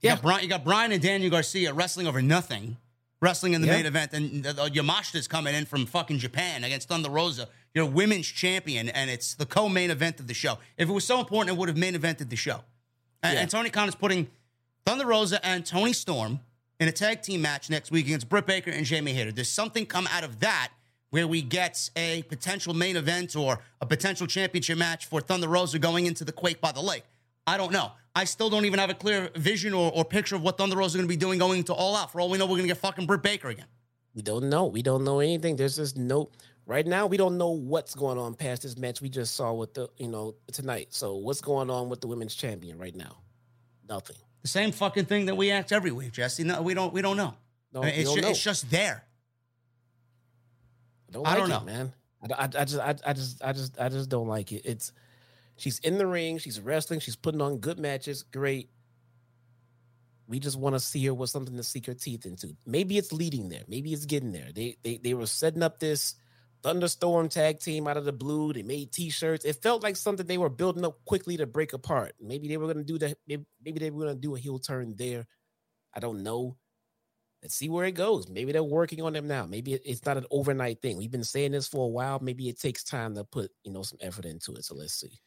You 0.00 0.08
Yeah. 0.08 0.14
got 0.16 0.22
Bryan, 0.22 0.42
you 0.42 0.48
got 0.48 0.64
Bryan 0.64 0.92
and 0.92 1.02
Daniel 1.02 1.30
Garcia 1.30 1.72
wrestling 1.72 2.06
over 2.06 2.20
nothing, 2.22 2.76
wrestling 3.20 3.54
in 3.54 3.60
the 3.60 3.66
Yeah. 3.68 3.76
main 3.76 3.86
event, 3.86 4.12
and 4.12 4.46
uh, 4.46 4.68
Yamashita's 4.68 5.28
coming 5.28 5.54
in 5.54 5.64
from 5.64 5.86
fucking 5.86 6.18
Japan 6.18 6.64
against 6.64 6.88
Thunder 6.88 7.10
Rosa, 7.10 7.48
your 7.74 7.86
women's 7.86 8.26
champion, 8.26 8.88
and 8.88 9.10
it's 9.10 9.34
the 9.34 9.46
co-main 9.46 9.90
event 9.90 10.18
of 10.20 10.26
the 10.28 10.34
show. 10.34 10.58
If 10.76 10.88
it 10.88 10.92
was 10.92 11.04
so 11.04 11.20
important, 11.20 11.56
it 11.56 11.58
would 11.58 11.68
have 11.68 11.78
main 11.78 11.94
evented 11.94 12.28
the 12.30 12.36
show. 12.36 12.62
And, 13.22 13.34
Yeah. 13.34 13.42
and 13.42 13.50
Tony 13.50 13.70
Khan 13.70 13.88
is 13.88 13.94
putting 13.94 14.28
Thunder 14.84 15.06
Rosa 15.06 15.44
and 15.46 15.64
Toni 15.64 15.92
Storm 15.92 16.40
in 16.82 16.88
a 16.88 16.92
tag 16.92 17.22
team 17.22 17.40
match 17.40 17.70
next 17.70 17.92
week 17.92 18.06
against 18.06 18.28
Britt 18.28 18.44
Baker 18.44 18.70
and 18.72 18.84
Jamie 18.84 19.12
Hayter. 19.12 19.30
Does 19.30 19.48
something 19.48 19.86
come 19.86 20.08
out 20.08 20.24
of 20.24 20.40
that 20.40 20.72
where 21.10 21.28
we 21.28 21.40
get 21.40 21.90
a 21.94 22.22
potential 22.24 22.74
main 22.74 22.96
event 22.96 23.36
or 23.36 23.60
a 23.80 23.86
potential 23.86 24.26
championship 24.26 24.76
match 24.76 25.06
for 25.06 25.20
Thunder 25.20 25.46
Rosa 25.46 25.78
going 25.78 26.06
into 26.06 26.24
the 26.24 26.32
Quake 26.32 26.60
by 26.60 26.72
the 26.72 26.80
Lake. 26.80 27.04
I 27.46 27.56
don't 27.56 27.70
know. 27.70 27.92
I 28.16 28.24
still 28.24 28.50
don't 28.50 28.64
even 28.64 28.80
have 28.80 28.90
a 28.90 28.94
clear 28.94 29.30
vision 29.36 29.74
or, 29.74 29.92
or 29.94 30.04
picture 30.04 30.34
of 30.34 30.42
what 30.42 30.58
Thunder 30.58 30.76
Rosa 30.76 30.88
is 30.88 30.94
going 30.96 31.06
to 31.06 31.08
be 31.08 31.16
doing 31.16 31.38
going 31.38 31.58
into 31.58 31.72
All 31.72 31.94
Out. 31.94 32.10
For 32.10 32.20
all 32.20 32.28
we 32.28 32.38
know, 32.38 32.46
we're 32.46 32.56
going 32.56 32.62
to 32.62 32.68
get 32.68 32.78
fucking 32.78 33.06
Britt 33.06 33.22
Baker 33.22 33.48
again. 33.48 33.66
We 34.14 34.22
don't 34.22 34.48
know. 34.48 34.66
We 34.66 34.82
don't 34.82 35.04
know 35.04 35.20
anything. 35.20 35.54
There's 35.54 35.76
just 35.76 35.96
no 35.96 36.30
right 36.66 36.86
now. 36.86 37.06
We 37.06 37.16
don't 37.16 37.38
know 37.38 37.50
what's 37.50 37.94
going 37.94 38.18
on 38.18 38.34
past 38.34 38.62
this 38.62 38.76
match 38.76 39.00
we 39.00 39.08
just 39.08 39.36
saw 39.36 39.52
with 39.52 39.74
the 39.74 39.88
you 39.98 40.08
know 40.08 40.34
tonight. 40.50 40.88
So 40.90 41.14
what's 41.14 41.40
going 41.40 41.70
on 41.70 41.88
with 41.88 42.00
the 42.00 42.08
women's 42.08 42.34
champion 42.34 42.78
right 42.78 42.96
now? 42.96 43.18
Nothing. 43.88 44.16
The 44.42 44.48
same 44.48 44.72
fucking 44.72 45.04
thing 45.06 45.26
that 45.26 45.36
we 45.36 45.50
act 45.50 45.72
every 45.72 45.92
week, 45.92 46.12
Jesse. 46.12 46.44
No, 46.44 46.62
we 46.62 46.74
don't. 46.74 46.92
We 46.92 47.00
don't 47.00 47.16
know. 47.16 47.34
No, 47.72 47.82
I 47.82 47.86
mean, 47.86 47.94
it's, 47.94 48.04
don't 48.04 48.16
ju- 48.16 48.22
know. 48.22 48.28
it's 48.30 48.42
just 48.42 48.70
there. 48.70 49.04
I 51.08 51.12
don't, 51.12 51.26
I 51.26 51.36
don't 51.36 51.46
it, 51.46 51.54
know. 51.54 51.60
man. 51.64 51.92
I, 52.22 52.34
I, 52.34 52.44
I 52.44 52.64
just, 52.64 52.80
I, 52.80 52.94
I 53.06 53.12
just, 53.12 53.44
I 53.44 53.52
just, 53.52 53.80
I 53.80 53.88
just 53.88 54.08
don't 54.08 54.28
like 54.28 54.52
it. 54.52 54.62
It's 54.64 54.92
she's 55.56 55.78
in 55.80 55.98
the 55.98 56.06
ring, 56.06 56.38
she's 56.38 56.60
wrestling, 56.60 57.00
she's 57.00 57.16
putting 57.16 57.40
on 57.40 57.58
good 57.58 57.78
matches, 57.78 58.22
great. 58.24 58.68
We 60.26 60.38
just 60.38 60.58
want 60.58 60.74
to 60.74 60.80
see 60.80 61.04
her 61.06 61.14
with 61.14 61.30
something 61.30 61.56
to 61.56 61.62
sink 61.62 61.86
her 61.86 61.94
teeth 61.94 62.26
into. 62.26 62.56
Maybe 62.64 62.96
it's 62.96 63.12
leading 63.12 63.48
there. 63.48 63.62
Maybe 63.68 63.92
it's 63.92 64.06
getting 64.06 64.32
there. 64.32 64.48
They, 64.54 64.76
they, 64.82 64.96
they 64.96 65.14
were 65.14 65.26
setting 65.26 65.62
up 65.62 65.78
this 65.78 66.14
thunderstorm 66.62 67.28
tag 67.28 67.60
team 67.60 67.88
out 67.88 67.96
of 67.96 68.04
the 68.04 68.12
blue. 68.12 68.52
They 68.52 68.62
made 68.62 68.92
T-shirts. 68.92 69.44
It 69.44 69.62
felt 69.62 69.82
like 69.82 69.96
something 69.96 70.26
they 70.26 70.38
were 70.38 70.48
building 70.48 70.84
up 70.84 71.04
quickly 71.04 71.36
to 71.36 71.46
break 71.46 71.72
apart. 71.72 72.14
Maybe 72.20 72.48
they 72.48 72.56
were 72.56 72.66
going 72.66 72.78
to 72.78 72.84
do 72.84 72.98
that. 72.98 73.18
Maybe, 73.26 73.80
they 73.80 73.90
were 73.90 74.04
going 74.04 74.16
to 74.16 74.20
do 74.20 74.36
a 74.36 74.38
heel 74.38 74.58
turn 74.58 74.94
there. 74.96 75.26
I 75.94 76.00
don't 76.00 76.22
know. 76.22 76.56
let's 77.42 77.54
see 77.54 77.68
where 77.68 77.84
it 77.84 77.92
goes. 77.92 78.28
Maybe 78.28 78.52
they're 78.52 78.62
working 78.62 79.02
on 79.02 79.12
them 79.12 79.26
now. 79.26 79.46
Maybe 79.46 79.74
it's 79.74 80.06
not 80.06 80.16
an 80.16 80.26
overnight 80.30 80.80
thing. 80.80 80.96
We've 80.96 81.10
been 81.10 81.24
saying 81.24 81.52
this 81.52 81.68
for 81.68 81.84
a 81.84 81.88
while. 81.88 82.18
Maybe 82.20 82.48
it 82.48 82.60
takes 82.60 82.84
time 82.84 83.14
to 83.16 83.24
put 83.24 83.50
you 83.64 83.72
know 83.72 83.82
some 83.82 83.98
effort 84.00 84.24
into 84.24 84.54
it. 84.54 84.64
So 84.64 84.74
let's 84.74 84.94
see. 84.94 85.20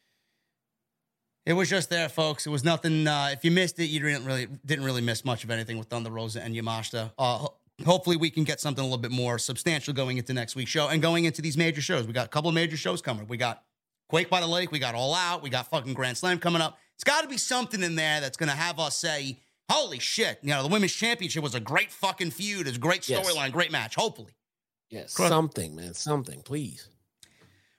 It 1.44 1.52
was 1.52 1.70
just 1.70 1.90
there, 1.90 2.08
folks. 2.08 2.44
It 2.44 2.50
was 2.50 2.64
nothing. 2.64 3.06
Uh, 3.06 3.28
if 3.32 3.44
you 3.44 3.52
missed 3.52 3.78
it, 3.78 3.86
you 3.86 4.00
didn't 4.00 4.24
really 4.24 4.48
didn't 4.64 4.84
really 4.84 5.00
miss 5.00 5.24
much 5.24 5.44
of 5.44 5.50
anything 5.50 5.78
with 5.78 5.86
Thunder 5.86 6.10
Rosa 6.10 6.42
and 6.42 6.54
Yamashita. 6.54 7.12
Uh, 7.16 7.46
hopefully, 7.84 8.16
we 8.16 8.30
can 8.30 8.44
get 8.44 8.60
something 8.60 8.80
a 8.82 8.86
little 8.86 8.98
bit 8.98 9.10
more 9.10 9.38
substantial 9.38 9.92
going 9.94 10.16
into 10.18 10.32
next 10.32 10.56
week's 10.56 10.70
show 10.70 10.88
and 10.88 11.02
going 11.02 11.24
into 11.24 11.42
these 11.42 11.56
major 11.56 11.80
shows. 11.80 12.06
We 12.06 12.12
got 12.12 12.26
a 12.26 12.30
couple 12.30 12.48
of 12.48 12.54
major 12.54 12.76
shows 12.76 13.02
coming. 13.02 13.26
We 13.26 13.36
got 13.36 13.62
Quake 14.08 14.30
by 14.30 14.40
the 14.40 14.46
Lake. 14.46 14.70
We 14.72 14.78
got 14.78 14.94
All 14.94 15.14
Out. 15.14 15.42
We 15.42 15.50
got 15.50 15.68
fucking 15.68 15.94
Grand 15.94 16.16
Slam 16.16 16.38
coming 16.38 16.62
up. 16.62 16.78
It's 16.94 17.04
got 17.04 17.22
to 17.22 17.28
be 17.28 17.36
something 17.38 17.82
in 17.82 17.94
there 17.96 18.20
that's 18.20 18.36
going 18.36 18.48
to 18.48 18.56
have 18.56 18.78
us 18.78 18.96
say, 18.96 19.38
"Holy 19.70 19.98
shit!" 19.98 20.38
You 20.42 20.50
know, 20.50 20.62
the 20.62 20.68
women's 20.68 20.92
championship 20.94 21.42
was 21.42 21.54
a 21.54 21.60
great 21.60 21.90
fucking 21.92 22.30
feud. 22.30 22.66
It's 22.66 22.76
a 22.76 22.80
great 22.80 23.06
Yes. 23.08 23.28
storyline, 23.28 23.52
great 23.52 23.70
match. 23.72 23.94
Hopefully. 23.96 24.32
Yes, 24.88 25.14
Correct. 25.14 25.30
something, 25.30 25.74
man, 25.74 25.94
something, 25.94 26.42
please. 26.42 26.88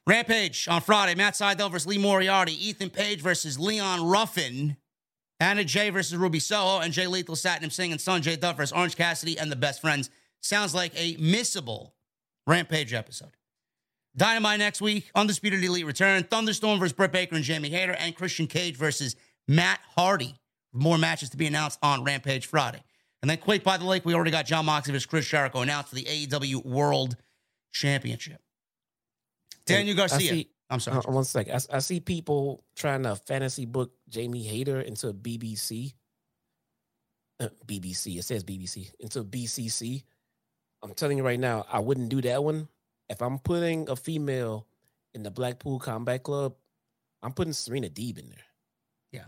Rampage 0.05 0.67
on 0.67 0.81
Friday. 0.81 1.15
Matt 1.15 1.33
Sydal 1.33 1.71
versus 1.71 1.87
Lee 1.87 1.97
Moriarty. 1.97 2.53
Ethan 2.67 2.89
Page 2.89 3.21
versus 3.21 3.59
Leon 3.59 4.05
Ruffin. 4.05 4.77
Anna 5.39 5.63
Jay 5.63 5.89
versus 5.89 6.17
Ruby 6.17 6.39
Soho. 6.39 6.79
And 6.79 6.93
Jay 6.93 7.07
Lethal, 7.07 7.35
Satnam 7.35 7.71
Singh, 7.71 7.91
and 7.91 7.99
Sanjay 8.01 8.39
Dutt 8.39 8.57
versus 8.57 8.73
Orange 8.73 8.95
Cassidy 8.95 9.37
and 9.37 9.51
the 9.51 9.55
Best 9.55 9.81
Friends. 9.81 10.09
Sounds 10.41 10.73
like 10.73 10.93
a 10.95 11.15
missable 11.17 11.91
Rampage 12.45 12.93
episode. 12.93 13.31
Dynamite 14.15 14.59
next 14.59 14.81
week. 14.81 15.09
Undisputed 15.13 15.63
Elite 15.63 15.85
return. 15.85 16.23
Thunderstorm 16.23 16.79
versus 16.79 16.93
Britt 16.93 17.11
Baker 17.11 17.35
and 17.35 17.43
Jamie 17.43 17.69
Hayter. 17.69 17.93
And 17.93 18.15
Christian 18.15 18.47
Cage 18.47 18.75
versus 18.75 19.15
Matt 19.47 19.79
Hardy. 19.95 20.35
More 20.73 20.97
matches 20.97 21.29
to 21.31 21.37
be 21.37 21.45
announced 21.47 21.77
on 21.83 22.03
Rampage 22.03 22.45
Friday. 22.47 22.83
And 23.21 23.29
then 23.29 23.37
Quake 23.37 23.63
by 23.63 23.77
the 23.77 23.85
Lake. 23.85 24.05
We 24.05 24.13
already 24.15 24.31
got 24.31 24.45
Jon 24.45 24.65
Moxley 24.65 24.93
versus 24.93 25.05
Chris 25.05 25.27
Jericho 25.27 25.61
announced 25.61 25.89
for 25.89 25.95
the 25.95 26.03
AEW 26.05 26.65
World 26.65 27.15
Championship. 27.71 28.41
Daniel 29.65 29.95
I 29.95 29.97
Garcia. 30.07 30.29
see- 30.31 30.49
I'm 30.69 30.79
sorry. 30.79 30.97
Uh, 30.97 31.11
one 31.11 31.23
sec. 31.23 31.49
I, 31.49 31.59
I 31.71 31.79
see 31.79 31.99
people 31.99 32.63
trying 32.75 33.03
to 33.03 33.15
fantasy 33.15 33.65
book 33.65 33.91
Jamie 34.09 34.43
Hayter 34.43 34.81
into 34.81 35.13
BBC. 35.13 35.93
Uh, 37.39 37.49
BBC. 37.65 38.17
It 38.17 38.23
says 38.23 38.43
BBC 38.43 38.91
into 38.99 39.23
BCC. 39.23 40.03
I'm 40.83 40.93
telling 40.93 41.17
you 41.17 41.23
right 41.23 41.39
now, 41.39 41.65
I 41.71 41.79
wouldn't 41.79 42.09
do 42.09 42.21
that 42.21 42.43
one. 42.43 42.67
If 43.09 43.21
I'm 43.21 43.39
putting 43.39 43.89
a 43.89 43.95
female 43.95 44.67
in 45.13 45.23
the 45.23 45.31
Blackpool 45.31 45.79
Combat 45.79 46.21
Club, 46.21 46.55
I'm 47.23 47.31
putting 47.31 47.53
Serena 47.53 47.89
Deeb 47.89 48.19
in 48.19 48.29
there. 48.29 48.45
Yeah. 49.11 49.25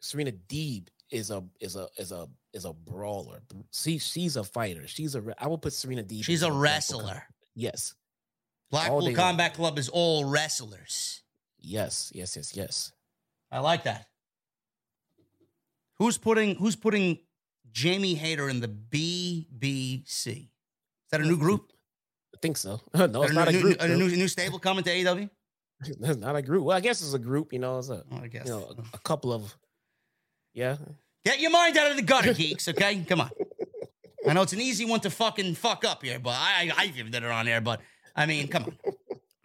Serena 0.00 0.32
Deeb 0.32 0.88
is 1.10 1.30
a 1.30 1.42
is 1.60 1.74
a 1.76 1.88
is 1.96 2.12
a 2.12 2.28
is 2.52 2.64
a 2.64 2.72
brawler. 2.72 3.40
See, 3.70 3.98
she's 3.98 4.36
a 4.36 4.44
fighter. 4.44 4.86
She's 4.86 5.14
a 5.14 5.22
I 5.38 5.48
would 5.48 5.62
put 5.62 5.72
Serena 5.72 6.02
Deeb. 6.02 6.24
She's 6.24 6.42
a 6.42 6.46
the 6.46 6.50
Blackpool 6.50 7.00
Com- 7.00 7.08
wrestler. 7.08 7.22
Yes. 7.54 7.94
Blackpool 8.70 9.12
Combat 9.14 9.54
Club 9.54 9.78
is 9.78 9.88
all 9.88 10.24
wrestlers. 10.24 11.22
Yes. 11.58 12.12
Yes. 12.14 12.36
Yes. 12.36 12.56
Yes. 12.56 12.92
I 13.50 13.60
like 13.60 13.84
that. 13.84 14.06
Who's 15.98 16.18
putting 16.18 16.54
Who's 16.56 16.76
putting 16.76 17.18
Jamie 17.72 18.14
Hayter 18.14 18.48
in 18.48 18.60
the 18.60 18.68
BBC? 18.68 20.26
Is 20.26 20.46
that 21.10 21.20
a 21.20 21.24
new 21.24 21.36
group? 21.38 21.72
I 22.34 22.38
think 22.40 22.56
so. 22.56 22.80
no, 22.94 23.22
it's 23.22 23.30
a 23.32 23.34
not 23.34 23.48
a 23.48 23.52
new, 23.52 23.60
group. 23.60 23.76
A 23.80 23.88
new, 23.88 24.08
new 24.08 24.28
stable 24.28 24.58
coming 24.58 24.84
to 24.84 24.90
AEW? 24.90 25.28
It's 25.84 26.16
not 26.18 26.36
a 26.36 26.42
group. 26.42 26.64
Well, 26.64 26.76
I 26.76 26.80
guess 26.80 27.00
it's 27.00 27.14
a 27.14 27.18
group. 27.18 27.52
You 27.52 27.58
know, 27.58 27.78
it's 27.78 27.88
a 27.88 28.04
Oh, 28.12 28.18
I 28.22 28.28
guess. 28.28 28.46
you 28.46 28.52
know 28.52 28.74
a, 28.78 28.96
a 28.96 28.98
couple 28.98 29.32
of 29.32 29.56
yeah. 30.54 30.76
Get 31.24 31.40
your 31.40 31.50
mind 31.50 31.76
out 31.76 31.90
of 31.90 31.96
the 31.96 32.02
gutter, 32.02 32.32
geeks. 32.34 32.68
Okay, 32.68 33.04
come 33.08 33.20
on. 33.20 33.30
I 34.28 34.32
know 34.32 34.42
it's 34.42 34.52
an 34.52 34.60
easy 34.60 34.84
one 34.84 35.00
to 35.00 35.10
fucking 35.10 35.54
fuck 35.54 35.84
up 35.84 36.02
here, 36.02 36.18
but 36.18 36.30
I 36.30 36.70
I 36.76 36.84
even 36.86 37.10
did 37.10 37.22
it 37.22 37.30
on 37.30 37.46
there. 37.46 37.60
But 37.60 37.80
I 38.18 38.26
mean, 38.26 38.48
come 38.48 38.64
on, 38.64 38.76
come 38.84 38.94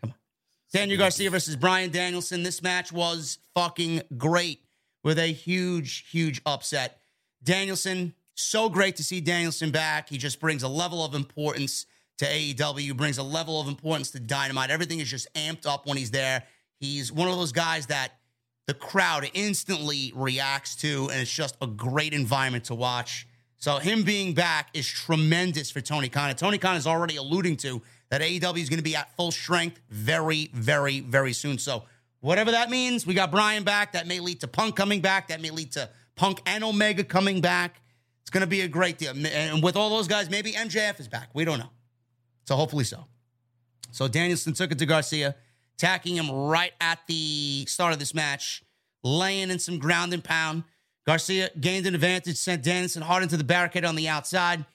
on. 0.03 0.13
Daniel 0.73 0.97
Garcia 0.97 1.29
versus 1.29 1.55
Bryan 1.55 1.91
Danielson. 1.91 2.41
This 2.41 2.63
match 2.63 2.91
was 2.91 3.37
fucking 3.53 4.01
great 4.17 4.61
with 5.03 5.19
a 5.19 5.27
huge, 5.27 6.09
huge 6.09 6.41
upset. 6.43 6.99
Danielson, 7.43 8.15
so 8.33 8.69
great 8.69 8.95
to 8.95 9.03
see 9.03 9.21
Danielson 9.21 9.69
back. 9.69 10.09
He 10.09 10.17
just 10.17 10.39
brings 10.39 10.63
a 10.63 10.67
level 10.67 11.05
of 11.05 11.13
importance 11.13 11.85
to 12.17 12.25
AEW, 12.25 12.97
brings 12.97 13.19
a 13.19 13.23
level 13.23 13.61
of 13.61 13.67
importance 13.67 14.09
to 14.11 14.19
Dynamite. 14.19 14.71
Everything 14.71 14.99
is 14.99 15.09
just 15.09 15.31
amped 15.35 15.67
up 15.67 15.85
when 15.85 15.97
he's 15.97 16.09
there. 16.09 16.43
He's 16.79 17.11
one 17.11 17.27
of 17.27 17.35
those 17.35 17.51
guys 17.51 17.85
that 17.87 18.13
the 18.65 18.73
crowd 18.73 19.29
instantly 19.35 20.11
reacts 20.15 20.75
to, 20.77 21.09
and 21.11 21.21
it's 21.21 21.31
just 21.31 21.57
a 21.61 21.67
great 21.67 22.13
environment 22.13 22.65
to 22.65 22.75
watch. 22.75 23.27
So 23.57 23.77
him 23.77 24.03
being 24.03 24.33
back 24.33 24.69
is 24.73 24.87
tremendous 24.87 25.69
for 25.69 25.79
Tony 25.79 26.09
Khan. 26.09 26.29
And 26.29 26.37
Tony 26.37 26.57
Khan 26.57 26.75
is 26.75 26.87
already 26.87 27.17
alluding 27.17 27.57
to 27.57 27.81
that 28.13 28.21
AEW 28.21 28.59
is 28.59 28.69
going 28.69 28.77
to 28.77 28.83
be 28.83 28.95
at 28.95 29.11
full 29.15 29.31
strength 29.31 29.79
very, 29.89 30.51
very, 30.53 30.99
very 30.99 31.33
soon. 31.33 31.57
So 31.57 31.85
whatever 32.19 32.51
that 32.51 32.69
means, 32.69 33.07
we 33.07 33.15
got 33.15 33.31
Bryan 33.31 33.63
back. 33.63 33.93
That 33.93 34.05
may 34.05 34.19
lead 34.19 34.41
to 34.41 34.47
Punk 34.47 34.75
coming 34.75 35.01
back. 35.01 35.29
That 35.29 35.41
may 35.41 35.49
lead 35.49 35.71
to 35.71 35.89
Punk 36.15 36.39
and 36.45 36.63
Omega 36.63 37.03
coming 37.03 37.41
back. 37.41 37.81
It's 38.21 38.29
going 38.29 38.41
to 38.41 38.47
be 38.47 38.61
a 38.61 38.67
great 38.67 38.99
deal. 38.99 39.15
And 39.25 39.63
with 39.63 39.75
all 39.75 39.89
those 39.89 40.07
guys, 40.07 40.29
maybe 40.29 40.51
MJF 40.51 40.99
is 40.99 41.07
back. 41.07 41.29
We 41.33 41.43
don't 41.43 41.57
know. 41.57 41.71
So 42.45 42.55
hopefully 42.55 42.83
so. 42.83 43.03
So 43.89 44.07
Danielson 44.07 44.53
took 44.53 44.71
it 44.71 44.77
to 44.77 44.85
Garcia, 44.85 45.33
attacking 45.79 46.15
him 46.15 46.29
right 46.29 46.73
at 46.79 46.99
the 47.07 47.65
start 47.67 47.93
of 47.93 47.99
this 47.99 48.13
match, 48.13 48.63
laying 49.01 49.49
in 49.49 49.57
some 49.57 49.79
ground 49.79 50.13
and 50.13 50.23
pound. 50.23 50.65
Garcia 51.07 51.49
gained 51.59 51.87
an 51.87 51.95
advantage, 51.95 52.37
sent 52.37 52.61
Danielson 52.61 53.01
hard 53.01 53.23
into 53.23 53.37
the 53.37 53.43
barricade 53.43 53.85
on 53.85 53.95
the 53.95 54.07
outside. 54.07 54.65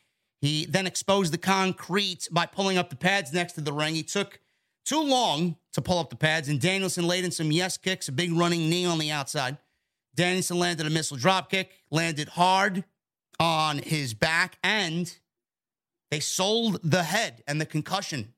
He 0.40 0.66
then 0.66 0.86
exposed 0.86 1.32
the 1.32 1.39
concrete 1.39 2.28
by 2.31 2.47
pulling 2.47 2.78
up 2.78 2.90
the 2.90 2.97
pads 2.97 3.32
next 3.32 3.55
to 3.55 3.60
the 3.60 3.73
ring. 3.73 3.94
He 3.94 4.02
took 4.02 4.40
too 4.85 5.02
long 5.02 5.56
to 5.73 5.82
pull 5.82 5.98
up 5.98 6.10
the 6.10 6.16
pads, 6.16 6.48
and 6.48 6.60
Danielson 6.60 7.06
laid 7.06 7.24
in 7.24 7.31
some 7.31 7.51
yes 7.52 7.77
kicks, 7.77 8.09
a 8.09 8.12
big 8.12 8.32
running 8.32 8.70
knee 8.70 8.86
on 8.86 8.98
the 8.98 9.10
outside. 9.10 9.59
Danielson 10.15 10.59
landed 10.59 10.86
a 10.86 10.90
missile 10.90 11.16
drop 11.16 11.51
kick, 11.51 11.70
landed 11.90 12.28
hard 12.28 12.85
on 13.39 13.78
his 13.78 14.15
back, 14.15 14.59
and 14.62 15.16
they 16.10 16.20
sold 16.20 16.81
the 16.82 17.02
head 17.02 17.43
and 17.47 17.60
the 17.60 17.66
concussion 17.66 18.35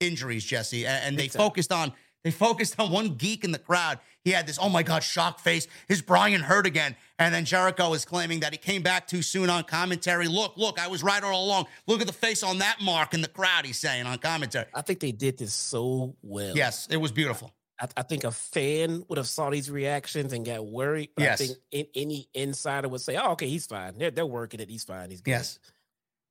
injuries, 0.00 0.44
Jesse, 0.44 0.86
and, 0.86 1.18
they 1.18 1.28
focused 1.28 1.72
on 1.72 1.92
they 2.24 2.30
focused 2.30 2.80
on 2.80 2.90
one 2.90 3.14
geek 3.14 3.44
in 3.44 3.52
the 3.52 3.58
crowd. 3.58 4.00
He 4.24 4.30
had 4.30 4.46
this, 4.46 4.58
oh 4.60 4.70
my 4.70 4.82
god, 4.82 5.02
shock 5.02 5.38
face. 5.38 5.68
Is 5.88 6.00
Bryan 6.02 6.40
hurt 6.40 6.66
again? 6.66 6.96
And 7.18 7.32
then 7.34 7.44
Jericho 7.44 7.92
is 7.92 8.04
claiming 8.04 8.40
that 8.40 8.52
he 8.52 8.58
came 8.58 8.82
back 8.82 9.06
too 9.06 9.20
soon 9.22 9.50
on 9.50 9.64
commentary. 9.64 10.26
Look, 10.26 10.56
look, 10.56 10.80
I 10.80 10.88
was 10.88 11.02
right 11.02 11.22
all 11.22 11.44
along. 11.44 11.66
Look 11.86 12.00
at 12.00 12.06
the 12.06 12.12
face 12.14 12.42
on 12.42 12.58
that 12.58 12.80
mark 12.80 13.12
in 13.14 13.20
the 13.20 13.28
crowd. 13.28 13.66
He's 13.66 13.78
saying 13.78 14.06
on 14.06 14.18
commentary. 14.18 14.64
I 14.74 14.80
think 14.80 15.00
they 15.00 15.12
did 15.12 15.38
this 15.38 15.52
so 15.52 16.16
well. 16.22 16.56
Yes, 16.56 16.88
it 16.90 16.96
was 16.96 17.12
beautiful. 17.12 17.52
I, 17.78 17.88
I 17.96 18.02
think 18.02 18.24
a 18.24 18.30
fan 18.30 19.04
would 19.08 19.18
have 19.18 19.28
saw 19.28 19.50
these 19.50 19.70
reactions 19.70 20.32
and 20.32 20.46
got 20.46 20.64
worried. 20.64 21.10
Yes. 21.18 21.40
I 21.40 21.46
think 21.46 21.58
in, 21.70 21.86
any 21.94 22.28
insider 22.32 22.88
would 22.88 23.00
say, 23.02 23.16
"Oh, 23.16 23.32
okay, 23.32 23.48
he's 23.48 23.66
fine. 23.66 23.98
They're, 23.98 24.10
they're 24.10 24.24
working 24.24 24.60
it. 24.60 24.70
He's 24.70 24.84
fine. 24.84 25.10
He's 25.10 25.20
good. 25.20 25.32
Yes. 25.32 25.58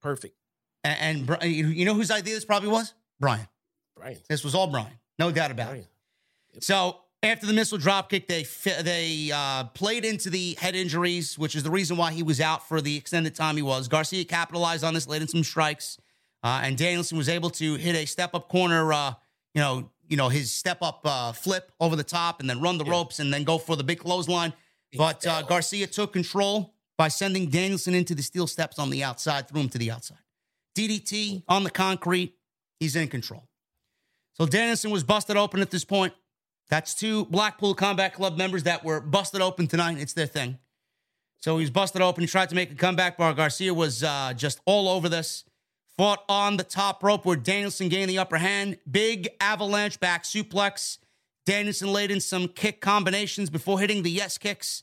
perfect." 0.02 0.36
And, 0.84 1.30
and 1.30 1.54
you 1.54 1.86
know 1.86 1.94
whose 1.94 2.12
idea 2.12 2.34
this 2.34 2.46
probably 2.46 2.70
was? 2.70 2.94
Bryan. 3.20 3.48
Bryan, 3.96 4.18
This 4.28 4.44
was 4.44 4.56
all 4.56 4.68
Bryan, 4.68 4.92
no 5.20 5.32
doubt 5.32 5.52
about 5.52 5.76
it. 5.76 5.88
So 6.60 6.98
after 7.22 7.46
the 7.46 7.54
missile 7.54 7.78
drop 7.78 8.10
kick, 8.10 8.28
they 8.28 8.46
they 8.82 9.32
uh, 9.34 9.66
played 9.66 10.06
into 10.06 10.30
the 10.30 10.56
head 10.60 10.76
injuries, 10.76 11.38
which 11.38 11.56
is 11.56 11.64
the 11.64 11.72
reason 11.72 11.98
why 11.98 12.12
he 12.12 12.24
was 12.24 12.42
out 12.42 12.68
for 12.68 12.82
the 12.82 12.96
extended 12.98 13.36
time 13.36 13.56
he 13.56 13.62
was. 13.62 13.88
Garcia 13.88 14.26
capitalized 14.26 14.84
on 14.84 14.94
this, 14.94 15.08
laid 15.08 15.22
in 15.22 15.28
some 15.28 15.44
strikes, 15.44 15.98
uh, 16.44 16.62
and 16.64 16.78
Danielson 16.78 17.18
was 17.18 17.30
able 17.30 17.50
to 17.52 17.76
hit 17.76 17.96
a 17.96 18.06
step 18.06 18.34
up 18.36 18.50
corner. 18.50 18.92
Uh, 18.94 19.14
you 19.54 19.62
know, 19.62 19.90
you 20.08 20.18
know 20.18 20.30
his 20.30 20.52
step 20.52 20.80
up 20.82 21.02
uh, 21.06 21.32
flip 21.32 21.72
over 21.80 21.96
the 21.96 22.04
top, 22.04 22.40
and 22.40 22.50
then 22.50 22.60
run 22.62 22.78
the 22.78 22.86
Yeah. 22.86 22.92
ropes, 22.92 23.20
and 23.20 23.34
then 23.34 23.44
go 23.44 23.58
for 23.58 23.76
the 23.76 23.84
big 23.84 24.00
clothesline. 24.00 24.54
But 24.96 25.26
uh, 25.26 25.42
Garcia 25.44 25.88
took 25.88 26.14
control 26.14 26.76
by 26.98 27.08
sending 27.08 27.50
Danielson 27.50 27.96
into 27.96 28.14
the 28.14 28.22
steel 28.22 28.46
steps 28.46 28.78
on 28.78 28.92
the 28.92 29.04
outside, 29.04 29.48
threw 29.48 29.62
him 29.62 29.70
to 29.70 29.80
the 29.80 29.90
outside. 29.90 30.20
DDT 30.76 31.44
on 31.48 31.64
the 31.64 31.72
concrete. 31.72 32.36
He's 32.80 32.96
in 32.96 33.08
control. 33.08 33.48
So 34.34 34.46
Danielson 34.46 34.92
was 34.92 35.04
busted 35.04 35.38
open 35.38 35.62
at 35.62 35.72
this 35.72 35.86
point. 35.86 36.14
That's 36.70 36.96
two 36.96 37.26
Blackpool 37.26 37.76
Combat 37.76 38.14
Club 38.14 38.38
members 38.38 38.64
that 38.64 38.84
were 38.84 39.00
busted 39.00 39.42
open 39.42 39.68
tonight. 39.68 39.98
It's 40.00 40.14
their 40.14 40.26
thing. 40.26 40.58
So 41.40 41.58
he 41.58 41.64
was 41.64 41.70
busted 41.70 42.02
open. 42.02 42.22
He 42.22 42.28
tried 42.28 42.50
to 42.50 42.56
make 42.56 42.72
a 42.72 42.76
comeback, 42.76 43.18
Bar 43.18 43.34
Garcia 43.34 43.74
was 43.74 44.04
uh, 44.04 44.34
just 44.34 44.62
all 44.66 44.88
over 44.88 45.10
this. 45.10 45.44
Fought 45.98 46.24
on 46.28 46.58
the 46.58 46.64
top 46.64 47.04
rope 47.04 47.26
where 47.26 47.36
Danielson 47.36 47.90
gained 47.90 48.10
the 48.10 48.18
upper 48.18 48.38
hand. 48.38 48.78
Big 48.90 49.30
avalanche 49.40 50.00
back 50.00 50.24
suplex. 50.24 50.98
Danielson 51.46 51.92
laid 51.92 52.10
in 52.10 52.20
some 52.20 52.48
kick 52.48 52.82
combinations 52.82 53.50
before 53.50 53.80
hitting 53.80 54.02
the 54.02 54.10
yes 54.10 54.38
kicks. 54.38 54.82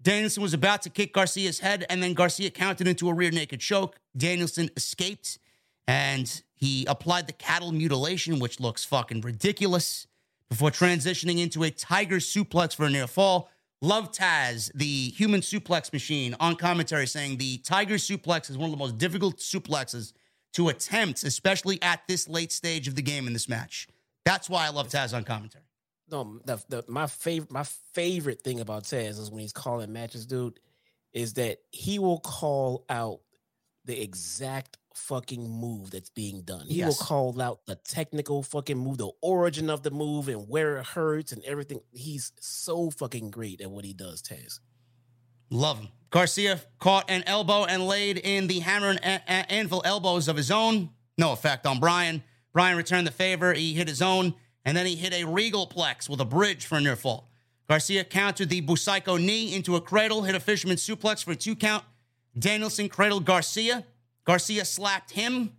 Danielson 0.00 0.42
was 0.42 0.54
about 0.54 0.82
to 0.82 0.90
kick 0.90 1.12
Garcia's 1.12 1.58
head, 1.58 1.84
and 1.90 2.02
then 2.02 2.14
Garcia 2.14 2.50
countered 2.50 2.88
into 2.88 3.08
a 3.08 3.14
rear 3.14 3.30
naked 3.30 3.60
choke. 3.60 4.00
Danielson 4.16 4.70
escaped, 4.76 5.38
and 5.86 6.42
he 6.58 6.84
applied 6.86 7.26
the 7.26 7.32
cattle 7.32 7.72
mutilation, 7.72 8.40
which 8.40 8.60
looks 8.60 8.84
fucking 8.84 9.20
ridiculous, 9.22 10.06
before 10.50 10.70
transitioning 10.70 11.40
into 11.40 11.62
a 11.62 11.70
tiger 11.70 12.16
suplex 12.16 12.74
for 12.74 12.84
a 12.84 12.90
near 12.90 13.06
fall. 13.06 13.48
Love 13.80 14.10
Taz, 14.10 14.72
the 14.74 15.10
human 15.10 15.40
suplex 15.40 15.92
machine, 15.92 16.34
on 16.40 16.56
commentary 16.56 17.06
saying 17.06 17.36
the 17.36 17.58
Tiger 17.58 17.94
suplex 17.94 18.50
is 18.50 18.58
one 18.58 18.70
of 18.70 18.72
the 18.72 18.76
most 18.76 18.98
difficult 18.98 19.36
suplexes 19.36 20.12
to 20.54 20.68
attempt, 20.68 21.22
especially 21.22 21.80
at 21.80 22.00
this 22.08 22.28
late 22.28 22.50
stage 22.50 22.88
of 22.88 22.96
the 22.96 23.02
game 23.02 23.28
in 23.28 23.32
this 23.32 23.48
match. 23.48 23.86
That's 24.24 24.50
why 24.50 24.66
I 24.66 24.70
love 24.70 24.88
Taz 24.88 25.16
on 25.16 25.22
commentary. 25.22 25.62
No, 26.10 26.40
the, 26.44 26.60
the 26.68 26.84
my 26.88 27.06
favorite 27.06 27.52
my 27.52 27.64
favorite 27.92 28.42
thing 28.42 28.58
about 28.58 28.82
Taz 28.82 29.20
is 29.20 29.30
when 29.30 29.40
he's 29.40 29.52
calling 29.52 29.92
matches, 29.92 30.26
dude, 30.26 30.58
is 31.12 31.34
that 31.34 31.58
he 31.70 32.00
will 32.00 32.18
call 32.18 32.84
out 32.88 33.20
the 33.84 34.00
exact 34.00 34.76
fucking 34.98 35.48
move 35.48 35.90
that's 35.90 36.10
being 36.10 36.42
done. 36.42 36.66
He 36.66 36.76
Yes. 36.76 36.86
will 36.98 37.06
call 37.06 37.40
out 37.40 37.64
the 37.66 37.76
technical 37.76 38.42
fucking 38.42 38.76
move, 38.76 38.98
the 38.98 39.10
origin 39.22 39.70
of 39.70 39.82
the 39.82 39.90
move, 39.90 40.28
and 40.28 40.48
where 40.48 40.78
it 40.78 40.86
hurts 40.88 41.32
and 41.32 41.42
everything. 41.44 41.80
He's 41.92 42.32
so 42.40 42.90
fucking 42.90 43.30
great 43.30 43.60
at 43.60 43.70
what 43.70 43.84
he 43.84 43.92
does, 43.94 44.20
Taz. 44.22 44.60
Love 45.50 45.78
him. 45.78 45.88
Garcia 46.10 46.60
caught 46.78 47.10
an 47.10 47.22
elbow 47.26 47.64
and 47.64 47.86
laid 47.86 48.18
in 48.18 48.46
the 48.46 48.60
hammer 48.60 48.88
and 48.90 48.98
a- 49.00 49.30
anvil 49.52 49.82
elbows 49.84 50.28
of 50.28 50.36
his 50.36 50.50
own. 50.50 50.90
No 51.16 51.32
effect 51.32 51.66
on 51.66 51.80
Bryan. 51.80 52.22
Bryan 52.52 52.76
returned 52.76 53.06
the 53.06 53.10
favor. 53.12 53.52
He 53.54 53.74
hit 53.74 53.88
his 53.88 54.02
own, 54.02 54.34
and 54.64 54.76
then 54.76 54.86
he 54.86 54.96
hit 54.96 55.12
a 55.12 55.24
regal 55.24 55.66
plex 55.66 56.08
with 56.08 56.20
a 56.20 56.24
bridge 56.24 56.64
for 56.66 56.76
a 56.78 56.80
near 56.80 56.96
fall. 56.96 57.30
Garcia 57.68 58.04
countered 58.04 58.48
the 58.48 58.62
Busaiku 58.62 59.22
knee 59.22 59.54
into 59.54 59.76
a 59.76 59.80
cradle, 59.80 60.22
hit 60.22 60.34
a 60.34 60.40
fisherman 60.40 60.76
suplex 60.76 61.22
for 61.22 61.32
a 61.32 61.36
two 61.36 61.54
count. 61.54 61.84
Danielson 62.38 62.88
cradled 62.88 63.24
Garcia. 63.24 63.84
Garcia 64.28 64.66
slapped 64.66 65.12
him. 65.12 65.54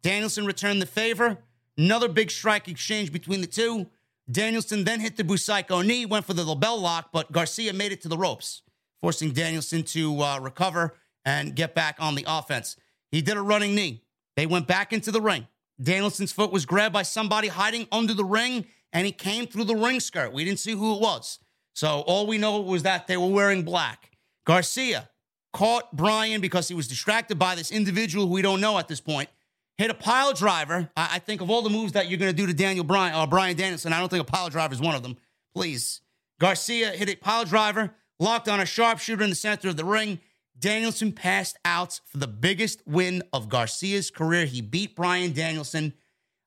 Danielson 0.00 0.46
returned 0.46 0.80
the 0.80 0.86
favor. 0.86 1.36
Another 1.76 2.08
big 2.08 2.30
strike 2.30 2.66
exchange 2.66 3.12
between 3.12 3.42
the 3.42 3.46
two. 3.46 3.86
Danielson 4.30 4.84
then 4.84 5.00
hit 5.00 5.18
the 5.18 5.24
Busaiku 5.24 5.86
knee, 5.86 6.06
went 6.06 6.24
for 6.24 6.32
the 6.32 6.42
LeBell 6.42 6.80
lock, 6.80 7.10
but 7.12 7.30
Garcia 7.32 7.74
made 7.74 7.92
it 7.92 8.00
to 8.00 8.08
the 8.08 8.16
ropes, 8.16 8.62
forcing 9.02 9.32
Danielson 9.32 9.82
to 9.82 10.22
uh, 10.22 10.38
recover 10.40 10.94
and 11.26 11.54
get 11.54 11.74
back 11.74 11.96
on 12.00 12.14
the 12.14 12.24
offense. 12.26 12.76
He 13.12 13.20
did 13.20 13.36
a 13.36 13.42
running 13.42 13.74
knee. 13.74 14.02
They 14.36 14.46
went 14.46 14.66
back 14.66 14.94
into 14.94 15.10
the 15.10 15.20
ring. 15.20 15.46
Danielson's 15.78 16.32
foot 16.32 16.50
was 16.50 16.64
grabbed 16.64 16.94
by 16.94 17.02
somebody 17.02 17.48
hiding 17.48 17.88
under 17.92 18.14
the 18.14 18.24
ring, 18.24 18.64
and 18.90 19.04
he 19.04 19.12
came 19.12 19.46
through 19.46 19.64
the 19.64 19.76
ring 19.76 20.00
skirt. 20.00 20.32
We 20.32 20.46
didn't 20.46 20.60
see 20.60 20.72
who 20.72 20.94
it 20.94 21.02
was. 21.02 21.40
So 21.74 22.00
all 22.06 22.26
we 22.26 22.38
know 22.38 22.58
was 22.60 22.84
that 22.84 23.06
they 23.06 23.18
were 23.18 23.28
wearing 23.28 23.64
black. 23.64 24.12
Garcia 24.46 25.10
caught 25.52 25.94
Bryan 25.96 26.40
because 26.40 26.68
he 26.68 26.74
was 26.74 26.88
distracted 26.88 27.38
by 27.38 27.54
this 27.54 27.70
individual 27.70 28.26
who 28.26 28.32
we 28.32 28.42
don't 28.42 28.60
know 28.60 28.78
at 28.78 28.88
this 28.88 29.00
point. 29.00 29.28
Hit 29.76 29.90
a 29.90 29.94
pile 29.94 30.32
driver. 30.32 30.90
I, 30.96 31.10
I 31.14 31.18
think 31.18 31.40
of 31.40 31.50
all 31.50 31.62
the 31.62 31.70
moves 31.70 31.92
that 31.92 32.08
you're 32.08 32.18
going 32.18 32.30
to 32.30 32.36
do 32.36 32.46
to 32.46 32.54
Daniel 32.54 32.84
Bryan 32.84 33.14
or 33.14 33.26
Bryan 33.26 33.56
Danielson, 33.56 33.92
I 33.92 34.00
don't 34.00 34.08
think 34.08 34.22
a 34.22 34.30
pile 34.30 34.50
driver 34.50 34.74
is 34.74 34.80
one 34.80 34.94
of 34.94 35.02
them. 35.02 35.16
Please. 35.54 36.00
Garcia 36.40 36.90
hit 36.90 37.08
a 37.08 37.16
pile 37.16 37.44
driver, 37.44 37.94
locked 38.20 38.48
on 38.48 38.60
a 38.60 38.66
sharpshooter 38.66 39.22
in 39.22 39.30
the 39.30 39.36
center 39.36 39.68
of 39.68 39.76
the 39.76 39.84
ring. 39.84 40.20
Danielson 40.58 41.12
passed 41.12 41.56
out 41.64 42.00
for 42.06 42.18
the 42.18 42.26
biggest 42.26 42.82
win 42.86 43.22
of 43.32 43.48
Garcia's 43.48 44.10
career. 44.10 44.46
He 44.46 44.60
beat 44.60 44.96
Bryan 44.96 45.32
Danielson 45.32 45.94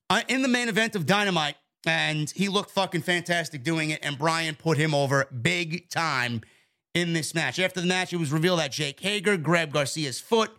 uh, 0.09 0.21
in 0.27 0.41
the 0.41 0.47
main 0.47 0.67
event 0.67 0.95
of 0.95 1.05
Dynamite, 1.05 1.55
and 1.85 2.29
he 2.31 2.49
looked 2.49 2.71
fucking 2.71 3.01
fantastic 3.01 3.63
doing 3.63 3.89
it. 3.89 3.99
And 4.03 4.17
Bryan 4.17 4.55
put 4.55 4.77
him 4.77 4.93
over 4.93 5.25
big 5.25 5.89
time 5.89 6.41
in 6.93 7.13
this 7.13 7.33
match. 7.33 7.59
After 7.59 7.81
the 7.81 7.87
match, 7.87 8.13
it 8.13 8.17
was 8.17 8.31
revealed 8.31 8.59
that 8.59 8.71
Jake 8.71 8.99
Hager 8.99 9.37
grabbed 9.37 9.73
Garcia's 9.73 10.19
foot, 10.19 10.51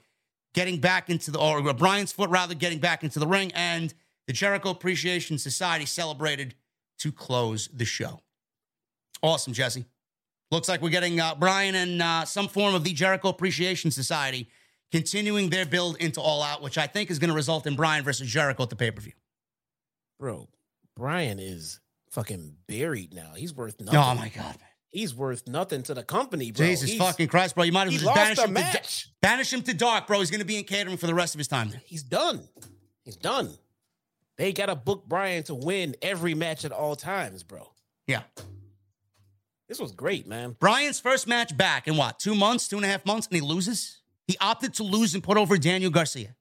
getting 0.55 0.79
back 0.79 1.11
into 1.11 1.31
the, 1.31 1.39
or 1.39 1.61
Bryan's 1.75 2.13
foot 2.13 2.31
rather, 2.31 2.55
getting 2.55 2.79
back 2.79 3.03
into 3.03 3.19
the 3.19 3.27
ring, 3.27 3.53
and 3.55 3.93
the 4.27 4.33
Jericho 4.33 4.71
Appreciation 4.71 5.39
Society 5.39 5.87
celebrated 5.87 6.55
to 6.99 7.13
close 7.13 7.69
the 7.73 7.85
show. 7.85 8.21
Awesome, 9.23 9.53
Jesse. 9.53 9.85
Looks 10.51 10.69
like 10.69 10.83
we're 10.83 10.91
getting 10.91 11.19
uh, 11.19 11.35
Bryan 11.35 11.75
and 11.75 12.03
uh, 12.03 12.25
some 12.25 12.49
form 12.49 12.75
of 12.75 12.85
the 12.85 12.93
Jericho 12.93 13.29
Appreciation 13.29 13.91
Society 13.91 14.49
continuing 14.91 15.49
their 15.49 15.65
build 15.65 15.97
into 15.97 16.21
All 16.21 16.43
Out, 16.43 16.63
which 16.63 16.77
I 16.77 16.87
think 16.87 17.11
is 17.11 17.19
going 17.19 17.31
to 17.31 17.35
result 17.35 17.67
in 17.67 17.75
Bryan 17.75 18.05
versus 18.05 18.29
Jericho 18.29 18.63
at 18.63 18.71
the 18.71 18.77
pay 18.77 18.91
per 18.91 19.01
view. 19.01 19.15
Bro, 20.21 20.49
Bryan 20.95 21.39
is 21.39 21.81
fucking 22.11 22.57
buried 22.69 23.15
now. 23.15 23.33
He's 23.35 23.55
worth 23.55 23.81
nothing. 23.81 23.99
Oh 23.99 24.15
my 24.15 24.29
God, 24.29 24.59
man. 24.61 24.69
He's 24.93 25.15
worth 25.15 25.49
nothing 25.49 25.83
to 25.85 25.95
the 25.95 26.03
company, 26.03 26.53
bro. 26.53 26.67
Jesus 26.67 26.91
He's- 26.91 27.03
fucking 27.03 27.29
Christ, 27.29 27.55
bro. 27.55 27.65
You 27.65 27.73
might 27.73 27.89
as 27.89 28.05
well 28.05 28.15
just 28.15 28.37
banish 28.37 28.39
him, 28.39 28.55
to, 28.55 29.09
banish 29.23 29.53
him 29.53 29.63
to 29.63 29.75
dark, 29.75 30.07
bro. 30.07 30.21
He's 30.21 30.31
going 30.31 30.41
to 30.41 30.47
be 30.47 30.59
in 30.59 30.65
catering 30.65 30.99
for 30.99 31.07
the 31.07 31.15
rest 31.15 31.35
of 31.35 31.39
his 31.39 31.49
time 31.49 31.71
there. 31.71 31.81
He's 31.85 32.03
done. 32.03 32.47
He's 33.03 33.17
done. 33.17 33.51
They 34.37 34.53
got 34.53 34.67
to 34.67 34.77
book 34.77 35.09
Bryan 35.09 35.43
to 35.45 35.55
win 35.55 35.97
every 36.03 36.35
match 36.35 36.65
at 36.67 36.73
all 36.73 36.95
times, 36.95 37.43
bro. 37.43 37.73
Yeah. 38.07 38.23
This 39.69 39.81
was 39.81 39.93
great, 39.93 40.27
man. 40.27 40.57
Bryan's 40.61 41.01
first 41.01 41.27
match 41.27 41.57
back 41.57 41.89
in 41.89 41.97
what, 41.97 42.19
two 42.19 42.35
months, 42.35 42.69
two 42.69 42.77
and 42.77 42.85
a 42.85 42.89
half 42.89 43.07
months, 43.07 43.27
and 43.27 43.35
he 43.35 43.41
loses? 43.41 44.01
He 44.27 44.37
opted 44.39 44.75
to 44.75 44.83
lose 44.83 45.15
and 45.15 45.23
put 45.23 45.39
over 45.39 45.57
Daniel 45.57 45.91
Garcia. 45.91 46.37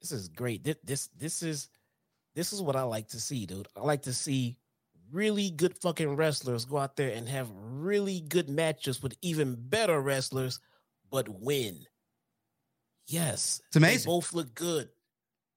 This 0.00 0.12
is 0.12 0.28
great. 0.28 0.64
This 0.64 0.76
this 0.84 1.06
this 1.18 1.42
is 1.42 1.68
this 2.34 2.52
is 2.52 2.62
what 2.62 2.76
I 2.76 2.82
like 2.82 3.08
to 3.08 3.20
see, 3.20 3.46
dude. 3.46 3.68
I 3.76 3.80
like 3.80 4.02
to 4.02 4.12
see 4.12 4.56
really 5.12 5.50
good 5.50 5.78
fucking 5.78 6.16
wrestlers 6.16 6.64
go 6.64 6.78
out 6.78 6.96
there 6.96 7.10
and 7.10 7.28
have 7.28 7.48
really 7.54 8.20
good 8.20 8.48
matches 8.48 9.02
with 9.02 9.14
even 9.22 9.56
better 9.58 10.00
wrestlers, 10.00 10.60
but 11.10 11.28
win. 11.28 11.78
Yes, 13.06 13.60
It's 13.68 13.76
amazing. 13.76 14.00
They 14.10 14.14
both 14.14 14.34
look 14.34 14.54
good. 14.54 14.88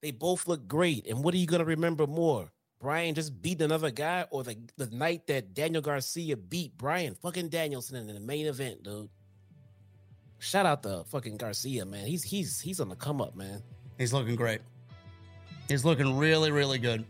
They 0.02 0.12
both 0.12 0.48
look 0.48 0.68
great. 0.68 1.08
And 1.08 1.24
what 1.24 1.34
are 1.34 1.38
you 1.38 1.48
gonna 1.48 1.66
remember 1.66 2.08
more? 2.08 2.52
Bryan 2.80 3.14
just 3.14 3.42
beat 3.42 3.62
another 3.62 3.92
guy, 3.92 4.26
or 4.32 4.44
the 4.44 4.58
the 4.78 4.88
night 4.88 5.28
that 5.28 5.54
Daniel 5.54 5.82
Garcia 5.82 6.36
beat 6.36 6.76
Bryan 6.78 7.16
fucking 7.16 7.50
Danielson 7.50 7.98
in 7.98 8.08
the 8.08 8.20
main 8.20 8.48
event, 8.48 8.84
dude. 8.84 9.10
Shout 10.40 10.66
out 10.66 10.82
to 10.84 11.04
fucking 11.04 11.38
Garcia, 11.38 11.86
man. 11.86 12.08
He's 12.08 12.24
he's 12.24 12.60
he's 12.60 12.80
on 12.80 12.90
the 12.90 12.96
come 12.96 13.22
up, 13.22 13.36
man. 13.36 13.62
He's 14.00 14.14
looking 14.14 14.36
great. 14.36 14.62
He's 15.68 15.86
looking 15.86 16.18
really, 16.18 16.50
really 16.52 16.80
good. 16.80 17.06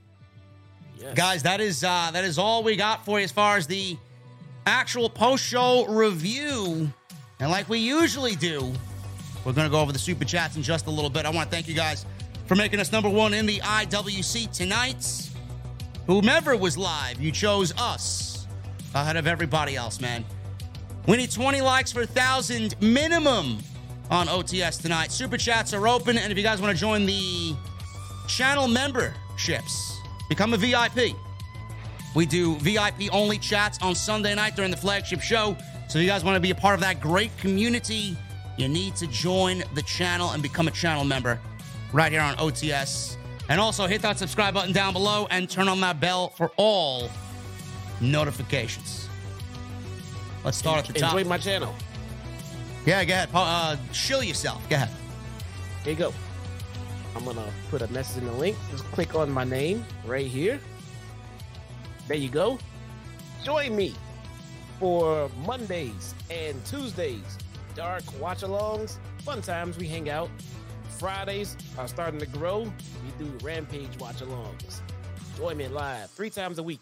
Yes. 0.98 1.16
Guys, 1.16 1.44
that 1.44 1.60
is 1.62 1.84
uh 1.84 2.12
that 2.14 2.24
is 2.24 2.38
all 2.38 2.64
we 2.64 2.76
got 2.76 3.06
for 3.06 3.20
you 3.20 3.24
as 3.24 3.32
far 3.32 3.58
as 3.58 3.68
the 3.68 3.98
actual 4.66 5.10
post-show 5.10 5.86
review. 5.88 6.92
And 7.40 7.50
like 7.50 7.68
we 7.70 7.80
usually 7.80 8.36
do, 8.36 8.72
we're 9.44 9.54
gonna 9.54 9.70
go 9.70 9.82
over 9.82 9.92
the 9.92 10.00
super 10.00 10.26
chats 10.26 10.56
in 10.56 10.64
just 10.64 10.88
a 10.88 10.92
little 10.92 11.10
bit. 11.10 11.26
I 11.26 11.30
want 11.30 11.50
to 11.50 11.56
thank 11.56 11.68
you 11.68 11.74
guys 11.74 12.06
for 12.46 12.56
making 12.56 12.80
us 12.80 12.92
number 12.92 13.10
one 13.10 13.34
in 13.34 13.46
the 13.46 13.60
IWC 13.60 14.52
tonight. 14.56 15.30
Whomever 16.06 16.56
was 16.56 16.78
live, 16.78 17.20
you 17.20 17.32
chose 17.32 17.74
us 17.78 18.48
ahead 18.94 19.18
of 19.18 19.26
everybody 19.28 19.76
else, 19.76 20.02
man. 20.02 20.26
We 21.08 21.18
need 21.18 21.32
20 21.32 21.62
likes 21.62 21.92
for 21.92 22.02
a 22.02 22.08
thousand 22.08 22.76
minimum 22.82 23.58
on 24.10 24.28
OTS 24.28 24.82
tonight. 24.82 25.12
Super 25.12 25.38
chats 25.38 25.74
are 25.74 25.88
open, 25.88 26.18
and 26.18 26.32
if 26.32 26.38
you 26.38 26.44
guys 26.44 26.62
want 26.62 26.76
to 26.76 26.80
join 26.80 27.06
the 27.06 27.56
channel 28.28 28.68
memberships, 28.68 30.01
become 30.32 30.54
a 30.54 30.58
VIP. 30.58 31.14
We 32.16 32.26
do 32.26 32.56
VIP 32.56 33.14
only 33.14 33.38
chats 33.38 33.78
on 33.82 33.94
Sunday 33.94 34.34
night 34.34 34.56
during 34.56 34.72
the 34.72 34.78
flagship 34.78 35.20
show. 35.20 35.58
So 35.90 36.00
if 36.00 36.04
you 36.04 36.10
guys 36.10 36.24
want 36.24 36.38
to 36.38 36.40
be 36.40 36.52
a 36.52 36.56
part 36.56 36.74
of 36.74 36.80
that 36.80 37.02
great 37.02 37.38
community, 37.38 38.16
you 38.56 38.70
need 38.70 38.96
to 38.96 39.08
join 39.08 39.62
the 39.74 39.82
channel 39.82 40.30
and 40.32 40.42
become 40.42 40.70
a 40.70 40.72
channel 40.72 41.04
member 41.04 41.38
right 41.92 42.14
here 42.14 42.22
on 42.22 42.38
OTS. 42.38 43.18
And 43.50 43.60
also 43.60 43.88
hit 43.88 44.02
that 44.04 44.18
subscribe 44.18 44.54
button 44.54 44.72
down 44.72 44.94
below 44.94 45.28
and 45.32 45.50
turn 45.50 45.68
on 45.68 45.82
that 45.82 46.00
bell 46.00 46.30
for 46.30 46.54
all 46.56 47.10
notifications. 48.00 49.10
Let's 50.46 50.58
start 50.58 50.80
at 50.80 50.94
the 50.94 50.98
top. 50.98 51.12
Enjoy 51.14 51.28
my 51.28 51.40
channel. 51.40 51.76
Yeah, 52.86 53.04
go 53.04 53.14
ahead. 53.14 53.30
Uh, 53.34 53.76
shill 53.92 54.24
yourself. 54.24 54.68
Go 54.70 54.78
ahead. 54.78 54.90
Here 55.84 55.92
you 55.92 56.00
go. 56.00 56.14
I'm 57.16 57.26
gonna 57.26 57.52
put 57.70 57.82
a 57.82 57.88
message 57.92 58.24
in 58.24 58.26
the 58.28 58.34
link. 58.34 58.58
Just 58.72 58.86
click 58.86 59.16
on 59.16 59.30
my 59.32 59.44
name 59.44 59.86
right 60.06 60.28
here. 60.28 60.60
There 62.08 62.18
you 62.18 62.30
go. 62.30 62.58
Join 63.44 63.76
me 63.76 63.94
for 64.80 65.30
Mondays 65.46 66.16
and 66.30 66.64
Tuesdays, 66.66 67.38
dark 67.76 68.04
watch-alongs, 68.20 68.98
fun 69.20 69.42
times. 69.42 69.78
We 69.78 69.88
hang 69.88 70.10
out. 70.10 70.30
Fridays 70.98 71.58
are 71.78 71.88
starting 71.88 72.20
to 72.20 72.26
grow. 72.28 72.62
We 72.62 73.26
do 73.26 73.32
rampage 73.44 73.98
watch-alongs. 74.00 74.82
Join 75.38 75.58
me 75.58 75.68
live 75.68 76.10
three 76.12 76.30
times 76.30 76.60
a 76.60 76.64
week. 76.64 76.82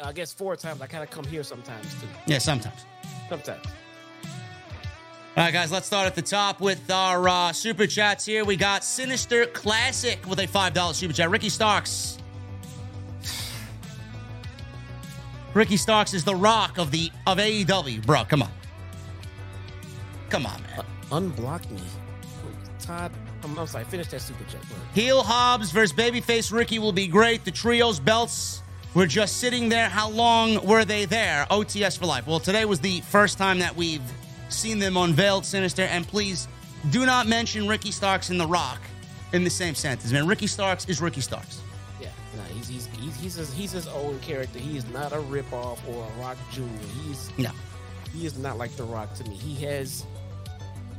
I 0.00 0.12
guess 0.12 0.32
four 0.32 0.56
times. 0.56 0.80
I 0.82 0.86
kind 0.86 1.02
of 1.02 1.10
come 1.10 1.24
here 1.24 1.42
sometimes 1.42 1.92
too. 1.94 2.08
Yeah, 2.26 2.38
sometimes. 2.38 2.84
Sometimes. 3.28 3.64
All 5.36 5.42
right, 5.42 5.52
guys, 5.52 5.70
let's 5.70 5.86
start 5.86 6.06
at 6.06 6.14
the 6.14 6.22
top 6.22 6.62
with 6.62 6.90
our 6.90 7.28
uh, 7.28 7.52
super 7.52 7.86
chats 7.86 8.24
here. 8.24 8.46
We 8.46 8.56
got 8.56 8.82
Sinister 8.82 9.44
Classic 9.44 10.26
with 10.26 10.38
a 10.38 10.46
$5 10.46 10.94
super 10.94 11.12
chat. 11.12 11.28
Ricky 11.28 11.50
Starks. 11.50 12.16
Ricky 15.52 15.76
Starks 15.76 16.14
is 16.14 16.24
the 16.24 16.34
rock 16.34 16.78
of 16.78 16.90
the 16.90 17.10
of 17.26 17.36
AEW. 17.36 18.06
Bro, 18.06 18.24
come 18.24 18.42
on. 18.42 18.50
Come 20.30 20.46
on, 20.46 20.62
man. 20.62 20.84
Unblock 21.10 21.70
me, 21.70 21.82
Todd. 22.80 23.12
I'm, 23.44 23.58
I'm 23.58 23.66
sorry. 23.66 23.84
Finish 23.84 24.06
that 24.08 24.22
super 24.22 24.44
chat. 24.44 24.62
Ahead. 24.62 24.76
Heel 24.94 25.22
Hobbs 25.22 25.70
versus 25.70 25.94
Babyface 25.94 26.50
Ricky 26.50 26.78
will 26.78 26.92
be 26.92 27.08
great. 27.08 27.44
The 27.44 27.50
trios 27.50 28.00
belts 28.00 28.62
We're 28.94 29.04
just 29.04 29.36
sitting 29.36 29.68
there. 29.68 29.90
How 29.90 30.08
long 30.08 30.66
were 30.66 30.86
they 30.86 31.04
there? 31.04 31.46
OTS 31.50 31.98
for 31.98 32.06
life. 32.06 32.26
Well, 32.26 32.40
today 32.40 32.64
was 32.64 32.80
the 32.80 33.02
first 33.02 33.36
time 33.36 33.58
that 33.58 33.76
we've 33.76 34.00
seen 34.48 34.78
them 34.78 34.96
unveiled, 34.96 35.44
Sinister. 35.44 35.82
And 35.82 36.06
please 36.06 36.48
do 36.90 37.04
not 37.06 37.26
mention 37.26 37.66
Ricky 37.68 37.90
Starks 37.90 38.30
and 38.30 38.40
The 38.40 38.46
Rock 38.46 38.80
in 39.32 39.44
the 39.44 39.50
same 39.50 39.74
sentence, 39.74 40.12
man. 40.12 40.26
Ricky 40.26 40.46
Starks 40.46 40.86
is 40.88 41.00
Ricky 41.00 41.20
Starks. 41.20 41.60
Yeah, 42.00 42.08
no, 42.36 42.42
he's 42.54 42.68
he's 42.68 42.86
he's 43.00 43.16
he's 43.20 43.34
his, 43.34 43.52
he's 43.52 43.72
his 43.72 43.88
own 43.88 44.18
character. 44.20 44.58
He 44.58 44.76
is 44.76 44.86
not 44.90 45.12
a 45.12 45.16
ripoff 45.16 45.78
or 45.88 46.06
a 46.06 46.20
Rock 46.20 46.36
Junior. 46.52 46.70
He's 47.04 47.30
No. 47.38 47.50
he 48.12 48.26
is 48.26 48.38
not 48.38 48.56
like 48.58 48.74
The 48.76 48.84
Rock 48.84 49.14
to 49.14 49.24
me. 49.24 49.34
He 49.34 49.54
has 49.64 50.04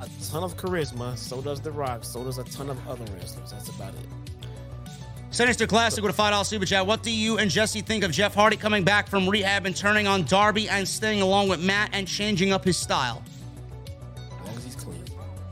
a 0.02 0.10
ton 0.30 0.44
of 0.44 0.58
charisma. 0.58 1.18
So 1.18 1.42
does 1.42 1.62
The 1.62 1.72
Rock. 1.72 2.04
So 2.04 2.24
does 2.24 2.38
a 2.38 2.44
ton 2.44 2.70
of 2.70 2.88
other 2.88 3.06
wrestlers. 3.14 3.52
That's 3.52 3.70
about 3.70 3.94
it. 3.94 4.06
Sinister 5.30 5.68
Classic 5.68 6.04
with 6.04 6.18
a 6.18 6.22
$5 6.22 6.46
super 6.46 6.66
chat. 6.66 6.88
What 6.88 7.04
do 7.04 7.12
you 7.12 7.38
and 7.38 7.52
Jesse 7.52 7.82
think 7.82 8.04
of 8.04 8.12
Jeff 8.12 8.34
Hardy 8.34 8.56
coming 8.56 8.84
back 8.84 9.08
from 9.08 9.28
rehab 9.28 9.66
and 9.66 9.76
turning 9.76 10.08
on 10.08 10.24
Darby 10.24 10.70
and 10.70 10.88
staying 10.88 11.22
along 11.22 11.50
with 11.50 11.60
Matt 11.62 11.90
and 11.94 12.08
changing 12.08 12.54
up 12.54 12.64
his 12.64 12.78
style? 12.78 13.22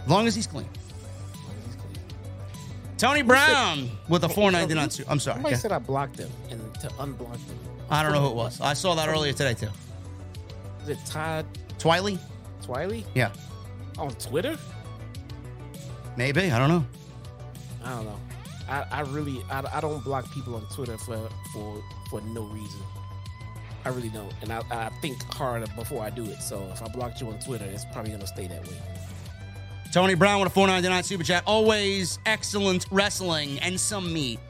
As 0.06 0.10
long 0.12 0.28
as 0.28 0.36
he's 0.36 0.48
clean. 0.48 0.68
As 0.68 1.40
long 1.42 1.56
as 1.60 1.66
he's 1.66 1.76
clean. 1.76 2.98
Tony 2.98 3.22
Brown 3.24 3.90
with 4.08 4.24
a 4.24 4.30
499 4.30 4.90
super. 4.90 5.12
I'm 5.12 5.20
sorry. 5.20 5.36
Somebody 5.36 5.56
Yeah. 5.56 5.60
said 5.60 5.72
I 5.72 5.80
blocked 5.80 6.18
him 6.20 6.30
and 6.50 6.62
to 6.82 6.88
unblock 7.00 7.38
him. 7.38 7.60
I 7.90 8.02
don't 8.04 8.14
know 8.14 8.22
who 8.22 8.30
it 8.30 8.36
was. 8.36 8.62
I 8.62 8.74
saw 8.74 8.96
that 8.96 9.10
earlier 9.10 9.34
today, 9.34 9.54
too. 9.54 9.70
Is 10.84 10.90
it 10.90 11.00
Todd 11.06 11.46
Twiley? 11.80 12.18
Twiley 12.64 13.04
Yeah. 13.14 13.32
on 13.98 14.12
Twitter? 14.16 14.58
Maybe. 16.18 16.52
I 16.52 16.58
don't 16.60 16.70
know. 16.70 16.86
I 17.84 17.90
don't 17.90 18.06
know. 18.06 18.20
I, 18.68 18.86
I 18.92 19.00
really 19.02 19.44
I, 19.52 19.64
I 19.78 19.80
don't 19.82 20.04
block 20.04 20.32
people 20.32 20.56
on 20.56 20.66
Twitter 20.74 20.98
for 20.98 21.30
for 21.54 21.84
for 22.10 22.22
no 22.22 22.44
reason. 22.46 22.82
I 23.84 23.90
really 23.90 24.10
don't, 24.10 24.34
and 24.42 24.52
I, 24.52 24.64
I 24.72 24.90
think 25.02 25.22
hard 25.34 25.70
before 25.76 26.04
I 26.04 26.10
do 26.10 26.26
it. 26.26 26.42
So 26.42 26.68
if 26.74 26.82
I 26.82 26.88
blocked 26.88 27.22
you 27.22 27.28
on 27.28 27.38
Twitter, 27.40 27.66
it's 27.66 27.86
probably 27.94 28.12
gonna 28.12 28.26
stay 28.26 28.48
that 28.48 28.68
way. 28.68 28.82
Tony 29.96 30.14
Brown 30.14 30.42
with 30.42 30.52
a 30.52 30.54
499 30.54 31.04
super 31.04 31.24
chat. 31.24 31.42
Always 31.48 32.20
excellent 32.26 32.86
wrestling 32.92 33.60
and 33.60 33.80
some 33.80 34.12
meat. 34.12 34.42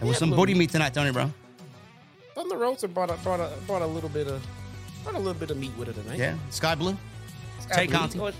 There 0.00 0.08
was 0.08 0.16
Yeah, 0.16 0.18
some 0.18 0.30
booty 0.30 0.54
meat. 0.54 0.70
tonight, 0.70 0.92
Tony 0.92 1.12
Brown. 1.12 1.32
Thunder 2.34 2.56
Rosa 2.56 2.88
brought 2.88 3.10
a, 3.10 3.14
brought 3.18 3.38
a 3.38 3.52
brought 3.68 3.82
a 3.82 3.86
little 3.86 4.08
bit 4.08 4.26
of 4.26 4.44
brought 5.04 5.14
a 5.14 5.18
little 5.18 5.34
bit 5.34 5.52
of 5.52 5.56
meat 5.56 5.70
with 5.78 5.86
her 5.86 5.94
tonight. 5.94 6.18
Yeah. 6.18 6.36
Skye 6.50 6.74
Blue. 6.74 6.96
Sky 7.60 7.74
Tay 7.76 7.86
Blue, 7.86 7.96
Conti. 7.96 8.36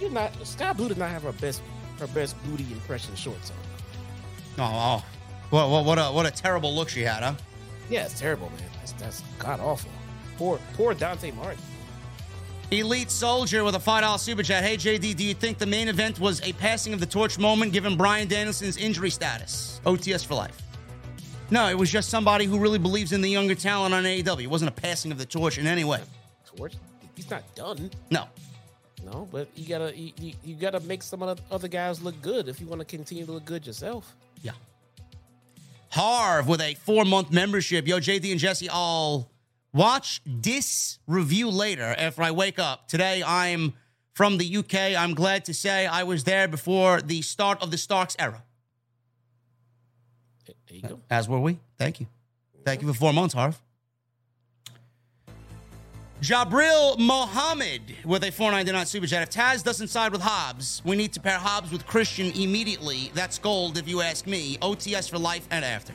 You're 0.00 0.08
not 0.08 0.32
Skye 0.46 0.72
Blue 0.72 0.88
did 0.88 0.96
not 0.96 1.10
have 1.10 1.24
her 1.24 1.32
best 1.32 1.60
her 1.98 2.06
best 2.06 2.34
booty 2.44 2.64
impression 2.72 3.14
shorts 3.14 3.50
on. 3.50 4.64
Oh, 4.64 5.02
oh. 5.02 5.04
What, 5.50 5.68
what, 5.68 5.84
what, 5.84 5.98
a, 5.98 6.04
what 6.04 6.24
a 6.24 6.30
terrible 6.30 6.74
look 6.74 6.88
she 6.88 7.02
had, 7.02 7.22
huh? 7.22 7.34
Yeah, 7.90 8.06
it's 8.06 8.18
terrible, 8.18 8.48
man. 8.48 8.70
That's 8.78 8.92
that's 8.92 9.22
god 9.38 9.60
awful. 9.60 9.90
Poor 10.38 10.58
poor 10.72 10.94
Dante 10.94 11.32
Martin. 11.32 11.62
Elite 12.70 13.10
Soldier 13.10 13.64
with 13.64 13.74
a 13.74 13.78
$5 13.78 14.18
super 14.18 14.42
chat. 14.42 14.62
Hey, 14.62 14.76
JD, 14.76 15.16
do 15.16 15.24
you 15.24 15.32
think 15.32 15.56
the 15.56 15.64
main 15.64 15.88
event 15.88 16.20
was 16.20 16.42
a 16.42 16.52
passing 16.52 16.92
of 16.92 17.00
the 17.00 17.06
torch 17.06 17.38
moment 17.38 17.72
given 17.72 17.96
Bryan 17.96 18.28
Danielson's 18.28 18.76
injury 18.76 19.08
status? 19.08 19.80
OTS 19.86 20.26
for 20.26 20.34
life. 20.34 20.60
No, 21.50 21.68
it 21.68 21.78
was 21.78 21.90
just 21.90 22.10
somebody 22.10 22.44
who 22.44 22.58
really 22.58 22.78
believes 22.78 23.12
in 23.12 23.22
the 23.22 23.30
younger 23.30 23.54
talent 23.54 23.94
on 23.94 24.04
AEW. 24.04 24.42
It 24.42 24.50
wasn't 24.50 24.68
a 24.68 24.80
passing 24.80 25.10
of 25.12 25.16
the 25.16 25.24
torch 25.24 25.56
in 25.56 25.66
any 25.66 25.84
way. 25.84 26.02
Torch. 26.56 26.74
He's 27.14 27.30
not 27.30 27.42
done. 27.54 27.90
No. 28.10 28.26
No, 29.02 29.26
but 29.32 29.48
you 29.54 29.66
gotta 29.66 29.96
you, 29.96 30.34
you, 30.44 30.54
gotta 30.54 30.80
make 30.80 31.02
some 31.02 31.22
of 31.22 31.36
the 31.36 31.42
other 31.54 31.68
guys 31.68 32.02
look 32.02 32.20
good 32.20 32.48
if 32.48 32.60
you 32.60 32.66
want 32.66 32.80
to 32.80 32.84
continue 32.84 33.24
to 33.24 33.32
look 33.32 33.46
good 33.46 33.66
yourself. 33.66 34.14
Yeah. 34.42 34.52
Harv 35.90 36.48
with 36.48 36.60
a 36.60 36.74
four 36.74 37.06
month 37.06 37.32
membership. 37.32 37.86
Yo, 37.86 37.98
JD 37.98 38.30
and 38.30 38.40
Jesse, 38.40 38.68
I'll 38.68 39.30
watch 39.72 40.20
this 40.26 40.98
review 41.06 41.50
later 41.50 41.94
after 41.98 42.22
I 42.22 42.30
wake 42.30 42.58
up. 42.58 42.88
Today, 42.88 43.22
I'm 43.24 43.74
from 44.12 44.38
the 44.38 44.56
UK. 44.56 44.74
I'm 44.96 45.14
glad 45.14 45.44
to 45.46 45.54
say 45.54 45.86
I 45.86 46.02
was 46.02 46.24
there 46.24 46.48
before 46.48 47.00
the 47.00 47.22
start 47.22 47.62
of 47.62 47.70
the 47.70 47.78
Starks 47.78 48.16
era. 48.18 48.42
There 50.46 50.76
you 50.76 50.82
go. 50.82 51.00
As 51.10 51.28
were 51.28 51.40
we. 51.40 51.58
Thank 51.78 52.00
you. 52.00 52.06
Thank 52.64 52.82
you 52.82 52.88
for 52.88 52.94
four 52.94 53.12
months, 53.12 53.34
Harv. 53.34 53.60
Jabril 56.20 56.98
Mohammed 56.98 57.94
with 58.04 58.24
a 58.24 58.32
499 58.32 58.86
super 58.86 59.06
chat. 59.06 59.22
If 59.22 59.30
Taz 59.30 59.62
doesn't 59.62 59.86
side 59.86 60.10
with 60.10 60.20
Hobbs, 60.20 60.82
we 60.84 60.96
need 60.96 61.12
to 61.12 61.20
pair 61.20 61.38
Hobbs 61.38 61.70
with 61.70 61.86
Christian 61.86 62.32
immediately. 62.32 63.12
That's 63.14 63.38
gold, 63.38 63.78
if 63.78 63.88
you 63.88 64.00
ask 64.00 64.26
me. 64.26 64.58
OTS 64.58 65.08
for 65.08 65.18
life 65.18 65.46
and 65.52 65.64
after. 65.64 65.92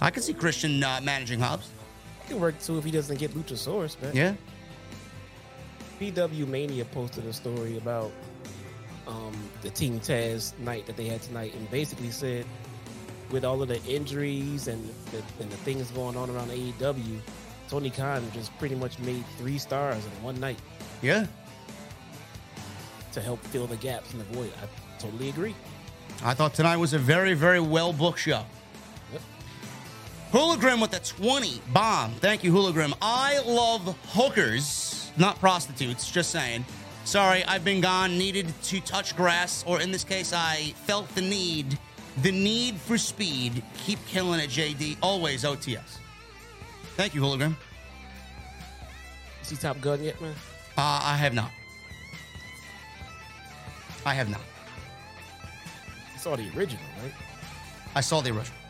I 0.00 0.10
can 0.10 0.22
see 0.22 0.32
Christian 0.32 0.82
uh, 0.82 1.00
managing 1.02 1.40
Hobbs. 1.40 1.68
It 2.24 2.28
can 2.28 2.40
work 2.40 2.60
too 2.60 2.78
if 2.78 2.84
he 2.84 2.90
doesn't 2.90 3.18
get 3.18 3.32
Luchasaurus. 3.32 3.96
But 4.00 4.14
Yeah. 4.14 4.34
PW 6.00 6.46
Mania 6.48 6.84
posted 6.86 7.26
a 7.26 7.32
story 7.32 7.76
about 7.76 8.10
um, 9.06 9.32
the 9.62 9.70
Team 9.70 10.00
Taz 10.00 10.56
night 10.60 10.86
that 10.86 10.96
they 10.96 11.06
had 11.06 11.22
tonight, 11.22 11.54
and 11.54 11.70
basically 11.70 12.10
said, 12.10 12.44
with 13.30 13.44
all 13.44 13.62
of 13.62 13.68
the 13.68 13.82
injuries 13.84 14.68
and 14.68 14.82
the, 15.10 15.22
and 15.42 15.50
the 15.50 15.56
things 15.58 15.90
going 15.90 16.16
on 16.16 16.30
around 16.30 16.50
AEW, 16.50 17.18
Tony 17.68 17.90
Khan 17.90 18.24
just 18.32 18.56
pretty 18.58 18.74
much 18.74 18.98
made 19.00 19.24
three 19.38 19.58
stars 19.58 20.04
in 20.04 20.22
one 20.22 20.38
night 20.38 20.58
Yeah. 21.02 21.26
to 23.12 23.20
help 23.20 23.40
fill 23.46 23.66
the 23.66 23.76
gaps 23.76 24.12
in 24.12 24.18
the 24.18 24.24
void. 24.26 24.52
I 24.62 25.00
totally 25.00 25.28
agree. 25.30 25.54
I 26.24 26.34
thought 26.34 26.54
tonight 26.54 26.76
was 26.76 26.92
a 26.94 26.98
very, 26.98 27.34
very 27.34 27.60
well 27.60 27.92
booked 27.92 28.20
show. 28.20 28.44
Yep. 30.32 30.42
Hooligram 30.42 30.80
with 30.80 30.94
a 30.94 31.00
20 31.00 31.60
bomb. 31.72 32.12
Thank 32.12 32.42
you, 32.44 32.52
Hooligram. 32.52 32.94
I 33.02 33.40
love 33.40 33.96
hookers, 34.08 35.10
not 35.16 35.38
prostitutes, 35.38 36.10
just 36.10 36.30
saying. 36.30 36.64
Sorry, 37.04 37.44
I've 37.44 37.64
been 37.64 37.80
gone, 37.80 38.16
needed 38.16 38.52
to 38.64 38.80
touch 38.80 39.16
grass, 39.16 39.64
or 39.66 39.80
in 39.80 39.90
this 39.90 40.04
case, 40.04 40.32
I 40.32 40.72
felt 40.86 41.08
the 41.14 41.20
need, 41.20 41.78
the 42.22 42.30
need 42.30 42.76
for 42.76 42.96
speed. 42.96 43.62
Keep 43.76 43.98
killing 44.06 44.40
it, 44.40 44.50
JD. 44.50 44.98
Always 45.02 45.44
OTS. 45.44 45.98
Thank 46.96 47.14
you, 47.14 47.20
Hooligram. 47.20 47.50
You 47.50 47.56
see 49.42 49.56
Top 49.56 49.80
Gun 49.80 50.02
yet, 50.02 50.20
man? 50.20 50.34
Uh, 50.78 51.00
I 51.02 51.16
have 51.16 51.34
not. 51.34 51.50
I 54.06 54.14
have 54.14 54.30
not. 54.30 54.40
You 56.14 56.18
saw 56.18 56.36
the 56.36 56.48
original, 56.56 56.84
right? 57.02 57.12
I 57.94 58.00
saw 58.00 58.20
the 58.20 58.30
original. 58.30 58.61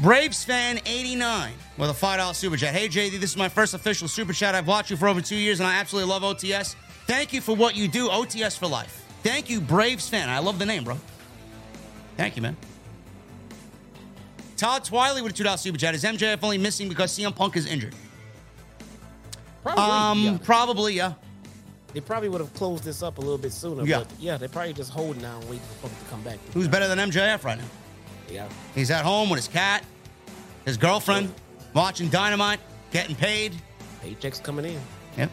Braves 0.00 0.42
fan 0.44 0.80
89 0.86 1.52
with 1.76 1.90
a 1.90 1.92
$5 1.92 2.34
super 2.34 2.56
chat. 2.56 2.74
Hey, 2.74 2.88
JD, 2.88 3.20
this 3.20 3.30
is 3.30 3.36
my 3.36 3.48
first 3.50 3.74
official 3.74 4.08
super 4.08 4.32
chat. 4.32 4.54
I've 4.54 4.66
watched 4.66 4.90
you 4.90 4.96
for 4.96 5.08
over 5.08 5.20
two 5.20 5.36
years 5.36 5.60
and 5.60 5.66
I 5.68 5.74
absolutely 5.74 6.10
love 6.10 6.22
OTS. 6.22 6.74
Thank 7.06 7.32
you 7.32 7.40
for 7.42 7.54
what 7.54 7.76
you 7.76 7.86
do, 7.86 8.08
OTS 8.08 8.58
for 8.58 8.66
life. 8.66 9.04
Thank 9.22 9.50
you, 9.50 9.60
Braves 9.60 10.08
fan. 10.08 10.30
I 10.30 10.38
love 10.38 10.58
the 10.58 10.64
name, 10.64 10.84
bro. 10.84 10.96
Thank 12.16 12.36
you, 12.36 12.42
man. 12.42 12.56
Todd 14.56 14.84
Twiley 14.84 15.22
with 15.22 15.38
a 15.38 15.42
$2 15.42 15.58
super 15.58 15.76
chat. 15.78 15.94
Is 15.94 16.04
MJF 16.04 16.38
only 16.42 16.58
missing 16.58 16.88
because 16.88 17.12
CM 17.16 17.34
Punk 17.34 17.56
is 17.56 17.66
injured? 17.66 17.94
Probably, 19.62 19.82
Um, 19.84 20.18
yeah. 20.22 20.38
probably, 20.42 20.94
yeah. 20.94 21.12
They 21.92 22.00
probably 22.00 22.28
would 22.30 22.40
have 22.40 22.54
closed 22.54 22.84
this 22.84 23.02
up 23.02 23.18
a 23.18 23.20
little 23.20 23.36
bit 23.38 23.52
sooner. 23.52 23.84
Yeah. 23.84 23.98
But 23.98 24.08
yeah, 24.18 24.36
they're 24.38 24.48
probably 24.48 24.72
just 24.72 24.90
holding 24.92 25.24
out 25.24 25.40
and 25.42 25.50
waiting 25.50 25.66
for 25.66 25.88
Punk 25.88 25.98
to 25.98 26.04
come 26.10 26.22
back. 26.22 26.38
Who's 26.54 26.68
better 26.68 26.88
than 26.88 26.98
MJF 26.98 27.44
right 27.44 27.58
now? 27.58 27.64
Yeah. 28.30 28.48
He's 28.74 28.90
at 28.90 29.04
home 29.04 29.30
with 29.30 29.38
his 29.38 29.48
cat, 29.48 29.84
his 30.64 30.76
girlfriend, 30.76 31.34
watching 31.74 32.08
Dynamite, 32.08 32.60
getting 32.90 33.16
paid. 33.16 33.54
Paychecks 34.02 34.42
coming 34.42 34.64
in. 34.64 34.80
Yep. 35.16 35.30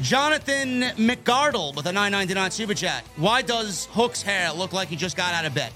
Jonathan 0.00 0.82
McGardle 0.96 1.74
with 1.76 1.86
a 1.86 1.92
999 1.92 2.50
super 2.50 2.74
chat. 2.74 3.04
Why 3.16 3.42
does 3.42 3.86
Hook's 3.92 4.22
hair 4.22 4.52
look 4.52 4.72
like 4.72 4.88
he 4.88 4.96
just 4.96 5.16
got 5.16 5.34
out 5.34 5.44
of 5.44 5.54
bed? 5.54 5.72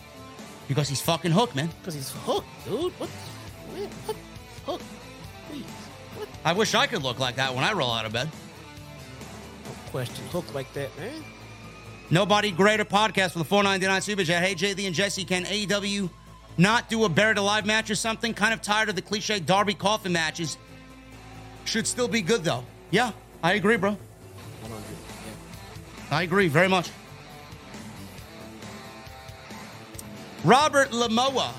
Because 0.66 0.89
he's 0.89 1.01
fucking 1.01 1.31
Hook, 1.31 1.55
man. 1.55 1.70
Because 1.81 1.95
he's 1.95 2.11
hooked, 2.11 2.47
dude. 2.65 2.93
What? 2.95 3.09
Man, 3.74 3.89
hook. 4.07 4.16
Hook. 4.66 4.81
Please. 5.49 5.65
What? 6.16 6.28
I 6.45 6.53
wish 6.53 6.74
I 6.74 6.86
could 6.86 7.03
look 7.03 7.19
like 7.19 7.36
that 7.36 7.55
when 7.55 7.65
I 7.65 7.73
roll 7.73 7.90
out 7.90 8.05
of 8.05 8.12
bed. 8.12 8.28
Question 9.90 10.27
hook 10.27 10.53
like 10.55 10.70
that, 10.74 10.97
man. 10.99 11.24
Nobody 12.10 12.51
greater 12.51 12.86
podcast 12.86 13.35
with 13.35 13.43
a 13.43 13.44
499 13.44 14.01
super 14.01 14.24
chat. 14.24 14.43
Hey, 14.43 14.55
JD 14.55 14.86
and 14.86 14.94
Jesse, 14.94 15.24
can 15.24 15.44
AEW 15.44 16.09
not 16.56 16.89
do 16.89 17.05
a 17.05 17.09
buried 17.09 17.36
alive 17.36 17.66
match 17.66 17.90
or 17.90 17.94
something? 17.94 18.32
Kind 18.32 18.55
of 18.55 18.62
tired 18.62 18.89
of 18.89 18.94
the 18.94 19.02
cliche 19.02 19.40
Darby 19.40 19.74
coffin 19.74 20.12
matches. 20.12 20.56
Should 21.66 21.86
still 21.86 22.09
be 22.09 22.22
good, 22.22 22.44
though. 22.44 22.64
Yeah, 22.90 23.12
I 23.43 23.55
agree, 23.55 23.76
bro. 23.76 23.98
I 26.10 26.22
agree 26.22 26.48
very 26.48 26.68
much. 26.68 26.90
Robert 30.44 30.90
Lamoa 30.93 31.52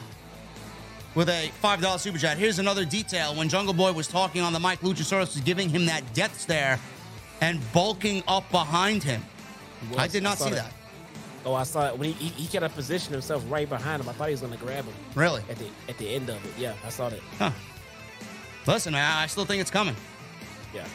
with 1.14 1.30
a 1.30 1.52
$5 1.64 2.00
super 2.00 2.18
chat. 2.18 2.40
Here's 2.40 2.58
another 2.58 2.86
detail. 2.86 3.36
When 3.36 3.50
Jungle 3.50 3.76
Boy 3.76 3.92
was 3.92 4.08
talking 4.08 4.42
on 4.42 4.54
the 4.54 4.60
mic, 4.60 4.80
Luchasaurus 4.80 5.36
was 5.36 5.42
giving 5.42 5.70
him 5.70 5.86
that 5.86 6.16
death 6.16 6.40
stare 6.40 6.80
and 7.40 7.60
bulking 7.72 8.24
up 8.28 8.50
behind 8.50 9.04
him. 9.04 9.24
I 9.98 10.08
did 10.08 10.24
not 10.24 10.38
saw 10.38 10.46
see 10.46 10.52
that. 10.52 10.72
Oh, 11.46 11.54
I 11.54 11.64
saw 11.64 11.88
it 11.88 11.98
when 11.98 12.12
he, 12.14 12.26
he, 12.28 12.44
he 12.44 12.48
kind 12.52 12.66
of 12.66 12.74
positioned 12.76 13.14
himself 13.14 13.44
right 13.50 13.68
behind 13.68 14.02
him. 14.02 14.10
I 14.10 14.14
thought 14.14 14.28
he 14.28 14.34
was 14.34 14.42
going 14.42 14.54
to 14.54 14.60
grab 14.60 14.84
him 14.86 14.94
Really? 15.16 15.42
at 15.50 15.58
the 15.58 15.68
at 15.88 15.98
the 15.98 16.14
end 16.14 16.30
of 16.30 16.44
it. 16.46 16.52
Yeah, 16.58 16.74
I 16.86 16.90
saw 16.90 17.10
that. 17.10 17.20
Huh. 17.38 17.52
Listen, 18.68 18.94
I, 18.94 19.24
I 19.24 19.28
still 19.28 19.46
think 19.46 19.62
it's 19.62 19.72
coming. 19.72 19.96
Yeah. 20.74 20.86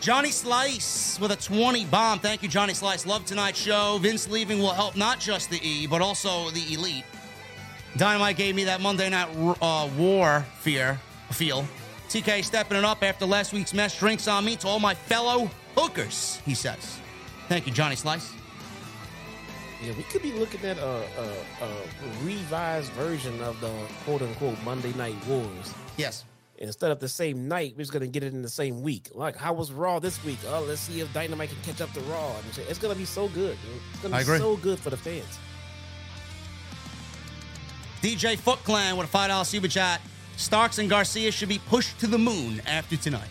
Johnny 0.00 0.30
Slice 0.30 1.18
with 1.18 1.32
a 1.32 1.36
20 1.36 1.86
bomb. 1.86 2.18
Thank 2.18 2.42
you, 2.42 2.48
Johnny 2.48 2.74
Slice. 2.74 3.06
Love 3.06 3.24
tonight's 3.24 3.58
show. 3.58 3.98
Vince 4.00 4.28
leaving 4.28 4.58
will 4.60 4.72
help 4.72 4.94
not 4.94 5.18
just 5.18 5.50
the 5.50 5.58
E, 5.66 5.86
but 5.86 6.00
also 6.02 6.50
the 6.50 6.74
Elite. 6.74 7.04
Dynamite 7.96 8.36
gave 8.36 8.54
me 8.54 8.64
that 8.64 8.80
Monday 8.80 9.08
Night 9.08 9.28
uh, 9.62 9.88
War 9.96 10.44
fear, 10.60 11.00
feel. 11.30 11.66
TK 12.08 12.44
stepping 12.44 12.76
it 12.76 12.84
up 12.84 13.02
after 13.02 13.24
last 13.26 13.52
week's 13.52 13.72
mess. 13.74 13.98
Drinks 13.98 14.28
on 14.28 14.44
me 14.44 14.54
to 14.56 14.68
all 14.68 14.78
my 14.78 14.94
fellow 14.94 15.50
hookers, 15.76 16.40
he 16.44 16.54
says. 16.54 16.98
Thank 17.48 17.66
you, 17.66 17.72
Johnny 17.72 17.96
Slice. 17.96 18.32
Yeah, 19.82 19.92
we 19.96 20.02
could 20.04 20.22
be 20.22 20.32
looking 20.32 20.64
at 20.64 20.78
a, 20.78 21.04
a, 21.18 21.64
a 21.64 22.24
revised 22.24 22.90
version 22.92 23.40
of 23.42 23.60
the 23.60 23.70
quote 24.04 24.22
unquote 24.22 24.56
Monday 24.64 24.92
Night 24.94 25.16
Wars. 25.26 25.74
Yes. 25.96 26.24
Instead 26.58 26.90
of 26.90 26.98
the 27.00 27.08
same 27.08 27.46
night, 27.48 27.74
we're 27.76 27.82
just 27.82 27.92
gonna 27.92 28.06
get 28.06 28.22
it 28.22 28.32
in 28.32 28.40
the 28.40 28.48
same 28.48 28.80
week. 28.80 29.10
Like, 29.14 29.36
how 29.36 29.52
was 29.52 29.70
Raw 29.72 29.98
this 29.98 30.22
week? 30.24 30.38
Oh, 30.48 30.64
let's 30.66 30.80
see 30.80 31.00
if 31.00 31.12
Dynamite 31.12 31.50
can 31.50 31.58
catch 31.62 31.82
up 31.82 31.92
to 31.92 32.00
Raw. 32.00 32.34
It's 32.56 32.78
gonna 32.78 32.94
be 32.94 33.04
so 33.04 33.28
good. 33.28 33.58
It's 33.92 34.02
gonna 34.02 34.16
I 34.16 34.20
be 34.20 34.22
agree. 34.22 34.38
so 34.38 34.56
good 34.56 34.78
for 34.78 34.88
the 34.88 34.96
fans. 34.96 35.38
DJ 38.00 38.38
Foot 38.38 38.62
Clan 38.64 38.96
with 38.96 39.12
a 39.12 39.16
$5 39.18 39.44
super 39.44 39.68
chat. 39.68 40.00
Starks 40.36 40.78
and 40.78 40.88
Garcia 40.88 41.30
should 41.30 41.48
be 41.48 41.58
pushed 41.58 41.98
to 42.00 42.06
the 42.06 42.18
moon 42.18 42.60
after 42.66 42.96
tonight. 42.96 43.28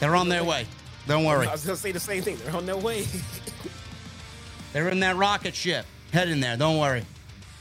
They're 0.00 0.16
on 0.16 0.28
their 0.28 0.42
way. 0.44 0.66
Don't 1.06 1.24
worry. 1.24 1.46
I 1.46 1.52
was 1.52 1.64
gonna 1.64 1.76
say 1.76 1.92
the 1.92 2.00
same 2.00 2.22
thing. 2.22 2.36
They're 2.44 2.56
on 2.56 2.66
their 2.66 2.76
way. 2.76 3.06
They're 4.72 4.88
in 4.88 5.00
that 5.00 5.16
rocket 5.16 5.54
ship. 5.54 5.84
Heading 6.12 6.40
there. 6.40 6.56
Don't 6.56 6.78
worry. 6.78 7.04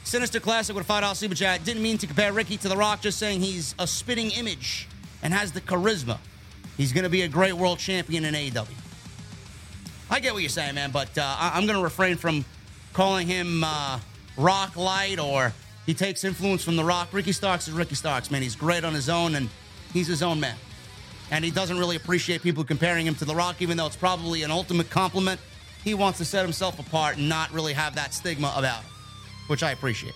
Sinister 0.04 0.40
Classic 0.40 0.76
with 0.76 0.90
a 0.90 0.92
$5 0.92 1.16
super 1.16 1.36
chat. 1.36 1.64
Didn't 1.64 1.84
mean 1.84 1.98
to 2.00 2.08
compare 2.08 2.34
Ricky 2.34 2.58
to 2.58 2.68
The 2.70 2.76
Rock, 2.78 3.02
just 3.02 3.20
saying 3.20 3.42
he's 3.42 3.76
a 3.78 3.86
spitting 3.86 4.32
image 4.32 4.88
and 5.22 5.34
has 5.34 5.52
the 5.52 5.62
charisma. 5.62 6.18
He's 6.78 6.94
going 6.94 7.04
to 7.04 7.10
be 7.10 7.22
a 7.24 7.28
great 7.28 7.54
world 7.54 7.78
champion 7.78 8.26
in 8.26 8.34
AEW. 8.34 8.68
I 10.10 10.20
get 10.20 10.34
what 10.34 10.42
you're 10.42 10.50
saying, 10.50 10.76
man, 10.76 10.90
but 10.92 11.16
uh, 11.18 11.22
I- 11.22 11.52
I'm 11.56 11.66
going 11.68 11.78
to 11.78 11.84
refrain 11.84 12.16
from 12.18 12.44
calling 12.94 13.28
him 13.28 13.64
uh, 13.64 14.00
Rock 14.38 14.76
Light 14.76 15.20
or 15.20 15.54
he 15.86 15.94
takes 15.94 16.24
influence 16.24 16.64
from 16.64 16.76
The 16.76 16.84
Rock. 16.84 17.10
Ricky 17.12 17.32
Starks 17.32 17.68
is 17.68 17.74
Ricky 17.76 17.96
Starks, 17.96 18.32
man. 18.32 18.42
He's 18.42 18.56
great 18.56 18.84
on 18.84 18.94
his 18.94 19.10
own 19.10 19.36
and 19.36 19.50
he's 19.94 20.08
his 20.08 20.24
own 20.24 20.40
man. 20.40 20.56
And 21.32 21.46
he 21.46 21.52
doesn't 21.52 21.78
really 21.78 21.96
appreciate 21.96 22.42
people 22.42 22.64
comparing 22.64 23.06
him 23.06 23.16
to 23.16 23.26
The 23.26 23.36
Rock, 23.36 23.62
even 23.62 23.78
though 23.78 23.86
it's 23.86 23.96
probably 23.96 24.44
an 24.44 24.52
ultimate 24.52 24.90
compliment. 24.90 25.40
He 25.84 25.94
wants 25.94 26.18
to 26.18 26.26
set 26.26 26.44
himself 26.44 26.80
apart 26.80 27.18
and 27.18 27.30
not 27.30 27.52
really 27.52 27.74
have 27.74 27.96
that 27.96 28.14
stigma 28.14 28.54
about 28.56 28.82
him, 28.82 28.92
which 29.48 29.64
I 29.64 29.72
appreciate. 29.72 30.16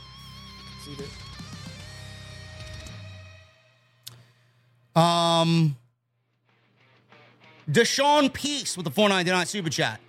Um, 4.96 5.76
Deshaun 7.70 8.32
Peace 8.32 8.76
with 8.76 8.84
the 8.84 8.92
499 8.92 9.46
super 9.46 9.70
chat. 9.70 10.00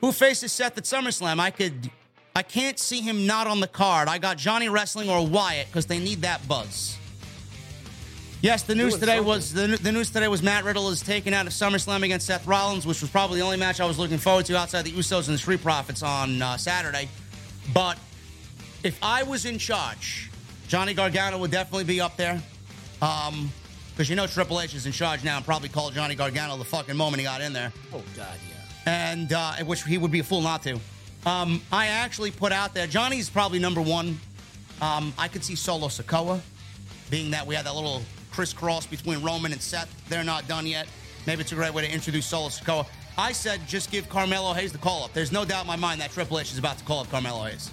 Who 0.00 0.12
faces 0.12 0.52
Seth 0.52 0.78
at 0.78 0.84
SummerSlam? 0.84 1.40
I 1.40 1.50
could, 1.50 1.90
I 2.34 2.42
can't 2.42 2.78
see 2.78 3.00
him 3.00 3.26
not 3.26 3.46
on 3.46 3.60
the 3.60 3.66
card. 3.66 4.08
I 4.08 4.18
got 4.18 4.38
Johnny 4.38 4.68
Wrestling 4.68 5.10
or 5.10 5.26
Wyatt 5.26 5.66
because 5.66 5.86
they 5.86 5.98
need 5.98 6.22
that 6.22 6.46
buzz. 6.46 6.96
Yes, 8.42 8.62
the 8.62 8.74
news 8.74 8.94
today 8.94 9.16
something. 9.16 9.26
was 9.26 9.52
the, 9.52 9.66
the 9.66 9.92
news 9.92 10.10
today 10.10 10.26
was 10.26 10.42
Matt 10.42 10.64
Riddle 10.64 10.88
is 10.88 11.02
taken 11.02 11.34
out 11.34 11.46
of 11.46 11.52
SummerSlam 11.52 12.02
against 12.04 12.26
Seth 12.26 12.46
Rollins, 12.46 12.86
which 12.86 13.02
was 13.02 13.10
probably 13.10 13.38
the 13.40 13.44
only 13.44 13.58
match 13.58 13.80
I 13.80 13.84
was 13.84 13.98
looking 13.98 14.16
forward 14.16 14.46
to 14.46 14.56
outside 14.56 14.82
the 14.86 14.92
Usos 14.92 15.26
and 15.26 15.34
the 15.34 15.38
Street 15.38 15.62
Profits 15.62 16.02
on 16.02 16.40
uh, 16.40 16.56
Saturday. 16.56 17.08
But 17.74 17.98
if 18.82 18.98
I 19.02 19.24
was 19.24 19.44
in 19.44 19.58
charge, 19.58 20.30
Johnny 20.68 20.94
Gargano 20.94 21.36
would 21.36 21.50
definitely 21.50 21.84
be 21.84 22.00
up 22.00 22.16
there. 22.16 22.40
Um, 23.02 23.50
because 23.92 24.08
you 24.08 24.16
know 24.16 24.26
Triple 24.26 24.58
H 24.62 24.74
is 24.74 24.86
in 24.86 24.92
charge 24.92 25.22
now 25.22 25.36
and 25.36 25.44
probably 25.44 25.68
called 25.68 25.92
Johnny 25.92 26.14
Gargano 26.14 26.56
the 26.56 26.64
fucking 26.64 26.96
moment 26.96 27.20
he 27.20 27.24
got 27.24 27.42
in 27.42 27.52
there, 27.52 27.70
Oh 27.92 28.02
God, 28.16 28.38
yeah. 28.48 29.10
and 29.12 29.32
uh, 29.34 29.52
which 29.64 29.82
he 29.84 29.98
would 29.98 30.10
be 30.10 30.20
a 30.20 30.24
fool 30.24 30.40
not 30.40 30.62
to. 30.62 30.80
Um, 31.26 31.60
I 31.70 31.88
actually 31.88 32.30
put 32.30 32.50
out 32.52 32.72
there 32.72 32.86
Johnny's 32.86 33.28
probably 33.28 33.58
number 33.58 33.82
one. 33.82 34.18
Um, 34.80 35.12
I 35.18 35.28
could 35.28 35.44
see 35.44 35.54
Solo 35.54 35.88
Sikoa, 35.88 36.40
being 37.10 37.30
that 37.32 37.46
we 37.46 37.54
had 37.54 37.66
that 37.66 37.74
little 37.74 38.00
crisscross 38.30 38.86
between 38.86 39.22
Roman 39.22 39.52
and 39.52 39.60
Seth. 39.60 39.94
They're 40.08 40.24
not 40.24 40.48
done 40.48 40.66
yet. 40.66 40.86
Maybe 41.26 41.42
it's 41.42 41.52
a 41.52 41.54
great 41.54 41.74
way 41.74 41.86
to 41.86 41.92
introduce 41.92 42.26
Solo 42.26 42.48
Sikoa. 42.48 42.86
I 43.18 43.32
said 43.32 43.60
just 43.66 43.90
give 43.90 44.08
Carmelo 44.08 44.52
Hayes 44.54 44.72
the 44.72 44.78
call 44.78 45.04
up. 45.04 45.12
There's 45.12 45.32
no 45.32 45.44
doubt 45.44 45.62
in 45.62 45.66
my 45.66 45.76
mind 45.76 46.00
that 46.00 46.10
Triple 46.10 46.38
H 46.38 46.52
is 46.52 46.58
about 46.58 46.78
to 46.78 46.84
call 46.84 47.00
up 47.00 47.10
Carmelo 47.10 47.44
Hayes. 47.44 47.70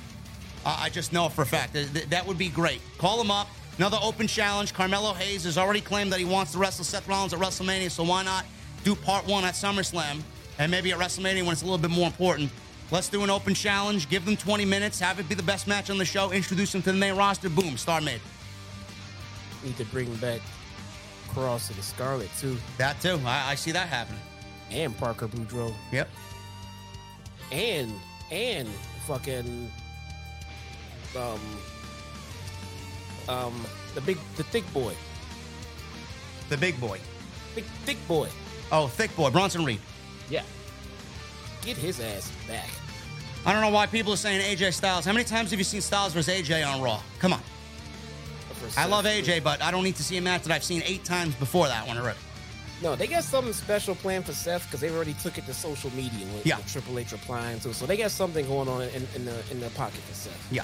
I 0.66 0.90
just 0.90 1.14
know 1.14 1.30
for 1.30 1.44
a 1.44 1.45
fact 1.45 1.74
that, 1.74 1.94
that 1.94 2.10
that 2.10 2.27
would 2.27 2.38
be 2.38 2.50
great. 2.50 2.82
Call 2.98 3.22
him 3.22 3.32
up. 3.32 3.48
Another 3.77 3.98
open 4.02 4.27
challenge. 4.27 4.74
Carmelo 4.74 5.14
Hayes 5.14 5.44
has 5.45 5.58
already 5.58 5.82
claimed 5.82 6.11
that 6.11 6.19
he 6.19 6.26
wants 6.26 6.52
to 6.53 6.58
wrestle 6.58 6.84
Seth 6.84 7.08
Rollins 7.08 7.34
at 7.34 7.40
WrestleMania, 7.40 7.92
so 7.92 8.03
why 8.03 8.24
not 8.24 8.45
do 8.84 8.95
part 8.95 9.26
one 9.27 9.45
at 9.45 9.53
SummerSlam 9.53 10.22
and 10.60 10.72
maybe 10.72 10.92
at 10.92 10.98
WrestleMania 10.98 11.44
when 11.44 11.52
it's 11.52 11.61
a 11.61 11.66
little 11.66 11.77
bit 11.77 11.92
more 11.92 12.08
important? 12.08 12.52
Let's 12.90 13.10
do 13.10 13.24
an 13.24 13.30
open 13.30 13.53
challenge. 13.53 14.10
Give 14.10 14.26
them 14.26 14.38
20 14.38 14.66
minutes. 14.66 15.00
Have 15.00 15.19
it 15.19 15.27
be 15.27 15.36
the 15.36 15.44
best 15.44 15.68
match 15.68 15.90
on 15.90 15.98
the 15.98 16.06
show. 16.06 16.32
Introduce 16.32 16.72
them 16.72 16.82
to 16.84 16.92
the 16.92 16.98
main 16.98 17.16
roster. 17.16 17.50
Boom. 17.50 17.77
Star 17.77 18.00
made. 18.02 18.22
Need 19.64 19.77
to 19.77 19.86
bring 19.86 20.14
back 20.18 20.42
Kross 21.30 21.69
and 21.72 21.84
Scarlett 21.84 22.30
too, 22.40 22.58
That 22.77 23.00
too. 23.02 23.19
I, 23.26 23.52
I 23.52 23.56
see 23.56 23.72
that 23.72 23.88
happening. 23.90 24.22
and 24.72 24.95
Parker 24.98 25.27
Boudreaux, 25.27 25.74
Yep. 25.92 26.10
and 27.52 27.92
and 28.32 28.68
fucking 29.08 29.72
um 31.16 31.40
um 33.30 33.66
the 33.95 34.02
big 34.02 34.18
the 34.36 34.44
thick 34.44 34.72
boy, 34.74 34.94
The 36.50 36.58
big 36.58 36.80
boy. 36.80 37.00
big 37.56 37.66
thick 37.86 37.98
boy. 38.08 38.30
Oh, 38.72 38.88
thick 38.88 39.16
boy. 39.16 39.30
Bronson 39.32 39.64
Reed. 39.66 39.80
Yeah, 40.30 40.44
get 41.64 41.77
his 41.77 42.00
ass 42.00 42.32
back. 42.48 42.69
I 43.45 43.53
don't 43.53 43.61
know 43.61 43.69
why 43.72 43.86
people 43.88 44.14
are 44.14 44.18
saying 44.18 44.42
AJ 44.42 44.74
Styles. 44.74 45.06
How 45.06 45.14
many 45.14 45.24
times 45.24 45.52
have 45.52 45.60
you 45.60 45.64
seen 45.64 45.80
Styles 45.82 46.14
versus 46.14 46.34
AJ 46.34 46.66
on 46.68 46.82
Raw? 46.82 47.02
Come 47.19 47.34
on. 47.34 47.42
For 48.58 48.80
I 48.80 48.86
love. 48.86 49.06
AJ, 49.06 49.44
but 49.44 49.61
I 49.61 49.72
don't 49.72 49.84
need 49.84 49.95
to 49.98 50.03
see 50.03 50.18
a 50.18 50.22
match 50.22 50.44
that 50.44 50.53
I've 50.53 50.64
seen 50.64 50.82
eight 50.86 51.03
times 51.06 51.36
before 51.36 51.68
that 51.68 51.88
one 51.88 51.98
already. 51.98 52.19
No, 52.82 52.95
they 52.95 53.08
got 53.08 53.24
something 53.24 53.53
special 53.53 53.95
planned 53.95 54.26
for 54.26 54.34
Seth 54.34 54.64
because 54.66 54.82
they 54.82 54.92
already 54.92 55.14
took 55.16 55.38
it 55.40 55.45
to 55.48 55.53
social 55.53 55.90
media 55.95 56.26
with, 56.34 56.45
Yeah. 56.45 56.58
with 56.58 56.72
Triple 56.72 57.00
H 57.00 57.11
replying 57.11 57.60
to. 57.61 57.74
So 57.74 57.86
they 57.88 57.98
got 57.98 58.11
something 58.11 58.45
going 58.48 58.68
on 58.68 58.84
in, 58.84 59.08
in 59.16 59.26
the 59.26 59.44
in 59.52 59.60
their 59.60 59.72
pocket 59.72 60.00
for 60.02 60.14
Seth. 60.14 60.48
Yeah. 60.52 60.64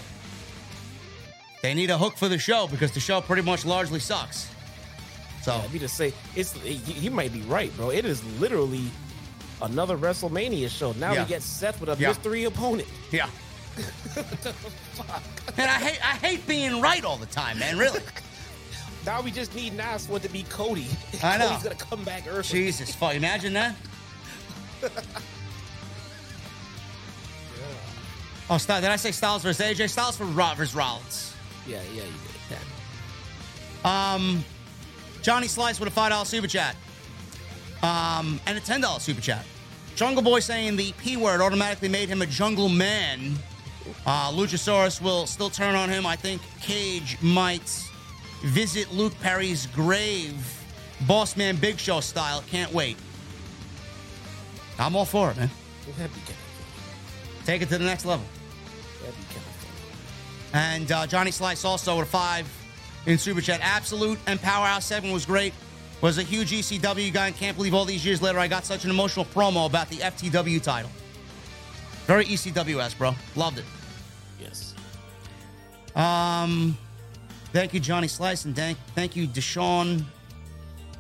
They 1.61 1.73
need 1.73 1.89
a 1.89 1.97
hook 1.97 2.17
for 2.17 2.27
the 2.27 2.38
show 2.38 2.67
because 2.67 2.91
the 2.91 2.99
show 2.99 3.22
pretty 3.22 3.41
much 3.41 3.65
largely 3.65 3.99
sucks. 3.99 4.49
So, 5.41 5.53
I 5.53 5.67
mean 5.69 5.80
to 5.80 5.88
say 5.88 6.13
it's 6.35 6.55
you, 6.63 6.80
you 6.95 7.11
might 7.11 7.33
be 7.33 7.41
right, 7.41 7.75
bro. 7.77 7.89
It 7.89 8.05
is 8.05 8.23
literally 8.39 8.83
another 9.61 9.97
WrestleMania 9.97 10.69
show. 10.69 10.91
Now 10.93 11.13
Yeah. 11.13 11.23
we 11.23 11.30
get 11.30 11.41
Seth 11.41 11.80
with 11.80 11.89
a 11.89 11.95
Yeah. 11.99 12.09
mystery 12.09 12.43
opponent. 12.45 12.88
yeah. 13.11 13.27
And 15.58 15.69
I 15.69 15.80
hate 15.80 16.00
I 16.06 16.16
hate 16.18 16.48
being 16.48 16.82
right 16.82 17.03
all 17.03 17.18
the 17.18 17.26
time, 17.27 17.60
man. 17.60 17.77
Really. 17.77 18.00
Now 19.06 19.22
we 19.22 19.32
just 19.32 19.53
need 19.53 19.76
Nas 19.76 20.06
for 20.08 20.16
it 20.16 20.24
to 20.24 20.30
be 20.30 20.43
Cody. 20.43 20.88
I 21.22 21.38
know. 21.38 21.50
He's 21.50 21.64
gonna 21.64 21.76
come 21.76 22.06
back 22.06 22.24
early. 22.26 22.43
Jesus, 22.43 22.95
fuck! 22.95 23.16
Imagine 23.16 23.52
that. 23.52 23.76
Oh, 28.50 28.58
Styles, 28.58 28.82
did 28.82 28.92
I 28.92 28.98
say 28.98 29.11
Styles 29.11 29.42
versus 29.42 29.66
AJ? 29.66 29.90
Styles 29.90 30.18
for 30.18 30.26
versus 30.26 30.76
Rollins. 30.76 31.34
Yeah, 31.66 31.82
yeah, 31.93 32.03
you 32.03 32.11
did. 32.50 32.58
Um, 33.85 34.43
Johnny 35.22 35.48
Slice 35.48 35.80
with 35.80 35.88
a 35.88 35.92
five 35.92 36.11
dollar 36.11 36.26
super 36.26 36.48
chat. 36.48 36.76
Um, 37.82 38.40
and 38.45 38.58
a 38.58 38.61
ten 38.61 38.82
dollar 38.82 39.00
super 39.00 39.22
chat. 39.22 39.45
Jungle 39.95 40.24
Boy 40.24 40.40
saying 40.40 40.76
the 40.76 40.92
p 40.93 41.18
word 41.18 41.42
automatically 41.42 41.90
made 41.90 42.10
him 42.10 42.22
a 42.22 42.26
jungle 42.26 42.69
man. 42.69 43.38
Uh, 44.05 44.31
Luchasaurus 44.31 45.01
will 45.01 45.25
still 45.27 45.49
turn 45.49 45.75
on 45.75 45.89
him. 45.89 46.05
I 46.05 46.15
think 46.15 46.41
Cage 46.61 47.17
might 47.21 47.83
visit 48.43 48.91
Luke 48.91 49.13
Perry's 49.21 49.67
grave, 49.67 50.35
Boss 51.07 51.37
Man 51.37 51.55
Big 51.55 51.79
Show 51.79 51.99
style. 51.99 52.43
Can't 52.49 52.73
wait. 52.73 52.97
I'm 54.79 54.95
all 54.95 55.05
for 55.05 55.31
it, 55.31 55.37
man. 55.37 55.49
That'd 55.97 56.13
be 56.13 56.19
kind 56.21 56.31
of 56.31 57.45
Take 57.45 57.61
it 57.61 57.69
to 57.69 57.77
the 57.77 57.85
next 57.85 58.05
level. 58.05 58.25
That'd 59.01 59.15
be 59.15 59.23
kind 59.25 59.37
of 59.37 59.43
fun. 59.43 60.59
And 60.59 60.91
uh, 60.91 61.07
Johnny 61.07 61.31
Slice 61.31 61.65
also 61.65 61.97
with 61.97 62.07
a 62.07 62.11
five 62.11 62.47
in 63.05 63.17
Super 63.17 63.41
Chat. 63.41 63.59
Absolute 63.61 64.17
and 64.27 64.41
Powerhouse 64.41 64.85
7 64.85 65.11
was 65.11 65.25
great. 65.25 65.53
Was 66.01 66.17
a 66.17 66.23
huge 66.23 66.51
ECW 66.51 67.13
guy 67.13 67.27
and 67.27 67.35
can't 67.35 67.55
believe 67.55 67.73
all 67.73 67.85
these 67.85 68.05
years 68.05 68.21
later 68.21 68.39
I 68.39 68.47
got 68.47 68.65
such 68.65 68.83
an 68.83 68.89
emotional 68.89 69.25
promo 69.25 69.65
about 69.65 69.89
the 69.89 69.97
FTW 69.97 70.61
title. 70.61 70.91
Very 72.06 72.25
ECW 72.25 72.82
esque, 72.82 72.98
bro. 72.98 73.15
Loved 73.35 73.59
it. 73.59 73.65
Yes. 74.40 74.75
Um, 75.95 76.77
thank 77.51 77.73
you, 77.73 77.80
Johnny 77.80 78.07
Slice, 78.07 78.45
and 78.45 78.56
thank, 78.56 78.77
thank 78.95 79.15
you, 79.15 79.27
Deshaun 79.27 80.03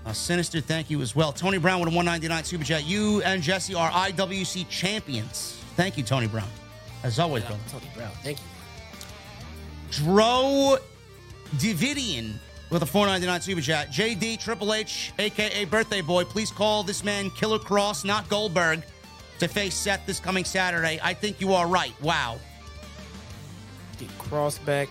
A 0.05 0.13
sinister 0.13 0.61
thank 0.61 0.89
you 0.89 1.01
as 1.01 1.15
well. 1.15 1.31
Tony 1.31 1.57
Brown 1.57 1.79
with 1.79 1.89
a 1.89 1.95
199 1.95 2.43
super 2.43 2.63
chat. 2.63 2.85
You 2.85 3.21
and 3.23 3.41
Jesse 3.41 3.73
are 3.75 3.89
IWC 3.91 4.67
champions. 4.69 5.59
Thank 5.75 5.97
you, 5.97 6.03
Tony 6.03 6.27
Brown. 6.27 6.47
As 7.03 7.19
always, 7.19 7.43
brother. 7.43 7.59
Tony 7.69 7.89
Brown, 7.95 8.11
thank 8.23 8.39
you. 8.39 8.45
Dro 9.91 10.77
Davidian 11.57 12.33
with 12.69 12.81
a 12.81 12.85
499 12.85 13.41
super 13.41 13.61
chat. 13.61 13.91
JD 13.91 14.39
Triple 14.39 14.73
H, 14.73 15.13
aka 15.19 15.65
Birthday 15.65 16.01
Boy, 16.01 16.23
please 16.23 16.51
call 16.51 16.83
this 16.83 17.03
man 17.03 17.29
Killer 17.31 17.59
Kross, 17.59 18.03
not 18.03 18.27
Goldberg, 18.29 18.83
to 19.39 19.47
face 19.47 19.75
Seth 19.75 20.05
this 20.05 20.19
coming 20.19 20.45
Saturday. 20.45 20.99
I 21.03 21.13
think 21.13 21.41
you 21.41 21.53
are 21.53 21.67
right. 21.67 21.93
Wow. 22.01 22.39
Get 23.97 24.09
Kross 24.17 24.63
back, 24.65 24.89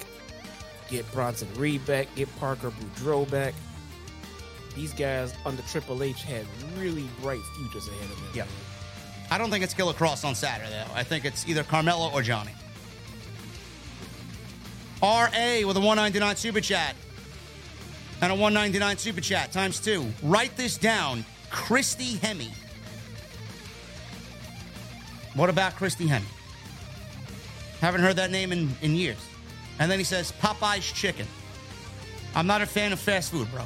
get 0.88 1.10
Bronson 1.12 1.48
Reed 1.54 1.84
back, 1.86 2.08
get 2.14 2.34
Parker 2.38 2.70
Boudreaux 2.70 3.30
back. 3.30 3.54
These 4.74 4.92
guys 4.94 5.34
under 5.44 5.62
Triple 5.62 6.02
H 6.02 6.22
had 6.22 6.46
really 6.78 7.08
bright 7.20 7.40
futures 7.56 7.88
ahead 7.88 8.10
of 8.10 8.16
them. 8.16 8.30
Yeah. 8.34 8.46
I 9.30 9.38
don't 9.38 9.50
think 9.50 9.64
it's 9.64 9.74
Killer 9.74 9.92
Kross 9.92 10.24
on 10.24 10.34
Saturday, 10.34 10.70
though. 10.70 10.94
I 10.94 11.02
think 11.02 11.24
it's 11.24 11.48
either 11.48 11.62
Carmelo 11.64 12.10
or 12.12 12.22
Johnny. 12.22 12.52
RA 15.02 15.66
with 15.66 15.76
a 15.76 15.80
199 15.80 16.36
super 16.36 16.60
chat. 16.60 16.94
And 18.20 18.30
a 18.30 18.34
199 18.34 18.98
super 18.98 19.20
chat 19.20 19.50
times 19.50 19.80
two. 19.80 20.06
Write 20.22 20.56
this 20.56 20.78
down. 20.78 21.24
Christy 21.50 22.14
Hemme. 22.18 22.50
What 25.35 25.49
about 25.49 25.77
Christy 25.77 26.07
Hemme? 26.07 26.25
Haven't 27.81 28.02
heard 28.02 28.17
that 28.17 28.31
name 28.31 28.52
in, 28.52 28.70
in 28.83 28.94
years. 28.94 29.19
And 29.78 29.91
then 29.91 29.99
he 29.99 30.05
says, 30.05 30.33
Popeye's 30.41 30.91
chicken. 30.93 31.27
I'm 32.35 32.47
not 32.47 32.62
a 32.62 32.67
fan 32.67 32.93
of 32.93 33.01
fast 33.01 33.31
food, 33.31 33.51
bro. 33.51 33.62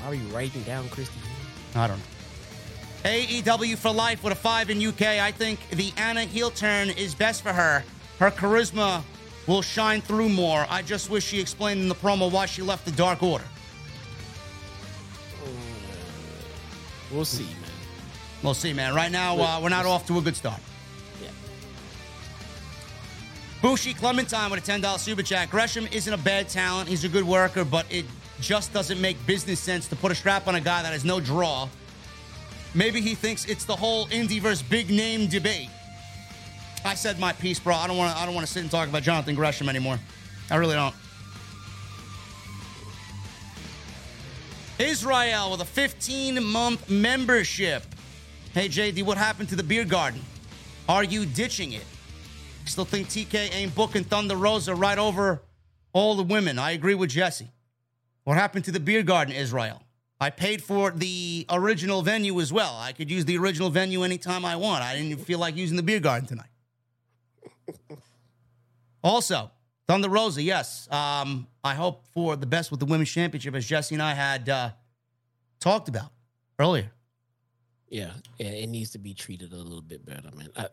Why 0.00 0.08
are 0.08 0.14
you 0.14 0.26
writing 0.28 0.62
down 0.62 0.88
Christy? 0.88 1.18
I 1.74 1.86
don't 1.86 1.98
know. 1.98 2.04
AEW 3.04 3.76
for 3.76 3.92
life 3.92 4.22
with 4.22 4.32
a 4.32 4.36
five 4.36 4.70
in 4.70 4.84
UK. 4.84 5.02
I 5.02 5.30
think 5.30 5.60
the 5.70 5.92
Anna 5.96 6.22
heel 6.22 6.50
turn 6.50 6.90
is 6.90 7.14
best 7.14 7.42
for 7.42 7.52
her. 7.52 7.84
Her 8.18 8.30
charisma 8.30 9.02
will 9.46 9.62
shine 9.62 10.00
through 10.00 10.28
more. 10.28 10.66
I 10.68 10.82
just 10.82 11.10
wish 11.10 11.24
she 11.24 11.40
explained 11.40 11.80
in 11.80 11.88
the 11.88 11.94
promo 11.94 12.30
why 12.30 12.46
she 12.46 12.62
left 12.62 12.84
the 12.84 12.92
Dark 12.92 13.22
Order. 13.22 13.44
We'll 17.12 17.24
see, 17.24 17.44
man. 17.44 17.65
We'll 18.42 18.54
see, 18.54 18.72
man. 18.72 18.94
Right 18.94 19.10
now, 19.10 19.38
uh, 19.38 19.60
we're 19.62 19.70
not 19.70 19.86
off 19.86 20.06
to 20.06 20.18
a 20.18 20.20
good 20.20 20.36
start. 20.36 20.60
Yeah. 21.22 21.28
Bushi 23.62 23.94
Clementine 23.94 24.50
with 24.50 24.66
a 24.68 24.72
$10 24.72 24.98
super 24.98 25.22
chat. 25.22 25.50
Gresham 25.50 25.86
isn't 25.90 26.12
a 26.12 26.18
bad 26.18 26.48
talent. 26.48 26.88
He's 26.88 27.04
a 27.04 27.08
good 27.08 27.24
worker, 27.24 27.64
but 27.64 27.86
it 27.90 28.04
just 28.40 28.72
doesn't 28.72 29.00
make 29.00 29.24
business 29.26 29.58
sense 29.58 29.88
to 29.88 29.96
put 29.96 30.12
a 30.12 30.14
strap 30.14 30.46
on 30.46 30.54
a 30.54 30.60
guy 30.60 30.82
that 30.82 30.92
has 30.92 31.04
no 31.04 31.20
draw. 31.20 31.68
Maybe 32.74 33.00
he 33.00 33.14
thinks 33.14 33.46
it's 33.46 33.64
the 33.64 33.76
whole 33.76 34.06
indie 34.08 34.40
versus 34.40 34.62
big 34.62 34.90
name 34.90 35.28
debate. 35.28 35.70
I 36.84 36.94
said 36.94 37.18
my 37.18 37.32
piece, 37.32 37.58
bro. 37.58 37.74
I 37.74 37.86
don't 37.86 37.96
want 37.96 38.14
to. 38.14 38.22
I 38.22 38.26
don't 38.26 38.34
want 38.34 38.46
to 38.46 38.52
sit 38.52 38.62
and 38.62 38.70
talk 38.70 38.88
about 38.88 39.02
Jonathan 39.02 39.34
Gresham 39.34 39.68
anymore. 39.68 39.98
I 40.50 40.56
really 40.56 40.74
don't. 40.74 40.94
Israel 44.78 45.52
with 45.52 45.62
a 45.62 45.64
15 45.64 46.44
month 46.44 46.90
membership. 46.90 47.82
Hey 48.56 48.70
JD, 48.70 49.02
what 49.02 49.18
happened 49.18 49.50
to 49.50 49.54
the 49.54 49.62
beer 49.62 49.84
garden? 49.84 50.18
Are 50.88 51.04
you 51.04 51.26
ditching 51.26 51.74
it? 51.74 51.84
Still 52.64 52.86
think 52.86 53.08
TK 53.08 53.54
ain't 53.54 53.74
booking 53.74 54.02
Thunder 54.02 54.34
Rosa 54.34 54.74
right 54.74 54.96
over 54.96 55.42
all 55.92 56.14
the 56.14 56.22
women. 56.22 56.58
I 56.58 56.70
agree 56.70 56.94
with 56.94 57.10
Jesse. 57.10 57.50
What 58.24 58.38
happened 58.38 58.64
to 58.64 58.72
the 58.72 58.80
beer 58.80 59.02
garden, 59.02 59.34
Israel? 59.34 59.82
I 60.18 60.30
paid 60.30 60.62
for 60.62 60.90
the 60.90 61.44
original 61.50 62.00
venue 62.00 62.40
as 62.40 62.50
well. 62.50 62.74
I 62.78 62.92
could 62.92 63.10
use 63.10 63.26
the 63.26 63.36
original 63.36 63.68
venue 63.68 64.04
anytime 64.04 64.46
I 64.46 64.56
want. 64.56 64.82
I 64.82 64.96
didn't 64.96 65.22
feel 65.26 65.38
like 65.38 65.54
using 65.54 65.76
the 65.76 65.82
beer 65.82 66.00
garden 66.00 66.26
tonight. 66.26 67.98
also, 69.04 69.50
Thunder 69.86 70.08
Rosa, 70.08 70.40
yes. 70.40 70.90
Um, 70.90 71.46
I 71.62 71.74
hope 71.74 72.06
for 72.14 72.36
the 72.36 72.46
best 72.46 72.70
with 72.70 72.80
the 72.80 72.86
women's 72.86 73.10
championship, 73.10 73.54
as 73.54 73.66
Jesse 73.66 73.94
and 73.94 74.00
I 74.02 74.14
had 74.14 74.48
uh, 74.48 74.70
talked 75.60 75.90
about 75.90 76.10
earlier. 76.58 76.90
Yeah, 77.88 78.10
yeah, 78.38 78.48
it 78.48 78.68
needs 78.68 78.90
to 78.92 78.98
be 78.98 79.14
treated 79.14 79.52
a 79.52 79.56
little 79.56 79.82
bit 79.82 80.04
better, 80.04 80.30
man. 80.36 80.48
I, 80.56 80.66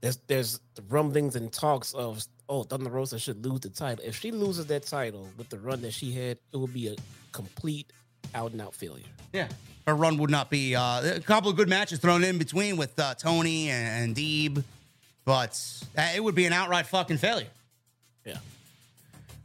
there's 0.00 0.16
there's 0.26 0.60
the 0.74 0.82
rumblings 0.88 1.36
and 1.36 1.52
talks 1.52 1.92
of 1.92 2.24
oh 2.48 2.62
Thunder 2.62 2.90
Rosa 2.90 3.18
should 3.18 3.44
lose 3.44 3.60
the 3.60 3.68
title. 3.68 4.04
If 4.04 4.18
she 4.18 4.30
loses 4.30 4.66
that 4.66 4.86
title 4.86 5.28
with 5.36 5.50
the 5.50 5.58
run 5.58 5.82
that 5.82 5.92
she 5.92 6.12
had, 6.12 6.38
it 6.52 6.56
would 6.56 6.72
be 6.72 6.88
a 6.88 6.96
complete 7.32 7.92
out 8.34 8.52
and 8.52 8.60
out 8.60 8.74
failure. 8.74 9.04
Yeah. 9.32 9.48
Her 9.86 9.94
run 9.94 10.18
would 10.18 10.30
not 10.30 10.50
be 10.50 10.74
uh, 10.74 11.16
a 11.16 11.20
couple 11.20 11.50
of 11.50 11.56
good 11.56 11.68
matches 11.68 11.98
thrown 11.98 12.22
in 12.22 12.38
between 12.38 12.76
with 12.76 12.98
uh, 12.98 13.14
Tony 13.14 13.70
and, 13.70 14.04
and 14.04 14.16
Deeb, 14.16 14.62
but 15.24 15.60
uh, 15.96 16.08
it 16.14 16.22
would 16.22 16.34
be 16.34 16.46
an 16.46 16.52
outright 16.52 16.86
fucking 16.86 17.18
failure. 17.18 17.48
Yeah. 18.24 18.38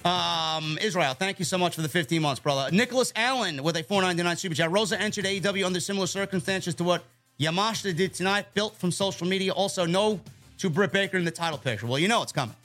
Um, 0.05 0.77
Israel, 0.81 1.15
thank 1.15 1.39
you 1.39 1.45
so 1.45 1.57
much 1.57 1.73
for 1.75 1.81
the 1.81 1.89
15 1.89 2.21
months, 2.21 2.39
brother. 2.39 2.69
Nicholas 2.71 3.11
Allen 3.15 3.63
with 3.63 3.75
a 3.75 3.81
499 3.83 4.37
super 4.37 4.53
chat. 4.55 4.69
Rosa 4.71 5.01
entered 5.01 5.25
AEW 5.25 5.65
under 5.65 5.79
similar 5.79 6.05
circumstances 6.05 6.75
to 6.75 6.83
what 6.83 7.03
Yamashita 7.39 7.95
did 7.97 8.13
tonight, 8.13 8.45
built 8.53 8.77
from 8.77 8.91
social 8.91 9.25
media. 9.27 9.51
Also, 9.51 9.85
no 9.85 10.19
to 10.59 10.69
Britt 10.69 10.91
Baker 10.93 11.17
in 11.17 11.25
the 11.25 11.31
title 11.31 11.57
picture. 11.57 11.87
Well, 11.87 11.97
you 11.97 12.07
know 12.07 12.21
it's 12.21 12.31
coming. 12.31 12.55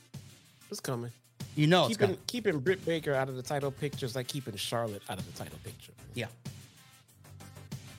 It's 0.70 0.80
coming. 0.80 1.10
You 1.56 1.66
know 1.66 1.86
it's 1.86 1.96
keeping 1.96 2.06
coming. 2.08 2.20
keeping 2.26 2.58
Britt 2.60 2.84
Baker 2.84 3.14
out 3.14 3.28
of 3.30 3.36
the 3.36 3.42
title 3.42 3.70
picture 3.70 4.04
is 4.06 4.14
like 4.14 4.28
keeping 4.28 4.54
Charlotte 4.56 5.02
out 5.08 5.18
of 5.18 5.24
the 5.26 5.32
title 5.42 5.58
picture. 5.64 5.92
Yeah. 6.14 6.26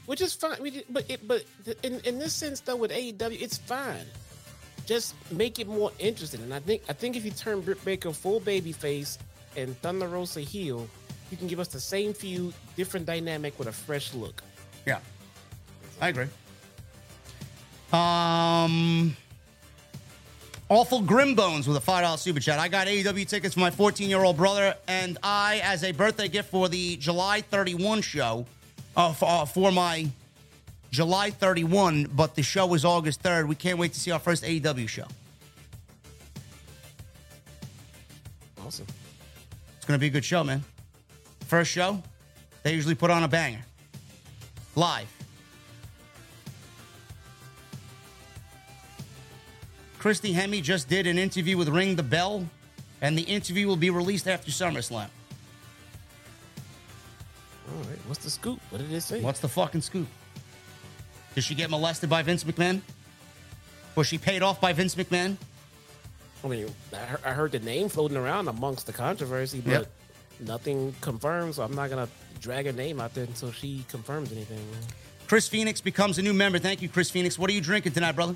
which 0.06 0.22
is 0.22 0.34
fine. 0.36 0.62
We- 0.62 0.84
But 0.90 1.10
it, 1.10 1.28
but 1.28 1.44
in 1.84 2.00
in 2.02 2.20
this 2.20 2.34
sense 2.34 2.60
though, 2.62 2.76
with 2.76 2.92
AEW, 2.92 3.42
it's 3.42 3.58
fine. 3.58 4.06
Just 4.86 5.16
make 5.32 5.60
it 5.60 5.68
more 5.68 5.92
interesting. 6.00 6.42
And 6.44 6.54
I 6.54 6.60
think 6.60 6.84
I 6.88 6.94
think 6.94 7.16
if 7.18 7.26
you 7.26 7.32
turn 7.32 7.62
Britt 7.62 7.84
Baker 7.84 8.14
full 8.14 8.40
baby 8.40 8.72
face 8.72 9.18
and 9.56 9.80
Thunder 9.82 10.08
Rosa 10.08 10.42
heel, 10.42 10.88
you 11.30 11.38
can 11.38 11.48
give 11.48 11.60
us 11.60 11.68
the 11.68 11.80
same 11.80 12.14
feud, 12.14 12.54
different 12.76 13.06
dynamic 13.06 13.58
with 13.58 13.68
a 13.68 13.72
fresh 13.72 14.14
look. 14.14 14.42
Yeah. 14.86 15.00
I 16.00 16.10
agree. 16.10 16.28
Um, 17.94 19.16
Awful 20.70 21.02
Grimbones 21.02 21.68
with 21.68 21.76
a 21.76 21.82
$5 21.82 22.18
super 22.18 22.40
chat. 22.40 22.58
I 22.58 22.70
got 22.70 22.88
AEW 22.88 23.28
tickets 23.28 23.56
for 23.56 23.60
my 23.60 23.72
14 23.72 24.10
year 24.10 24.24
old 24.24 24.38
brother 24.38 24.76
and 24.88 25.18
I 25.22 25.60
as 25.64 25.84
a 25.84 25.92
birthday 25.92 26.30
gift 26.30 26.50
for 26.50 26.70
the 26.70 26.96
July 26.98 27.42
31 27.42 28.02
show 28.02 28.46
uh, 28.96 29.14
for, 29.14 29.28
uh, 29.28 29.46
for 29.46 29.72
my 29.72 30.10
July 30.92 31.30
31, 31.30 32.10
but 32.14 32.36
the 32.36 32.44
show 32.44 32.74
is 32.74 32.84
August 32.84 33.24
3rd. 33.24 33.48
We 33.48 33.56
can't 33.56 33.80
wait 33.80 33.94
to 33.94 34.00
see 34.00 34.12
our 34.12 34.20
first 34.20 34.44
AEW 34.44 34.88
show. 34.88 35.08
Awesome. 38.66 38.88
It's 39.82 39.88
going 39.88 39.98
to 39.98 40.00
be 40.00 40.06
a 40.06 40.12
good 40.12 40.24
show, 40.24 40.44
man. 40.44 40.64
First 41.48 41.72
show, 41.72 42.04
they 42.62 42.76
usually 42.76 42.94
put 42.94 43.10
on 43.10 43.24
a 43.24 43.28
banger. 43.28 43.66
Live. 44.76 45.12
Christy 49.98 50.36
Hemme 50.36 50.62
just 50.62 50.88
did 50.88 51.08
an 51.08 51.18
interview 51.18 51.58
with 51.58 51.68
Ring 51.68 51.96
the 51.96 52.04
Bell, 52.04 52.46
and 53.02 53.18
the 53.18 53.24
interview 53.24 53.68
will 53.68 53.76
be 53.76 53.90
released 53.90 54.28
after 54.28 54.52
SummerSlam. 54.52 55.08
All 57.68 57.80
right. 57.80 57.98
What's 58.06 58.24
the 58.24 58.30
scoop? 58.30 58.60
What 58.70 58.84
did 58.84 58.92
it 58.92 59.02
say? 59.02 59.20
What's 59.20 59.40
the 59.40 59.50
fucking 59.50 59.82
scoop? 59.82 60.08
Did 61.34 61.44
she 61.44 61.56
get 61.56 61.72
molested 61.72 62.08
by 62.08 62.22
Vince 62.22 62.44
McMahon? 62.44 62.82
Was 63.96 64.06
she 64.06 64.20
paid 64.20 64.44
off 64.44 64.62
by 64.62 64.74
Vince 64.74 64.94
McMahon? 64.94 65.38
I 66.44 66.48
mean, 66.48 66.68
I 66.94 67.32
heard, 67.32 67.52
the 67.52 67.60
name 67.60 67.88
floating 67.90 68.18
around 68.18 68.48
amongst 68.48 68.88
the 68.88 68.94
controversy, 68.94 69.62
but 69.62 69.72
Yep. 69.72 69.92
nothing 70.40 70.96
confirmed. 71.02 71.56
So 71.56 71.64
I'm 71.64 71.76
not 71.76 71.90
gonna 71.90 72.10
drag 72.40 72.66
her 72.66 72.72
name 72.72 73.00
out 73.00 73.14
there 73.14 73.26
until 73.26 73.52
she 73.52 73.86
confirms 73.90 74.32
anything. 74.32 74.58
man. 74.72 74.82
Chris 75.28 75.48
Phoenix 75.48 75.80
becomes 75.82 76.18
a 76.18 76.22
new 76.22 76.34
member. 76.34 76.58
Thank 76.60 76.82
you, 76.82 76.90
Chris 76.90 77.10
Phoenix. 77.10 77.38
What 77.40 77.50
are 77.50 77.54
you 77.54 77.62
drinking 77.62 77.94
tonight, 77.94 78.14
brother? 78.14 78.36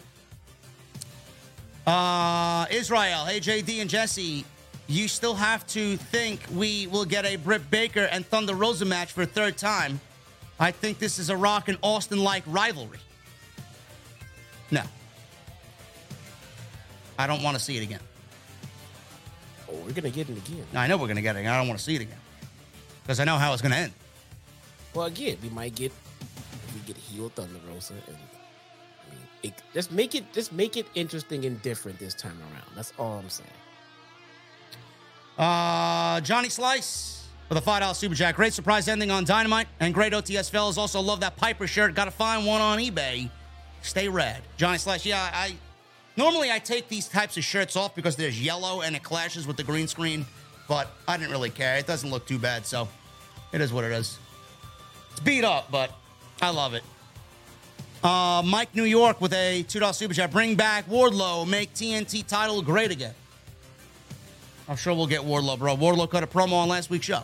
Uh, 1.86 2.66
Israel. 2.72 3.26
Hey, 3.26 3.40
JD 3.40 3.82
and 3.82 3.90
Jesse. 3.90 4.46
You 4.88 5.08
still 5.08 5.34
have 5.36 5.66
to 5.68 5.98
think 5.98 6.42
we 6.54 6.88
will 6.88 7.06
get 7.06 7.26
a 7.26 7.38
Britt 7.38 7.70
Baker 7.72 8.04
and 8.12 8.26
Thunder 8.26 8.54
Rosa 8.54 8.86
match 8.86 9.12
for 9.14 9.24
a 9.24 9.26
third 9.26 9.58
time. 9.58 10.00
I 10.60 10.72
think 10.72 11.00
this 11.00 11.18
is 11.20 11.30
a 11.30 11.36
Rock 11.36 11.70
and 11.70 11.78
Austin 11.82 12.24
like 12.24 12.44
rivalry. 12.46 13.00
No. 14.72 14.84
I 17.18 17.28
don't 17.28 17.44
want 17.44 17.58
to 17.58 17.64
see 17.64 17.78
it 17.78 17.84
again. 17.84 18.00
Oh, 19.70 19.76
we're 19.86 19.94
gonna 19.94 20.10
get 20.10 20.30
it 20.30 20.38
again. 20.38 20.66
I 20.74 20.88
know 20.88 20.98
we're 20.98 21.08
going 21.08 21.16
to 21.16 21.22
get 21.22 21.36
it. 21.36 21.46
I 21.46 21.58
don't 21.58 21.68
want 21.68 21.80
to 21.80 21.84
see 21.84 21.96
it 21.96 22.02
again. 22.02 22.20
Because 23.04 23.20
I 23.20 23.24
know 23.24 23.38
how 23.38 23.54
it's 23.54 23.62
going 23.62 23.72
to 23.72 23.78
end. 23.78 23.94
Well, 24.94 25.06
again, 25.06 25.38
we 25.44 25.50
might 25.50 25.76
get 25.76 25.92
we 26.74 26.80
get 26.86 26.98
heel 26.98 27.30
Thunder 27.30 27.60
Rosa, 27.70 27.94
and 27.94 28.16
I 28.16 29.12
mean, 29.12 29.22
it, 29.44 29.54
just 29.74 29.92
make 29.92 30.16
it 30.16 30.32
just 30.34 30.52
make 30.52 30.78
it 30.78 30.88
interesting 30.96 31.46
and 31.46 31.62
different 31.62 32.00
this 32.00 32.14
time 32.14 32.38
around. 32.40 32.66
That's 32.76 32.94
all 32.98 33.20
I'm 33.20 33.30
saying. 33.30 33.50
Uh, 35.38 36.22
Johnny 36.22 36.50
Slice 36.50 37.28
for 37.48 37.56
the 37.56 37.62
$5 37.62 37.96
Super 37.96 38.16
jack. 38.16 38.36
Great 38.36 38.54
surprise 38.54 38.88
ending 38.88 39.12
on 39.12 39.26
Dynamite 39.26 39.68
and 39.80 39.94
great 39.94 40.14
OTS 40.14 40.50
fellas. 40.50 40.78
Also 40.78 41.02
love 41.02 41.20
that 41.20 41.36
Piper 41.36 41.68
shirt. 41.68 41.94
Got 41.94 42.06
to 42.06 42.12
find 42.12 42.46
one 42.46 42.62
on 42.62 42.80
eBay. 42.80 43.30
Stay 43.82 44.08
red. 44.08 44.42
Johnny 44.58 44.78
Slice. 44.78 45.06
yeah, 45.06 45.30
I 45.34 45.56
normally 46.18 46.52
I 46.52 46.60
take 46.60 46.88
these 46.88 47.08
types 47.08 47.38
of 47.38 47.44
shirts 47.44 47.76
off 47.76 47.96
because 47.96 48.16
there's 48.16 48.42
yellow 48.42 48.82
and 48.82 48.96
it 48.96 49.04
clashes 49.04 49.48
with 49.48 49.58
the 49.58 49.64
green 49.64 49.88
screen, 49.88 50.26
but 50.68 50.90
I 51.08 51.18
didn't 51.18 51.32
really 51.32 51.50
care. 51.50 51.78
It 51.78 51.88
doesn't 51.88 52.10
look 52.10 52.26
too 52.28 52.40
bad, 52.40 52.66
so 52.66 52.88
it 53.52 53.62
is 53.62 53.72
what 53.72 53.84
it 53.84 53.92
is. 53.92 54.18
It's 55.12 55.20
beat 55.20 55.44
up, 55.44 55.72
but 55.72 55.92
I 56.42 56.50
love 56.50 56.74
it. 56.74 56.84
Uh, 58.04 58.44
Mike 58.46 58.76
New 58.76 58.84
York 58.84 59.20
with 59.20 59.34
a 59.34 59.64
$2 59.64 59.96
super 59.96 60.14
chat. 60.14 60.32
Bring 60.32 60.56
back 60.56 60.88
Wardlow. 60.88 61.48
Make 61.48 61.74
TNT 61.74 62.26
title 62.28 62.62
great 62.62 62.92
again. 62.92 63.14
I'm 64.68 64.76
sure 64.76 64.94
we'll 64.94 65.08
get 65.08 65.22
Wardlow, 65.22 65.58
bro. 65.58 65.76
Wardlow 65.76 66.10
cut 66.10 66.24
a 66.24 66.28
promo 66.28 66.54
on 66.54 66.68
last 66.70 66.90
week's 66.90 67.06
show. 67.06 67.24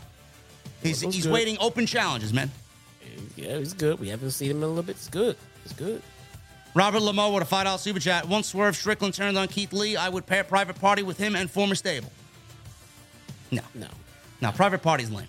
He's, 0.81 1.03
Wardlow's 1.03 1.15
he's 1.15 1.25
good. 1.25 1.33
waiting 1.33 1.57
open 1.59 1.85
challenges, 1.85 2.33
man. 2.33 2.51
Yeah, 3.35 3.57
he's 3.57 3.73
good. 3.73 3.99
We 3.99 4.09
haven't 4.09 4.31
seen 4.31 4.51
him 4.51 4.57
in 4.57 4.63
a 4.63 4.67
little 4.67 4.83
bit. 4.83 4.95
It's 4.95 5.07
good. 5.07 5.35
It's 5.63 5.73
good. 5.73 6.01
Robert 6.73 7.01
Lamo 7.01 7.33
with 7.33 7.43
a 7.43 7.55
$5 7.55 7.79
super 7.79 7.99
chat. 7.99 8.27
Once 8.27 8.47
Swerve 8.47 8.75
Strickland 8.75 9.13
turned 9.13 9.37
on 9.37 9.47
Keith 9.47 9.73
Lee, 9.73 9.97
I 9.97 10.07
would 10.07 10.25
pair 10.25 10.43
Private 10.43 10.79
Party 10.79 11.03
with 11.03 11.17
him 11.17 11.35
and 11.35 11.49
former 11.51 11.75
stable. 11.75 12.11
No. 13.51 13.61
No. 13.73 13.87
No, 14.41 14.51
Private 14.51 14.81
Party's 14.81 15.11
lame. 15.11 15.27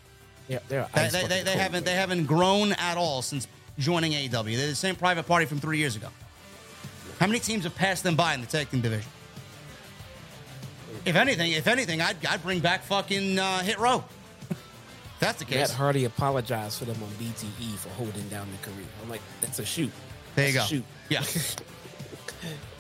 Yeah, 0.49 0.59
they're 0.69 0.87
They, 0.95 1.09
they, 1.09 1.27
they, 1.27 1.43
they 1.43 1.57
haven't 1.57 1.85
they 1.85 1.95
haven't 1.95 2.27
grown 2.27 2.73
at 2.73 2.97
all 2.97 3.23
since 3.23 3.47
joining 3.79 4.12
AEW. 4.12 4.57
They're 4.57 4.69
the 4.69 4.75
same 4.75 4.97
Private 4.97 5.27
Party 5.27 5.47
from 5.47 5.61
three 5.61 5.79
years 5.79 5.97
ago. 5.97 6.09
How 7.19 7.27
many 7.27 7.39
teams 7.39 7.65
have 7.65 7.75
passed 7.75 8.03
them 8.03 8.17
by 8.17 8.35
in 8.35 8.41
the 8.41 8.47
tag 8.47 8.71
team 8.71 8.81
division? 8.81 9.11
If 11.05 11.17
anything, 11.17 11.53
if 11.53 11.67
anything, 11.67 12.01
I'd, 12.01 12.25
I'd 12.27 12.43
bring 12.43 12.61
back 12.61 12.83
fucking 12.83 13.39
uh, 13.39 13.61
Hit 13.61 13.79
Row. 13.79 14.05
That's 15.21 15.39
the 15.39 15.45
case. 15.45 15.69
Matt. 15.69 15.71
Hardy 15.71 16.05
apologized 16.05 16.79
for 16.79 16.85
them 16.85 16.97
on 17.03 17.09
BTE 17.11 17.77
for 17.77 17.89
holding 17.91 18.29
down 18.29 18.49
the 18.51 18.71
career. 18.71 18.87
I'm 19.03 19.09
like, 19.09 19.21
that's 19.41 19.59
a 19.59 19.65
shoot. 19.65 19.91
There 20.35 20.49
you 20.49 20.55
go. 20.55 20.65
Shoot. 20.65 20.85
Yeah. 21.09 21.23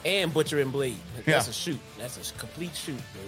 And 0.04 0.34
Butcher 0.34 0.60
and 0.60 0.72
Blade. 0.72 0.96
That's 1.24 1.46
Yeah. 1.46 1.50
a 1.50 1.52
shoot. 1.52 1.78
That's 1.96 2.30
a 2.30 2.34
complete 2.34 2.74
shoot, 2.74 2.98
bro. 3.12 3.22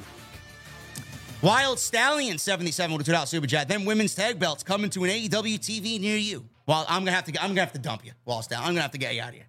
Wild 1.41 1.79
Stallion 1.79 2.37
77 2.37 2.97
with 2.97 3.07
a 3.07 3.13
$2 3.13 3.29
super 3.29 3.47
chat. 3.47 3.69
Then 3.69 3.85
women's 3.85 4.13
tag 4.15 4.41
belts 4.41 4.65
coming 4.65 4.91
to 4.91 5.05
an 5.05 5.11
AEW 5.11 5.59
TV 5.61 6.01
near 6.01 6.17
you. 6.17 6.45
Well, 6.67 6.85
I'm 6.89 7.03
gonna 7.05 7.13
have 7.13 7.25
to 7.27 7.41
I'm 7.41 7.51
gonna 7.51 7.61
have 7.61 7.73
to 7.75 7.79
dump 7.79 8.05
you, 8.05 8.11
Wild 8.25 8.43
Stallion. 8.45 8.67
I'm 8.67 8.75
gonna 8.75 8.83
have 8.83 8.91
to 8.91 8.99
get 8.99 9.15
you 9.15 9.23
out 9.23 9.29
of 9.29 9.35
here. 9.35 9.47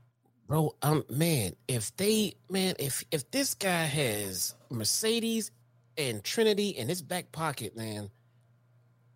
Bro, 0.48 0.76
um, 0.84 1.04
man, 1.10 1.56
if 1.68 1.96
they, 1.98 2.36
man, 2.52 2.76
if 2.78 3.04
if 3.10 3.32
this 3.32 3.56
guy 3.56 3.86
has 3.86 4.54
Mercedes 4.70 5.50
and 5.98 6.24
Trinity 6.24 6.70
in 6.70 6.88
his 6.88 7.02
back 7.02 7.32
pocket, 7.32 7.76
man, 7.76 8.12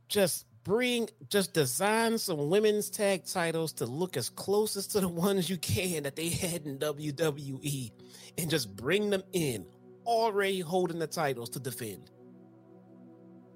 just 0.08 0.46
bring, 0.70 1.10
just 1.30 1.52
design 1.56 2.16
some 2.20 2.48
women's 2.48 2.92
tag 2.92 3.26
titles 3.26 3.74
to 3.74 3.88
look 3.88 4.16
as 4.16 4.30
closest 4.30 4.92
to 4.92 5.02
the 5.02 5.08
ones 5.28 5.50
you 5.50 5.58
can 5.58 6.04
that 6.04 6.16
they 6.16 6.30
had 6.30 6.68
in 6.68 6.78
WWE, 6.78 7.92
and 8.38 8.52
just 8.52 8.76
bring 8.76 9.10
them 9.10 9.24
in, 9.34 9.66
already 10.06 10.60
holding 10.60 11.00
the 11.00 11.08
titles 11.08 11.50
to 11.50 11.60
defend. 11.60 12.12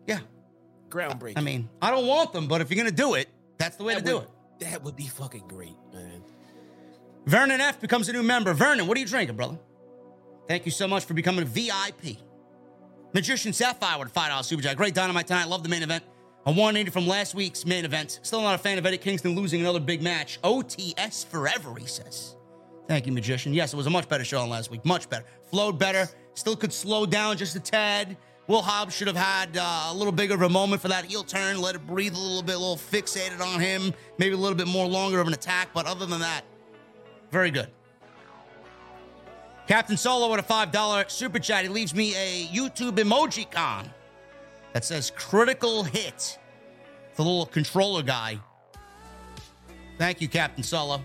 Yeah. 0.08 0.22
Groundbreaking. 0.90 1.38
I 1.38 1.42
mean, 1.42 1.69
I 1.83 1.92
don't 1.92 2.08
want 2.08 2.33
them, 2.33 2.48
but 2.48 2.61
if 2.61 2.72
you're 2.72 2.83
gonna 2.83 2.90
do 2.95 3.14
it, 3.14 3.30
that's 3.59 3.77
the 3.77 3.83
way 3.83 3.93
to 3.93 4.01
that 4.01 4.09
do 4.09 4.17
it. 4.17 4.30
That 4.59 4.83
would 4.83 4.95
be 4.95 5.06
fucking 5.06 5.48
great, 5.48 5.77
man. 5.93 6.24
Vernon 7.27 7.61
F 7.61 7.80
becomes 7.80 8.09
a 8.09 8.14
new 8.14 8.24
member. 8.24 8.53
Vernon, 8.53 8.88
what 8.88 8.98
are 8.98 9.00
you 9.00 9.06
drinking, 9.06 9.35
brother? 9.35 9.59
Thank 10.48 10.66
you 10.66 10.72
so 10.72 10.88
much 10.88 11.06
for 11.06 11.14
becoming 11.14 11.43
a 11.43 11.45
VIP. 11.45 12.17
Magician 13.14 13.53
Sapphire 13.53 14.00
with 14.00 14.09
a 14.09 14.19
$5 14.19 14.43
super 14.43 14.64
chat. 14.64 14.75
Great 14.75 14.95
dynamite 14.95 15.27
tonight. 15.27 15.43
I 15.43 15.48
love 15.48 15.61
the 15.61 15.69
main 15.69 15.83
event. 15.83 16.03
A 16.45 16.49
180 16.49 16.91
from 16.91 17.07
last 17.07 17.35
week's 17.35 17.65
main 17.65 17.85
event. 17.85 18.19
Still 18.22 18.41
not 18.41 18.55
a 18.55 18.57
fan 18.57 18.77
of 18.77 18.85
Eddie 18.85 18.97
Kingston 18.97 19.33
losing 19.33 19.61
another 19.61 19.80
big 19.80 20.01
match. 20.01 20.41
OTS 20.43 21.25
forever, 21.25 21.73
he 21.75 21.88
says. 21.88 22.35
Thank 22.85 23.05
you, 23.05 23.13
Magician. 23.13 23.53
Yes, 23.53 23.73
it 23.73 23.77
was 23.77 23.88
a 23.88 23.89
much 23.89 24.09
better 24.09 24.25
show 24.25 24.41
than 24.41 24.49
last 24.49 24.69
week. 24.69 24.83
Much 24.83 25.09
better. 25.09 25.23
Flowed 25.49 25.80
better. 25.80 26.09
Still 26.33 26.57
could 26.57 26.73
slow 26.73 27.05
down 27.05 27.38
just 27.38 27.55
a 27.55 27.61
tad. 27.61 28.17
Will 28.47 28.61
Hobbs 28.61 28.93
should 28.93 29.07
have 29.07 29.15
had 29.15 29.55
uh, 29.55 29.88
a 29.91 29.93
little 29.93 30.11
bigger 30.11 30.33
of 30.33 30.41
a 30.41 30.49
moment 30.49 30.81
for 30.81 30.89
that 30.89 31.05
heel 31.05 31.23
turn. 31.23 31.61
Let 31.61 31.75
it 31.75 31.88
breathe 31.88 32.13
a 32.13 32.19
little 32.19 32.43
bit, 32.43 32.55
a 32.55 32.59
little 32.59 32.75
fixated 32.75 33.39
on 33.39 33.61
him. 33.61 33.93
Maybe 34.17 34.33
a 34.35 34.38
little 34.38 34.57
bit 34.57 34.67
more 34.67 34.85
longer 34.85 35.22
of 35.22 35.27
an 35.27 35.33
attack. 35.33 35.69
But 35.73 35.85
other 35.85 36.05
than 36.05 36.19
that, 36.19 36.41
very 37.31 37.51
good. 37.51 37.69
Captain 39.65 39.95
Solo 39.95 40.30
with 40.30 40.41
a 40.41 40.43
$5 40.43 41.09
super 41.09 41.39
chat. 41.39 41.63
He 41.63 41.69
leaves 41.69 41.95
me 41.95 42.13
a 42.17 42.47
YouTube 42.47 42.97
emoji 42.97 43.49
con 43.49 43.89
that 44.73 44.83
says 44.83 45.11
critical 45.11 45.83
hit. 45.83 46.37
The 47.15 47.23
little 47.23 47.45
controller 47.45 48.01
guy. 48.01 48.39
Thank 49.97 50.19
you, 50.19 50.27
Captain 50.27 50.63
Solo. 50.63 51.01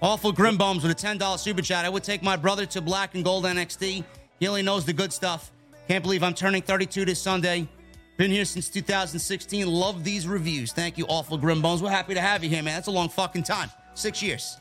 Awful 0.00 0.32
Grimbones 0.32 0.82
with 0.82 0.90
a 0.90 0.94
$10 0.94 1.38
super 1.38 1.62
chat. 1.62 1.84
I 1.84 1.88
would 1.88 2.04
take 2.04 2.22
my 2.22 2.36
brother 2.36 2.66
to 2.66 2.80
Black 2.80 3.14
and 3.14 3.24
Gold 3.24 3.44
NXT. 3.44 4.04
He 4.40 4.48
only 4.48 4.62
knows 4.62 4.84
the 4.84 4.92
good 4.92 5.12
stuff. 5.12 5.52
Can't 5.88 6.02
believe 6.02 6.22
I'm 6.22 6.34
turning 6.34 6.62
32 6.62 7.04
this 7.04 7.20
Sunday. 7.20 7.68
Been 8.16 8.30
here 8.30 8.44
since 8.44 8.70
2016. 8.70 9.66
Love 9.66 10.02
these 10.02 10.26
reviews. 10.26 10.72
Thank 10.72 10.96
you, 10.96 11.04
Awful 11.06 11.38
Grimbones. 11.38 11.82
We're 11.82 11.90
happy 11.90 12.14
to 12.14 12.20
have 12.20 12.42
you 12.42 12.50
here, 12.50 12.62
man. 12.62 12.74
That's 12.74 12.88
a 12.88 12.92
long 12.92 13.08
fucking 13.10 13.42
time. 13.42 13.70
Six 13.94 14.22
years. 14.22 14.58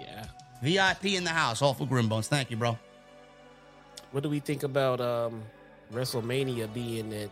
Yeah. 0.00 0.24
VIP 0.62 1.06
in 1.06 1.24
the 1.24 1.30
house. 1.30 1.60
Awful 1.60 1.86
Grimbones. 1.86 2.26
Thank 2.26 2.50
you, 2.50 2.56
bro. 2.56 2.78
What 4.12 4.22
do 4.22 4.30
we 4.30 4.40
think 4.40 4.62
about 4.62 5.00
um 5.00 5.42
WrestleMania 5.92 6.72
being 6.72 7.12
at 7.14 7.30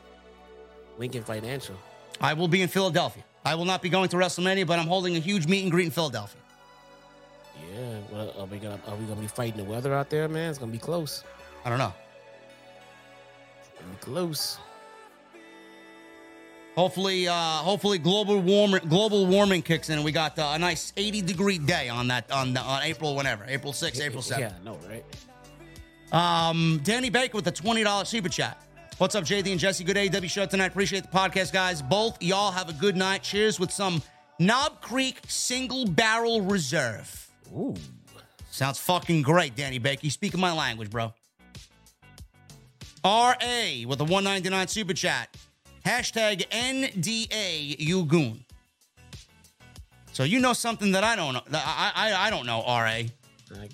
Lincoln 0.99 1.23
Financial? 1.23 1.77
I 2.21 2.35
will 2.35 2.49
be 2.49 2.63
in 2.63 2.69
Philadelphia. 2.69 3.25
I 3.45 3.55
will 3.55 3.65
not 3.65 3.83
be 3.83 3.89
going 3.89 4.09
to 4.11 4.17
WrestleMania, 4.17 4.67
but 4.67 4.79
I'm 4.79 4.87
holding 4.89 5.17
a 5.17 5.21
huge 5.21 5.47
meet 5.47 5.63
and 5.63 5.71
greet 5.71 5.85
in 5.87 5.91
Philadelphia. 5.91 6.41
Yeah, 7.73 7.99
well, 8.11 8.35
are 8.39 8.47
we 8.47 8.59
gonna 8.59 8.79
are 8.87 8.97
we 8.97 9.05
gonna 9.07 9.21
be 9.21 9.27
fighting 9.27 9.57
the 9.57 9.65
weather 9.65 9.95
out 9.95 10.11
there, 10.11 10.29
man? 10.29 10.51
It's 10.51 10.59
gonna 10.59 10.73
be 10.73 10.79
close. 10.79 11.25
I 11.65 11.71
don't 11.71 11.79
know. 11.79 11.93
It's 13.61 13.81
gonna 13.81 13.93
be 13.93 13.99
close. 13.99 14.59
Hopefully, 16.75 17.27
uh, 17.27 17.33
hopefully 17.33 17.97
global 17.99 18.39
warming 18.41 18.87
global 18.89 19.27
warming 19.27 19.63
kicks 19.63 19.89
in. 19.89 19.97
and 19.97 20.05
We 20.05 20.13
got 20.13 20.39
uh, 20.39 20.53
a 20.55 20.59
nice 20.59 20.93
80 20.97 21.23
degree 21.23 21.59
day 21.59 21.89
on 21.89 22.09
that 22.09 22.31
on 22.31 22.55
on 22.57 22.83
April 22.83 23.17
whenever 23.17 23.45
April 23.49 23.73
6th, 23.73 24.01
April 24.05 24.23
7th. 24.23 24.39
Yeah, 24.39 24.53
I 24.61 24.65
know, 24.65 24.79
right? 24.89 25.05
Um, 26.13 26.81
Danny 26.85 27.11
Baker 27.11 27.37
with 27.37 27.47
a 27.47 27.53
twenty 27.53 27.83
dollars 27.83 28.09
super 28.09 28.29
chat. 28.29 28.63
What's 28.99 29.15
up, 29.15 29.25
JD 29.25 29.51
and 29.51 29.61
Jesse? 29.61 29.85
Good 29.85 29.99
AW 29.99 30.27
show 30.27 30.47
tonight. 30.47 30.69
Appreciate 30.69 31.03
the 31.03 31.09
podcast, 31.09 31.53
guys. 31.53 31.83
Both 31.83 32.23
y'all 32.23 32.51
have 32.51 32.71
a 32.71 32.73
good 32.73 32.97
night. 32.97 33.23
Cheers 33.23 33.61
with 33.61 33.71
some 33.71 34.03
Knob 34.39 34.81
Creek 34.81 35.21
single 35.29 35.87
barrel 35.87 36.41
reserve. 36.41 37.29
Ooh. 37.53 37.75
Sounds 38.51 38.79
fucking 38.79 39.21
great, 39.21 39.55
Danny 39.55 39.79
Baker. 39.79 40.01
You 40.03 40.11
speaking 40.11 40.41
my 40.41 40.53
language, 40.53 40.89
bro. 40.89 41.13
RA 43.05 43.35
with 43.87 44.01
a 44.01 44.05
199 44.05 44.69
super 44.69 44.95
chat. 44.95 45.37
Hashtag 45.85 46.49
NDA 46.49 47.77
Yugun. 47.77 48.39
So 50.13 50.25
you 50.25 50.41
know 50.41 50.55
something 50.55 50.93
that 50.93 51.05
I 51.05 51.15
don't 51.15 51.35
know. 51.35 51.43
I, 51.53 51.93
I, 51.95 52.27
I 52.27 52.31
don't 52.31 52.47
know, 52.47 52.65
RA. 52.67 52.85
I 52.85 53.09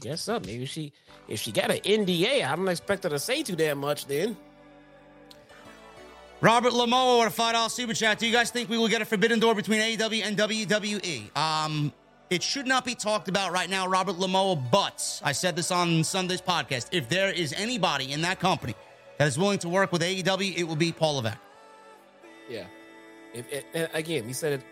guess 0.00 0.22
so. 0.22 0.40
Maybe 0.40 0.66
she 0.66 0.92
if 1.32 1.40
she 1.40 1.50
got 1.50 1.70
an 1.70 1.78
NDA, 1.78 2.46
I 2.46 2.54
don't 2.54 2.68
expect 2.68 3.04
her 3.04 3.08
to 3.10 3.18
say 3.18 3.42
too 3.42 3.56
damn 3.56 3.78
much 3.78 4.04
then. 4.04 4.36
Robert 6.42 6.72
Lamoa 6.74 7.24
with 7.24 7.38
a 7.38 7.42
$5 7.42 7.70
super 7.70 7.94
chat. 7.94 8.18
Do 8.18 8.26
you 8.26 8.32
guys 8.32 8.50
think 8.50 8.68
we 8.68 8.76
will 8.76 8.88
get 8.88 9.00
a 9.00 9.06
forbidden 9.06 9.38
door 9.38 9.54
between 9.54 9.80
AEW 9.80 10.24
and 10.24 10.36
WWE? 10.36 11.34
Um, 11.34 11.90
it 12.28 12.42
should 12.42 12.66
not 12.66 12.84
be 12.84 12.94
talked 12.94 13.28
about 13.28 13.50
right 13.50 13.70
now, 13.70 13.86
Robert 13.86 14.16
Lamoa, 14.16 14.62
but 14.70 15.22
I 15.24 15.32
said 15.32 15.56
this 15.56 15.70
on 15.70 16.04
Sunday's 16.04 16.42
podcast. 16.42 16.88
If 16.92 17.08
there 17.08 17.32
is 17.32 17.54
anybody 17.54 18.12
in 18.12 18.20
that 18.22 18.38
company 18.38 18.74
that 19.16 19.26
is 19.26 19.38
willing 19.38 19.60
to 19.60 19.70
work 19.70 19.90
with 19.90 20.02
AEW, 20.02 20.54
it 20.54 20.64
will 20.64 20.76
be 20.76 20.92
Paul 20.92 21.14
Levesque. 21.14 21.38
Yeah. 22.50 22.66
If, 23.32 23.46
and 23.72 23.88
again, 23.94 24.26
we 24.26 24.34
said 24.34 24.52
it 24.52 24.62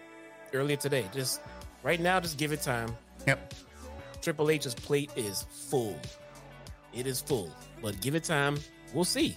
earlier 0.52 0.76
today. 0.76 1.06
Just 1.14 1.40
right 1.82 2.00
now, 2.00 2.20
just 2.20 2.36
give 2.36 2.52
it 2.52 2.60
time. 2.60 2.94
Yep. 3.26 3.54
Triple 4.20 4.50
H's 4.50 4.74
plate 4.74 5.10
is 5.16 5.46
full. 5.50 5.98
It 6.92 7.06
is 7.06 7.20
full, 7.20 7.50
but 7.82 8.00
give 8.00 8.14
it 8.14 8.24
time. 8.24 8.58
We'll 8.92 9.04
see. 9.04 9.36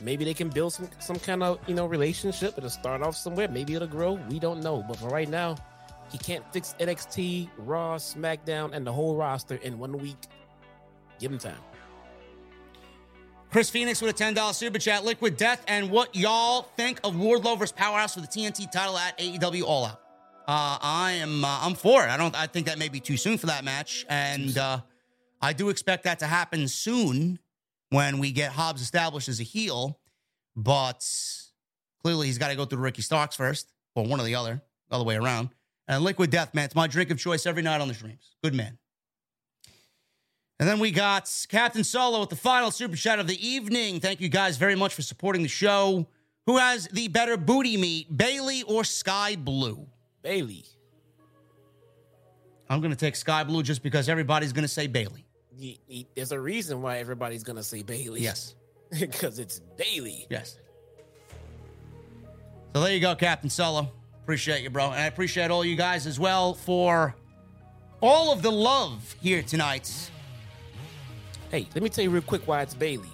Maybe 0.00 0.24
they 0.24 0.34
can 0.34 0.48
build 0.48 0.72
some 0.72 0.88
some 0.98 1.18
kind 1.18 1.42
of 1.42 1.58
you 1.66 1.74
know 1.74 1.86
relationship. 1.86 2.54
It'll 2.56 2.70
start 2.70 3.02
off 3.02 3.16
somewhere. 3.16 3.48
Maybe 3.48 3.74
it'll 3.74 3.88
grow. 3.88 4.14
We 4.30 4.38
don't 4.38 4.60
know. 4.60 4.84
But 4.86 4.98
for 4.98 5.08
right 5.08 5.28
now, 5.28 5.56
he 6.10 6.18
can't 6.18 6.44
fix 6.52 6.74
NXT, 6.80 7.50
Raw, 7.58 7.96
SmackDown, 7.96 8.72
and 8.72 8.86
the 8.86 8.92
whole 8.92 9.16
roster 9.16 9.56
in 9.56 9.78
one 9.78 9.98
week. 9.98 10.16
Give 11.18 11.32
him 11.32 11.38
time. 11.38 11.56
Chris 13.50 13.70
Phoenix 13.70 14.02
with 14.02 14.20
a 14.20 14.24
$10 14.24 14.54
super 14.54 14.78
chat. 14.78 15.04
Liquid 15.04 15.36
Death 15.36 15.64
and 15.68 15.88
what 15.90 16.14
y'all 16.14 16.62
think 16.76 17.00
of 17.04 17.14
Wardlow 17.14 17.58
versus 17.58 17.72
Powerhouse 17.72 18.14
for 18.14 18.20
the 18.20 18.26
TNT 18.26 18.70
title 18.70 18.98
at 18.98 19.16
AEW 19.18 19.62
All 19.62 19.86
Out. 19.86 20.00
Uh, 20.46 20.78
I 20.80 21.12
am 21.20 21.44
uh, 21.44 21.58
I'm 21.62 21.74
for 21.74 22.04
it. 22.04 22.10
I 22.10 22.16
don't 22.16 22.36
I 22.36 22.46
think 22.46 22.66
that 22.66 22.78
may 22.78 22.88
be 22.88 23.00
too 23.00 23.16
soon 23.16 23.36
for 23.36 23.46
that 23.46 23.64
match, 23.64 24.06
and 24.08 24.56
uh, 24.56 24.80
I 25.40 25.52
do 25.52 25.68
expect 25.68 26.04
that 26.04 26.18
to 26.20 26.26
happen 26.26 26.68
soon 26.68 27.38
when 27.90 28.18
we 28.18 28.32
get 28.32 28.52
Hobbs 28.52 28.82
established 28.82 29.28
as 29.28 29.40
a 29.40 29.44
heel. 29.44 29.98
But 30.56 31.06
clearly 32.02 32.26
he's 32.26 32.38
got 32.38 32.48
to 32.48 32.56
go 32.56 32.64
through 32.64 32.80
Ricky 32.80 33.02
Starks 33.02 33.36
first, 33.36 33.72
or 33.94 34.04
one 34.04 34.20
or 34.20 34.24
the 34.24 34.34
other, 34.34 34.62
the 34.88 34.94
other 34.94 35.04
way 35.04 35.16
around. 35.16 35.50
And 35.88 36.02
Liquid 36.02 36.30
Death, 36.30 36.54
man, 36.54 36.64
it's 36.64 36.74
my 36.74 36.86
drink 36.86 37.10
of 37.10 37.18
choice 37.18 37.46
every 37.46 37.62
night 37.62 37.80
on 37.80 37.88
the 37.88 37.94
streams. 37.94 38.36
Good 38.42 38.54
man. 38.54 38.78
And 40.58 40.66
then 40.66 40.78
we 40.78 40.90
got 40.90 41.30
Captain 41.48 41.84
Solo 41.84 42.20
with 42.20 42.30
the 42.30 42.36
final 42.36 42.70
super 42.70 42.96
chat 42.96 43.18
of 43.18 43.26
the 43.26 43.46
evening. 43.46 44.00
Thank 44.00 44.20
you 44.22 44.30
guys 44.30 44.56
very 44.56 44.74
much 44.74 44.94
for 44.94 45.02
supporting 45.02 45.42
the 45.42 45.48
show. 45.48 46.06
Who 46.46 46.56
has 46.56 46.88
the 46.88 47.08
better 47.08 47.36
booty 47.36 47.76
meat, 47.76 48.16
Bayley 48.16 48.62
or 48.62 48.82
Skye 48.82 49.36
Blue? 49.36 49.86
Bayley. 50.22 50.64
I'm 52.70 52.80
going 52.80 52.90
to 52.90 52.96
take 52.96 53.16
Skye 53.16 53.44
Blue 53.44 53.62
just 53.62 53.82
because 53.82 54.08
everybody's 54.08 54.52
going 54.52 54.62
to 54.62 54.68
say 54.68 54.86
Bayley. 54.86 55.25
He- 55.58 55.80
he- 55.86 56.06
there's 56.14 56.32
a 56.32 56.40
reason 56.40 56.82
why 56.82 56.98
everybody's 56.98 57.42
gonna 57.42 57.62
say 57.62 57.82
Bayley. 57.82 58.20
Yes. 58.20 58.54
because 59.00 59.38
it's 59.38 59.60
Bayley. 59.76 60.26
Yes. 60.30 60.58
So 62.74 62.82
there 62.82 62.92
you 62.92 63.00
go, 63.00 63.14
Captain 63.14 63.48
Solo. 63.50 63.90
Appreciate 64.22 64.62
you, 64.62 64.70
bro. 64.70 64.86
And 64.86 64.94
I 64.94 65.06
appreciate 65.06 65.50
all 65.50 65.64
you 65.64 65.76
guys 65.76 66.06
as 66.06 66.18
well 66.20 66.54
for 66.54 67.14
all 68.02 68.32
of 68.32 68.42
the 68.42 68.50
love 68.52 69.14
here 69.22 69.42
tonight. 69.42 70.10
Hey, 71.50 71.66
let 71.74 71.82
me 71.82 71.88
tell 71.88 72.04
you 72.04 72.10
real 72.10 72.22
quick 72.22 72.46
why 72.46 72.60
it's 72.62 72.74
Bayley. 72.74 73.08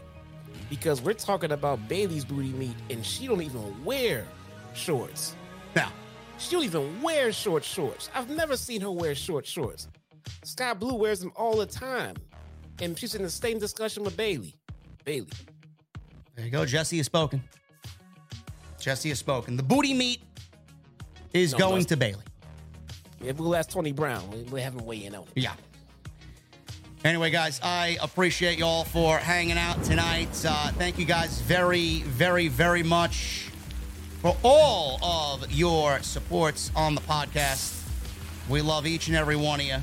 Because 0.68 1.00
we're 1.02 1.12
talking 1.12 1.52
about 1.52 1.86
Bayley's 1.86 2.24
booty 2.24 2.48
meat, 2.52 2.74
and 2.90 3.04
she 3.04 3.26
don't 3.26 3.42
even 3.42 3.84
wear 3.84 4.26
shorts. 4.74 5.36
Now, 5.76 5.92
She 6.38 6.50
don't 6.56 6.64
even 6.64 7.00
wear 7.02 7.30
short 7.30 7.62
shorts. 7.62 8.08
I've 8.14 8.30
never 8.30 8.56
seen 8.56 8.80
her 8.80 8.90
wear 8.90 9.14
short 9.14 9.46
shorts. 9.46 9.86
Skye 10.42 10.72
Blue 10.74 10.94
wears 10.94 11.20
them 11.20 11.30
all 11.36 11.56
the 11.56 11.66
time, 11.66 12.16
and 12.80 12.98
she's 12.98 13.14
in 13.14 13.22
the 13.22 13.30
same 13.30 13.58
discussion 13.58 14.04
with 14.04 14.16
Bayley. 14.16 14.54
Bayley. 15.04 15.28
there 16.36 16.44
you 16.44 16.50
go. 16.50 16.64
Jesse 16.64 16.96
has 16.98 17.06
spoken. 17.06 17.42
Jesse 18.80 19.08
has 19.10 19.18
spoken. 19.18 19.56
The 19.56 19.62
booty 19.62 19.94
meat 19.94 20.20
is 21.32 21.52
No, 21.52 21.58
going 21.58 21.84
to 21.86 21.96
Bayley. 21.96 22.22
If 23.24 23.38
we'll 23.38 23.54
ask 23.54 23.70
Tony 23.70 23.92
Brown, 23.92 24.28
we- 24.30 24.42
we'll 24.44 24.62
have 24.62 24.74
him 24.74 24.84
weigh 24.84 25.04
in 25.04 25.14
on 25.14 25.22
it. 25.22 25.28
Yeah. 25.36 25.54
Anyway, 27.04 27.30
guys, 27.30 27.60
I 27.62 27.98
appreciate 28.00 28.58
y'all 28.58 28.84
for 28.84 29.18
hanging 29.18 29.58
out 29.58 29.82
tonight. 29.84 30.28
Uh, 30.46 30.70
thank 30.72 30.98
you 30.98 31.04
guys 31.04 31.40
very, 31.40 32.02
very, 32.02 32.46
very 32.48 32.82
much 32.84 33.48
for 34.20 34.36
all 34.44 35.02
of 35.04 35.50
your 35.50 36.00
supports 36.02 36.70
on 36.76 36.94
the 36.94 37.00
podcast. 37.00 37.80
We 38.48 38.60
love 38.62 38.86
each 38.86 39.08
and 39.08 39.16
every 39.16 39.34
one 39.36 39.58
of 39.60 39.66
you. 39.66 39.76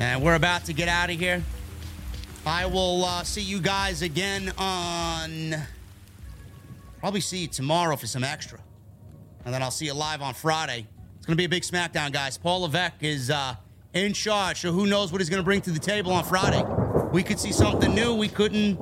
And 0.00 0.22
we're 0.22 0.34
about 0.34 0.64
to 0.64 0.72
get 0.72 0.88
out 0.88 1.10
of 1.10 1.18
here. 1.18 1.42
I 2.44 2.66
will 2.66 3.04
uh, 3.04 3.22
see 3.22 3.40
you 3.40 3.60
guys 3.60 4.02
again 4.02 4.52
on. 4.58 5.54
Probably 6.98 7.20
see 7.20 7.38
you 7.38 7.46
tomorrow 7.46 7.96
for 7.96 8.06
some 8.06 8.24
extra. 8.24 8.58
And 9.44 9.54
then 9.54 9.62
I'll 9.62 9.70
see 9.70 9.86
you 9.86 9.94
live 9.94 10.20
on 10.20 10.34
Friday. 10.34 10.86
It's 11.16 11.26
going 11.26 11.36
to 11.36 11.40
be 11.40 11.44
a 11.44 11.48
big 11.48 11.62
SmackDown, 11.62 12.12
guys. 12.12 12.36
Paul 12.36 12.62
Levesque 12.62 13.02
is 13.02 13.30
uh, 13.30 13.54
in 13.92 14.12
charge, 14.12 14.60
so 14.60 14.72
who 14.72 14.86
knows 14.86 15.12
what 15.12 15.20
he's 15.20 15.30
going 15.30 15.40
to 15.40 15.44
bring 15.44 15.60
to 15.62 15.70
the 15.70 15.78
table 15.78 16.12
on 16.12 16.24
Friday. 16.24 16.62
We 17.12 17.22
could 17.22 17.38
see 17.38 17.52
something 17.52 17.94
new. 17.94 18.14
We 18.14 18.28
couldn't, 18.28 18.78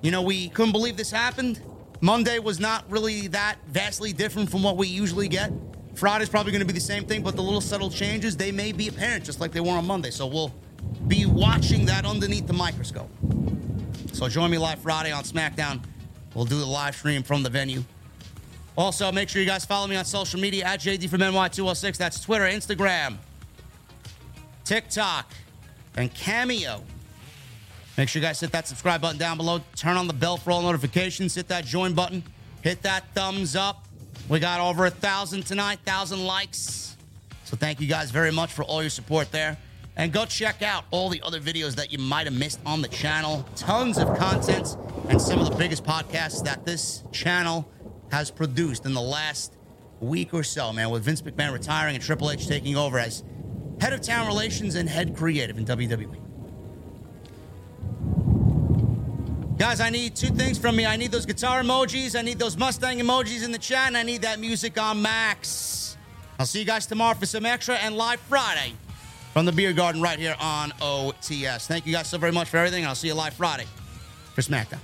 you 0.00 0.10
know, 0.10 0.22
we 0.22 0.48
couldn't 0.48 0.72
believe 0.72 0.96
this 0.96 1.10
happened. 1.10 1.60
Monday 2.00 2.38
was 2.38 2.58
not 2.58 2.90
really 2.90 3.28
that 3.28 3.58
vastly 3.66 4.12
different 4.12 4.50
from 4.50 4.62
what 4.62 4.76
we 4.76 4.88
usually 4.88 5.28
get. 5.28 5.52
Friday's 5.98 6.28
probably 6.28 6.52
going 6.52 6.60
to 6.60 6.66
be 6.66 6.72
the 6.72 6.80
same 6.80 7.04
thing, 7.04 7.22
but 7.22 7.34
the 7.34 7.42
little 7.42 7.60
subtle 7.60 7.90
changes, 7.90 8.36
they 8.36 8.52
may 8.52 8.70
be 8.70 8.86
apparent 8.86 9.24
just 9.24 9.40
like 9.40 9.50
they 9.50 9.60
were 9.60 9.72
on 9.72 9.84
Monday. 9.84 10.10
So 10.10 10.28
we'll 10.28 10.54
be 11.08 11.26
watching 11.26 11.84
that 11.86 12.06
underneath 12.06 12.46
the 12.46 12.52
microscope. 12.52 13.10
So 14.12 14.28
join 14.28 14.50
me 14.52 14.58
live 14.58 14.78
Friday 14.78 15.10
on 15.10 15.24
SmackDown. 15.24 15.80
We'll 16.34 16.44
do 16.44 16.60
the 16.60 16.66
live 16.66 16.94
stream 16.94 17.24
from 17.24 17.42
the 17.42 17.50
venue. 17.50 17.82
Also, 18.76 19.10
make 19.10 19.28
sure 19.28 19.42
you 19.42 19.48
guys 19.48 19.64
follow 19.64 19.88
me 19.88 19.96
on 19.96 20.04
social 20.04 20.38
media 20.38 20.66
at 20.66 20.78
JD 20.78 21.08
from 21.08 21.20
NY206. 21.20 21.96
That's 21.96 22.20
Twitter, 22.20 22.44
Instagram, 22.44 23.16
TikTok, 24.64 25.32
and 25.96 26.14
Cameo. 26.14 26.84
Make 27.96 28.08
sure 28.08 28.22
you 28.22 28.28
guys 28.28 28.38
hit 28.38 28.52
that 28.52 28.68
subscribe 28.68 29.00
button 29.00 29.18
down 29.18 29.36
below. 29.36 29.62
Turn 29.74 29.96
on 29.96 30.06
the 30.06 30.14
bell 30.14 30.36
for 30.36 30.52
all 30.52 30.62
notifications. 30.62 31.34
Hit 31.34 31.48
that 31.48 31.64
join 31.64 31.92
button. 31.92 32.22
Hit 32.62 32.82
that 32.82 33.12
thumbs 33.14 33.56
up. 33.56 33.87
We 34.28 34.40
got 34.40 34.60
over 34.60 34.84
a 34.84 34.90
thousand 34.90 35.46
tonight, 35.46 35.78
thousand 35.86 36.22
likes. 36.22 36.96
So 37.44 37.56
thank 37.56 37.80
you 37.80 37.86
guys 37.86 38.10
very 38.10 38.30
much 38.30 38.52
for 38.52 38.62
all 38.62 38.82
your 38.82 38.90
support 38.90 39.32
there. 39.32 39.56
And 39.96 40.12
go 40.12 40.26
check 40.26 40.60
out 40.60 40.84
all 40.90 41.08
the 41.08 41.22
other 41.22 41.40
videos 41.40 41.74
that 41.76 41.90
you 41.90 41.98
might 41.98 42.26
have 42.26 42.34
missed 42.34 42.60
on 42.66 42.82
the 42.82 42.88
channel. 42.88 43.48
Tons 43.56 43.96
of 43.96 44.14
content 44.18 44.76
and 45.08 45.20
some 45.20 45.40
of 45.40 45.48
the 45.48 45.56
biggest 45.56 45.82
podcasts 45.82 46.44
that 46.44 46.66
this 46.66 47.04
channel 47.10 47.66
has 48.10 48.30
produced 48.30 48.84
in 48.84 48.92
the 48.92 49.00
last 49.00 49.54
week 50.00 50.34
or 50.34 50.42
so, 50.42 50.74
man, 50.74 50.90
with 50.90 51.04
Vince 51.04 51.22
McMahon 51.22 51.54
retiring 51.54 51.94
and 51.94 52.04
Triple 52.04 52.30
H 52.30 52.46
taking 52.46 52.76
over 52.76 52.98
as 52.98 53.24
head 53.80 53.94
of 53.94 54.02
town 54.02 54.26
relations 54.26 54.74
and 54.74 54.90
head 54.90 55.16
creative 55.16 55.56
in 55.56 55.64
WWE. 55.64 56.27
Guys, 59.58 59.80
I 59.80 59.90
need 59.90 60.14
two 60.14 60.28
things 60.28 60.56
from 60.56 60.76
me. 60.76 60.86
I 60.86 60.94
need 60.94 61.10
those 61.10 61.26
guitar 61.26 61.60
emojis, 61.62 62.16
I 62.16 62.22
need 62.22 62.38
those 62.38 62.56
Mustang 62.56 63.00
emojis 63.00 63.44
in 63.44 63.50
the 63.50 63.58
chat, 63.58 63.88
and 63.88 63.96
I 63.96 64.04
need 64.04 64.22
that 64.22 64.38
music 64.38 64.80
on 64.80 65.02
max. 65.02 65.96
I'll 66.38 66.46
see 66.46 66.60
you 66.60 66.64
guys 66.64 66.86
tomorrow 66.86 67.16
for 67.16 67.26
some 67.26 67.44
extra 67.44 67.74
and 67.74 67.96
live 67.96 68.20
Friday 68.20 68.72
from 69.32 69.46
the 69.46 69.52
beer 69.52 69.72
garden 69.72 70.00
right 70.00 70.18
here 70.18 70.36
on 70.38 70.70
OTS. 70.80 71.66
Thank 71.66 71.86
you 71.86 71.92
guys 71.92 72.06
so 72.06 72.18
very 72.18 72.30
much 72.30 72.48
for 72.48 72.58
everything, 72.58 72.86
I'll 72.86 72.94
see 72.94 73.08
you 73.08 73.14
live 73.14 73.34
Friday 73.34 73.66
for 74.34 74.42
SmackDown. 74.42 74.78